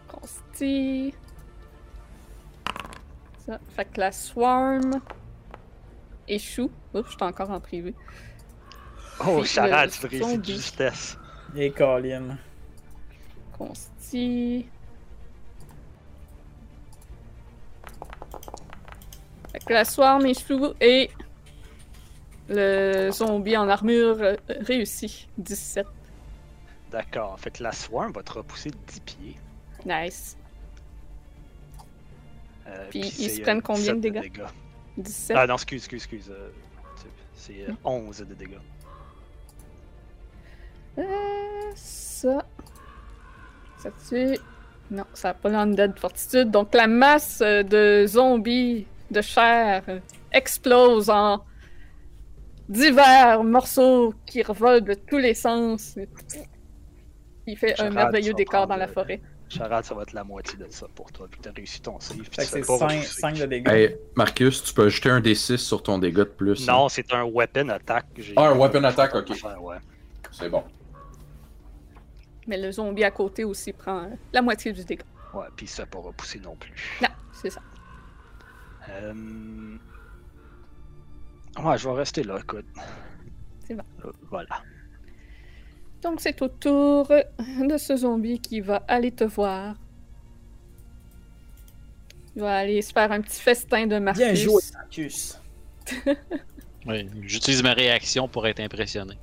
Consti. 0.08 1.14
Ça. 3.46 3.60
Fait 3.76 3.86
que 3.86 4.00
la 4.00 4.12
swarm 4.12 5.02
échoue. 6.28 6.72
Oups, 6.94 7.06
je 7.06 7.16
suis 7.16 7.24
encore 7.24 7.50
en 7.52 7.60
privé. 7.60 7.94
Oh, 9.26 9.40
Puis 9.42 9.50
charade, 9.50 9.92
tu 9.92 10.06
réussis 10.08 10.38
de 10.38 10.46
justesse. 10.46 11.18
Et 11.56 11.72
Colin. 11.72 12.38
Consti. 13.58 14.68
Fait 19.52 19.60
que 19.66 19.74
la 19.74 19.86
swarm 19.86 20.26
échoue 20.26 20.74
et 20.80 21.10
le 22.50 23.10
zombie 23.12 23.58
en 23.58 23.68
armure 23.70 24.18
réussit. 24.48 25.28
17. 25.38 25.86
D'accord. 26.92 27.40
Fait 27.40 27.52
que 27.52 27.64
la 27.64 27.72
swarm 27.72 28.12
va 28.12 28.24
te 28.24 28.34
repousser 28.34 28.70
de 28.72 28.78
10 28.88 29.00
pieds. 29.02 29.36
Nice. 29.86 30.36
Euh, 32.68 32.88
Puis 32.90 33.00
ils 33.00 33.30
se 33.32 33.40
euh, 33.40 33.44
prennent 33.44 33.62
combien 33.62 33.96
de 33.96 34.00
17 34.00 34.14
dégâts? 34.24 34.46
17. 34.98 35.38
Ah 35.40 35.48
non, 35.48 35.56
excuse, 35.56 35.78
excuse, 35.78 36.04
excuse. 36.04 36.30
euh, 36.32 36.50
c'est 36.96 37.54
c'est, 37.54 37.70
euh, 37.72 37.74
11 37.84 38.20
de 38.20 38.34
dégâts. 38.34 38.58
Euh, 40.98 41.04
ça. 41.76 42.46
Ça 43.78 43.90
tue. 44.08 44.38
Non, 44.92 45.06
ça 45.14 45.30
n'a 45.30 45.34
pas 45.36 45.50
l'undead 45.50 45.98
fortitude. 45.98 46.52
Donc 46.52 46.74
la 46.74 46.88
masse 46.88 47.40
de 47.40 48.06
zombies 48.08 48.86
de 49.12 49.22
chair 49.22 49.84
explose 50.32 51.10
en 51.10 51.44
divers 52.68 53.44
morceaux 53.44 54.14
qui 54.26 54.42
revolent 54.44 54.82
de 54.84 54.94
tous 54.94 55.18
les 55.18 55.34
sens. 55.34 55.98
Il 57.48 57.58
fait 57.58 57.80
un 57.80 57.90
merveilleux 57.90 58.34
décor 58.34 58.68
dans 58.68 58.76
la 58.76 58.88
forêt. 58.88 59.22
Charade, 59.50 59.84
ça 59.84 59.96
va 59.96 60.04
être 60.04 60.14
la 60.14 60.24
moitié 60.24 60.60
de 60.60 60.68
ça 60.70 60.86
pour 60.94 61.12
toi. 61.12 61.28
Puis 61.30 61.40
t'as 61.42 61.52
réussi 61.52 61.82
ton 61.82 62.00
save. 62.00 62.22
Fait 62.32 62.44
c'est 62.44 62.60
pas 62.60 62.78
5, 62.78 62.92
repousser. 62.92 63.42
de 63.42 63.46
dégâts. 63.48 63.68
Hey, 63.68 63.96
Marcus, 64.16 64.64
tu 64.64 64.74
peux 64.76 64.86
ajouter 64.86 65.10
un 65.10 65.20
D6 65.22 65.58
sur 65.58 65.82
ton 65.82 65.98
dégât 65.98 66.26
de 66.26 66.30
plus. 66.30 66.70
hein? 66.70 66.74
Non, 66.74 66.90
c'est 66.90 67.12
un 67.12 67.24
weapon 67.24 67.70
attack. 67.70 68.06
Ah, 68.36 68.50
un 68.50 68.56
weapon 68.56 68.84
attack, 68.84 69.16
ok. 69.16 69.30
Ouais. 69.60 69.78
C'est 70.32 70.50
bon. 70.50 70.64
Mais 72.46 72.58
le 72.60 72.72
zombie 72.72 73.04
à 73.04 73.10
côté 73.10 73.44
aussi 73.44 73.74
prend 73.74 74.08
la 74.32 74.44
moitié 74.44 74.72
du 74.72 74.84
dégât. 74.84 75.04
Ouais, 75.34 75.48
puis 75.56 75.66
ça 75.66 75.88
pas 75.88 76.00
repousser 76.00 76.40
non 76.40 76.56
plus. 76.56 76.72
Non, 77.02 77.10
c'est 77.34 77.50
ça. 77.50 77.62
Euh... 78.90 79.78
Ouais, 81.64 81.78
je 81.78 81.90
vais 81.90 81.96
rester 81.96 82.24
là, 82.24 82.38
écoute. 82.40 82.66
C'est 83.68 83.76
bon. 83.76 83.84
Euh, 84.06 84.12
Voilà. 84.30 84.62
Donc 86.02 86.22
c'est 86.22 86.42
au 86.42 86.48
tour 86.48 87.08
de 87.10 87.78
ce 87.78 87.98
zombie 87.98 88.40
qui 88.40 88.62
va 88.62 88.84
aller 88.88 89.12
te 89.12 89.26
voir. 89.26 89.76
Il 92.36 92.42
va 92.42 92.60
aller 92.60 92.82
se 92.82 92.94
faire 92.94 93.12
un 93.12 93.20
petit 93.22 93.42
festin 93.42 93.86
de 93.86 94.00
Marcus. 94.00 94.24
Bien 94.24 94.34
joué, 94.34 94.62
Marcus. 94.74 95.40
Oui, 96.86 97.08
j'utilise 97.24 97.62
ma 97.62 97.74
réaction 97.74 98.30
pour 98.30 98.48
être 98.48 98.62
impressionné. 98.62 99.20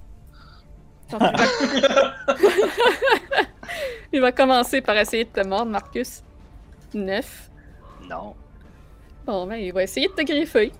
Il, 1.10 1.18
va... 1.18 1.32
il 4.12 4.20
va 4.20 4.30
commencer 4.30 4.82
par 4.82 4.96
essayer 4.98 5.24
de 5.24 5.30
te 5.30 5.44
mordre, 5.44 5.70
Marcus. 5.70 6.22
9. 6.92 7.50
Non. 8.08 8.36
Bon, 9.26 9.46
ben, 9.46 9.56
il 9.56 9.72
va 9.72 9.82
essayer 9.82 10.08
de 10.08 10.12
te 10.12 10.22
griffer. 10.22 10.72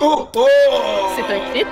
Oh, 0.00 0.28
oh! 0.36 0.46
C'est 1.16 1.34
un 1.34 1.50
crit. 1.50 1.64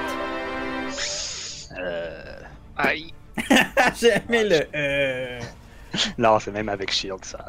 Euh... 1.79 2.41
Aïe! 2.77 3.13
J'ai 4.01 4.09
aimé 4.29 4.45
le. 4.45 4.61
Euh... 4.75 5.41
Non, 6.19 6.39
c'est 6.39 6.51
même 6.51 6.69
avec 6.69 6.91
Shield, 6.91 7.25
ça. 7.25 7.45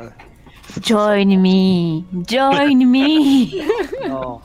Join 0.82 1.26
me! 1.40 2.04
Join 2.28 2.86
me! 2.86 4.08
Non. 4.10 4.42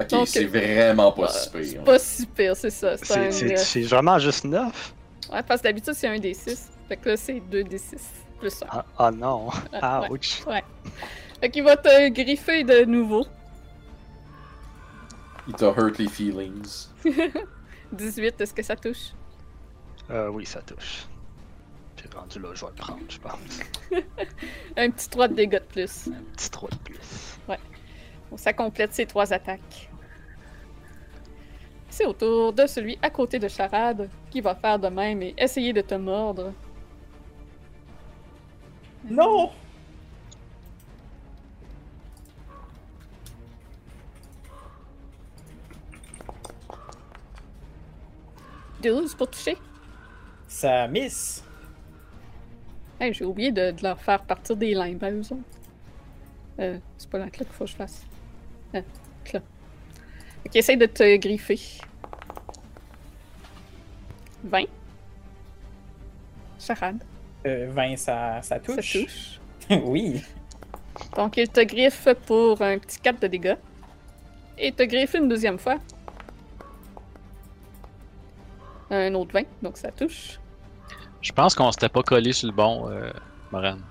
Ok, 0.00 0.08
Donc, 0.08 0.28
c'est 0.28 0.44
vraiment 0.44 1.12
pas 1.12 1.28
si 1.28 1.50
pire. 1.50 1.62
C'est 1.64 1.84
pas 1.84 1.98
si 1.98 2.26
pire, 2.26 2.56
c'est 2.56 2.70
ça. 2.70 2.96
C'est 2.96 3.16
un. 3.16 3.30
C'est 3.30 3.48
c'est- 3.48 3.56
c'est 3.56 3.82
vraiment 3.82 4.18
juste 4.18 4.44
9? 4.44 4.94
Ouais, 5.32 5.42
parce 5.42 5.60
que 5.60 5.68
d'habitude, 5.68 5.94
c'est 5.94 6.08
un 6.08 6.16
D6. 6.16 6.68
Fait 6.88 6.96
que 6.96 7.08
là, 7.10 7.16
c'est 7.16 7.40
2D6 7.40 8.00
plus 8.38 8.62
1. 8.62 8.66
Ah, 8.70 8.84
ah 8.98 9.10
non. 9.10 9.48
Ah, 9.72 10.00
ouais. 10.10 10.10
Ouch. 10.10 10.44
Fait 11.40 11.50
qu'il 11.50 11.64
va 11.64 11.76
te 11.76 12.08
griffer 12.08 12.64
de 12.64 12.84
nouveau. 12.84 13.26
Il 15.46 15.54
t'a 15.54 15.66
hurt 15.66 15.98
les 15.98 16.08
feelings. 16.08 16.88
18, 17.92 18.40
est-ce 18.40 18.54
que 18.54 18.62
ça 18.62 18.76
touche? 18.76 19.12
Euh, 20.10 20.28
oui, 20.28 20.44
ça 20.46 20.60
touche. 20.62 21.06
rendu 22.14 22.38
là, 22.38 22.48
je 22.54 22.64
vais 22.64 22.70
le 22.70 22.76
prendre, 22.76 23.00
je 23.08 23.18
pense. 23.18 23.60
Un 24.76 24.90
petit 24.90 25.08
3 25.08 25.28
de 25.28 25.34
dégâts 25.34 25.52
de 25.54 25.58
plus. 25.60 26.08
Un 26.08 26.22
petit 26.34 26.50
3 26.50 26.70
de 26.70 26.76
plus. 26.76 27.38
Bon, 28.30 28.36
ça 28.36 28.52
complète 28.52 28.92
ses 28.94 29.06
trois 29.06 29.32
attaques. 29.32 29.90
C'est 31.88 32.06
au 32.06 32.12
tour 32.12 32.52
de 32.52 32.66
celui 32.66 32.98
à 33.02 33.10
côté 33.10 33.38
de 33.38 33.46
Charade 33.48 34.08
qui 34.30 34.40
va 34.40 34.54
faire 34.54 34.78
de 34.78 34.88
même 34.88 35.22
et 35.22 35.34
essayer 35.38 35.72
de 35.72 35.80
te 35.80 35.94
mordre. 35.94 36.52
Non! 39.04 39.50
«12 48.82 49.14
pour 49.14 49.30
toucher. 49.30 49.56
Ça 50.46 50.86
miss. 50.88 51.42
Hey, 53.00 53.14
j'ai 53.14 53.24
oublié 53.24 53.50
de, 53.50 53.70
de 53.70 53.82
leur 53.82 53.98
faire 54.00 54.22
partir 54.22 54.56
des 54.56 54.74
limbes 54.74 55.02
à 55.02 55.10
eux 55.10 55.20
autres. 55.20 55.40
Euh, 56.60 56.78
c'est 56.98 57.08
pas 57.08 57.18
là 57.18 57.30
qu'il 57.30 57.46
faut 57.46 57.64
que 57.64 57.70
je 57.70 57.76
fasse. 57.76 58.04
Euh, 58.74 58.82
là. 59.32 59.40
Ok, 60.46 60.56
essaye 60.56 60.76
de 60.76 60.86
te 60.86 61.16
griffer. 61.16 61.58
20. 64.44 64.64
Charade, 66.58 67.02
Euh, 67.46 67.68
20, 67.70 67.96
ça, 67.96 68.40
ça 68.42 68.42
ça 68.42 68.60
touche? 68.60 68.92
touche. 68.92 69.40
oui. 69.84 70.22
Donc, 71.16 71.36
il 71.36 71.48
te 71.48 71.60
griffe 71.60 72.08
pour 72.26 72.60
un 72.62 72.78
petit 72.78 72.98
4 73.00 73.20
de 73.20 73.26
dégâts. 73.26 73.56
Et 74.56 74.72
te 74.72 74.82
griffe 74.84 75.14
une 75.14 75.28
deuxième 75.28 75.58
fois. 75.58 75.76
Un 78.90 79.12
autre 79.14 79.32
20, 79.32 79.42
donc 79.62 79.76
ça 79.76 79.90
touche. 79.90 80.38
Je 81.20 81.32
pense 81.32 81.54
qu'on 81.54 81.72
s'était 81.72 81.88
pas 81.88 82.02
collé 82.02 82.32
sur 82.32 82.48
le 82.48 82.54
bon, 82.54 82.88
euh, 82.88 83.10
Morane. 83.50 83.82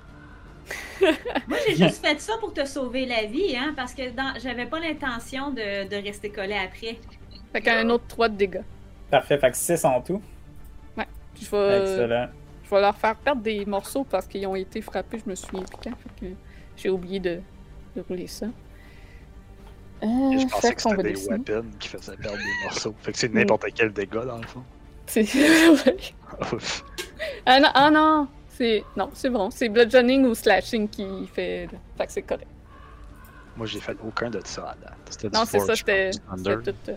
Moi, 1.02 1.58
j'ai 1.68 1.76
juste 1.88 2.06
fait 2.06 2.20
ça 2.22 2.34
pour 2.40 2.54
te 2.54 2.64
sauver 2.66 3.06
la 3.06 3.26
vie, 3.26 3.56
hein, 3.58 3.74
parce 3.76 3.94
que 3.94 4.12
dans... 4.12 4.40
j'avais 4.42 4.68
pas 4.68 4.80
l'intention 4.80 5.50
de, 5.52 5.90
de 5.90 5.96
rester 6.04 6.32
collé 6.32 6.56
après. 6.56 7.00
Fait 7.52 7.62
qu'un 7.62 7.90
autre 7.90 8.06
3 8.08 8.30
de 8.30 8.38
dégâts. 8.38 8.62
Parfait, 9.10 9.38
fait 9.38 9.52
que 9.52 9.58
6 9.58 9.84
en 9.86 10.02
tout. 10.02 10.22
Je 11.42 11.50
vais, 11.50 11.82
Excellent. 11.82 12.30
Vais 12.74 12.82
leur 12.82 12.96
faire 12.98 13.16
perdre 13.16 13.42
des 13.42 13.66
morceaux 13.66 14.04
parce 14.04 14.28
qu'ils 14.28 14.46
ont 14.48 14.56
été 14.56 14.82
frappés, 14.82 15.20
je 15.24 15.30
me 15.30 15.36
souviens 15.36 15.64
plus 15.64 15.92
quand. 16.22 16.28
J'ai 16.76 16.90
oublié 16.90 17.20
de, 17.20 17.40
de 17.96 18.02
rouler 18.08 18.28
ça. 18.28 18.48
Euh, 18.48 20.10
je 20.38 20.48
pensais 20.48 20.74
que 20.76 20.82
c'était 20.82 21.04
des 21.04 21.14
dessiner. 21.14 21.38
weapons 21.38 21.66
qui 21.80 21.88
faisaient 21.88 22.18
perdre 22.18 22.38
des 22.38 22.64
morceaux. 22.66 22.94
Fait 23.02 23.12
que 23.14 23.18
c'est 23.18 23.34
n'importe 23.34 23.66
quel 23.74 23.94
dégât 23.94 24.26
dans 24.26 24.38
le 24.38 24.48
fond. 24.48 24.64
C'est- 25.06 25.26
ah 27.46 27.60
non, 27.60 27.70
ah 27.74 27.92
non! 27.92 28.28
C'est... 28.50 28.84
Non, 28.98 29.10
c'est 29.14 29.30
bon. 29.30 29.50
C'est 29.50 29.70
bludgeoning 29.70 30.26
ou 30.26 30.36
slashing 30.36 30.88
qui 30.90 31.26
fait... 31.28 31.70
Fait 31.98 32.06
que 32.06 32.12
c'est 32.12 32.22
correct. 32.22 32.48
Moi, 33.56 33.66
j'ai 33.68 33.80
fait 33.80 33.96
aucun 34.06 34.30
de 34.30 34.42
ça 34.46 34.72
à 34.72 34.76
date. 34.76 34.98
C'était 35.10 35.30
Non, 35.30 35.46
c'est 35.46 35.60
ça, 35.60 35.76
c'était 35.76 36.12
tout... 36.12 36.20
euh, 36.90 36.96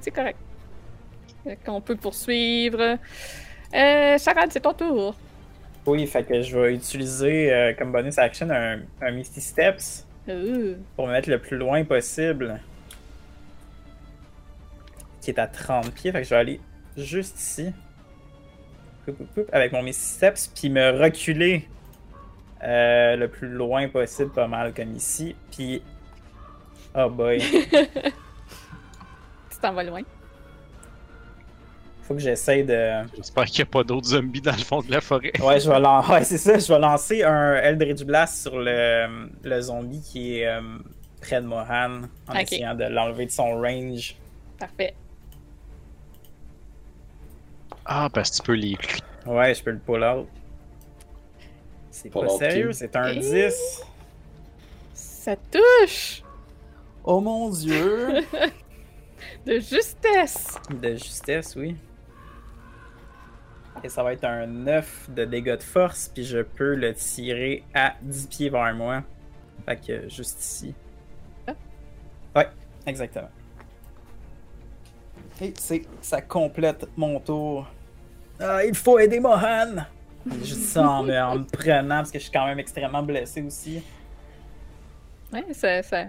C'est 0.00 0.10
correct. 0.10 0.38
Fait 1.44 1.58
qu'on 1.64 1.80
peut 1.80 1.96
poursuivre. 1.96 2.98
Euh, 3.74 4.18
Charade, 4.18 4.50
c'est 4.50 4.60
ton 4.60 4.72
tour. 4.72 5.14
Oui, 5.86 6.06
fait 6.06 6.24
que 6.24 6.42
je 6.42 6.58
vais 6.58 6.74
utiliser 6.74 7.52
euh, 7.52 7.72
comme 7.74 7.92
bonus 7.92 8.18
action 8.18 8.48
un, 8.50 8.80
un 9.00 9.10
Misty 9.10 9.40
Steps 9.40 10.06
pour 10.96 11.06
me 11.06 11.12
mettre 11.12 11.30
le 11.30 11.38
plus 11.38 11.56
loin 11.56 11.84
possible. 11.84 12.60
Qui 15.20 15.30
est 15.30 15.38
à 15.38 15.46
30 15.46 15.90
pieds, 15.92 16.12
fait 16.12 16.18
que 16.18 16.24
je 16.24 16.30
vais 16.30 16.36
aller 16.36 16.60
juste 16.96 17.38
ici. 17.40 17.72
Avec 19.52 19.72
mon 19.72 19.82
Misty 19.82 20.04
Steps, 20.04 20.48
puis 20.48 20.68
me 20.68 20.90
reculer 21.02 21.66
euh, 22.62 23.16
le 23.16 23.28
plus 23.28 23.48
loin 23.48 23.88
possible, 23.88 24.30
pas 24.30 24.48
mal 24.48 24.74
comme 24.74 24.94
ici. 24.94 25.34
Puis. 25.50 25.82
Oh 26.94 27.08
boy. 27.08 27.38
tu 29.50 29.58
t'en 29.60 29.72
vas 29.72 29.84
loin. 29.84 30.02
Faut 32.08 32.14
que 32.14 32.20
j'essaye 32.20 32.64
de. 32.64 33.04
J'espère 33.16 33.44
qu'il 33.44 33.58
n'y 33.62 33.68
a 33.68 33.70
pas 33.70 33.84
d'autres 33.84 34.06
zombies 34.08 34.40
dans 34.40 34.52
le 34.52 34.56
fond 34.64 34.80
de 34.80 34.90
la 34.90 35.02
forêt. 35.02 35.30
Ouais, 35.42 35.60
je 35.60 35.68
vais 35.70 35.78
lan- 35.78 36.02
ouais, 36.10 36.24
c'est 36.24 36.38
ça. 36.38 36.58
Je 36.58 36.66
vais 36.72 36.78
lancer 36.78 37.22
un 37.22 37.54
Eldritch 37.56 38.02
Blast 38.02 38.40
sur 38.42 38.58
le, 38.58 39.28
le 39.44 39.60
zombie 39.60 40.00
qui 40.00 40.38
est 40.38 40.46
euh, 40.46 40.60
près 41.20 41.42
de 41.42 41.46
Mohan 41.46 42.00
en 42.26 42.34
essayant 42.34 42.74
de 42.74 42.84
l'enlever 42.84 43.26
de 43.26 43.30
son 43.30 43.60
range. 43.60 44.16
Parfait. 44.58 44.94
Ah, 47.84 48.08
parce 48.12 48.30
que 48.30 48.36
tu 48.36 48.42
peux 48.42 48.54
les. 48.54 48.76
Ouais, 49.26 49.54
je 49.54 49.62
peux 49.62 49.70
le 49.72 49.78
pull 49.78 50.02
out. 50.02 50.26
C'est 51.90 52.10
pas 52.10 52.28
sérieux, 52.28 52.72
c'est 52.72 52.94
un 52.96 53.08
Et- 53.08 53.18
10. 53.18 53.82
Ça 54.94 55.34
touche! 55.36 56.22
Oh 57.04 57.20
mon 57.20 57.50
dieu! 57.50 58.08
De 59.46 59.58
justesse! 59.58 60.56
de 60.70 60.90
justesse, 60.94 61.54
oui. 61.56 61.76
Et 63.84 63.88
ça 63.88 64.02
va 64.02 64.12
être 64.12 64.24
un 64.24 64.46
9 64.46 65.10
de 65.10 65.24
dégâts 65.24 65.56
de 65.56 65.62
force, 65.62 66.10
puis 66.12 66.24
je 66.24 66.38
peux 66.38 66.74
le 66.74 66.94
tirer 66.94 67.64
à 67.74 67.94
10 68.02 68.26
pieds 68.26 68.50
vers 68.50 68.74
moi. 68.74 69.02
Fait 69.66 69.76
que 69.76 70.08
juste 70.08 70.40
ici. 70.40 70.74
Ah. 71.46 71.52
Ouais, 72.34 72.48
exactement. 72.86 73.30
Et 75.40 75.54
c'est 75.56 75.82
ça 76.00 76.20
complète 76.20 76.86
mon 76.96 77.20
tour. 77.20 77.66
Ah, 78.40 78.64
il 78.64 78.74
faut 78.74 78.98
aider 78.98 79.20
Mohan! 79.20 79.84
Juste 80.42 80.64
ça 80.64 80.88
en 80.88 81.02
me, 81.04 81.16
en 81.22 81.38
me 81.38 81.44
prenant, 81.44 81.98
parce 81.98 82.10
que 82.10 82.18
je 82.18 82.24
suis 82.24 82.32
quand 82.32 82.46
même 82.46 82.58
extrêmement 82.58 83.02
blessé 83.02 83.42
aussi. 83.42 83.82
Ouais, 85.32 85.44
ça, 85.52 85.82
ça, 85.82 86.06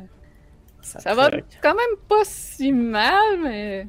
Ça, 0.81 0.99
ça 0.99 1.13
va 1.13 1.29
quand 1.61 1.75
même 1.75 1.97
pas 2.07 2.23
si 2.23 2.71
mal, 2.71 3.39
mais. 3.43 3.87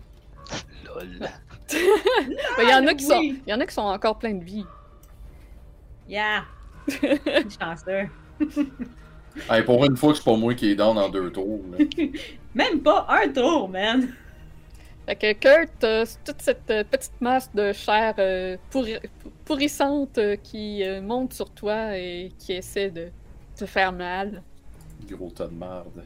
Lol. 0.84 1.28
Il 1.72 2.68
y 2.68 2.74
en 2.74 2.86
a 2.86 2.94
qui 2.94 3.04
sont. 3.04 3.18
oui. 3.18 3.40
Il 3.46 3.50
y 3.50 3.54
en 3.54 3.60
a 3.60 3.66
qui 3.66 3.74
sont 3.74 3.82
encore 3.82 4.18
pleins 4.18 4.34
de 4.34 4.44
vie. 4.44 4.64
Yeah! 6.08 6.44
Chanceux. 7.60 8.08
Hey, 9.48 9.62
pour 9.64 9.84
une 9.84 9.96
fois 9.96 10.10
que 10.12 10.18
c'est 10.18 10.24
pas 10.24 10.36
moi 10.36 10.54
qui 10.54 10.70
est 10.72 10.74
down 10.74 10.98
en 10.98 11.08
deux 11.08 11.30
tours. 11.30 11.60
là. 11.70 11.84
Même 12.54 12.80
pas 12.80 13.06
un 13.08 13.28
tour, 13.28 13.68
man! 13.68 14.12
Fait 15.06 15.16
que 15.16 15.32
Kurt, 15.34 15.70
t'as 15.78 16.04
toute 16.24 16.42
cette 16.42 16.70
euh, 16.70 16.84
petite 16.84 17.20
masse 17.20 17.50
de 17.54 17.72
chair 17.72 18.14
euh, 18.18 18.56
pourri- 18.70 19.00
pourrissante 19.44 20.18
euh, 20.18 20.36
qui 20.36 20.84
euh, 20.84 21.00
monte 21.00 21.32
sur 21.32 21.50
toi 21.50 21.96
et 21.96 22.32
qui 22.38 22.52
essaie 22.52 22.90
de 22.90 23.08
te 23.56 23.66
faire 23.66 23.92
mal. 23.92 24.42
Gros 25.08 25.30
tas 25.30 25.46
de 25.46 25.54
merde. 25.54 26.04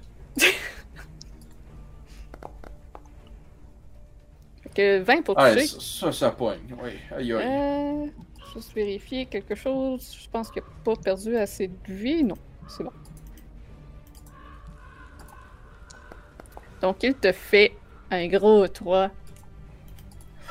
Que 4.75 5.01
20 5.01 5.23
pour 5.23 5.35
Ah, 5.39 5.53
toucher. 5.53 5.67
ça, 5.67 5.79
ça, 5.81 6.13
ça 6.13 6.31
poigne. 6.31 6.75
Oui, 6.83 6.91
aïe 7.17 7.33
aïe. 7.33 7.47
Euh, 7.47 8.07
juste 8.55 8.73
vérifier 8.75 9.27
quelque 9.27 9.55
chose. 9.55 10.17
Je 10.23 10.29
pense 10.29 10.51
qu'il 10.51 10.63
n'a 10.63 10.69
pas 10.85 10.97
perdu 10.97 11.37
assez 11.37 11.69
de 11.69 11.75
vie. 11.93 12.23
Non, 12.25 12.37
c'est 12.69 12.83
bon. 12.85 12.93
Donc, 16.81 17.03
il 17.03 17.15
te 17.15 17.33
fait 17.33 17.73
un 18.11 18.27
gros 18.29 18.67
3. 18.69 19.11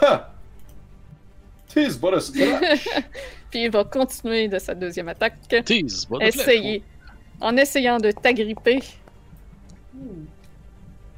Ha! 0.01 0.29
A 1.75 2.19
scratch. 2.19 2.87
Puis 3.51 3.63
il 3.63 3.71
va 3.71 3.83
continuer 3.83 4.47
de 4.47 4.59
sa 4.59 4.75
deuxième 4.75 5.07
attaque. 5.09 5.37
Tease, 5.65 6.07
what. 6.09 6.21
Essayer. 6.21 6.83
En 7.41 7.55
essayant 7.57 7.97
de 7.97 8.11
t'agripper. 8.11 8.79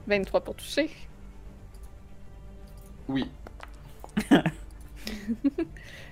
23 0.07 0.41
pour 0.41 0.55
toucher. 0.55 0.89
Oui. 3.07 3.29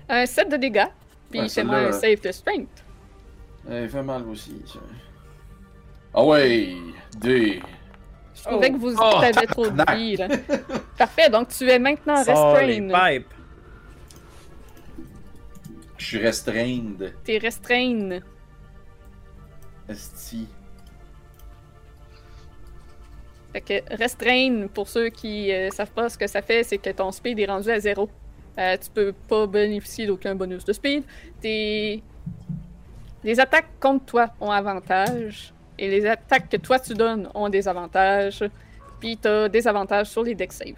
Un 0.10 0.26
7 0.26 0.50
de 0.50 0.58
dégâts. 0.58 0.86
Puis 1.32 1.40
Ouais, 1.42 1.50
fais-moi 1.50 1.78
un 1.78 1.92
save 1.94 2.22
de 2.22 2.32
strength. 2.32 2.84
Elle 3.70 3.90
fait 3.90 4.04
mal 4.04 4.28
aussi. 4.28 4.62
ça. 4.68 4.80
Ah 6.14 6.24
ouais! 6.24 6.76
Des. 7.18 7.62
Je 8.36 8.44
trouvais 8.44 8.70
Oh. 8.72 8.74
que 8.74 8.80
vous 8.80 8.96
Oh, 9.00 9.22
avez 9.24 9.48
trop 9.48 9.68
de 9.68 9.96
vie. 9.96 10.16
là. 10.18 10.28
Parfait, 10.98 11.30
donc 11.30 11.48
tu 11.48 11.68
es 11.70 11.80
maintenant 11.80 12.18
restrained. 12.24 12.92
pipes. 12.94 13.34
Je 15.98 16.06
suis 16.06 16.18
restreint. 16.20 16.98
T'es 17.24 17.38
restreint. 17.38 18.20
Esti. 19.88 20.48
Fait 23.54 23.62
que 23.62 24.68
pour 24.68 24.90
ceux 24.90 25.10
qui 25.10 25.52
euh, 25.52 25.70
savent 25.70 25.92
pas 25.92 26.10
ce 26.10 26.18
que 26.18 26.28
ça 26.28 26.42
fait, 26.42 26.64
c'est 26.64 26.80
que 26.80 26.90
ton 26.90 27.12
speed 27.12 27.40
est 27.40 27.46
rendu 27.46 27.70
à 27.70 27.80
zéro. 27.80 28.10
Euh, 28.58 28.78
tu 28.78 28.90
peux 28.90 29.14
pas 29.14 29.48
bénéficier 29.48 30.08
d'aucun 30.08 30.36
bonus 30.36 30.66
de 30.66 30.74
speed. 30.74 31.04
Tes... 31.40 32.04
Les 33.24 33.40
attaques 33.40 33.80
contre 33.80 34.06
toi 34.06 34.30
ont 34.42 34.52
avantage. 34.52 35.54
Et 35.78 35.90
les 35.90 36.06
attaques 36.06 36.50
que 36.50 36.58
toi 36.58 36.80
tu 36.80 36.94
donnes 36.94 37.30
ont 37.34 37.50
des 37.50 37.68
avantages. 37.68 38.44
Puis 39.00 39.18
t'as 39.18 39.48
des 39.50 39.68
avantages 39.68 40.08
sur 40.08 40.24
les 40.24 40.36
deck 40.36 40.52
save. 40.52 40.76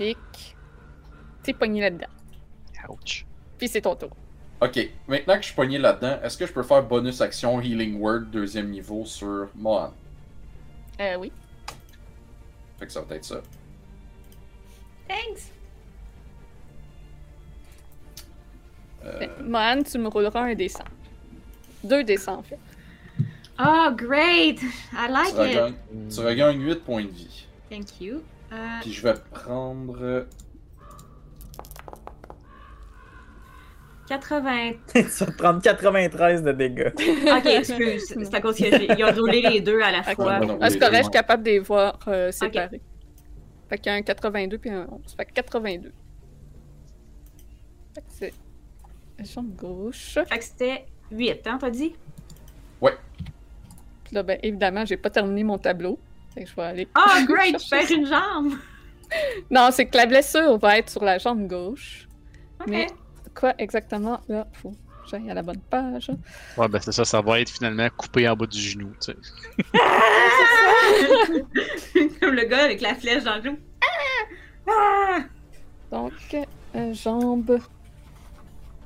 Magnifique. 0.00 0.56
T'es 1.42 1.52
pogné 1.52 1.82
là-dedans. 1.82 2.06
Ouch. 2.88 3.26
Puis 3.58 3.68
c'est 3.68 3.82
ton 3.82 3.94
tour. 3.94 4.10
Ok, 4.60 4.90
maintenant 5.08 5.34
que 5.36 5.40
je 5.40 5.46
suis 5.46 5.54
pogné 5.54 5.78
là-dedans, 5.78 6.18
est-ce 6.22 6.36
que 6.36 6.46
je 6.46 6.52
peux 6.52 6.62
faire 6.62 6.82
bonus 6.82 7.20
action 7.22 7.60
Healing 7.60 7.98
Word 7.98 8.26
deuxième 8.30 8.68
niveau 8.70 9.06
sur 9.06 9.48
Mohan? 9.54 9.94
Euh, 11.00 11.16
oui. 11.16 11.32
Fait 12.78 12.86
que 12.86 12.92
ça 12.92 13.00
va 13.00 13.16
être 13.16 13.24
ça. 13.24 13.40
Thanks! 15.08 15.50
Euh, 19.04 19.26
Mohan, 19.42 19.82
tu 19.82 19.98
me 19.98 20.08
rouleras 20.08 20.42
un 20.42 20.54
dessin. 20.54 20.84
Deux 21.82 22.04
dessins, 22.04 22.34
en 22.34 22.42
fait. 22.42 22.58
Oh, 23.58 23.90
great! 23.96 24.60
I 24.92 25.08
like 25.10 25.34
tu, 25.34 25.40
it! 25.40 25.56
regagnes, 25.56 25.74
tu 26.14 26.20
regagnes 26.20 26.60
8 26.60 26.84
points 26.84 27.04
de 27.04 27.08
vie. 27.08 27.46
Thank 27.70 28.00
you. 28.00 28.22
Euh, 28.52 28.56
Puis 28.82 28.92
je 28.92 29.02
vais 29.02 29.14
prendre. 29.30 30.26
80. 34.10 34.72
ça 35.08 35.24
va 35.24 35.32
te 35.32 35.36
prendre 35.36 35.62
93 35.62 36.42
de 36.42 36.52
dégâts. 36.52 36.92
Ok, 36.98 37.46
excuse. 37.46 38.04
C'est 38.06 38.34
à 38.34 38.40
cause 38.40 38.56
qu'ils 38.56 39.04
ont 39.04 39.12
roulé 39.12 39.40
les 39.40 39.60
deux 39.60 39.80
à 39.80 39.92
la 39.92 40.02
fois. 40.02 40.40
Ouais, 40.40 40.56
Ah, 40.60 40.68
c'est 40.68 40.74
les 40.74 40.80
correct, 40.80 40.92
deux, 40.92 40.96
je 40.98 41.02
suis 41.02 41.10
capable 41.10 41.42
de 41.44 41.50
les 41.50 41.58
voir 41.60 41.98
euh, 42.08 42.30
séparés. 42.32 42.80
Fait 43.68 43.78
qu'il 43.78 43.92
y 43.92 43.94
a 43.94 43.98
un 43.98 44.02
82 44.02 44.58
puis 44.58 44.70
un 44.70 44.86
11. 44.90 45.14
Fait 45.16 45.24
que 45.26 45.32
82. 45.32 45.92
Fait 47.94 48.00
que 48.00 48.06
c'est 48.08 48.34
la 49.18 49.24
jambe 49.24 49.54
gauche. 49.54 50.18
Fait 50.28 50.38
que 50.38 50.44
c'était 50.44 50.86
8, 51.12 51.46
hein, 51.46 51.58
t'as 51.60 51.70
dit? 51.70 51.94
Puis 52.80 54.16
là, 54.16 54.24
ben, 54.24 54.40
évidemment, 54.42 54.84
j'ai 54.84 54.96
pas 54.96 55.10
terminé 55.10 55.44
mon 55.44 55.56
tableau. 55.56 55.96
Fait 56.34 56.42
que 56.42 56.50
je 56.50 56.56
vais 56.56 56.62
aller. 56.62 56.88
Oh, 56.98 57.24
great! 57.28 57.56
Perds 57.70 57.92
une 57.92 58.06
jambe! 58.06 58.54
Non, 59.50 59.68
c'est 59.70 59.86
que 59.86 59.96
la 59.96 60.06
blessure 60.06 60.58
va 60.58 60.78
être 60.78 60.90
sur 60.90 61.04
la 61.04 61.18
jambe 61.18 61.46
gauche. 61.46 62.08
Ok. 62.60 62.66
Mais 62.66 62.86
quoi 63.34 63.54
exactement? 63.58 64.20
Là, 64.28 64.46
faut 64.52 64.70
que 64.70 64.76
j'aille 65.10 65.28
à 65.30 65.34
la 65.34 65.42
bonne 65.42 65.60
page. 65.70 66.10
Ouais, 66.56 66.68
ben 66.68 66.78
c'est 66.80 66.92
ça, 66.92 67.04
ça 67.04 67.20
va 67.20 67.40
être 67.40 67.50
finalement 67.50 67.88
coupé 67.96 68.28
en 68.28 68.36
bas 68.36 68.46
du 68.46 68.60
genou, 68.60 68.92
tu 69.00 69.12
sais. 69.12 69.16
Comme 72.20 72.34
le 72.34 72.44
gars 72.44 72.64
avec 72.64 72.80
la 72.80 72.94
flèche 72.94 73.24
dans 73.24 73.36
le 73.36 73.42
genou. 73.42 73.58
Ah! 73.82 73.86
Ah! 74.68 75.18
Donc, 75.90 76.12
euh, 76.76 76.94
jambe. 76.94 77.58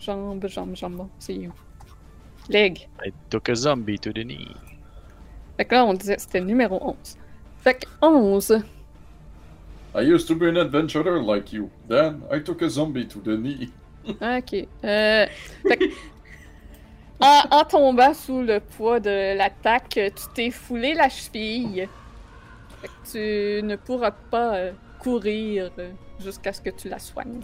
Jambe, 0.00 0.46
jambe, 0.48 0.76
jambe. 0.76 1.08
C'est 1.18 1.34
où? 1.34 1.52
Leg. 2.48 2.88
I 3.04 3.12
took 3.30 3.48
a 3.48 3.54
zombie 3.54 3.98
to 3.98 4.12
the 4.12 4.24
knee. 4.24 4.54
Fait 5.56 5.64
que 5.64 5.74
là, 5.74 5.84
on 5.84 5.94
disait 5.94 6.16
c'était 6.18 6.40
le 6.40 6.46
numéro 6.46 6.78
11. 6.82 6.96
Fait 7.62 7.74
que 7.74 7.86
11. 8.02 8.62
I 9.96 10.02
used 10.02 10.26
to 10.26 10.34
be 10.34 10.44
an 10.44 10.56
adventurer 10.56 11.22
like 11.22 11.52
you. 11.52 11.70
Then 11.88 12.22
I 12.30 12.40
took 12.40 12.62
a 12.62 12.68
zombie 12.68 13.06
to 13.06 13.20
the 13.20 13.38
knee. 13.38 13.70
Ok. 14.08 14.66
Euh, 14.84 15.26
fait 15.66 15.76
que, 15.76 15.84
en, 17.20 17.42
en 17.50 17.64
tombant 17.64 18.14
sous 18.14 18.42
le 18.42 18.60
poids 18.60 19.00
de 19.00 19.36
l'attaque, 19.36 19.88
tu 19.94 20.24
t'es 20.34 20.50
foulé 20.50 20.94
la 20.94 21.08
cheville. 21.08 21.88
Fait 22.80 22.88
que 22.88 23.60
tu 23.60 23.66
ne 23.66 23.76
pourras 23.76 24.10
pas 24.10 24.56
euh, 24.56 24.72
courir 24.98 25.70
euh, 25.78 25.90
jusqu'à 26.20 26.52
ce 26.52 26.60
que 26.60 26.70
tu 26.70 26.88
la 26.88 26.98
soignes. 26.98 27.40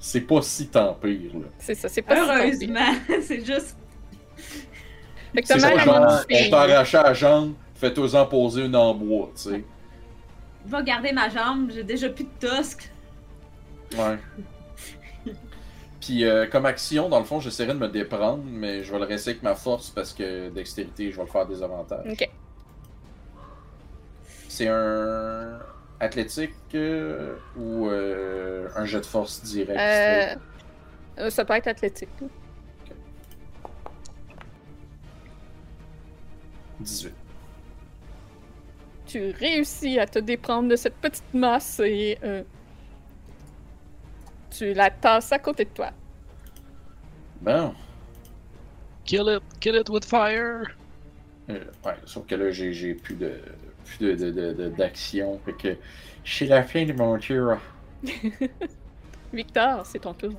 C'est 0.00 0.20
pas 0.20 0.42
si 0.42 0.68
tant 0.68 0.94
pire, 0.94 1.32
là. 1.34 1.46
C'est 1.58 1.74
ça, 1.74 1.88
c'est 1.88 2.02
pas 2.02 2.16
si 2.16 2.20
tant 2.20 2.34
pire. 2.34 2.42
Heureusement, 2.44 3.16
c'est 3.22 3.44
juste. 3.44 3.76
Fait 5.34 5.42
que 5.42 5.48
t'as 5.48 5.58
mal 5.58 5.88
à 5.88 6.24
on 6.30 6.50
t'a 6.50 6.60
arraché 6.60 6.96
la 6.96 7.14
jambe, 7.14 7.54
faites-en 7.74 8.26
poser 8.26 8.64
une 8.64 8.76
en 8.76 8.94
bois, 8.94 9.30
tu 9.36 9.50
sais. 9.50 9.64
Va 10.66 10.82
garder 10.82 11.12
ma 11.12 11.28
jambe, 11.28 11.70
j'ai 11.72 11.84
déjà 11.84 12.08
plus 12.08 12.24
de 12.24 12.30
tosque. 12.48 12.90
Ouais. 13.96 14.18
Puis 16.08 16.24
euh, 16.24 16.46
comme 16.46 16.64
action, 16.64 17.10
dans 17.10 17.18
le 17.18 17.26
fond, 17.26 17.38
j'essaierai 17.38 17.74
de 17.74 17.78
me 17.78 17.88
déprendre, 17.88 18.42
mais 18.42 18.82
je 18.82 18.90
vais 18.90 18.98
le 18.98 19.04
rester 19.04 19.32
avec 19.32 19.42
ma 19.42 19.54
force 19.54 19.90
parce 19.90 20.14
que 20.14 20.48
dextérité, 20.48 21.12
je 21.12 21.18
vais 21.18 21.24
le 21.24 21.28
faire 21.28 21.44
des 21.46 21.62
avantages. 21.62 22.10
Ok. 22.10 22.30
C'est 24.48 24.68
un 24.68 25.58
athlétique 26.00 26.54
euh, 26.74 27.36
ou 27.58 27.88
euh, 27.88 28.70
un 28.74 28.86
jet 28.86 29.00
de 29.00 29.04
force 29.04 29.42
direct? 29.42 29.78
Ça 31.28 31.44
peut 31.44 31.52
être 31.52 31.66
athlétique. 31.66 32.08
là. 32.22 32.28
18. 36.80 37.12
Tu 39.04 39.30
réussis 39.32 39.98
à 39.98 40.06
te 40.06 40.20
déprendre 40.20 40.70
de 40.70 40.76
cette 40.76 40.96
petite 40.96 41.34
masse 41.34 41.82
et 41.84 42.16
tu 44.50 44.72
la 44.74 44.90
tasses 44.90 45.32
à 45.32 45.38
côté 45.38 45.64
de 45.64 45.70
toi. 45.70 45.90
Bon. 47.40 47.74
Kill 49.04 49.28
it, 49.28 49.42
kill 49.60 49.76
it 49.76 49.88
with 49.88 50.04
fire! 50.04 50.64
Euh, 51.48 51.64
ouais, 51.84 51.94
sauf 52.04 52.26
que 52.26 52.34
là, 52.34 52.50
j'ai, 52.50 52.72
j'ai 52.72 52.94
plus 52.94 53.14
de 53.14 53.40
plus 53.84 53.98
de, 53.98 54.14
de, 54.14 54.30
de- 54.30 54.52
de- 54.52 54.68
d'action. 54.68 55.40
Fait 55.46 55.52
que 55.54 55.76
c'est 56.24 56.46
la 56.46 56.62
fin 56.62 56.84
de 56.84 56.92
mon 56.92 57.18
tour. 57.18 57.56
Victor, 59.32 59.86
c'est 59.86 60.00
ton 60.00 60.14
tour. 60.14 60.34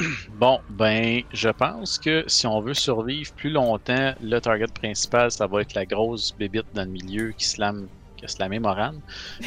Bon, 0.34 0.60
ben, 0.70 1.22
je 1.32 1.48
pense 1.48 1.98
que 1.98 2.22
si 2.28 2.46
on 2.46 2.60
veut 2.60 2.74
survivre 2.74 3.32
plus 3.32 3.50
longtemps, 3.50 4.14
le 4.22 4.38
target 4.38 4.68
principal, 4.72 5.30
ça 5.32 5.48
va 5.48 5.62
être 5.62 5.74
la 5.74 5.84
grosse 5.86 6.32
bébite 6.38 6.66
dans 6.72 6.84
le 6.84 6.90
milieu 6.90 7.32
qui 7.32 7.46
slame, 7.48 7.88
qui 8.18 8.26
a 8.26 8.28
slamé 8.28 8.60
Moran. 8.60 8.92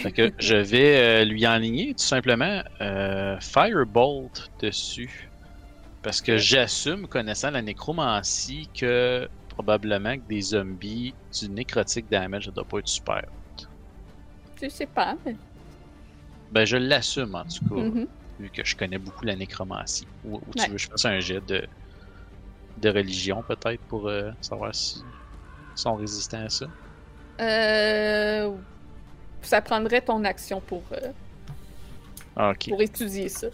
Fait 0.02 0.12
que 0.14 0.34
je 0.40 0.56
vais 0.56 1.22
euh, 1.24 1.26
lui 1.26 1.48
enligner 1.48 1.96
tout 1.96 2.06
simplement 2.06 2.64
euh, 2.82 3.38
Firebolt 3.42 4.50
dessus. 4.60 5.34
Parce 6.04 6.22
que 6.22 6.38
j'assume, 6.38 7.08
connaissant 7.08 7.52
la 7.52 7.62
nécromancie, 7.64 8.72
que 8.74 9.30
probablement 9.50 10.16
que 10.18 10.24
des 10.24 10.42
zombies, 10.42 11.16
du 11.40 11.50
nécrotique 11.50 12.10
damage, 12.10 12.46
ça 12.46 12.52
doit 12.52 12.66
pas 12.66 12.80
être 12.80 12.88
super. 12.90 13.22
Tu 14.56 14.70
sais 14.70 14.88
pas, 14.88 15.18
mais. 15.26 15.38
Ben, 16.52 16.66
je 16.66 16.78
l'assume 16.78 17.36
en 17.36 17.46
tout 17.46 17.64
cas. 17.68 17.82
Mhm. 17.82 18.08
vu 18.40 18.52
que 18.52 18.64
je 18.66 18.76
connais 18.76 19.00
beaucoup 19.00 19.26
la 19.26 19.36
nécromancie. 19.36 20.10
Ou, 20.24 20.40
ou 20.46 20.54
tu 20.56 20.62
Ouais. 20.62 20.70
veux 20.70 20.76
que 20.78 20.82
je 20.84 20.88
fasse 20.88 21.06
un 21.06 21.20
jet 21.20 21.42
de, 21.42 21.68
de 22.78 22.90
religion 22.90 23.44
peut-être 23.44 23.84
pour 23.88 24.10
euh, 24.10 24.32
savoir 24.42 24.74
si 24.76 25.00
ils 25.06 25.16
sont 25.76 25.96
résistants 25.96 26.46
à 26.46 26.50
ça. 26.50 26.68
Euh... 27.42 28.52
Ça 29.42 29.62
prendrait 29.62 30.02
ton 30.02 30.24
action 30.24 30.62
pour, 30.62 30.84
euh, 30.92 32.54
pour 32.70 32.82
étudier 32.82 33.28
ça. 33.28 33.48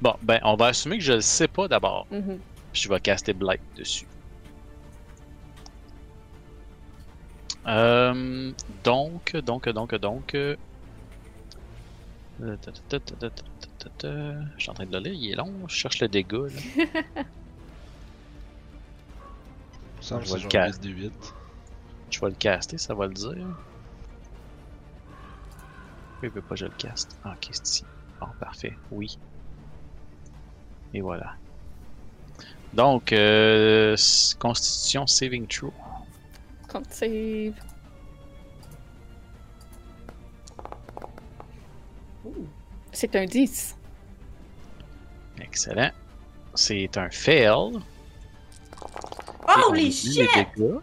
Bon, 0.00 0.14
ben, 0.22 0.40
on 0.44 0.54
va 0.54 0.66
assumer 0.66 0.98
que 0.98 1.04
je 1.04 1.14
le 1.14 1.20
sais 1.20 1.48
pas 1.48 1.66
d'abord. 1.66 2.06
Mm-hmm. 2.12 2.38
Puis 2.72 2.82
je 2.82 2.88
vais 2.88 3.00
caster 3.00 3.32
Blight 3.32 3.60
dessus. 3.76 4.06
Euh, 7.66 8.52
donc, 8.84 9.36
donc, 9.36 9.68
donc, 9.68 9.94
donc. 9.96 10.30
Je 10.34 10.56
suis 14.58 14.70
en 14.70 14.74
train 14.74 14.86
de 14.86 14.92
le 14.92 14.98
lire, 14.98 15.12
il 15.12 15.32
est 15.32 15.36
long, 15.36 15.52
je 15.68 15.74
cherche 15.74 16.00
le 16.00 16.08
dégât. 16.08 16.48
Ça 20.00 20.16
me 20.18 20.48
4 20.48 20.80
je 22.12 22.20
vais 22.20 22.28
le 22.28 22.34
caster, 22.34 22.76
ça 22.76 22.94
va 22.94 23.06
le 23.06 23.14
dire. 23.14 23.46
Oui, 26.22 26.30
mais 26.34 26.42
pas 26.42 26.54
je 26.54 26.66
le 26.66 26.72
caste. 26.72 27.18
Ah, 27.24 27.32
ok, 27.32 27.48
c'est 27.50 27.66
ici. 27.66 27.84
Bon, 28.20 28.26
parfait. 28.38 28.76
Oui. 28.90 29.18
Et 30.92 31.00
voilà. 31.00 31.34
Donc, 32.74 33.12
euh, 33.12 33.96
Constitution 34.38 35.06
Saving 35.06 35.46
Throw. 35.46 35.72
Compte 36.68 36.90
save. 36.90 37.54
C'est 42.92 43.16
un 43.16 43.24
10. 43.24 43.76
Excellent. 45.40 45.90
C'est 46.54 46.96
un 46.98 47.10
fail. 47.10 47.72
Holy 49.66 49.90
shit! 49.90 50.18
les 50.18 50.26
dégâts. 50.26 50.78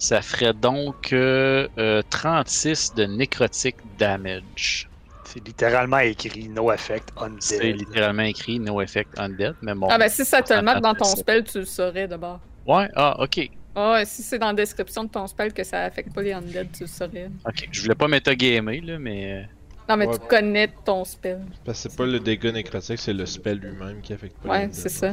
Ça 0.00 0.22
ferait 0.22 0.54
donc 0.54 1.12
euh, 1.12 1.68
euh, 1.78 2.02
36 2.10 2.94
de 2.94 3.04
nécrotic 3.04 3.76
damage. 3.98 4.88
C'est 5.24 5.46
littéralement 5.46 5.98
écrit 5.98 6.48
No 6.48 6.72
Effect 6.72 7.10
C'est 7.38 7.60
Undead. 7.60 7.76
littéralement 7.78 8.22
écrit 8.22 8.58
No 8.58 8.80
Effect 8.80 9.16
Undead, 9.18 9.54
mais 9.62 9.74
bon. 9.74 9.86
Ah, 9.90 9.98
ben 9.98 10.08
si 10.08 10.24
ça 10.24 10.42
te 10.42 10.52
le 10.54 10.62
marque 10.62 10.80
dans 10.82 10.94
ton 10.94 11.04
spell, 11.04 11.44
tu 11.44 11.58
le 11.58 11.64
saurais 11.66 12.08
d'abord. 12.08 12.40
Ouais, 12.66 12.88
ah, 12.96 13.14
ok. 13.22 13.48
Ah, 13.76 14.02
si 14.04 14.22
c'est 14.22 14.38
dans 14.38 14.48
la 14.48 14.54
description 14.54 15.04
de 15.04 15.10
ton 15.10 15.26
spell 15.28 15.52
que 15.52 15.62
ça 15.62 15.84
affecte 15.84 16.12
pas 16.12 16.22
les 16.22 16.32
undead, 16.32 16.68
tu 16.72 16.82
le 16.84 16.88
saurais. 16.88 17.30
Ok, 17.46 17.68
je 17.70 17.82
voulais 17.82 17.94
pas 17.94 18.08
metagamer, 18.08 18.80
là, 18.80 18.98
mais. 18.98 19.32
euh, 19.32 19.42
Non, 19.88 19.96
mais 19.98 20.06
Ouais. 20.06 20.18
tu 20.18 20.26
connais 20.26 20.68
ton 20.84 21.04
spell. 21.04 21.40
Parce 21.64 21.82
que 21.84 21.90
c'est 21.90 21.96
pas 21.96 22.06
le 22.06 22.18
dégât 22.18 22.50
nécrotique, 22.52 22.98
c'est 22.98 23.12
le 23.12 23.26
spell 23.26 23.58
lui-même 23.58 24.00
qui 24.00 24.12
affecte 24.14 24.36
pas 24.38 24.58
les 24.58 24.64
Ouais, 24.64 24.68
c'est 24.72 24.88
ça. 24.88 25.12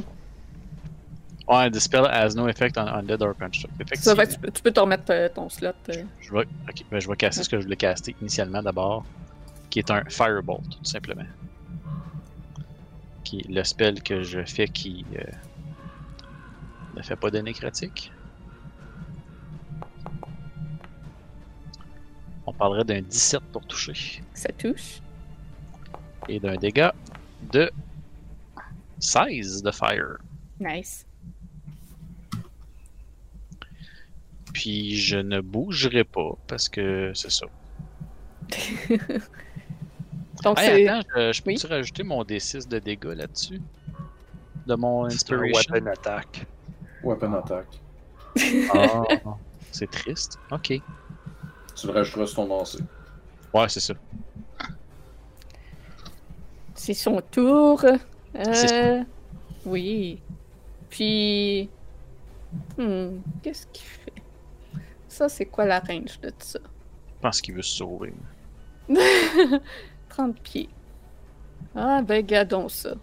Ouais, 1.48 1.72
the 1.72 1.80
spell 1.80 2.06
has 2.06 2.36
no 2.36 2.48
effect 2.50 2.78
on 2.78 2.88
undead 2.88 3.22
or 3.22 3.34
construct. 3.38 3.96
Ça 3.96 4.14
tu 4.28 4.38
peux, 4.38 4.52
tu 4.52 4.62
peux 4.62 4.72
te 4.72 4.80
remettre 4.82 5.06
euh, 5.12 5.30
ton 5.30 5.48
slot. 5.50 5.70
euh. 5.90 6.04
Je 6.20 6.34
vais, 6.34 6.46
ben, 6.92 7.00
je 7.00 7.08
vais 7.08 7.16
casser 7.16 7.44
ce 7.44 7.50
que 7.50 7.58
je 7.58 7.64
voulais 7.64 7.78
caster 7.78 8.16
initialement 8.22 8.62
d'abord. 8.62 9.06
qui 9.70 9.80
est 9.80 9.90
un 9.92 10.04
Firebolt, 10.10 10.70
tout 10.78 10.84
simplement. 10.84 11.26
Qui 13.24 13.40
est 13.40 13.50
le 13.50 13.64
spell 13.64 14.02
que 14.04 14.24
je 14.24 14.44
fais 14.46 14.68
qui 14.68 15.06
euh, 15.18 15.24
ne 16.96 17.02
fait 17.02 17.16
pas 17.16 17.30
de 17.32 17.40
nécrotique. 17.40 18.12
On 22.46 22.54
parlerait 22.54 22.86
d'un 22.86 23.02
17 23.02 23.42
pour 23.52 23.66
toucher 23.66 24.22
Ça 24.34 24.50
touche. 24.58 25.02
et 26.30 26.40
d'un 26.40 26.56
dégât 26.56 26.94
de 27.54 27.70
16 29.00 29.64
de 29.64 29.72
fire. 29.72 30.18
Nice. 30.60 31.06
Puis 34.58 34.96
je 34.98 35.18
ne 35.18 35.40
bougerai 35.40 36.04
pas 36.04 36.32
parce 36.48 36.68
que 36.68 37.12
c'est 37.14 37.30
ça. 37.30 37.46
Donc, 40.44 40.58
Hey, 40.60 40.66
c'est. 40.66 40.88
attends, 40.88 41.08
je, 41.16 41.32
je 41.34 41.42
Oui? 41.46 41.54
peux-tu 41.54 41.68
rajouter 41.68 42.02
mon 42.02 42.24
D6 42.24 42.68
de 42.68 42.80
dégâts 42.80 43.14
là-dessus? 43.16 43.62
De 44.66 44.74
mon 44.74 45.06
un 45.06 45.10
inspiration? 45.10 45.74
weapon 45.76 45.86
attack. 45.86 46.48
Weapon 47.04 47.34
attack. 47.36 47.68
Ah, 48.74 49.04
c'est 49.72 49.92
triste. 49.92 50.40
Ok. 50.52 50.74
Tu 51.76 51.86
le 51.86 51.92
rajouteras 51.94 52.26
sur 52.26 52.36
ton 52.38 52.48
lancé. 52.48 52.80
Ouais, 53.54 53.70
c'est 53.70 53.80
ça. 53.80 53.94
C'est 56.74 56.96
son 56.96 57.22
tour. 57.22 57.86
C'est 58.52 58.68
Euh, 58.68 59.04
oui. 59.66 60.20
Puis. 60.90 61.70
Hmm, 62.78 63.20
qu'est-ce 63.44 63.68
qu'il 63.68 63.86
fait? 63.86 64.17
Ça, 65.18 65.28
c'est 65.28 65.46
quoi 65.48 65.66
la 65.66 65.80
range 65.80 66.20
de 66.22 66.32
ça? 66.38 66.60
Je 66.64 67.22
pense 67.24 67.42
qu'il 67.42 67.56
veut 67.56 67.64
se 67.64 67.78
sauver. 67.78 68.14
30 70.10 70.40
pieds. 70.42 70.70
Ah, 71.76 72.04
ben, 72.04 72.24
gardons 72.24 72.70
ça. 72.70 72.94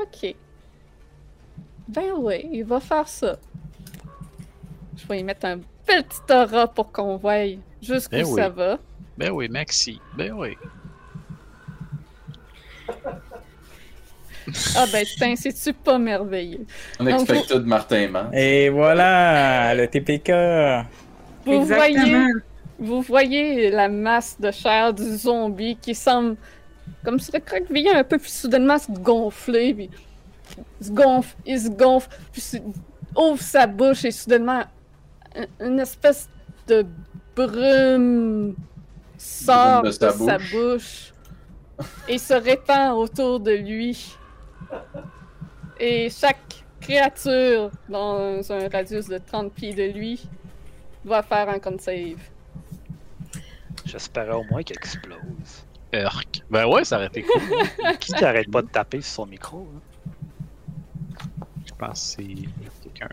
Ok. 0.00 0.34
Ben 1.88 2.12
ouais, 2.12 2.48
il 2.50 2.64
va 2.64 2.80
faire 2.80 3.06
ça. 3.06 3.36
Je 4.96 5.06
vais 5.08 5.20
y 5.20 5.24
mettre 5.24 5.44
un 5.44 5.58
petit 5.84 6.32
aura 6.32 6.66
pour 6.66 6.90
qu'on 6.90 7.18
voie 7.18 7.54
jusqu'où 7.82 8.12
Ben 8.12 8.24
oui. 8.24 8.40
ça 8.40 8.48
va. 8.48 8.78
Ben 9.18 9.30
oui, 9.30 9.50
Maxi. 9.50 10.00
Ben 10.16 10.32
oui. 10.32 10.56
Ah 14.74 14.86
ben, 14.90 15.04
tiens, 15.18 15.36
c'est-tu 15.36 15.74
pas 15.74 15.98
merveilleux? 15.98 16.66
Unexpected 16.98 17.66
Martin 17.66 18.08
Man. 18.08 18.30
Et 18.32 18.70
voilà, 18.70 19.74
le 19.74 19.86
TPK. 19.86 20.30
Vous 21.44 21.64
voyez, 21.64 22.26
vous 22.78 23.00
voyez 23.02 23.70
la 23.70 23.88
masse 23.88 24.36
de 24.40 24.50
chair 24.50 24.92
du 24.94 25.04
zombie 25.16 25.76
qui 25.76 25.94
semble 25.94 26.36
comme 27.04 27.18
se 27.18 27.30
recroqueviller 27.32 27.94
un 27.94 28.04
peu, 28.04 28.18
puis 28.18 28.30
soudainement 28.30 28.78
se 28.78 28.90
gonfler, 28.90 29.74
puis 29.74 29.90
il 30.80 30.86
se 30.86 30.92
gonfle, 30.92 31.36
il 31.46 31.60
se 31.60 31.68
gonfle, 31.70 32.08
puis 32.32 32.40
se- 32.40 32.56
ouvre 33.16 33.40
sa 33.40 33.66
bouche 33.66 34.04
et 34.04 34.10
soudainement 34.10 34.62
un- 35.36 35.66
une 35.66 35.78
espèce 35.80 36.28
de 36.66 36.84
brume 37.36 38.54
sort 39.16 39.82
de 39.82 39.88
de, 39.88 39.92
sa 39.92 40.10
sa 40.12 40.38
bouche. 40.38 40.52
bouche 40.52 41.12
et 42.08 42.18
se 42.18 42.34
répand 42.34 42.92
autour 42.98 43.40
de 43.40 43.52
lui. 43.52 44.14
Et 45.78 46.10
chaque 46.10 46.64
créature 46.80 47.70
dans 47.88 48.40
un 48.52 48.68
radius 48.68 49.06
de 49.06 49.18
30 49.18 49.52
pieds 49.52 49.74
de 49.74 49.84
lui 49.96 50.22
va 51.04 51.22
faire 51.22 51.48
un 51.48 51.58
con 51.58 51.76
save. 51.78 52.20
J'espérais 53.84 54.34
au 54.34 54.44
moins 54.44 54.62
qu'il 54.62 54.76
explose. 54.76 55.64
Urk. 55.92 56.42
Ben 56.50 56.66
ouais, 56.66 56.84
ça 56.84 56.96
aurait 56.96 57.06
été 57.06 57.22
cool. 57.22 57.40
Qui 58.00 58.12
n'arrête 58.12 58.50
pas 58.50 58.62
de 58.62 58.68
taper 58.68 59.00
sur 59.00 59.14
son 59.14 59.26
micro? 59.26 59.68
hein? 59.74 59.80
Je 61.66 61.72
pense 61.74 62.16
que 62.16 62.22
c'est 62.22 62.92
quelqu'un. 62.94 63.08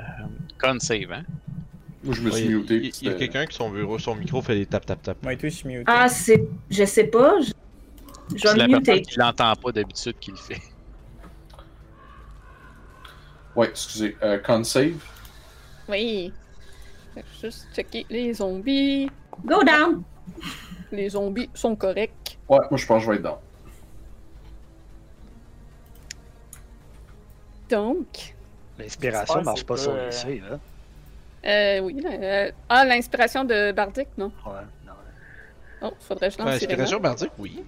Euh, 0.00 0.04
con 0.60 0.78
save, 0.78 1.12
hein? 1.12 1.24
Moi, 2.04 2.14
je 2.14 2.22
me 2.22 2.30
suis 2.30 2.48
muté. 2.48 2.76
Il, 2.76 3.08
y 3.08 3.10
a 3.10 3.14
quelqu'un 3.14 3.44
qui 3.46 3.56
son 3.56 3.70
bureau, 3.70 3.98
son 3.98 4.14
micro 4.14 4.40
fait 4.40 4.54
des 4.54 4.66
tap 4.66 4.86
tap 4.86 5.02
tap. 5.02 5.18
Je 5.42 5.48
suis 5.48 5.68
muté. 5.68 5.84
Ah, 5.86 6.08
c'est. 6.08 6.48
Je 6.70 6.84
sais 6.84 7.04
pas. 7.04 7.40
Je, 7.40 7.52
je 8.36 8.48
vais 8.56 8.68
muter. 8.68 9.02
l'entend 9.16 9.54
pas 9.56 9.72
d'habitude 9.72 10.14
qui 10.20 10.30
le 10.30 10.36
fait. 10.36 10.60
Ouais, 13.58 13.68
excusez. 13.70 14.16
Euh, 14.22 14.38
con 14.38 14.62
save. 14.62 15.02
Oui. 15.88 16.32
Fait 17.12 17.22
que 17.22 17.26
Juste 17.42 17.66
checker 17.74 18.06
les 18.08 18.34
zombies. 18.34 19.10
Go 19.44 19.64
down! 19.64 20.02
Les 20.92 21.08
zombies 21.10 21.50
sont 21.54 21.74
corrects. 21.74 22.38
Ouais, 22.48 22.60
moi, 22.70 22.78
je 22.78 22.86
pense 22.86 23.00
que 23.00 23.06
je 23.06 23.10
vais 23.10 23.16
être 23.16 23.22
dans. 23.24 23.40
Donc, 27.68 28.34
L'inspiration 28.78 29.42
marche 29.42 29.58
c'est 29.58 29.66
pas 29.66 29.76
sur 29.76 29.90
euh, 29.92 30.06
les 30.06 30.12
seuils, 30.12 30.42
hein? 30.50 30.58
euh, 31.44 31.80
oui. 31.80 32.00
euh, 32.06 32.50
ah, 32.68 32.84
l'inspiration 32.84 33.44
de 33.44 33.72
Bardic, 33.72 34.06
non? 34.16 34.30
Ouais, 34.46 34.52
non. 34.86 34.92
Oh, 35.82 35.92
faudrait 36.00 36.28
que 36.28 36.34
je 36.34 36.38
lance 36.38 36.46
Ouais, 36.46 36.58
les 36.58 36.64
inspiration 36.64 37.00
bardique, 37.00 37.32
oui. 37.38 37.64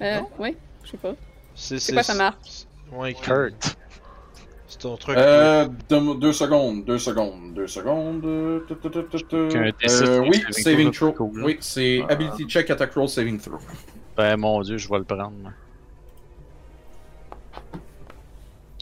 Euh, 0.00 0.20
Non? 0.20 0.28
oui, 0.38 0.56
je 0.84 0.90
sais 0.92 0.96
pas. 0.96 1.14
C'est 1.54 1.78
C'est 1.78 1.92
quoi 1.92 2.02
ça 2.02 2.14
marque? 2.14 2.66
Ouais, 2.90 3.12
Kurt. 3.14 3.76
C'est 4.74 4.80
ton 4.80 4.96
truc. 4.96 5.16
Euh, 5.16 5.68
deux, 5.88 6.16
deux 6.16 6.32
secondes, 6.32 6.84
deux 6.84 6.98
secondes, 6.98 7.54
deux 7.54 7.68
secondes. 7.68 8.24
euh, 8.24 8.64
tu, 8.66 8.74
tu, 8.82 8.90
tu, 8.90 9.04
tu, 9.08 9.18
tu. 9.18 9.48
Qu'un 9.48 9.70
D6 9.70 10.28
oui, 10.28 10.42
saving 10.50 10.90
throw, 10.90 11.12
cool. 11.12 11.44
Oui, 11.44 11.56
c'est 11.60 12.00
Ah. 12.08 12.12
ability 12.14 12.44
check, 12.48 12.68
attack 12.70 12.92
roll, 12.94 13.08
saving 13.08 13.38
throw. 13.38 13.58
Ben 14.16 14.36
mon 14.36 14.60
dieu, 14.62 14.76
je 14.76 14.88
vais 14.88 14.98
le 14.98 15.04
prendre. 15.04 15.30
moi. 15.30 15.52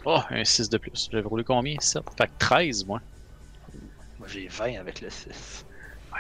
Oh, 0.07 0.19
un 0.31 0.45
6 0.45 0.71
de 0.71 0.79
plus. 0.79 1.09
J'avais 1.13 1.29
roulé 1.29 1.45
combien? 1.45 1.77
7 1.79 2.03
Fait 2.17 2.27
que 2.27 2.33
13, 2.39 2.87
moi. 2.87 3.01
Moi, 4.19 4.29
j'ai 4.29 4.49
20 4.49 4.81
avec 4.81 5.03
le 5.03 5.11
6. 5.11 5.67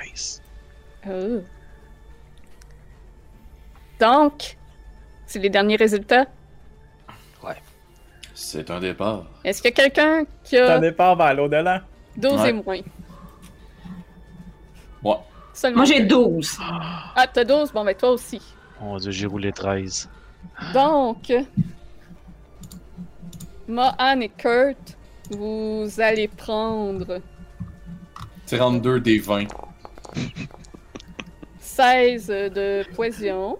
Nice. 0.05 0.42
Oh. 1.09 1.41
Donc, 3.99 4.59
c'est 5.25 5.39
les 5.39 5.49
derniers 5.51 5.76
résultats? 5.76 6.26
C'est 8.44 8.70
un 8.72 8.80
départ. 8.80 9.24
Est-ce 9.44 9.62
qu'il 9.62 9.70
y 9.70 9.72
a 9.72 9.76
quelqu'un 9.76 10.24
qui 10.42 10.56
a 10.58 10.80
départ 10.80 11.14
vers 11.14 11.32
l'au-delà? 11.32 11.82
12 12.16 12.40
Ouais. 12.40 12.50
et 12.50 12.52
moins? 12.52 12.80
Ouais. 15.04 15.16
Seulement 15.54 15.76
Moi, 15.76 15.84
j'ai 15.84 16.00
deux. 16.00 16.16
12. 16.16 16.58
Ah, 17.14 17.26
t'as 17.32 17.44
12? 17.44 17.72
Bon, 17.72 17.84
ben 17.84 17.94
toi 17.94 18.10
aussi. 18.10 18.42
Mon 18.80 18.96
dieu, 18.96 19.12
j'ai 19.12 19.26
roulé 19.26 19.52
13. 19.52 20.10
Donc, 20.74 21.32
Mohan 23.68 24.20
et 24.20 24.28
Kurt, 24.28 24.98
vous 25.30 25.88
allez 25.98 26.26
prendre 26.26 27.20
32 28.48 28.98
des 29.00 29.18
20. 29.20 29.46
16 31.60 32.26
de 32.26 32.84
poison. 32.92 33.56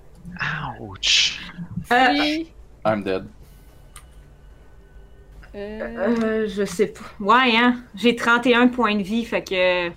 Ouch. 0.81 1.41
Puis, 1.89 2.53
I'm 2.85 3.05
dead. 3.05 3.27
Euh, 5.55 6.47
je 6.49 6.65
sais 6.65 6.87
pas. 6.89 7.01
Ouais, 7.21 7.57
hein? 7.57 7.83
J'ai 7.95 8.17
31 8.17 8.69
points 8.69 8.95
de 8.97 9.03
vie, 9.03 9.25
fait 9.25 9.43
que. 9.43 9.91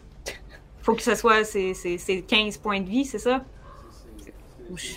Faut 0.82 0.94
que 0.94 1.02
ce 1.02 1.16
soit. 1.16 1.44
C'est 1.44 1.74
c'est- 1.74 1.98
c'est 1.98 2.22
15 2.22 2.58
points 2.58 2.82
de 2.82 2.90
vie, 2.90 3.06
c'est 3.06 3.20
ça? 3.20 3.44
Ou 4.70 4.78
je- 4.78 4.94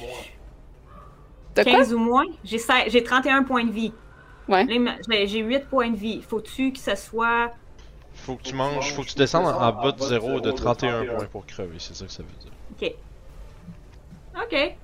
t'as 1.54 1.62
quoi? 1.64 1.72
15 1.72 1.94
ou 1.94 1.98
moins? 1.98 2.24
J'ai 2.44 2.58
seize- 2.58 2.88
j'ai 2.88 3.02
31 3.02 3.42
points 3.44 3.64
de 3.64 3.70
vie. 3.72 3.92
Ouais. 4.48 4.66
J'ai 5.08 5.26
j'ai 5.26 5.38
8 5.40 5.66
points 5.68 5.90
de 5.90 5.96
vie. 5.96 6.22
Faut-tu 6.22 6.72
que 6.72 6.78
ce 6.78 6.94
soit. 6.96 7.52
Faut 8.14 8.34
que 8.36 8.42
tu 8.42 8.54
manges, 8.54 8.92
faut 8.94 9.02
que 9.02 9.08
tu 9.08 9.14
descendes 9.16 9.46
en, 9.46 9.60
en 9.60 9.72
bas 9.72 9.92
de 9.92 10.02
0 10.02 10.40
de 10.40 10.50
31 10.50 11.04
points 11.04 11.26
pour 11.26 11.46
crever, 11.46 11.76
c'est 11.78 11.94
ça 11.94 12.04
que 12.06 12.10
ça 12.12 12.22
veut 12.22 12.28
dire. 12.40 12.50
Ok. 14.36 14.42
Ok. 14.42 14.76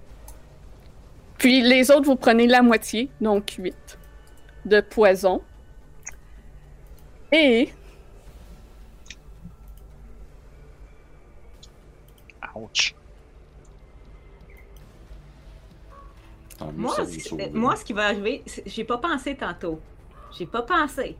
Puis 1.38 1.60
les 1.62 1.90
autres, 1.90 2.04
vous 2.06 2.16
prenez 2.16 2.46
la 2.46 2.62
moitié, 2.62 3.10
donc 3.20 3.50
8 3.58 3.98
de 4.66 4.80
poison. 4.80 5.42
Et 7.36 7.68
Ouch. 12.54 12.94
Moi, 16.76 16.94
ce- 16.94 17.50
moi, 17.52 17.74
ce 17.74 17.84
qui 17.84 17.92
va 17.92 18.04
arriver, 18.06 18.44
j'ai 18.64 18.84
pas 18.84 18.98
pensé 18.98 19.36
tantôt. 19.36 19.80
J'ai 20.38 20.46
pas 20.46 20.62
pensé. 20.62 21.16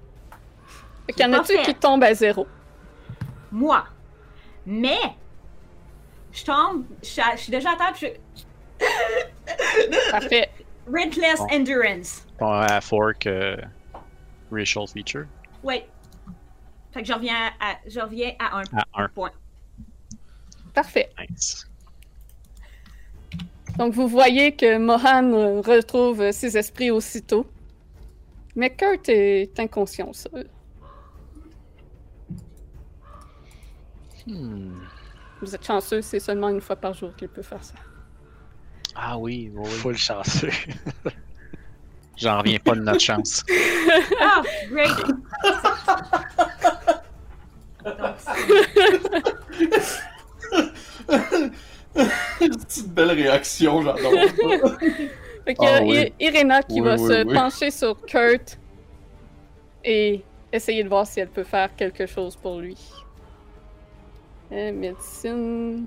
fait 1.07 1.13
qu'il 1.13 1.27
y 1.27 1.29
en 1.29 1.33
a-tu 1.33 1.59
qui 1.63 1.75
tombent 1.75 2.05
à 2.05 2.15
zéro? 2.15 2.47
Moi. 3.51 3.85
Mais. 4.65 5.01
Je 6.33 6.45
tombe. 6.45 6.85
Je 7.03 7.09
suis 7.09 7.21
à- 7.21 7.35
je 7.35 7.41
suis 7.43 7.51
déjà 7.51 7.73
à 7.73 7.77
table. 7.77 7.97
Je... 8.01 8.07
Parfait. 10.13 10.49
Relentless 10.87 11.41
Bon. 11.41 11.47
Endurance. 11.51 12.25
Bon, 12.39 12.53
à 12.53 12.81
fork, 12.81 13.27
euh, 13.27 13.57
racial 14.53 14.87
feature? 14.87 15.27
Ouais. 15.65 15.89
Fait 16.95 17.03
que 17.03 17.09
je 17.09 17.13
reviens 17.13 17.51
à, 17.61 17.75
je 17.89 17.99
reviens 17.99 18.33
à 18.39 18.59
un 18.61 18.63
À 18.95 19.03
1. 19.03 19.09
point. 19.09 19.33
Parfait. 20.73 21.11
Nice. 21.29 21.69
Donc, 23.77 23.93
vous 23.95 24.07
voyez 24.07 24.53
que 24.55 24.79
Mohan 24.79 25.61
retrouve 25.61 26.31
ses 26.31 26.57
esprits 26.57 26.93
aussitôt. 26.93 27.47
Mais 28.55 28.71
Kurt 28.71 29.09
est 29.09 29.59
inconscient, 29.59 30.13
ça. 30.13 30.31
Hmm. 34.29 34.75
Vous 35.43 35.53
êtes 35.55 35.67
chanceux, 35.67 36.01
c'est 36.01 36.21
seulement 36.21 36.49
une 36.49 36.61
fois 36.61 36.77
par 36.77 36.95
jour 36.95 37.15
qu'il 37.17 37.29
peut 37.29 37.43
faire 37.43 37.63
ça. 37.65 37.75
Ah 38.95 39.19
oui, 39.19 39.51
oui, 39.53 39.63
oui. 39.65 39.71
Full 39.71 39.97
chanceux. 39.97 40.51
J'en 42.17 42.39
reviens 42.39 42.61
pas 42.61 42.77
de 42.77 42.81
notre 42.83 43.01
chance. 43.01 43.43
Ah, 44.21 44.41
great! 44.71 44.91
Petite 52.39 52.89
belle 52.93 53.11
réaction, 53.13 53.83
j'adore. 53.83 54.13
Fait 55.45 55.55
qu'il 55.55 55.65
y 55.65 55.71
a 55.71 55.77
Ah 55.77 55.83
oui. 55.83 56.13
Irena 56.19 56.63
qui 56.63 56.81
Oui, 56.81 56.87
va 56.87 56.97
oui, 56.97 57.07
se 57.09 57.25
oui. 57.27 57.35
pencher 57.35 57.71
sur 57.71 58.01
Kurt 58.07 58.59
et 59.85 60.23
essayer 60.53 60.83
de 60.83 60.89
voir 60.89 61.07
si 61.07 61.21
elle 61.21 61.29
peut 61.29 61.45
faire 61.45 61.75
quelque 61.77 62.07
chose 62.07 62.37
pour 62.37 62.59
lui. 62.59 62.77
Euh, 64.53 64.73
médecine. 64.73 65.87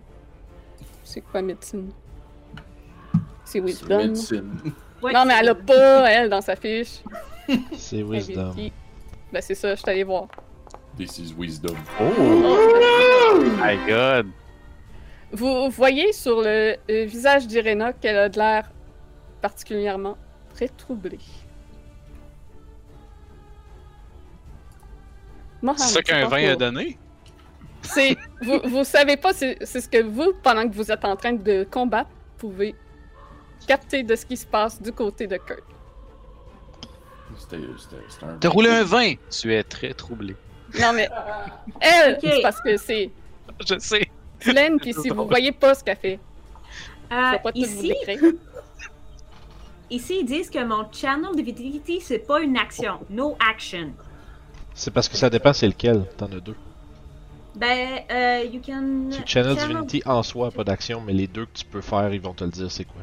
C'est 1.04 1.22
quoi 1.22 1.42
médecine? 1.42 1.90
C'est 3.46 3.60
Wisdom. 3.60 3.98
Médecine. 3.98 4.60
Non, 5.02 5.26
mais 5.26 5.36
elle 5.40 5.50
a 5.50 5.56
pas, 5.56 6.10
elle, 6.12 6.30
dans 6.30 6.42
sa 6.42 6.56
fiche. 6.56 7.02
C'est 7.78 8.04
Wisdom. 8.04 8.54
Ben, 9.32 9.42
c'est 9.42 9.56
ça, 9.56 9.74
je 9.76 9.80
suis 9.82 9.90
allé 9.90 10.04
voir. 10.04 10.28
This 10.98 11.20
is 11.20 11.34
wisdom. 11.34 11.78
Oh 12.00 13.40
my 13.60 13.78
god. 13.88 14.28
Vous 15.32 15.70
voyez 15.70 16.12
sur 16.14 16.42
le, 16.42 16.78
visage 16.88 17.46
d'Irena 17.46 17.94
qu'elle 17.94 18.18
a 18.18 18.30
de 18.30 18.38
l'air 18.40 18.72
particulièrement 19.42 20.18
très 20.54 20.70
troublée. 20.70 21.20
C'est 25.76 25.78
ça 25.78 26.02
qu'un 26.02 26.28
vin 26.28 26.52
a 26.52 26.56
donné? 26.56 26.98
C'est, 27.82 28.18
vous, 28.42 28.60
vous 28.66 28.84
savez 28.84 29.18
pas, 29.18 29.34
c'est, 29.34 29.58
c'est 29.62 29.82
ce 29.82 29.90
que 29.90 30.02
vous, 30.02 30.34
pendant 30.44 30.68
que 30.68 30.74
vous 30.74 30.92
êtes 30.92 31.06
en 31.06 31.16
train 31.16 31.34
de 31.34 31.66
combattre, 31.70 32.10
pouvez 32.38 32.76
capter 33.68 34.04
de 34.04 34.16
ce 34.16 34.26
qui 34.26 34.38
se 34.38 34.46
passe 34.46 34.82
du 34.82 34.92
côté 34.92 35.28
de 35.28 35.38
Kurt. 35.38 35.64
T'as 38.40 38.50
roulé 38.50 38.70
un 38.70 38.84
vin? 38.84 39.14
Tu 39.30 39.54
es 39.54 39.64
très 39.64 39.94
troublé. 39.94 40.36
Non 40.80 40.94
mais, 40.94 41.10
elle, 41.82 42.14
Ok. 42.16 42.20
c'est 42.24 42.42
parce 42.42 42.62
que 42.62 42.78
c'est 42.78 43.10
Je 43.68 43.80
sais. 43.80 44.10
pleine, 44.40 44.80
puis 44.80 44.94
si 44.94 45.10
vous 45.10 45.26
voyez 45.28 45.52
pas 45.52 45.74
ce 45.76 45.84
qu'elle 45.84 45.98
fait, 45.98 46.20
je 47.10 47.16
Euh, 47.16 47.32
vais 47.32 47.40
pas 47.40 47.52
tout 47.52 47.60
vous 47.60 47.66
ici, 47.66 47.88
décrire. 48.06 48.32
ici, 49.90 50.18
ils 50.22 50.26
disent 50.26 50.50
que 50.50 50.64
mon 50.64 50.86
channel 50.92 51.36
divinity, 51.36 52.02
c'est 52.02 52.20
pas 52.20 52.42
une 52.42 52.58
action. 52.58 53.00
No 53.10 53.38
action. 53.50 53.92
C'est 54.74 54.92
parce 54.92 55.08
que 55.10 55.18
ça 55.18 55.30
dépend 55.30 55.54
c'est 55.54 55.68
lequel. 55.68 56.06
T'en 56.18 56.28
as 56.28 56.40
deux. 56.40 56.56
Ben, 57.56 58.02
euh, 58.12 58.44
you 58.52 58.62
can. 58.64 59.08
C'est 59.10 59.28
Channel 59.28 59.56
Divinity 59.56 60.04
en 60.06 60.22
soi, 60.22 60.52
pas 60.52 60.64
d'action, 60.64 61.02
mais 61.02 61.14
les 61.14 61.26
deux 61.26 61.46
que 61.48 61.54
tu 61.58 61.66
peux 61.66 61.82
faire, 61.82 62.14
ils 62.14 62.22
vont 62.22 62.34
te 62.34 62.44
le 62.44 62.52
dire 62.52 62.70
c'est 62.72 62.84
quoi. 62.86 63.02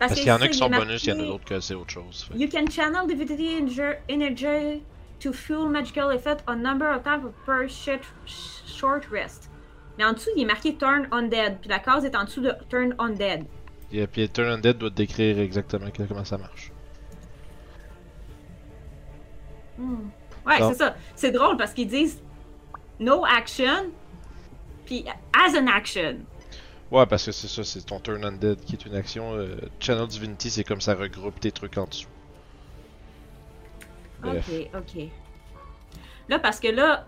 Parce 0.00 0.14
qu'il 0.14 0.26
y 0.26 0.32
en 0.32 0.40
a 0.40 0.48
qui 0.48 0.58
sont 0.58 0.68
bonus, 0.68 1.04
il 1.04 1.10
y 1.10 1.12
en 1.12 1.20
a 1.20 1.24
d'autres 1.26 1.44
que 1.44 1.60
c'est 1.60 1.74
autre 1.74 1.90
chose. 1.90 2.26
fait. 2.28 2.36
You 2.38 2.48
can 2.48 2.66
channel 2.70 3.06
divinity 3.06 3.60
ener- 3.60 3.98
energy 4.10 4.82
to 5.20 5.32
fuel 5.32 5.68
magical 5.68 6.10
effect 6.10 6.42
on 6.46 6.56
number 6.56 6.88
of 6.90 7.02
times 7.02 7.32
per 7.44 7.68
short, 7.68 9.06
rest. 9.10 9.50
Mais 9.96 10.04
en 10.04 10.12
dessous, 10.12 10.30
il 10.36 10.42
est 10.42 10.46
marqué 10.46 10.76
turn 10.76 11.08
undead. 11.10 11.58
Puis 11.60 11.68
la 11.68 11.80
case 11.80 12.04
est 12.04 12.14
en 12.16 12.24
dessous 12.24 12.40
de 12.40 12.52
turn 12.68 12.94
undead. 12.98 13.44
Et 13.90 14.06
puis 14.06 14.28
Turn 14.28 14.48
Undead 14.48 14.76
doit 14.78 14.90
te 14.90 14.96
décrire 14.96 15.38
exactement 15.38 15.86
comment 16.06 16.24
ça 16.24 16.36
marche. 16.36 16.72
Hmm. 19.78 20.08
Ouais, 20.46 20.58
c'est 20.58 20.74
ça. 20.74 20.94
C'est 21.14 21.30
drôle 21.30 21.56
parce 21.56 21.72
qu'ils 21.72 21.88
disent 21.88 22.20
no 23.00 23.24
action, 23.24 23.90
puis 24.84 25.04
as 25.32 25.56
an 25.56 25.66
action. 25.68 26.18
Ouais, 26.90 27.06
parce 27.06 27.24
que 27.26 27.32
c'est 27.32 27.48
ça, 27.48 27.64
c'est 27.64 27.84
ton 27.84 28.00
Turn 28.00 28.24
Undead 28.24 28.60
qui 28.60 28.74
est 28.74 28.86
une 28.86 28.94
action. 28.94 29.34
euh, 29.34 29.56
Channel 29.78 30.06
Divinity, 30.06 30.50
c'est 30.50 30.64
comme 30.64 30.80
ça 30.80 30.94
regroupe 30.94 31.38
tes 31.40 31.52
trucs 31.52 31.76
en 31.78 31.86
dessous. 31.86 32.08
Bref. 34.22 34.48
Ok, 34.50 34.68
ok. 34.96 35.02
Là, 36.28 36.38
parce 36.38 36.60
que 36.60 36.68
là, 36.68 37.06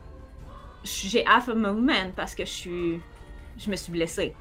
j'ai 0.84 1.26
half 1.26 1.48
a 1.48 1.54
movement 1.54 2.10
parce 2.16 2.34
que 2.34 2.44
je 2.44 2.50
suis. 2.50 3.00
Je 3.58 3.70
me 3.70 3.76
suis 3.76 3.92
blessée. 3.92 4.34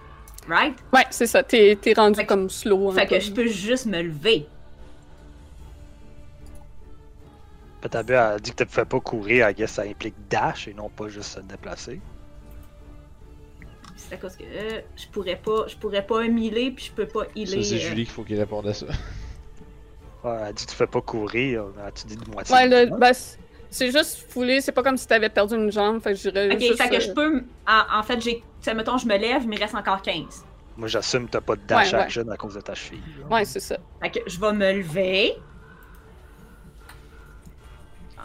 Right? 0.48 0.78
Ouais, 0.94 1.06
c'est 1.10 1.28
ça, 1.28 1.44
t'es, 1.44 1.78
t'es 1.80 1.94
rendu 1.94 2.16
Fait 2.16 2.24
que- 2.24 2.30
comme 2.30 2.50
slow. 2.50 2.92
Fait 2.92 3.06
peu. 3.06 3.16
que 3.16 3.20
je 3.22 3.32
peux 3.32 3.48
juste 3.48 3.86
me 3.88 4.02
lever. 4.02 4.48
Patabu 7.82 8.14
a 8.14 8.38
dit 8.40 8.52
que 8.52 8.58
tu 8.58 8.64
ne 8.64 8.68
pouvais 8.70 8.86
pas 8.86 9.00
courir, 9.00 9.50
I 9.50 9.54
guess 9.54 9.72
ça 9.72 9.84
implique 9.84 10.16
dash 10.30 10.68
et 10.68 10.74
non 10.74 10.90
pas 10.90 11.08
juste 11.08 11.32
se 11.36 11.40
déplacer. 11.40 12.02
C'est 13.96 14.16
à 14.16 14.18
cause 14.18 14.36
que 14.36 14.44
euh, 14.44 14.82
je 14.98 15.08
pourrais 15.08 15.36
pas. 15.38 15.68
Je 15.68 15.76
pourrais 15.78 16.06
pas 16.06 16.24
healer 16.26 16.72
puis 16.72 16.86
je 16.86 16.92
peux 16.92 17.06
pas 17.08 17.26
Ça, 17.26 17.30
healer. 17.36 17.64
c'est 17.64 17.76
euh, 17.76 17.78
Julie 17.80 18.04
qu'il 18.06 18.14
faut 18.14 18.24
qu'il 18.24 18.40
réponde 18.40 18.68
à 18.68 18.74
ça. 18.74 18.88
Ouais, 20.24 20.32
elle 20.40 20.44
a 20.48 20.54
dit 20.54 20.66
tu 20.66 20.76
fais 20.76 20.88
pas 20.88 21.02
courir, 21.02 21.66
as-tu 21.86 22.08
dit 22.08 22.18
de 22.18 22.30
moitié? 22.30 22.54
Ouais, 22.54 22.68
le- 22.68 22.98
ben, 22.98 23.14
c'est- 23.70 23.92
juste 23.92 24.26
foulé, 24.30 24.60
c'est 24.62 24.72
pas 24.74 24.84
comme 24.84 24.98
si 24.98 25.08
t'avais 25.08 25.30
perdu 25.30 25.56
une 25.56 25.72
jambe, 25.72 26.02
fait 26.02 26.12
que 26.14 26.20
je 26.20 26.30
dirais 26.30 26.52
Ok, 26.54 26.60
juste, 26.60 26.82
fait 26.82 26.90
que 26.90 26.96
euh, 26.96 27.00
je 27.00 27.12
peux. 27.14 27.44
En, 27.68 28.00
en 28.00 28.04
fait, 28.04 28.20
j'ai. 28.22 28.44
mettons, 28.74 28.98
je 28.98 29.08
me 29.08 29.18
lève, 29.18 29.44
il 29.44 29.50
me 29.50 29.58
reste 29.58 29.76
encore 29.76 30.02
15. 30.02 30.46
Moi 30.78 30.88
j'assume 30.88 31.26
que 31.26 31.32
t'as 31.32 31.42
pas 31.42 31.56
de 31.56 31.62
dash 31.68 31.94
Ouais, 31.94 32.30
à 32.32 32.38
cause 32.38 32.56
de 32.56 32.62
ta 32.62 32.74
cheville. 32.74 33.02
là. 33.22 33.36
Ouais, 33.36 33.46
c'est 33.46 33.60
ça. 33.60 33.78
Fait 34.02 34.12
que 34.12 34.20
je 34.28 34.40
vais 34.40 34.54
me 34.54 34.74
lever. 34.74 35.34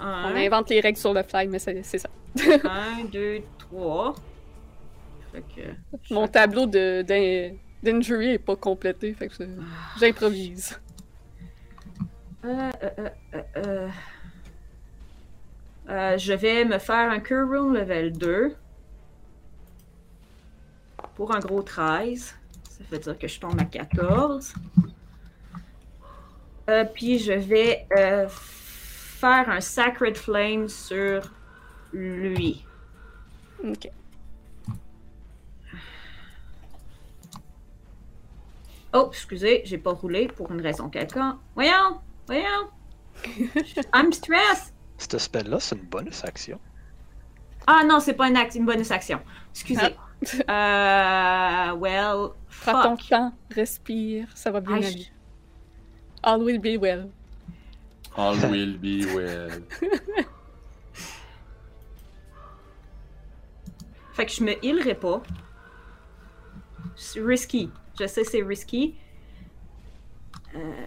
On 0.00 0.34
invente 0.36 0.70
les 0.70 0.80
règles 0.80 0.98
sur 0.98 1.14
le 1.14 1.22
fly, 1.22 1.46
mais 1.48 1.58
c'est, 1.58 1.82
c'est 1.82 1.98
ça. 1.98 2.08
un, 2.64 3.04
deux, 3.04 3.40
trois. 3.58 4.14
Fait 5.32 5.42
que. 5.54 6.12
Mon 6.12 6.26
tableau 6.28 6.66
de, 6.66 7.02
d'in- 7.02 7.56
d'injury 7.82 8.32
est 8.32 8.38
pas 8.38 8.56
complété, 8.56 9.14
fait 9.14 9.28
que 9.28 9.34
je- 9.38 10.00
j'improvise. 10.00 10.78
Euh, 12.44 12.70
euh, 13.56 13.88
euh, 15.88 16.18
je 16.18 16.32
vais 16.34 16.64
me 16.64 16.78
faire 16.78 17.10
un 17.10 17.20
Cure 17.20 17.48
Room 17.48 17.74
level 17.74 18.12
2. 18.12 18.54
Pour 21.14 21.34
un 21.34 21.38
gros 21.38 21.62
13. 21.62 22.34
Ça 22.68 22.84
veut 22.90 22.98
dire 22.98 23.18
que 23.18 23.28
je 23.28 23.40
tombe 23.40 23.58
à 23.60 23.64
14. 23.64 24.54
Euh, 26.68 26.84
puis 26.84 27.18
je 27.18 27.32
vais 27.32 27.86
faire 27.90 29.48
un 29.48 29.60
Sacred 29.60 30.16
Flame 30.16 30.68
sur 30.68 31.22
lui. 31.92 32.64
Ok. 33.62 33.88
Oh, 38.92 39.08
excusez, 39.08 39.62
j'ai 39.64 39.78
pas 39.78 39.92
roulé 39.92 40.28
pour 40.28 40.52
une 40.52 40.60
raison 40.60 40.88
quelconque. 40.88 41.38
Voyons, 41.54 42.00
voyons. 42.26 42.68
I'm 43.92 44.12
stressed. 44.12 44.72
Ce 44.98 45.18
spell-là, 45.18 45.58
c'est 45.60 45.76
une 45.76 45.82
bonus 45.86 46.24
action. 46.24 46.58
Ah 47.66 47.82
non, 47.84 47.98
c'est 48.00 48.14
pas 48.14 48.28
une, 48.28 48.36
act- 48.36 48.54
une 48.54 48.66
bonus 48.66 48.90
action. 48.90 49.20
Excusez. 49.50 49.96
Euh, 50.48 51.72
well, 51.74 52.30
Prends 52.62 52.82
ton 52.82 52.96
temps, 52.96 53.34
respire, 53.54 54.26
ça 54.34 54.50
va 54.50 54.60
bien 54.60 54.76
Ah, 54.76 54.80
je- 54.80 54.86
aller. 54.86 55.06
All 56.22 56.40
will 56.42 56.58
be 56.58 56.78
well. 56.80 57.10
All 58.16 58.34
will 58.50 58.78
be 58.78 59.04
well. 59.14 59.62
Fait 64.14 64.24
que 64.26 64.32
je 64.32 64.42
me 64.44 64.52
healerai 64.64 64.94
pas. 64.94 65.22
C'est 66.96 67.20
risky. 67.20 67.70
Je 68.00 68.06
sais 68.06 68.24
c'est 68.24 68.42
risky. 68.42 68.94
Euh, 70.54 70.86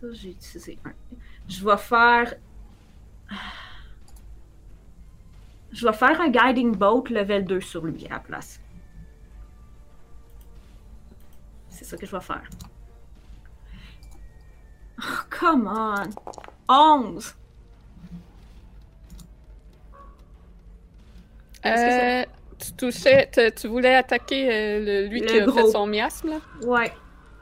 ça, 0.00 0.06
j'ai 0.12 0.30
utilisé 0.30 0.78
un. 0.84 0.92
Je 1.48 1.64
vais 1.64 1.76
faire. 1.76 2.34
Je 5.72 5.86
vais 5.86 5.92
faire 5.92 6.20
un 6.20 6.28
Guiding 6.30 6.74
Boat 6.76 7.04
level 7.10 7.44
2 7.44 7.60
sur 7.60 7.84
lui 7.84 8.06
à 8.06 8.14
la 8.14 8.18
place. 8.20 8.60
C'est 11.68 11.84
ça 11.84 11.96
que 11.96 12.06
je 12.06 12.12
vais 12.12 12.20
faire. 12.22 12.42
Oh, 15.02 15.04
come 15.28 15.66
on! 15.68 16.08
11! 16.68 17.34
Est-ce 21.62 21.84
que 21.84 21.90
ça- 21.90 22.20
Euh, 22.22 22.24
tu 22.58 22.72
touchais, 22.72 23.30
tu 23.54 23.68
voulais 23.68 23.94
attaquer 23.94 24.48
euh, 24.50 24.84
le- 25.04 25.08
lui 25.08 25.20
Le 25.20 25.26
qui 25.26 25.38
a 25.40 25.52
fait 25.52 25.70
son 25.70 25.86
miasme, 25.86 26.30
là? 26.30 26.40
Ouais. 26.62 26.92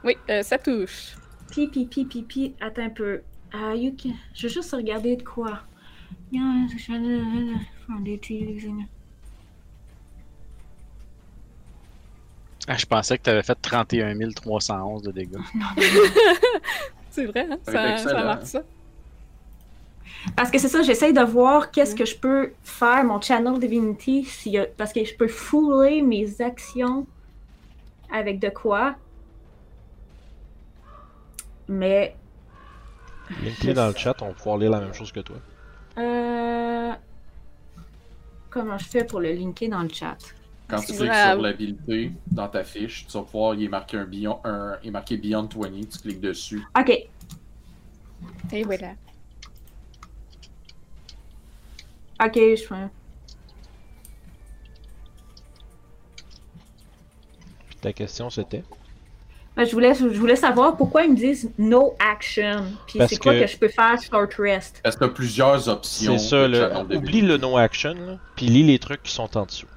Oui, 0.03 0.17
euh, 0.29 0.43
ça 0.43 0.57
touche. 0.57 1.15
Pi, 1.55 1.67
pi, 1.67 1.85
pi, 1.85 2.03
pi, 2.03 2.21
pi. 2.21 2.53
Attends 2.59 2.81
un 2.83 2.89
peu. 2.89 3.21
Ah, 3.53 3.73
you 3.73 3.95
can- 3.97 4.11
Je 4.33 4.47
veux 4.47 4.53
juste 4.53 4.73
regarder 4.73 5.15
de 5.15 5.23
quoi. 5.23 5.59
Ah, 12.67 12.75
je 12.77 12.85
pensais 12.85 13.17
que 13.17 13.23
tu 13.23 13.29
avais 13.29 13.43
fait 13.43 13.55
31 13.61 14.17
311 14.31 15.03
de 15.03 15.11
dégâts. 15.11 15.37
C'est 17.09 17.25
vrai, 17.25 17.47
hein? 17.49 17.57
Ça 17.63 17.71
Ça, 17.71 18.33
être 18.33 18.47
ça. 18.47 18.61
Parce 20.35 20.51
que 20.51 20.57
c'est 20.57 20.67
ça, 20.67 20.81
j'essaye 20.81 21.13
de 21.13 21.21
voir 21.21 21.71
qu'est-ce 21.71 21.95
que 21.95 22.03
je 22.03 22.17
peux 22.17 22.51
faire, 22.63 23.03
mon 23.05 23.21
Channel 23.21 23.59
Divinity, 23.59 24.27
a- 24.57 24.65
parce 24.65 24.91
que 24.91 25.05
je 25.05 25.15
peux 25.15 25.27
fouler 25.29 26.01
mes 26.01 26.41
actions 26.41 27.05
avec 28.11 28.39
de 28.39 28.49
quoi. 28.49 28.95
Mais. 31.67 32.15
Linkez 33.43 33.73
dans 33.73 33.87
le 33.87 33.95
chat, 33.95 34.15
on 34.21 34.27
va 34.27 34.33
pouvoir 34.33 34.57
lire 34.57 34.71
la 34.71 34.79
même 34.79 34.93
chose 34.93 35.11
que 35.11 35.19
toi. 35.19 35.37
Euh... 35.97 36.93
Comment 38.49 38.77
je 38.77 38.85
fais 38.85 39.03
pour 39.03 39.19
le 39.19 39.31
linker 39.33 39.69
dans 39.69 39.81
le 39.81 39.89
chat? 39.89 40.17
Quand 40.67 40.79
tu 40.79 40.93
cliques 40.93 41.13
sur 41.13 41.41
l'habilité 41.41 42.11
dans 42.31 42.47
ta 42.47 42.63
fiche, 42.63 43.05
tu 43.05 43.13
vas 43.17 43.23
pouvoir, 43.23 43.53
il 43.55 43.63
est 43.63 43.67
marqué 43.69 43.97
un 43.97 44.05
Beyond, 44.05 44.39
un, 44.43 44.77
il 44.81 44.87
est 44.87 44.91
marqué 44.91 45.17
Beyond 45.17 45.49
20, 45.55 45.89
tu 45.89 45.99
cliques 45.99 46.21
dessus. 46.21 46.63
Ok, 46.77 46.89
Et 48.51 48.63
voilà. 48.63 48.93
ok, 52.23 52.33
je 52.35 52.63
fais. 52.67 52.87
Puis 57.67 57.75
ta 57.81 57.93
question 57.93 58.29
c'était? 58.29 58.63
Je, 59.57 59.71
voulais, 59.71 59.93
je 59.95 60.05
voulais 60.07 60.35
savoir 60.35 60.75
pourquoi 60.75 61.03
ils 61.03 61.11
me 61.11 61.15
disent 61.15 61.49
no 61.57 61.95
action. 61.99 62.65
Puis 62.87 62.99
c'est 63.07 63.17
quoi 63.17 63.33
que- 63.33 63.41
que 63.41 63.47
je 63.47 63.57
peux 63.57 63.69
faire 63.69 63.95
short 64.01 64.33
rest? 64.37 64.81
Parce 64.83 64.95
que 64.97 65.05
plusieurs 65.05 65.69
options. 65.69 66.17
C'est 66.17 66.27
ça, 66.29 66.47
le... 66.47 66.95
oublie 66.97 67.21
le 67.21 67.37
no 67.37 67.55
action, 67.57 67.93
là, 67.93 68.17
puis 68.35 68.47
lis 68.47 68.63
les 68.63 68.79
trucs 68.79 69.03
qui 69.03 69.11
sont 69.13 69.37
en 69.37 69.45
dessous. 69.45 69.67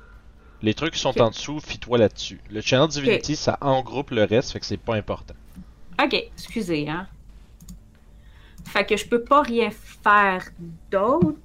Les 0.62 0.74
trucs 0.74 0.94
qui 0.94 1.00
sont 1.00 1.20
en 1.20 1.30
dessous, 1.30 1.60
fie-toi 1.60 1.98
là-dessus. 1.98 2.40
Le 2.50 2.60
Channel 2.60 2.88
Divinity, 2.88 3.36
ça 3.36 3.56
engroupe 3.60 4.10
le 4.10 4.24
reste, 4.24 4.50
fait 4.52 4.58
que 4.60 4.66
c'est 4.66 4.76
pas 4.76 4.96
important. 4.96 5.34
Ok, 6.02 6.14
excusez, 6.36 6.88
hein. 6.88 7.06
Fait 8.64 8.84
que 8.84 8.96
je 8.96 9.06
peux 9.06 9.22
pas 9.22 9.42
rien 9.42 9.70
faire 9.70 10.44
d'autre. 10.90 11.38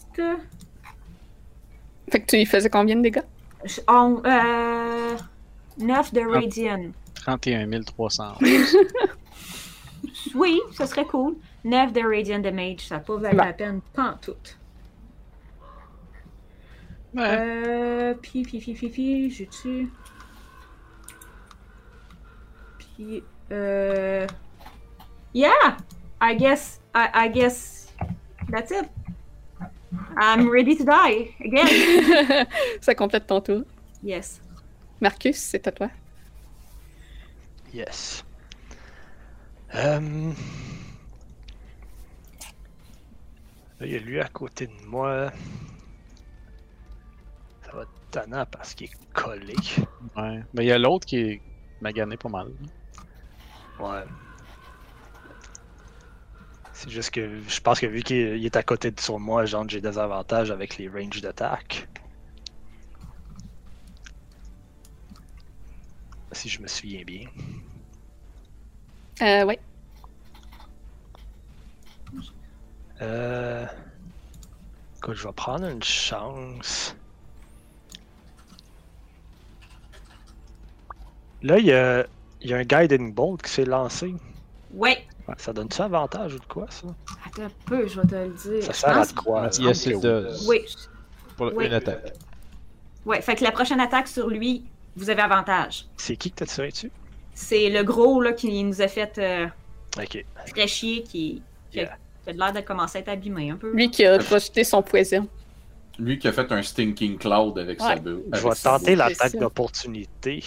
Fait 2.12 2.20
que 2.22 2.26
tu 2.26 2.38
y 2.38 2.46
faisais 2.46 2.70
combien 2.70 2.96
de 2.96 3.02
dégâts? 3.02 3.22
Je- 3.64 3.80
on- 3.88 4.22
euh, 4.26 5.16
9 5.78 6.14
de 6.14 6.22
Radiant. 6.22 6.92
31 7.24 7.82
311. 7.84 8.38
Oui, 10.36 10.60
ça 10.74 10.86
serait 10.86 11.06
cool. 11.06 11.36
9 11.64 11.94
de 11.94 12.02
Radiant 12.02 12.40
Damage, 12.40 12.82
ça 12.88 13.00
pas 13.00 13.18
valu 13.18 13.38
Bon. 13.38 13.44
la 13.46 13.54
peine, 13.54 13.82
pas 13.94 14.12
en 14.12 14.18
tout. 14.18 14.36
Ouais. 17.14 17.38
Euh, 17.40 18.14
puis, 18.22 18.42
puis, 18.44 18.60
puis, 18.60 18.74
puis, 18.74 18.90
puis, 18.90 19.32
j'ai 19.32 19.48
tu. 19.48 19.92
Puis, 22.80 23.24
euh. 23.52 24.28
Yeah! 25.34 25.78
I 26.22 26.36
guess, 26.36 26.82
I, 26.96 27.10
I 27.14 27.30
guess 27.30 27.94
that's 28.52 28.72
it. 28.72 28.90
I'm 30.18 30.50
ready 30.50 30.76
to 30.76 30.84
die 30.84 31.36
again. 31.40 32.46
ça 32.82 32.96
complète 32.96 33.28
ton 33.28 33.40
tour. 33.42 33.64
Yes. 34.04 34.42
Marcus, 35.00 35.38
c'est 35.38 35.68
à 35.68 35.72
toi. 35.72 35.90
Yes. 37.74 38.24
Euh... 39.74 40.32
Là, 43.80 43.86
il 43.88 43.92
y 43.92 43.96
a 43.96 44.00
lui 44.00 44.20
à 44.20 44.28
côté 44.28 44.68
de 44.68 44.86
moi. 44.86 45.32
Ça 47.66 47.72
va 47.74 47.82
être 47.82 47.90
tannant 48.12 48.46
parce 48.46 48.76
qu'il 48.76 48.88
est 48.88 49.14
collé. 49.14 49.56
Ouais. 50.16 50.44
Mais 50.54 50.66
il 50.66 50.68
y 50.68 50.72
a 50.72 50.78
l'autre 50.78 51.08
qui 51.08 51.18
est 51.18 51.42
magané 51.82 52.16
pas 52.16 52.30
mal. 52.30 52.52
Ouais. 53.80 54.04
C'est 56.74 56.90
juste 56.90 57.12
que 57.12 57.42
je 57.48 57.62
pense 57.62 57.80
que 57.80 57.88
vu 57.88 58.04
qu'il 58.04 58.38
il 58.38 58.46
est 58.46 58.56
à 58.56 58.64
côté 58.64 58.92
de 58.92 59.00
sur 59.00 59.20
moi, 59.20 59.46
genre 59.46 59.68
j'ai 59.68 59.82
des 59.82 59.98
avantages 59.98 60.52
avec 60.52 60.78
les 60.78 60.88
ranges 60.90 61.22
d'attaque. 61.22 61.88
Si 66.34 66.50
je 66.50 66.62
me 66.62 66.68
souviens 66.68 67.04
bien. 67.04 67.28
Euh, 69.22 69.46
ouais. 69.46 69.60
Euh... 73.02 73.66
Écoute, 74.98 75.16
je 75.16 75.28
vais 75.28 75.34
prendre 75.34 75.68
une 75.68 75.84
chance. 75.84 76.96
Là, 81.42 81.60
il 81.60 81.66
y 81.66 81.74
a, 81.74 82.06
y 82.42 82.54
a 82.54 82.58
un 82.58 82.64
Guiding 82.64 83.14
Bolt 83.14 83.42
qui 83.42 83.52
s'est 83.52 83.66
lancé. 83.66 84.16
Ouais. 84.74 85.06
Ça 85.38 85.54
donne-tu 85.54 85.82
avantage 85.82 86.34
ou 86.36 86.40
de 86.40 86.46
quoi, 86.46 86.66
ça? 86.70 86.88
Attends 87.26 87.44
un 87.44 87.52
peu, 87.66 87.88
je 87.88 88.02
vais 88.02 88.08
te 88.08 88.16
le 88.16 88.30
dire. 88.60 88.64
Ça 88.64 88.74
sert 88.74 88.98
à 88.98 89.06
de 89.06 89.12
quoi? 89.14 89.50
Il 89.60 89.66
y 89.66 89.70
a 89.70 89.74
ces 89.74 89.94
deux 89.98 90.24
que- 90.28 90.48
Oui. 90.48 90.66
pour 91.38 91.54
Oui. 91.54 91.66
une 91.68 91.74
attaque. 91.74 92.14
Ouais, 93.06 93.22
fait 93.22 93.36
que 93.36 93.44
la 93.44 93.52
prochaine 93.52 93.80
attaque 93.80 94.08
sur 94.08 94.30
lui, 94.30 94.66
vous 94.96 95.10
avez 95.10 95.22
avantage. 95.22 95.86
C'est 95.98 96.16
qui 96.16 96.32
que 96.32 96.36
t'as 96.38 96.46
tiré 96.46 96.70
dessus? 96.70 96.92
C'est 97.34 97.70
le 97.70 97.84
gros 97.84 98.22
là 98.22 98.34
qui 98.34 98.64
nous 98.64 98.82
a 98.82 98.88
fait 98.88 99.18
euh, 99.18 99.48
très 99.92 100.68
chier, 100.68 101.04
qui, 101.04 101.42
qui, 101.72 101.80
a, 101.80 101.84
Yeah. 101.84 101.98
a 102.28 102.32
l'air 102.32 102.54
de 102.54 102.62
commencer 102.62 103.00
à 103.00 103.02
être 103.02 103.10
abîmé 103.10 103.50
un 103.52 103.56
peu. 103.58 103.72
Lui 103.74 103.90
qui 103.90 104.06
a 104.06 104.18
projeté 104.20 104.64
son 104.64 104.82
poison. 104.84 105.28
Lui 106.00 106.18
qui 106.20 106.28
a 106.28 106.32
fait 106.32 106.52
un 106.52 106.62
Stinking 106.62 107.18
Cloud 107.18 107.58
avec 107.60 107.80
sa 107.80 107.90
Ouais. 107.96 108.00
bulle. 108.00 108.24
Je 108.32 108.48
vais 108.48 108.56
sa 108.56 108.78
tenter 108.78 108.96
l'attaque 108.96 109.36
d'opportunité. 109.36 110.44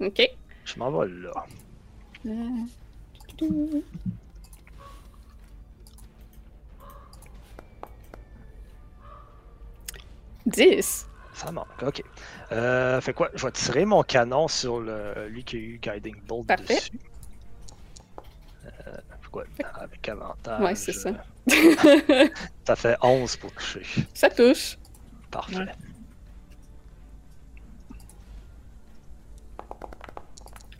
Ok. 0.00 0.22
Je 0.64 0.78
m'en 0.78 0.90
vais 0.90 1.08
là. 1.08 1.44
Euh, 2.26 2.30
10. 10.46 11.06
Ça 11.42 11.50
manque, 11.50 11.66
ok. 11.82 12.02
Euh, 12.52 13.00
fait 13.00 13.12
quoi? 13.12 13.30
Je 13.34 13.44
vais 13.44 13.52
tirer 13.52 13.84
mon 13.84 14.02
canon 14.02 14.46
sur 14.48 14.80
le, 14.80 15.26
lui 15.28 15.42
qui 15.44 15.56
a 15.56 15.58
eu 15.58 15.78
Guiding 15.82 16.16
Bolt 16.26 16.46
Parfait. 16.46 16.74
dessus. 16.76 16.90
Euh, 18.64 18.92
fait 19.20 19.28
quoi? 19.30 19.44
Avec 19.74 20.08
avantage. 20.08 20.60
Ouais, 20.60 20.74
c'est 20.74 20.92
ça. 20.92 21.10
euh, 21.50 22.28
ça 22.64 22.76
fait 22.76 22.96
11 23.02 23.36
pour 23.36 23.50
toucher. 23.52 23.82
ça 24.14 24.28
touche. 24.30 24.78
Parfait. 25.30 25.56
Ouais. 25.56 25.66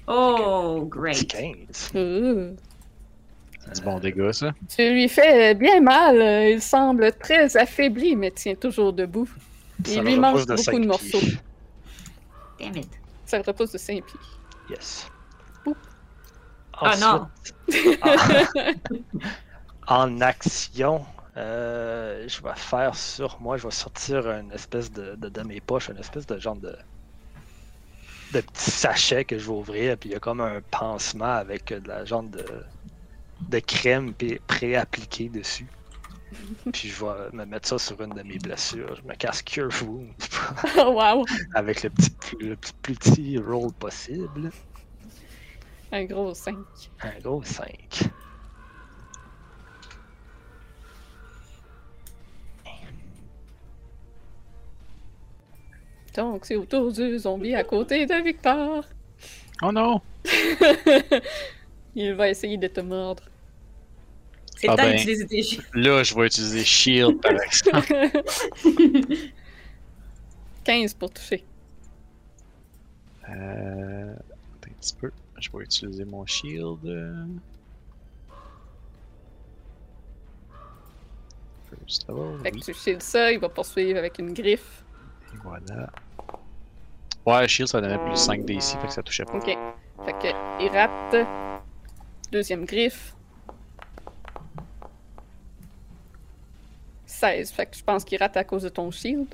Oh, 0.09 0.85
great. 0.89 1.27
15. 1.29 1.93
Ouh. 1.95 2.57
C'est 3.65 3.75
du 3.77 3.81
bon 3.83 3.99
dégât, 4.01 4.33
ça. 4.33 4.53
Tu 4.69 4.91
lui 4.91 5.09
fais 5.09 5.55
bien 5.55 5.81
mal. 5.81 6.21
euh, 6.21 6.51
Il 6.51 6.61
semble 6.63 7.13
très 7.13 7.57
affaibli, 7.57 8.17
mais 8.17 8.31
tient 8.33 8.55
toujours 8.57 8.93
debout. 8.93 9.29
Me 9.89 10.03
lui 10.03 10.19
manque 10.19 10.37
repousse 10.37 10.47
de 10.47 10.55
beaucoup 10.55 10.63
cinq 10.63 10.81
de 10.81 10.87
morceaux. 10.87 11.19
Damn 12.59 12.77
it. 12.77 12.89
Ça 13.27 13.39
le 13.39 13.45
repose 13.47 13.73
de 13.73 13.79
5 13.79 14.05
pieds. 14.05 14.21
Yes. 14.71 15.09
Ah 16.75 16.97
non. 16.99 17.29
En, 19.87 19.95
en 20.07 20.21
action, 20.21 21.05
euh, 21.37 22.27
je 22.29 22.43
vais 22.43 22.57
faire 22.57 22.95
sur 22.95 23.41
moi, 23.41 23.57
je 23.57 23.65
vais 23.65 23.71
sortir 23.73 24.31
une 24.31 24.53
espèce 24.53 24.93
de, 24.93 25.15
de, 25.15 25.29
de 25.29 25.43
mes 25.43 25.61
poches, 25.61 25.89
une 25.89 25.99
espèce 25.99 26.27
de 26.27 26.39
genre 26.39 26.57
de, 26.57 26.77
de 28.33 28.41
petit 28.41 28.71
sachet 28.71 29.25
que 29.25 29.39
je 29.39 29.45
vais 29.47 29.57
ouvrir, 29.57 29.97
puis 29.97 30.11
il 30.11 30.13
y 30.13 30.17
a 30.17 30.21
comme 30.21 30.41
un 30.41 30.61
pansement 30.71 31.25
avec 31.37 31.73
de 31.73 31.89
la 31.89 32.05
genre 32.05 32.25
de, 32.25 32.45
de 33.49 33.59
crème 33.61 34.13
puis 34.13 34.41
pré-appliquée 34.47 35.29
dessus. 35.29 35.69
Puis 36.73 36.89
je 36.89 37.05
vais 37.05 37.31
me 37.33 37.45
mettre 37.45 37.69
ça 37.69 37.79
sur 37.79 38.01
une 38.03 38.15
de 38.15 38.23
mes 38.23 38.39
blessures. 38.39 38.97
Je 38.97 39.09
me 39.09 39.15
casse 39.15 39.43
Cure 39.43 39.71
Wound 39.83 40.09
Oh, 40.79 40.93
wow. 40.93 41.25
avec 41.55 41.83
le 41.83 41.91
petit, 41.91 42.13
le 42.41 42.57
petit, 42.57 42.73
plus 42.83 42.95
petit 42.95 43.39
roll 43.39 43.73
possible. 43.73 44.51
Un 45.93 46.05
gros 46.05 46.33
5. 46.35 46.57
Un 47.03 47.21
gros 47.21 47.43
5. 47.43 48.11
Donc, 56.15 56.45
c'est 56.45 56.57
autour 56.57 56.93
du 56.93 57.19
zombie 57.19 57.55
à 57.55 57.65
côté 57.65 58.05
de 58.07 58.15
Victor. 58.23 58.85
Oh 59.63 59.73
non! 59.73 60.01
Il 61.95 62.15
va 62.15 62.29
essayer 62.29 62.57
de 62.59 62.67
te 62.69 62.81
mordre. 62.81 63.23
C'est 64.63 64.69
le 64.69 64.75
Ah 64.75 64.77
temps 64.77 64.83
ben. 64.85 64.95
d'utiliser 64.97 65.27
tes 65.27 65.43
chiens. 65.43 65.63
Là, 65.75 66.03
je 66.05 66.15
vais 66.15 66.27
utiliser 66.27 66.65
Shield 66.65 67.21
par 67.21 67.33
exemple. 67.33 67.95
15 70.65 70.95
pour 70.95 71.11
toucher. 71.11 71.45
Euh, 73.29 74.13
attends 74.13 74.71
un 74.71 74.75
petit 74.81 74.95
peu. 74.95 75.11
Je 75.41 75.51
vais 75.53 75.65
utiliser 75.65 76.05
mon 76.05 76.25
Shield. 76.27 76.79
First 81.69 82.09
level, 82.09 82.39
Fait 82.43 82.51
que 82.53 82.59
tu 82.59 82.73
shields 82.75 83.01
ça, 83.03 83.33
il 83.33 83.41
va 83.41 83.49
poursuivre 83.49 83.99
avec 83.99 84.19
une 84.21 84.33
griffe. 84.33 84.85
Et 85.35 85.39
voilà. 85.43 85.91
Ouais, 87.27 87.49
Shield, 87.49 87.69
ça 87.69 87.81
donnait 87.81 87.99
plus 87.99 88.17
5 88.17 88.45
d'ici, 88.45 88.77
fait 88.81 88.87
que 88.87 88.93
ça 88.93 89.03
touchait 89.03 89.25
pas. 89.25 89.35
Ok. 89.39 89.47
Fait 90.05 90.13
que 90.13 90.63
il 90.63 90.69
rate. 90.69 91.27
Deuxième 92.31 92.65
griffe. 92.65 93.17
16. 97.13 97.51
Fait 97.53 97.67
que 97.67 97.77
je 97.77 97.85
pense 97.85 98.05
qu'il 98.05 98.19
rate 98.19 98.37
à 98.37 98.45
cause 98.45 98.63
de 98.63 98.69
ton 98.69 98.91
shield. 98.91 99.27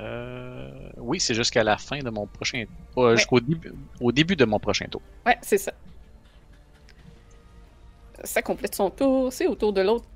Euh, 0.00 0.70
oui, 0.96 1.20
c'est 1.20 1.34
jusqu'à 1.34 1.62
la 1.62 1.76
fin 1.76 1.98
de 2.00 2.10
mon 2.10 2.26
prochain. 2.26 2.64
euh, 2.96 3.14
Jusqu'au 3.16 3.40
début, 3.40 3.72
au 4.00 4.10
début 4.10 4.34
de 4.36 4.44
mon 4.44 4.58
prochain 4.58 4.86
tour. 4.86 5.02
Ouais, 5.26 5.38
c'est 5.42 5.58
ça. 5.58 5.72
Ça 8.24 8.42
complète 8.42 8.74
son 8.74 8.90
tour. 8.90 9.32
C'est 9.32 9.46
au 9.46 9.54
tour 9.54 9.72
de 9.72 9.80
l'autre 9.82 10.06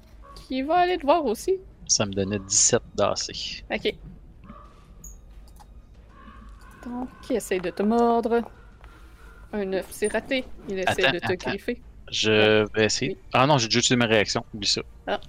qui 0.48 0.62
va 0.62 0.76
aller 0.78 0.96
te 0.98 1.02
voir 1.02 1.24
aussi. 1.24 1.54
Ça 1.88 2.04
me 2.06 2.12
donnait 2.12 2.38
17 2.38 2.82
d'AC. 2.94 3.64
Ok. 3.72 3.94
Donc, 6.84 7.08
il 7.30 7.36
essaye 7.36 7.60
de 7.60 7.70
te 7.70 7.82
mordre. 7.82 8.42
Un 9.52 9.64
9, 9.64 9.86
c'est 9.90 10.08
raté. 10.12 10.44
Il 10.68 10.78
essaie 10.78 11.04
Attends, 11.04 11.12
de 11.12 11.18
te 11.18 11.32
attends. 11.32 11.50
griffer. 11.50 11.80
Je 12.10 12.64
vais 12.74 12.84
essayer. 12.84 13.18
Ah 13.32 13.46
non, 13.46 13.58
j'ai 13.58 13.66
déjà 13.66 13.78
utilisé 13.80 13.96
ma 13.96 14.06
réaction. 14.06 14.44
Oublie 14.54 14.68
ça. 14.68 14.82
Ah. 15.06 15.20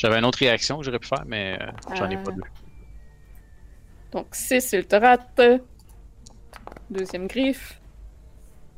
J'avais 0.00 0.18
une 0.18 0.24
autre 0.24 0.38
réaction 0.38 0.78
que 0.78 0.84
j'aurais 0.84 0.98
pu 0.98 1.08
faire, 1.08 1.24
mais 1.26 1.58
euh, 1.60 1.66
j'en 1.94 2.08
ai 2.08 2.16
pas 2.16 2.30
Ah. 2.30 2.36
deux. 2.36 2.42
Donc, 4.12 4.28
6, 4.32 4.72
il 4.72 4.86
te 4.86 4.96
rate. 4.96 5.40
Deuxième 6.88 7.26
griffe. 7.26 7.78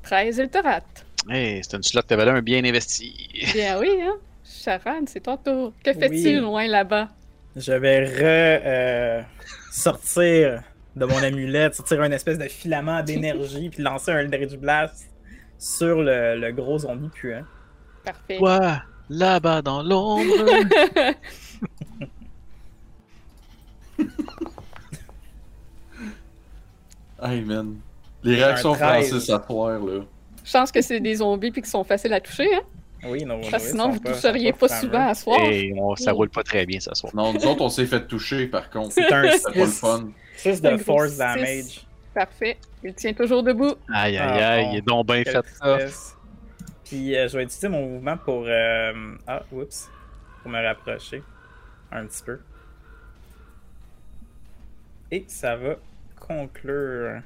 13, 0.02 0.38
il 0.38 0.48
te 0.48 0.58
rate. 0.58 1.06
Hey, 1.30 1.60
c'est 1.62 1.76
une 1.76 1.82
slot 1.84 2.02
de 2.08 2.16
valeur 2.16 2.42
bien 2.42 2.64
investie. 2.64 3.30
Bien 3.54 3.78
oui, 3.78 3.90
hein? 4.02 4.16
Charan, 4.44 5.02
c'est 5.06 5.20
ton 5.20 5.36
tour. 5.36 5.72
Que 5.84 5.92
fais-tu 5.92 6.14
Oui. 6.14 6.34
loin 6.40 6.66
là-bas? 6.66 7.08
Je 7.54 7.72
vais 7.72 8.04
re 8.04 8.62
euh, 8.66 9.22
sortir 9.70 10.64
de 10.96 11.04
mon 11.06 11.22
amulette, 11.22 11.76
sortir 11.76 12.02
une 12.02 12.12
espèce 12.12 12.38
de 12.38 12.48
filament 12.48 13.02
d'énergie, 13.04 13.70
puis 13.70 13.82
lancer 13.82 14.10
un 14.10 14.18
Eldritch 14.18 14.56
Blast 14.58 15.08
sur 15.58 16.02
le, 16.02 16.36
le 16.40 16.50
gros 16.52 16.78
zombie 16.80 17.10
puant. 17.10 17.44
Parfait. 18.04 18.38
Quoi? 18.38 18.82
Là-bas 19.12 19.60
dans 19.60 19.82
l'ombre. 19.82 20.24
Hey 27.22 27.42
man. 27.42 27.76
Les 28.24 28.36
réactions 28.36 28.72
13. 28.74 29.08
Francis 29.08 29.30
à 29.30 29.42
soir, 29.46 29.78
là. 29.80 30.00
Chance 30.44 30.72
que 30.72 30.80
c'est 30.82 31.00
des 31.00 31.16
zombies 31.16 31.50
puis 31.50 31.62
qu'ils 31.62 31.70
sont 31.70 31.84
faciles 31.84 32.12
à 32.12 32.20
toucher, 32.20 32.52
hein? 32.54 32.60
Oui, 33.04 33.24
non, 33.24 33.40
Parce 33.50 33.64
oui, 33.64 33.70
sinon, 33.70 33.90
vous 33.90 34.00
pas- 34.00 34.12
toucheriez 34.12 34.52
pas 34.52 34.68
fameux. 34.68 34.80
souvent 34.80 35.08
à 35.08 35.14
soir. 35.14 35.40
Et 35.40 35.72
on- 35.76 35.96
ça 35.96 36.12
roule 36.12 36.30
pas 36.30 36.44
très 36.44 36.64
bien 36.66 36.78
ce 36.78 36.94
soir. 36.94 37.12
Non, 37.14 37.32
nous 37.32 37.44
autres, 37.46 37.60
on 37.62 37.68
s'est 37.68 37.86
fait 37.86 38.06
toucher, 38.06 38.46
par 38.46 38.70
contre. 38.70 38.92
C'est 38.92 39.06
un 39.06 39.22
pas 39.22 39.22
le 39.22 39.66
6, 39.66 39.80
fun. 39.80 40.08
6 40.36 40.64
Un 40.64 40.72
de 40.72 40.76
force 40.78 41.16
damage. 41.16 41.84
Parfait. 42.14 42.56
Il 42.84 42.94
tient 42.94 43.12
toujours 43.12 43.42
debout. 43.42 43.74
Aïe, 43.92 44.16
aïe, 44.16 44.40
Ah, 44.40 44.50
aïe, 44.52 44.64
bon. 44.66 44.70
il 44.72 44.76
est 44.78 44.82
donc 44.82 45.06
bien 45.06 45.22
Quelle 45.24 45.32
fait 45.42 45.54
ça. 45.60 45.78
Puis 46.92 47.16
euh, 47.16 47.26
je 47.26 47.38
vais 47.38 47.44
utiliser 47.44 47.68
mon 47.70 47.88
mouvement 47.88 48.18
pour. 48.18 48.44
euh, 48.46 49.14
Ah, 49.26 49.42
oups. 49.50 49.90
Pour 50.42 50.50
me 50.50 50.62
rapprocher. 50.62 51.22
Un 51.90 52.04
petit 52.04 52.22
peu. 52.22 52.38
Et 55.10 55.24
ça 55.26 55.56
va 55.56 55.76
conclure 56.20 57.22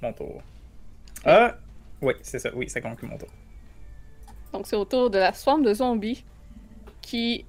mon 0.00 0.12
tour. 0.12 0.42
Ah! 1.24 1.56
Oui, 2.02 2.14
c'est 2.22 2.38
ça. 2.38 2.50
Oui, 2.54 2.68
ça 2.68 2.80
conclut 2.80 3.08
mon 3.08 3.18
tour. 3.18 3.30
Donc, 4.52 4.68
c'est 4.68 4.76
au 4.76 4.84
tour 4.84 5.10
de 5.10 5.18
la 5.18 5.32
swarm 5.32 5.64
de 5.64 5.74
zombies 5.74 6.24
qui 7.02 7.44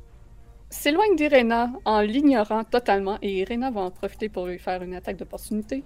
s'éloigne 0.71 1.15
d'Irena 1.15 1.71
en 1.85 2.01
l'ignorant 2.01 2.63
totalement. 2.63 3.19
Et 3.21 3.41
Irena 3.41 3.69
va 3.69 3.81
en 3.81 3.91
profiter 3.91 4.29
pour 4.29 4.47
lui 4.47 4.57
faire 4.57 4.81
une 4.81 4.95
attaque 4.95 5.17
d'opportunité. 5.17 5.83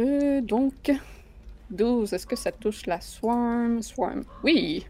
Euh, 0.00 0.40
donc, 0.40 0.90
12. 1.70 2.12
Est-ce 2.12 2.26
que 2.26 2.36
ça 2.36 2.50
touche 2.52 2.86
la 2.86 3.00
swarm? 3.00 3.82
Swarm? 3.82 4.24
Oui! 4.42 4.86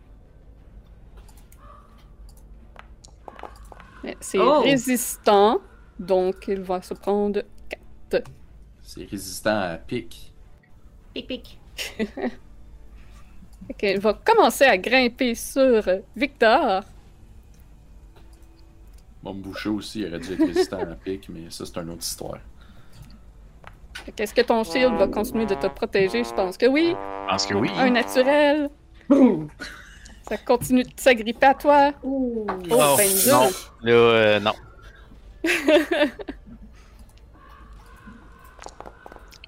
C'est 4.21 4.39
Oh! 4.39 4.61
résistant, 4.61 5.61
donc 5.99 6.47
il 6.49 6.61
va 6.61 6.81
se 6.81 6.95
prendre 6.95 7.43
4. 8.11 8.25
C'est 8.83 9.05
résistant 9.05 9.61
à 9.61 9.77
pic. 9.77 10.33
Pic, 11.13 11.27
pic. 11.27 11.59
Fait 13.67 13.75
qu'elle 13.77 14.01
va 14.01 14.15
commencer 14.15 14.65
à 14.65 14.79
grimper 14.79 15.35
sur 15.35 15.83
Victor. 16.17 16.83
Bon, 19.23 19.35
me 19.35 19.43
boucher 19.43 19.69
aussi, 19.69 20.01
il 20.01 20.07
aurait 20.09 20.19
dû 20.19 20.33
être 20.33 20.47
résistant 20.47 20.79
à 20.81 20.95
pic, 20.95 21.29
mais 21.29 21.51
ça, 21.51 21.67
c'est 21.67 21.77
une 21.77 21.91
autre 21.91 22.03
histoire. 22.03 22.39
Est-ce 24.19 24.35
que 24.35 24.41
ton 24.43 24.65
shield 24.65 24.95
va 24.97 25.07
continuer 25.09 25.47
de 25.47 25.55
te 25.55 25.67
protéger? 25.67 26.25
Je 26.25 26.33
pense 26.35 26.57
que 26.57 26.67
oui. 26.67 26.95
Je 26.97 27.29
pense 27.31 27.47
que 27.47 27.55
oui. 27.55 27.71
Un 27.77 27.91
naturel. 27.91 28.69
Ça 30.29 30.37
continue 30.39 30.83
de 30.85 30.91
s'agripper 30.97 31.47
à 31.47 31.55
toi. 31.55 31.91
Ouh. 32.03 32.47
Oh, 32.49 32.55
Oh, 32.71 32.97
22. 32.97 33.31
non. 33.31 33.51
Là, 33.83 33.93
euh, 33.93 34.41
non. 34.41 34.53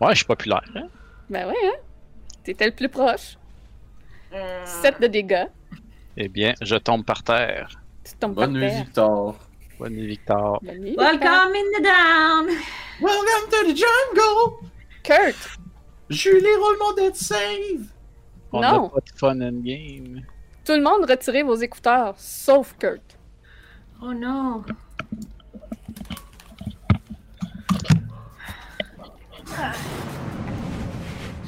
Ouais, 0.01 0.11
je 0.13 0.17
suis 0.17 0.25
populaire. 0.27 0.65
Hein? 0.75 0.89
Ben 1.31 1.47
ouais, 1.47 1.55
hein? 1.65 1.77
T'étais 2.43 2.67
le 2.67 2.73
plus 2.73 2.89
proche. 2.89 3.37
Euh, 4.35 4.63
7 4.65 5.01
de 5.01 5.07
dégâts. 5.07 5.47
Eh 6.17 6.29
bien, 6.29 6.55
je 6.61 6.75
tombe 6.77 7.05
par 7.05 7.23
terre. 7.23 7.69
Tu 8.05 8.15
tombes 8.15 8.35
Bonne 8.35 8.53
par 8.53 8.61
nuit, 8.61 8.69
terre. 8.69 8.85
Victor. 8.85 9.37
Bonne 9.83 9.95
nuit, 9.95 10.07
Victor. 10.07 10.61
Bonne 10.63 10.79
nuit, 10.79 10.91
Victor. 10.91 11.05
Welcome 11.05 11.55
in 11.57 11.71
the 11.73 11.83
down! 11.83 12.47
Welcome 13.01 13.51
to 13.51 13.67
the 13.67 13.75
jungle! 13.75 14.61
Kurt! 15.03 15.35
Julie, 16.09 16.55
roule 16.57 16.79
mon 16.79 16.95
dead 16.95 17.17
save! 17.17 17.93
On 18.53 18.61
Non. 18.61 18.83
n'a 18.85 18.89
pas 18.91 19.01
de 19.01 19.11
fun 19.19 19.41
in 19.41 19.61
game. 19.65 20.23
Tout 20.65 20.75
le 20.77 20.83
monde 20.83 21.11
retirez 21.11 21.43
vos 21.43 21.57
écouteurs, 21.57 22.15
sauf 22.17 22.77
Kurt. 22.79 23.19
Oh 24.01 24.13
non! 24.15 24.63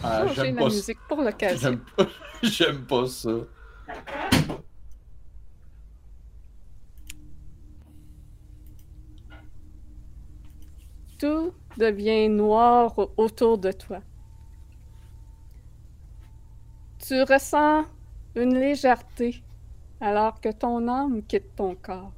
Ah, 0.03 0.27
j'aime 0.35 0.57
la 0.57 0.63
pas, 0.63 0.69
musique 0.69 0.99
pour 1.09 1.23
l'occasion. 1.23 1.71
j'aime 1.71 1.81
pas, 1.97 2.07
j'aime 2.43 2.85
pas 2.85 3.07
ça. 3.07 3.31
Tout 11.19 11.53
devient 11.77 12.29
noir 12.29 12.99
au- 12.99 13.11
autour 13.17 13.59
de 13.59 13.73
toi. 13.73 14.01
Tu 16.99 17.23
ressens 17.23 17.85
une 18.35 18.55
légèreté 18.59 19.43
alors 20.01 20.41
que 20.41 20.51
ton 20.51 20.89
âme 20.89 21.23
quitte 21.23 21.55
ton 21.55 21.77
corps. 21.77 22.13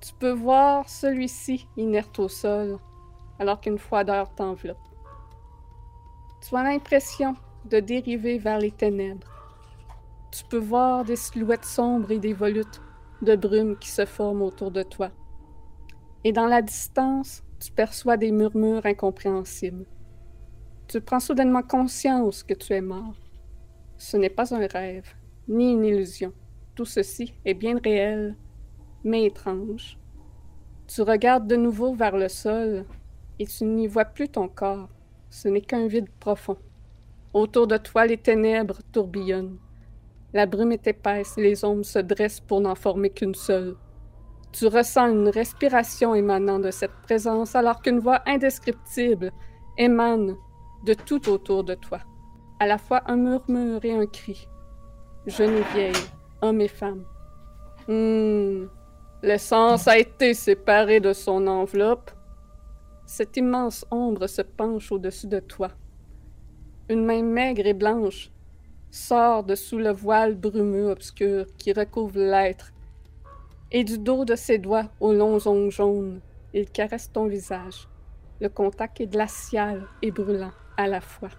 Tu 0.00 0.12
peux 0.14 0.32
voir 0.32 0.88
celui-ci 0.88 1.66
inerte 1.76 2.18
au 2.18 2.28
sol 2.28 2.78
alors 3.38 3.60
qu'une 3.60 3.78
froideur 3.78 4.34
t'enveloppe. 4.34 4.76
Tu 6.40 6.54
as 6.54 6.62
l'impression 6.62 7.34
de 7.64 7.80
dériver 7.80 8.38
vers 8.38 8.58
les 8.58 8.70
ténèbres. 8.70 9.26
Tu 10.30 10.44
peux 10.44 10.58
voir 10.58 11.04
des 11.04 11.16
silhouettes 11.16 11.64
sombres 11.64 12.10
et 12.10 12.18
des 12.18 12.32
volutes 12.34 12.80
de 13.22 13.34
brume 13.36 13.76
qui 13.78 13.88
se 13.88 14.04
forment 14.04 14.42
autour 14.42 14.70
de 14.70 14.82
toi 14.82 15.10
et 16.28 16.32
dans 16.32 16.46
la 16.46 16.60
distance, 16.60 17.42
tu 17.58 17.72
perçois 17.72 18.18
des 18.18 18.32
murmures 18.32 18.84
incompréhensibles. 18.84 19.86
Tu 20.86 21.00
prends 21.00 21.20
soudainement 21.20 21.62
conscience 21.62 22.42
que 22.42 22.52
tu 22.52 22.74
es 22.74 22.82
mort. 22.82 23.14
Ce 23.96 24.18
n'est 24.18 24.28
pas 24.28 24.54
un 24.54 24.66
rêve, 24.66 25.08
ni 25.48 25.72
une 25.72 25.86
illusion. 25.86 26.34
Tout 26.74 26.84
ceci 26.84 27.32
est 27.46 27.54
bien 27.54 27.78
réel, 27.82 28.36
mais 29.04 29.24
étrange. 29.24 29.96
Tu 30.86 31.00
regardes 31.00 31.46
de 31.46 31.56
nouveau 31.56 31.94
vers 31.94 32.14
le 32.14 32.28
sol 32.28 32.84
et 33.38 33.46
tu 33.46 33.64
n'y 33.64 33.86
vois 33.86 34.04
plus 34.04 34.28
ton 34.28 34.48
corps. 34.48 34.90
Ce 35.30 35.48
n'est 35.48 35.62
qu'un 35.62 35.86
vide 35.86 36.10
profond. 36.20 36.58
Autour 37.32 37.66
de 37.66 37.78
toi, 37.78 38.04
les 38.04 38.18
ténèbres 38.18 38.80
tourbillonnent. 38.92 39.56
La 40.34 40.44
brume 40.44 40.72
est 40.72 40.88
épaisse 40.88 41.38
et 41.38 41.42
les 41.42 41.64
ombres 41.64 41.86
se 41.86 42.00
dressent 42.00 42.40
pour 42.40 42.60
n'en 42.60 42.74
former 42.74 43.08
qu'une 43.08 43.34
seule. 43.34 43.76
Tu 44.52 44.66
ressens 44.66 45.10
une 45.10 45.28
respiration 45.28 46.14
émanant 46.14 46.58
de 46.58 46.70
cette 46.70 46.94
présence 47.02 47.54
alors 47.54 47.82
qu'une 47.82 47.98
voix 47.98 48.22
indescriptible 48.26 49.30
émane 49.76 50.36
de 50.84 50.94
tout 50.94 51.28
autour 51.28 51.64
de 51.64 51.74
toi. 51.74 52.00
À 52.60 52.66
la 52.66 52.78
fois 52.78 53.02
un 53.06 53.16
murmure 53.16 53.84
et 53.84 53.92
un 53.92 54.06
cri. 54.06 54.48
Jeune 55.26 55.56
et 55.58 55.62
vieille, 55.74 56.04
hommes 56.40 56.60
et 56.60 56.68
femmes. 56.68 57.04
Hmm. 57.86 58.66
L'essence 59.22 59.88
a 59.88 59.98
été 59.98 60.32
séparée 60.32 61.00
de 61.00 61.12
son 61.12 61.46
enveloppe. 61.46 62.10
Cette 63.06 63.36
immense 63.36 63.84
ombre 63.90 64.26
se 64.26 64.42
penche 64.42 64.92
au-dessus 64.92 65.26
de 65.26 65.40
toi. 65.40 65.68
Une 66.88 67.04
main 67.04 67.22
maigre 67.22 67.66
et 67.66 67.74
blanche 67.74 68.30
sort 68.90 69.44
de 69.44 69.54
sous 69.54 69.78
le 69.78 69.90
voile 69.90 70.34
brumeux 70.34 70.90
obscur 70.90 71.46
qui 71.58 71.72
recouvre 71.72 72.18
l'être 72.18 72.72
et 73.70 73.84
du 73.84 73.98
dos 73.98 74.24
de 74.24 74.34
ses 74.34 74.58
doigts 74.58 74.88
aux 75.00 75.12
longs 75.12 75.46
ongles 75.46 75.70
jaunes 75.70 76.20
Il 76.54 76.70
caresse 76.70 77.12
ton 77.12 77.26
visage. 77.26 77.88
Le 78.40 78.48
contact 78.48 79.00
est 79.00 79.06
glacial 79.06 79.86
et 80.00 80.10
brûlant 80.10 80.52
à 80.76 80.86
la 80.86 81.00
fois. 81.00 81.30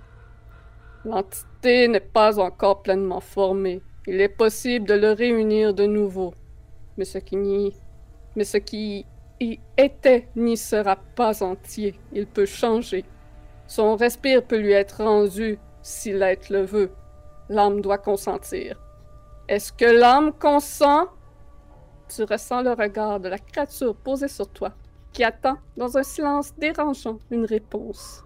L'entité 1.06 1.88
n'est 1.88 2.00
pas 2.00 2.40
encore 2.40 2.82
pleinement 2.82 3.22
formée. 3.22 3.82
Il 4.06 4.20
est 4.22 4.30
possible 4.30 4.86
de 4.86 4.94
le 4.94 5.14
réunir 5.14 5.74
de 5.74 5.86
nouveau. 5.86 6.34
Mais 6.98 7.06
ce 7.06 7.18
qui 7.18 7.38
n'y... 7.38 7.74
Mais 8.36 8.44
ce 8.44 8.58
qui 8.58 9.06
y 9.40 9.60
était 9.78 10.28
n'y 10.36 10.58
sera 10.58 10.98
pas 11.16 11.42
entier. 11.42 11.96
Il 12.12 12.28
peut 12.28 12.46
changer. 12.46 13.06
Son 13.66 13.96
respire 13.96 14.44
peut 14.44 14.58
lui 14.58 14.74
être 14.74 15.04
rendu 15.04 15.58
si 15.82 16.12
l'être 16.12 16.50
le 16.50 16.64
veut. 16.64 16.92
L'âme 17.48 17.82
doit 17.82 17.98
consentir. 17.98 18.80
Est-ce 19.48 19.72
que 19.72 19.86
l'âme 19.86 20.34
consent? 20.34 21.08
Tu 22.10 22.24
ressens 22.24 22.64
le 22.64 22.72
regard 22.74 23.20
de 23.20 23.30
la 23.30 23.38
créature 23.38 23.96
posée 23.96 24.28
sur 24.28 24.50
toi, 24.50 24.72
qui 25.14 25.24
attend, 25.24 25.58
dans 25.78 25.96
un 25.96 26.04
silence 26.04 26.56
dérangeant, 26.56 27.20
une 27.30 27.46
réponse. 27.46 28.24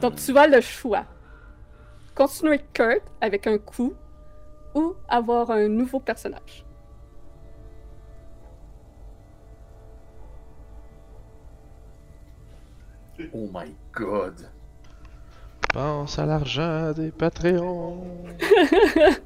Donc 0.00 0.16
tu 0.16 0.36
as 0.36 0.48
le 0.48 0.60
choix. 0.60 1.04
Continuer 2.16 2.60
Kurt 2.72 3.02
avec 3.20 3.46
un 3.46 3.58
coup 3.58 3.94
ou 4.74 4.96
avoir 5.08 5.52
un 5.52 5.68
nouveau 5.68 6.00
personnage. 6.00 6.66
Oh 13.32 13.48
my 13.52 13.72
god. 13.92 14.48
Pense 15.72 16.18
à 16.18 16.26
l'argent 16.26 16.92
des 16.92 17.10
Patreons. 17.10 18.04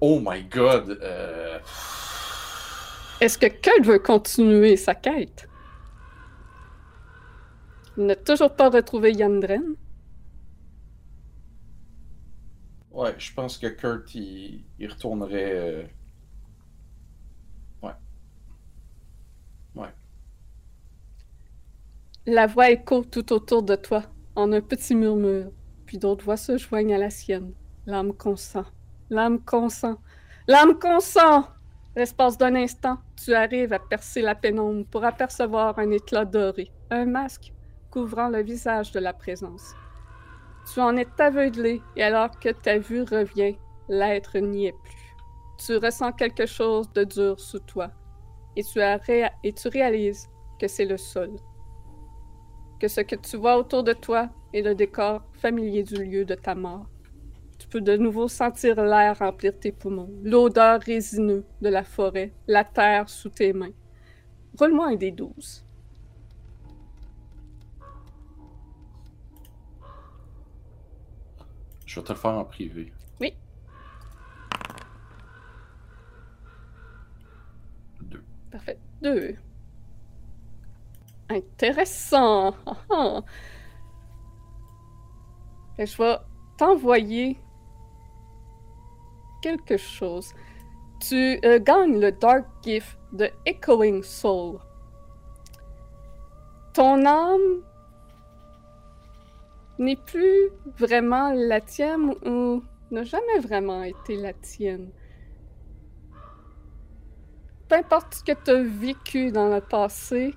Oh 0.00 0.20
my 0.20 0.42
god. 0.42 0.90
Euh... 1.02 1.58
Est-ce 3.20 3.38
que 3.38 3.46
Kurt 3.46 3.84
veut 3.86 3.98
continuer 3.98 4.76
sa 4.76 4.94
quête? 4.94 5.48
Il 7.96 8.06
n'a 8.06 8.14
toujours 8.16 8.54
pas 8.54 8.70
retrouvé 8.70 9.12
Yandren. 9.12 9.74
Ouais, 12.90 13.14
je 13.18 13.32
pense 13.34 13.58
que 13.58 13.66
Kurt, 13.66 14.14
il, 14.14 14.64
il 14.78 14.90
retournerait. 14.90 15.52
euh, 15.52 15.82
Ouais. 17.82 17.94
Ouais. 19.74 19.94
La 22.26 22.46
voix 22.46 22.70
écho 22.70 23.04
tout 23.04 23.34
autour 23.34 23.62
de 23.62 23.76
toi, 23.76 24.02
en 24.34 24.50
un 24.52 24.62
petit 24.62 24.94
murmure, 24.94 25.50
puis 25.84 25.98
d'autres 25.98 26.24
voix 26.24 26.38
se 26.38 26.56
joignent 26.56 26.94
à 26.94 26.98
la 26.98 27.10
sienne. 27.10 27.52
L'âme 27.84 28.14
consent. 28.14 28.64
L'âme 29.10 29.44
consent. 29.44 29.98
L'âme 30.48 30.78
consent! 30.78 31.46
L'espace 31.94 32.38
d'un 32.38 32.54
instant, 32.54 32.96
tu 33.22 33.34
arrives 33.34 33.74
à 33.74 33.78
percer 33.78 34.22
la 34.22 34.34
pénombre 34.34 34.86
pour 34.86 35.04
apercevoir 35.04 35.78
un 35.78 35.90
éclat 35.90 36.24
doré, 36.24 36.72
un 36.90 37.04
masque 37.04 37.52
couvrant 37.90 38.30
le 38.30 38.42
visage 38.42 38.90
de 38.92 39.00
la 39.00 39.12
présence. 39.12 39.74
Tu 40.72 40.80
en 40.80 40.96
es 40.96 41.06
aveuglé, 41.18 41.82
et 41.94 42.04
alors 42.04 42.40
que 42.40 42.48
ta 42.48 42.78
vue 42.78 43.02
revient, 43.02 43.58
l'être 43.90 44.38
n'y 44.38 44.68
est 44.68 44.82
plus. 44.82 45.14
Tu 45.58 45.76
ressens 45.76 46.12
quelque 46.12 46.46
chose 46.46 46.90
de 46.94 47.04
dur 47.04 47.38
sous 47.38 47.60
toi, 47.60 47.90
et 48.56 48.64
tu, 48.64 48.80
et 48.80 49.52
tu 49.52 49.68
réalises 49.68 50.26
que 50.58 50.68
c'est 50.68 50.86
le 50.86 50.96
sol 50.96 51.36
que 52.84 52.88
ce 52.88 53.00
que 53.00 53.16
tu 53.16 53.38
vois 53.38 53.56
autour 53.56 53.82
de 53.82 53.94
toi 53.94 54.28
est 54.52 54.60
le 54.60 54.74
décor 54.74 55.22
familier 55.40 55.82
du 55.84 56.04
lieu 56.04 56.26
de 56.26 56.34
ta 56.34 56.54
mort. 56.54 56.84
Tu 57.58 57.66
peux 57.66 57.80
de 57.80 57.96
nouveau 57.96 58.28
sentir 58.28 58.76
l'air 58.84 59.18
remplir 59.20 59.58
tes 59.58 59.72
poumons, 59.72 60.10
l'odeur 60.22 60.82
résineuse 60.82 61.44
de 61.62 61.70
la 61.70 61.82
forêt, 61.82 62.34
la 62.46 62.62
terre 62.62 63.08
sous 63.08 63.30
tes 63.30 63.54
mains. 63.54 63.72
Roule-moi 64.58 64.88
un 64.88 64.96
des 64.96 65.12
douze. 65.12 65.64
Je 71.86 72.00
vais 72.00 72.04
te 72.04 72.12
le 72.12 72.18
faire 72.18 72.32
en 72.32 72.44
privé. 72.44 72.92
Oui. 73.18 73.32
Deux. 78.02 78.22
Parfait. 78.50 78.78
Deux. 79.00 79.36
Intéressant. 81.30 82.54
Je 85.78 85.96
vais 85.96 86.16
t'envoyer 86.56 87.38
quelque 89.42 89.76
chose. 89.76 90.32
Tu 91.00 91.38
euh, 91.44 91.58
gagnes 91.58 92.00
le 92.00 92.12
Dark 92.12 92.46
Gift 92.62 92.98
de 93.12 93.30
Echoing 93.44 94.02
Soul. 94.02 94.58
Ton 96.72 97.04
âme 97.04 97.62
n'est 99.78 99.96
plus 99.96 100.50
vraiment 100.78 101.32
la 101.32 101.60
tienne 101.60 102.14
ou 102.24 102.62
n'a 102.90 103.02
jamais 103.02 103.38
vraiment 103.40 103.82
été 103.82 104.16
la 104.16 104.32
tienne. 104.32 104.90
Peu 107.68 107.76
importe 107.76 108.14
ce 108.14 108.24
que 108.24 108.32
tu 108.44 108.50
as 108.50 108.62
vécu 108.62 109.32
dans 109.32 109.48
le 109.48 109.60
passé, 109.60 110.34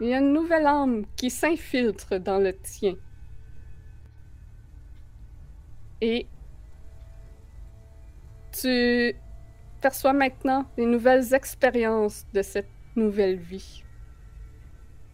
il 0.00 0.08
y 0.08 0.14
a 0.14 0.18
une 0.18 0.32
nouvelle 0.32 0.66
âme 0.66 1.04
qui 1.16 1.30
s'infiltre 1.30 2.18
dans 2.20 2.38
le 2.38 2.56
tien. 2.56 2.94
Et 6.00 6.26
tu 8.52 9.14
perçois 9.80 10.12
maintenant 10.12 10.66
les 10.76 10.86
nouvelles 10.86 11.34
expériences 11.34 12.24
de 12.32 12.42
cette 12.42 12.68
nouvelle 12.94 13.36
vie. 13.36 13.82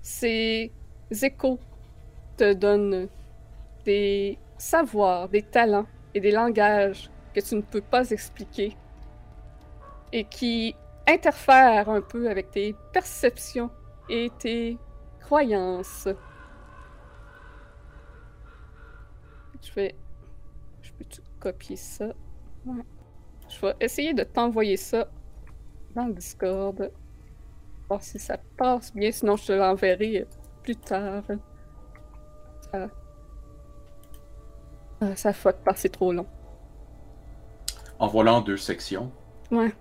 Ces 0.03 0.71
échos 1.23 1.59
te 2.37 2.53
donnent 2.53 3.09
des 3.85 4.39
savoirs, 4.59 5.29
des 5.29 5.43
talents 5.43 5.87
et 6.15 6.21
des 6.21 6.31
langages 6.31 7.11
que 7.35 7.41
tu 7.41 7.55
ne 7.57 7.63
peux 7.63 7.81
pas 7.81 8.11
expliquer 8.11 8.77
et 10.13 10.25
qui 10.25 10.75
interfèrent 11.07 11.89
un 11.89 12.01
peu 12.01 12.31
avec 12.31 12.51
tes 12.51 12.75
perceptions 12.93 13.71
et 14.08 14.31
tes 14.39 14.78
croyances. 15.20 16.08
Je 19.62 19.73
vais. 19.74 19.94
Je 20.83 20.92
peux 20.92 21.05
copier 21.41 21.76
ça. 21.76 22.07
Ouais. 22.66 22.83
Je 23.49 23.60
vais 23.60 23.74
essayer 23.81 24.15
de 24.15 24.24
t'envoyer 24.24 24.76
ça 24.76 25.08
dans 25.94 26.07
le 26.07 26.15
Discord. 26.15 26.91
Voir 27.89 28.02
si 28.02 28.18
ça 28.18 28.39
passe 28.57 28.94
bien, 28.94 29.10
sinon 29.12 29.36
je 29.36 29.47
te 29.47 29.52
l'enverrai 29.52 30.26
plus 30.62 30.76
tard. 30.76 31.24
Ça. 32.73 32.89
Ah, 35.00 35.16
ça 35.16 35.33
fuck 35.33 35.57
pas, 35.57 35.74
c'est 35.74 35.91
trop 35.91 36.12
long. 36.12 36.26
En 37.99 38.08
voilà 38.08 38.34
en 38.34 38.41
deux 38.41 38.57
sections. 38.57 39.12
Ouais. 39.50 39.73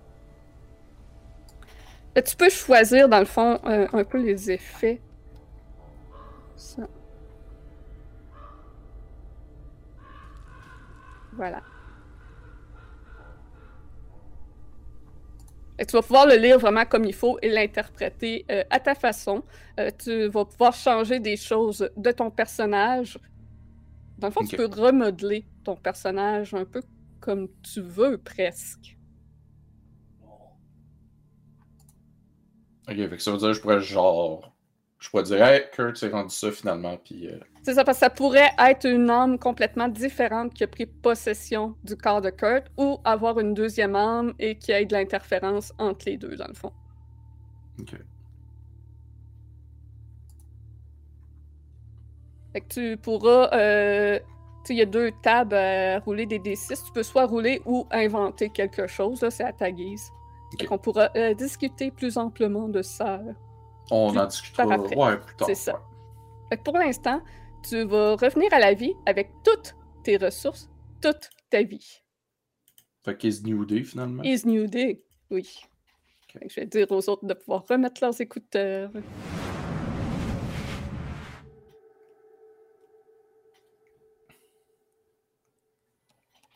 Et 2.16 2.22
tu 2.22 2.36
peux 2.36 2.50
choisir, 2.50 3.08
dans 3.08 3.18
le 3.18 3.24
fond, 3.24 3.58
euh, 3.66 3.86
un 3.92 4.04
peu 4.04 4.18
les 4.18 4.50
effets. 4.50 5.00
Ça. 6.56 6.86
Voilà. 11.32 11.62
Et 15.78 15.84
tu 15.84 15.92
vas 15.92 16.02
pouvoir 16.02 16.26
le 16.26 16.36
lire 16.36 16.58
vraiment 16.58 16.84
comme 16.84 17.04
il 17.04 17.14
faut 17.14 17.38
et 17.42 17.48
l'interpréter 17.48 18.46
euh, 18.50 18.62
à 18.70 18.78
ta 18.78 18.94
façon. 18.94 19.42
Euh, 19.80 19.90
tu 19.98 20.28
vas 20.28 20.44
pouvoir 20.44 20.72
changer 20.72 21.18
des 21.18 21.36
choses 21.36 21.90
de 21.96 22.12
ton 22.12 22.30
personnage. 22.30 23.18
Dans 24.18 24.28
le 24.28 24.32
fond, 24.32 24.44
tu 24.44 24.56
peux 24.56 24.66
remodeler 24.66 25.44
ton 25.64 25.74
personnage 25.74 26.54
un 26.54 26.64
peu 26.64 26.82
comme 27.20 27.48
tu 27.62 27.80
veux, 27.80 28.18
presque. 28.18 28.96
Ok, 32.88 32.96
fait 32.96 33.08
que 33.16 33.18
ça 33.18 33.30
veut 33.32 33.38
dire 33.38 33.48
que 33.48 33.54
je 33.54 33.60
pourrais 33.60 33.80
genre. 33.80 34.52
Je 34.98 35.10
pourrais 35.10 35.22
dire, 35.24 35.42
hey, 35.44 35.64
Kurt 35.72 35.96
s'est 35.96 36.08
rendu 36.08 36.34
ça 36.34 36.50
finalement, 36.50 36.96
puis. 36.96 37.28
euh, 37.28 37.38
C'est 37.62 37.74
ça, 37.74 37.84
parce 37.84 37.98
que 37.98 38.04
ça 38.04 38.10
pourrait 38.10 38.50
être 38.58 38.86
une 38.86 39.10
âme 39.10 39.38
complètement 39.38 39.88
différente 39.88 40.54
qui 40.54 40.64
a 40.64 40.66
pris 40.66 40.86
possession 40.86 41.76
du 41.84 41.96
corps 41.96 42.20
de 42.20 42.30
Kurt 42.30 42.66
ou 42.76 43.00
avoir 43.04 43.38
une 43.40 43.54
deuxième 43.54 43.96
âme 43.96 44.34
et 44.38 44.56
qui 44.56 44.72
ait 44.72 44.86
de 44.86 44.94
l'interférence 44.94 45.72
entre 45.78 46.06
les 46.06 46.16
deux, 46.16 46.36
dans 46.36 46.48
le 46.48 46.54
fond. 46.54 46.72
Ok. 47.80 47.94
Fait 52.52 52.60
que 52.60 52.68
tu 52.68 52.96
pourras. 52.96 53.50
euh, 53.52 54.18
il 54.70 54.76
y 54.76 54.82
a 54.82 54.86
deux 54.86 55.10
tables 55.22 55.54
à 55.54 55.98
rouler 56.00 56.24
des 56.26 56.38
D6. 56.38 56.84
Tu 56.86 56.92
peux 56.92 57.02
soit 57.02 57.26
rouler 57.26 57.60
ou 57.66 57.86
inventer 57.90 58.48
quelque 58.50 58.86
chose. 58.86 59.26
C'est 59.30 59.44
à 59.44 59.52
ta 59.52 59.70
guise. 59.70 60.10
Fait 60.52 60.62
Ok. 60.64 60.68
qu'on 60.68 60.78
pourra 60.78 61.10
euh, 61.16 61.34
discuter 61.34 61.90
plus 61.90 62.16
amplement 62.16 62.68
de 62.68 62.82
ça. 62.82 63.20
On 63.90 64.10
Plus 64.10 64.18
en 64.20 64.26
discutera. 64.26 64.74
après. 64.74 64.96
Ouais, 64.96 65.18
plus 65.18 65.36
tard. 65.36 65.46
C'est 65.48 65.54
ça. 65.54 65.72
ouais. 65.74 65.80
Fait 66.50 66.56
que 66.58 66.62
pour 66.62 66.78
l'instant, 66.78 67.20
tu 67.68 67.84
vas 67.84 68.12
revenir 68.16 68.52
à 68.52 68.58
la 68.58 68.74
vie 68.74 68.94
avec 69.06 69.30
toutes 69.44 69.74
tes 70.04 70.16
ressources, 70.16 70.70
toute 71.02 71.30
ta 71.50 71.62
vie. 71.62 72.02
Fait 73.04 73.16
qu'il 73.16 73.30
est 73.34 73.42
new 73.44 73.64
day 73.64 73.82
finalement. 73.82 74.22
Is 74.22 74.42
New 74.46 74.66
Day, 74.66 75.02
oui. 75.30 75.60
Fait 76.32 76.46
que 76.46 76.48
je 76.52 76.60
vais 76.60 76.66
dire 76.66 76.86
aux 76.90 77.08
autres 77.08 77.26
de 77.26 77.34
pouvoir 77.34 77.64
remettre 77.68 78.00
leurs 78.02 78.18
écouteurs. 78.20 78.90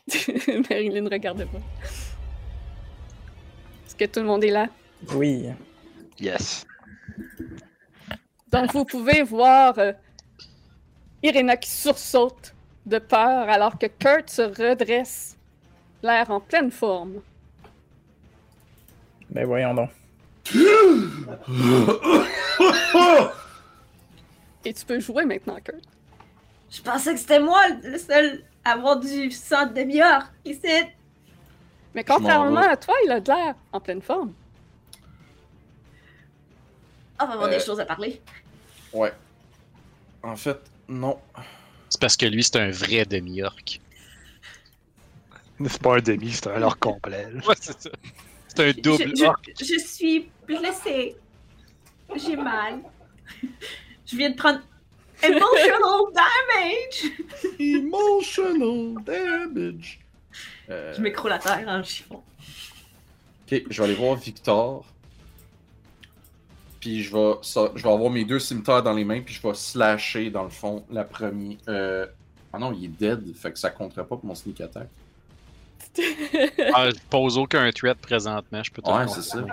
Marilyn 0.70 1.02
ne 1.04 1.10
regarde 1.10 1.44
pas. 1.46 1.58
Est-ce 1.84 2.07
que 3.98 4.04
tout 4.06 4.20
le 4.20 4.26
monde 4.26 4.44
est 4.44 4.50
là? 4.50 4.68
Oui. 5.14 5.48
Yes. 6.18 6.64
Donc, 8.50 8.72
vous 8.72 8.84
pouvez 8.84 9.22
voir 9.22 9.78
euh, 9.78 9.92
Irena 11.22 11.56
qui 11.56 11.70
sursaute 11.70 12.54
de 12.86 12.98
peur 12.98 13.48
alors 13.48 13.78
que 13.78 13.86
Kurt 13.86 14.30
se 14.30 14.42
redresse, 14.42 15.36
l'air 16.02 16.30
en 16.30 16.40
pleine 16.40 16.70
forme. 16.70 17.20
Ben 19.30 19.44
voyons 19.44 19.74
donc. 19.74 19.90
Et 24.64 24.72
tu 24.72 24.86
peux 24.86 25.00
jouer 25.00 25.26
maintenant, 25.26 25.58
Kurt. 25.62 25.84
Je 26.70 26.80
pensais 26.82 27.12
que 27.12 27.20
c'était 27.20 27.40
moi 27.40 27.60
le 27.82 27.98
seul 27.98 28.42
à 28.64 28.72
avoir 28.72 28.98
du 28.98 29.30
sang 29.30 29.66
de 29.66 29.74
demi-heure 29.74 30.30
ici. 30.44 30.66
Mais 31.98 32.04
contrairement 32.04 32.60
à 32.60 32.76
toi, 32.76 32.94
il 33.04 33.10
a 33.10 33.18
de 33.18 33.26
l'air 33.32 33.56
en 33.72 33.80
pleine 33.80 34.00
forme. 34.00 34.32
On 37.20 37.26
va 37.26 37.32
avoir 37.32 37.48
Euh. 37.48 37.50
des 37.50 37.58
choses 37.58 37.80
à 37.80 37.84
parler. 37.84 38.22
Ouais. 38.92 39.12
En 40.22 40.36
fait, 40.36 40.60
non. 40.88 41.18
C'est 41.88 42.00
parce 42.00 42.16
que 42.16 42.26
lui, 42.26 42.44
c'est 42.44 42.56
un 42.60 42.70
vrai 42.70 43.04
demi-orc. 43.04 43.80
C'est 45.66 45.82
pas 45.82 45.96
un 45.96 46.00
demi, 46.00 46.30
c'est 46.30 46.46
un 46.46 46.62
or 46.62 46.78
complet. 46.78 47.26
Ouais, 47.48 47.56
c'est 47.60 47.82
ça. 47.82 47.90
C'est 48.46 48.68
un 48.68 48.80
double 48.80 49.16
je, 49.16 49.24
orc. 49.24 49.42
je- 49.58 49.64
je 49.64 49.78
suis 49.80 50.30
blessée. 50.46 51.16
J'ai 52.14 52.36
mal. 52.36 52.78
Je 54.06 54.16
viens 54.16 54.30
de 54.30 54.36
prendre 54.36 54.60
emotional 55.24 56.12
damage. 56.14 57.10
Emotional 57.58 59.02
damage. 59.04 59.98
Euh, 60.70 60.92
Je 60.94 61.00
m'écroule 61.00 61.32
à 61.32 61.38
terre 61.38 61.64
en 61.66 61.82
chiffon. 61.82 62.22
Ok, 63.50 63.62
je 63.70 63.78
vais 63.82 63.84
aller 63.88 63.94
voir 63.96 64.16
Victor. 64.16 64.84
Puis 66.80 67.02
je 67.02 67.12
vais, 67.16 67.34
ça- 67.42 67.72
je 67.74 67.82
vais 67.82 67.90
avoir 67.92 68.10
mes 68.10 68.24
deux 68.24 68.38
cimetières 68.38 68.82
dans 68.82 68.92
les 68.92 69.04
mains, 69.04 69.20
puis 69.20 69.34
je 69.34 69.42
vais 69.42 69.54
slasher 69.54 70.30
dans 70.30 70.44
le 70.44 70.50
fond 70.50 70.84
la 70.90 71.04
première. 71.04 71.56
Euh... 71.68 72.06
Ah 72.52 72.58
non, 72.58 72.72
il 72.72 72.84
est 72.84 72.88
dead, 72.88 73.34
fait 73.34 73.52
que 73.52 73.58
ça 73.58 73.70
compterait 73.70 74.06
pas 74.06 74.16
pour 74.16 74.24
mon 74.24 74.34
sneak 74.34 74.60
attack. 74.60 74.88
Ah, 76.74 76.90
je 76.90 76.96
pose 77.10 77.36
aucun 77.38 77.68
threat 77.72 77.98
présentement, 77.98 78.62
je 78.62 78.70
peux 78.70 78.80
te 78.82 78.88
le 78.88 78.94
Ouais, 78.94 79.08
c'est 79.08 79.22
ça. 79.22 79.44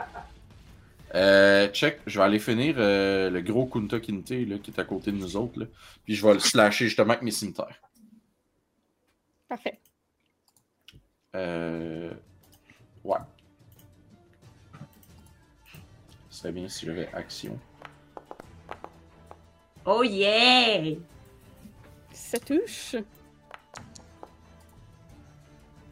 Euh, 1.16 1.68
check, 1.70 2.00
je 2.06 2.20
vais 2.20 2.26
aller 2.26 2.40
finir 2.40 2.76
euh, 2.78 3.30
le 3.30 3.42
gros 3.42 3.66
Kunta 3.66 4.00
Kinte 4.00 4.30
là, 4.32 4.58
qui 4.60 4.70
est 4.72 4.80
à 4.80 4.84
côté 4.84 5.12
de 5.12 5.18
nous 5.18 5.36
autres. 5.38 5.60
Là. 5.62 5.66
Puis 6.04 6.14
je 6.14 6.26
vais 6.26 6.34
le 6.34 6.40
slasher 6.40 6.86
justement 6.86 7.12
avec 7.12 7.24
mes 7.24 7.32
cimetières. 7.32 7.80
Parfait. 9.48 9.80
Euh... 11.36 12.12
Ouais. 13.04 13.18
Ce 16.30 16.40
serait 16.40 16.52
bien 16.52 16.68
si 16.68 16.86
j'avais 16.86 17.08
action. 17.14 17.60
Oh 19.86 20.04
yeah! 20.04 20.96
Ça 22.12 22.40
touche. 22.40 22.96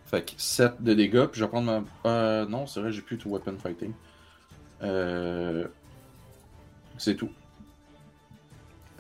Fait 0.06 0.26
que 0.26 0.32
7 0.38 0.82
de 0.82 0.94
dégâts, 0.94 1.26
puis 1.26 1.40
je 1.40 1.46
vais 1.46 1.50
prendre 1.50 1.84
ma. 2.04 2.10
Euh, 2.10 2.46
non, 2.46 2.66
c'est 2.66 2.80
vrai, 2.80 2.92
j'ai 2.92 3.02
plus 3.02 3.18
tout 3.18 3.30
weapon 3.30 3.58
fighting. 3.58 3.94
Euh... 4.82 5.68
C'est 6.98 7.16
tout. 7.16 7.32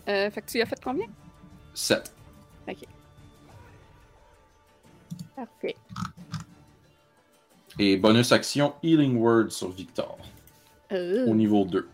Euh, 0.08 0.30
fait 0.30 0.42
que 0.42 0.52
tu 0.52 0.62
as 0.62 0.66
fait 0.66 0.82
combien? 0.84 1.08
7. 1.74 2.14
Parfait. 5.36 5.76
Et 7.80 7.98
bonus 7.98 8.32
action, 8.32 8.74
Healing 8.84 9.18
Word 9.18 9.50
sur 9.50 9.70
Victor, 9.72 10.18
Euh, 10.92 11.26
au 11.28 11.34
niveau 11.34 11.66
2. 11.66 11.88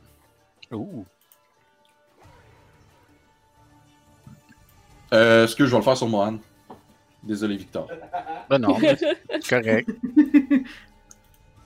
Ouh. 0.72 1.06
Euh, 5.14 5.46
est-ce 5.46 5.56
que 5.56 5.66
je 5.66 5.72
vais 5.72 5.78
le 5.78 5.84
faire 5.84 5.98
sur 5.98 6.08
Mohan? 6.08 6.38
Désolé, 7.24 7.58
Victor. 7.58 7.90
Ben 8.50 8.60
non, 8.60 8.78
mais 8.80 8.96
correct. 9.50 9.90
Je 10.16 10.64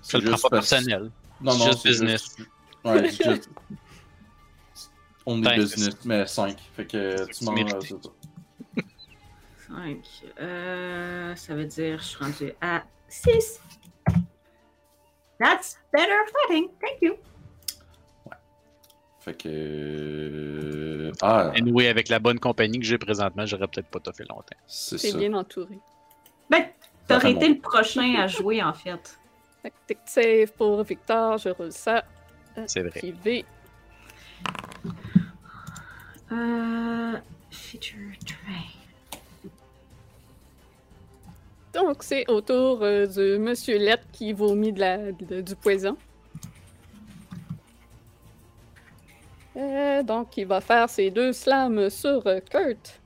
C'est 0.01 0.17
le 0.19 0.31
prends 0.31 0.49
pas 0.49 0.57
personnel. 0.57 1.11
Non, 1.41 1.51
C'est 1.51 1.59
non, 1.59 1.65
juste 1.65 1.79
c'est 1.83 1.89
business. 1.89 2.35
juste- 2.37 2.49
Ouais, 2.85 3.09
c'est 3.11 3.23
juste. 3.31 3.49
On 5.25 5.41
est 5.43 5.55
business, 5.55 5.95
mais 6.05 6.25
5. 6.27 6.57
Fait 6.75 6.85
que 6.85 7.25
tu 7.31 7.45
m'en. 7.45 7.53
mérites. 7.53 7.75
c'est 7.81 8.03
ça. 8.03 8.09
5. 9.67 9.97
Euh, 10.41 11.35
ça 11.35 11.55
veut 11.55 11.65
dire 11.65 11.97
je 11.99 12.03
suis 12.03 12.23
rendu 12.23 12.51
à 12.61 12.83
6. 13.07 13.59
That's 15.43 15.77
better 15.91 16.19
fighting. 16.31 16.69
Thank 16.81 17.01
you. 17.01 17.15
Fait 19.19 19.33
que. 19.37 19.49
euh, 19.49 21.11
Ah, 21.21 21.51
Anyway, 21.55 21.87
avec 21.87 22.07
la 22.09 22.19
bonne 22.19 22.39
compagnie 22.39 22.79
que 22.79 22.85
j'ai 22.85 22.97
présentement, 22.97 23.45
j'aurais 23.45 23.67
peut-être 23.67 23.87
pas 23.87 23.99
toffé 23.99 24.23
longtemps. 24.29 24.55
c'est 24.67 25.15
bien 25.17 25.33
entouré. 25.33 25.77
Ben, 26.49 26.65
t'aurais 27.07 27.31
été 27.31 27.47
le 27.49 27.59
prochain 27.59 28.15
à 28.19 28.27
jouer 28.27 28.61
en 28.63 28.73
fait. 28.73 29.17
Fait 29.61 29.69
que 29.71 29.75
tic 29.87 29.99
save 30.05 30.51
pour 30.53 30.83
Victor, 30.83 31.37
je 31.37 31.49
roule 31.49 31.71
ça. 31.71 32.03
C'est 32.67 32.81
vrai. 32.81 32.99
Privé. 32.99 33.45
Euh. 36.31 37.17
Feature 37.51 38.17
train. 38.25 38.82
Donc, 41.73 42.03
c'est 42.03 42.29
au 42.29 42.41
tour 42.41 42.79
euh, 42.83 43.07
de 43.07 43.37
Monsieur 43.37 43.77
Lett 43.79 44.01
qui 44.11 44.31
vomit 44.33 44.71
de 44.73 44.79
la, 44.79 45.11
de- 45.11 45.41
du 45.41 45.55
poison. 45.55 45.97
Euh, 49.55 50.03
donc, 50.03 50.37
il 50.37 50.45
va 50.47 50.61
faire 50.61 50.89
ses 50.89 51.09
deux 51.11 51.31
slams 51.33 51.89
sur 51.89 52.25
euh, 52.27 52.39
Kurt. 52.39 52.99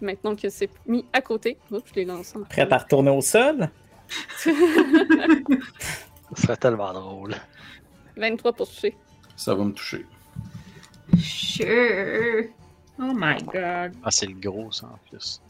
Maintenant 0.00 0.34
qu'il 0.34 0.50
s'est 0.50 0.68
mis 0.86 1.04
à 1.12 1.20
côté. 1.20 1.56
Oups, 1.70 1.88
je 1.90 1.94
l'ai 1.94 2.04
lancé. 2.04 2.36
en 2.36 2.42
Prête 2.44 2.72
à 2.72 2.78
retourner 2.78 3.10
au 3.10 3.20
sol? 3.20 3.68
Ce 4.38 4.50
serait 6.36 6.56
tellement 6.56 6.92
drôle. 6.92 7.34
23 8.16 8.52
pour 8.52 8.68
toucher. 8.68 8.96
Ça 9.36 9.54
va 9.54 9.64
me 9.64 9.72
toucher. 9.72 10.04
Sure. 11.18 12.44
Oh 12.98 13.12
my 13.14 13.36
god. 13.44 13.92
Ah, 14.02 14.10
c'est 14.10 14.26
le 14.26 14.34
gros, 14.34 14.70
ça, 14.72 14.86
en 14.86 14.98
plus. 15.08 15.40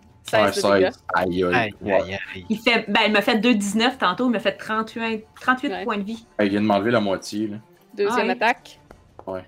16 0.53 0.63
de 0.63 0.75
dégâts. 0.75 0.91
Aïe, 1.15 1.45
aïe. 1.45 1.55
Aïe, 1.55 1.75
Ouais. 1.83 1.93
aïe, 1.93 2.19
aïe. 2.35 2.47
Il 2.49 2.59
fait. 2.59 2.85
Ben, 2.89 3.01
il 3.07 3.13
m'a 3.13 3.23
fait 3.23 3.39
2,19 3.39 3.99
tantôt, 3.99 4.27
il 4.27 4.31
m'a 4.33 4.41
fait 4.41 4.57
38, 4.57 5.25
38 5.41 5.69
Ouais. 5.73 5.85
points 5.85 5.99
de 5.99 6.03
vie. 6.05 6.27
Elle 6.39 6.49
vient 6.51 6.61
de 6.61 6.67
m'enlever 6.67 6.91
la 6.91 7.01
moitié, 7.01 7.47
là. 7.49 7.57
Deuxième 7.95 8.29
Ah 8.31 8.33
attaque. 8.33 8.81
Ouais. 9.27 9.45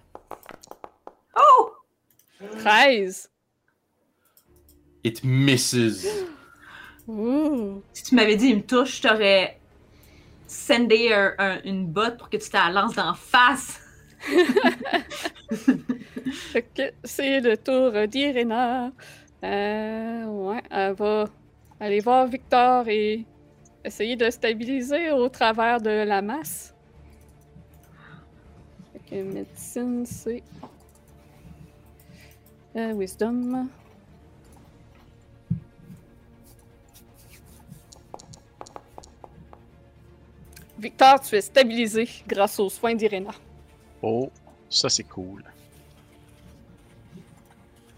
Oh! 1.37 1.71
13. 2.59 3.31
It 5.05 5.23
misses. 5.25 6.07
Si 7.93 8.03
tu 8.05 8.15
m'avais 8.17 8.37
dit 8.37 8.49
il 8.49 8.57
me 8.57 8.63
touche, 8.63 8.97
je 8.97 9.03
t'aurais 9.09 9.61
sendé 10.49 11.13
un- 11.13 11.35
un- 11.39 11.61
une 11.65 11.87
botte 11.87 12.19
pour 12.19 12.29
que 12.31 12.37
tu 12.37 12.49
te 12.49 12.57
la 12.57 12.71
lances 12.71 12.95
d'en 12.95 13.15
face. 13.15 13.81
Que 16.75 16.91
c'est 17.05 17.41
le 17.41 17.57
tour 17.57 17.93
euh, 17.95 18.07
d'Irena. 18.07 18.91
Euh, 19.45 20.25
ouais, 20.25 20.63
elle 20.71 20.95
va 20.95 21.25
aller 21.79 22.01
voir 22.01 22.27
Victor 22.27 22.89
et 22.89 23.25
essayer 23.85 24.17
de 24.17 24.29
stabiliser 24.31 25.13
au 25.13 25.29
travers 25.29 25.81
de 25.81 25.91
la 25.91 26.23
masse. 26.23 26.75
Fait 28.93 29.17
que 29.17 29.23
médecine, 29.23 30.05
c'est. 30.07 30.43
Euh, 32.77 32.93
wisdom. 32.93 33.69
Victor, 40.79 41.21
tu 41.21 41.37
es 41.37 41.41
stabilisé 41.41 42.09
grâce 42.27 42.59
aux 42.61 42.69
soins 42.69 42.95
d'Irena. 42.95 43.31
Oh, 44.03 44.31
ça, 44.69 44.91
c'est 44.91 45.05
cool. 45.05 45.43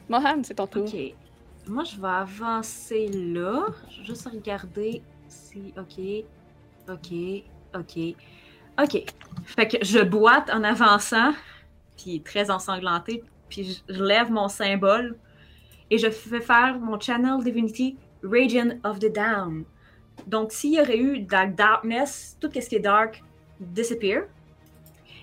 Mohan, 0.08 0.42
c'est 0.44 0.54
ton 0.54 0.66
tour. 0.66 0.84
Ok. 0.84 1.14
Moi, 1.68 1.84
je 1.84 2.00
vais 2.00 2.08
avancer 2.08 3.08
là. 3.08 3.66
Je 3.90 4.00
vais 4.00 4.06
juste 4.06 4.26
regarder 4.26 5.02
si. 5.28 5.74
Ok. 5.76 6.02
Ok. 6.88 7.44
Ok. 7.74 8.16
Ok. 8.82 9.04
Fait 9.44 9.68
que 9.68 9.76
je 9.84 9.98
boite 9.98 10.50
en 10.50 10.64
avançant, 10.64 11.32
puis 11.96 12.22
très 12.22 12.50
ensanglanté, 12.50 13.22
puis 13.48 13.82
je, 13.88 14.02
lève 14.02 14.30
mon 14.30 14.48
symbole 14.48 15.18
et 15.90 15.98
je 15.98 16.06
vais 16.06 16.40
faire 16.40 16.78
mon 16.78 16.98
Channel 16.98 17.42
Divinity 17.42 17.96
Radiant 18.22 18.78
of 18.84 18.98
the 18.98 19.12
Down. 19.12 19.64
Donc, 20.26 20.52
s'il 20.52 20.74
y 20.74 20.80
aurait 20.80 20.98
eu 20.98 21.26
la 21.30 21.46
darkness, 21.46 22.36
tout 22.40 22.50
ce 22.52 22.68
qui 22.68 22.76
est 22.76 22.80
dark 22.80 23.22
disappear. 23.60 24.24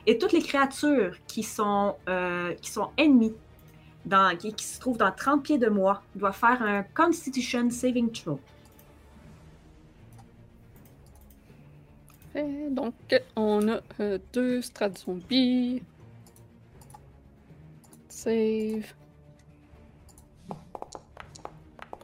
Et 0.08 0.18
toutes 0.20 0.34
les 0.34 0.42
créatures 0.42 1.16
qui 1.28 1.42
sont, 1.42 1.96
euh, 2.08 2.54
qui 2.62 2.70
sont 2.70 2.92
ennemies, 2.98 3.34
dans, 4.06 4.36
qui, 4.38 4.54
qui 4.54 4.66
se 4.66 4.80
trouvent 4.80 4.98
dans 4.98 5.12
30 5.12 5.44
pieds 5.44 5.58
de 5.58 5.68
moi, 5.68 6.02
doivent 6.16 6.36
faire 6.36 6.62
un 6.62 6.84
Constitution 6.84 7.70
Saving 7.70 8.12
Throw. 8.12 8.40
Et 12.36 12.70
donc, 12.70 12.94
on 13.38 13.70
a 13.70 13.80
euh, 14.02 14.20
deux 14.34 14.62
strats 14.62 14.90
zombies. 14.94 15.82
Save. 18.10 18.94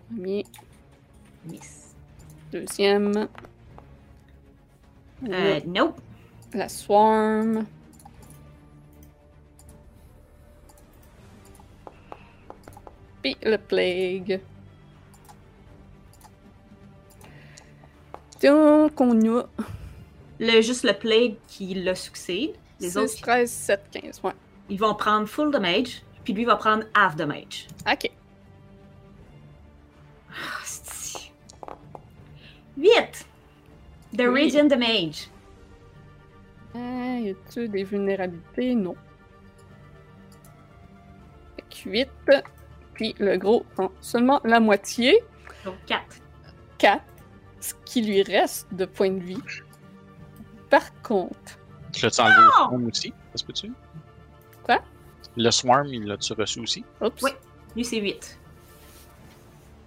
Premier. 0.07 0.45
Miss. 1.45 1.93
Deuxième. 2.51 3.27
Euh, 5.27 5.59
nope. 5.65 5.99
La 6.53 6.69
swarm. 6.69 7.65
Puis 13.21 13.37
le 13.43 13.57
plague. 13.57 14.41
Donc, 18.41 18.99
on 18.99 19.37
a 19.39 19.43
Le, 20.39 20.61
juste 20.61 20.83
le 20.83 20.93
plague 20.93 21.35
qui 21.47 21.73
le 21.75 21.93
succède. 21.93 22.55
Les 22.79 22.89
6, 22.89 22.97
autres, 22.97 23.21
13, 23.21 23.49
7, 23.51 23.81
15. 23.91 24.21
Ouais. 24.23 24.31
ils 24.69 24.79
vont 24.79 24.95
prendre 24.95 25.27
full 25.27 25.51
damage, 25.51 26.01
puis 26.23 26.33
lui 26.33 26.45
va 26.45 26.55
prendre 26.55 26.83
half 26.95 27.15
damage. 27.15 27.67
Ok. 27.87 28.09
Ah, 30.31 30.59
c'est- 30.63 31.31
8! 32.77 33.25
The 34.17 34.21
Oui. 34.27 34.43
Radiant 34.45 34.65
Damage. 34.65 35.29
Ah, 36.73 37.19
y 37.19 37.29
a-tu 37.29 37.67
des 37.69 37.83
vulnérabilités? 37.83 38.73
Non. 38.75 38.95
Fait 41.55 41.63
que 41.83 41.89
8. 41.89 42.09
Puis 43.01 43.15
le 43.17 43.35
gros 43.35 43.65
prend 43.73 43.91
seulement 43.99 44.39
la 44.43 44.59
moitié. 44.59 45.17
Donc 45.65 45.73
4. 45.87 46.03
4. 46.77 47.01
Ce 47.59 47.73
qui 47.83 48.03
lui 48.03 48.21
reste 48.21 48.71
de 48.75 48.85
points 48.85 49.09
de 49.09 49.23
vie. 49.23 49.41
Par 50.69 50.83
contre, 51.01 51.57
Tu 51.91 52.05
l'as-tu 52.05 52.21
enlevé 52.21 52.45
au 52.47 52.51
swarm 52.51 52.85
aussi? 52.85 53.11
Ça 53.31 53.37
se 53.39 53.43
peut-tu? 53.43 53.71
Quoi? 54.61 54.83
Le 55.35 55.49
swarm, 55.49 55.87
il 55.87 56.05
l'a-tu 56.05 56.33
reçu 56.33 56.59
aussi? 56.59 56.85
oups. 57.01 57.23
Oui. 57.23 57.31
Lui, 57.75 57.83
c'est 57.83 57.99
8. 57.99 58.39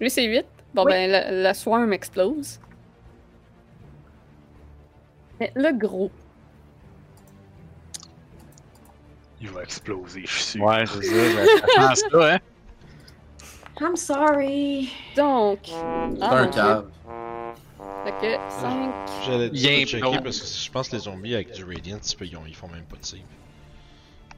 Lui, 0.01 0.11
c'est 0.11 0.25
8. 0.27 0.45
Bon, 0.75 0.83
Oui. 0.85 0.91
ben, 0.91 1.09
la, 1.09 1.31
la 1.31 1.55
swarm 1.55 1.93
explose. 1.93 2.59
Mais 5.39 5.53
le 5.55 5.71
gros, 5.79 6.11
Il 9.41 9.51
va 9.51 9.63
exploser, 9.63 10.23
je 10.27 10.33
suis 10.33 10.43
sûr. 10.43 10.65
Ouais, 10.65 10.85
c'est 10.87 11.03
ça. 11.03 11.13
ben, 11.13 11.47
ça 11.47 11.67
pense 11.89 12.13
là, 12.13 12.35
hein? 12.35 12.39
I'm 13.81 13.97
sorry. 13.97 14.91
donc. 15.17 15.59
C'est 15.65 15.75
Ah, 16.21 16.37
un 16.39 16.47
cave. 16.49 16.87
Fait 18.05 18.13
que 18.21 18.51
5. 18.61 18.91
J'allais 19.27 19.51
dire 19.51 19.71
un 19.71 19.85
checker 19.87 20.21
parce 20.23 20.41
que 20.41 20.47
je 20.47 20.71
pense 20.71 20.89
que 20.89 20.97
les 20.97 21.03
zombies 21.03 21.35
avec 21.35 21.53
du 21.53 21.65
Radiant, 21.65 21.99
ils 22.47 22.55
font 22.55 22.69
même 22.69 22.85
pas 22.85 22.97
de 22.97 23.05
save. 23.05 23.21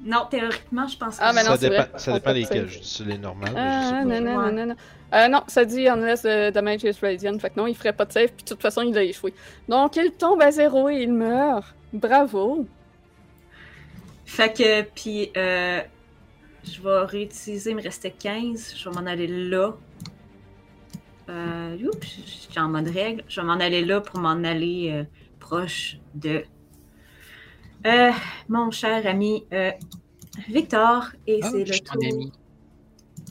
Non, 0.04 0.26
théoriquement, 0.30 0.86
je 0.86 0.96
pense 0.96 1.16
Ah, 1.20 1.30
que 1.30 1.34
mais 1.36 1.42
non, 1.42 1.50
ça 1.52 1.56
c'est 1.56 1.70
dépend, 1.70 1.82
vrai. 1.82 1.90
ça 1.98 2.12
dépend 2.12 2.32
lesquels. 2.32 2.68
Je 2.68 3.04
les 3.04 3.18
normales, 3.18 3.52
mais 3.54 3.60
je 3.60 3.66
Ah, 3.66 3.82
sais 3.88 3.90
pas. 3.96 4.04
non, 4.04 4.20
non, 4.20 4.42
non, 4.42 4.52
non, 4.52 4.66
non. 4.66 4.74
Euh, 5.14 5.28
non, 5.28 5.42
ça 5.46 5.64
dit 5.64 5.86
unless 5.88 6.22
the 6.22 6.52
damage 6.52 6.84
is 6.84 6.96
radiant. 7.00 7.38
Fait 7.38 7.50
que 7.50 7.58
non, 7.58 7.66
il 7.66 7.74
ferait 7.74 7.92
pas 7.94 8.04
de 8.04 8.12
save, 8.12 8.28
puis 8.28 8.44
de 8.44 8.48
toute 8.48 8.60
façon, 8.62 8.82
il 8.82 8.96
a 8.98 9.02
échoué. 9.02 9.32
Donc, 9.68 9.96
il 9.96 10.10
tombe 10.12 10.42
à 10.42 10.50
zéro 10.50 10.88
et 10.90 11.02
il 11.02 11.12
meurt. 11.12 11.64
Bravo. 11.92 12.66
Fait 14.26 14.52
que, 14.52 14.82
puis, 14.82 15.30
euh, 15.36 15.80
je 16.70 16.82
vais 16.82 17.04
réutiliser, 17.04 17.70
il 17.70 17.76
me 17.76 17.82
restait 17.82 18.10
15. 18.10 18.74
Je 18.76 18.88
vais 18.88 18.94
m'en 18.94 19.06
aller 19.06 19.26
là. 19.26 19.72
Euh, 21.28 21.76
oups, 21.86 22.06
je 22.24 22.30
suis 22.30 22.58
en 22.58 22.68
mode 22.68 22.88
règle. 22.88 23.24
Je 23.28 23.40
vais 23.40 23.46
m'en 23.46 23.54
aller 23.54 23.84
là 23.84 24.00
pour 24.00 24.20
m'en 24.20 24.42
aller 24.44 24.90
euh, 24.92 25.04
proche 25.40 25.98
de 26.14 26.44
euh, 27.86 28.10
mon 28.48 28.70
cher 28.70 29.06
ami 29.06 29.44
euh, 29.52 29.72
Victor. 30.48 31.06
Et 31.26 31.40
Ah, 31.42 31.50
c'est 31.50 31.64
le 31.64 31.78
tour. 31.80 31.96
ami. 32.04 32.32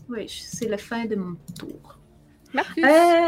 Oui, 0.09 0.25
c'est 0.29 0.67
la 0.67 0.77
fin 0.77 1.05
de 1.05 1.15
mon 1.15 1.35
tour. 1.57 1.97
Marcus. 2.53 2.83
Euh, 2.83 3.27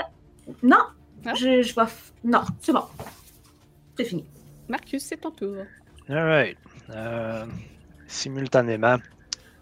non, 0.64 0.84
Ah. 1.26 1.34
je, 1.34 1.62
je 1.62 1.76
vais. 1.76 1.82
f- 1.84 2.12
Non, 2.24 2.42
c'est 2.62 2.72
bon. 2.74 2.84
C'est 3.98 4.06
fini. 4.06 4.26
Marcus, 4.70 5.04
c'est 5.04 5.18
ton 5.18 5.32
tour. 5.32 5.56
Alright. 6.10 6.58
Euh, 6.92 7.46
simultanément, 8.06 8.98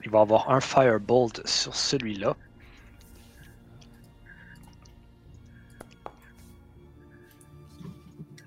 il 0.05 0.11
va 0.11 0.19
y 0.19 0.21
avoir 0.21 0.49
un 0.51 0.61
Firebolt 0.61 1.45
sur 1.47 1.75
celui-là. 1.75 2.35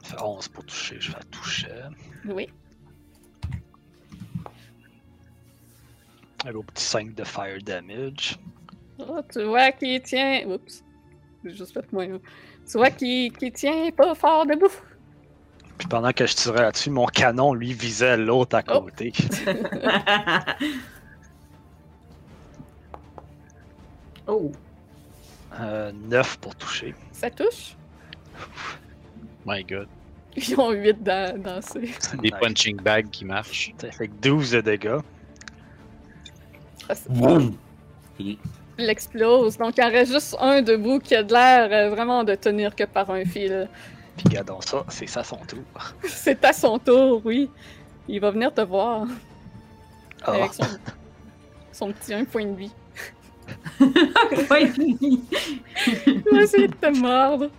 Ça 0.03 0.17
fait 0.17 0.23
11 0.23 0.49
pour 0.49 0.65
toucher, 0.65 0.97
je 1.01 1.13
vais 1.13 1.19
toucher. 1.31 1.69
Oui. 2.27 2.49
Un 6.47 6.53
gros 6.53 6.63
petit 6.63 6.85
5 6.85 7.15
de 7.15 7.25
Fire 7.25 7.59
Damage. 7.63 8.39
Oh, 8.99 9.21
tu 9.33 9.45
vois 9.45 9.73
qu'il 9.73 10.01
tient. 10.03 10.43
Oups. 10.47 10.85
J'ai 11.45 11.55
juste 11.55 11.73
fait 11.75 11.93
moins 11.93 12.05
un. 12.15 12.19
Tu 12.71 12.79
vois 12.79 12.91
qu'il 12.91 13.33
qu'il 13.33 13.53
tient 13.53 13.91
pas 13.91 14.15
fort 14.15 14.47
debout. 14.47 14.67
Puis 15.79 15.89
pendant 15.89 16.13
que 16.13 16.27
je 16.27 16.35
tirais 16.35 16.63
là-dessus, 16.63 16.91
mon 16.91 17.07
canon, 17.07 17.55
lui, 17.55 17.73
visait 17.73 18.17
l'autre 18.17 18.57
à 18.57 18.63
Oh. 18.69 18.83
côté. 18.83 19.13
oh, 19.47 19.53
Euh, 25.61 25.93
9 26.09 26.39
pour 26.39 26.55
toucher. 26.55 26.95
Ça 27.13 27.31
touche? 27.31 27.77
My 29.47 29.65
god. 29.65 29.89
Ils 30.37 30.59
ont 30.61 30.71
8 30.71 31.03
dans, 31.03 31.43
dans 31.43 31.63
ces. 31.63 31.81
Des 32.19 32.31
Nice. 32.31 32.33
punching 32.41 32.77
bags 32.77 33.11
qui 33.11 33.25
marchent. 33.25 33.73
Ça 33.79 33.91
fait 33.91 34.09
que 34.09 34.13
12 34.21 34.51
de 34.53 34.61
dégâts. 34.61 34.99
Ah, 36.89 36.95
c'est- 36.95 37.11
Boum! 37.11 37.57
Fini. 38.17 38.39
Il 38.79 38.89
explose. 38.89 39.57
Donc, 39.59 39.77
il 39.77 39.83
en 39.83 39.89
reste 39.91 40.13
juste 40.13 40.37
un 40.39 40.63
debout 40.63 41.01
qui 41.01 41.15
a 41.17 41.23
de 41.23 41.33
l'air 41.33 41.69
euh, 41.73 41.91
vraiment 41.91 42.23
de 42.23 42.35
tenir 42.35 42.77
que 42.77 42.85
par 42.85 43.11
un 43.11 43.25
fil. 43.25 43.69
Puis 44.17 44.27
regardons 44.29 44.61
ça, 44.61 44.85
c'est 44.89 45.07
ça 45.07 45.25
son 45.25 45.37
tour. 45.39 45.63
C'est 46.05 46.45
à 46.45 46.53
son 46.53 46.79
tour, 46.79 47.23
oui. 47.25 47.51
Il 48.09 48.21
va 48.21 48.31
venir 48.31 48.53
te 48.55 48.61
voir 48.61 49.07
Ah, 50.23 50.33
avec 50.33 50.53
son, 50.55 50.65
son 51.73 51.93
petit 51.93 52.15
un 52.15 52.25
point 52.25 52.45
de 52.47 52.55
vie. 52.55 52.71
Pas 54.49 54.67
fini. 54.67 55.23
Il 56.07 56.23
va 56.33 56.43
essayer 56.43 56.69
de 56.69 56.75
te 56.75 56.99
mordre. 56.99 57.51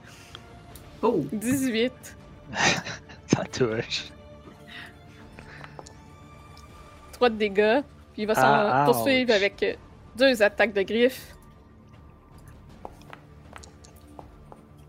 Oh, 1.01 1.25
18. 1.31 1.91
ça 3.27 3.43
touche. 3.45 4.05
3 7.13 7.29
de 7.29 7.35
dégâts. 7.35 7.81
Puis 8.13 8.23
il 8.23 8.25
va 8.27 8.35
s'en 8.35 8.41
Ah, 8.43 8.83
poursuivre 8.85 9.29
ouch. 9.29 9.35
avec 9.35 9.63
euh, 9.63 9.73
deux 10.17 10.41
attaques 10.41 10.73
de 10.73 10.81
griffes. 10.81 11.35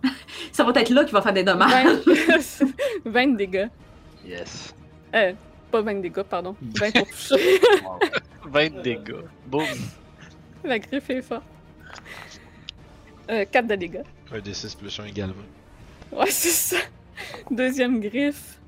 ça 0.52 0.64
va 0.64 0.72
être 0.80 0.90
là 0.90 1.04
qu'il 1.04 1.12
va 1.12 1.22
faire 1.22 1.32
des 1.32 1.44
dommages. 1.44 1.98
20, 2.06 2.64
20 3.04 3.26
de 3.32 3.36
dégâts. 3.36 3.68
Yes. 4.26 4.74
Euh, 5.14 5.32
pas 5.70 5.80
20 5.82 5.94
de 5.94 6.00
dégâts, 6.00 6.22
pardon. 6.22 6.56
20 6.60 6.92
pour 6.94 7.06
toucher. 7.08 7.60
20 8.46 8.82
dégâts. 8.82 9.24
Boum. 9.46 9.64
La 10.64 10.78
griffe 10.78 11.10
est 11.10 11.22
forte. 11.22 11.42
Euh, 13.30 13.44
4 13.50 13.66
de 13.66 13.74
dégâts. 13.76 14.02
Un 14.32 14.38
des 14.40 14.54
6 14.54 14.74
plus 14.74 14.98
1 15.00 15.04
égale 15.06 15.32
20. 16.12 16.18
Ouais, 16.18 16.30
c'est 16.30 16.48
ça. 16.76 16.76
Deuxième 17.50 18.00
griffe. 18.00 18.58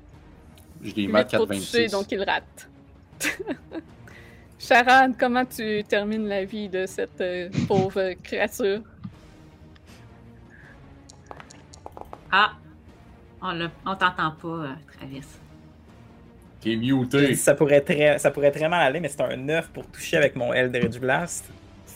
Je 0.81 0.93
l'ai 0.95 1.03
8 1.03 1.07
mat 1.09 1.35
pour 1.35 1.47
toucher, 1.47 1.87
426. 1.87 1.91
donc 1.91 2.11
il 2.11 2.23
rate. 2.23 2.69
Charade, 4.59 5.13
comment 5.19 5.45
tu 5.45 5.83
termines 5.83 6.27
la 6.27 6.45
vie 6.45 6.69
de 6.69 6.85
cette 6.85 7.19
euh, 7.21 7.49
pauvre 7.67 8.13
créature? 8.23 8.81
Ah, 12.31 12.53
on, 13.41 13.51
l'a- 13.51 13.71
on 13.85 13.95
t'entend 13.95 14.31
pas, 14.31 14.47
euh, 14.47 14.73
Travis. 14.97 15.21
T'es 16.61 16.75
muté. 16.77 17.35
Ça 17.35 17.55
pourrait, 17.55 17.81
très, 17.81 18.17
ça 18.19 18.31
pourrait 18.31 18.51
très 18.51 18.69
mal 18.69 18.81
aller, 18.87 18.99
mais 19.01 19.09
c'est 19.09 19.21
un 19.21 19.35
9 19.35 19.69
pour 19.71 19.85
toucher 19.87 20.17
avec 20.17 20.35
mon 20.35 20.53
Eldritch 20.53 20.97
Blast. 20.97 21.45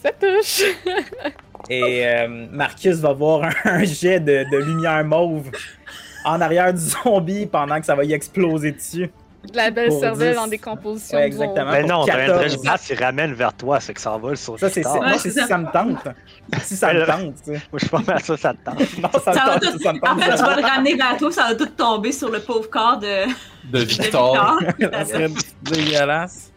Ça 0.04 0.12
touche! 0.12 0.64
Et 1.70 2.08
euh, 2.08 2.48
Marcus 2.52 2.96
va 2.98 3.12
voir 3.14 3.44
un, 3.44 3.52
un 3.66 3.84
jet 3.84 4.20
de, 4.20 4.46
de 4.50 4.58
lumière 4.58 5.04
mauve 5.04 5.52
en 6.24 6.40
arrière 6.40 6.74
du 6.74 6.80
zombie 6.80 7.46
pendant 7.46 7.80
que 7.80 7.86
ça 7.86 7.96
va 7.96 8.04
y 8.06 8.14
exploser 8.14 8.72
dessus. 8.72 9.10
De 9.52 9.56
la 9.56 9.70
belle 9.72 9.92
cervelle 9.92 10.34
10. 10.34 10.40
en 10.40 10.48
décomposition. 10.48 11.18
Ouais, 11.18 11.28
exactement. 11.28 11.72
Mais 11.72 11.84
non, 11.84 12.06
t'as 12.06 12.16
un 12.16 12.26
14. 12.28 12.40
dredge 12.40 12.62
blast, 12.62 12.90
il 12.90 13.02
ramène 13.04 13.34
vers 13.34 13.54
toi, 13.54 13.80
c'est 13.80 13.94
que 13.94 14.02
ça 14.02 14.12
envole 14.14 14.36
sur 14.38 14.60
Ça, 14.60 14.70
c'est 14.70 14.84
moi, 14.84 15.00
Ouais, 15.00 15.18
c'est 15.20 15.30
si 15.32 15.40
ça. 15.46 15.58
me 15.58 15.72
tente. 15.72 16.08
Si 16.64 16.76
ça 16.76 16.94
me 16.94 17.06
tente, 17.06 17.36
tu 17.36 17.44
sais. 17.46 17.52
Moi, 17.52 17.60
je 17.74 17.78
suis 17.80 17.90
pas 17.90 18.02
mal 18.06 18.22
ça, 18.22 18.38
ça 18.38 18.54
te 18.54 18.64
tente. 18.66 18.80
Non, 19.02 19.10
ça 19.14 19.34
Ça 19.34 19.46
me 19.46 19.60
tente, 19.60 19.72
tout- 19.74 19.80
ça 19.84 19.94
me 19.94 20.00
En 20.06 20.18
fait, 20.18 20.36
tu 20.36 20.44
vas 20.44 20.56
le 20.56 20.62
ramener 20.66 20.96
vers 20.96 21.18
toi, 21.18 21.32
ça 21.32 21.44
va 21.44 21.56
tout 21.56 21.66
tomber 21.68 22.12
sur 22.12 22.30
le 22.30 22.40
pauvre 22.40 22.70
corps 22.70 22.98
de, 23.00 23.26
De 23.72 23.72
de 23.80 23.84
Victor. 23.86 24.60
Victor. 24.78 24.90
Ça 24.94 25.06
serait 25.06 25.30
dégueulasse. 25.64 26.52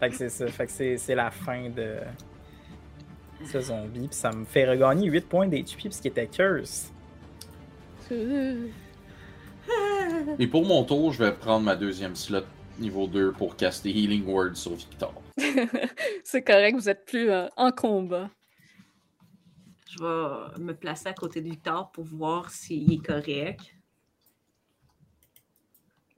Fait 0.00 0.10
que 0.10 0.16
c'est 0.16 0.28
ça. 0.30 0.46
Fait 0.48 0.66
que 0.66 0.72
c'est 0.72 0.96
c'est 0.98 1.14
la 1.14 1.30
fin 1.30 1.68
de 1.74 1.96
ce 3.44 3.60
zombie. 3.60 4.08
Puis 4.08 4.16
ça 4.16 4.30
me 4.30 4.44
fait 4.44 4.68
regagner 4.68 5.08
8 5.08 5.28
points 5.28 5.46
d'HP 5.48 5.84
parce 5.84 6.00
qu'il 6.00 6.10
était 6.10 6.26
curse. 6.26 6.92
Et 10.38 10.46
pour 10.46 10.64
mon 10.64 10.84
tour, 10.84 11.12
je 11.12 11.24
vais 11.24 11.32
prendre 11.32 11.64
ma 11.64 11.74
deuxième 11.76 12.14
slot 12.14 12.44
niveau 12.78 13.06
2 13.06 13.32
pour 13.32 13.56
caster 13.56 13.90
Healing 13.90 14.24
Word 14.26 14.54
sur 14.54 14.74
Victor. 14.74 15.14
C'est 16.24 16.42
correct, 16.42 16.74
vous 16.74 16.88
êtes 16.88 17.04
plus 17.04 17.30
euh, 17.30 17.48
en 17.56 17.72
combat. 17.72 18.30
Je 19.88 20.02
vais 20.02 20.58
me 20.62 20.74
placer 20.74 21.08
à 21.08 21.14
côté 21.14 21.40
de 21.40 21.48
Victor 21.48 21.90
pour 21.90 22.04
voir 22.04 22.50
s'il 22.50 22.92
est 22.92 23.04
correct. 23.04 23.60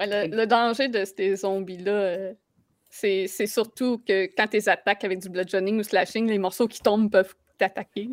Ouais, 0.00 0.28
Le, 0.28 0.36
le 0.36 0.46
danger 0.46 0.88
de 0.88 1.04
ces 1.04 1.36
zombies-là, 1.36 1.92
euh, 1.92 2.34
c'est 2.90 3.46
surtout 3.46 4.02
que 4.06 4.26
quand 4.36 4.46
tu 4.48 4.56
les 4.56 4.68
attaques 4.68 5.04
avec 5.04 5.20
du 5.20 5.28
bludgeoning 5.28 5.80
ou 5.80 5.82
slashing, 5.82 6.26
les 6.26 6.38
morceaux 6.38 6.66
qui 6.66 6.80
tombent 6.80 7.10
peuvent 7.10 7.34
t'attaquer. 7.58 8.08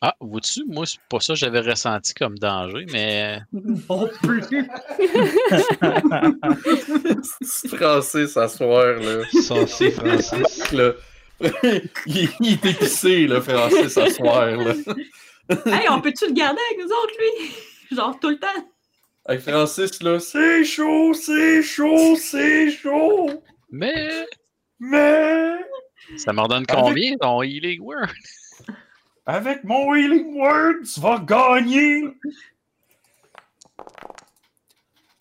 Ah, 0.00 0.14
vous-dessus, 0.20 0.62
moi, 0.68 0.86
c'est 0.86 1.00
pas 1.08 1.18
ça 1.18 1.32
que 1.32 1.40
j'avais 1.40 1.58
ressenti 1.58 2.14
comme 2.14 2.38
danger, 2.38 2.86
mais 2.92 3.40
Non 3.52 4.08
plus! 4.22 4.42
C'est 7.42 7.68
Francis 7.68 8.36
à 8.36 8.46
soir, 8.46 8.94
là. 9.00 9.24
Censé 9.42 9.90
Francis. 9.90 10.72
là. 10.72 10.92
il, 12.06 12.28
il 12.40 12.52
est 12.52 12.64
épicé, 12.64 13.26
le 13.26 13.40
Francis 13.40 13.96
à 13.98 14.08
soir, 14.10 14.46
là. 14.46 14.74
hey, 15.66 15.88
on 15.90 16.00
peut-tu 16.00 16.28
le 16.28 16.32
garder 16.32 16.60
avec 16.70 16.86
nous 16.86 16.92
autres, 16.92 17.14
lui? 17.18 17.96
Genre 17.96 18.18
tout 18.20 18.30
le 18.30 18.38
temps? 18.38 18.68
Avec 19.28 19.42
Francis, 19.42 20.02
là, 20.02 20.18
c'est 20.18 20.64
chaud, 20.64 21.12
c'est 21.12 21.62
chaud, 21.62 22.16
c'est 22.16 22.70
chaud. 22.70 23.42
mais 23.70 24.26
Mais 24.80 25.58
ça 26.16 26.32
m'en 26.32 26.48
donne 26.48 26.66
combien 26.66 27.14
ton 27.18 27.42
healing 27.42 27.80
word? 27.82 28.08
avec 29.28 29.62
mon 29.62 29.94
Healing 29.94 30.34
Word, 30.34 30.84
tu 30.92 31.00
vas 31.00 31.18
gagner 31.18 32.04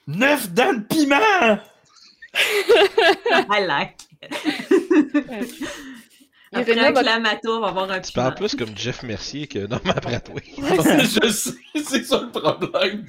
9 0.07 0.53
dents 0.53 0.73
de 0.73 0.83
piment. 0.87 1.59
I 2.33 3.65
like. 3.67 3.97
Après 6.53 6.71
Irina, 6.71 6.89
on 7.45 7.59
va 7.59 7.67
avoir 7.67 7.91
un 7.91 7.99
Tu 7.99 8.13
parles 8.13 8.35
plus 8.35 8.55
comme 8.55 8.75
Jeff 8.77 9.03
Mercier 9.03 9.47
que 9.47 9.67
Norman 9.67 9.93
Bradway. 10.01 10.43
je 10.57 11.29
sais, 11.29 11.51
c'est 11.83 12.05
ça 12.05 12.21
le 12.21 12.31
problème. 12.31 13.05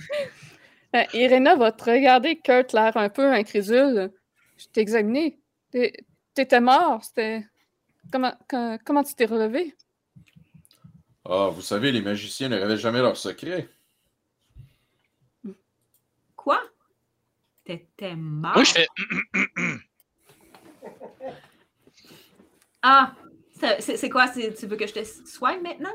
Euh, 0.97 1.05
Irena 1.13 1.55
va 1.55 1.71
te 1.73 1.85
regarder, 1.85 2.39
Kurt, 2.39 2.73
l'air 2.73 2.97
un 2.97 3.09
peu 3.09 3.31
incrédule. 3.33 4.11
Je 4.57 4.67
t'ai 4.69 4.81
examiné. 4.81 5.39
T'étais 6.35 6.61
mort. 6.61 7.05
C'était. 7.05 7.47
Comment, 8.11 8.35
comment 8.85 9.05
tu 9.05 9.15
t'es 9.15 9.27
relevé? 9.27 9.77
Ah, 11.25 11.51
vous 11.53 11.61
savez, 11.61 11.93
les 11.93 12.01
magiciens 12.01 12.49
ne 12.49 12.57
révèlent 12.57 12.79
jamais 12.79 13.01
leurs 13.01 13.19
secrets. 13.19 13.69
Quoi? 16.35 16.61
T'étais 17.65 18.17
mort? 18.17 18.55
Moi, 18.55 18.65
je 18.65 18.73
fais. 18.73 18.87
Ah! 22.81 23.15
C'est 23.81 24.09
quoi? 24.09 24.29
Tu 24.29 24.67
veux 24.67 24.77
que 24.77 24.87
je 24.87 24.95
te 24.95 25.05
soigne 25.05 25.61
maintenant? 25.61 25.95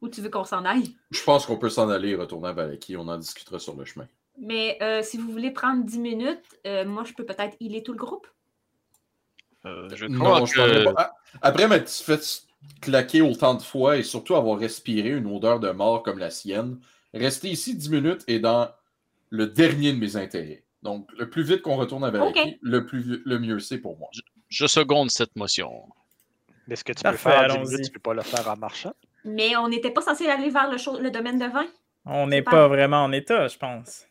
Ou 0.00 0.08
tu 0.08 0.20
veux 0.22 0.30
qu'on 0.30 0.44
s'en 0.44 0.64
aille? 0.64 0.94
Je 1.10 1.22
pense 1.22 1.44
qu'on 1.46 1.58
peut 1.58 1.68
s'en 1.68 1.88
aller 1.90 2.10
et 2.10 2.14
retourner 2.14 2.48
à 2.48 2.52
Valaki. 2.52 2.96
On 2.96 3.06
en 3.08 3.18
discutera 3.18 3.58
sur 3.58 3.76
le 3.76 3.84
chemin. 3.84 4.06
Mais 4.38 4.78
euh, 4.80 5.02
si 5.02 5.18
vous 5.18 5.30
voulez 5.30 5.50
prendre 5.50 5.84
10 5.84 5.98
minutes, 5.98 6.40
euh, 6.66 6.84
moi, 6.86 7.04
je 7.04 7.12
peux 7.12 7.26
peut-être 7.26 7.56
healer 7.60 7.82
tout 7.82 7.92
le 7.92 7.98
groupe. 7.98 8.26
euh, 9.66 9.88
je 9.94 10.06
crois 10.06 10.40
Non, 10.40 10.46
je 10.46 10.54
que. 10.54 10.84
pas. 10.84 10.94
Ah, 10.96 11.12
Après 11.42 11.68
m'être 11.68 11.90
fait 11.90 12.20
claquer 12.80 13.20
autant 13.20 13.54
de 13.54 13.62
fois 13.62 13.98
et 13.98 14.02
surtout 14.02 14.34
avoir 14.36 14.58
respiré 14.58 15.10
une 15.10 15.26
odeur 15.26 15.60
de 15.60 15.70
mort 15.70 16.02
comme 16.02 16.18
la 16.18 16.30
sienne, 16.30 16.78
rester 17.12 17.48
ici 17.50 17.74
10 17.76 17.90
minutes 17.90 18.24
est 18.26 18.38
dans 18.38 18.70
le 19.28 19.46
dernier 19.46 19.92
de 19.92 19.98
mes 19.98 20.16
intérêts. 20.16 20.64
Donc, 20.82 21.10
le 21.18 21.28
plus 21.28 21.42
vite 21.42 21.60
qu'on 21.60 21.76
retourne 21.76 22.04
à 22.04 22.10
Valaki, 22.10 22.58
le, 22.62 22.86
plus, 22.86 23.22
le 23.24 23.38
mieux 23.38 23.58
c'est 23.60 23.78
pour 23.78 23.98
moi. 23.98 24.08
Je 24.48 24.66
seconde 24.66 25.10
cette 25.10 25.36
motion. 25.36 25.84
Mais 26.66 26.76
ce 26.76 26.84
que 26.84 26.92
tu 26.92 27.02
peux 27.02 27.16
faire 27.16 27.40
en 27.42 27.46
10 27.48 27.52
allons-y. 27.54 27.68
minutes, 27.72 27.84
tu 27.86 27.90
peux 27.92 28.00
pas 28.00 28.14
le 28.14 28.22
faire 28.22 28.48
en 28.48 28.56
marchant. 28.56 28.94
Mais 29.24 29.56
on 29.56 29.68
n'était 29.68 29.90
pas 29.90 30.00
censé 30.00 30.26
aller 30.28 30.50
vers 30.50 30.70
le, 30.70 31.10
domaine 31.10 31.38
de 31.38 31.46
vin? 31.46 31.66
On 32.06 32.26
n'est 32.26 32.42
pas- 32.42 32.68
vraiment 32.68 33.04
en 33.04 33.12
état, 33.12 33.48
je 33.48 33.58
pense. 33.58 34.06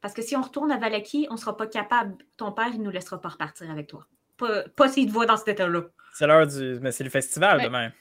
Parce 0.00 0.14
que 0.14 0.22
si 0.22 0.34
on 0.34 0.40
retourne 0.42 0.72
à 0.72 0.78
Valaki, 0.78 1.26
on 1.30 1.36
sera 1.36 1.56
pas 1.56 1.66
capable. 1.66 2.16
Ton 2.38 2.52
père, 2.52 2.70
il 2.72 2.82
nous 2.82 2.90
laissera 2.90 3.20
pas 3.20 3.28
repartir 3.30 3.70
avec 3.70 3.86
toi. 3.86 4.06
Pas, 4.38 4.62
pas 4.74 4.88
s'il 4.88 5.06
te 5.08 5.12
voit 5.12 5.26
dans 5.26 5.36
cet 5.36 5.48
état-là. 5.48 5.82
C'est 6.14 6.26
l'heure 6.26 6.46
du. 6.46 6.78
Mais 6.80 6.90
c'est 6.92 7.04
le 7.04 7.10
festival 7.10 7.58
Ouais. 7.58 7.64
demain. 7.64 7.92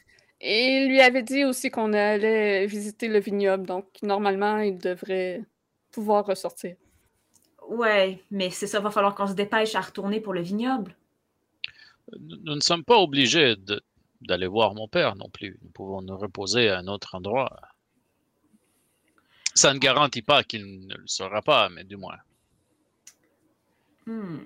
Et 0.41 0.77
il 0.83 0.87
lui 0.89 1.01
avait 1.01 1.23
dit 1.23 1.43
aussi 1.43 1.69
qu'on 1.69 1.91
allait 1.91 2.65
visiter 2.65 3.09
le 3.09 3.19
vignoble, 3.19 3.65
donc 3.65 3.87
normalement, 4.01 4.59
il 4.59 4.77
devrait 4.77 5.43
pouvoir 5.91 6.25
ressortir. 6.25 6.75
Ouais, 7.67 8.21
mais 8.31 8.49
c'est 8.49 8.65
ça, 8.65 8.79
va 8.79 8.89
falloir 8.89 9.13
qu'on 9.15 9.27
se 9.27 9.33
dépêche 9.33 9.75
à 9.75 9.81
retourner 9.81 10.21
pour 10.21 10.33
le 10.33 10.41
vignoble. 10.41 10.95
Nous 12.19 12.37
nous 12.43 12.55
ne 12.55 12.61
sommes 12.61 12.85
pas 12.85 12.97
obligés 12.97 13.55
de- 13.57 13.81
d'aller 14.21 14.47
voir 14.47 14.73
mon 14.75 14.87
père 14.87 15.15
non 15.15 15.29
plus. 15.29 15.57
Nous 15.61 15.69
pouvons 15.69 16.01
nous 16.01 16.17
reposer 16.17 16.69
à 16.69 16.79
un 16.79 16.87
autre 16.87 17.15
endroit. 17.15 17.59
Ça 19.55 19.73
ne 19.73 19.79
garantit 19.79 20.21
pas 20.21 20.43
qu'il 20.43 20.87
ne 20.87 20.95
le 20.95 21.07
sera 21.07 21.41
pas, 21.41 21.69
mais 21.69 21.83
du 21.83 21.97
moins. 21.97 22.17
Hmm. 24.05 24.39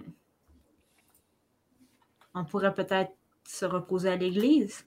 On 2.33 2.45
pourrait 2.45 2.73
peut-être 2.73 3.11
se 3.45 3.65
reposer 3.65 4.09
à 4.09 4.15
l'église. 4.15 4.85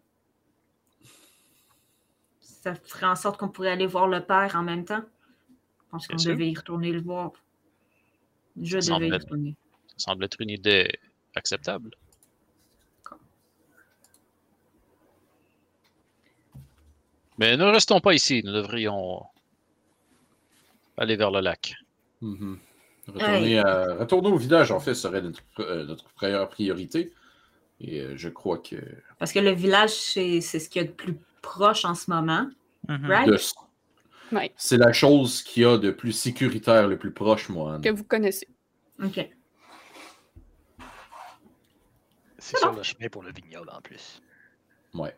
Ça 2.41 2.75
ferait 2.75 3.07
en 3.07 3.15
sorte 3.17 3.39
qu'on 3.39 3.49
pourrait 3.49 3.71
aller 3.71 3.87
voir 3.87 4.09
le 4.09 4.25
père 4.25 4.57
en 4.57 4.63
même 4.63 4.85
temps. 4.85 5.05
Je 5.85 5.91
pense 5.91 6.09
qu'on 6.09 6.17
devait 6.17 6.51
y 6.51 6.55
retourner 6.57 6.91
le 6.93 7.01
voir. 7.01 7.31
Je 8.61 8.81
Ça 8.81 8.95
devais 8.95 9.09
y 9.09 9.13
être- 9.13 9.23
retourner. 9.25 9.55
Ça 9.97 10.11
semble 10.11 10.25
être 10.25 10.41
une 10.41 10.51
idée 10.51 10.89
acceptable. 11.35 11.91
Mais 17.39 17.57
ne 17.57 17.65
restons 17.65 18.01
pas 18.01 18.15
ici. 18.15 18.43
Nous 18.45 18.53
devrions 18.53 19.23
aller 20.97 21.17
vers 21.17 21.31
le 21.31 21.41
lac. 21.41 21.75
Mhm. 22.21 22.59
Retourner, 23.09 23.59
à- 23.61 23.95
retourner 23.97 24.29
au 24.31 24.37
village, 24.37 24.73
en 24.73 24.81
fait, 24.81 24.95
serait 24.95 25.23
notre, 25.23 25.41
euh, 25.61 25.85
notre 25.85 26.05
première 26.15 26.49
priorité. 26.49 27.13
Et 27.81 28.01
euh, 28.01 28.15
je 28.17 28.29
crois 28.29 28.59
que. 28.59 28.77
Parce 29.19 29.33
que 29.33 29.39
le 29.39 29.51
village, 29.53 29.91
c'est 29.91 30.41
c'est 30.41 30.59
ce 30.59 30.69
qu'il 30.69 30.83
y 30.83 30.85
a 30.85 30.89
de 30.89 30.93
plus 30.95 31.17
proche 31.43 31.85
en 31.85 31.95
ce 31.95 32.11
moment. 32.11 32.49
Mhm. 32.89 33.07
Right? 33.07 33.29
de- 33.29 33.39
Ouais, 34.33 34.53
C'est 34.57 34.77
la 34.79 34.93
chose 34.93 35.41
qu'il 35.43 35.63
y 35.63 35.67
a 35.67 35.79
de 35.79 35.93
plus 35.93 36.11
sécuritaire, 36.11 36.89
le 36.89 36.99
plus 36.99 37.13
proche, 37.13 37.49
moi. 37.49 37.79
que 37.81 37.91
vous 37.91 38.03
connaissez. 38.03 38.49
OK. 39.01 39.21
C'est 42.39 42.59
sur 42.59 42.73
le 42.73 42.83
chemin 42.83 43.09
pour 43.09 43.23
le 43.23 43.33
vignoble 43.33 43.71
en 43.71 43.81
plus. 43.81 44.21
Ouais. 44.95 45.15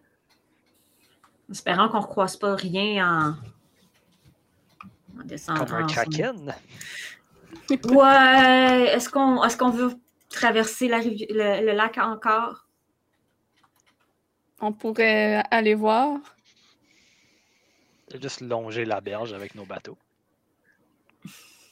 Espérant 1.50 1.88
qu'on 1.88 2.00
ne 2.00 2.06
croise 2.06 2.36
pas 2.36 2.54
rien 2.54 3.08
en, 3.08 5.20
en 5.20 5.24
descendant. 5.24 5.64
Comme 5.64 5.76
un 5.76 5.84
en 5.84 5.86
kraken. 5.86 6.54
Ouais. 7.70 8.92
Est-ce 8.94 9.08
qu'on 9.08 9.42
est 9.42 9.58
qu'on 9.58 9.70
veut 9.70 9.94
traverser 10.28 10.88
la 10.88 10.98
rivi- 10.98 11.26
le, 11.30 11.64
le 11.64 11.72
lac 11.72 11.96
encore? 11.98 12.66
On 14.60 14.72
pourrait 14.72 15.42
aller 15.50 15.74
voir. 15.74 16.18
Juste 18.20 18.40
longer 18.40 18.84
la 18.84 19.00
berge 19.00 19.32
avec 19.32 19.54
nos 19.54 19.64
bateaux. 19.64 19.96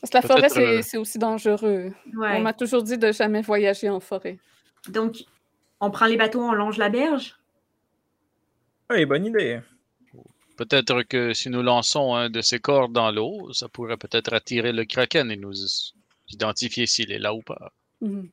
Parce 0.01 0.11
que 0.11 0.19
la 0.19 0.49
forêt, 0.49 0.79
euh, 0.79 0.83
c'est 0.83 0.99
aussi 0.99 1.19
dangereux. 1.19 1.93
Ouais. 2.15 2.37
On 2.37 2.41
m'a 2.41 2.53
toujours 2.53 2.83
dit 2.83 2.97
de 2.97 3.11
jamais 3.11 3.43
voyager 3.43 3.91
en 3.91 4.01
forêt. 4.01 4.39
Donc, 4.89 5.25
on 5.81 5.91
prend 5.91 6.07
les 6.07 6.17
bateaux, 6.17 6.43
on 6.43 6.53
longe 6.53 6.79
la 6.79 6.91
berge? 6.91 7.35
Oui, 8.91 9.05
bonne 9.05 9.27
idée. 9.27 9.61
Peut-être 10.57 11.03
que 11.03 11.35
si 11.35 11.51
nous 11.51 11.63
lançons 11.63 12.15
un 12.15 12.31
de 12.31 12.41
ces 12.41 12.61
corps 12.61 12.89
dans 12.89 13.11
l'eau, 13.11 13.53
ça 13.53 13.69
pourrait 13.69 13.97
peut-être 13.99 14.33
attirer 14.33 14.73
le 14.73 14.85
kraken 14.85 15.31
et 15.31 15.37
nous 15.37 15.53
identifier 16.31 16.87
s'il 16.87 17.13
est 17.13 17.19
là 17.19 17.35
ou 17.35 17.43
pas. 17.43 17.73
Mhm. 18.01 18.31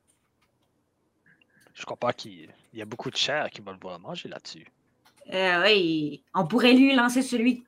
Je 1.73 1.83
crois 1.85 1.97
pas 1.97 2.13
qu'il 2.13 2.49
il 2.71 2.79
y 2.79 2.81
a 2.81 2.85
beaucoup 2.85 3.09
de 3.11 3.17
chair 3.17 3.49
qui 3.51 3.61
va 3.61 3.71
le 3.71 3.77
voir 3.79 3.99
manger 3.99 4.29
là-dessus. 4.29 4.65
Euh, 5.33 5.63
oui. 5.63 6.23
On 6.33 6.45
pourrait 6.47 6.73
lui 6.73 6.95
lancer 6.95 7.21
celui 7.21 7.63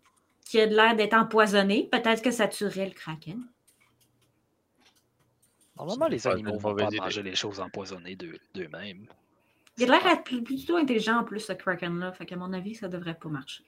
qui 0.46 0.60
a 0.60 0.68
de 0.68 0.76
l'air 0.76 0.96
d'être 0.96 1.14
empoisonné. 1.16 1.88
Peut-être 1.92 2.22
que 2.22 2.32
ça 2.32 2.48
tuerait 2.48 2.86
le 2.88 2.94
kraken. 2.94 3.42
Normalement, 5.78 6.08
les 6.08 6.26
animaux 6.28 6.58
vont 6.58 6.76
pas 6.76 6.90
manger 6.90 7.24
les 7.24 7.36
choses 7.36 7.60
empoisonnées 7.60 8.16
d'eux- 8.16 8.40
d'eux-mêmes. 8.54 9.08
Il 9.78 9.92
a 9.92 10.00
l'air 10.00 10.04
d'être 10.04 10.44
plutôt 10.44 10.78
intelligent 10.78 11.20
en 11.20 11.24
plus, 11.24 11.42
ce 11.42 11.54
Kraken-là. 11.54 12.14
Fait 12.14 12.26
qu'à 12.26 12.38
mon 12.38 12.54
avis, 12.54 12.76
ça 12.76 12.88
devrait 12.88 13.16
pas 13.16 13.30
marcher. 13.30 13.64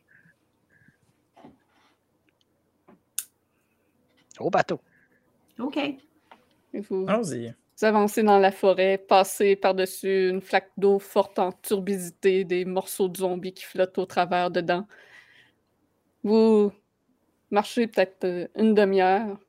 Au 4.39 4.49
bateau. 4.49 4.79
OK. 5.59 5.77
Vous, 6.73 7.05
Allons-y. 7.07 7.47
vous 7.47 7.85
avancez 7.85 8.23
dans 8.23 8.37
la 8.37 8.51
forêt, 8.51 8.97
passez 8.97 9.55
par-dessus 9.55 10.29
une 10.29 10.41
flaque 10.41 10.71
d'eau 10.77 10.99
forte 10.99 11.39
en 11.39 11.51
turbidité, 11.51 12.43
des 12.43 12.63
morceaux 12.63 13.09
de 13.09 13.17
zombies 13.17 13.53
qui 13.53 13.63
flottent 13.63 13.97
au 13.97 14.05
travers 14.05 14.51
dedans. 14.51 14.87
Vous 16.23 16.71
marchez 17.49 17.87
peut-être 17.87 18.23
euh, 18.25 18.47
une 18.55 18.73
demi-heure 18.73 19.39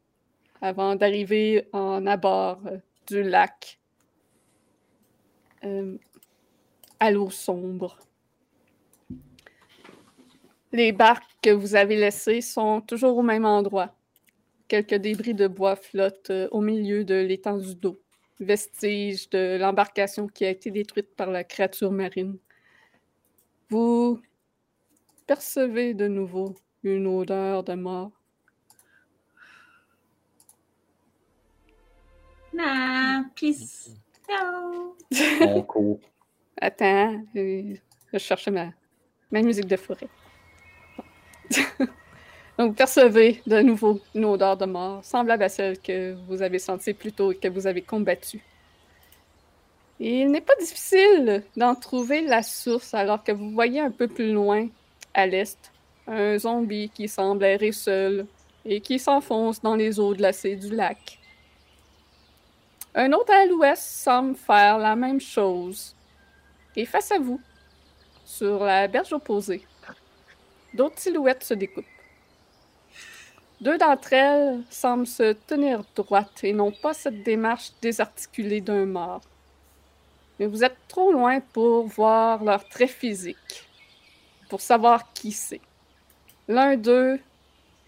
avant 0.61 0.97
d'arriver 0.97 1.69
en 1.73 2.07
abord 2.07 2.61
euh, 2.67 2.79
du 3.07 3.23
lac 3.23 3.79
euh, 5.65 5.97
à 7.01 7.11
l'eau 7.11 7.31
sombre. 7.31 7.99
Les 10.73 10.93
barques 10.93 11.31
que 11.43 11.51
vous 11.51 11.75
avez 11.75 11.97
laissées 11.97 12.41
sont 12.41 12.81
toujours 12.81 13.17
au 13.17 13.23
même 13.23 13.45
endroit. 13.47 13.95
Quelques 14.69 14.95
débris 14.95 15.35
de 15.35 15.47
bois 15.47 15.77
flottent 15.77 16.31
euh, 16.31 16.49
au 16.51 16.61
milieu 16.61 17.05
de 17.05 17.15
l'étendue 17.15 17.75
d'eau, 17.75 17.99
vestiges 18.39 19.31
de 19.31 19.57
l'embarcation 19.59 20.29
qui 20.29 20.45
a 20.45 20.51
été 20.51 20.71
détruite 20.71 21.17
par 21.17 21.31
la 21.31 21.43
créature 21.43 21.91
marine. 21.91 22.37
Vous 23.71 24.21
percevez 25.27 25.95
de 25.95 26.07
nouveau 26.07 26.55
une 26.83 27.07
odeur 27.07 27.65
de 27.65 27.75
mort. 27.75 28.13
Nah, 32.53 33.25
peace. 33.35 33.91
No. 34.29 34.97
On 35.41 35.63
court. 35.63 36.01
Attends, 36.61 37.23
je 37.35 38.19
cherchais 38.19 38.51
ma, 38.51 38.73
ma 39.31 39.43
musique 39.43 39.67
de 39.67 39.77
forêt. 39.77 40.09
Donc, 42.59 42.75
percevez 42.75 43.41
de 43.47 43.61
nouveau 43.61 44.01
une 44.15 44.25
odeur 44.25 44.57
de 44.57 44.67
mort, 44.67 45.05
semblable 45.05 45.45
à 45.45 45.49
celle 45.49 45.79
que 45.79 46.17
vous 46.27 46.43
avez 46.43 46.59
sentie 46.59 46.95
plus 46.95 47.13
tôt 47.13 47.31
et 47.31 47.37
que 47.37 47.47
vous 47.47 47.69
avez 47.69 47.83
combattue. 47.83 48.43
Il 50.01 50.31
n'est 50.33 50.41
pas 50.41 50.57
difficile 50.57 51.45
d'en 51.57 51.77
trouver 51.77 52.23
la 52.23 52.43
source 52.43 52.93
alors 52.95 53.23
que 53.23 53.31
vous 53.31 53.51
voyez 53.51 53.81
un 53.81 53.93
peu 53.93 54.09
plus 54.09 54.33
loin, 54.33 54.67
à 55.15 55.27
l'est, 55.27 55.73
un 56.09 56.39
zombie 56.39 56.91
qui 56.91 57.07
semble 57.07 57.45
errer 57.45 57.73
seul 57.73 58.27
et 58.65 58.81
qui 58.81 58.99
s'enfonce 58.99 59.61
dans 59.63 59.77
les 59.77 60.01
eaux 60.01 60.15
glacées 60.15 60.57
du 60.57 60.75
lac. 60.75 61.21
Un 62.95 63.13
autre 63.13 63.33
à 63.33 63.47
l'ouest 63.47 63.83
semble 63.83 64.35
faire 64.35 64.79
la 64.79 64.97
même 64.97 65.21
chose. 65.21 65.95
Et 66.79 66.85
face 66.85 67.11
à 67.11 67.19
vous, 67.19 67.41
sur 68.25 68.63
la 68.63 68.87
berge 68.87 69.13
opposée, 69.13 69.67
d'autres 70.73 71.01
silhouettes 71.01 71.43
se 71.43 71.55
découpent. 71.55 71.85
Deux 73.61 73.77
d'entre 73.77 74.13
elles 74.13 74.63
semblent 74.71 75.09
se 75.09 75.33
tenir 75.33 75.83
droites 75.97 76.45
et 76.45 76.53
n'ont 76.53 76.71
pas 76.71 76.95
cette 76.95 77.25
démarche 77.25 77.73
désarticulée 77.83 78.61
d'un 78.61 78.87
mort. 78.87 79.23
Mais 80.39 80.47
vous 80.47 80.63
êtes 80.63 80.77
trop 80.87 81.11
loin 81.11 81.41
pour 81.41 81.89
voir 81.89 82.45
leur 82.45 82.65
trait 82.69 82.87
physique, 82.87 83.69
pour 84.49 84.61
savoir 84.61 85.13
qui 85.15 85.33
c'est. 85.33 85.61
L'un 86.47 86.77
d'eux 86.77 87.19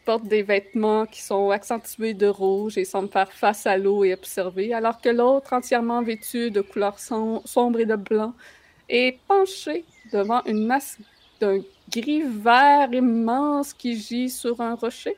porte 0.04 0.24
des 0.24 0.42
vêtements 0.42 1.06
qui 1.06 1.22
sont 1.22 1.50
accentués 1.50 2.14
de 2.14 2.26
rouge 2.26 2.76
et 2.76 2.84
semble 2.84 3.08
faire 3.08 3.30
face 3.32 3.68
à 3.68 3.76
l'eau 3.78 4.02
et 4.02 4.14
observer, 4.14 4.74
alors 4.74 5.00
que 5.00 5.10
l'autre, 5.10 5.52
entièrement 5.52 6.02
vêtu 6.02 6.50
de 6.50 6.60
couleurs 6.60 6.98
som- 6.98 7.40
sombres 7.44 7.78
et 7.78 7.86
de 7.86 7.94
blanc, 7.94 8.34
est 8.90 9.18
penché 9.26 9.84
devant 10.12 10.42
une 10.44 10.66
masse 10.66 10.98
d'un 11.40 11.60
gris 11.90 12.22
vert 12.22 12.92
immense 12.92 13.72
qui 13.72 13.98
gît 13.98 14.28
sur 14.28 14.60
un 14.60 14.74
rocher. 14.74 15.16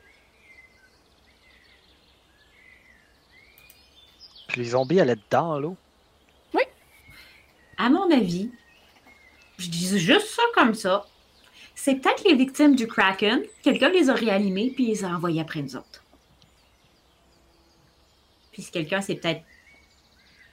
Les 4.55 4.65
zombies 4.65 4.99
allaient 4.99 5.17
dans 5.29 5.59
l'eau. 5.59 5.75
À 7.75 7.89
mon 7.89 8.09
avis, 8.11 8.51
je 9.57 9.67
dis 9.67 9.99
juste 9.99 10.27
ça 10.27 10.43
comme 10.53 10.75
ça. 10.75 11.05
C'est 11.75 11.95
peut-être 11.95 12.23
les 12.23 12.35
victimes 12.35 12.75
du 12.75 12.87
Kraken. 12.87 13.41
Quelqu'un 13.63 13.89
les 13.89 14.09
a 14.09 14.13
réanimés 14.13 14.71
puis 14.73 14.85
les 14.85 15.03
a 15.03 15.09
envoyés 15.09 15.41
après 15.41 15.61
nous 15.61 15.75
autres. 15.75 16.03
Puis 18.51 18.61
si 18.61 18.71
quelqu'un, 18.71 19.01
c'est 19.01 19.15
peut-être 19.15 19.41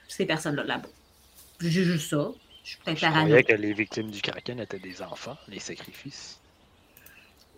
ces 0.08 0.24
personnes-là 0.24 0.65
là-bas. 0.65 0.89
Je 1.60 1.68
dis 1.68 1.84
juste 1.84 2.08
ça. 2.08 2.31
Je 2.64 2.70
suis 2.70 2.78
peut-être 2.78 2.98
Je 2.98 3.06
parano. 3.06 3.26
croyais 3.26 3.42
que 3.44 3.52
les 3.52 3.72
victimes 3.72 4.10
du 4.10 4.20
Kraken 4.20 4.60
étaient 4.60 4.78
des 4.78 5.02
enfants, 5.02 5.36
les 5.48 5.60
sacrifices. 5.60 6.39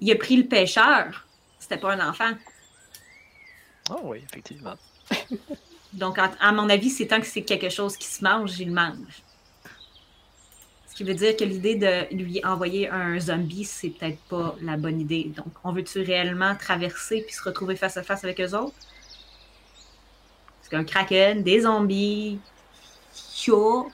Il 0.00 0.10
a 0.10 0.16
pris 0.16 0.36
le 0.36 0.46
pêcheur. 0.46 1.26
C'était 1.58 1.78
pas 1.78 1.92
un 1.92 2.08
enfant. 2.08 2.32
Ah 3.90 3.96
oui, 4.02 4.18
effectivement. 4.24 4.74
Donc, 5.92 6.18
à, 6.18 6.52
mon 6.52 6.68
avis, 6.70 6.90
c'est 6.90 7.06
tant 7.06 7.20
que 7.20 7.26
c'est 7.26 7.42
quelque 7.42 7.68
chose 7.68 7.96
qui 7.96 8.06
se 8.06 8.24
mange, 8.24 8.58
il 8.58 8.68
le 8.68 8.74
mange. 8.74 9.22
Ce 10.86 10.94
qui 10.94 11.04
veut 11.04 11.14
dire 11.14 11.36
que 11.36 11.44
l'idée 11.44 11.74
de 11.74 12.14
lui 12.14 12.44
envoyer 12.44 12.88
un 12.88 13.18
zombie, 13.18 13.64
c'est 13.64 13.90
peut-être 13.90 14.18
pas 14.28 14.56
la 14.60 14.76
bonne 14.76 15.00
idée. 15.00 15.24
Donc, 15.36 15.52
on 15.64 15.72
veut-tu 15.72 16.00
réellement 16.00 16.54
traverser 16.56 17.22
puis 17.22 17.34
se 17.34 17.42
retrouver 17.42 17.76
face 17.76 17.96
à 17.96 18.02
face 18.02 18.24
avec 18.24 18.40
eux 18.40 18.54
autres? 18.54 18.76
Parce 20.58 20.68
qu'un 20.70 20.84
kraken, 20.84 21.42
des 21.42 21.60
zombies, 21.60 22.38
yo, 23.46 23.90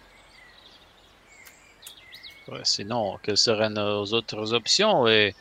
sinon, 2.63 3.19
quelles 3.23 3.39
seraient 3.39 3.71
nos 3.71 4.05
autres 4.07 4.53
options 4.53 5.07
et 5.07 5.35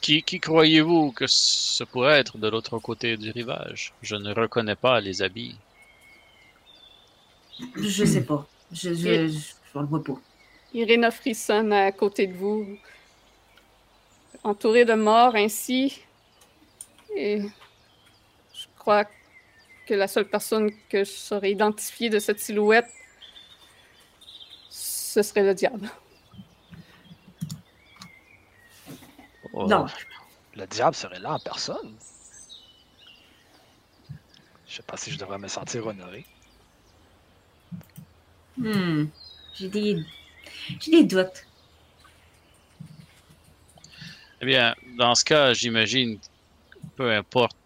qui, 0.00 0.22
qui 0.22 0.40
croyez-vous 0.40 1.12
que 1.12 1.26
ce 1.28 1.84
pourrait 1.84 2.18
être 2.18 2.36
de 2.36 2.48
l'autre 2.48 2.78
côté 2.78 3.16
du 3.16 3.30
rivage? 3.30 3.92
Je 4.02 4.16
ne 4.16 4.34
reconnais 4.34 4.74
pas 4.74 5.00
les 5.00 5.22
habits. 5.22 5.56
je 7.76 8.04
sais 8.04 8.24
pas. 8.24 8.46
Je, 8.72 8.94
je, 8.94 9.28
je, 9.28 9.78
le 9.78 9.86
voit 9.86 10.02
pas. 10.02 10.18
Irina 10.74 11.10
frissonne 11.10 11.72
à 11.72 11.92
côté 11.92 12.26
de 12.26 12.34
vous, 12.34 12.66
entourée 14.42 14.84
de 14.84 14.94
morts 14.94 15.36
ainsi. 15.36 16.00
Et 17.14 17.42
je 18.54 18.66
crois 18.78 19.04
que 19.86 19.94
la 19.94 20.08
seule 20.08 20.28
personne 20.28 20.70
que 20.88 21.04
je 21.04 21.10
saurais 21.10 21.52
identifier 21.52 22.10
de 22.10 22.18
cette 22.18 22.40
silhouette, 22.40 22.88
ce 25.12 25.22
serait 25.22 25.42
le 25.42 25.54
diable. 25.54 25.90
Oh, 29.52 29.66
Non. 29.66 29.86
Le 30.56 30.66
diable 30.66 30.96
serait 30.96 31.18
là 31.18 31.34
en 31.34 31.38
personne. 31.38 31.94
Je 34.66 34.76
sais 34.76 34.82
pas 34.82 34.96
si 34.96 35.10
je 35.10 35.18
devrais 35.18 35.38
me 35.38 35.48
sentir 35.48 35.86
honoré. 35.86 36.24
Hmm. 38.56 39.04
J'ai 39.54 39.68
des. 39.68 40.02
J'ai 40.80 40.90
des 40.90 41.04
doutes. 41.04 41.46
Eh 44.40 44.46
bien, 44.46 44.74
dans 44.96 45.14
ce 45.14 45.24
cas, 45.24 45.52
j'imagine, 45.52 46.18
peu 46.96 47.12
importe 47.12 47.56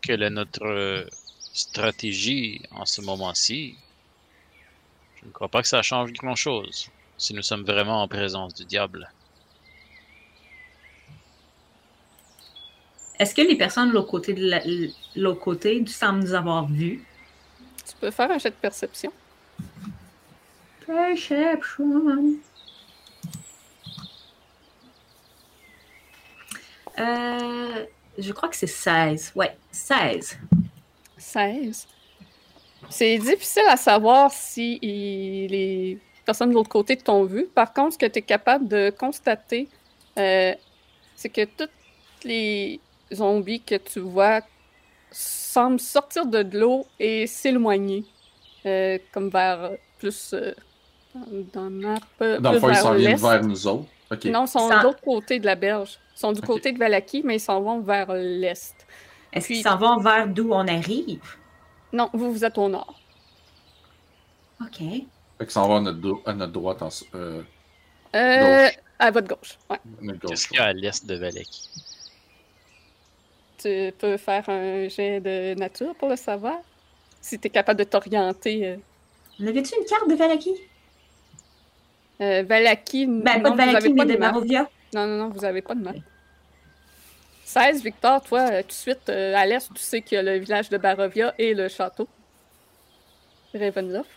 quelle 0.00 0.22
est 0.22 0.30
notre 0.30 1.08
stratégie 1.52 2.62
en 2.70 2.86
ce 2.86 3.00
moment-ci, 3.00 3.76
je 5.22 5.28
ne 5.28 5.32
crois 5.32 5.48
pas 5.48 5.62
que 5.62 5.68
ça 5.68 5.82
change 5.82 6.12
grand-chose 6.12 6.88
si 7.16 7.34
nous 7.34 7.42
sommes 7.42 7.64
vraiment 7.64 8.02
en 8.02 8.08
présence 8.08 8.54
du 8.54 8.64
diable. 8.64 9.10
Est-ce 13.18 13.34
que 13.34 13.42
les 13.42 13.54
personnes 13.56 13.90
de 13.90 13.94
l'autre 13.94 14.10
côté, 14.10 14.34
de 14.34 14.48
la- 14.48 14.62
l'autre 15.14 15.38
côté 15.40 15.84
semblent 15.86 16.20
nous 16.20 16.34
avoir 16.34 16.66
vus? 16.66 17.04
Tu 17.86 17.94
peux 18.00 18.10
faire 18.10 18.30
un 18.30 18.38
jet 18.38 18.50
de 18.50 18.54
perception. 18.56 19.12
Perception. 20.84 22.36
Euh, 26.98 27.86
je 28.18 28.32
crois 28.32 28.48
que 28.48 28.56
c'est 28.56 28.66
16. 28.66 29.32
Ouais, 29.34 29.56
16. 29.70 30.38
16. 31.16 31.86
C'est 32.90 33.18
difficile 33.18 33.64
à 33.68 33.76
savoir 33.76 34.30
si 34.32 34.78
il- 34.82 35.48
les 35.50 35.98
personnes 36.24 36.50
de 36.50 36.54
l'autre 36.54 36.68
côté 36.68 36.96
t'ont 36.96 37.24
vu. 37.24 37.46
Par 37.46 37.72
contre, 37.72 37.94
ce 37.94 37.98
que 37.98 38.06
tu 38.06 38.18
es 38.18 38.22
capable 38.22 38.68
de 38.68 38.90
constater, 38.90 39.68
euh, 40.18 40.54
c'est 41.16 41.28
que 41.30 41.44
tous 41.44 41.68
les 42.24 42.80
zombies 43.12 43.60
que 43.62 43.76
tu 43.76 44.00
vois 44.00 44.40
semblent 45.10 45.80
sortir 45.80 46.26
de 46.26 46.38
l'eau 46.58 46.86
et 46.98 47.26
s'éloigner, 47.26 48.04
euh, 48.66 48.98
comme 49.12 49.28
vers 49.28 49.70
plus 49.98 50.32
euh, 50.34 50.52
dans, 51.14 51.26
dans 51.54 51.64
la 51.64 51.70
map, 51.70 52.00
euh, 52.22 52.38
Dans 52.40 52.52
le 52.52 52.58
plus 52.58 52.60
fond, 52.60 52.68
ils 52.68 52.72
vers 52.74 52.82
s'en 52.82 52.94
viennent 52.94 53.16
vers 53.16 53.42
nous 53.42 53.66
autres. 53.66 53.84
Non, 54.24 54.44
ils 54.44 54.48
sont 54.48 54.68
de 54.68 54.82
l'autre 54.82 55.02
côté 55.02 55.38
de 55.40 55.46
la 55.46 55.54
berge. 55.54 55.98
Ils 56.16 56.18
sont 56.20 56.32
du 56.32 56.40
côté 56.42 56.72
de 56.72 56.78
Valaki, 56.78 57.22
mais 57.24 57.36
ils 57.36 57.40
s'en 57.40 57.60
vont 57.60 57.80
vers 57.80 58.12
l'est. 58.14 58.86
Est-ce 59.32 59.46
qu'ils 59.48 59.62
s'en 59.62 59.76
vont 59.78 59.96
vers 59.98 60.28
d'où 60.28 60.52
on 60.52 60.66
arrive? 60.68 61.20
Non, 61.92 62.08
vous, 62.12 62.32
vous 62.32 62.44
êtes 62.44 62.56
au 62.58 62.68
nord. 62.68 62.98
OK. 64.60 64.78
Fait 65.38 65.46
que 65.46 65.52
ça 65.52 65.60
en 65.62 65.68
va 65.68 65.76
à 65.76 65.80
notre, 65.80 65.98
do- 65.98 66.22
à 66.24 66.32
notre 66.34 66.52
droite, 66.52 66.82
en, 66.82 66.88
s- 66.88 67.04
euh, 67.14 67.42
Euh, 68.14 68.38
Gauche. 68.66 68.78
à 68.98 69.10
votre 69.10 69.28
gauche. 69.28 69.58
Ouais. 69.70 69.78
notre 70.00 70.18
gauche. 70.20 70.30
Qu'est-ce 70.30 70.48
qu'il 70.48 70.56
y 70.56 70.60
a 70.60 70.64
à 70.66 70.72
l'est 70.72 71.04
de 71.06 71.14
Valaki? 71.16 71.68
Tu 73.58 73.92
peux 73.98 74.16
faire 74.16 74.48
un 74.48 74.88
jet 74.88 75.20
de 75.20 75.54
nature 75.58 75.94
pour 75.96 76.08
le 76.08 76.16
savoir. 76.16 76.58
Si 77.20 77.38
tu 77.38 77.46
es 77.46 77.50
capable 77.50 77.78
de 77.78 77.84
t'orienter. 77.84 78.68
Euh, 78.68 78.76
On 79.40 79.46
avait-tu 79.46 79.74
une 79.78 79.84
carte 79.86 80.08
de 80.08 80.14
Valaki? 80.14 80.54
euh, 82.20 82.42
Valaki, 82.44 83.06
Ben, 83.06 83.12
non, 83.14 83.22
pas 83.24 83.36
de 83.36 83.48
vous 83.50 83.56
Valaki, 83.56 83.76
avez 83.76 83.88
mais 83.90 83.96
pas 83.96 84.04
de 84.04 84.12
de 84.14 84.18
map. 84.18 84.32
Barovia. 84.32 84.68
Non, 84.94 85.06
non, 85.06 85.16
non, 85.18 85.28
vous 85.30 85.44
avez 85.44 85.62
pas 85.62 85.74
de 85.74 85.82
map. 85.82 85.92
16, 87.52 87.82
Victor, 87.82 88.22
toi, 88.22 88.40
euh, 88.50 88.62
tout 88.62 88.68
de 88.68 88.72
suite, 88.72 89.08
euh, 89.10 89.34
à 89.36 89.44
l'est, 89.44 89.68
tu 89.74 89.82
sais 89.82 90.00
qu'il 90.00 90.16
y 90.16 90.18
a 90.18 90.22
le 90.22 90.38
village 90.38 90.70
de 90.70 90.78
Barovia 90.78 91.34
et 91.36 91.52
le 91.52 91.68
château. 91.68 92.08
Ravenloft. 93.52 94.08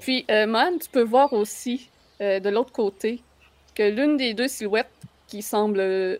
Puis, 0.00 0.24
euh, 0.28 0.46
Man, 0.46 0.76
tu 0.80 0.88
peux 0.88 1.04
voir 1.04 1.32
aussi, 1.32 1.88
euh, 2.20 2.40
de 2.40 2.48
l'autre 2.48 2.72
côté, 2.72 3.22
que 3.72 3.84
l'une 3.84 4.16
des 4.16 4.34
deux 4.34 4.48
silhouettes 4.48 4.90
qui 5.28 5.42
semblent... 5.42 5.78
euh, 5.78 6.18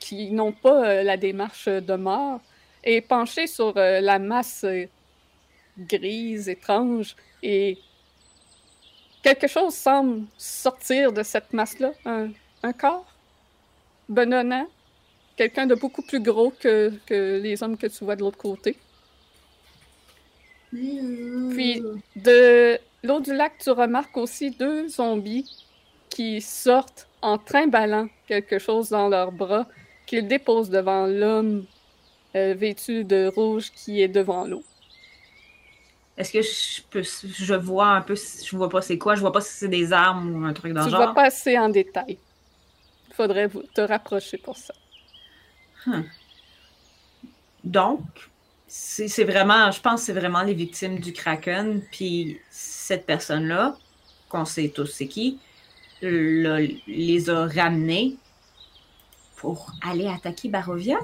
qui 0.00 0.30
n'ont 0.30 0.52
pas 0.52 1.02
la 1.02 1.16
démarche 1.16 1.66
de 1.66 1.94
mort 1.94 2.40
est 2.82 3.00
penchée 3.00 3.46
sur 3.46 3.72
la 3.74 4.18
masse 4.18 4.66
grise, 5.78 6.48
étrange, 6.48 7.16
et 7.42 7.78
quelque 9.22 9.46
chose 9.46 9.74
semble 9.74 10.26
sortir 10.36 11.10
de 11.12 11.22
cette 11.22 11.54
masse-là. 11.54 11.92
Un, 12.04 12.28
un 12.62 12.72
corps? 12.74 13.06
Benonnant, 14.10 14.66
quelqu'un 15.36 15.66
de 15.66 15.74
beaucoup 15.74 16.02
plus 16.02 16.20
gros 16.20 16.50
que, 16.52 17.00
que 17.06 17.40
les 17.42 17.62
hommes 17.62 17.78
que 17.78 17.86
tu 17.86 18.04
vois 18.04 18.16
de 18.16 18.22
l'autre 18.22 18.38
côté. 18.38 18.84
Puis, 21.48 21.86
de 22.16 22.78
l'eau 23.02 23.20
du 23.20 23.34
lac, 23.34 23.58
tu 23.58 23.70
remarques 23.70 24.16
aussi 24.16 24.50
deux 24.50 24.88
zombies 24.88 25.50
qui 26.10 26.40
sortent 26.40 27.10
en 27.22 27.38
trimballant 27.38 28.08
quelque 28.26 28.58
chose 28.58 28.90
dans 28.90 29.08
leurs 29.08 29.32
bras, 29.32 29.68
qu'ils 30.06 30.28
déposent 30.28 30.70
devant 30.70 31.06
l'homme 31.06 31.66
euh, 32.36 32.54
vêtu 32.54 33.04
de 33.04 33.28
rouge 33.34 33.72
qui 33.72 34.02
est 34.02 34.08
devant 34.08 34.46
l'eau. 34.46 34.66
Est-ce 36.16 36.32
que 36.32 36.42
je 36.42 36.82
peux. 36.90 37.02
Je 37.02 37.54
vois 37.54 37.88
un 37.88 38.00
peu. 38.02 38.14
Je 38.16 38.56
vois 38.56 38.68
pas 38.68 38.82
c'est 38.82 38.98
quoi. 38.98 39.14
Je 39.16 39.20
vois 39.20 39.32
pas 39.32 39.40
si 39.40 39.52
c'est 39.52 39.68
des 39.68 39.92
armes 39.92 40.34
ou 40.34 40.44
un 40.46 40.52
truc 40.52 40.72
dans 40.72 40.84
le 40.84 40.88
ne 40.88 40.94
vois 40.94 41.08
genre? 41.08 41.14
pas 41.14 41.24
assez 41.24 41.58
en 41.58 41.68
détail. 41.68 42.20
Il 43.08 43.14
faudrait 43.14 43.48
vous- 43.48 43.64
te 43.74 43.80
rapprocher 43.82 44.38
pour 44.38 44.56
ça. 44.58 44.74
Donc, 47.62 48.00
c'est 48.66 49.24
vraiment. 49.24 49.70
Je 49.70 49.80
pense 49.80 50.00
que 50.00 50.06
c'est 50.06 50.12
vraiment 50.12 50.42
les 50.42 50.54
victimes 50.54 50.98
du 50.98 51.12
Kraken. 51.12 51.82
Puis 51.90 52.40
cette 52.50 53.06
personne-là, 53.06 53.76
qu'on 54.28 54.44
sait 54.44 54.68
tous 54.68 54.86
c'est 54.86 55.06
qui, 55.08 55.38
le- 56.02 56.68
les 56.86 57.30
a 57.30 57.46
ramenés 57.46 58.16
pour 59.36 59.70
aller 59.86 60.08
attaquer 60.08 60.48
Barovia. 60.48 60.98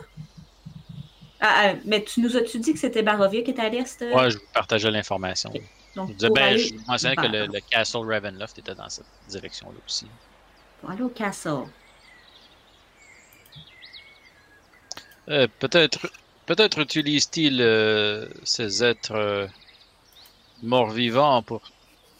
Ah, 1.42 1.54
ah, 1.70 1.74
mais 1.86 2.02
tu 2.04 2.20
nous 2.20 2.36
as-tu 2.36 2.58
dit 2.58 2.72
que 2.74 2.78
c'était 2.78 3.02
Barovia 3.02 3.42
qui 3.42 3.52
était 3.52 3.62
à 3.62 3.68
l'est? 3.70 4.00
Ouais, 4.02 4.30
je 4.30 4.36
vous 4.38 4.44
partageais 4.52 4.90
l'information. 4.90 5.50
Donc, 5.96 6.08
Je 6.10 6.14
disais, 6.14 6.30
ben, 6.30 6.42
aller- 6.44 6.58
je 6.58 6.74
mentionnais 6.86 7.16
que 7.16 7.22
le, 7.26 7.46
le 7.46 7.60
Castle 7.70 8.06
Ravenloft 8.12 8.58
était 8.58 8.74
dans 8.74 8.88
cette 8.88 9.06
direction-là 9.28 9.78
aussi. 9.86 10.06
Pour 10.80 10.90
aller 10.90 11.02
au 11.02 11.08
castle. 11.08 11.64
Euh, 15.28 15.46
peut-être 15.58 16.10
peut-être 16.46 16.78
utilise-t-il 16.80 17.60
euh, 17.60 18.26
ces 18.42 18.82
êtres 18.82 19.14
euh, 19.14 19.46
morts-vivants 20.62 21.42
pour 21.42 21.62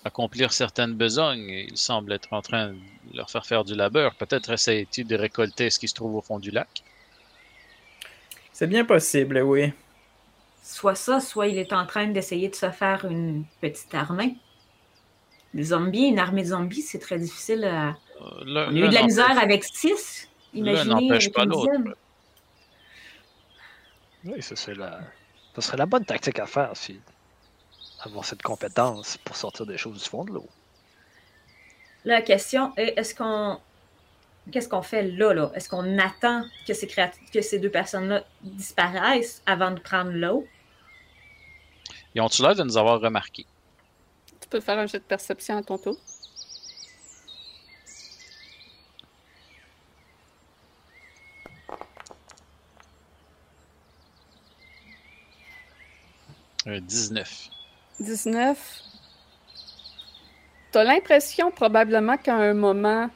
accomplir 0.05 0.53
certaines 0.53 0.95
besognes. 0.95 1.67
Il 1.69 1.77
semble 1.77 2.13
être 2.13 2.33
en 2.33 2.43
train 2.43 2.69
de 2.69 2.77
leur 3.17 3.31
faire 3.31 3.47
faire 3.47 3.65
du 3.65 3.75
labeur. 3.75 4.15
Peut-être 4.15 4.51
essaie-t-il 4.51 5.07
de 5.07 5.17
récolter 5.17 5.71
ce 5.71 5.79
qui 5.79 5.89
se 5.89 5.95
trouve 5.95 6.15
au 6.15 6.21
fond 6.23 6.39
du 6.39 6.51
lac. 6.51 6.69
C'est 8.53 8.67
bien 8.67 8.85
possible, 8.85 9.41
oui. 9.43 9.73
Soit 10.63 10.95
ça, 10.95 11.21
soit 11.21 11.49
il 11.49 11.59
est 11.59 11.73
en 11.73 11.87
train 11.87 12.07
d'essayer 12.07 12.49
de 12.49 12.55
se 12.55 12.71
faire 12.71 13.05
une 13.07 13.45
petite 13.61 13.95
armée. 13.95 14.37
Des 15.55 15.65
zombies, 15.65 16.05
une 16.07 16.19
armée 16.19 16.43
de 16.43 16.49
zombies, 16.49 16.83
c'est 16.83 16.99
très 17.01 17.19
difficile 17.19 17.65
à. 17.65 17.89
Euh, 17.89 17.95
l'un- 18.45 18.67
On 18.67 18.69
a 18.69 18.73
eu 18.73 18.81
l'un 18.83 18.89
de 18.91 18.95
la 18.95 19.03
misère 19.03 19.29
n'empêche- 19.31 19.43
avec 19.43 19.65
six. 19.65 20.29
L'un 20.55 20.61
Imaginez 20.61 20.95
n'empêche 21.09 21.25
avec 21.25 21.35
pas 21.35 21.43
une 21.45 21.49
l'autre. 21.51 21.97
Oui, 24.25 24.43
ça 24.43 24.57
serait 24.57 24.75
la... 24.75 25.01
ça 25.55 25.63
serait 25.63 25.77
la 25.77 25.87
bonne 25.87 26.05
tactique 26.05 26.39
à 26.39 26.47
faire, 26.47 26.77
si 26.77 27.01
avoir 28.03 28.25
cette 28.25 28.43
compétence 28.43 29.19
pour 29.19 29.37
sortir 29.37 29.67
des 29.67 29.77
choses 29.77 30.03
du 30.03 30.09
fond 30.09 30.25
de 30.25 30.33
l'eau. 30.33 30.49
La 32.05 32.23
question 32.23 32.73
est 32.77 32.99
est-ce 32.99 33.15
qu'on. 33.15 33.61
Qu'est-ce 34.51 34.69
qu'on 34.71 34.83
fait 34.83 35.03
là, 35.03 35.35
là? 35.35 35.51
Est-ce 35.55 35.69
qu'on 35.69 35.99
attend 35.99 36.45
que 36.67 36.73
ces, 36.73 36.87
créat- 36.87 37.13
que 37.33 37.43
ces 37.43 37.59
deux 37.59 37.71
personnes-là 37.71 38.25
disparaissent 38.43 39.43
avant 39.45 39.71
de 39.71 39.79
prendre 39.79 40.11
l'eau? 40.11 40.47
Ils 42.15 42.23
ont-tu 42.23 42.41
l'air 42.41 42.55
de 42.55 42.63
nous 42.63 42.79
avoir 42.79 43.01
remarqué? 43.01 43.45
Tu 44.41 44.49
peux 44.49 44.61
faire 44.61 44.79
un 44.79 44.87
jet 44.87 44.99
de 44.99 45.05
perception 45.05 45.59
à 45.59 45.63
ton 45.63 45.77
tour. 45.77 45.99
Un 56.71 56.81
19. 56.81 57.49
19. 57.99 58.83
T'as 60.71 60.85
l'impression 60.85 61.51
probablement 61.51 62.17
qu'à 62.17 62.37
un 62.37 62.55
moment, 62.55 63.11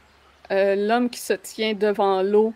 euh, 0.51 0.75
l'homme 0.75 1.09
qui 1.09 1.21
se 1.21 1.35
tient 1.35 1.75
devant 1.75 2.21
l'eau 2.23 2.53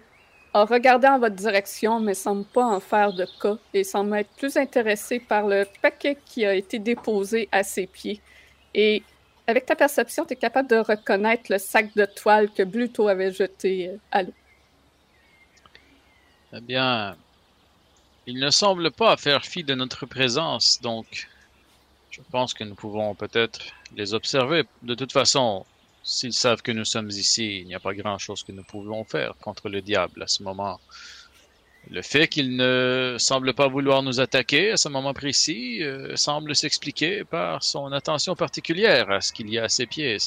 a 0.54 0.64
regardé 0.64 1.06
en 1.06 1.20
votre 1.20 1.36
direction, 1.36 2.00
mais 2.00 2.14
semble 2.14 2.44
pas 2.46 2.64
en 2.64 2.80
faire 2.80 3.12
de 3.12 3.28
cas 3.40 3.58
et 3.74 3.84
semble 3.84 4.16
être 4.16 4.30
plus 4.30 4.56
intéressé 4.56 5.20
par 5.20 5.46
le 5.46 5.66
paquet 5.80 6.18
qui 6.26 6.44
a 6.44 6.54
été 6.54 6.80
déposé 6.80 7.48
à 7.52 7.62
ses 7.62 7.86
pieds. 7.86 8.20
Et 8.74 9.04
avec 9.46 9.66
ta 9.66 9.76
perception, 9.76 10.24
tu 10.24 10.32
es 10.32 10.36
capable 10.36 10.68
de 10.68 10.78
reconnaître 10.78 11.44
le 11.50 11.58
sac 11.58 11.94
de 11.94 12.06
toile 12.06 12.50
que 12.50 12.64
Bluto 12.64 13.06
avait 13.06 13.30
jeté 13.32 13.90
euh, 13.90 13.96
à 14.10 14.24
l'eau. 14.24 14.34
Eh 16.54 16.60
bien, 16.60 17.16
il 18.28 18.38
ne 18.38 18.50
semble 18.50 18.90
pas 18.90 19.16
faire 19.16 19.46
fi 19.46 19.64
de 19.64 19.74
notre 19.74 20.04
présence, 20.04 20.82
donc 20.82 21.28
je 22.10 22.20
pense 22.30 22.52
que 22.52 22.62
nous 22.62 22.74
pouvons 22.74 23.14
peut-être 23.14 23.60
les 23.96 24.12
observer. 24.12 24.64
De 24.82 24.94
toute 24.94 25.12
façon, 25.12 25.64
s'ils 26.02 26.34
savent 26.34 26.60
que 26.60 26.70
nous 26.70 26.84
sommes 26.84 27.08
ici, 27.08 27.60
il 27.60 27.66
n'y 27.66 27.74
a 27.74 27.80
pas 27.80 27.94
grand-chose 27.94 28.42
que 28.42 28.52
nous 28.52 28.64
pouvons 28.64 29.02
faire 29.04 29.32
contre 29.40 29.70
le 29.70 29.80
diable 29.80 30.22
à 30.22 30.26
ce 30.26 30.42
moment. 30.42 30.78
Le 31.88 32.02
fait 32.02 32.28
qu'il 32.28 32.54
ne 32.56 33.16
semble 33.18 33.54
pas 33.54 33.66
vouloir 33.66 34.02
nous 34.02 34.20
attaquer 34.20 34.72
à 34.72 34.76
ce 34.76 34.90
moment 34.90 35.14
précis 35.14 35.82
euh, 35.82 36.14
semble 36.16 36.54
s'expliquer 36.54 37.24
par 37.24 37.62
son 37.62 37.92
attention 37.92 38.36
particulière 38.36 39.10
à 39.10 39.22
ce 39.22 39.32
qu'il 39.32 39.48
y 39.48 39.58
a 39.58 39.64
à 39.64 39.68
ses 39.70 39.86
pieds. 39.86 40.18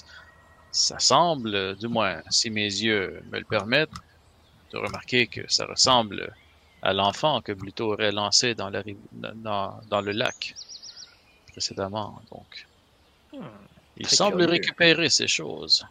Ça 0.72 0.98
semble, 0.98 1.76
du 1.76 1.88
moins 1.88 2.24
si 2.32 2.50
mes 2.50 2.64
yeux 2.64 3.22
me 3.32 3.38
le 3.38 3.46
permettent, 3.46 4.00
de 4.74 4.80
remarquer 4.80 5.28
que 5.28 5.42
ça 5.48 5.68
ressemble 5.68 6.34
à 6.82 6.94
l'enfant 6.94 7.42
que 7.42 7.52
Bluto 7.52 7.94
aurait 7.94 8.12
lancé 8.12 8.56
dans, 8.56 8.70
la, 8.70 8.82
ri- 8.82 8.98
dans, 9.12 9.80
dans 9.90 10.02
le 10.02 10.12
lac 10.12 10.56
précédemment. 11.52 12.22
Donc, 12.32 12.68
Hmm, 13.34 13.46
il 13.98 14.08
semble 14.10 14.38
curieux. 14.38 14.50
récupérer 14.52 15.10
ces 15.10 15.28
choses. 15.28 15.86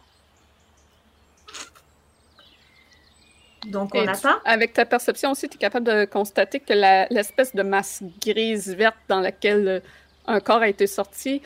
Donc, 3.67 3.93
Et 3.95 3.99
on 3.99 4.03
tu- 4.03 4.09
attend. 4.09 4.39
Avec 4.45 4.73
ta 4.73 4.85
perception 4.85 5.31
aussi, 5.31 5.47
tu 5.47 5.55
es 5.55 5.59
capable 5.59 5.85
de 5.85 6.05
constater 6.05 6.59
que 6.59 6.73
l'espèce 7.13 7.55
de 7.55 7.61
masse 7.63 8.01
grise-verte 8.19 8.97
dans 9.07 9.19
laquelle 9.19 9.67
euh, 9.67 9.79
un 10.27 10.39
corps 10.39 10.61
a 10.61 10.67
été 10.67 10.87
sorti 10.87 11.41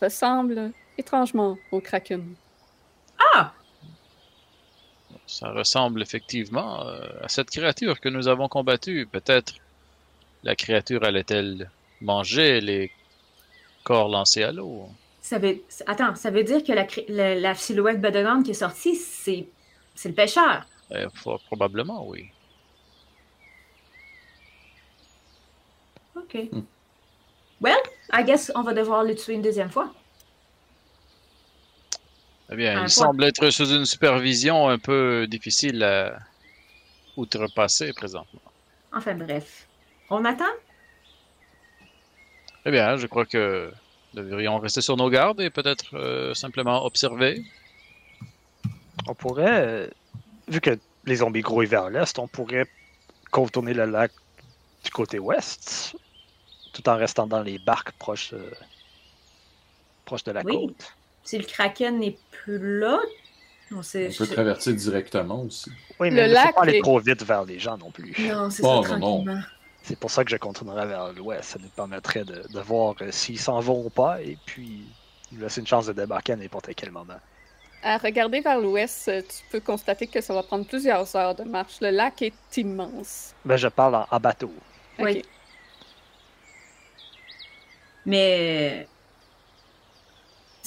ressemble 0.00 0.72
étrangement 0.96 1.58
au 1.70 1.80
kraken. 1.80 2.34
Ah! 3.34 3.52
Ça 5.28 5.50
ressemble 5.50 6.02
effectivement 6.02 6.86
euh, 6.86 7.06
à 7.22 7.28
cette 7.28 7.50
créature 7.50 8.00
que 8.00 8.08
nous 8.08 8.26
avons 8.28 8.48
combattue. 8.48 9.06
Peut-être 9.06 9.54
la 10.42 10.56
créature 10.56 11.04
allait-elle 11.04 11.70
manger 12.00 12.60
les 12.60 12.90
corps 13.84 14.08
lancés 14.08 14.42
à 14.42 14.52
l'eau? 14.52 14.88
Ça 15.20 15.38
veut... 15.38 15.60
Attends, 15.86 16.14
ça 16.14 16.30
veut 16.30 16.44
dire 16.44 16.64
que 16.64 16.72
la, 16.72 16.86
la, 17.08 17.34
la 17.34 17.54
silhouette 17.54 18.00
bedonnante 18.00 18.44
qui 18.44 18.52
est 18.52 18.54
sortie, 18.54 18.96
c'est 18.96 19.46
c'est 19.94 20.08
le 20.08 20.14
pêcheur. 20.14 20.64
Eh, 20.94 21.06
fort 21.12 21.40
probablement, 21.46 22.06
oui. 22.06 22.30
OK. 26.16 26.48
Hmm. 26.52 26.62
Well, 27.60 27.82
I 28.12 28.22
guess 28.24 28.50
on 28.54 28.62
va 28.62 28.72
devoir 28.72 29.02
le 29.02 29.14
tuer 29.14 29.34
une 29.34 29.42
deuxième 29.42 29.70
fois. 29.70 29.92
Eh 32.50 32.56
bien, 32.56 32.72
Un 32.72 32.74
il 32.76 32.80
point. 32.80 32.88
semble 32.88 33.24
être 33.24 33.50
sous 33.50 33.70
une 33.74 33.84
supervision 33.84 34.68
un 34.68 34.78
peu 34.78 35.26
difficile 35.28 35.82
à 35.82 36.18
outrepasser 37.16 37.92
présentement. 37.92 38.40
Enfin 38.92 39.14
bref. 39.14 39.68
On 40.08 40.24
attend? 40.24 40.44
Très 42.62 42.70
bien, 42.70 42.96
je 42.96 43.06
crois 43.06 43.26
que 43.26 43.72
nous 44.14 44.22
devrions 44.22 44.58
rester 44.58 44.80
sur 44.80 44.96
nos 44.96 45.10
gardes 45.10 45.40
et 45.40 45.50
peut-être 45.50 45.94
euh, 45.96 46.34
simplement 46.34 46.84
observer. 46.84 47.42
On 49.06 49.14
pourrait, 49.14 49.66
euh, 49.66 49.88
vu 50.48 50.60
que 50.60 50.78
les 51.04 51.16
zombies 51.16 51.40
grouillent 51.42 51.66
vers 51.66 51.90
l'est, 51.90 52.18
on 52.18 52.28
pourrait 52.28 52.66
contourner 53.30 53.74
le 53.74 53.84
lac 53.84 54.12
du 54.84 54.90
côté 54.90 55.18
ouest, 55.18 55.94
tout 56.72 56.88
en 56.88 56.96
restant 56.96 57.26
dans 57.26 57.42
les 57.42 57.58
barques 57.58 57.92
proches, 57.92 58.32
euh, 58.32 58.50
proches 60.04 60.24
de 60.24 60.32
la 60.32 60.42
Oui. 60.44 60.54
côte. 60.54 60.97
Si 61.28 61.36
le 61.36 61.44
kraken 61.44 61.98
n'est 61.98 62.16
plus 62.30 62.58
là, 62.80 62.98
on 63.70 63.82
sait. 63.82 64.08
On 64.10 64.16
peut 64.24 64.26
traverser 64.32 64.72
directement 64.72 65.42
aussi. 65.42 65.70
Oui, 66.00 66.08
Le 66.08 66.16
mais 66.16 66.28
ne 66.28 66.32
lac 66.32 66.54
pas 66.54 66.62
aller 66.62 66.78
est- 66.78 66.80
trop 66.80 66.98
vite 67.00 67.22
vers 67.22 67.44
les 67.44 67.58
gens 67.58 67.76
non 67.76 67.90
plus. 67.90 68.14
Non, 68.20 68.48
c'est 68.48 68.62
Oh, 68.64 68.82
ça, 68.82 68.96
non, 68.96 68.98
non. 68.98 69.24
tranquillement. 69.24 69.40
C'est 69.82 69.98
pour 69.98 70.10
ça 70.10 70.24
que 70.24 70.30
je 70.30 70.36
contournerai 70.38 70.86
vers 70.86 71.12
l'ouest. 71.12 71.44
Ça 71.44 71.58
nous 71.62 71.68
permettrait 71.68 72.24
de, 72.24 72.44
de 72.50 72.60
voir 72.60 72.94
euh, 73.02 73.10
s'ils 73.10 73.38
s'en 73.38 73.60
vont 73.60 73.84
ou 73.84 73.90
pas, 73.90 74.22
et 74.22 74.38
puis 74.46 74.84
nous 75.32 75.40
laisser 75.42 75.60
une 75.60 75.66
chance 75.66 75.84
de 75.86 75.92
débarquer 75.92 76.32
à 76.32 76.36
n'importe 76.36 76.70
quel 76.74 76.90
moment. 76.92 77.20
À 77.82 77.98
regarder 77.98 78.40
vers 78.40 78.58
l'ouest, 78.58 79.08
euh, 79.08 79.20
tu 79.20 79.44
peux 79.52 79.60
constater 79.60 80.06
que 80.06 80.22
ça 80.22 80.32
va 80.32 80.42
prendre 80.42 80.66
plusieurs 80.66 81.14
heures 81.14 81.34
de 81.34 81.44
marche. 81.44 81.74
Le 81.82 81.90
lac 81.90 82.22
est 82.22 82.56
immense. 82.56 83.34
Ben, 83.44 83.56
je 83.58 83.68
parle 83.68 83.96
en, 83.96 84.06
en 84.10 84.18
bateau. 84.18 84.52
Oui. 84.98 85.22
Mais 88.06 88.88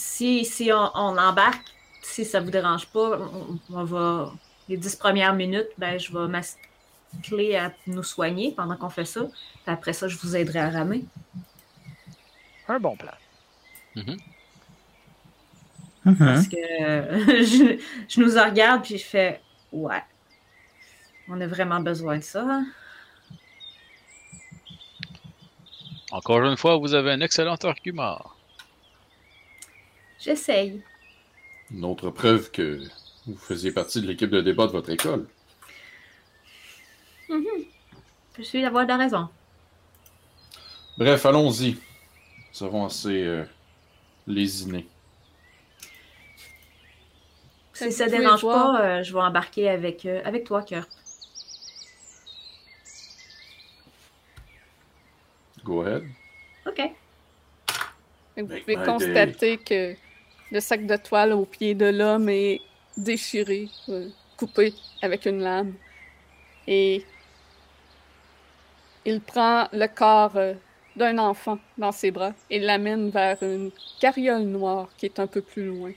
si, 0.02 0.46
si 0.46 0.72
on, 0.74 0.90
on 0.96 1.18
embarque, 1.18 1.64
si 2.02 2.26
ça 2.26 2.40
vous 2.40 2.50
dérange 2.52 2.88
pas, 2.88 3.20
on, 3.20 3.60
on 3.72 3.84
va. 3.84 4.34
Les 4.70 4.78
dix 4.78 4.96
premières 4.96 5.34
minutes, 5.34 5.70
ben, 5.78 6.00
je 6.00 6.12
vais 6.12 6.28
m'ascler 6.28 7.56
à 7.56 7.74
nous 7.88 8.04
soigner 8.04 8.52
pendant 8.52 8.78
qu'on 8.78 8.90
fait 8.90 9.06
ça. 9.06 9.22
Puis 9.22 9.74
après 9.74 9.94
ça, 9.94 10.08
je 10.08 10.18
vous 10.18 10.36
aiderai 10.36 10.60
à 10.60 10.70
ramer. 10.70 11.06
Un 12.68 12.80
bon 12.80 12.96
plan. 12.96 13.12
Parce 16.18 16.48
que 16.48 16.56
euh, 16.84 17.26
je, 17.44 17.80
je 18.08 18.22
nous 18.22 18.42
regarde 18.42 18.84
puis 18.84 18.98
je 18.98 19.06
fais 19.06 19.42
Ouais. 19.72 20.02
On 21.28 21.40
a 21.40 21.48
vraiment 21.48 21.80
besoin 21.80 22.18
de 22.18 22.24
ça. 22.24 22.42
hein? 22.44 22.66
Encore 26.12 26.44
une 26.44 26.58
fois, 26.58 26.78
vous 26.78 26.94
avez 26.94 27.12
un 27.12 27.22
excellent 27.22 27.56
argument. 27.56 28.20
J'essaye. 30.22 30.82
Une 31.72 31.84
autre 31.84 32.12
preuve 32.12 32.52
que 32.52 32.80
vous 33.26 33.38
faisiez 33.38 33.72
partie 33.72 34.02
de 34.02 34.08
l'équipe 34.08 34.30
de 34.30 34.42
débat 34.42 34.68
de 34.68 34.72
votre 34.72 34.92
école. 34.92 35.28
Je 38.38 38.44
suis 38.44 38.62
d'avoir 38.62 38.84
de 38.86 38.90
la 38.90 38.98
raison. 38.98 39.30
Bref, 40.98 41.26
allons-y. 41.26 41.78
Nous 42.54 42.68
avons 42.68 42.86
assez 42.86 43.24
euh, 43.24 43.44
lésiné. 44.28 44.88
Si 47.74 47.92
ça 47.92 48.06
pouvez 48.06 48.20
dérange 48.20 48.42
voir. 48.42 48.74
pas, 48.74 48.82
euh, 48.82 49.04
je 49.04 49.14
vais 49.14 49.22
embarquer 49.22 49.70
avec, 49.70 50.06
euh, 50.06 50.22
avec 50.24 50.44
toi, 50.44 50.62
cœur. 50.62 50.88
Go 55.64 55.82
ahead. 55.82 56.04
OK. 56.68 56.82
Vous 58.38 58.46
Make 58.48 58.62
pouvez 58.62 58.78
my 58.78 58.86
constater 58.86 59.58
que 59.58 59.96
le 60.52 60.60
sac 60.60 60.86
de 60.86 60.98
toile 60.98 61.32
au 61.34 61.46
pied 61.46 61.74
de 61.74 61.86
l'homme 61.86 62.28
est 62.30 62.60
déchiré, 62.98 63.70
euh, 63.90 64.10
coupé 64.38 64.74
avec 65.02 65.26
une 65.26 65.42
lame. 65.42 65.74
Et 66.68 67.06
il 69.06 69.22
prend 69.22 69.68
le 69.72 69.88
corps 69.88 70.36
euh, 70.36 70.54
d'un 70.96 71.18
enfant 71.18 71.58
dans 71.78 71.94
ses 71.94 72.12
bras 72.12 72.34
et 72.50 72.60
l'amène 72.60 73.10
vers 73.10 73.42
une 73.42 73.72
carriole 74.00 74.44
noire 74.44 74.90
qui 74.98 75.06
est 75.06 75.20
un 75.20 75.28
peu 75.28 75.42
plus 75.42 75.66
loin. 75.66 75.94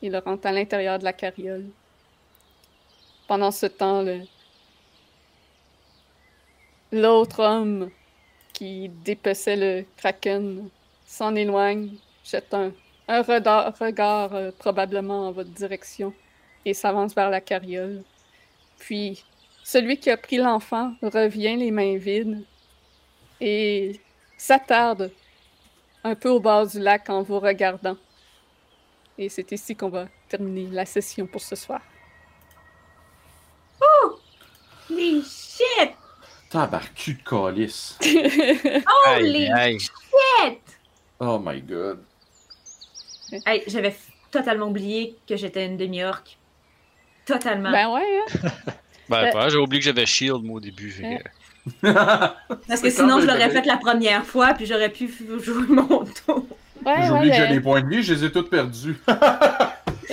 Il 0.00 0.16
rentre 0.16 0.46
à 0.46 0.52
l'intérieur 0.52 0.98
de 0.98 1.04
la 1.04 1.12
carriole. 1.12 1.66
Pendant 3.28 3.50
ce 3.50 3.66
temps, 3.66 4.04
l'autre 6.90 7.40
homme 7.40 7.90
qui 8.52 8.88
dépeçait 8.88 9.56
le 9.56 9.84
kraken 9.96 10.68
s'en 11.12 11.34
éloigne, 11.34 11.90
jette 12.24 12.54
un, 12.54 12.72
regard 13.06 14.34
euh, 14.34 14.50
probablement 14.58 15.28
en 15.28 15.32
votre 15.32 15.50
direction 15.50 16.14
et 16.64 16.72
s'avance 16.72 17.14
vers 17.14 17.28
la 17.28 17.42
carriole. 17.42 18.02
Puis, 18.78 19.22
celui 19.62 19.98
qui 19.98 20.08
a 20.08 20.16
pris 20.16 20.38
l'enfant 20.38 20.94
revient 21.02 21.56
les 21.56 21.70
mains 21.70 21.98
vides 21.98 22.42
et 23.42 24.00
s'attarde 24.38 25.12
un 26.02 26.14
peu 26.14 26.30
au 26.30 26.40
bord 26.40 26.66
du 26.66 26.78
lac 26.78 27.10
en 27.10 27.22
vous 27.22 27.40
regardant. 27.40 27.98
Et 29.18 29.28
c'est 29.28 29.52
ici 29.52 29.76
qu'on 29.76 29.90
va 29.90 30.06
terminer 30.30 30.68
la 30.70 30.86
session 30.86 31.26
pour 31.26 31.42
ce 31.42 31.56
soir. 31.56 31.82
Holy 34.88 35.22
shit! 35.22 35.92
Tabarcu 36.48 37.14
de 37.14 37.22
calice. 37.22 37.98
Holy 39.18 39.50
aïe. 39.52 39.78
shit! 39.78 40.81
Oh 41.24 41.38
my 41.38 41.60
god. 41.60 42.00
Hey, 43.46 43.62
j'avais 43.68 43.94
totalement 44.30 44.66
oublié 44.66 45.16
que 45.28 45.36
j'étais 45.36 45.64
une 45.66 45.76
demi-orque. 45.76 46.36
Totalement. 47.24 47.70
ben 47.70 47.88
ouais, 47.92 48.18
hein? 48.18 48.48
Ben, 49.08 49.26
Euh, 49.26 49.32
pas, 49.32 49.48
j'ai 49.48 49.58
oublié 49.58 49.80
que 49.80 49.84
j'avais 49.84 50.06
shield, 50.06 50.42
moi, 50.42 50.56
au 50.56 50.60
début. 50.60 50.92
Ouais. 51.02 51.22
Parce 51.82 52.80
que 52.80 52.90
sinon, 52.90 53.20
je 53.20 53.26
l'aurais 53.26 53.50
fait 53.50 53.64
la 53.66 53.76
première 53.76 54.24
fois, 54.24 54.54
puis 54.54 54.66
j'aurais 54.66 54.88
pu 54.88 55.08
jouer 55.40 55.66
mon 55.68 56.04
tour. 56.04 56.44
Ouais, 56.84 57.06
J'oublie 57.06 57.28
ouais, 57.28 57.30
que 57.30 57.34
j'ai 57.36 57.46
les 57.48 57.60
points 57.60 57.82
de 57.82 57.88
vie, 57.88 58.02
je 58.02 58.14
les 58.14 58.24
ai 58.24 58.32
tous 58.32 58.42
perdus. 58.48 58.96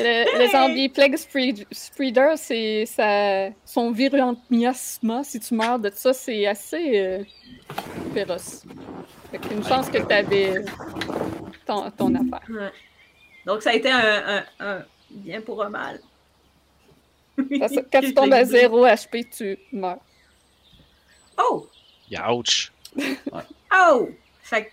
Le, 0.02 0.40
le 0.46 0.50
zombie 0.50 0.88
Plague 0.88 1.16
Spread- 1.18 1.66
Spreader, 1.72 2.34
c'est 2.38 2.86
ça, 2.86 3.50
son 3.66 3.92
virulent 3.92 4.38
miasma. 4.50 5.24
Si 5.26 5.40
tu 5.42 5.56
meurs 5.56 5.80
de 5.80 5.92
ça, 5.94 6.14
c'est 6.14 6.46
assez 6.48 7.00
euh, 7.00 7.24
féroce. 8.14 8.64
Fait 9.32 9.38
qu'une 9.40 9.64
chance 9.64 9.90
que 9.90 10.00
t'avais 10.00 10.58
euh, 10.58 10.64
ton, 11.66 11.90
ton 11.92 12.16
affaire. 12.16 12.48
Ouais. 12.50 12.72
Donc, 13.46 13.62
ça 13.62 13.72
a 13.72 13.74
été 13.74 13.90
un, 13.92 14.38
un- 14.38 14.46
un 14.60 14.86
bien 15.12 15.42
pour 15.42 15.64
un 15.64 15.70
mal. 15.70 16.00
Parce 17.60 17.74
que 17.76 17.82
quand 17.92 18.02
tu 18.02 18.14
tombes 18.16 18.34
à 18.34 18.44
0 18.44 18.86
HP, 18.86 19.30
tu 19.30 19.58
meurs. 19.72 20.00
Oh! 21.38 21.68
Ouch. 22.32 22.72
Oh! 23.72 24.10
Fait 24.42 24.66
que 24.66 24.70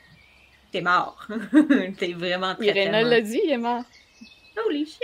t'es 0.72 0.80
mort. 0.80 1.26
t'es 1.98 2.14
vraiment 2.14 2.54
très, 2.54 2.70
très 2.70 2.82
Irena 2.84 3.02
l'a 3.02 3.20
dit, 3.20 3.38
il 3.44 3.50
est 3.50 3.58
mort. 3.58 3.84
Holy 4.64 4.86
shit! 4.86 5.02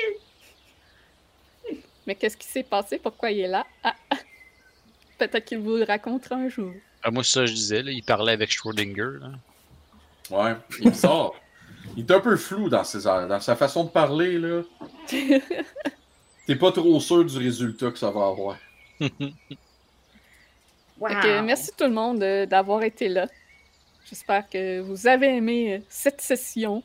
Mais 2.06 2.14
qu'est-ce 2.14 2.38
qui 2.38 2.48
s'est 2.48 2.62
passé? 2.62 2.98
Pourquoi 2.98 3.30
il 3.30 3.40
est 3.40 3.48
là? 3.48 3.66
Ah. 3.84 3.94
Peut-être 5.18 5.44
qu'il 5.44 5.58
vous 5.58 5.76
le 5.76 5.84
racontera 5.84 6.36
un 6.36 6.48
jour. 6.48 6.72
Ah, 7.02 7.10
moi, 7.10 7.24
c'est 7.24 7.32
ça 7.32 7.40
que 7.40 7.46
je 7.46 7.54
disais, 7.54 7.82
là, 7.82 7.90
il 7.90 8.02
parlait 8.02 8.32
avec 8.32 8.50
Schrödinger. 8.50 9.18
Là. 9.20 9.30
Ouais, 10.30 10.56
il 10.80 10.88
me 10.88 10.94
sort. 10.94 11.34
Il 11.96 12.04
est 12.04 12.10
un 12.10 12.20
peu 12.20 12.36
flou 12.36 12.68
dans, 12.68 12.84
ses, 12.84 13.02
dans 13.02 13.40
sa 13.40 13.56
façon 13.56 13.84
de 13.84 13.90
parler, 13.90 14.38
là. 14.38 14.62
T'es 16.46 16.56
pas 16.56 16.72
trop 16.72 17.00
sûr 17.00 17.24
du 17.24 17.38
résultat 17.38 17.90
que 17.90 17.98
ça 17.98 18.10
va 18.10 18.26
avoir. 18.26 18.56
Wow. 21.00 21.08
Fait 21.08 21.14
que 21.14 21.40
merci 21.40 21.72
tout 21.76 21.84
le 21.84 21.90
monde 21.90 22.22
euh, 22.22 22.46
d'avoir 22.46 22.84
été 22.84 23.08
là. 23.08 23.26
J'espère 24.08 24.48
que 24.48 24.80
vous 24.80 25.06
avez 25.06 25.36
aimé 25.36 25.74
euh, 25.74 25.78
cette 25.88 26.20
session. 26.20 26.82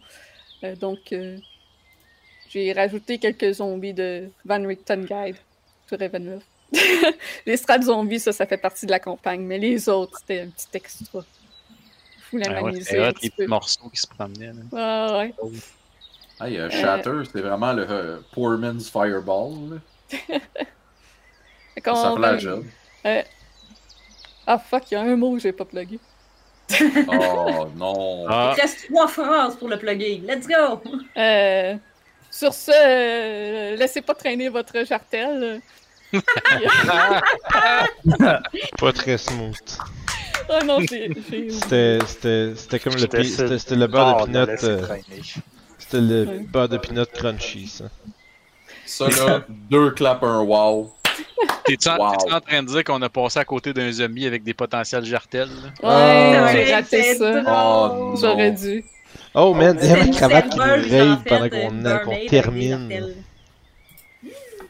Euh, 0.64 0.76
donc, 0.76 1.12
euh, 1.12 1.38
j'ai 2.50 2.72
rajouté 2.74 3.18
quelques 3.18 3.56
zombies 3.56 3.94
de 3.94 4.30
Van 4.46 4.66
Richten 4.66 5.06
Guide 5.06 5.36
sur 5.88 6.00
Ravenloft. 6.00 6.46
les 7.46 7.58
strats 7.58 7.82
zombies, 7.82 8.20
ça, 8.20 8.32
ça 8.32 8.46
fait 8.46 8.58
partie 8.58 8.86
de 8.86 8.92
la 8.92 9.00
campagne, 9.00 9.42
mais 9.42 9.58
les 9.58 9.88
autres, 9.90 10.18
c'était 10.20 10.42
un 10.42 10.48
petit 10.48 10.68
extra. 10.74 11.24
Je 12.26 12.32
voulais 12.32 12.46
Ah 12.48 12.56
ouais, 12.56 12.72
m'amuser 12.72 12.84
c'est 12.84 13.00
un 13.00 13.10
hot, 13.10 13.14
petit 13.14 13.26
les 13.26 13.30
petits 13.32 13.48
morceaux 13.48 13.90
qui 13.90 13.98
se 14.02 14.08
promenaient. 14.08 14.54
Là. 14.54 14.62
Ah, 14.74 15.18
ouais. 15.20 15.34
Hey, 16.40 16.58
euh, 16.58 16.70
Shatter, 16.70 17.22
c'est 17.32 17.42
vraiment 17.42 17.74
le 17.74 17.86
euh, 17.90 18.18
Poor 18.34 18.58
Man's 18.58 18.90
Fireball. 18.90 19.82
Ça 21.86 22.14
va- 22.16 22.20
la 22.20 22.38
job. 22.38 22.66
Ah, 24.46 24.58
fuck, 24.58 24.90
il 24.92 24.94
y 24.94 24.98
a 24.98 25.02
un 25.02 25.16
mot 25.16 25.34
que 25.34 25.40
j'ai 25.40 25.52
pas 25.52 25.66
plugué. 25.66 26.00
Oh 27.08 27.68
non. 27.76 28.26
Ah, 28.28 28.52
Il 28.52 28.56
te 28.58 28.62
reste 28.62 28.88
trois 28.90 29.08
phrases 29.08 29.56
pour 29.56 29.70
le 29.70 29.78
plugger. 29.78 30.18
Let's 30.26 30.48
go! 30.48 30.82
Euh, 31.18 31.76
sur 32.30 32.54
ce, 32.54 32.72
euh, 32.72 33.76
laissez 33.78 34.02
pas 34.02 34.14
traîner 34.16 34.50
votre 34.50 34.84
jartel. 34.86 35.62
Pas 38.80 38.94
très 38.94 39.18
smooth. 39.18 39.56
Oh 40.50 40.64
non, 40.66 40.80
j'ai- 40.80 41.12
C'était, 41.52 42.00
c'était, 42.08 42.54
c'était 42.56 42.80
comme 42.80 42.96
le, 42.96 43.08
pi- 43.08 43.26
c'était, 43.26 43.76
le 43.76 43.88
beurre 43.88 44.28
de 44.28 44.40
laisser 44.46 44.66
euh, 44.68 44.82
c'était 45.78 46.00
le 46.02 46.26
Ouais. 46.26 46.40
beurre 46.52 46.70
de 46.70 46.78
peanut 46.78 47.12
crunchy, 47.12 47.68
ça. 47.68 47.86
Ça 48.86 49.10
là, 49.10 49.44
deux 49.50 49.92
claps, 49.92 50.24
un 50.24 50.40
wow. 50.42 50.94
T'es-tu 51.66 51.90
en, 51.90 51.98
Wow. 51.98 52.14
en 52.32 52.40
train 52.40 52.64
de 52.64 52.68
dire 52.68 52.84
qu'on 52.86 53.02
a 53.02 53.10
passé 53.10 53.40
à 53.40 53.46
côté 53.46 53.74
d'un 53.74 53.92
zombie 53.92 54.26
avec 54.26 54.44
des 54.44 54.54
potentiels 54.54 55.04
jartels? 55.04 55.50
là? 55.50 55.90
Ouais, 55.90 56.38
Ah. 56.38 56.52
j'ai 56.54 56.74
raté 56.74 57.16
ça. 57.16 57.44
Oh, 57.46 58.16
J'aurais 58.20 58.52
dû. 58.52 58.86
Oh 59.34 59.54
man, 59.54 59.78
il 59.82 59.90
y 59.90 59.92
a 59.92 59.98
ma 59.98 60.04
C'est 60.06 60.12
cravate 60.12 60.50
qui 60.50 60.58
nous 60.58 60.64
raid 60.64 61.20
pendant 61.28 61.50
qu'on 61.50 61.70
qu'on 62.06 62.16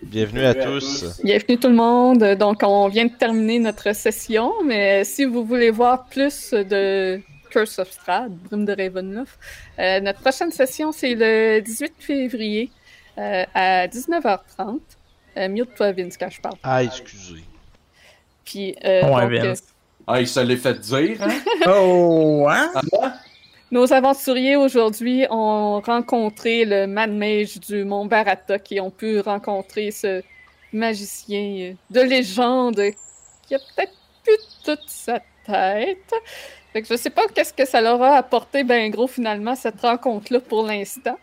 Bienvenue 0.04 0.46
à 0.46 0.54
tous. 0.54 1.20
Bienvenue 1.24 1.58
tout 1.58 1.68
le 1.70 1.76
monde. 1.76 2.24
Donc, 2.38 2.62
on 2.64 2.88
vient 2.88 3.06
de 3.06 3.12
terminer 3.14 3.60
notre 3.60 3.94
session, 3.96 4.54
mais 4.64 5.04
si 5.04 5.26
vous 5.26 5.44
voulez 5.44 5.72
voir 5.72 6.06
plus 6.06 6.52
de 6.52 7.20
Curse 7.50 7.80
of 7.80 7.92
Strahd, 7.92 8.32
Brume 8.32 8.66
de 8.66 8.74
Ravenloft, 8.78 9.38
euh, 9.80 10.00
notre 10.02 10.20
prochaine 10.20 10.52
session, 10.52 10.92
c'est 10.92 11.16
le 11.16 11.62
18 11.62 11.94
février 12.00 12.70
euh, 13.18 13.44
à 13.54 13.88
19h30. 13.88 14.80
Euh, 15.38 15.50
Mute-toi, 15.50 15.92
Vince, 15.94 16.18
quand 16.18 16.30
je 16.30 16.42
parle. 16.42 16.56
Ah, 16.64 16.84
excusez. 16.84 17.44
Puis, 18.46 18.76
euh, 18.86 19.02
Ouais, 19.04 19.22
donc, 19.22 19.32
euh, 19.34 19.48
Vince. 19.50 19.64
Ah, 20.06 20.22
il 20.22 20.28
se 20.28 20.40
l'est 20.40 20.58
fait 20.58 20.80
dire, 20.80 21.22
hein? 21.22 21.34
Oh, 21.68 22.48
hein? 22.50 22.72
Nos 23.70 23.92
aventuriers 23.92 24.56
aujourd'hui 24.56 25.26
ont 25.30 25.82
rencontré 25.82 26.64
le 26.64 26.88
Mad 26.88 27.12
Mage 27.12 27.60
du 27.60 27.84
Mont 27.84 28.06
Barata 28.06 28.60
qui 28.60 28.80
ont 28.80 28.92
pu 28.92 29.20
rencontrer 29.20 29.92
ce 29.92 30.24
magicien 30.72 31.76
de 31.90 32.00
légende 32.00 32.82
qui 33.46 33.56
a 33.56 33.60
peut-être 33.60 33.94
plus 34.24 34.38
toute 34.64 34.88
sa 34.88 35.20
tête. 35.46 36.14
Fait 36.72 36.82
que 36.82 36.88
je 36.88 36.96
sais 36.96 37.10
pas 37.10 37.28
qu'est-ce 37.34 37.54
que 37.54 37.66
ça 37.66 37.82
leur 37.82 38.02
a 38.02 38.16
apporté, 38.16 38.64
ben 38.64 38.90
gros, 38.90 39.08
finalement, 39.08 39.56
cette 39.56 39.82
rencontre-là 39.82 40.40
pour 40.40 40.66
l'instant. 40.66 41.18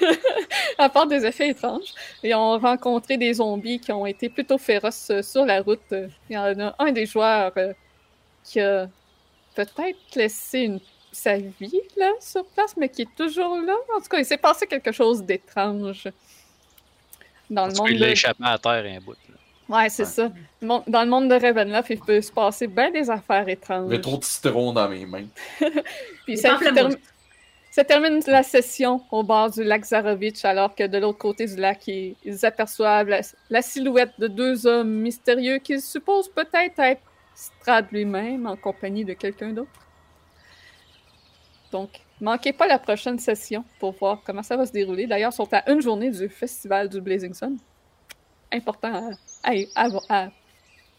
à 0.78 0.88
part 0.88 1.06
des 1.06 1.24
effets 1.24 1.50
étranges. 1.50 1.94
Ils 2.22 2.34
ont 2.34 2.58
rencontré 2.58 3.16
des 3.16 3.34
zombies 3.34 3.80
qui 3.80 3.92
ont 3.92 4.06
été 4.06 4.28
plutôt 4.28 4.58
féroces 4.58 5.10
euh, 5.10 5.22
sur 5.22 5.46
la 5.46 5.62
route. 5.62 5.80
Euh, 5.92 6.08
Il 6.28 6.34
y 6.34 6.38
en 6.38 6.58
a 6.60 6.74
un 6.78 6.92
des 6.92 7.06
joueurs 7.06 7.52
euh, 7.56 7.72
qui 8.44 8.60
a 8.60 8.86
peut-être 9.54 10.14
laissé 10.14 10.60
une 10.60 10.80
sa 11.16 11.36
vie 11.38 11.80
là 11.96 12.12
sur 12.20 12.44
place, 12.46 12.76
mais 12.76 12.88
qui 12.88 13.02
est 13.02 13.14
toujours 13.16 13.56
là. 13.56 13.74
En 13.96 14.00
tout 14.00 14.08
cas, 14.08 14.18
il 14.18 14.24
s'est 14.24 14.36
passé 14.38 14.66
quelque 14.66 14.92
chose 14.92 15.22
d'étrange 15.22 16.08
dans 17.50 17.66
le 17.66 17.74
monde. 17.74 17.88
l'a 17.90 18.06
De... 18.06 18.12
échappé 18.12 18.44
à 18.44 18.58
terre 18.58 18.84
un 18.84 19.00
bout. 19.00 19.12
là. 19.28 19.76
Ouais, 19.82 19.88
c'est 19.88 20.04
Ouais. 20.04 20.08
ça. 20.08 20.30
Dans 20.62 21.02
le 21.02 21.06
monde 21.08 21.28
de 21.28 21.34
Ravenloft, 21.34 21.90
il 21.90 21.98
peut 22.00 22.20
se 22.20 22.30
passer 22.30 22.66
bien 22.68 22.90
des 22.90 23.10
affaires 23.10 23.48
étranges. 23.48 24.00
trop 24.00 24.16
de 24.18 24.24
citron 24.24 24.72
dans 24.72 24.88
mes 24.88 25.04
mains. 25.06 25.26
Puis 26.24 26.36
ça, 26.38 26.56
term- 26.72 26.96
ça 27.72 27.84
termine 27.84 28.20
la 28.28 28.42
session 28.44 29.02
au 29.10 29.22
bord 29.24 29.50
du 29.50 29.64
lac 29.64 29.84
Zarovitch, 29.84 30.44
alors 30.44 30.74
que 30.74 30.86
de 30.86 30.98
l'autre 30.98 31.18
côté 31.18 31.46
du 31.46 31.56
lac, 31.56 31.86
ils, 31.88 32.14
ils 32.24 32.46
aperçoivent 32.46 33.08
la, 33.08 33.20
la 33.50 33.62
silhouette 33.62 34.12
de 34.18 34.28
deux 34.28 34.66
hommes 34.66 34.90
mystérieux 35.00 35.58
qu'ils 35.58 35.80
supposent 35.82 36.28
peut-être 36.30 36.78
être 36.78 37.02
Strad 37.34 37.86
lui-même 37.92 38.46
en 38.46 38.56
compagnie 38.56 39.04
de 39.04 39.12
quelqu'un 39.12 39.50
d'autre. 39.52 39.68
Donc, 41.76 41.90
manquez 42.20 42.52
pas 42.60 42.66
la 42.66 42.78
prochaine 42.78 43.18
session 43.18 43.62
pour 43.80 43.92
voir 43.92 44.14
comment 44.24 44.42
ça 44.42 44.56
va 44.56 44.64
se 44.64 44.72
dérouler. 44.72 45.06
D'ailleurs, 45.06 45.32
ils 45.32 45.36
sont 45.42 45.52
à 45.52 45.70
une 45.70 45.82
journée 45.82 46.10
du 46.10 46.26
festival 46.28 46.88
du 46.88 47.00
Blazing 47.02 47.34
Sun. 47.34 47.56
Important 48.50 49.12
à, 49.44 49.50
à- 49.52 49.88
à- 50.08 50.24
à 50.24 50.30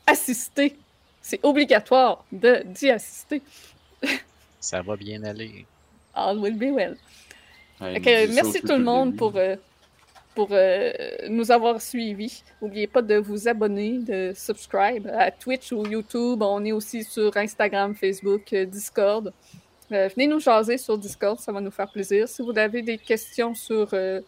assister. 0.06 0.76
C'est 1.22 1.40
obligatoire 1.44 2.24
de- 2.32 2.62
d'y 2.66 2.90
assister. 2.92 3.42
Ça 4.60 4.82
va 4.82 4.96
bien 4.96 5.24
aller. 5.24 5.66
All 6.14 6.38
will 6.38 6.56
be 6.58 6.70
well. 6.80 6.96
Ouais, 7.82 8.00
merci 8.28 8.62
tout 8.62 8.68
le 8.78 8.84
monde 8.84 9.16
pour, 9.18 9.34
euh, 9.36 9.56
pour 10.36 10.50
euh, 10.52 10.92
nous 11.30 11.52
avoir 11.52 11.82
suivis. 11.82 12.44
N'oubliez 12.62 12.88
pas 12.88 13.02
de 13.02 13.16
vous 13.18 13.48
abonner, 13.48 14.00
de 14.00 14.34
subscribe 14.36 15.08
à 15.08 15.32
Twitch 15.32 15.72
ou 15.72 15.86
YouTube. 15.88 16.42
On 16.42 16.64
est 16.66 16.72
aussi 16.72 17.04
sur 17.04 17.36
Instagram, 17.38 17.96
Facebook, 17.96 18.52
euh, 18.54 18.66
Discord. 18.66 19.34
Euh, 19.92 20.10
venez 20.14 20.28
nous 20.28 20.40
jaser 20.40 20.78
sur 20.78 20.98
Discord, 20.98 21.40
ça 21.40 21.52
va 21.52 21.62
nous 21.62 21.72
faire 21.72 21.90
plaisir. 21.90 22.28
Si 22.28 22.42
vous 22.42 22.58
avez 22.58 22.82
des 22.82 22.98
questions 22.98 23.56
sur, 23.56 23.90
euh, 23.94 24.20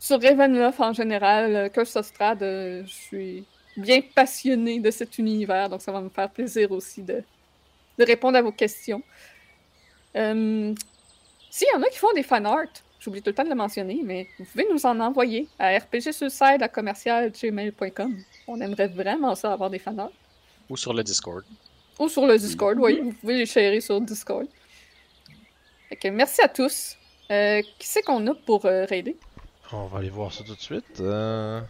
sur 0.00 0.20
Ravenloft 0.20 0.80
en 0.80 0.92
général, 0.92 1.54
euh, 1.54 1.68
Curse 1.68 1.94
of 1.94 2.06
Strahd, 2.06 2.42
euh, 2.42 2.82
je 2.84 2.92
suis 2.92 3.44
bien 3.76 4.00
passionnée 4.14 4.80
de 4.80 4.90
cet 4.90 5.18
univers, 5.18 5.68
donc 5.68 5.80
ça 5.80 5.92
va 5.92 6.00
me 6.00 6.08
faire 6.08 6.28
plaisir 6.28 6.72
aussi 6.72 7.02
de, 7.02 7.22
de 7.98 8.04
répondre 8.04 8.36
à 8.36 8.42
vos 8.42 8.50
questions. 8.50 9.02
S'il 10.14 11.68
y 11.72 11.76
en 11.76 11.82
a 11.82 11.88
qui 11.88 11.98
font 11.98 12.12
des 12.12 12.24
fan 12.24 12.44
art, 12.44 12.66
j'oublie 12.98 13.22
tout 13.22 13.30
le 13.30 13.34
temps 13.34 13.44
de 13.44 13.48
le 13.48 13.54
mentionner, 13.54 14.00
mais 14.04 14.26
vous 14.40 14.44
pouvez 14.44 14.66
nous 14.68 14.84
en 14.84 14.98
envoyer 14.98 15.46
à 15.60 15.78
rpgsuicide 15.78 16.60
à 16.62 16.68
commercial.gmail.com. 16.68 18.16
On 18.48 18.60
aimerait 18.60 18.88
vraiment 18.88 19.36
ça 19.36 19.52
avoir 19.52 19.70
des 19.70 19.78
fan 19.78 20.00
art. 20.00 20.10
Ou 20.68 20.76
sur 20.76 20.92
le 20.92 21.04
Discord. 21.04 21.44
Ou 21.98 22.08
sur 22.08 22.26
le 22.26 22.38
Discord, 22.38 22.76
oui, 22.78 23.00
vous 23.02 23.12
pouvez 23.12 23.38
les 23.38 23.46
sharer 23.46 23.80
sur 23.80 24.00
Discord. 24.00 24.46
Fait 25.88 25.96
que 25.96 26.08
merci 26.08 26.40
à 26.42 26.48
tous. 26.48 26.96
Euh, 27.30 27.60
qui 27.78 27.86
c'est 27.86 28.02
qu'on 28.02 28.26
a 28.26 28.34
pour 28.34 28.64
euh, 28.66 28.84
raider? 28.88 29.16
On 29.72 29.86
va 29.86 29.98
aller 29.98 30.08
voir 30.10 30.32
ça 30.32 30.44
tout 30.44 30.54
de 30.54 30.60
suite. 30.60 31.00
Euh... 31.00 31.60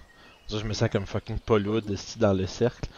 ça, 0.47 0.59
je 0.59 0.65
me 0.65 0.73
sens 0.73 0.89
comme 0.91 1.07
fucking 1.07 1.39
Paul 1.39 1.67
ici 1.89 2.19
dans 2.19 2.33
le 2.33 2.47
cercle. 2.47 2.89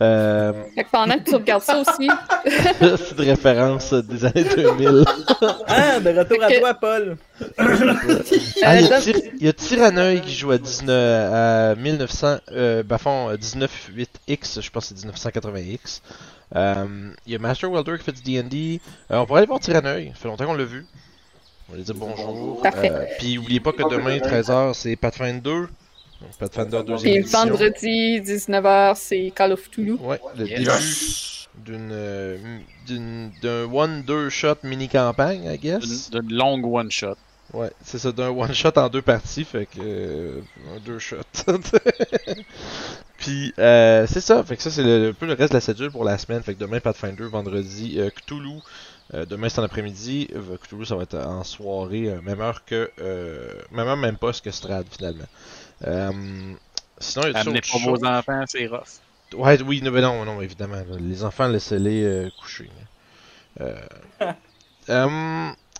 Euh... 0.00 0.52
Fait 0.74 0.84
que 0.84 0.90
pendant 0.90 1.18
que 1.18 1.24
tu 1.28 1.34
regardes 1.34 1.62
ça 1.62 1.78
aussi, 1.80 2.08
C'est 2.46 3.14
de 3.16 3.24
référence 3.24 3.92
des 3.92 4.24
années 4.24 4.44
2000. 4.44 5.04
Ah, 5.66 6.00
de 6.00 6.18
retour 6.18 6.42
à 6.42 6.48
que- 6.48 6.58
toi, 6.60 6.74
Paul. 6.74 7.16
Ah, 8.62 8.76
il 8.80 8.82
y 8.82 8.86
a, 8.86 8.88
donne- 8.88 9.00
Tyr- 9.02 9.30
il 9.40 9.46
y 9.46 9.48
a 9.48 9.52
Tyranneuil 9.52 10.20
qui 10.22 10.34
joue 10.34 10.50
à, 10.50 10.58
19, 10.58 11.32
à 11.32 11.74
1900, 11.74 12.36
euh, 12.52 12.82
ben, 12.82 12.98
fond, 12.98 13.32
19.8x, 13.34 14.60
je 14.62 14.70
pense 14.70 14.88
que 14.88 14.94
c'est 14.98 15.06
1980x. 15.06 16.00
Euh, 16.56 17.10
il 17.26 17.32
y 17.32 17.36
a 17.36 17.38
Master 17.38 17.70
Welder 17.70 17.96
qui 17.98 18.04
fait 18.04 18.12
du 18.12 18.22
D&D. 18.22 18.80
Euh, 19.10 19.18
on 19.18 19.26
pourrait 19.26 19.40
aller 19.40 19.46
voir 19.46 19.60
Tyranneuil, 19.60 20.08
ça 20.14 20.14
fait 20.20 20.28
longtemps 20.28 20.46
qu'on 20.46 20.54
l'a 20.54 20.64
vu. 20.64 20.86
On 21.68 21.72
va 21.72 21.78
lui 21.78 21.84
dire 21.84 21.94
bonjour. 21.94 22.62
Parfait. 22.62 22.90
Euh, 22.90 23.04
Puis 23.18 23.36
oubliez 23.38 23.60
pas 23.60 23.72
que 23.72 23.82
demain, 23.90 24.16
13h, 24.18 24.72
c'est 24.74 24.96
Pathfinder 24.96 25.40
2. 25.40 25.60
Donc 25.60 25.70
Pathfinder 26.38 26.80
2 26.86 26.96
puis 26.96 27.10
édition. 27.12 27.38
vendredi, 27.38 28.20
19h, 28.22 28.96
c'est 28.96 29.30
Call 29.34 29.52
of 29.52 29.70
Toulouse. 29.70 30.00
Ouais, 30.02 30.18
le 30.36 30.46
Yes. 30.48 30.58
début 30.58 30.70
d'une 31.64 32.62
d'une- 32.86 33.30
d'un 33.42 33.64
one-deux 33.70 34.30
shot 34.30 34.56
mini-campagne, 34.62 35.44
I 35.44 35.58
guess. 35.58 36.10
D'une 36.10 36.20
d'une 36.22 36.36
longue 36.38 36.64
one-shot. 36.64 37.16
Ouais, 37.54 37.70
c'est 37.82 37.98
ça, 37.98 38.12
d'un 38.12 38.28
one 38.28 38.52
shot 38.52 38.72
en 38.76 38.88
deux 38.90 39.00
parties, 39.02 39.44
fait 39.44 39.66
que. 39.66 39.78
euh, 39.80 40.40
un 40.76 40.80
deux 40.80 40.98
shots. 40.98 41.16
Puis, 43.16 43.52
euh, 43.58 44.06
c'est 44.06 44.20
ça, 44.20 44.44
fait 44.44 44.56
que 44.56 44.62
ça, 44.62 44.70
c'est 44.70 44.82
le- 44.84 45.08
un 45.08 45.12
peu 45.14 45.26
le 45.26 45.32
reste 45.32 45.52
de 45.52 45.56
la 45.56 45.60
cédule 45.60 45.90
pour 45.90 46.04
la 46.04 46.18
semaine. 46.18 46.42
Fait 46.42 46.54
que 46.54 46.58
demain, 46.60 46.78
Pathfinder, 46.80 47.24
vendredi, 47.24 47.96
euh, 47.98 48.10
Cthulhu. 48.10 48.60
Euh, 49.14 49.24
demain, 49.26 49.48
c'est 49.48 49.60
en 49.60 49.64
après-midi. 49.64 50.28
Euh, 50.34 50.56
Cthulhu, 50.58 50.84
ça 50.84 50.94
va 50.94 51.02
être 51.04 51.16
en 51.16 51.42
soirée, 51.42 52.08
euh, 52.10 52.20
même 52.20 52.40
heure 52.40 52.64
que. 52.64 52.90
Euh, 53.00 53.54
même 53.72 53.88
heure, 53.88 53.96
même 53.96 54.18
pas 54.18 54.32
que 54.32 54.50
Strad, 54.50 54.86
finalement. 54.96 55.24
Euh, 55.86 56.12
sinon, 56.98 57.26
il 57.26 57.32
y 57.32 57.36
a 57.36 57.40
Amenez 57.40 57.60
pas 57.62 57.78
vos 57.78 58.04
enfants, 58.04 58.44
c'est 58.46 58.66
rough. 58.66 59.00
Ouais, 59.34 59.60
oui, 59.62 59.80
non, 59.82 59.90
mais 59.90 60.00
non, 60.02 60.24
non, 60.24 60.40
évidemment. 60.40 60.82
Les 61.00 61.24
enfants, 61.24 61.48
laissez-les 61.48 62.04
euh, 62.04 62.30
coucher. 62.40 62.70
là. 63.58 64.34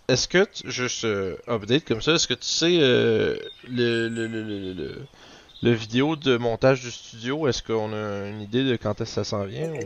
Est-ce 0.09 0.27
que, 0.29 0.45
tu- 0.45 0.71
juste 0.71 1.05
euh, 1.05 1.37
update 1.49 1.85
comme 1.85 2.01
ça, 2.01 2.13
est-ce 2.15 2.27
que 2.27 2.35
tu 2.35 2.47
sais 2.47 2.79
euh, 2.81 3.37
le, 3.69 4.09
le, 4.09 4.27
le, 4.27 4.43
le, 4.43 4.73
le, 4.73 4.95
le 5.63 5.73
vidéo 5.73 6.17
de 6.17 6.37
montage 6.39 6.81
du 6.81 6.91
studio, 6.91 7.47
est-ce 7.49 7.63
qu'on 7.63 7.93
a 7.93 8.29
une 8.29 8.41
idée 8.41 8.65
de 8.65 8.77
quand 8.77 9.01
est-ce 9.01 9.11
que 9.11 9.15
ça 9.15 9.25
s'en 9.25 9.45
vient? 9.45 9.71
ou- 9.71 9.79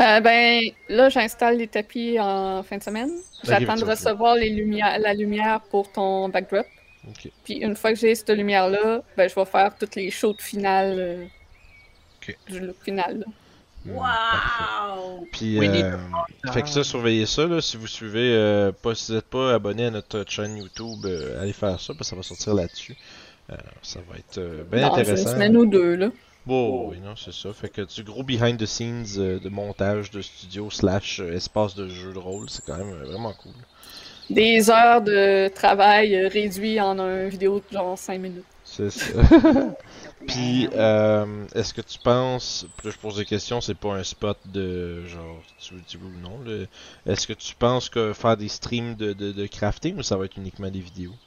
Euh, 0.00 0.20
ben, 0.20 0.60
là, 0.88 1.08
j'installe 1.08 1.56
les 1.58 1.68
tapis 1.68 2.18
en 2.20 2.62
fin 2.64 2.78
de 2.78 2.82
semaine. 2.82 3.10
J'attends 3.44 3.76
de 3.76 3.84
recevoir 3.90 4.34
les 4.34 4.50
lumières, 4.50 4.98
la 4.98 5.14
lumière 5.14 5.60
pour 5.70 5.90
ton 5.92 6.28
backdrop. 6.28 6.66
Puis 7.44 7.54
une 7.58 7.76
fois 7.76 7.92
que 7.92 7.98
j'ai 7.98 8.14
cette 8.14 8.30
lumière-là, 8.30 9.02
ben, 9.16 9.28
je 9.30 9.34
vais 9.34 9.44
faire 9.44 9.76
toutes 9.78 9.94
les 9.94 10.10
shows 10.10 10.34
finales 10.38 10.96
euh, 10.98 11.24
du 12.48 12.60
look 12.60 12.76
final. 12.82 13.18
là. 13.20 13.26
Wow! 13.86 15.26
Puis, 15.32 15.58
euh, 15.58 15.96
fait 16.52 16.62
que 16.62 16.68
ça, 16.68 16.84
surveillez 16.84 17.26
ça, 17.26 17.46
là, 17.46 17.60
si 17.60 17.76
vous 17.76 17.86
suivez, 17.86 18.34
euh, 18.34 18.72
pas, 18.72 18.94
si 18.94 19.10
vous 19.10 19.16
n'êtes 19.16 19.26
pas 19.26 19.54
abonné 19.54 19.86
à 19.86 19.90
notre 19.90 20.24
chaîne 20.28 20.56
YouTube, 20.56 21.04
euh, 21.04 21.40
allez 21.42 21.52
faire 21.52 21.78
ça, 21.80 21.92
parce 21.94 21.98
que 21.98 22.04
ça 22.04 22.16
va 22.16 22.22
sortir 22.22 22.54
là-dessus. 22.54 22.96
Euh, 23.50 23.56
ça 23.82 24.00
va 24.10 24.16
être 24.16 24.38
euh, 24.38 24.64
bien 24.70 24.88
Dans 24.88 24.94
une 24.94 25.00
intéressant. 25.02 25.30
semaine 25.32 25.56
ou 25.56 25.66
deux, 25.66 25.96
là. 25.96 26.08
Bon, 26.46 26.90
oui, 26.90 26.98
non, 27.02 27.14
c'est 27.16 27.32
ça. 27.32 27.52
Fait 27.52 27.68
que 27.70 27.82
du 27.82 28.02
gros 28.04 28.22
behind 28.22 28.58
the 28.58 28.66
scenes 28.66 29.06
euh, 29.18 29.38
de 29.40 29.48
montage 29.48 30.10
de 30.10 30.20
studio 30.20 30.70
slash 30.70 31.20
euh, 31.20 31.32
espace 31.34 31.74
de 31.74 31.88
jeu 31.88 32.12
de 32.12 32.18
rôle, 32.18 32.50
c'est 32.50 32.64
quand 32.66 32.76
même 32.76 32.92
euh, 32.92 33.04
vraiment 33.04 33.32
cool. 33.32 33.52
Des 34.30 34.70
heures 34.70 35.02
de 35.02 35.48
travail 35.48 36.26
réduit 36.26 36.80
en 36.80 36.98
un 36.98 37.28
vidéo 37.28 37.62
de 37.70 37.74
genre 37.76 37.98
5 37.98 38.18
minutes. 38.20 38.44
C'est 38.64 38.90
ça. 38.90 39.12
Puis, 40.26 40.68
euh, 40.74 41.46
est-ce 41.54 41.74
que 41.74 41.80
tu 41.82 41.98
penses, 41.98 42.66
là 42.82 42.90
je 42.90 42.98
pose 42.98 43.16
des 43.16 43.24
questions, 43.26 43.60
c'est 43.60 43.74
pas 43.74 43.94
un 43.94 44.02
spot 44.04 44.38
de 44.46 45.04
genre, 45.06 45.44
tu 45.58 45.98
veux 45.98 46.06
ou 46.06 46.18
non. 46.18 46.42
Est-ce 47.06 47.26
que 47.26 47.32
tu 47.34 47.54
penses 47.56 47.88
que 47.90 48.12
faire 48.12 48.36
des 48.36 48.48
streams 48.48 48.96
de, 48.96 49.12
de, 49.12 49.32
de 49.32 49.46
crafting 49.46 49.96
ou 49.98 50.02
ça 50.02 50.16
va 50.16 50.24
être 50.26 50.36
uniquement 50.38 50.70
des 50.70 50.80
vidéos? 50.80 51.18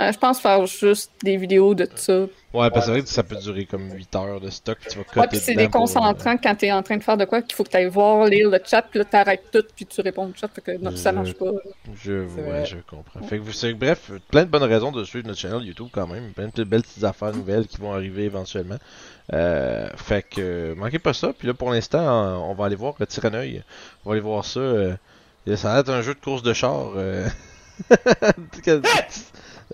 Euh, 0.00 0.12
je 0.12 0.18
pense 0.18 0.40
faire 0.40 0.64
juste 0.66 1.10
des 1.22 1.36
vidéos 1.36 1.74
de 1.74 1.86
ça. 1.94 2.20
Ouais, 2.54 2.70
parce 2.70 2.72
que 2.72 2.80
c'est 2.80 2.90
vrai 2.90 3.02
que 3.02 3.08
ça 3.08 3.22
peut 3.22 3.36
durer 3.36 3.66
comme 3.66 3.92
8 3.92 4.16
heures 4.16 4.40
de 4.40 4.48
stock. 4.48 4.78
Tu 4.88 4.96
vas 4.96 5.04
coter 5.04 5.20
Ouais, 5.20 5.26
puis 5.28 5.38
c'est 5.38 5.52
pour, 5.52 5.62
euh, 5.62 5.66
déconcentrant 5.66 6.36
quand 6.38 6.54
t'es 6.54 6.72
en 6.72 6.82
train 6.82 6.96
de 6.96 7.02
faire 7.02 7.18
de 7.18 7.26
quoi 7.26 7.42
qu'il 7.42 7.54
faut 7.54 7.64
que 7.64 7.68
t'ailles 7.68 7.88
voir, 7.88 8.26
lire 8.26 8.48
le 8.48 8.58
chat, 8.64 8.82
puis 8.82 8.98
là 8.98 9.04
t'arrêtes 9.04 9.50
tout, 9.52 9.64
puis 9.76 9.84
tu 9.84 10.00
réponds 10.00 10.26
au 10.26 10.32
chat, 10.34 10.48
fait 10.48 10.60
que 10.62 10.78
non, 10.78 10.96
ça 10.96 11.12
marche 11.12 11.34
pas. 11.34 11.50
Je, 12.02 12.24
ouais, 12.24 12.64
je 12.64 12.76
comprends. 12.88 13.20
Fait 13.22 13.38
que 13.38 13.42
vous 13.42 13.76
bref, 13.76 14.10
plein 14.30 14.44
de 14.44 14.48
bonnes 14.48 14.62
raisons 14.62 14.90
de 14.90 15.04
suivre 15.04 15.26
notre 15.26 15.38
channel 15.38 15.62
YouTube 15.62 15.88
quand 15.92 16.06
même. 16.06 16.32
Plein 16.32 16.48
de 16.54 16.64
belles 16.64 16.82
petites 16.82 17.04
affaires 17.04 17.34
nouvelles 17.34 17.66
qui 17.66 17.76
vont 17.76 17.92
arriver 17.92 18.24
éventuellement. 18.24 18.78
Euh, 19.32 19.88
fait 19.96 20.22
que 20.22 20.74
manquez 20.74 20.98
pas 20.98 21.12
ça. 21.12 21.32
Puis 21.36 21.46
là, 21.46 21.54
pour 21.54 21.70
l'instant, 21.70 22.48
on 22.48 22.54
va 22.54 22.64
aller 22.64 22.76
voir 22.76 22.94
le 22.98 23.06
Tyrannoï. 23.06 23.62
On 24.04 24.08
va 24.08 24.14
aller 24.14 24.22
voir 24.22 24.44
ça. 24.46 24.60
ça 25.56 25.74
va 25.74 25.80
être 25.80 25.90
un 25.90 26.00
jeu 26.00 26.14
de 26.14 26.20
course 26.20 26.42
de 26.42 26.54
char. 26.54 26.92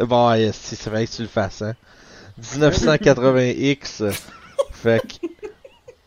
euh. 0.00 0.06
bon, 0.06 0.32
yes, 0.34 0.56
si 0.56 0.76
ça 0.76 0.90
fait 0.90 1.06
que 1.06 1.12
tu 1.12 1.22
le 1.22 1.28
fasses, 1.28 1.62
hein. 1.62 1.74
1980X. 2.42 4.12
fait 4.72 5.00
que 5.00 5.26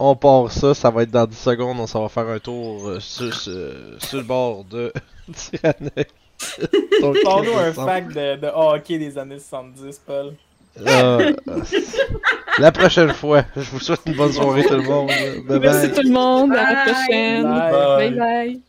on 0.01 0.15
part 0.15 0.51
ça, 0.51 0.73
ça 0.73 0.89
va 0.89 1.03
être 1.03 1.11
dans 1.11 1.25
10 1.25 1.35
secondes, 1.37 1.79
on 1.79 1.87
s'en 1.87 2.03
va 2.03 2.09
faire 2.09 2.27
un 2.27 2.39
tour 2.39 2.87
euh, 2.87 2.99
sur, 2.99 3.33
sur, 3.33 3.73
sur 3.99 4.17
le 4.17 4.23
bord 4.23 4.63
de. 4.63 4.93
Donc, 7.01 7.17
Parle-nous 7.23 7.57
un 7.57 7.73
fact 7.73 8.09
de, 8.09 8.37
de 8.37 8.47
hockey 8.47 8.97
des 8.97 9.17
années 9.17 9.39
70, 9.39 10.01
Paul. 10.05 10.33
Euh, 10.79 11.33
euh, 11.49 11.61
la 12.59 12.71
prochaine 12.71 13.11
fois, 13.11 13.43
je 13.55 13.69
vous 13.71 13.79
souhaite 13.79 14.01
une 14.05 14.13
bonne 14.15 14.31
soirée 14.31 14.63
tout 14.63 14.75
le 14.75 14.83
monde. 14.83 15.09
Bye 15.47 15.59
Merci 15.59 15.87
bye. 15.87 15.95
tout 15.95 16.07
le 16.07 16.13
monde, 16.13 16.53
à 16.53 16.73
la 16.73 16.85
Bye. 16.85 16.93
prochaine. 16.93 17.43
Bye. 17.43 17.71
bye. 17.71 18.11
bye. 18.11 18.61